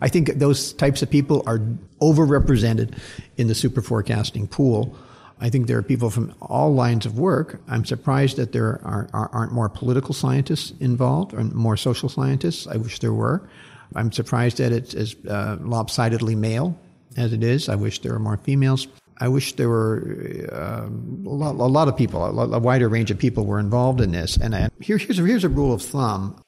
I 0.00 0.08
think 0.08 0.34
those 0.34 0.72
types 0.72 1.02
of 1.02 1.10
people 1.10 1.44
are 1.46 1.60
overrepresented 2.00 2.98
in 3.36 3.46
the 3.46 3.54
superforecasting 3.54 4.50
pool. 4.50 4.96
I 5.40 5.50
think 5.50 5.66
there 5.68 5.78
are 5.78 5.82
people 5.82 6.10
from 6.10 6.34
all 6.40 6.74
lines 6.74 7.06
of 7.06 7.18
work. 7.18 7.60
I'm 7.68 7.84
surprised 7.84 8.38
that 8.38 8.52
there 8.52 8.80
are, 8.84 9.08
not 9.12 9.52
more 9.52 9.68
political 9.68 10.14
scientists 10.14 10.72
involved 10.80 11.32
or 11.34 11.44
more 11.44 11.76
social 11.76 12.08
scientists. 12.08 12.66
I 12.66 12.76
wish 12.76 12.98
there 12.98 13.12
were. 13.12 13.48
I'm 13.94 14.10
surprised 14.10 14.56
that 14.58 14.72
it's 14.72 14.94
as 14.94 15.14
uh, 15.28 15.58
lopsidedly 15.60 16.34
male 16.34 16.76
as 17.16 17.32
it 17.32 17.44
is. 17.44 17.68
I 17.68 17.76
wish 17.76 18.00
there 18.00 18.12
were 18.12 18.18
more 18.18 18.38
females. 18.38 18.88
I 19.18 19.28
wish 19.28 19.54
there 19.54 19.68
were 19.68 20.46
uh, 20.52 20.86
a, 20.86 21.34
lot, 21.34 21.54
a, 21.54 21.64
lot, 21.68 21.88
of 21.88 21.96
people, 21.96 22.22
a, 22.24 22.48
a, 22.50 22.58
wider 22.58 22.88
range 22.88 23.10
of 23.10 23.18
people 23.18 23.46
were 23.46 23.58
involved 23.58 24.00
in 24.00 24.12
this. 24.12 24.36
And 24.36 24.54
here, 24.80 24.98
here's, 24.98 25.18
a, 25.18 25.22
here's 25.22 25.44
a 25.44 25.48
rule 25.48 25.72
of 25.72 25.80
thumb. 25.80 26.42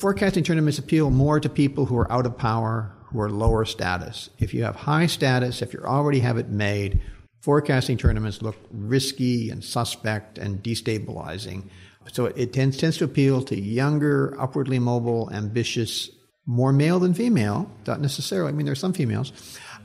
Forecasting 0.00 0.42
tournaments 0.42 0.78
appeal 0.78 1.10
more 1.10 1.38
to 1.38 1.48
people 1.50 1.84
who 1.84 1.98
are 1.98 2.10
out 2.10 2.24
of 2.24 2.38
power, 2.38 2.94
who 3.06 3.20
are 3.20 3.30
lower 3.30 3.66
status. 3.66 4.30
If 4.38 4.54
you 4.54 4.64
have 4.64 4.74
high 4.74 5.06
status, 5.06 5.60
if 5.60 5.74
you 5.74 5.80
already 5.80 6.20
have 6.20 6.38
it 6.38 6.48
made, 6.48 7.02
forecasting 7.42 7.98
tournaments 7.98 8.40
look 8.40 8.56
risky 8.70 9.50
and 9.50 9.62
suspect 9.62 10.38
and 10.38 10.62
destabilizing. 10.62 11.68
So 12.10 12.26
it, 12.26 12.38
it 12.38 12.52
tends, 12.54 12.78
tends 12.78 12.96
to 12.98 13.04
appeal 13.04 13.42
to 13.42 13.60
younger, 13.60 14.34
upwardly 14.40 14.78
mobile, 14.78 15.30
ambitious, 15.30 16.08
more 16.46 16.72
male 16.72 16.98
than 17.00 17.12
female, 17.12 17.70
not 17.86 18.00
necessarily. 18.00 18.48
I 18.48 18.52
mean, 18.52 18.64
there 18.64 18.72
are 18.72 18.76
some 18.76 18.94
females, 18.94 19.32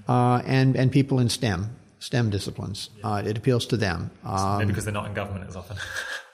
uh, 0.08 0.42
and, 0.46 0.78
and 0.78 0.90
people 0.90 1.20
in 1.20 1.28
STEM 1.28 1.76
STEM 2.00 2.30
disciplines. 2.30 2.90
Uh, 3.04 3.22
it 3.26 3.38
appeals 3.38 3.66
to 3.68 3.78
them. 3.78 4.12
Um, 4.24 4.60
Maybe 4.60 4.70
because 4.70 4.86
they're 4.86 4.94
not 4.94 5.06
in 5.06 5.14
government 5.14 5.48
as 5.48 5.56
often. 5.56 5.78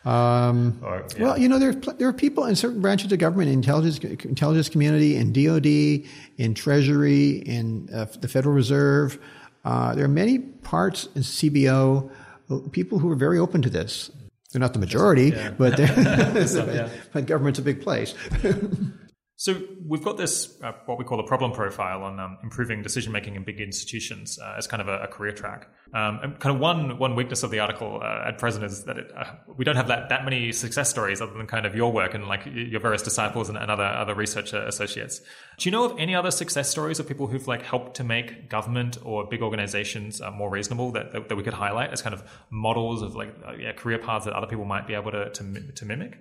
Um, 0.05 0.79
or, 0.83 1.03
yeah. 1.17 1.23
Well, 1.23 1.37
you 1.39 1.49
know, 1.49 1.57
there 1.57 1.73
there 1.73 2.07
are 2.07 2.13
people 2.13 2.45
in 2.45 2.55
certain 2.55 2.79
branches 2.79 3.11
of 3.11 3.17
government, 3.17 3.49
intelligence 3.49 3.97
intelligence 4.23 4.69
community, 4.69 5.15
in 5.15 5.33
DoD, 5.33 6.07
in 6.37 6.53
Treasury, 6.53 7.37
in 7.39 7.89
uh, 7.91 8.05
the 8.21 8.27
Federal 8.27 8.53
Reserve. 8.53 9.17
Uh, 9.63 9.95
there 9.95 10.05
are 10.05 10.07
many 10.07 10.37
parts 10.37 11.09
in 11.15 11.23
CBO 11.23 12.11
people 12.71 12.99
who 12.99 13.11
are 13.11 13.15
very 13.15 13.39
open 13.39 13.61
to 13.61 13.69
this. 13.69 14.11
They're 14.51 14.59
not 14.59 14.73
the 14.73 14.79
majority, 14.79 15.29
yeah. 15.29 15.51
but, 15.51 15.77
yeah. 15.79 16.89
but 17.11 17.25
government's 17.25 17.59
a 17.59 17.61
big 17.61 17.81
place. 17.81 18.13
So 19.37 19.61
we've 19.85 20.03
got 20.03 20.15
this 20.15 20.61
uh, 20.61 20.71
what 20.85 20.97
we 20.97 21.03
call 21.03 21.19
a 21.19 21.27
problem 21.27 21.51
profile 21.51 22.03
on 22.03 22.21
um, 22.21 22.37
improving 22.41 22.81
decision 22.81 23.11
making 23.11 23.35
in 23.35 23.43
big 23.43 23.59
institutions 23.59 24.39
uh, 24.39 24.55
as 24.57 24.65
kind 24.65 24.81
of 24.81 24.87
a, 24.87 24.99
a 24.99 25.07
career 25.07 25.33
track. 25.33 25.67
Um, 25.93 26.19
and 26.23 26.39
kind 26.39 26.55
of 26.55 26.61
one 26.61 26.97
one 26.97 27.15
weakness 27.15 27.43
of 27.43 27.51
the 27.51 27.59
article 27.59 27.99
uh, 28.01 28.29
at 28.29 28.37
present 28.37 28.63
is 28.63 28.85
that 28.85 28.97
it, 28.97 29.11
uh, 29.15 29.25
we 29.57 29.65
don't 29.65 29.75
have 29.75 29.89
that, 29.89 30.07
that 30.07 30.23
many 30.23 30.53
success 30.53 30.89
stories 30.89 31.19
other 31.21 31.33
than 31.33 31.47
kind 31.47 31.65
of 31.65 31.75
your 31.75 31.91
work 31.91 32.13
and 32.13 32.27
like 32.27 32.45
your 32.45 32.79
various 32.79 33.01
disciples 33.01 33.49
and, 33.49 33.57
and 33.57 33.69
other 33.69 33.83
other 33.83 34.15
research 34.15 34.53
associates. 34.53 35.19
Do 35.57 35.67
you 35.67 35.71
know 35.71 35.83
of 35.83 35.99
any 35.99 36.15
other 36.15 36.31
success 36.31 36.69
stories 36.69 37.01
of 37.01 37.07
people 37.07 37.27
who've 37.27 37.47
like 37.47 37.61
helped 37.61 37.97
to 37.97 38.05
make 38.05 38.49
government 38.49 38.97
or 39.03 39.27
big 39.27 39.41
organizations 39.41 40.21
uh, 40.21 40.31
more 40.31 40.49
reasonable 40.49 40.91
that, 40.93 41.11
that, 41.11 41.27
that 41.27 41.35
we 41.35 41.43
could 41.43 41.53
highlight 41.53 41.91
as 41.91 42.01
kind 42.01 42.13
of 42.13 42.23
models 42.51 43.01
of 43.01 43.15
like 43.15 43.35
uh, 43.45 43.51
yeah, 43.59 43.73
career 43.73 43.97
paths 43.97 44.23
that 44.23 44.33
other 44.33 44.47
people 44.47 44.63
might 44.63 44.87
be 44.87 44.93
able 44.93 45.11
to 45.11 45.29
to, 45.31 45.71
to 45.73 45.85
mimic? 45.85 46.19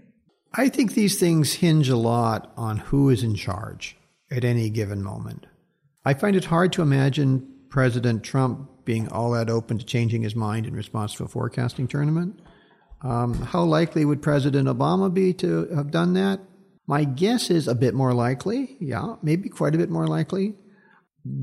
I 0.57 0.69
think 0.69 0.95
these 0.95 1.19
things 1.19 1.55
hinge 1.55 1.89
a 1.89 1.97
lot 1.97 2.53
on 2.57 2.79
who 2.79 3.11
is 3.11 3.25
in 3.25 3.35
charge 3.35 3.97
at 4.31 4.45
any 4.45 4.71
given 4.71 5.03
moment. 5.03 5.47
I 6.05 6.15
find 6.15 6.37
it 6.37 6.45
hard 6.45 6.73
to 6.75 6.83
imagine 6.83 7.49
President 7.71 8.23
Trump 8.23 8.71
being 8.85 9.09
all 9.09 9.33
that 9.33 9.51
open 9.51 9.79
to 9.79 9.85
changing 9.85 10.23
his 10.23 10.37
mind 10.37 10.67
in 10.67 10.75
response 10.75 11.15
to 11.15 11.25
a 11.25 11.29
forecasting 11.29 11.89
tournament. 11.89 12.39
Um, 13.03 13.35
how 13.35 13.65
likely 13.65 14.05
would 14.05 14.23
President 14.23 14.69
Obama 14.69 15.13
be 15.13 15.33
to 15.35 15.67
have 15.75 15.91
done 15.91 16.13
that? 16.15 16.41
My 16.87 17.03
guess 17.03 17.51
is 17.51 17.67
a 17.67 17.75
bit 17.75 17.95
more 17.95 18.15
likely. 18.15 18.77
Yeah, 18.79 19.17
maybe 19.23 19.49
quite 19.49 19.75
a 19.75 19.79
bit 19.79 19.91
more 19.91 20.07
likely. 20.07 20.55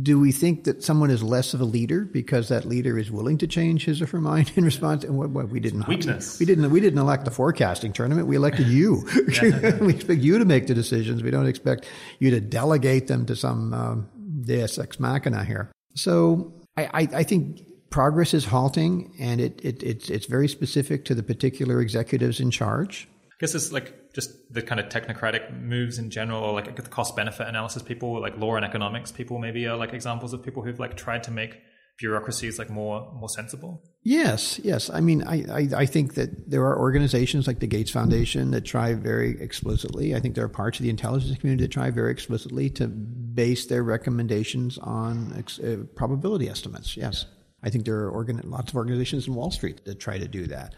Do 0.03 0.19
we 0.19 0.31
think 0.31 0.65
that 0.65 0.83
someone 0.83 1.09
is 1.09 1.23
less 1.23 1.55
of 1.55 1.61
a 1.61 1.65
leader 1.65 2.01
because 2.01 2.49
that 2.49 2.65
leader 2.65 2.99
is 2.99 3.09
willing 3.09 3.39
to 3.39 3.47
change 3.47 3.85
his 3.85 3.99
or 3.99 4.05
her 4.07 4.21
mind 4.21 4.51
in 4.55 4.63
response? 4.63 5.03
And 5.03 5.17
what, 5.17 5.31
what 5.31 5.49
we 5.49 5.59
didn't 5.59 5.87
weakness. 5.87 6.39
We, 6.39 6.45
didn't 6.45 6.69
we 6.69 6.79
didn't 6.79 6.99
elect 6.99 7.25
the 7.25 7.31
forecasting 7.31 7.91
tournament. 7.91 8.27
We 8.27 8.35
elected 8.35 8.67
you. 8.67 9.07
we 9.81 9.95
expect 9.95 10.21
you 10.21 10.37
to 10.37 10.45
make 10.45 10.67
the 10.67 10.75
decisions. 10.75 11.23
We 11.23 11.31
don't 11.31 11.47
expect 11.47 11.87
you 12.19 12.29
to 12.29 12.39
delegate 12.39 13.07
them 13.07 13.25
to 13.25 13.35
some 13.35 13.73
um, 13.73 14.09
Deus 14.41 14.77
ex 14.77 14.99
machina 14.99 15.43
here. 15.43 15.71
So 15.95 16.53
I, 16.77 16.85
I, 16.85 17.07
I 17.15 17.23
think 17.23 17.61
progress 17.89 18.33
is 18.33 18.45
halting, 18.45 19.13
and 19.19 19.41
it, 19.41 19.59
it 19.63 19.83
it's 19.83 20.09
it's 20.09 20.25
very 20.25 20.47
specific 20.47 21.05
to 21.05 21.15
the 21.15 21.23
particular 21.23 21.81
executives 21.81 22.39
in 22.39 22.51
charge. 22.51 23.07
I 23.31 23.35
guess 23.39 23.55
it's 23.55 23.71
like 23.71 23.93
just 24.13 24.29
the 24.53 24.61
kind 24.61 24.79
of 24.79 24.89
technocratic 24.89 25.59
moves 25.61 25.97
in 25.97 26.09
general, 26.09 26.43
or 26.43 26.53
like 26.53 26.75
the 26.75 26.81
cost 26.83 27.15
benefit 27.15 27.47
analysis 27.47 27.81
people, 27.81 28.19
like 28.19 28.37
law 28.37 28.55
and 28.55 28.65
economics 28.65 29.11
people, 29.11 29.39
maybe 29.39 29.65
are 29.67 29.77
like 29.77 29.93
examples 29.93 30.33
of 30.33 30.43
people 30.43 30.63
who've 30.63 30.79
like 30.79 30.97
tried 30.97 31.23
to 31.23 31.31
make 31.31 31.57
bureaucracies 31.97 32.57
like 32.57 32.69
more 32.69 33.11
more 33.13 33.29
sensible. 33.29 33.83
Yes, 34.03 34.59
yes. 34.63 34.89
I 34.89 35.01
mean, 35.01 35.23
I, 35.23 35.45
I, 35.51 35.67
I 35.77 35.85
think 35.85 36.15
that 36.15 36.49
there 36.49 36.63
are 36.63 36.79
organizations 36.79 37.45
like 37.45 37.59
the 37.59 37.67
Gates 37.67 37.91
Foundation 37.91 38.49
that 38.51 38.65
try 38.65 38.95
very 38.95 39.39
explicitly. 39.39 40.15
I 40.15 40.19
think 40.19 40.33
there 40.33 40.43
are 40.43 40.49
parts 40.49 40.79
of 40.79 40.83
the 40.83 40.89
intelligence 40.89 41.37
community 41.37 41.65
that 41.65 41.71
try 41.71 41.91
very 41.91 42.11
explicitly 42.11 42.71
to 42.71 42.87
base 42.87 43.67
their 43.67 43.83
recommendations 43.83 44.79
on 44.79 45.35
ex- 45.37 45.59
uh, 45.59 45.83
probability 45.95 46.49
estimates. 46.49 46.97
Yes. 46.97 47.27
I 47.61 47.69
think 47.69 47.85
there 47.85 47.99
are 47.99 48.09
organ- 48.09 48.41
lots 48.45 48.71
of 48.71 48.75
organizations 48.75 49.27
in 49.27 49.35
Wall 49.35 49.51
Street 49.51 49.85
that 49.85 49.99
try 49.99 50.17
to 50.17 50.27
do 50.27 50.47
that. 50.47 50.73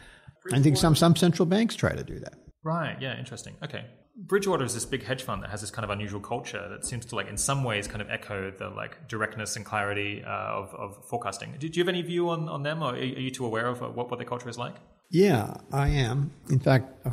I 0.52 0.60
think 0.60 0.76
some, 0.76 0.94
some 0.94 1.16
central 1.16 1.46
banks 1.46 1.76
try 1.76 1.96
to 1.96 2.04
do 2.04 2.20
that. 2.20 2.34
Right. 2.64 2.98
Yeah. 3.02 3.18
Interesting. 3.18 3.56
Okay. 3.64 3.86
Bridgewater 4.16 4.64
is 4.64 4.76
this 4.76 4.86
big 4.86 5.04
hedge 5.04 5.24
fund 5.24 5.42
that 5.42 5.50
has 5.50 5.62
this 5.62 5.72
kind 5.72 5.84
of 5.84 5.90
unusual 5.90 6.20
culture 6.20 6.70
that 6.70 6.86
seems 6.86 7.04
to 7.08 7.16
like 7.16 7.28
in 7.28 7.38
some 7.38 7.64
ways 7.64 7.88
kind 7.88 8.00
of 8.00 8.12
echo 8.12 8.52
the 8.52 8.70
like 8.70 9.08
directness 9.08 9.56
and 9.56 9.66
clarity 9.66 10.24
uh, 10.24 10.30
of, 10.30 10.76
of 10.76 11.06
forecasting. 11.10 11.56
Do, 11.58 11.68
do, 11.68 11.80
you 11.80 11.84
have 11.84 11.90
any 11.90 12.04
view 12.04 12.30
on, 12.30 12.48
on 12.48 12.62
them, 12.62 12.84
or 12.84 12.94
are 12.94 13.04
you 13.04 13.32
too 13.32 13.44
aware 13.44 13.66
of 13.66 13.82
what, 13.82 14.12
what 14.12 14.20
their 14.20 14.28
culture 14.28 14.50
is 14.50 14.58
like? 14.58 14.76
Yeah, 15.10 15.56
I 15.72 15.90
am. 15.90 16.32
In 16.50 16.60
fact, 16.60 16.92
a 17.06 17.12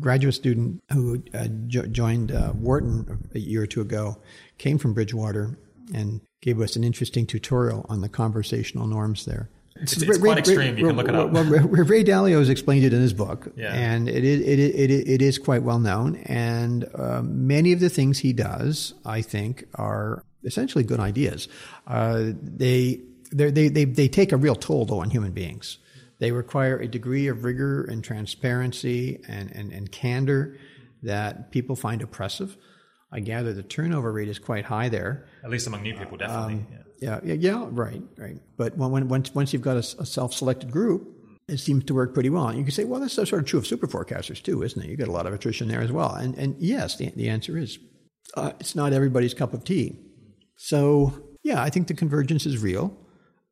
graduate 0.00 0.34
student 0.34 0.82
who 0.90 1.22
uh, 1.34 1.48
jo- 1.66 1.86
joined 1.86 2.32
uh, 2.32 2.52
Wharton 2.52 3.28
a 3.34 3.38
year 3.38 3.62
or 3.62 3.66
two 3.66 3.80
ago 3.80 4.18
came 4.58 4.78
from 4.78 4.94
Bridgewater 4.94 5.58
and 5.94 6.20
gave 6.40 6.60
us 6.60 6.76
an 6.76 6.84
interesting 6.84 7.26
tutorial 7.26 7.86
on 7.88 8.00
the 8.00 8.08
conversational 8.08 8.86
norms 8.86 9.24
there. 9.24 9.48
It's, 9.76 10.00
it's 10.00 10.18
quite 10.18 10.38
extreme. 10.38 10.76
you 10.78 10.86
can 10.86 10.96
look 10.96 11.08
it 11.08 11.14
up. 11.14 11.30
Well, 11.30 11.44
Ray 11.44 12.04
Dalio 12.04 12.38
has 12.38 12.48
explained 12.48 12.84
it 12.84 12.92
in 12.92 13.00
his 13.00 13.12
book, 13.12 13.52
yeah. 13.56 13.74
and 13.74 14.08
it, 14.08 14.24
it, 14.24 14.58
it, 14.58 14.90
it, 14.90 15.22
is 15.22 15.38
quite 15.38 15.62
well 15.62 15.78
known. 15.78 16.16
And 16.26 16.88
uh, 16.94 17.22
many 17.22 17.72
of 17.72 17.80
the 17.80 17.88
things 17.88 18.18
he 18.18 18.32
does, 18.32 18.94
I 19.04 19.22
think, 19.22 19.66
are 19.74 20.24
essentially 20.44 20.84
good 20.84 21.00
ideas. 21.00 21.48
Uh, 21.86 22.32
they, 22.42 23.00
they, 23.32 23.68
they, 23.68 23.84
they 23.84 24.08
take 24.08 24.32
a 24.32 24.36
real 24.36 24.54
toll, 24.54 24.84
though, 24.84 25.00
on 25.00 25.10
human 25.10 25.32
beings. 25.32 25.78
They 26.18 26.30
require 26.30 26.78
a 26.78 26.86
degree 26.86 27.26
of 27.26 27.44
rigor 27.44 27.82
and 27.84 28.04
transparency 28.04 29.20
and, 29.26 29.50
and, 29.50 29.72
and 29.72 29.90
candor 29.90 30.56
that 31.02 31.50
people 31.50 31.74
find 31.74 32.00
oppressive. 32.00 32.56
I 33.12 33.20
gather 33.20 33.52
the 33.52 33.62
turnover 33.62 34.10
rate 34.10 34.28
is 34.28 34.38
quite 34.38 34.64
high 34.64 34.88
there. 34.88 35.26
At 35.44 35.50
least 35.50 35.66
among 35.66 35.82
new 35.82 35.94
people, 35.94 36.16
definitely. 36.16 36.54
Um, 36.54 36.66
yeah. 36.98 37.20
yeah, 37.22 37.34
yeah, 37.34 37.66
right, 37.70 38.02
right. 38.16 38.38
But 38.56 38.76
when, 38.78 38.90
when 38.90 39.08
once 39.08 39.34
once 39.34 39.52
you've 39.52 39.62
got 39.62 39.76
a, 39.76 40.00
a 40.00 40.06
self-selected 40.06 40.70
group, 40.70 41.06
it 41.48 41.58
seems 41.58 41.84
to 41.84 41.94
work 41.94 42.14
pretty 42.14 42.30
well. 42.30 42.48
And 42.48 42.58
you 42.58 42.64
can 42.64 42.72
say, 42.72 42.84
well, 42.84 43.00
that's 43.00 43.14
sort 43.14 43.32
of 43.32 43.44
true 43.44 43.58
of 43.58 43.66
superforecasters 43.66 44.42
too, 44.42 44.62
isn't 44.62 44.82
it? 44.82 44.88
You 44.88 44.96
get 44.96 45.08
a 45.08 45.12
lot 45.12 45.26
of 45.26 45.34
attrition 45.34 45.68
there 45.68 45.82
as 45.82 45.92
well. 45.92 46.14
And 46.14 46.36
and 46.38 46.56
yes, 46.58 46.96
the 46.96 47.10
the 47.10 47.28
answer 47.28 47.58
is, 47.58 47.78
uh, 48.34 48.52
it's 48.60 48.74
not 48.74 48.92
everybody's 48.92 49.34
cup 49.34 49.52
of 49.52 49.64
tea. 49.64 49.98
So 50.56 51.12
yeah, 51.42 51.62
I 51.62 51.68
think 51.68 51.88
the 51.88 51.94
convergence 51.94 52.46
is 52.46 52.62
real. 52.62 52.96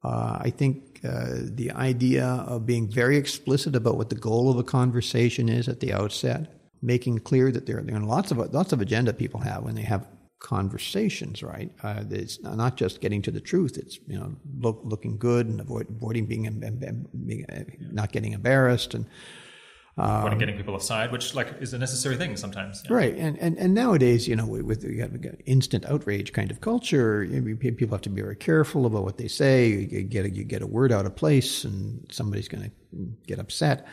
Uh, 0.03 0.39
I 0.41 0.51
think 0.51 1.01
uh, 1.05 1.35
the 1.43 1.73
idea 1.73 2.25
of 2.25 2.65
being 2.65 2.91
very 2.91 3.19
explicit 3.19 3.77
about 3.77 3.99
what 3.99 4.09
the 4.09 4.15
goal 4.15 4.51
of 4.51 4.57
a 4.57 4.63
conversation 4.63 5.51
is 5.51 5.69
at 5.69 5.81
the 5.81 5.93
outset 5.93 6.60
making 6.83 7.19
clear 7.21 7.53
that 7.53 7.67
there, 7.67 7.83
there 7.83 7.97
are 7.97 8.01
lots 8.01 8.31
of 8.31 8.39
lots 8.53 8.73
of 8.73 8.81
agenda 8.81 9.13
people 9.13 9.41
have 9.41 9.65
when 9.65 9.75
they 9.75 9.83
have 9.83 10.07
conversations, 10.41 11.43
right? 11.43 11.71
Uh, 11.83 12.03
it's 12.11 12.43
not 12.43 12.77
just 12.77 13.01
getting 13.01 13.23
to 13.23 13.31
the 13.31 13.41
truth. 13.41 13.77
It's 13.77 13.99
you 14.07 14.19
know 14.19 14.35
look, 14.59 14.81
looking 14.85 15.19
good 15.19 15.47
and 15.47 15.61
avoid, 15.61 15.89
avoiding 15.91 16.27
being, 16.27 16.45
being 17.27 17.47
uh, 17.51 17.65
not 17.93 18.13
getting 18.13 18.33
embarrassed 18.33 18.95
and 18.95 19.07
um, 19.99 20.39
getting 20.39 20.57
people 20.57 20.77
aside, 20.77 21.13
which 21.13 21.35
like 21.35 21.61
is 21.61 21.75
a 21.75 21.79
necessary 21.79 22.17
thing 22.17 22.37
sometimes. 22.37 22.83
Yeah. 22.85 22.97
Right, 22.97 23.15
and, 23.17 23.39
and 23.39 23.59
and 23.59 23.75
nowadays, 23.75 24.27
you 24.27 24.35
know, 24.35 24.47
with 24.47 24.83
you 24.83 25.03
have 25.03 25.13
instant 25.47 25.85
outrage 25.87 26.33
kind 26.33 26.51
of 26.51 26.61
culture, 26.61 27.27
people 27.59 27.95
have 27.95 28.03
to 28.03 28.09
be 28.09 28.23
very 28.23 28.37
careful 28.37 28.87
about 28.87 29.05
what 29.05 29.19
they 29.19 29.29
say. 29.29 29.69
You 29.69 30.03
get 30.03 30.25
a, 30.25 30.31
you 30.31 30.45
get 30.45 30.63
a 30.63 30.67
word 30.67 30.91
out 30.91 31.07
of 31.07 31.17
place, 31.17 31.65
and 31.65 32.07
somebody's 32.11 32.49
going 32.49 32.65
to 32.65 32.71
get 33.27 33.39
upset. 33.39 33.87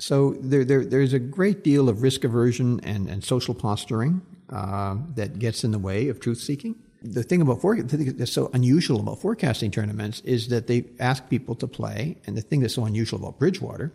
So 0.00 0.34
there, 0.40 0.64
there, 0.64 0.84
there's 0.84 1.12
a 1.12 1.18
great 1.18 1.62
deal 1.62 1.88
of 1.88 2.02
risk 2.02 2.24
aversion 2.24 2.80
and, 2.84 3.08
and 3.08 3.22
social 3.22 3.54
posturing 3.54 4.22
uh, 4.48 4.96
that 5.14 5.38
gets 5.38 5.62
in 5.62 5.72
the 5.72 5.78
way 5.78 6.08
of 6.08 6.20
truth 6.20 6.38
seeking. 6.38 6.74
The 7.02 7.22
thing 7.22 7.40
about 7.40 7.62
the 7.62 7.96
thing 7.96 8.16
that's 8.16 8.32
so 8.32 8.50
unusual 8.52 9.00
about 9.00 9.20
forecasting 9.20 9.70
tournaments 9.70 10.20
is 10.20 10.48
that 10.48 10.66
they 10.66 10.84
ask 10.98 11.28
people 11.30 11.54
to 11.56 11.66
play, 11.66 12.18
and 12.26 12.36
the 12.36 12.42
thing 12.42 12.60
that's 12.60 12.74
so 12.74 12.84
unusual 12.84 13.20
about 13.20 13.38
Bridgewater 13.38 13.92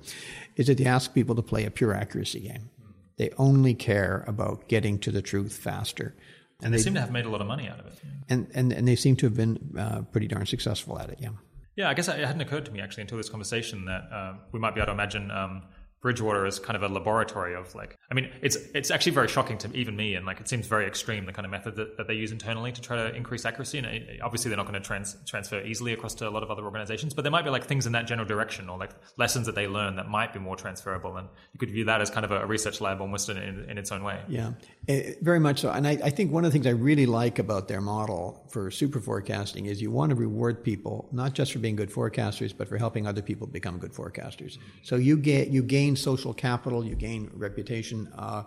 is 0.55 0.67
that 0.67 0.77
they 0.79 0.85
ask 0.85 1.13
people 1.13 1.35
to 1.35 1.43
play 1.43 1.65
a 1.65 1.71
pure 1.71 1.93
accuracy 1.93 2.39
game. 2.39 2.69
They 3.17 3.29
only 3.37 3.73
care 3.73 4.23
about 4.27 4.67
getting 4.67 4.97
to 4.99 5.11
the 5.11 5.21
truth 5.21 5.55
faster. 5.55 6.15
And, 6.59 6.65
and 6.65 6.73
they, 6.73 6.77
they, 6.77 6.83
seem 6.83 6.93
to 6.95 7.01
have 7.01 7.11
made 7.11 7.25
a 7.25 7.29
lot 7.29 7.41
of 7.41 7.47
money 7.47 7.67
out 7.67 7.79
of 7.79 7.85
it. 7.87 7.93
And, 8.29 8.47
and, 8.53 8.73
and 8.73 8.87
they 8.87 8.95
seem 8.95 9.15
to 9.17 9.27
have 9.27 9.35
been 9.35 9.75
uh, 9.77 10.01
pretty 10.11 10.27
darn 10.27 10.45
successful 10.45 10.97
at 10.99 11.09
it, 11.09 11.19
yeah. 11.21 11.29
Yeah, 11.75 11.89
I 11.89 11.93
guess 11.93 12.07
it 12.07 12.17
hadn't 12.17 12.41
occurred 12.41 12.65
to 12.65 12.71
me 12.71 12.79
actually 12.79 13.01
until 13.01 13.17
this 13.17 13.29
conversation 13.29 13.85
that 13.85 14.09
uh, 14.11 14.33
we 14.51 14.59
might 14.59 14.73
be 14.73 14.79
able 14.79 14.87
to 14.87 14.93
imagine 14.93 15.29
um, 15.29 15.63
Bridgewater 16.05 16.45
is 16.45 16.59
kind 16.59 16.75
of 16.75 16.83
a 16.83 16.87
laboratory 16.87 17.55
of 17.55 17.73
like, 17.73 17.97
I 18.11 18.13
mean, 18.13 18.29
it's 18.43 18.57
it's 18.75 18.91
actually 18.91 19.13
very 19.13 19.27
shocking 19.27 19.57
to 19.57 19.75
even 19.75 19.95
me, 19.95 20.13
and 20.13 20.23
like 20.23 20.39
it 20.39 20.47
seems 20.47 20.67
very 20.67 20.85
extreme 20.85 21.25
the 21.25 21.33
kind 21.33 21.47
of 21.47 21.51
method 21.51 21.75
that, 21.77 21.97
that 21.97 22.07
they 22.07 22.13
use 22.13 22.31
internally 22.31 22.71
to 22.73 22.79
try 22.79 22.95
to 22.95 23.15
increase 23.15 23.43
accuracy. 23.43 23.79
And 23.79 23.87
it, 23.87 24.21
obviously, 24.21 24.49
they're 24.49 24.57
not 24.57 24.67
going 24.67 24.79
to 24.79 24.87
trans, 24.87 25.17
transfer 25.25 25.61
easily 25.61 25.93
across 25.93 26.13
to 26.15 26.27
a 26.27 26.29
lot 26.29 26.43
of 26.43 26.51
other 26.51 26.63
organizations, 26.63 27.15
but 27.15 27.23
there 27.23 27.31
might 27.31 27.41
be 27.41 27.49
like 27.49 27.65
things 27.65 27.87
in 27.87 27.93
that 27.93 28.05
general 28.05 28.27
direction 28.27 28.69
or 28.69 28.77
like 28.77 28.91
lessons 29.17 29.47
that 29.47 29.55
they 29.55 29.65
learn 29.65 29.95
that 29.95 30.07
might 30.07 30.31
be 30.31 30.37
more 30.37 30.55
transferable. 30.55 31.17
And 31.17 31.27
you 31.53 31.57
could 31.57 31.71
view 31.71 31.85
that 31.85 32.01
as 32.01 32.11
kind 32.11 32.23
of 32.23 32.29
a 32.29 32.45
research 32.45 32.81
lab 32.81 33.01
almost 33.01 33.29
in, 33.29 33.37
in, 33.37 33.67
in 33.67 33.79
its 33.79 33.91
own 33.91 34.03
way. 34.03 34.21
Yeah, 34.27 34.51
it, 34.85 35.05
eh, 35.07 35.13
very 35.23 35.39
much 35.39 35.61
so. 35.61 35.71
And 35.71 35.87
I, 35.87 35.97
I 36.03 36.11
think 36.11 36.31
one 36.31 36.45
of 36.45 36.51
the 36.51 36.53
things 36.53 36.67
I 36.67 36.77
really 36.77 37.07
like 37.07 37.39
about 37.39 37.67
their 37.67 37.81
model 37.81 38.45
for 38.51 38.69
superforecasting 38.69 39.65
is 39.65 39.81
you 39.81 39.89
want 39.89 40.11
to 40.11 40.15
reward 40.15 40.63
people 40.63 41.09
not 41.11 41.33
just 41.33 41.51
for 41.51 41.57
being 41.57 41.75
good 41.75 41.89
forecasters, 41.89 42.55
but 42.55 42.67
for 42.67 42.77
helping 42.77 43.07
other 43.07 43.23
people 43.23 43.47
become 43.47 43.79
good 43.79 43.91
forecasters. 43.91 44.59
So 44.83 44.97
you 44.97 45.17
get 45.17 45.47
you 45.47 45.63
gain 45.63 45.94
social 45.95 46.33
capital 46.33 46.85
you 46.85 46.95
gain 46.95 47.29
reputation. 47.33 48.11
Uh, 48.17 48.43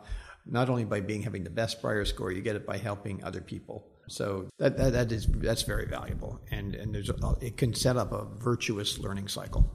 not 0.46 0.70
only 0.70 0.84
by 0.84 1.00
being 1.00 1.22
having 1.22 1.44
the 1.44 1.50
best 1.50 1.82
Brier 1.82 2.04
score, 2.04 2.32
you 2.32 2.40
get 2.40 2.56
it 2.56 2.66
by 2.66 2.78
helping 2.78 3.22
other 3.22 3.40
people. 3.40 3.86
So 4.08 4.48
that, 4.58 4.76
that, 4.78 4.92
that 4.94 5.12
is 5.12 5.26
that's 5.26 5.62
very 5.62 5.86
valuable, 5.86 6.40
and 6.50 6.74
and 6.74 6.94
there's 6.94 7.10
a, 7.10 7.14
it 7.42 7.56
can 7.58 7.74
set 7.74 7.96
up 7.96 8.12
a 8.12 8.24
virtuous 8.24 8.98
learning 8.98 9.28
cycle. 9.28 9.70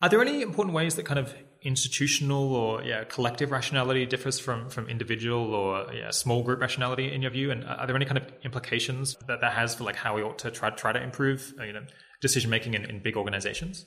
Are 0.00 0.08
there 0.08 0.20
any 0.20 0.42
important 0.42 0.74
ways 0.74 0.94
that 0.96 1.04
kind 1.04 1.18
of 1.18 1.34
institutional 1.62 2.54
or 2.54 2.82
yeah, 2.82 3.04
collective 3.04 3.50
rationality 3.50 4.06
differs 4.06 4.38
from 4.38 4.68
from 4.68 4.88
individual 4.88 5.54
or 5.54 5.92
yeah, 5.92 6.10
small 6.10 6.42
group 6.42 6.60
rationality 6.60 7.12
in 7.12 7.22
your 7.22 7.30
view? 7.30 7.50
And 7.50 7.64
are 7.64 7.86
there 7.86 7.96
any 7.96 8.04
kind 8.04 8.18
of 8.18 8.24
implications 8.44 9.16
that 9.26 9.40
that 9.40 9.52
has 9.52 9.74
for 9.74 9.84
like 9.84 9.96
how 9.96 10.14
we 10.14 10.22
ought 10.22 10.38
to 10.38 10.50
try 10.50 10.70
try 10.70 10.92
to 10.92 11.02
improve 11.02 11.52
you 11.64 11.72
know 11.72 11.84
decision 12.20 12.50
making 12.50 12.74
in, 12.74 12.84
in 12.84 13.00
big 13.00 13.16
organizations? 13.16 13.86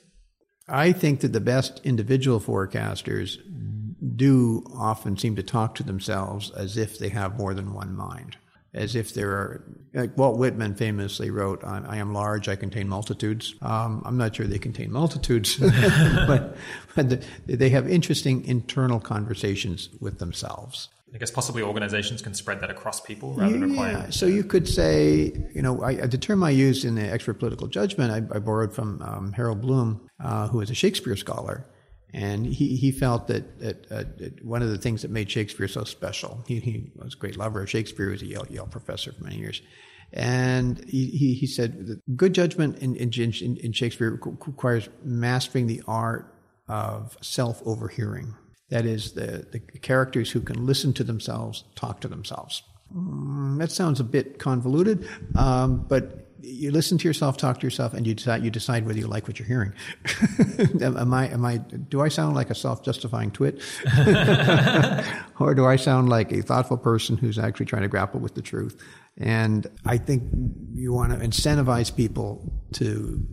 I 0.68 0.92
think 0.92 1.20
that 1.20 1.32
the 1.32 1.40
best 1.40 1.80
individual 1.84 2.40
forecasters 2.40 3.38
do 4.16 4.64
often 4.74 5.16
seem 5.16 5.36
to 5.36 5.42
talk 5.42 5.74
to 5.76 5.82
themselves 5.82 6.50
as 6.50 6.76
if 6.76 6.98
they 6.98 7.08
have 7.10 7.38
more 7.38 7.54
than 7.54 7.72
one 7.72 7.94
mind, 7.94 8.36
as 8.74 8.96
if 8.96 9.14
there 9.14 9.30
are, 9.30 9.64
like 9.94 10.16
Walt 10.18 10.38
Whitman 10.38 10.74
famously 10.74 11.30
wrote, 11.30 11.62
I 11.64 11.98
am 11.98 12.12
large, 12.12 12.48
I 12.48 12.56
contain 12.56 12.88
multitudes. 12.88 13.54
Um, 13.62 14.02
I'm 14.04 14.16
not 14.16 14.34
sure 14.34 14.46
they 14.46 14.58
contain 14.58 14.90
multitudes, 14.90 15.56
but, 16.26 16.56
but 16.94 17.10
the, 17.10 17.26
they 17.46 17.68
have 17.70 17.88
interesting 17.88 18.44
internal 18.44 18.98
conversations 18.98 19.88
with 20.00 20.18
themselves. 20.18 20.88
I 21.16 21.18
guess 21.18 21.30
possibly 21.30 21.62
organizations 21.62 22.20
can 22.20 22.34
spread 22.34 22.60
that 22.60 22.68
across 22.68 23.00
people 23.00 23.32
rather 23.32 23.52
than 23.52 23.70
requiring. 23.70 23.96
Yeah. 23.96 24.10
So 24.10 24.26
you 24.26 24.44
could 24.44 24.68
say, 24.68 25.32
you 25.54 25.62
know, 25.62 25.82
I, 25.82 25.94
the 25.94 26.18
term 26.18 26.44
I 26.44 26.50
used 26.50 26.84
in 26.84 26.94
the 26.94 27.10
expert 27.10 27.38
political 27.38 27.68
judgment, 27.68 28.12
I, 28.12 28.36
I 28.36 28.38
borrowed 28.38 28.74
from 28.74 29.00
um, 29.00 29.32
Harold 29.32 29.62
Bloom, 29.62 30.10
uh, 30.22 30.48
who 30.48 30.60
is 30.60 30.68
a 30.68 30.74
Shakespeare 30.74 31.16
scholar. 31.16 31.66
And 32.12 32.44
he, 32.44 32.76
he 32.76 32.92
felt 32.92 33.28
that, 33.28 33.60
that, 33.60 33.90
uh, 33.90 34.04
that, 34.18 34.44
one 34.44 34.60
of 34.60 34.68
the 34.68 34.76
things 34.76 35.00
that 35.00 35.10
made 35.10 35.30
Shakespeare 35.30 35.68
so 35.68 35.84
special, 35.84 36.44
he, 36.46 36.60
he 36.60 36.92
was 36.96 37.14
a 37.14 37.16
great 37.16 37.38
lover 37.38 37.62
of 37.62 37.70
Shakespeare, 37.70 38.08
he 38.08 38.12
was 38.12 38.22
a 38.22 38.26
Yale, 38.26 38.46
Yale 38.50 38.66
professor 38.66 39.10
for 39.10 39.24
many 39.24 39.38
years. 39.38 39.62
And 40.12 40.84
he, 40.86 41.06
he, 41.06 41.32
he 41.32 41.46
said 41.46 41.86
that 41.86 42.14
good 42.14 42.34
judgment 42.34 42.80
in, 42.80 42.94
in, 42.94 43.10
in 43.10 43.72
Shakespeare 43.72 44.20
requires 44.22 44.90
mastering 45.02 45.66
the 45.66 45.82
art 45.88 46.34
of 46.68 47.16
self 47.22 47.62
overhearing. 47.64 48.34
That 48.70 48.84
is, 48.84 49.12
the, 49.12 49.46
the 49.52 49.60
characters 49.60 50.30
who 50.30 50.40
can 50.40 50.66
listen 50.66 50.92
to 50.94 51.04
themselves 51.04 51.64
talk 51.76 52.00
to 52.00 52.08
themselves. 52.08 52.62
Mm, 52.94 53.58
that 53.58 53.70
sounds 53.70 54.00
a 54.00 54.04
bit 54.04 54.38
convoluted, 54.38 55.08
um, 55.36 55.84
but 55.88 56.26
you 56.46 56.70
listen 56.70 56.96
to 56.98 57.08
yourself, 57.08 57.36
talk 57.36 57.58
to 57.60 57.66
yourself, 57.66 57.92
and 57.92 58.06
you 58.06 58.14
decide 58.14 58.44
you 58.44 58.50
decide 58.50 58.86
whether 58.86 58.98
you 58.98 59.06
like 59.06 59.26
what 59.26 59.38
you're 59.38 59.48
hearing. 59.48 59.72
am 60.80 61.12
I 61.12 61.28
am 61.28 61.44
I 61.44 61.56
do 61.56 62.00
I 62.00 62.08
sound 62.08 62.36
like 62.36 62.50
a 62.50 62.54
self-justifying 62.54 63.32
twit, 63.32 63.60
or 65.40 65.54
do 65.54 65.66
I 65.66 65.76
sound 65.76 66.08
like 66.08 66.30
a 66.32 66.42
thoughtful 66.42 66.76
person 66.76 67.16
who's 67.16 67.38
actually 67.38 67.66
trying 67.66 67.82
to 67.82 67.88
grapple 67.88 68.20
with 68.20 68.34
the 68.34 68.42
truth? 68.42 68.80
And 69.18 69.66
I 69.84 69.98
think 69.98 70.22
you 70.74 70.92
want 70.92 71.12
to 71.12 71.18
incentivize 71.18 71.94
people 71.94 72.52
to 72.74 73.26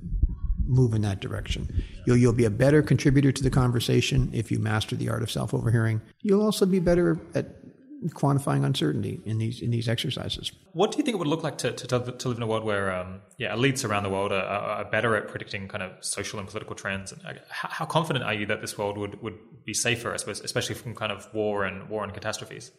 move 0.66 0.94
in 0.94 1.02
that 1.02 1.20
direction. 1.20 1.84
You'll, 2.06 2.18
you'll 2.18 2.34
be 2.34 2.46
a 2.46 2.50
better 2.50 2.82
contributor 2.82 3.32
to 3.32 3.44
the 3.44 3.50
conversation 3.50 4.30
if 4.34 4.52
you 4.52 4.60
master 4.60 4.96
the 4.96 5.10
art 5.10 5.24
of 5.24 5.32
self 5.32 5.54
overhearing. 5.54 6.02
You'll 6.22 6.44
also 6.44 6.66
be 6.66 6.80
better 6.80 7.20
at 7.36 7.64
quantifying 8.10 8.66
uncertainty 8.66 9.22
in 9.26 9.38
these 9.38 9.62
in 9.62 9.72
these 9.72 9.88
exercises. 9.88 10.52
What 10.74 10.92
do 10.92 10.98
you 10.98 11.04
think 11.04 11.16
it 11.16 11.20
would 11.20 11.28
look 11.28 11.44
like 11.44 11.58
to, 11.60 11.72
to, 11.72 11.88
to 11.88 12.28
live 12.28 12.38
in 12.38 12.44
a 12.44 12.48
world 12.48 12.64
where 12.64 12.94
um, 12.94 13.22
yeah 13.38 13.56
elites 13.56 13.88
around 13.88 14.04
the 14.04 14.10
world 14.10 14.32
are, 14.32 14.44
are, 14.44 14.86
better 14.86 15.16
at 15.16 15.28
predicting 15.28 15.68
kind 15.68 15.84
of 15.84 16.04
social 16.04 16.40
and 16.40 16.48
political 16.48 16.76
trends? 16.76 17.12
And 17.12 17.26
uh, 17.26 17.34
how, 17.50 17.70
how, 17.70 17.86
confident 17.86 18.26
are 18.26 18.34
you 18.34 18.46
that 18.48 18.62
this 18.62 18.78
world 18.78 18.98
would, 18.98 19.22
would 19.22 19.38
be 19.66 19.74
safer, 19.74 20.14
I 20.14 20.18
suppose, 20.18 20.42
especially 20.42 20.76
from 20.76 20.96
kind 20.96 21.12
of 21.12 21.34
war 21.34 21.64
and 21.64 21.90
war 21.90 22.04
and 22.04 22.14
catastrophes? 22.14 22.72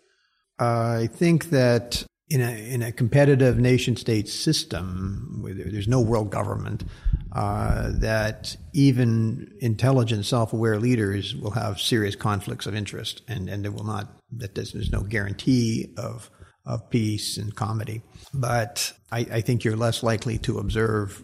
I 0.59 1.09
think 1.13 1.51
that 1.51 2.05
in 2.29 2.41
a 2.41 2.73
in 2.73 2.83
a 2.83 2.93
competitive 2.93 3.59
nation 3.59 3.97
state 3.97 4.29
system 4.29 5.39
where 5.43 5.55
there's 5.55 5.89
no 5.89 6.01
world 6.01 6.31
government, 6.31 6.85
uh, 7.33 7.91
that 7.95 8.57
even 8.73 9.53
intelligent, 9.61 10.25
self 10.25 10.53
aware 10.53 10.79
leaders 10.79 11.37
will 11.37 11.51
have 11.51 11.81
serious 11.81 12.17
conflicts 12.17 12.67
of 12.67 12.75
interest, 12.75 13.23
and 13.29 13.49
and 13.49 13.65
there 13.65 13.73
will 13.73 13.85
not 13.85 14.09
that 14.37 14.55
there's, 14.55 14.91
no 14.91 15.03
guarantee 15.03 15.93
of 15.99 16.31
of 16.65 16.89
peace 16.89 17.37
and 17.37 17.55
comedy. 17.55 18.03
But 18.33 18.93
I, 19.13 19.27
I 19.31 19.41
think 19.43 19.65
you're 19.65 19.77
less 19.77 20.03
likely 20.03 20.39
to 20.39 20.59
observe 20.59 21.23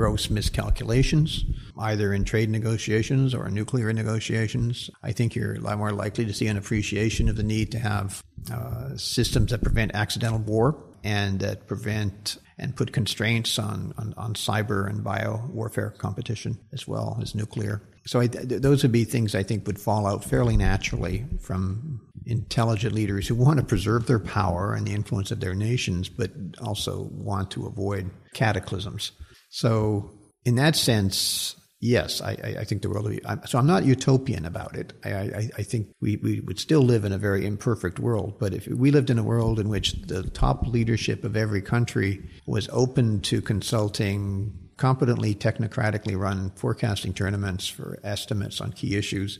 gross 0.00 0.30
miscalculations, 0.30 1.44
either 1.78 2.14
in 2.14 2.24
trade 2.24 2.48
negotiations 2.48 3.34
or 3.34 3.50
nuclear 3.50 3.92
negotiations. 3.92 4.88
I 5.02 5.12
think 5.12 5.34
you're 5.34 5.56
a 5.56 5.60
lot 5.60 5.76
more 5.76 5.92
likely 5.92 6.24
to 6.24 6.32
see 6.32 6.46
an 6.46 6.56
appreciation 6.56 7.28
of 7.28 7.36
the 7.36 7.42
need 7.42 7.70
to 7.72 7.78
have 7.78 8.24
uh, 8.50 8.96
systems 8.96 9.50
that 9.50 9.62
prevent 9.62 9.94
accidental 9.94 10.38
war 10.38 10.82
and 11.04 11.38
that 11.40 11.66
prevent 11.66 12.38
and 12.56 12.74
put 12.74 12.94
constraints 12.94 13.58
on, 13.58 13.92
on, 13.98 14.14
on 14.16 14.32
cyber 14.32 14.88
and 14.88 15.04
bio 15.04 15.46
warfare 15.52 15.90
competition 15.90 16.58
as 16.72 16.88
well 16.88 17.18
as 17.20 17.34
nuclear. 17.34 17.82
So 18.06 18.20
I, 18.20 18.26
th- 18.26 18.62
those 18.62 18.82
would 18.82 18.92
be 18.92 19.04
things 19.04 19.34
I 19.34 19.42
think 19.42 19.66
would 19.66 19.78
fall 19.78 20.06
out 20.06 20.24
fairly 20.24 20.56
naturally 20.56 21.26
from 21.42 22.00
intelligent 22.24 22.94
leaders 22.94 23.28
who 23.28 23.34
want 23.34 23.58
to 23.58 23.66
preserve 23.66 24.06
their 24.06 24.18
power 24.18 24.72
and 24.72 24.86
the 24.86 24.94
influence 24.94 25.30
of 25.30 25.40
their 25.40 25.54
nations, 25.54 26.08
but 26.08 26.30
also 26.62 27.10
want 27.12 27.50
to 27.50 27.66
avoid 27.66 28.10
cataclysms. 28.32 29.12
So 29.50 30.10
in 30.44 30.54
that 30.54 30.76
sense, 30.76 31.56
yes, 31.80 32.20
I, 32.20 32.30
I, 32.60 32.64
think 32.64 32.82
the 32.82 32.88
world 32.88 33.10
be. 33.10 33.20
so 33.46 33.58
I'm 33.58 33.66
not 33.66 33.84
utopian 33.84 34.44
about 34.46 34.76
it. 34.76 34.92
I, 35.04 35.10
I, 35.10 35.50
I, 35.58 35.62
think 35.62 35.88
we, 36.00 36.16
we 36.16 36.40
would 36.40 36.58
still 36.58 36.82
live 36.82 37.04
in 37.04 37.12
a 37.12 37.18
very 37.18 37.44
imperfect 37.44 37.98
world. 37.98 38.38
But 38.38 38.54
if 38.54 38.66
we 38.68 38.90
lived 38.90 39.10
in 39.10 39.18
a 39.18 39.22
world 39.24 39.58
in 39.58 39.68
which 39.68 39.92
the 40.02 40.22
top 40.22 40.66
leadership 40.66 41.24
of 41.24 41.36
every 41.36 41.60
country 41.60 42.30
was 42.46 42.68
open 42.72 43.20
to 43.22 43.42
consulting 43.42 44.70
competently, 44.76 45.34
technocratically 45.34 46.18
run 46.18 46.50
forecasting 46.50 47.12
tournaments 47.12 47.66
for 47.66 47.98
estimates 48.04 48.60
on 48.60 48.72
key 48.72 48.96
issues, 48.96 49.38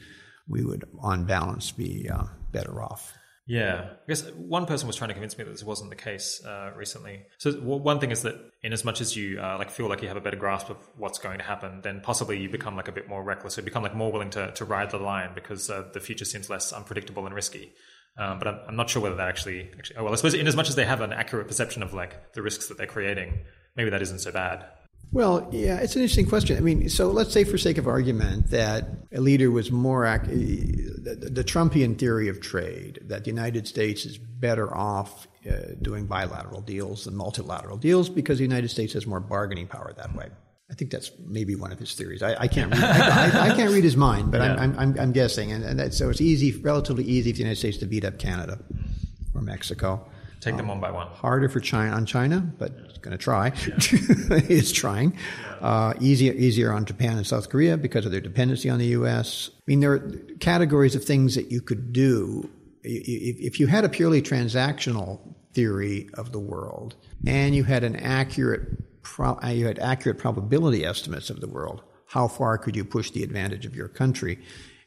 we 0.49 0.65
would, 0.65 0.85
on 0.99 1.25
balance, 1.25 1.71
be 1.71 2.09
uh, 2.13 2.25
better 2.53 2.83
off. 2.83 3.15
Yeah, 3.51 3.87
I 3.91 4.07
guess 4.07 4.23
one 4.31 4.65
person 4.65 4.87
was 4.87 4.95
trying 4.95 5.09
to 5.09 5.15
convince 5.15 5.37
me 5.37 5.43
that 5.43 5.51
this 5.51 5.65
wasn't 5.65 5.91
the 5.91 5.97
case 5.97 6.41
uh, 6.47 6.71
recently. 6.77 7.23
So 7.39 7.51
one 7.55 7.99
thing 7.99 8.13
is 8.13 8.23
that, 8.23 8.37
in 8.63 8.73
as 8.73 8.85
much 8.85 9.01
as 9.01 9.17
you 9.17 9.41
uh, 9.41 9.59
like 9.59 9.71
feel 9.71 9.89
like 9.89 10.03
you 10.03 10.09
have 10.09 10.17
a 10.17 10.21
better 10.21 10.37
grasp 10.37 10.71
of 10.71 10.77
what's 10.97 11.19
going 11.19 11.39
to 11.39 11.45
happen, 11.45 11.81
then 11.83 12.01
possibly 12.01 12.39
you 12.39 12.49
become 12.49 12.77
like 12.77 12.87
a 12.87 12.93
bit 12.93 13.09
more 13.09 13.25
reckless. 13.25 13.57
You 13.57 13.65
become 13.65 13.83
like 13.83 13.97
more 13.97 14.13
willing 14.13 14.31
to, 14.31 14.53
to 14.53 14.65
ride 14.65 14.93
the 14.93 14.99
line 14.99 15.31
because 15.35 15.69
uh, 15.69 15.89
the 15.93 15.99
future 15.99 16.25
seems 16.25 16.49
less 16.49 16.73
unpredictable 16.73 17.27
and 17.27 17.35
risky. 17.35 17.73
Um, 18.17 18.39
but 18.39 18.47
I'm, 18.47 18.61
I'm, 18.69 18.77
not 18.77 18.89
sure 18.89 19.03
whether 19.03 19.17
that 19.17 19.27
actually, 19.27 19.69
actually. 19.77 19.97
Oh 19.97 20.05
well, 20.05 20.13
I 20.13 20.17
suppose 20.17 20.35
in 20.35 20.47
as 20.47 20.55
much 20.55 20.69
as 20.69 20.77
they 20.77 20.85
have 20.85 21.01
an 21.01 21.13
accurate 21.13 21.49
perception 21.49 21.83
of 21.83 21.93
like 21.93 22.33
the 22.35 22.43
risks 22.43 22.69
that 22.69 22.79
they're 22.79 22.87
creating, 22.87 23.41
maybe 23.75 23.91
that 23.91 24.03
isn't 24.03 24.21
so 24.21 24.31
bad. 24.31 24.65
Well, 25.13 25.49
yeah, 25.51 25.79
it's 25.79 25.97
an 25.97 26.03
interesting 26.03 26.29
question. 26.29 26.57
I 26.57 26.61
mean, 26.61 26.89
so 26.89 27.11
let's 27.11 27.33
say, 27.33 27.43
for 27.43 27.59
sake 27.59 27.79
of 27.79 27.89
argument, 27.89 28.51
that 28.51 28.89
a 29.13 29.21
leader 29.21 29.51
was 29.51 29.73
more 29.73 30.07
ac- 30.07 30.31
the, 30.31 31.31
the, 31.33 31.43
Trumpian 31.43 31.99
theory 31.99 32.29
of 32.29 32.41
trade 32.41 33.01
that 33.07 33.25
the 33.25 33.31
United 33.31 33.67
States 33.67 34.05
is 34.05 34.19
better 34.19 34.73
off 34.73 35.27
uh, 35.51 35.75
doing 35.83 36.07
bilateral 36.07 36.61
deals 36.61 37.07
than 37.07 37.17
multilateral 37.17 37.77
deals 37.77 38.09
because 38.09 38.39
the 38.39 38.45
United 38.45 38.69
States 38.69 38.93
has 38.93 39.05
more 39.05 39.19
bargaining 39.19 39.67
power 39.67 39.93
that 39.97 40.15
way. 40.15 40.29
I 40.71 40.75
think 40.75 40.93
that's 40.93 41.11
maybe 41.27 41.57
one 41.57 41.73
of 41.73 41.81
his 41.81 41.95
theories. 41.95 42.23
I, 42.23 42.43
I 42.43 42.47
can't 42.47 42.71
read, 42.71 42.85
I, 42.85 43.49
I, 43.49 43.51
I, 43.51 43.57
can't 43.57 43.73
read 43.73 43.83
his 43.83 43.97
mind, 43.97 44.31
but 44.31 44.41
yeah. 44.41 44.55
I'm, 44.55 44.79
I'm, 44.79 44.97
I'm, 45.01 45.13
guessing, 45.13 45.51
and, 45.51 45.65
and 45.65 45.81
that, 45.81 45.93
so 45.93 46.09
it's 46.11 46.21
easy, 46.21 46.53
relatively 46.61 47.03
easy 47.03 47.33
for 47.33 47.39
the 47.39 47.43
United 47.43 47.59
States 47.59 47.79
to 47.79 47.87
beat 47.87 48.05
up 48.05 48.21
Canada 48.21 48.61
or 49.35 49.43
Mexico. 49.43 50.09
Take 50.41 50.57
them 50.57 50.71
um, 50.71 50.81
one 50.81 50.81
by 50.81 50.91
one. 50.91 51.09
Harder 51.09 51.49
for 51.49 51.61
China 51.61 51.93
on 51.93 52.07
China, 52.07 52.41
but 52.59 52.73
it's 52.89 52.99
going 52.99 53.17
to 53.17 53.23
try. 53.23 53.53
Yeah. 53.67 53.77
it's 54.49 54.73
trying. 54.73 55.17
Uh, 55.61 55.95
easier 56.01 56.33
easier 56.33 56.73
on 56.73 56.87
Japan 56.87 57.19
and 57.19 57.27
South 57.27 57.51
Korea 57.51 57.77
because 57.77 58.07
of 58.07 58.13
their 58.13 58.21
dependency 58.21 58.71
on 58.71 58.79
the 58.79 58.87
U.S. 58.87 59.51
I 59.55 59.63
mean, 59.67 59.81
there 59.81 59.93
are 59.93 60.11
categories 60.41 60.95
of 60.95 61.05
things 61.05 61.35
that 61.35 61.51
you 61.51 61.61
could 61.61 61.93
do 61.93 62.49
if 62.83 63.61
you 63.61 63.67
had 63.67 63.85
a 63.85 63.89
purely 63.89 64.23
transactional 64.23 65.21
theory 65.53 66.09
of 66.15 66.33
the 66.33 66.39
world 66.39 66.97
and 67.27 67.55
you 67.55 67.65
had 67.65 67.85
an 67.85 67.97
accurate 67.97 69.03
pro- 69.03 69.39
you 69.49 69.67
had 69.67 69.79
accurate 69.79 70.19
probability 70.19 70.85
estimates 70.85 71.31
of 71.31 71.41
the 71.41 71.49
world. 71.49 71.83
How 72.07 72.27
far 72.27 72.59
could 72.59 72.75
you 72.75 72.85
push 72.85 73.11
the 73.11 73.23
advantage 73.23 73.67
of 73.67 73.77
your 73.77 73.89
country? 73.89 74.39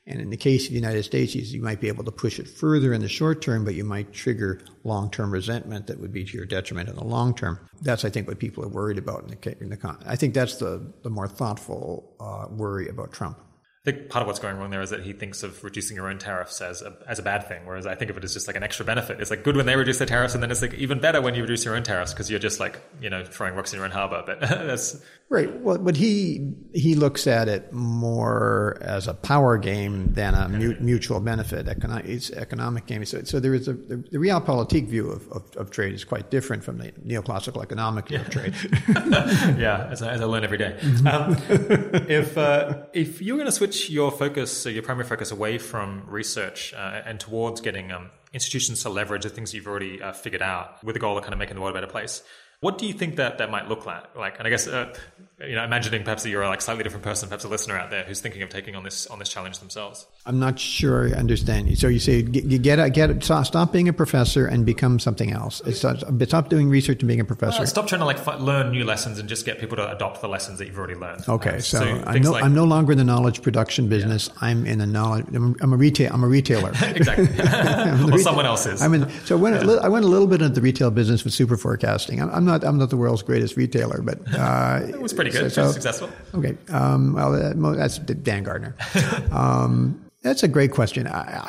And 0.05 0.19
in 0.19 0.30
the 0.30 0.38
case 0.38 0.65
of 0.65 0.69
the 0.69 0.75
United 0.75 1.03
States, 1.03 1.34
you 1.34 1.61
might 1.61 1.80
be 1.80 1.88
able 1.88 2.03
to 2.03 2.11
push 2.11 2.38
it 2.38 2.47
further 2.47 2.93
in 2.93 2.99
the 2.99 3.07
short 3.07 3.41
term, 3.41 3.63
but 3.63 3.73
you 3.73 3.85
might 3.85 4.11
trigger 4.11 4.59
long 4.84 5.09
term 5.09 5.31
resentment 5.31 5.88
that 5.88 5.99
would 5.99 6.11
be 6.11 6.25
to 6.25 6.38
your 6.38 6.45
detriment 6.45 6.89
in 6.89 6.95
the 6.95 7.03
long 7.03 7.34
term. 7.34 7.59
That's, 7.81 8.03
I 8.03 8.09
think, 8.09 8.27
what 8.27 8.38
people 8.38 8.65
are 8.65 8.69
worried 8.69 8.97
about 8.97 9.23
in 9.23 9.30
the, 9.30 9.57
in 9.61 9.69
the 9.69 9.97
I 10.05 10.17
think 10.17 10.34
that's 10.34 10.57
the, 10.57 10.91
the 11.03 11.09
more 11.09 11.27
thoughtful 11.27 12.15
uh, 12.19 12.47
worry 12.49 12.89
about 12.89 13.13
Trump. 13.13 13.39
I 13.85 13.91
think 13.91 14.07
part 14.07 14.22
of 14.22 14.27
what's 14.27 14.39
going 14.39 14.55
wrong 14.55 14.69
there 14.69 14.81
is 14.81 14.91
that 14.91 15.01
he 15.01 15.11
thinks 15.11 15.43
of 15.43 15.61
reducing 15.61 15.97
your 15.97 16.07
own 16.07 16.18
tariffs 16.18 16.61
as 16.61 16.81
a, 16.81 16.95
as 17.05 17.19
a 17.19 17.22
bad 17.22 17.49
thing, 17.49 17.65
whereas 17.65 17.85
I 17.85 17.95
think 17.95 18.10
of 18.10 18.15
it 18.15 18.23
as 18.23 18.31
just 18.31 18.47
like 18.47 18.55
an 18.55 18.64
extra 18.64 18.85
benefit. 18.85 19.19
It's 19.19 19.30
like 19.30 19.43
good 19.43 19.57
when 19.57 19.65
they 19.65 19.76
reduce 19.76 19.97
their 19.97 20.07
tariffs, 20.07 20.34
and 20.34 20.41
then 20.41 20.51
it's 20.51 20.61
like 20.61 20.73
even 20.76 21.01
better 21.01 21.22
when 21.22 21.35
you 21.35 21.41
reduce 21.41 21.65
your 21.65 21.76
own 21.76 21.84
tariffs 21.84 22.14
because 22.14 22.30
you're 22.30 22.39
just 22.39 22.61
like 22.61 22.80
you 23.01 23.10
know 23.10 23.26
throwing 23.26 23.55
rocks 23.55 23.73
in 23.73 23.77
your 23.80 23.85
own 23.85 23.91
harbor. 23.91 24.23
But 24.26 24.39
that's 24.39 25.03
right. 25.27 25.53
Well, 25.60 25.80
but 25.80 25.97
he 25.97 26.53
he 26.73 26.95
looks 26.95 27.27
at 27.27 27.49
it 27.49 27.73
more 27.73 28.77
as 28.80 29.10
a 29.10 29.14
power 29.14 29.57
game 29.57 30.14
than 30.14 30.34
a 30.34 30.47
mu- 30.47 30.80
mutual 30.80 31.19
benefit. 31.19 31.68
Economic, 31.68 32.05
it's 32.05 32.31
economic 32.31 32.85
game. 32.85 33.03
So, 33.03 33.23
so 33.23 33.41
there 33.41 33.53
is 33.53 33.68
a 33.68 33.73
the, 33.73 33.97
the 33.97 34.18
realpolitik 34.18 34.88
view 34.88 35.10
of, 35.10 35.30
of, 35.34 35.57
of, 35.57 35.72
trade 35.72 35.93
is 35.93 36.05
quite 36.05 36.31
different 36.31 36.64
from 36.64 36.77
the 36.77 36.93
neoclassical 37.05 37.61
economic 37.61 38.07
view 38.07 38.19
yeah. 38.19 38.23
of 38.23 38.30
trade. 38.30 38.55
yeah, 39.60 39.89
as 39.91 40.01
I, 40.01 40.14
as 40.14 40.22
I, 40.22 40.23
learn 40.23 40.45
every 40.45 40.57
day. 40.57 40.77
Mm-hmm. 40.80 41.07
Um, 41.07 42.05
if 42.07 42.38
uh, 42.38 42.84
if 42.93 43.22
you're 43.22 43.35
going 43.35 43.45
to 43.47 43.51
switch 43.51 43.73
switch 43.74 43.90
your 43.90 44.12
focus, 44.12 44.56
so 44.56 44.70
your 44.70 44.84
primary 44.84 45.08
focus, 45.08 45.32
away 45.32 45.58
from 45.58 46.04
research 46.08 46.74
uh, 46.74 47.02
and 47.06 47.20
towards 47.20 47.62
getting 47.62 47.91
um, 47.91 48.12
institutions 48.32 48.84
to 48.84 48.90
leverage 48.90 49.24
the 49.24 49.30
things 49.30 49.54
you've 49.54 49.68
already 49.68 50.02
uh, 50.02 50.14
figured 50.14 50.41
out 50.41 50.84
with 50.84 50.94
the 50.94 51.00
goal 51.00 51.18
of 51.18 51.24
kind 51.24 51.34
of 51.34 51.40
making 51.40 51.56
the 51.56 51.62
world 51.62 51.76
a 51.76 51.80
better 51.80 51.91
place. 51.91 52.24
What 52.60 52.78
do 52.78 52.86
you 52.86 52.94
think 52.94 53.18
that 53.18 53.40
that 53.40 53.52
might 53.52 53.68
look 53.68 53.86
like? 53.86 54.16
Like, 54.16 54.38
and 54.38 54.48
I 54.48 54.50
guess 54.50 54.68
uh, 54.68 54.94
you 55.40 55.56
know, 55.56 55.64
imagining 55.64 56.04
perhaps 56.04 56.24
that 56.24 56.30
you're 56.30 56.44
a 56.44 56.48
like 56.48 56.62
slightly 56.62 56.84
different 56.84 57.04
person, 57.04 57.28
perhaps 57.28 57.44
a 57.44 57.50
listener 57.50 57.78
out 57.78 57.90
there 57.90 58.04
who's 58.04 58.22
thinking 58.22 58.41
of 58.41 58.50
taking 58.50 58.76
on 58.76 58.84
this 58.84 59.08
on 59.08 59.20
this 59.20 59.30
challenge 59.30 59.60
themselves. 59.60 60.06
I'm 60.26 60.40
not 60.40 60.58
sure 60.58 61.10
I 61.10 61.12
understand 61.20 61.70
you. 61.70 61.76
So 61.76 61.90
you 61.90 62.00
say 62.00 62.20
you 62.20 62.58
get 62.58 62.80
a, 62.80 62.90
get 62.90 63.10
a, 63.10 63.44
stop 63.44 63.74
being 63.74 63.90
a 63.90 63.94
professor 63.94 64.48
and 64.48 64.66
become 64.66 64.98
something 64.98 65.34
else. 65.34 65.62
Stop, 65.74 65.98
stop 66.28 66.48
doing 66.48 66.70
research 66.70 67.02
and 67.02 67.10
being 67.10 67.20
a 67.20 67.26
professor. 67.26 67.64
Uh, 67.64 67.66
stop 67.66 67.88
trying 67.88 68.00
to 68.00 68.06
like 68.06 68.20
f- 68.20 68.40
learn 68.40 68.72
new 68.72 68.86
lessons 68.86 69.20
and 69.20 69.28
just 69.28 69.45
get 69.45 69.60
people 69.60 69.76
to 69.76 69.91
adopt 69.91 70.22
the 70.22 70.30
lessons 70.30 70.60
that 70.60 70.68
you've 70.68 70.78
already 70.78 70.95
learned. 70.95 71.28
Okay, 71.28 71.56
um, 71.56 71.60
so, 71.60 71.80
so 71.80 72.04
I'm, 72.08 72.22
no, 72.22 72.32
like, 72.32 72.44
I'm, 72.45 72.56
no, 72.56 72.64
longer 72.64 72.94
in 72.94 72.98
the 72.98 73.04
knowledge 73.04 73.41
production 73.41 73.90
business. 73.90 74.30
Yeah. 74.30 74.48
I'm 74.48 74.66
in 74.66 74.80
the 74.80 74.88
knowledge. 74.88 75.26
I'm, 75.34 75.58
I'm, 75.60 75.74
a 75.74 75.78
retail. 75.78 76.14
I'm 76.14 76.24
a 76.24 76.28
retailer. 76.28 76.70
exactly. 76.84 77.28
well, 77.38 78.06
retail, 78.06 78.20
someone 78.20 78.45
else 78.45 78.66
is. 78.66 78.82
I'm 78.82 78.94
in. 78.94 79.10
So 79.26 79.38
I 79.38 79.41
went, 79.41 79.62
yeah. 79.62 79.74
I 79.84 79.90
went 79.90 80.06
a 80.06 80.08
little 80.08 80.28
bit 80.28 80.41
into 80.41 80.56
the 80.56 80.62
retail 80.62 80.90
business 80.90 81.26
with 81.26 81.34
Superforecasting. 81.34 82.22
I'm, 82.22 82.30
I'm 82.30 82.45
not. 82.45 82.64
I'm 82.64 82.78
not 82.78 82.90
the 82.91 82.98
world's 82.98 83.24
greatest 83.24 83.58
retailer, 83.58 84.02
but 84.02 84.20
uh, 84.38 84.80
it 84.88 85.02
was 85.02 85.12
pretty 85.12 85.32
good. 85.32 85.52
So, 85.52 85.66
so 85.66 85.72
successful. 85.74 86.10
Okay. 86.34 86.56
Um, 86.70 87.12
well, 87.12 87.76
that's 87.76 87.98
Dan 87.98 88.44
Gardner. 88.44 88.74
Um, 89.30 90.00
that's 90.24 90.41
a 90.41 90.48
great 90.48 90.72
question. 90.72 91.04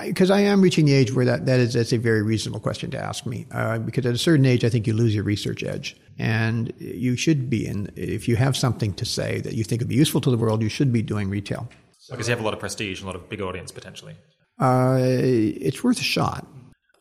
Because 0.05 0.31
I, 0.31 0.39
I, 0.39 0.39
I, 0.41 0.43
am 0.43 0.61
reaching 0.61 0.85
the 0.85 0.93
age 0.93 1.13
where 1.13 1.25
that, 1.25 1.47
that 1.47 1.61
is 1.61 1.75
that's 1.75 1.93
a 1.93 1.99
very 1.99 2.23
reasonable 2.23 2.61
question 2.61 2.91
to 2.91 2.99
ask 2.99 3.25
me 3.25 3.47
uh, 3.53 3.79
because 3.79 4.05
at 4.05 4.15
a 4.15 4.19
certain 4.19 4.45
age 4.45 4.65
I 4.65 4.69
think 4.69 4.87
you 4.87 4.93
lose 4.93 5.15
your 5.15 5.25
research 5.25 5.63
edge. 5.63 5.97
And 6.19 6.73
you 6.79 7.17
should 7.17 7.49
be 7.49 7.67
in 7.67 7.91
if 7.97 8.29
you 8.29 8.37
have 8.37 8.57
something 8.57 8.93
to 8.95 9.05
say 9.05 9.41
that 9.41 9.55
you 9.55 9.65
think 9.65 9.81
would 9.81 9.89
be 9.89 9.95
useful 9.95 10.21
to 10.21 10.31
the 10.31 10.37
world 10.37 10.61
you 10.63 10.69
should 10.69 10.93
be 10.93 11.03
doing 11.03 11.31
retail. 11.31 11.69
Because 12.11 12.29
you 12.29 12.33
have 12.33 12.41
a 12.41 12.45
lot 12.45 12.53
of 12.53 12.61
prestige 12.61 13.01
and 13.01 13.05
a 13.05 13.13
lot 13.13 13.17
of 13.17 13.29
big 13.31 13.41
audience 13.41 13.73
potentially. 13.73 14.17
Uh, 14.61 14.99
it's 15.01 15.83
worth 15.83 15.99
a 15.99 16.05
shot 16.05 16.47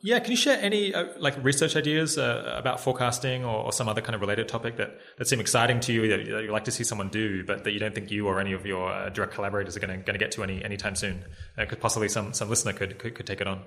yeah, 0.05 0.19
can 0.19 0.31
you 0.31 0.37
share 0.37 0.59
any 0.61 0.93
uh, 0.93 1.05
like 1.17 1.41
research 1.41 1.77
ideas 1.77 2.17
uh, 2.17 2.55
about 2.57 2.81
forecasting 2.81 3.45
or, 3.45 3.63
or, 3.65 3.71
some 3.71 3.87
other 3.87 4.01
kind 4.01 4.15
of 4.15 4.21
related 4.21 4.49
topic 4.49 4.75
that, 4.75 4.99
that 5.17 5.29
seem 5.29 5.39
exciting 5.39 5.79
to 5.79 5.93
you 5.93 6.09
that, 6.09 6.29
that 6.29 6.43
you'd 6.43 6.51
like 6.51 6.65
to 6.65 6.71
see 6.71 6.83
someone 6.83 7.07
do, 7.07 7.45
but 7.45 7.63
that 7.63 7.71
you 7.71 7.79
don't 7.79 7.95
think 7.95 8.11
you 8.11 8.27
or 8.27 8.41
any 8.41 8.51
of 8.51 8.65
your 8.65 8.91
uh, 8.91 9.09
direct 9.09 9.33
collaborators 9.33 9.77
are 9.77 9.79
going 9.79 10.03
to 10.03 10.17
get 10.17 10.31
to 10.33 10.43
any 10.43 10.61
anytime 10.61 10.95
soon? 10.95 11.23
Because 11.55 11.77
uh, 11.77 11.81
possibly 11.81 12.09
some 12.09 12.33
some 12.33 12.49
listener 12.49 12.73
could, 12.73 12.99
could 12.99 13.15
could 13.15 13.25
take 13.25 13.39
it 13.39 13.47
on. 13.47 13.61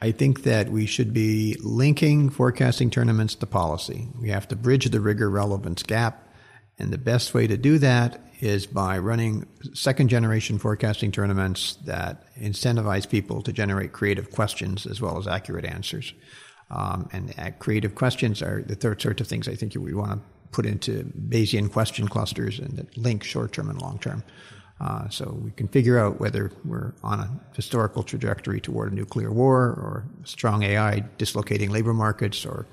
I 0.00 0.12
think 0.12 0.44
that 0.44 0.70
we 0.70 0.86
should 0.86 1.12
be 1.12 1.58
linking 1.62 2.30
forecasting 2.30 2.88
tournaments 2.88 3.34
to 3.36 3.46
policy. 3.46 4.08
We 4.18 4.30
have 4.30 4.48
to 4.48 4.56
bridge 4.56 4.86
the 4.86 5.00
rigor 5.00 5.28
relevance 5.28 5.82
gap 5.82 6.26
And 6.82 6.92
the 6.92 6.98
best 6.98 7.32
way 7.32 7.46
to 7.46 7.56
do 7.56 7.78
that 7.78 8.20
is 8.40 8.66
by 8.66 8.98
running 8.98 9.46
second 9.72 10.08
generation 10.08 10.58
forecasting 10.58 11.12
tournaments 11.12 11.74
that 11.84 12.24
incentivize 12.36 13.08
people 13.08 13.40
to 13.42 13.52
generate 13.52 13.92
creative 13.92 14.32
questions 14.32 14.84
as 14.84 15.00
well 15.00 15.16
as 15.16 15.28
accurate 15.28 15.64
answers. 15.64 16.12
Um, 16.72 17.08
and 17.12 17.54
creative 17.60 17.94
questions 17.94 18.42
are 18.42 18.62
the 18.62 18.74
third 18.74 19.00
sort 19.00 19.20
of 19.20 19.28
things 19.28 19.46
I 19.46 19.54
think 19.54 19.76
we 19.76 19.94
want 19.94 20.10
to 20.10 20.20
put 20.50 20.66
into 20.66 21.04
Bayesian 21.28 21.70
question 21.70 22.08
clusters 22.08 22.58
and 22.58 22.76
that 22.78 22.98
link 22.98 23.22
short 23.22 23.52
term 23.52 23.70
and 23.70 23.80
long 23.80 24.00
term. 24.00 24.24
Uh, 24.80 25.08
so 25.08 25.38
we 25.44 25.52
can 25.52 25.68
figure 25.68 26.00
out 26.00 26.18
whether 26.18 26.50
we're 26.64 26.94
on 27.04 27.20
a 27.20 27.30
historical 27.54 28.02
trajectory 28.02 28.60
toward 28.60 28.90
a 28.90 28.94
nuclear 28.94 29.30
war 29.30 29.56
or 29.56 30.04
strong 30.24 30.64
AI 30.64 31.04
dislocating 31.16 31.70
labor 31.70 31.94
markets 31.94 32.44
or 32.44 32.66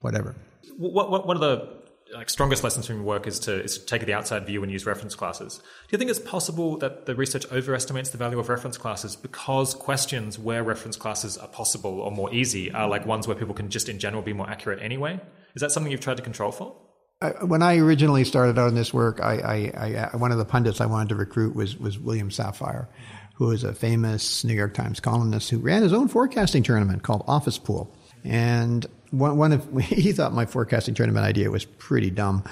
whatever. 0.00 0.34
What, 0.78 1.10
what, 1.10 1.26
one 1.26 1.36
of 1.36 1.42
the 1.42 1.79
like 2.14 2.30
strongest 2.30 2.64
lessons 2.64 2.86
from 2.86 2.96
your 2.96 3.04
work 3.04 3.26
is 3.26 3.38
to, 3.40 3.62
is 3.62 3.78
to 3.78 3.86
take 3.86 4.04
the 4.04 4.14
outside 4.14 4.46
view 4.46 4.62
and 4.62 4.72
use 4.72 4.86
reference 4.86 5.14
classes. 5.14 5.58
Do 5.58 5.88
you 5.90 5.98
think 5.98 6.10
it's 6.10 6.18
possible 6.18 6.76
that 6.78 7.06
the 7.06 7.14
research 7.14 7.50
overestimates 7.52 8.10
the 8.10 8.18
value 8.18 8.38
of 8.38 8.48
reference 8.48 8.76
classes 8.76 9.16
because 9.16 9.74
questions 9.74 10.38
where 10.38 10.62
reference 10.62 10.96
classes 10.96 11.38
are 11.38 11.48
possible 11.48 12.00
or 12.00 12.10
more 12.10 12.32
easy 12.32 12.70
are 12.72 12.88
like 12.88 13.06
ones 13.06 13.26
where 13.26 13.36
people 13.36 13.54
can 13.54 13.70
just 13.70 13.88
in 13.88 13.98
general 13.98 14.22
be 14.22 14.32
more 14.32 14.48
accurate 14.48 14.82
anyway? 14.82 15.20
Is 15.54 15.62
that 15.62 15.72
something 15.72 15.90
you've 15.90 16.00
tried 16.00 16.16
to 16.16 16.22
control 16.22 16.52
for? 16.52 16.76
Uh, 17.22 17.32
when 17.46 17.62
I 17.62 17.76
originally 17.76 18.24
started 18.24 18.58
out 18.58 18.68
in 18.68 18.74
this 18.74 18.94
work, 18.94 19.20
I, 19.20 19.34
I, 19.34 19.72
I, 19.76 19.94
uh, 19.94 20.18
one 20.18 20.32
of 20.32 20.38
the 20.38 20.44
pundits 20.44 20.80
I 20.80 20.86
wanted 20.86 21.10
to 21.10 21.16
recruit 21.16 21.54
was, 21.54 21.76
was 21.76 21.98
William 21.98 22.30
Safire, 22.30 22.86
who 23.34 23.50
is 23.50 23.62
a 23.62 23.74
famous 23.74 24.42
New 24.42 24.54
York 24.54 24.72
Times 24.74 25.00
columnist 25.00 25.50
who 25.50 25.58
ran 25.58 25.82
his 25.82 25.92
own 25.92 26.08
forecasting 26.08 26.62
tournament 26.62 27.02
called 27.02 27.24
Office 27.26 27.58
Pool. 27.58 27.94
And 28.24 28.86
one, 29.10 29.36
one 29.36 29.52
of 29.52 29.66
he 29.82 30.12
thought 30.12 30.32
my 30.32 30.46
forecasting 30.46 30.94
tournament 30.94 31.24
idea 31.24 31.50
was 31.50 31.64
pretty 31.64 32.10
dumb, 32.10 32.44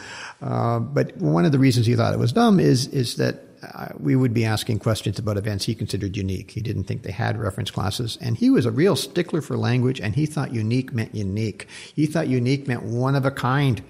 uh, 0.42 0.78
but 0.78 1.16
one 1.16 1.44
of 1.44 1.52
the 1.52 1.58
reasons 1.58 1.86
he 1.86 1.94
thought 1.94 2.14
it 2.14 2.18
was 2.18 2.32
dumb 2.32 2.60
is 2.60 2.86
is 2.88 3.16
that 3.16 3.44
uh, 3.62 3.88
we 3.98 4.14
would 4.14 4.32
be 4.32 4.44
asking 4.44 4.78
questions 4.78 5.18
about 5.18 5.36
events 5.36 5.64
he 5.64 5.74
considered 5.74 6.16
unique. 6.16 6.50
He 6.50 6.60
didn't 6.60 6.84
think 6.84 7.02
they 7.02 7.12
had 7.12 7.38
reference 7.38 7.70
classes, 7.70 8.18
and 8.20 8.36
he 8.36 8.50
was 8.50 8.66
a 8.66 8.70
real 8.70 8.96
stickler 8.96 9.40
for 9.40 9.56
language. 9.56 10.00
And 10.00 10.14
he 10.14 10.26
thought 10.26 10.52
unique 10.52 10.92
meant 10.92 11.14
unique. 11.14 11.66
He 11.94 12.06
thought 12.06 12.28
unique 12.28 12.68
meant 12.68 12.82
one 12.82 13.14
of 13.16 13.24
a 13.24 13.30
kind. 13.30 13.82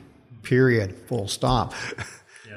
Period. 0.43 0.97
Full 1.09 1.29
stop. 1.29 1.75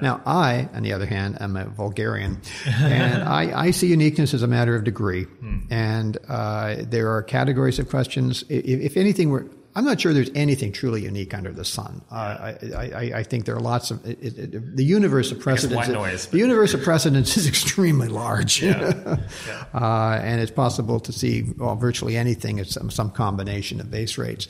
Now, 0.01 0.21
I, 0.25 0.67
on 0.73 0.81
the 0.81 0.93
other 0.93 1.05
hand, 1.05 1.39
am 1.39 1.55
a 1.55 1.65
vulgarian, 1.65 2.41
and 2.65 3.23
I, 3.27 3.67
I, 3.67 3.71
see 3.71 3.87
uniqueness 3.87 4.33
as 4.33 4.41
a 4.41 4.47
matter 4.47 4.75
of 4.75 4.83
degree. 4.83 5.25
Hmm. 5.25 5.59
And 5.69 6.17
uh, 6.27 6.77
there 6.79 7.13
are 7.13 7.21
categories 7.21 7.77
of 7.77 7.87
questions. 7.87 8.43
If, 8.49 8.65
if 8.65 8.97
anything, 8.97 9.29
we're 9.29 9.45
I'm 9.73 9.85
not 9.85 10.01
sure 10.01 10.13
there's 10.13 10.31
anything 10.35 10.71
truly 10.71 11.03
unique 11.03 11.33
under 11.33 11.51
the 11.51 11.63
sun. 11.63 12.01
Uh, 12.11 12.15
I, 12.15 12.57
I, 12.75 13.11
I, 13.15 13.23
think 13.23 13.45
there 13.45 13.55
are 13.55 13.61
lots 13.61 13.89
of 13.89 14.05
it, 14.05 14.19
it, 14.21 14.75
the 14.75 14.83
universe 14.83 15.31
of 15.31 15.39
precedents. 15.39 15.87
Noise, 15.87 16.27
the 16.27 16.39
universe 16.39 16.73
of 16.73 16.83
precedents 16.83 17.37
is 17.37 17.47
extremely 17.55 18.09
large, 18.09 18.61
yeah. 18.61 19.17
yeah. 19.47 19.65
Uh, 19.73 20.19
and 20.21 20.41
it's 20.41 20.51
possible 20.51 20.99
to 20.99 21.13
see 21.13 21.53
well, 21.57 21.75
virtually 21.75 22.17
anything 22.17 22.59
at 22.59 22.67
some, 22.67 22.89
some 22.89 23.11
combination 23.11 23.79
of 23.79 23.89
base 23.89 24.17
rates. 24.17 24.47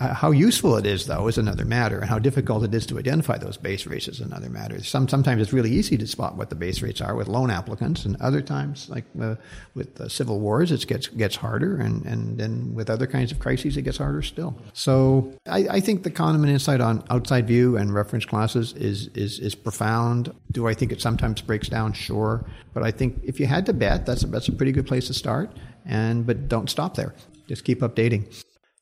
Uh, 0.00 0.14
how 0.14 0.30
useful 0.30 0.76
it 0.76 0.86
is, 0.86 1.06
though, 1.06 1.26
is 1.28 1.38
another 1.38 1.64
matter, 1.64 1.98
and 1.98 2.08
how 2.08 2.18
difficult 2.18 2.64
it 2.64 2.74
is 2.74 2.86
to 2.86 2.98
identify 2.98 3.36
those 3.36 3.56
base 3.56 3.86
rates 3.86 4.08
is 4.08 4.20
another 4.20 4.48
matter. 4.48 4.82
Some, 4.82 5.08
sometimes 5.08 5.42
it's 5.42 5.52
really 5.52 5.70
easy 5.70 5.98
to 5.98 6.06
spot 6.06 6.36
what 6.36 6.50
the 6.50 6.54
base 6.56 6.82
rates 6.82 7.00
are 7.00 7.14
with 7.14 7.28
loan 7.28 7.50
applicants, 7.50 8.04
and 8.04 8.16
other 8.20 8.40
times, 8.40 8.88
like 8.88 9.04
uh, 9.20 9.34
with 9.74 10.00
uh, 10.00 10.08
civil 10.08 10.40
wars, 10.40 10.72
it 10.72 10.86
gets 10.86 11.08
gets 11.08 11.36
harder, 11.36 11.76
and, 11.76 12.04
and 12.06 12.38
then 12.38 12.74
with 12.74 12.88
other 12.88 13.06
kinds 13.06 13.32
of 13.32 13.38
crises, 13.38 13.76
it 13.76 13.82
gets 13.82 13.98
harder 13.98 14.22
still. 14.22 14.51
So 14.72 15.32
I, 15.46 15.66
I 15.70 15.80
think 15.80 16.02
the 16.02 16.10
Kahneman 16.10 16.48
insight 16.48 16.80
on 16.80 17.04
outside 17.10 17.46
view 17.46 17.76
and 17.76 17.92
reference 17.92 18.24
classes 18.24 18.72
is, 18.74 19.08
is 19.08 19.38
is 19.38 19.54
profound. 19.54 20.34
Do 20.50 20.66
I 20.66 20.74
think 20.74 20.92
it 20.92 21.00
sometimes 21.00 21.40
breaks 21.40 21.68
down? 21.68 21.92
Sure, 21.92 22.44
but 22.74 22.82
I 22.82 22.90
think 22.90 23.20
if 23.22 23.40
you 23.40 23.46
had 23.46 23.66
to 23.66 23.72
bet, 23.72 24.06
that's 24.06 24.22
a, 24.22 24.26
that's 24.26 24.48
a 24.48 24.52
pretty 24.52 24.72
good 24.72 24.86
place 24.86 25.06
to 25.08 25.14
start. 25.14 25.50
And 25.84 26.26
but 26.26 26.48
don't 26.48 26.70
stop 26.70 26.94
there. 26.94 27.14
Just 27.48 27.64
keep 27.64 27.80
updating. 27.80 28.24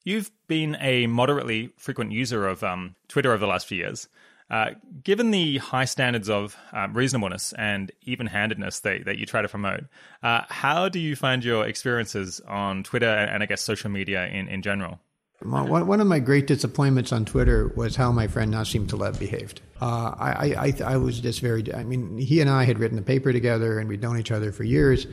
You've 0.04 0.30
been 0.48 0.76
a 0.80 1.06
moderately 1.06 1.72
frequent 1.76 2.12
user 2.12 2.46
of 2.46 2.62
um, 2.62 2.94
Twitter 3.08 3.30
over 3.30 3.38
the 3.38 3.46
last 3.46 3.66
few 3.66 3.78
years. 3.78 4.08
Uh, 4.50 4.70
given 5.04 5.30
the 5.30 5.58
high 5.58 5.84
standards 5.84 6.28
of 6.28 6.56
um, 6.72 6.92
reasonableness 6.92 7.52
and 7.52 7.92
even 8.02 8.26
handedness 8.26 8.80
that, 8.80 9.04
that 9.04 9.16
you 9.16 9.24
try 9.24 9.40
to 9.40 9.48
promote, 9.48 9.84
uh, 10.24 10.40
how 10.48 10.88
do 10.88 10.98
you 10.98 11.14
find 11.14 11.44
your 11.44 11.66
experiences 11.68 12.40
on 12.48 12.82
Twitter 12.82 13.08
and, 13.08 13.30
and 13.30 13.42
I 13.44 13.46
guess 13.46 13.62
social 13.62 13.90
media 13.90 14.26
in, 14.26 14.48
in 14.48 14.62
general? 14.62 14.98
One 15.42 16.00
of 16.00 16.06
my 16.06 16.18
great 16.18 16.46
disappointments 16.46 17.12
on 17.12 17.24
Twitter 17.24 17.72
was 17.74 17.96
how 17.96 18.12
my 18.12 18.26
friend 18.26 18.52
Nassim 18.52 18.86
Taleb 18.86 19.18
behaved. 19.18 19.62
Uh, 19.80 20.14
I, 20.18 20.74
I, 20.84 20.92
I, 20.92 20.96
was 20.98 21.20
just 21.20 21.40
very, 21.40 21.72
I 21.72 21.84
mean, 21.84 22.18
he 22.18 22.42
and 22.42 22.50
I 22.50 22.64
had 22.64 22.78
written 22.78 22.98
a 22.98 23.02
paper 23.02 23.32
together 23.32 23.78
and 23.78 23.88
we'd 23.88 24.02
known 24.02 24.18
each 24.18 24.30
other 24.30 24.52
for 24.52 24.62
years. 24.62 25.06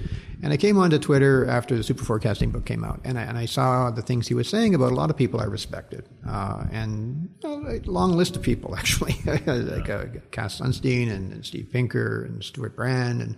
And 0.43 0.51
I 0.51 0.57
came 0.57 0.77
onto 0.77 0.99
Twitter 0.99 1.45
after 1.47 1.77
the 1.77 1.81
Superforecasting 1.81 2.51
book 2.51 2.65
came 2.65 2.83
out. 2.83 2.99
And 3.05 3.17
I, 3.17 3.21
and 3.21 3.37
I 3.37 3.45
saw 3.45 3.89
the 3.89 4.01
things 4.01 4.27
he 4.27 4.33
was 4.33 4.49
saying 4.49 4.75
about 4.75 4.91
a 4.91 4.95
lot 4.95 5.09
of 5.09 5.15
people 5.15 5.39
I 5.39 5.45
respected. 5.45 6.09
Uh, 6.27 6.65
and 6.73 7.29
a 7.45 7.79
long 7.85 8.11
list 8.11 8.35
of 8.35 8.41
people, 8.41 8.75
actually, 8.77 9.15
like 9.25 9.89
uh, 9.89 10.07
Cass 10.31 10.59
Sunstein 10.59 11.09
and, 11.09 11.31
and 11.31 11.45
Steve 11.45 11.69
Pinker 11.71 12.25
and 12.25 12.43
Stewart 12.43 12.75
Brand 12.75 13.21
and 13.21 13.37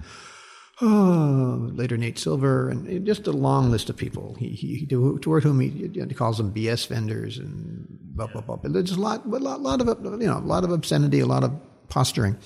oh, 0.81 1.69
later 1.73 1.97
Nate 1.97 2.19
Silver, 2.19 2.69
and 2.69 3.05
just 3.05 3.27
a 3.27 3.31
long 3.31 3.71
list 3.71 3.89
of 3.89 3.97
people 3.97 4.35
he, 4.39 4.49
he, 4.49 4.85
toward 4.85 5.43
whom 5.43 5.59
he, 5.59 5.69
he 5.93 6.13
calls 6.13 6.37
them 6.37 6.53
BS 6.53 6.87
vendors 6.87 7.37
and 7.37 7.87
blah 7.89 8.27
blah 8.27 8.41
blah. 8.41 8.57
But 8.57 8.73
there's 8.73 8.91
a 8.91 8.99
lot, 8.99 9.25
a 9.25 9.29
lot, 9.29 9.61
lot 9.61 9.81
of 9.81 9.87
you 10.21 10.27
know, 10.27 10.37
a 10.37 10.39
lot 10.39 10.63
of 10.63 10.71
obscenity, 10.71 11.19
a 11.19 11.25
lot 11.25 11.43
of 11.43 11.51
posturing, 11.89 12.37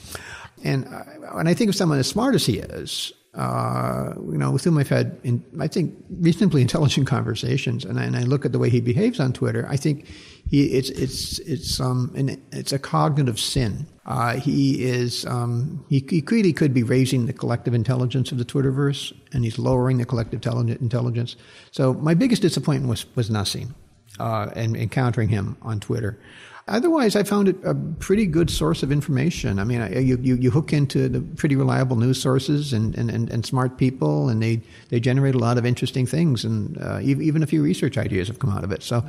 and 0.63 0.85
uh, 0.85 1.03
when 1.33 1.47
I 1.47 1.53
think 1.53 1.69
of 1.69 1.75
someone 1.75 1.99
as 1.99 2.07
smart 2.07 2.35
as 2.35 2.45
he 2.45 2.59
is, 2.59 3.13
uh, 3.35 4.13
you 4.17 4.37
know, 4.37 4.51
with 4.51 4.63
whom 4.63 4.77
I've 4.77 4.89
had, 4.89 5.19
in, 5.23 5.43
I 5.59 5.67
think, 5.67 5.95
reasonably 6.19 6.61
intelligent 6.61 7.07
conversations, 7.15 7.83
and 7.83 7.99
I, 7.99 8.03
and 8.03 8.15
I, 8.15 8.23
look 8.23 8.45
at 8.45 8.51
the 8.51 8.59
way 8.59 8.69
he 8.69 8.79
behaves 8.79 9.19
on 9.19 9.33
Twitter, 9.33 9.65
I 9.67 9.75
think 9.75 10.07
he 10.49 10.65
it's 10.65 10.89
it's 10.91 11.39
it's 11.39 11.79
um 11.79 12.11
an, 12.15 12.41
it's 12.51 12.71
a 12.71 12.79
cognitive 12.79 13.39
sin. 13.39 13.87
Uh, 14.05 14.35
he 14.35 14.83
is 14.83 15.25
um, 15.25 15.83
he, 15.89 16.05
he 16.09 16.53
could 16.53 16.73
be 16.73 16.83
raising 16.83 17.25
the 17.25 17.33
collective 17.33 17.73
intelligence 17.73 18.31
of 18.31 18.37
the 18.37 18.45
Twitterverse, 18.45 19.13
and 19.31 19.43
he's 19.43 19.57
lowering 19.57 19.97
the 19.97 20.05
collective 20.05 20.45
intelligence. 20.45 21.35
So 21.71 21.93
my 21.95 22.13
biggest 22.13 22.43
disappointment 22.43 22.89
was 22.89 23.05
was 23.15 23.31
Nassim, 23.31 23.73
uh, 24.19 24.49
and 24.55 24.75
encountering 24.75 25.29
him 25.29 25.57
on 25.63 25.79
Twitter. 25.79 26.19
Otherwise, 26.67 27.17
I 27.17 27.23
found 27.23 27.49
it 27.49 27.57
a 27.65 27.75
pretty 27.75 28.25
good 28.25 28.49
source 28.49 28.83
of 28.83 28.91
information. 28.91 29.59
I 29.59 29.65
mean, 29.65 29.81
you, 29.91 30.17
you, 30.21 30.35
you 30.35 30.49
hook 30.49 30.71
into 30.71 31.09
the 31.09 31.19
pretty 31.19 31.57
reliable 31.57 31.97
news 31.97 32.21
sources 32.21 32.71
and, 32.71 32.97
and, 32.97 33.09
and, 33.09 33.29
and, 33.29 33.45
smart 33.45 33.77
people, 33.77 34.29
and 34.29 34.41
they, 34.41 34.61
they 34.87 35.01
generate 35.01 35.35
a 35.35 35.39
lot 35.39 35.57
of 35.57 35.65
interesting 35.65 36.05
things, 36.05 36.45
and 36.45 36.81
uh, 36.81 36.99
even 37.01 37.43
a 37.43 37.47
few 37.47 37.61
research 37.61 37.97
ideas 37.97 38.29
have 38.29 38.39
come 38.39 38.49
out 38.49 38.63
of 38.63 38.71
it. 38.71 38.81
So 38.81 39.03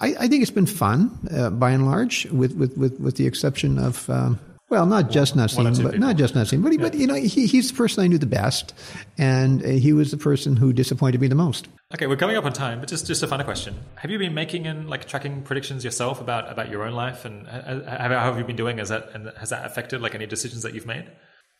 I, 0.00 0.14
I 0.20 0.28
think 0.28 0.42
it's 0.42 0.52
been 0.52 0.66
fun, 0.66 1.10
uh, 1.34 1.50
by 1.50 1.72
and 1.72 1.84
large, 1.84 2.26
with, 2.26 2.54
with, 2.54 2.76
with, 2.76 3.00
with 3.00 3.16
the 3.16 3.26
exception 3.26 3.78
of. 3.78 4.08
Um, 4.08 4.38
well, 4.70 4.86
not 4.86 5.10
just 5.10 5.36
Nassim, 5.36 5.82
but 5.82 5.98
not 5.98 6.16
just 6.16 6.34
Nassim, 6.34 6.62
but, 6.62 6.72
he, 6.72 6.78
yeah. 6.78 6.84
but 6.84 6.94
you 6.94 7.06
know, 7.06 7.14
he, 7.14 7.46
he's 7.46 7.70
the 7.70 7.76
person 7.76 8.02
I 8.02 8.06
knew 8.06 8.18
the 8.18 8.26
best, 8.26 8.72
and 9.18 9.62
uh, 9.62 9.68
he 9.68 9.92
was 9.92 10.10
the 10.10 10.16
person 10.16 10.56
who 10.56 10.72
disappointed 10.72 11.20
me 11.20 11.26
the 11.26 11.34
most. 11.34 11.68
Okay, 11.94 12.08
we're 12.08 12.16
coming 12.16 12.36
up 12.36 12.44
on 12.44 12.52
time, 12.52 12.80
but 12.80 12.88
just 12.88 13.06
just 13.06 13.22
a 13.22 13.28
final 13.28 13.44
question: 13.44 13.76
Have 13.94 14.10
you 14.10 14.18
been 14.18 14.34
making 14.34 14.66
and 14.66 14.90
like 14.90 15.06
tracking 15.06 15.42
predictions 15.42 15.84
yourself 15.84 16.20
about 16.20 16.50
about 16.50 16.68
your 16.68 16.82
own 16.82 16.92
life, 16.92 17.24
and 17.24 17.46
how, 17.46 18.08
have 18.08 18.36
you 18.36 18.42
been 18.42 18.56
doing? 18.56 18.78
Has 18.78 18.88
that 18.88 19.10
and 19.14 19.30
has 19.38 19.50
that 19.50 19.64
affected 19.64 20.02
like 20.02 20.12
any 20.16 20.26
decisions 20.26 20.64
that 20.64 20.74
you've 20.74 20.86
made? 20.86 21.08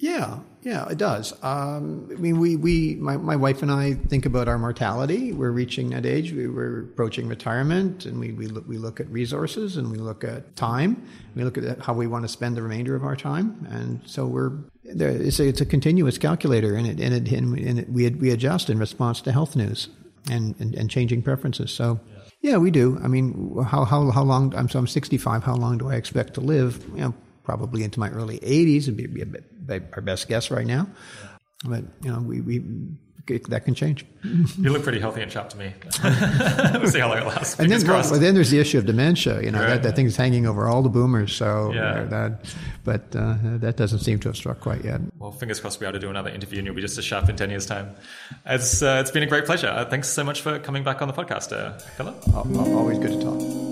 Yeah, 0.01 0.41
yeah, 0.63 0.89
it 0.89 0.99
does. 0.99 1.33
Um, 1.45 2.09
I 2.11 2.17
mean, 2.17 2.41
we, 2.41 2.57
we 2.57 2.97
my, 2.97 3.17
my 3.17 3.37
wife 3.37 3.63
and 3.63 3.71
I 3.71 3.95
think 3.95 4.27
about 4.27 4.49
our 4.49 4.59
mortality. 4.59 5.33
We're 5.33 5.53
reaching 5.53 5.91
that 5.91 6.05
age. 6.05 6.33
We, 6.33 6.47
are 6.47 6.81
approaching 6.81 7.29
retirement, 7.29 8.05
and 8.05 8.19
we, 8.19 8.33
we, 8.33 8.49
look, 8.49 8.67
we 8.67 8.77
look 8.77 8.99
at 8.99 9.09
resources 9.11 9.77
and 9.77 9.93
we 9.93 9.99
look 9.99 10.25
at 10.25 10.57
time. 10.57 11.07
We 11.37 11.45
look 11.45 11.57
at 11.57 11.79
how 11.79 11.95
we 11.95 12.09
want 12.09 12.25
to 12.25 12.29
spend 12.29 12.57
the 12.57 12.63
remainder 12.63 12.97
of 12.97 13.05
our 13.05 13.15
time. 13.15 13.69
And 13.71 14.01
so 14.05 14.27
we're 14.27 14.59
there, 14.83 15.11
it's, 15.11 15.39
a, 15.39 15.47
it's 15.47 15.61
a 15.61 15.67
continuous 15.67 16.19
calculator, 16.19 16.75
and 16.75 16.89
it, 16.89 16.99
and, 17.01 17.15
it, 17.15 17.33
and 17.33 17.79
it, 17.79 17.89
we, 17.89 18.11
we 18.11 18.33
adjust 18.33 18.69
in 18.71 18.81
response 18.81 19.21
to 19.21 19.31
health 19.31 19.55
news 19.55 19.91
and, 20.31 20.55
and, 20.59 20.75
and 20.75 20.91
changing 20.91 21.23
preferences. 21.23 21.71
So, 21.71 22.01
yeah, 22.41 22.57
we 22.59 22.71
do. 22.71 22.99
I 23.03 23.09
mean, 23.09 23.57
how, 23.65 23.85
how, 23.85 24.11
how 24.11 24.23
long? 24.23 24.55
I'm, 24.55 24.69
so 24.69 24.79
I'm 24.79 24.87
65. 24.87 25.43
How 25.43 25.55
long 25.55 25.79
do 25.79 25.91
I 25.91 25.95
expect 25.95 26.35
to 26.35 26.41
live? 26.41 26.85
You 26.95 27.01
know, 27.01 27.15
probably 27.43 27.85
into 27.85 28.01
my 28.01 28.11
early 28.11 28.39
80s 28.39 28.87
would 28.87 28.97
be, 28.97 29.07
be, 29.07 29.25
be 29.25 29.81
our 29.93 30.01
best 30.01 30.29
guess 30.29 30.51
right 30.51 30.67
now. 30.67 30.87
But 31.65 31.85
you 32.03 32.13
know, 32.13 32.21
we, 32.21 32.41
we 32.41 32.63
that 33.27 33.65
can 33.65 33.75
change. 33.75 34.05
You 34.23 34.71
look 34.71 34.83
pretty 34.83 35.01
healthy 35.01 35.23
and 35.23 35.31
sharp 35.31 35.51
to 35.51 35.57
me. 35.57 35.73
we'll 36.03 36.87
see 36.91 37.01
how 37.01 37.09
long 37.09 37.19
it 37.19 37.27
lasts. 37.27 37.59
And 37.59 37.71
then, 37.71 37.87
well, 37.87 38.03
then 38.19 38.35
there's 38.35 38.51
the 38.51 38.59
issue 38.59 38.79
of 38.79 38.87
dementia. 38.87 39.43
You 39.43 39.51
know, 39.51 39.61
right. 39.61 39.69
that, 39.69 39.83
that 39.83 39.97
thing's 39.97 40.17
hanging 40.17 40.47
over 40.47 40.67
all 40.67 40.83
the 40.83 40.89
boomers. 40.89 41.35
So 41.35 41.73
yeah. 41.73 42.05
that, 42.05 42.45
but 42.85 43.15
uh, 43.17 43.37
that 43.59 43.77
doesn't 43.77 44.01
seem 44.01 44.19
to 44.21 44.29
have 44.29 44.37
struck 44.37 44.61
quite 44.61 44.85
yet. 44.85 45.01
Well, 45.19 45.33
fingers 45.33 45.61
crossed 45.61 45.81
we'll 45.81 45.91
be 45.91 45.97
able 45.97 46.01
to 46.01 46.07
do 46.07 46.11
another 46.11 46.31
interview 46.31 46.59
and 46.59 46.67
you'll 46.67 46.77
be 46.77 46.83
just 46.83 46.99
as 46.99 47.05
sharp 47.05 47.29
in 47.29 47.37
10 47.37 47.51
years' 47.51 47.67
time. 47.67 47.95
It's, 48.47 48.83
uh, 48.83 48.99
it's 49.01 49.11
been 49.11 49.23
a 49.23 49.27
great 49.27 49.47
pleasure. 49.47 49.69
Uh, 49.69 49.85
thanks 49.85 50.09
so 50.09 50.25
much 50.25 50.43
for 50.43 50.59
coming 50.59 50.85
back 50.85 51.03
on 51.03 51.09
the 51.09 51.15
podcast, 51.15 51.53
uh, 51.53 51.79
Philip. 51.79 52.17
Always 52.35 52.99
good 52.99 53.21
to 53.21 53.23
talk. 53.23 53.65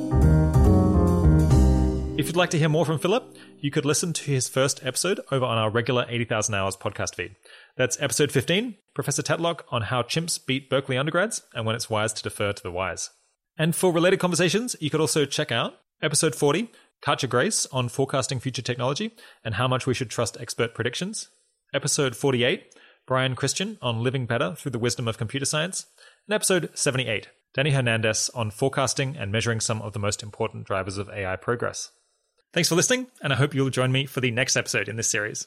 If 2.18 2.26
you'd 2.26 2.36
like 2.36 2.50
to 2.50 2.58
hear 2.58 2.68
more 2.68 2.84
from 2.84 2.98
Philip, 2.98 3.36
you 3.58 3.70
could 3.70 3.84
listen 3.84 4.12
to 4.12 4.30
his 4.30 4.48
first 4.48 4.84
episode 4.84 5.20
over 5.32 5.44
on 5.44 5.58
our 5.58 5.70
regular 5.70 6.06
80,000 6.08 6.54
Hours 6.54 6.76
podcast 6.76 7.14
feed. 7.14 7.34
That's 7.76 8.00
episode 8.00 8.30
15, 8.30 8.76
Professor 8.94 9.22
Tetlock 9.22 9.62
on 9.70 9.82
how 9.82 10.02
chimps 10.02 10.38
beat 10.44 10.68
Berkeley 10.68 10.98
undergrads 10.98 11.42
and 11.54 11.64
when 11.64 11.74
it's 11.74 11.88
wise 11.88 12.12
to 12.12 12.22
defer 12.22 12.52
to 12.52 12.62
the 12.62 12.70
wise. 12.70 13.10
And 13.56 13.74
for 13.74 13.92
related 13.92 14.20
conversations, 14.20 14.76
you 14.78 14.90
could 14.90 15.00
also 15.00 15.24
check 15.24 15.50
out 15.50 15.74
episode 16.02 16.34
40, 16.34 16.70
Katja 17.02 17.26
Grace 17.26 17.66
on 17.72 17.88
forecasting 17.88 18.40
future 18.40 18.60
technology 18.60 19.12
and 19.42 19.54
how 19.54 19.66
much 19.66 19.86
we 19.86 19.94
should 19.94 20.10
trust 20.10 20.36
expert 20.38 20.74
predictions. 20.74 21.30
Episode 21.72 22.14
48, 22.14 22.74
Brian 23.06 23.34
Christian 23.34 23.78
on 23.80 24.02
living 24.02 24.26
better 24.26 24.54
through 24.54 24.72
the 24.72 24.78
wisdom 24.78 25.08
of 25.08 25.16
computer 25.16 25.46
science. 25.46 25.86
And 26.28 26.34
episode 26.34 26.70
78, 26.74 27.28
Danny 27.54 27.70
Hernandez 27.70 28.30
on 28.34 28.50
forecasting 28.50 29.16
and 29.16 29.32
measuring 29.32 29.60
some 29.60 29.80
of 29.80 29.94
the 29.94 29.98
most 29.98 30.22
important 30.22 30.66
drivers 30.66 30.98
of 30.98 31.08
AI 31.08 31.36
progress. 31.36 31.90
Thanks 32.52 32.68
for 32.68 32.74
listening, 32.74 33.06
and 33.22 33.32
I 33.32 33.36
hope 33.36 33.54
you'll 33.54 33.70
join 33.70 33.92
me 33.92 34.04
for 34.04 34.20
the 34.20 34.30
next 34.30 34.56
episode 34.56 34.88
in 34.88 34.96
this 34.96 35.08
series. 35.08 35.46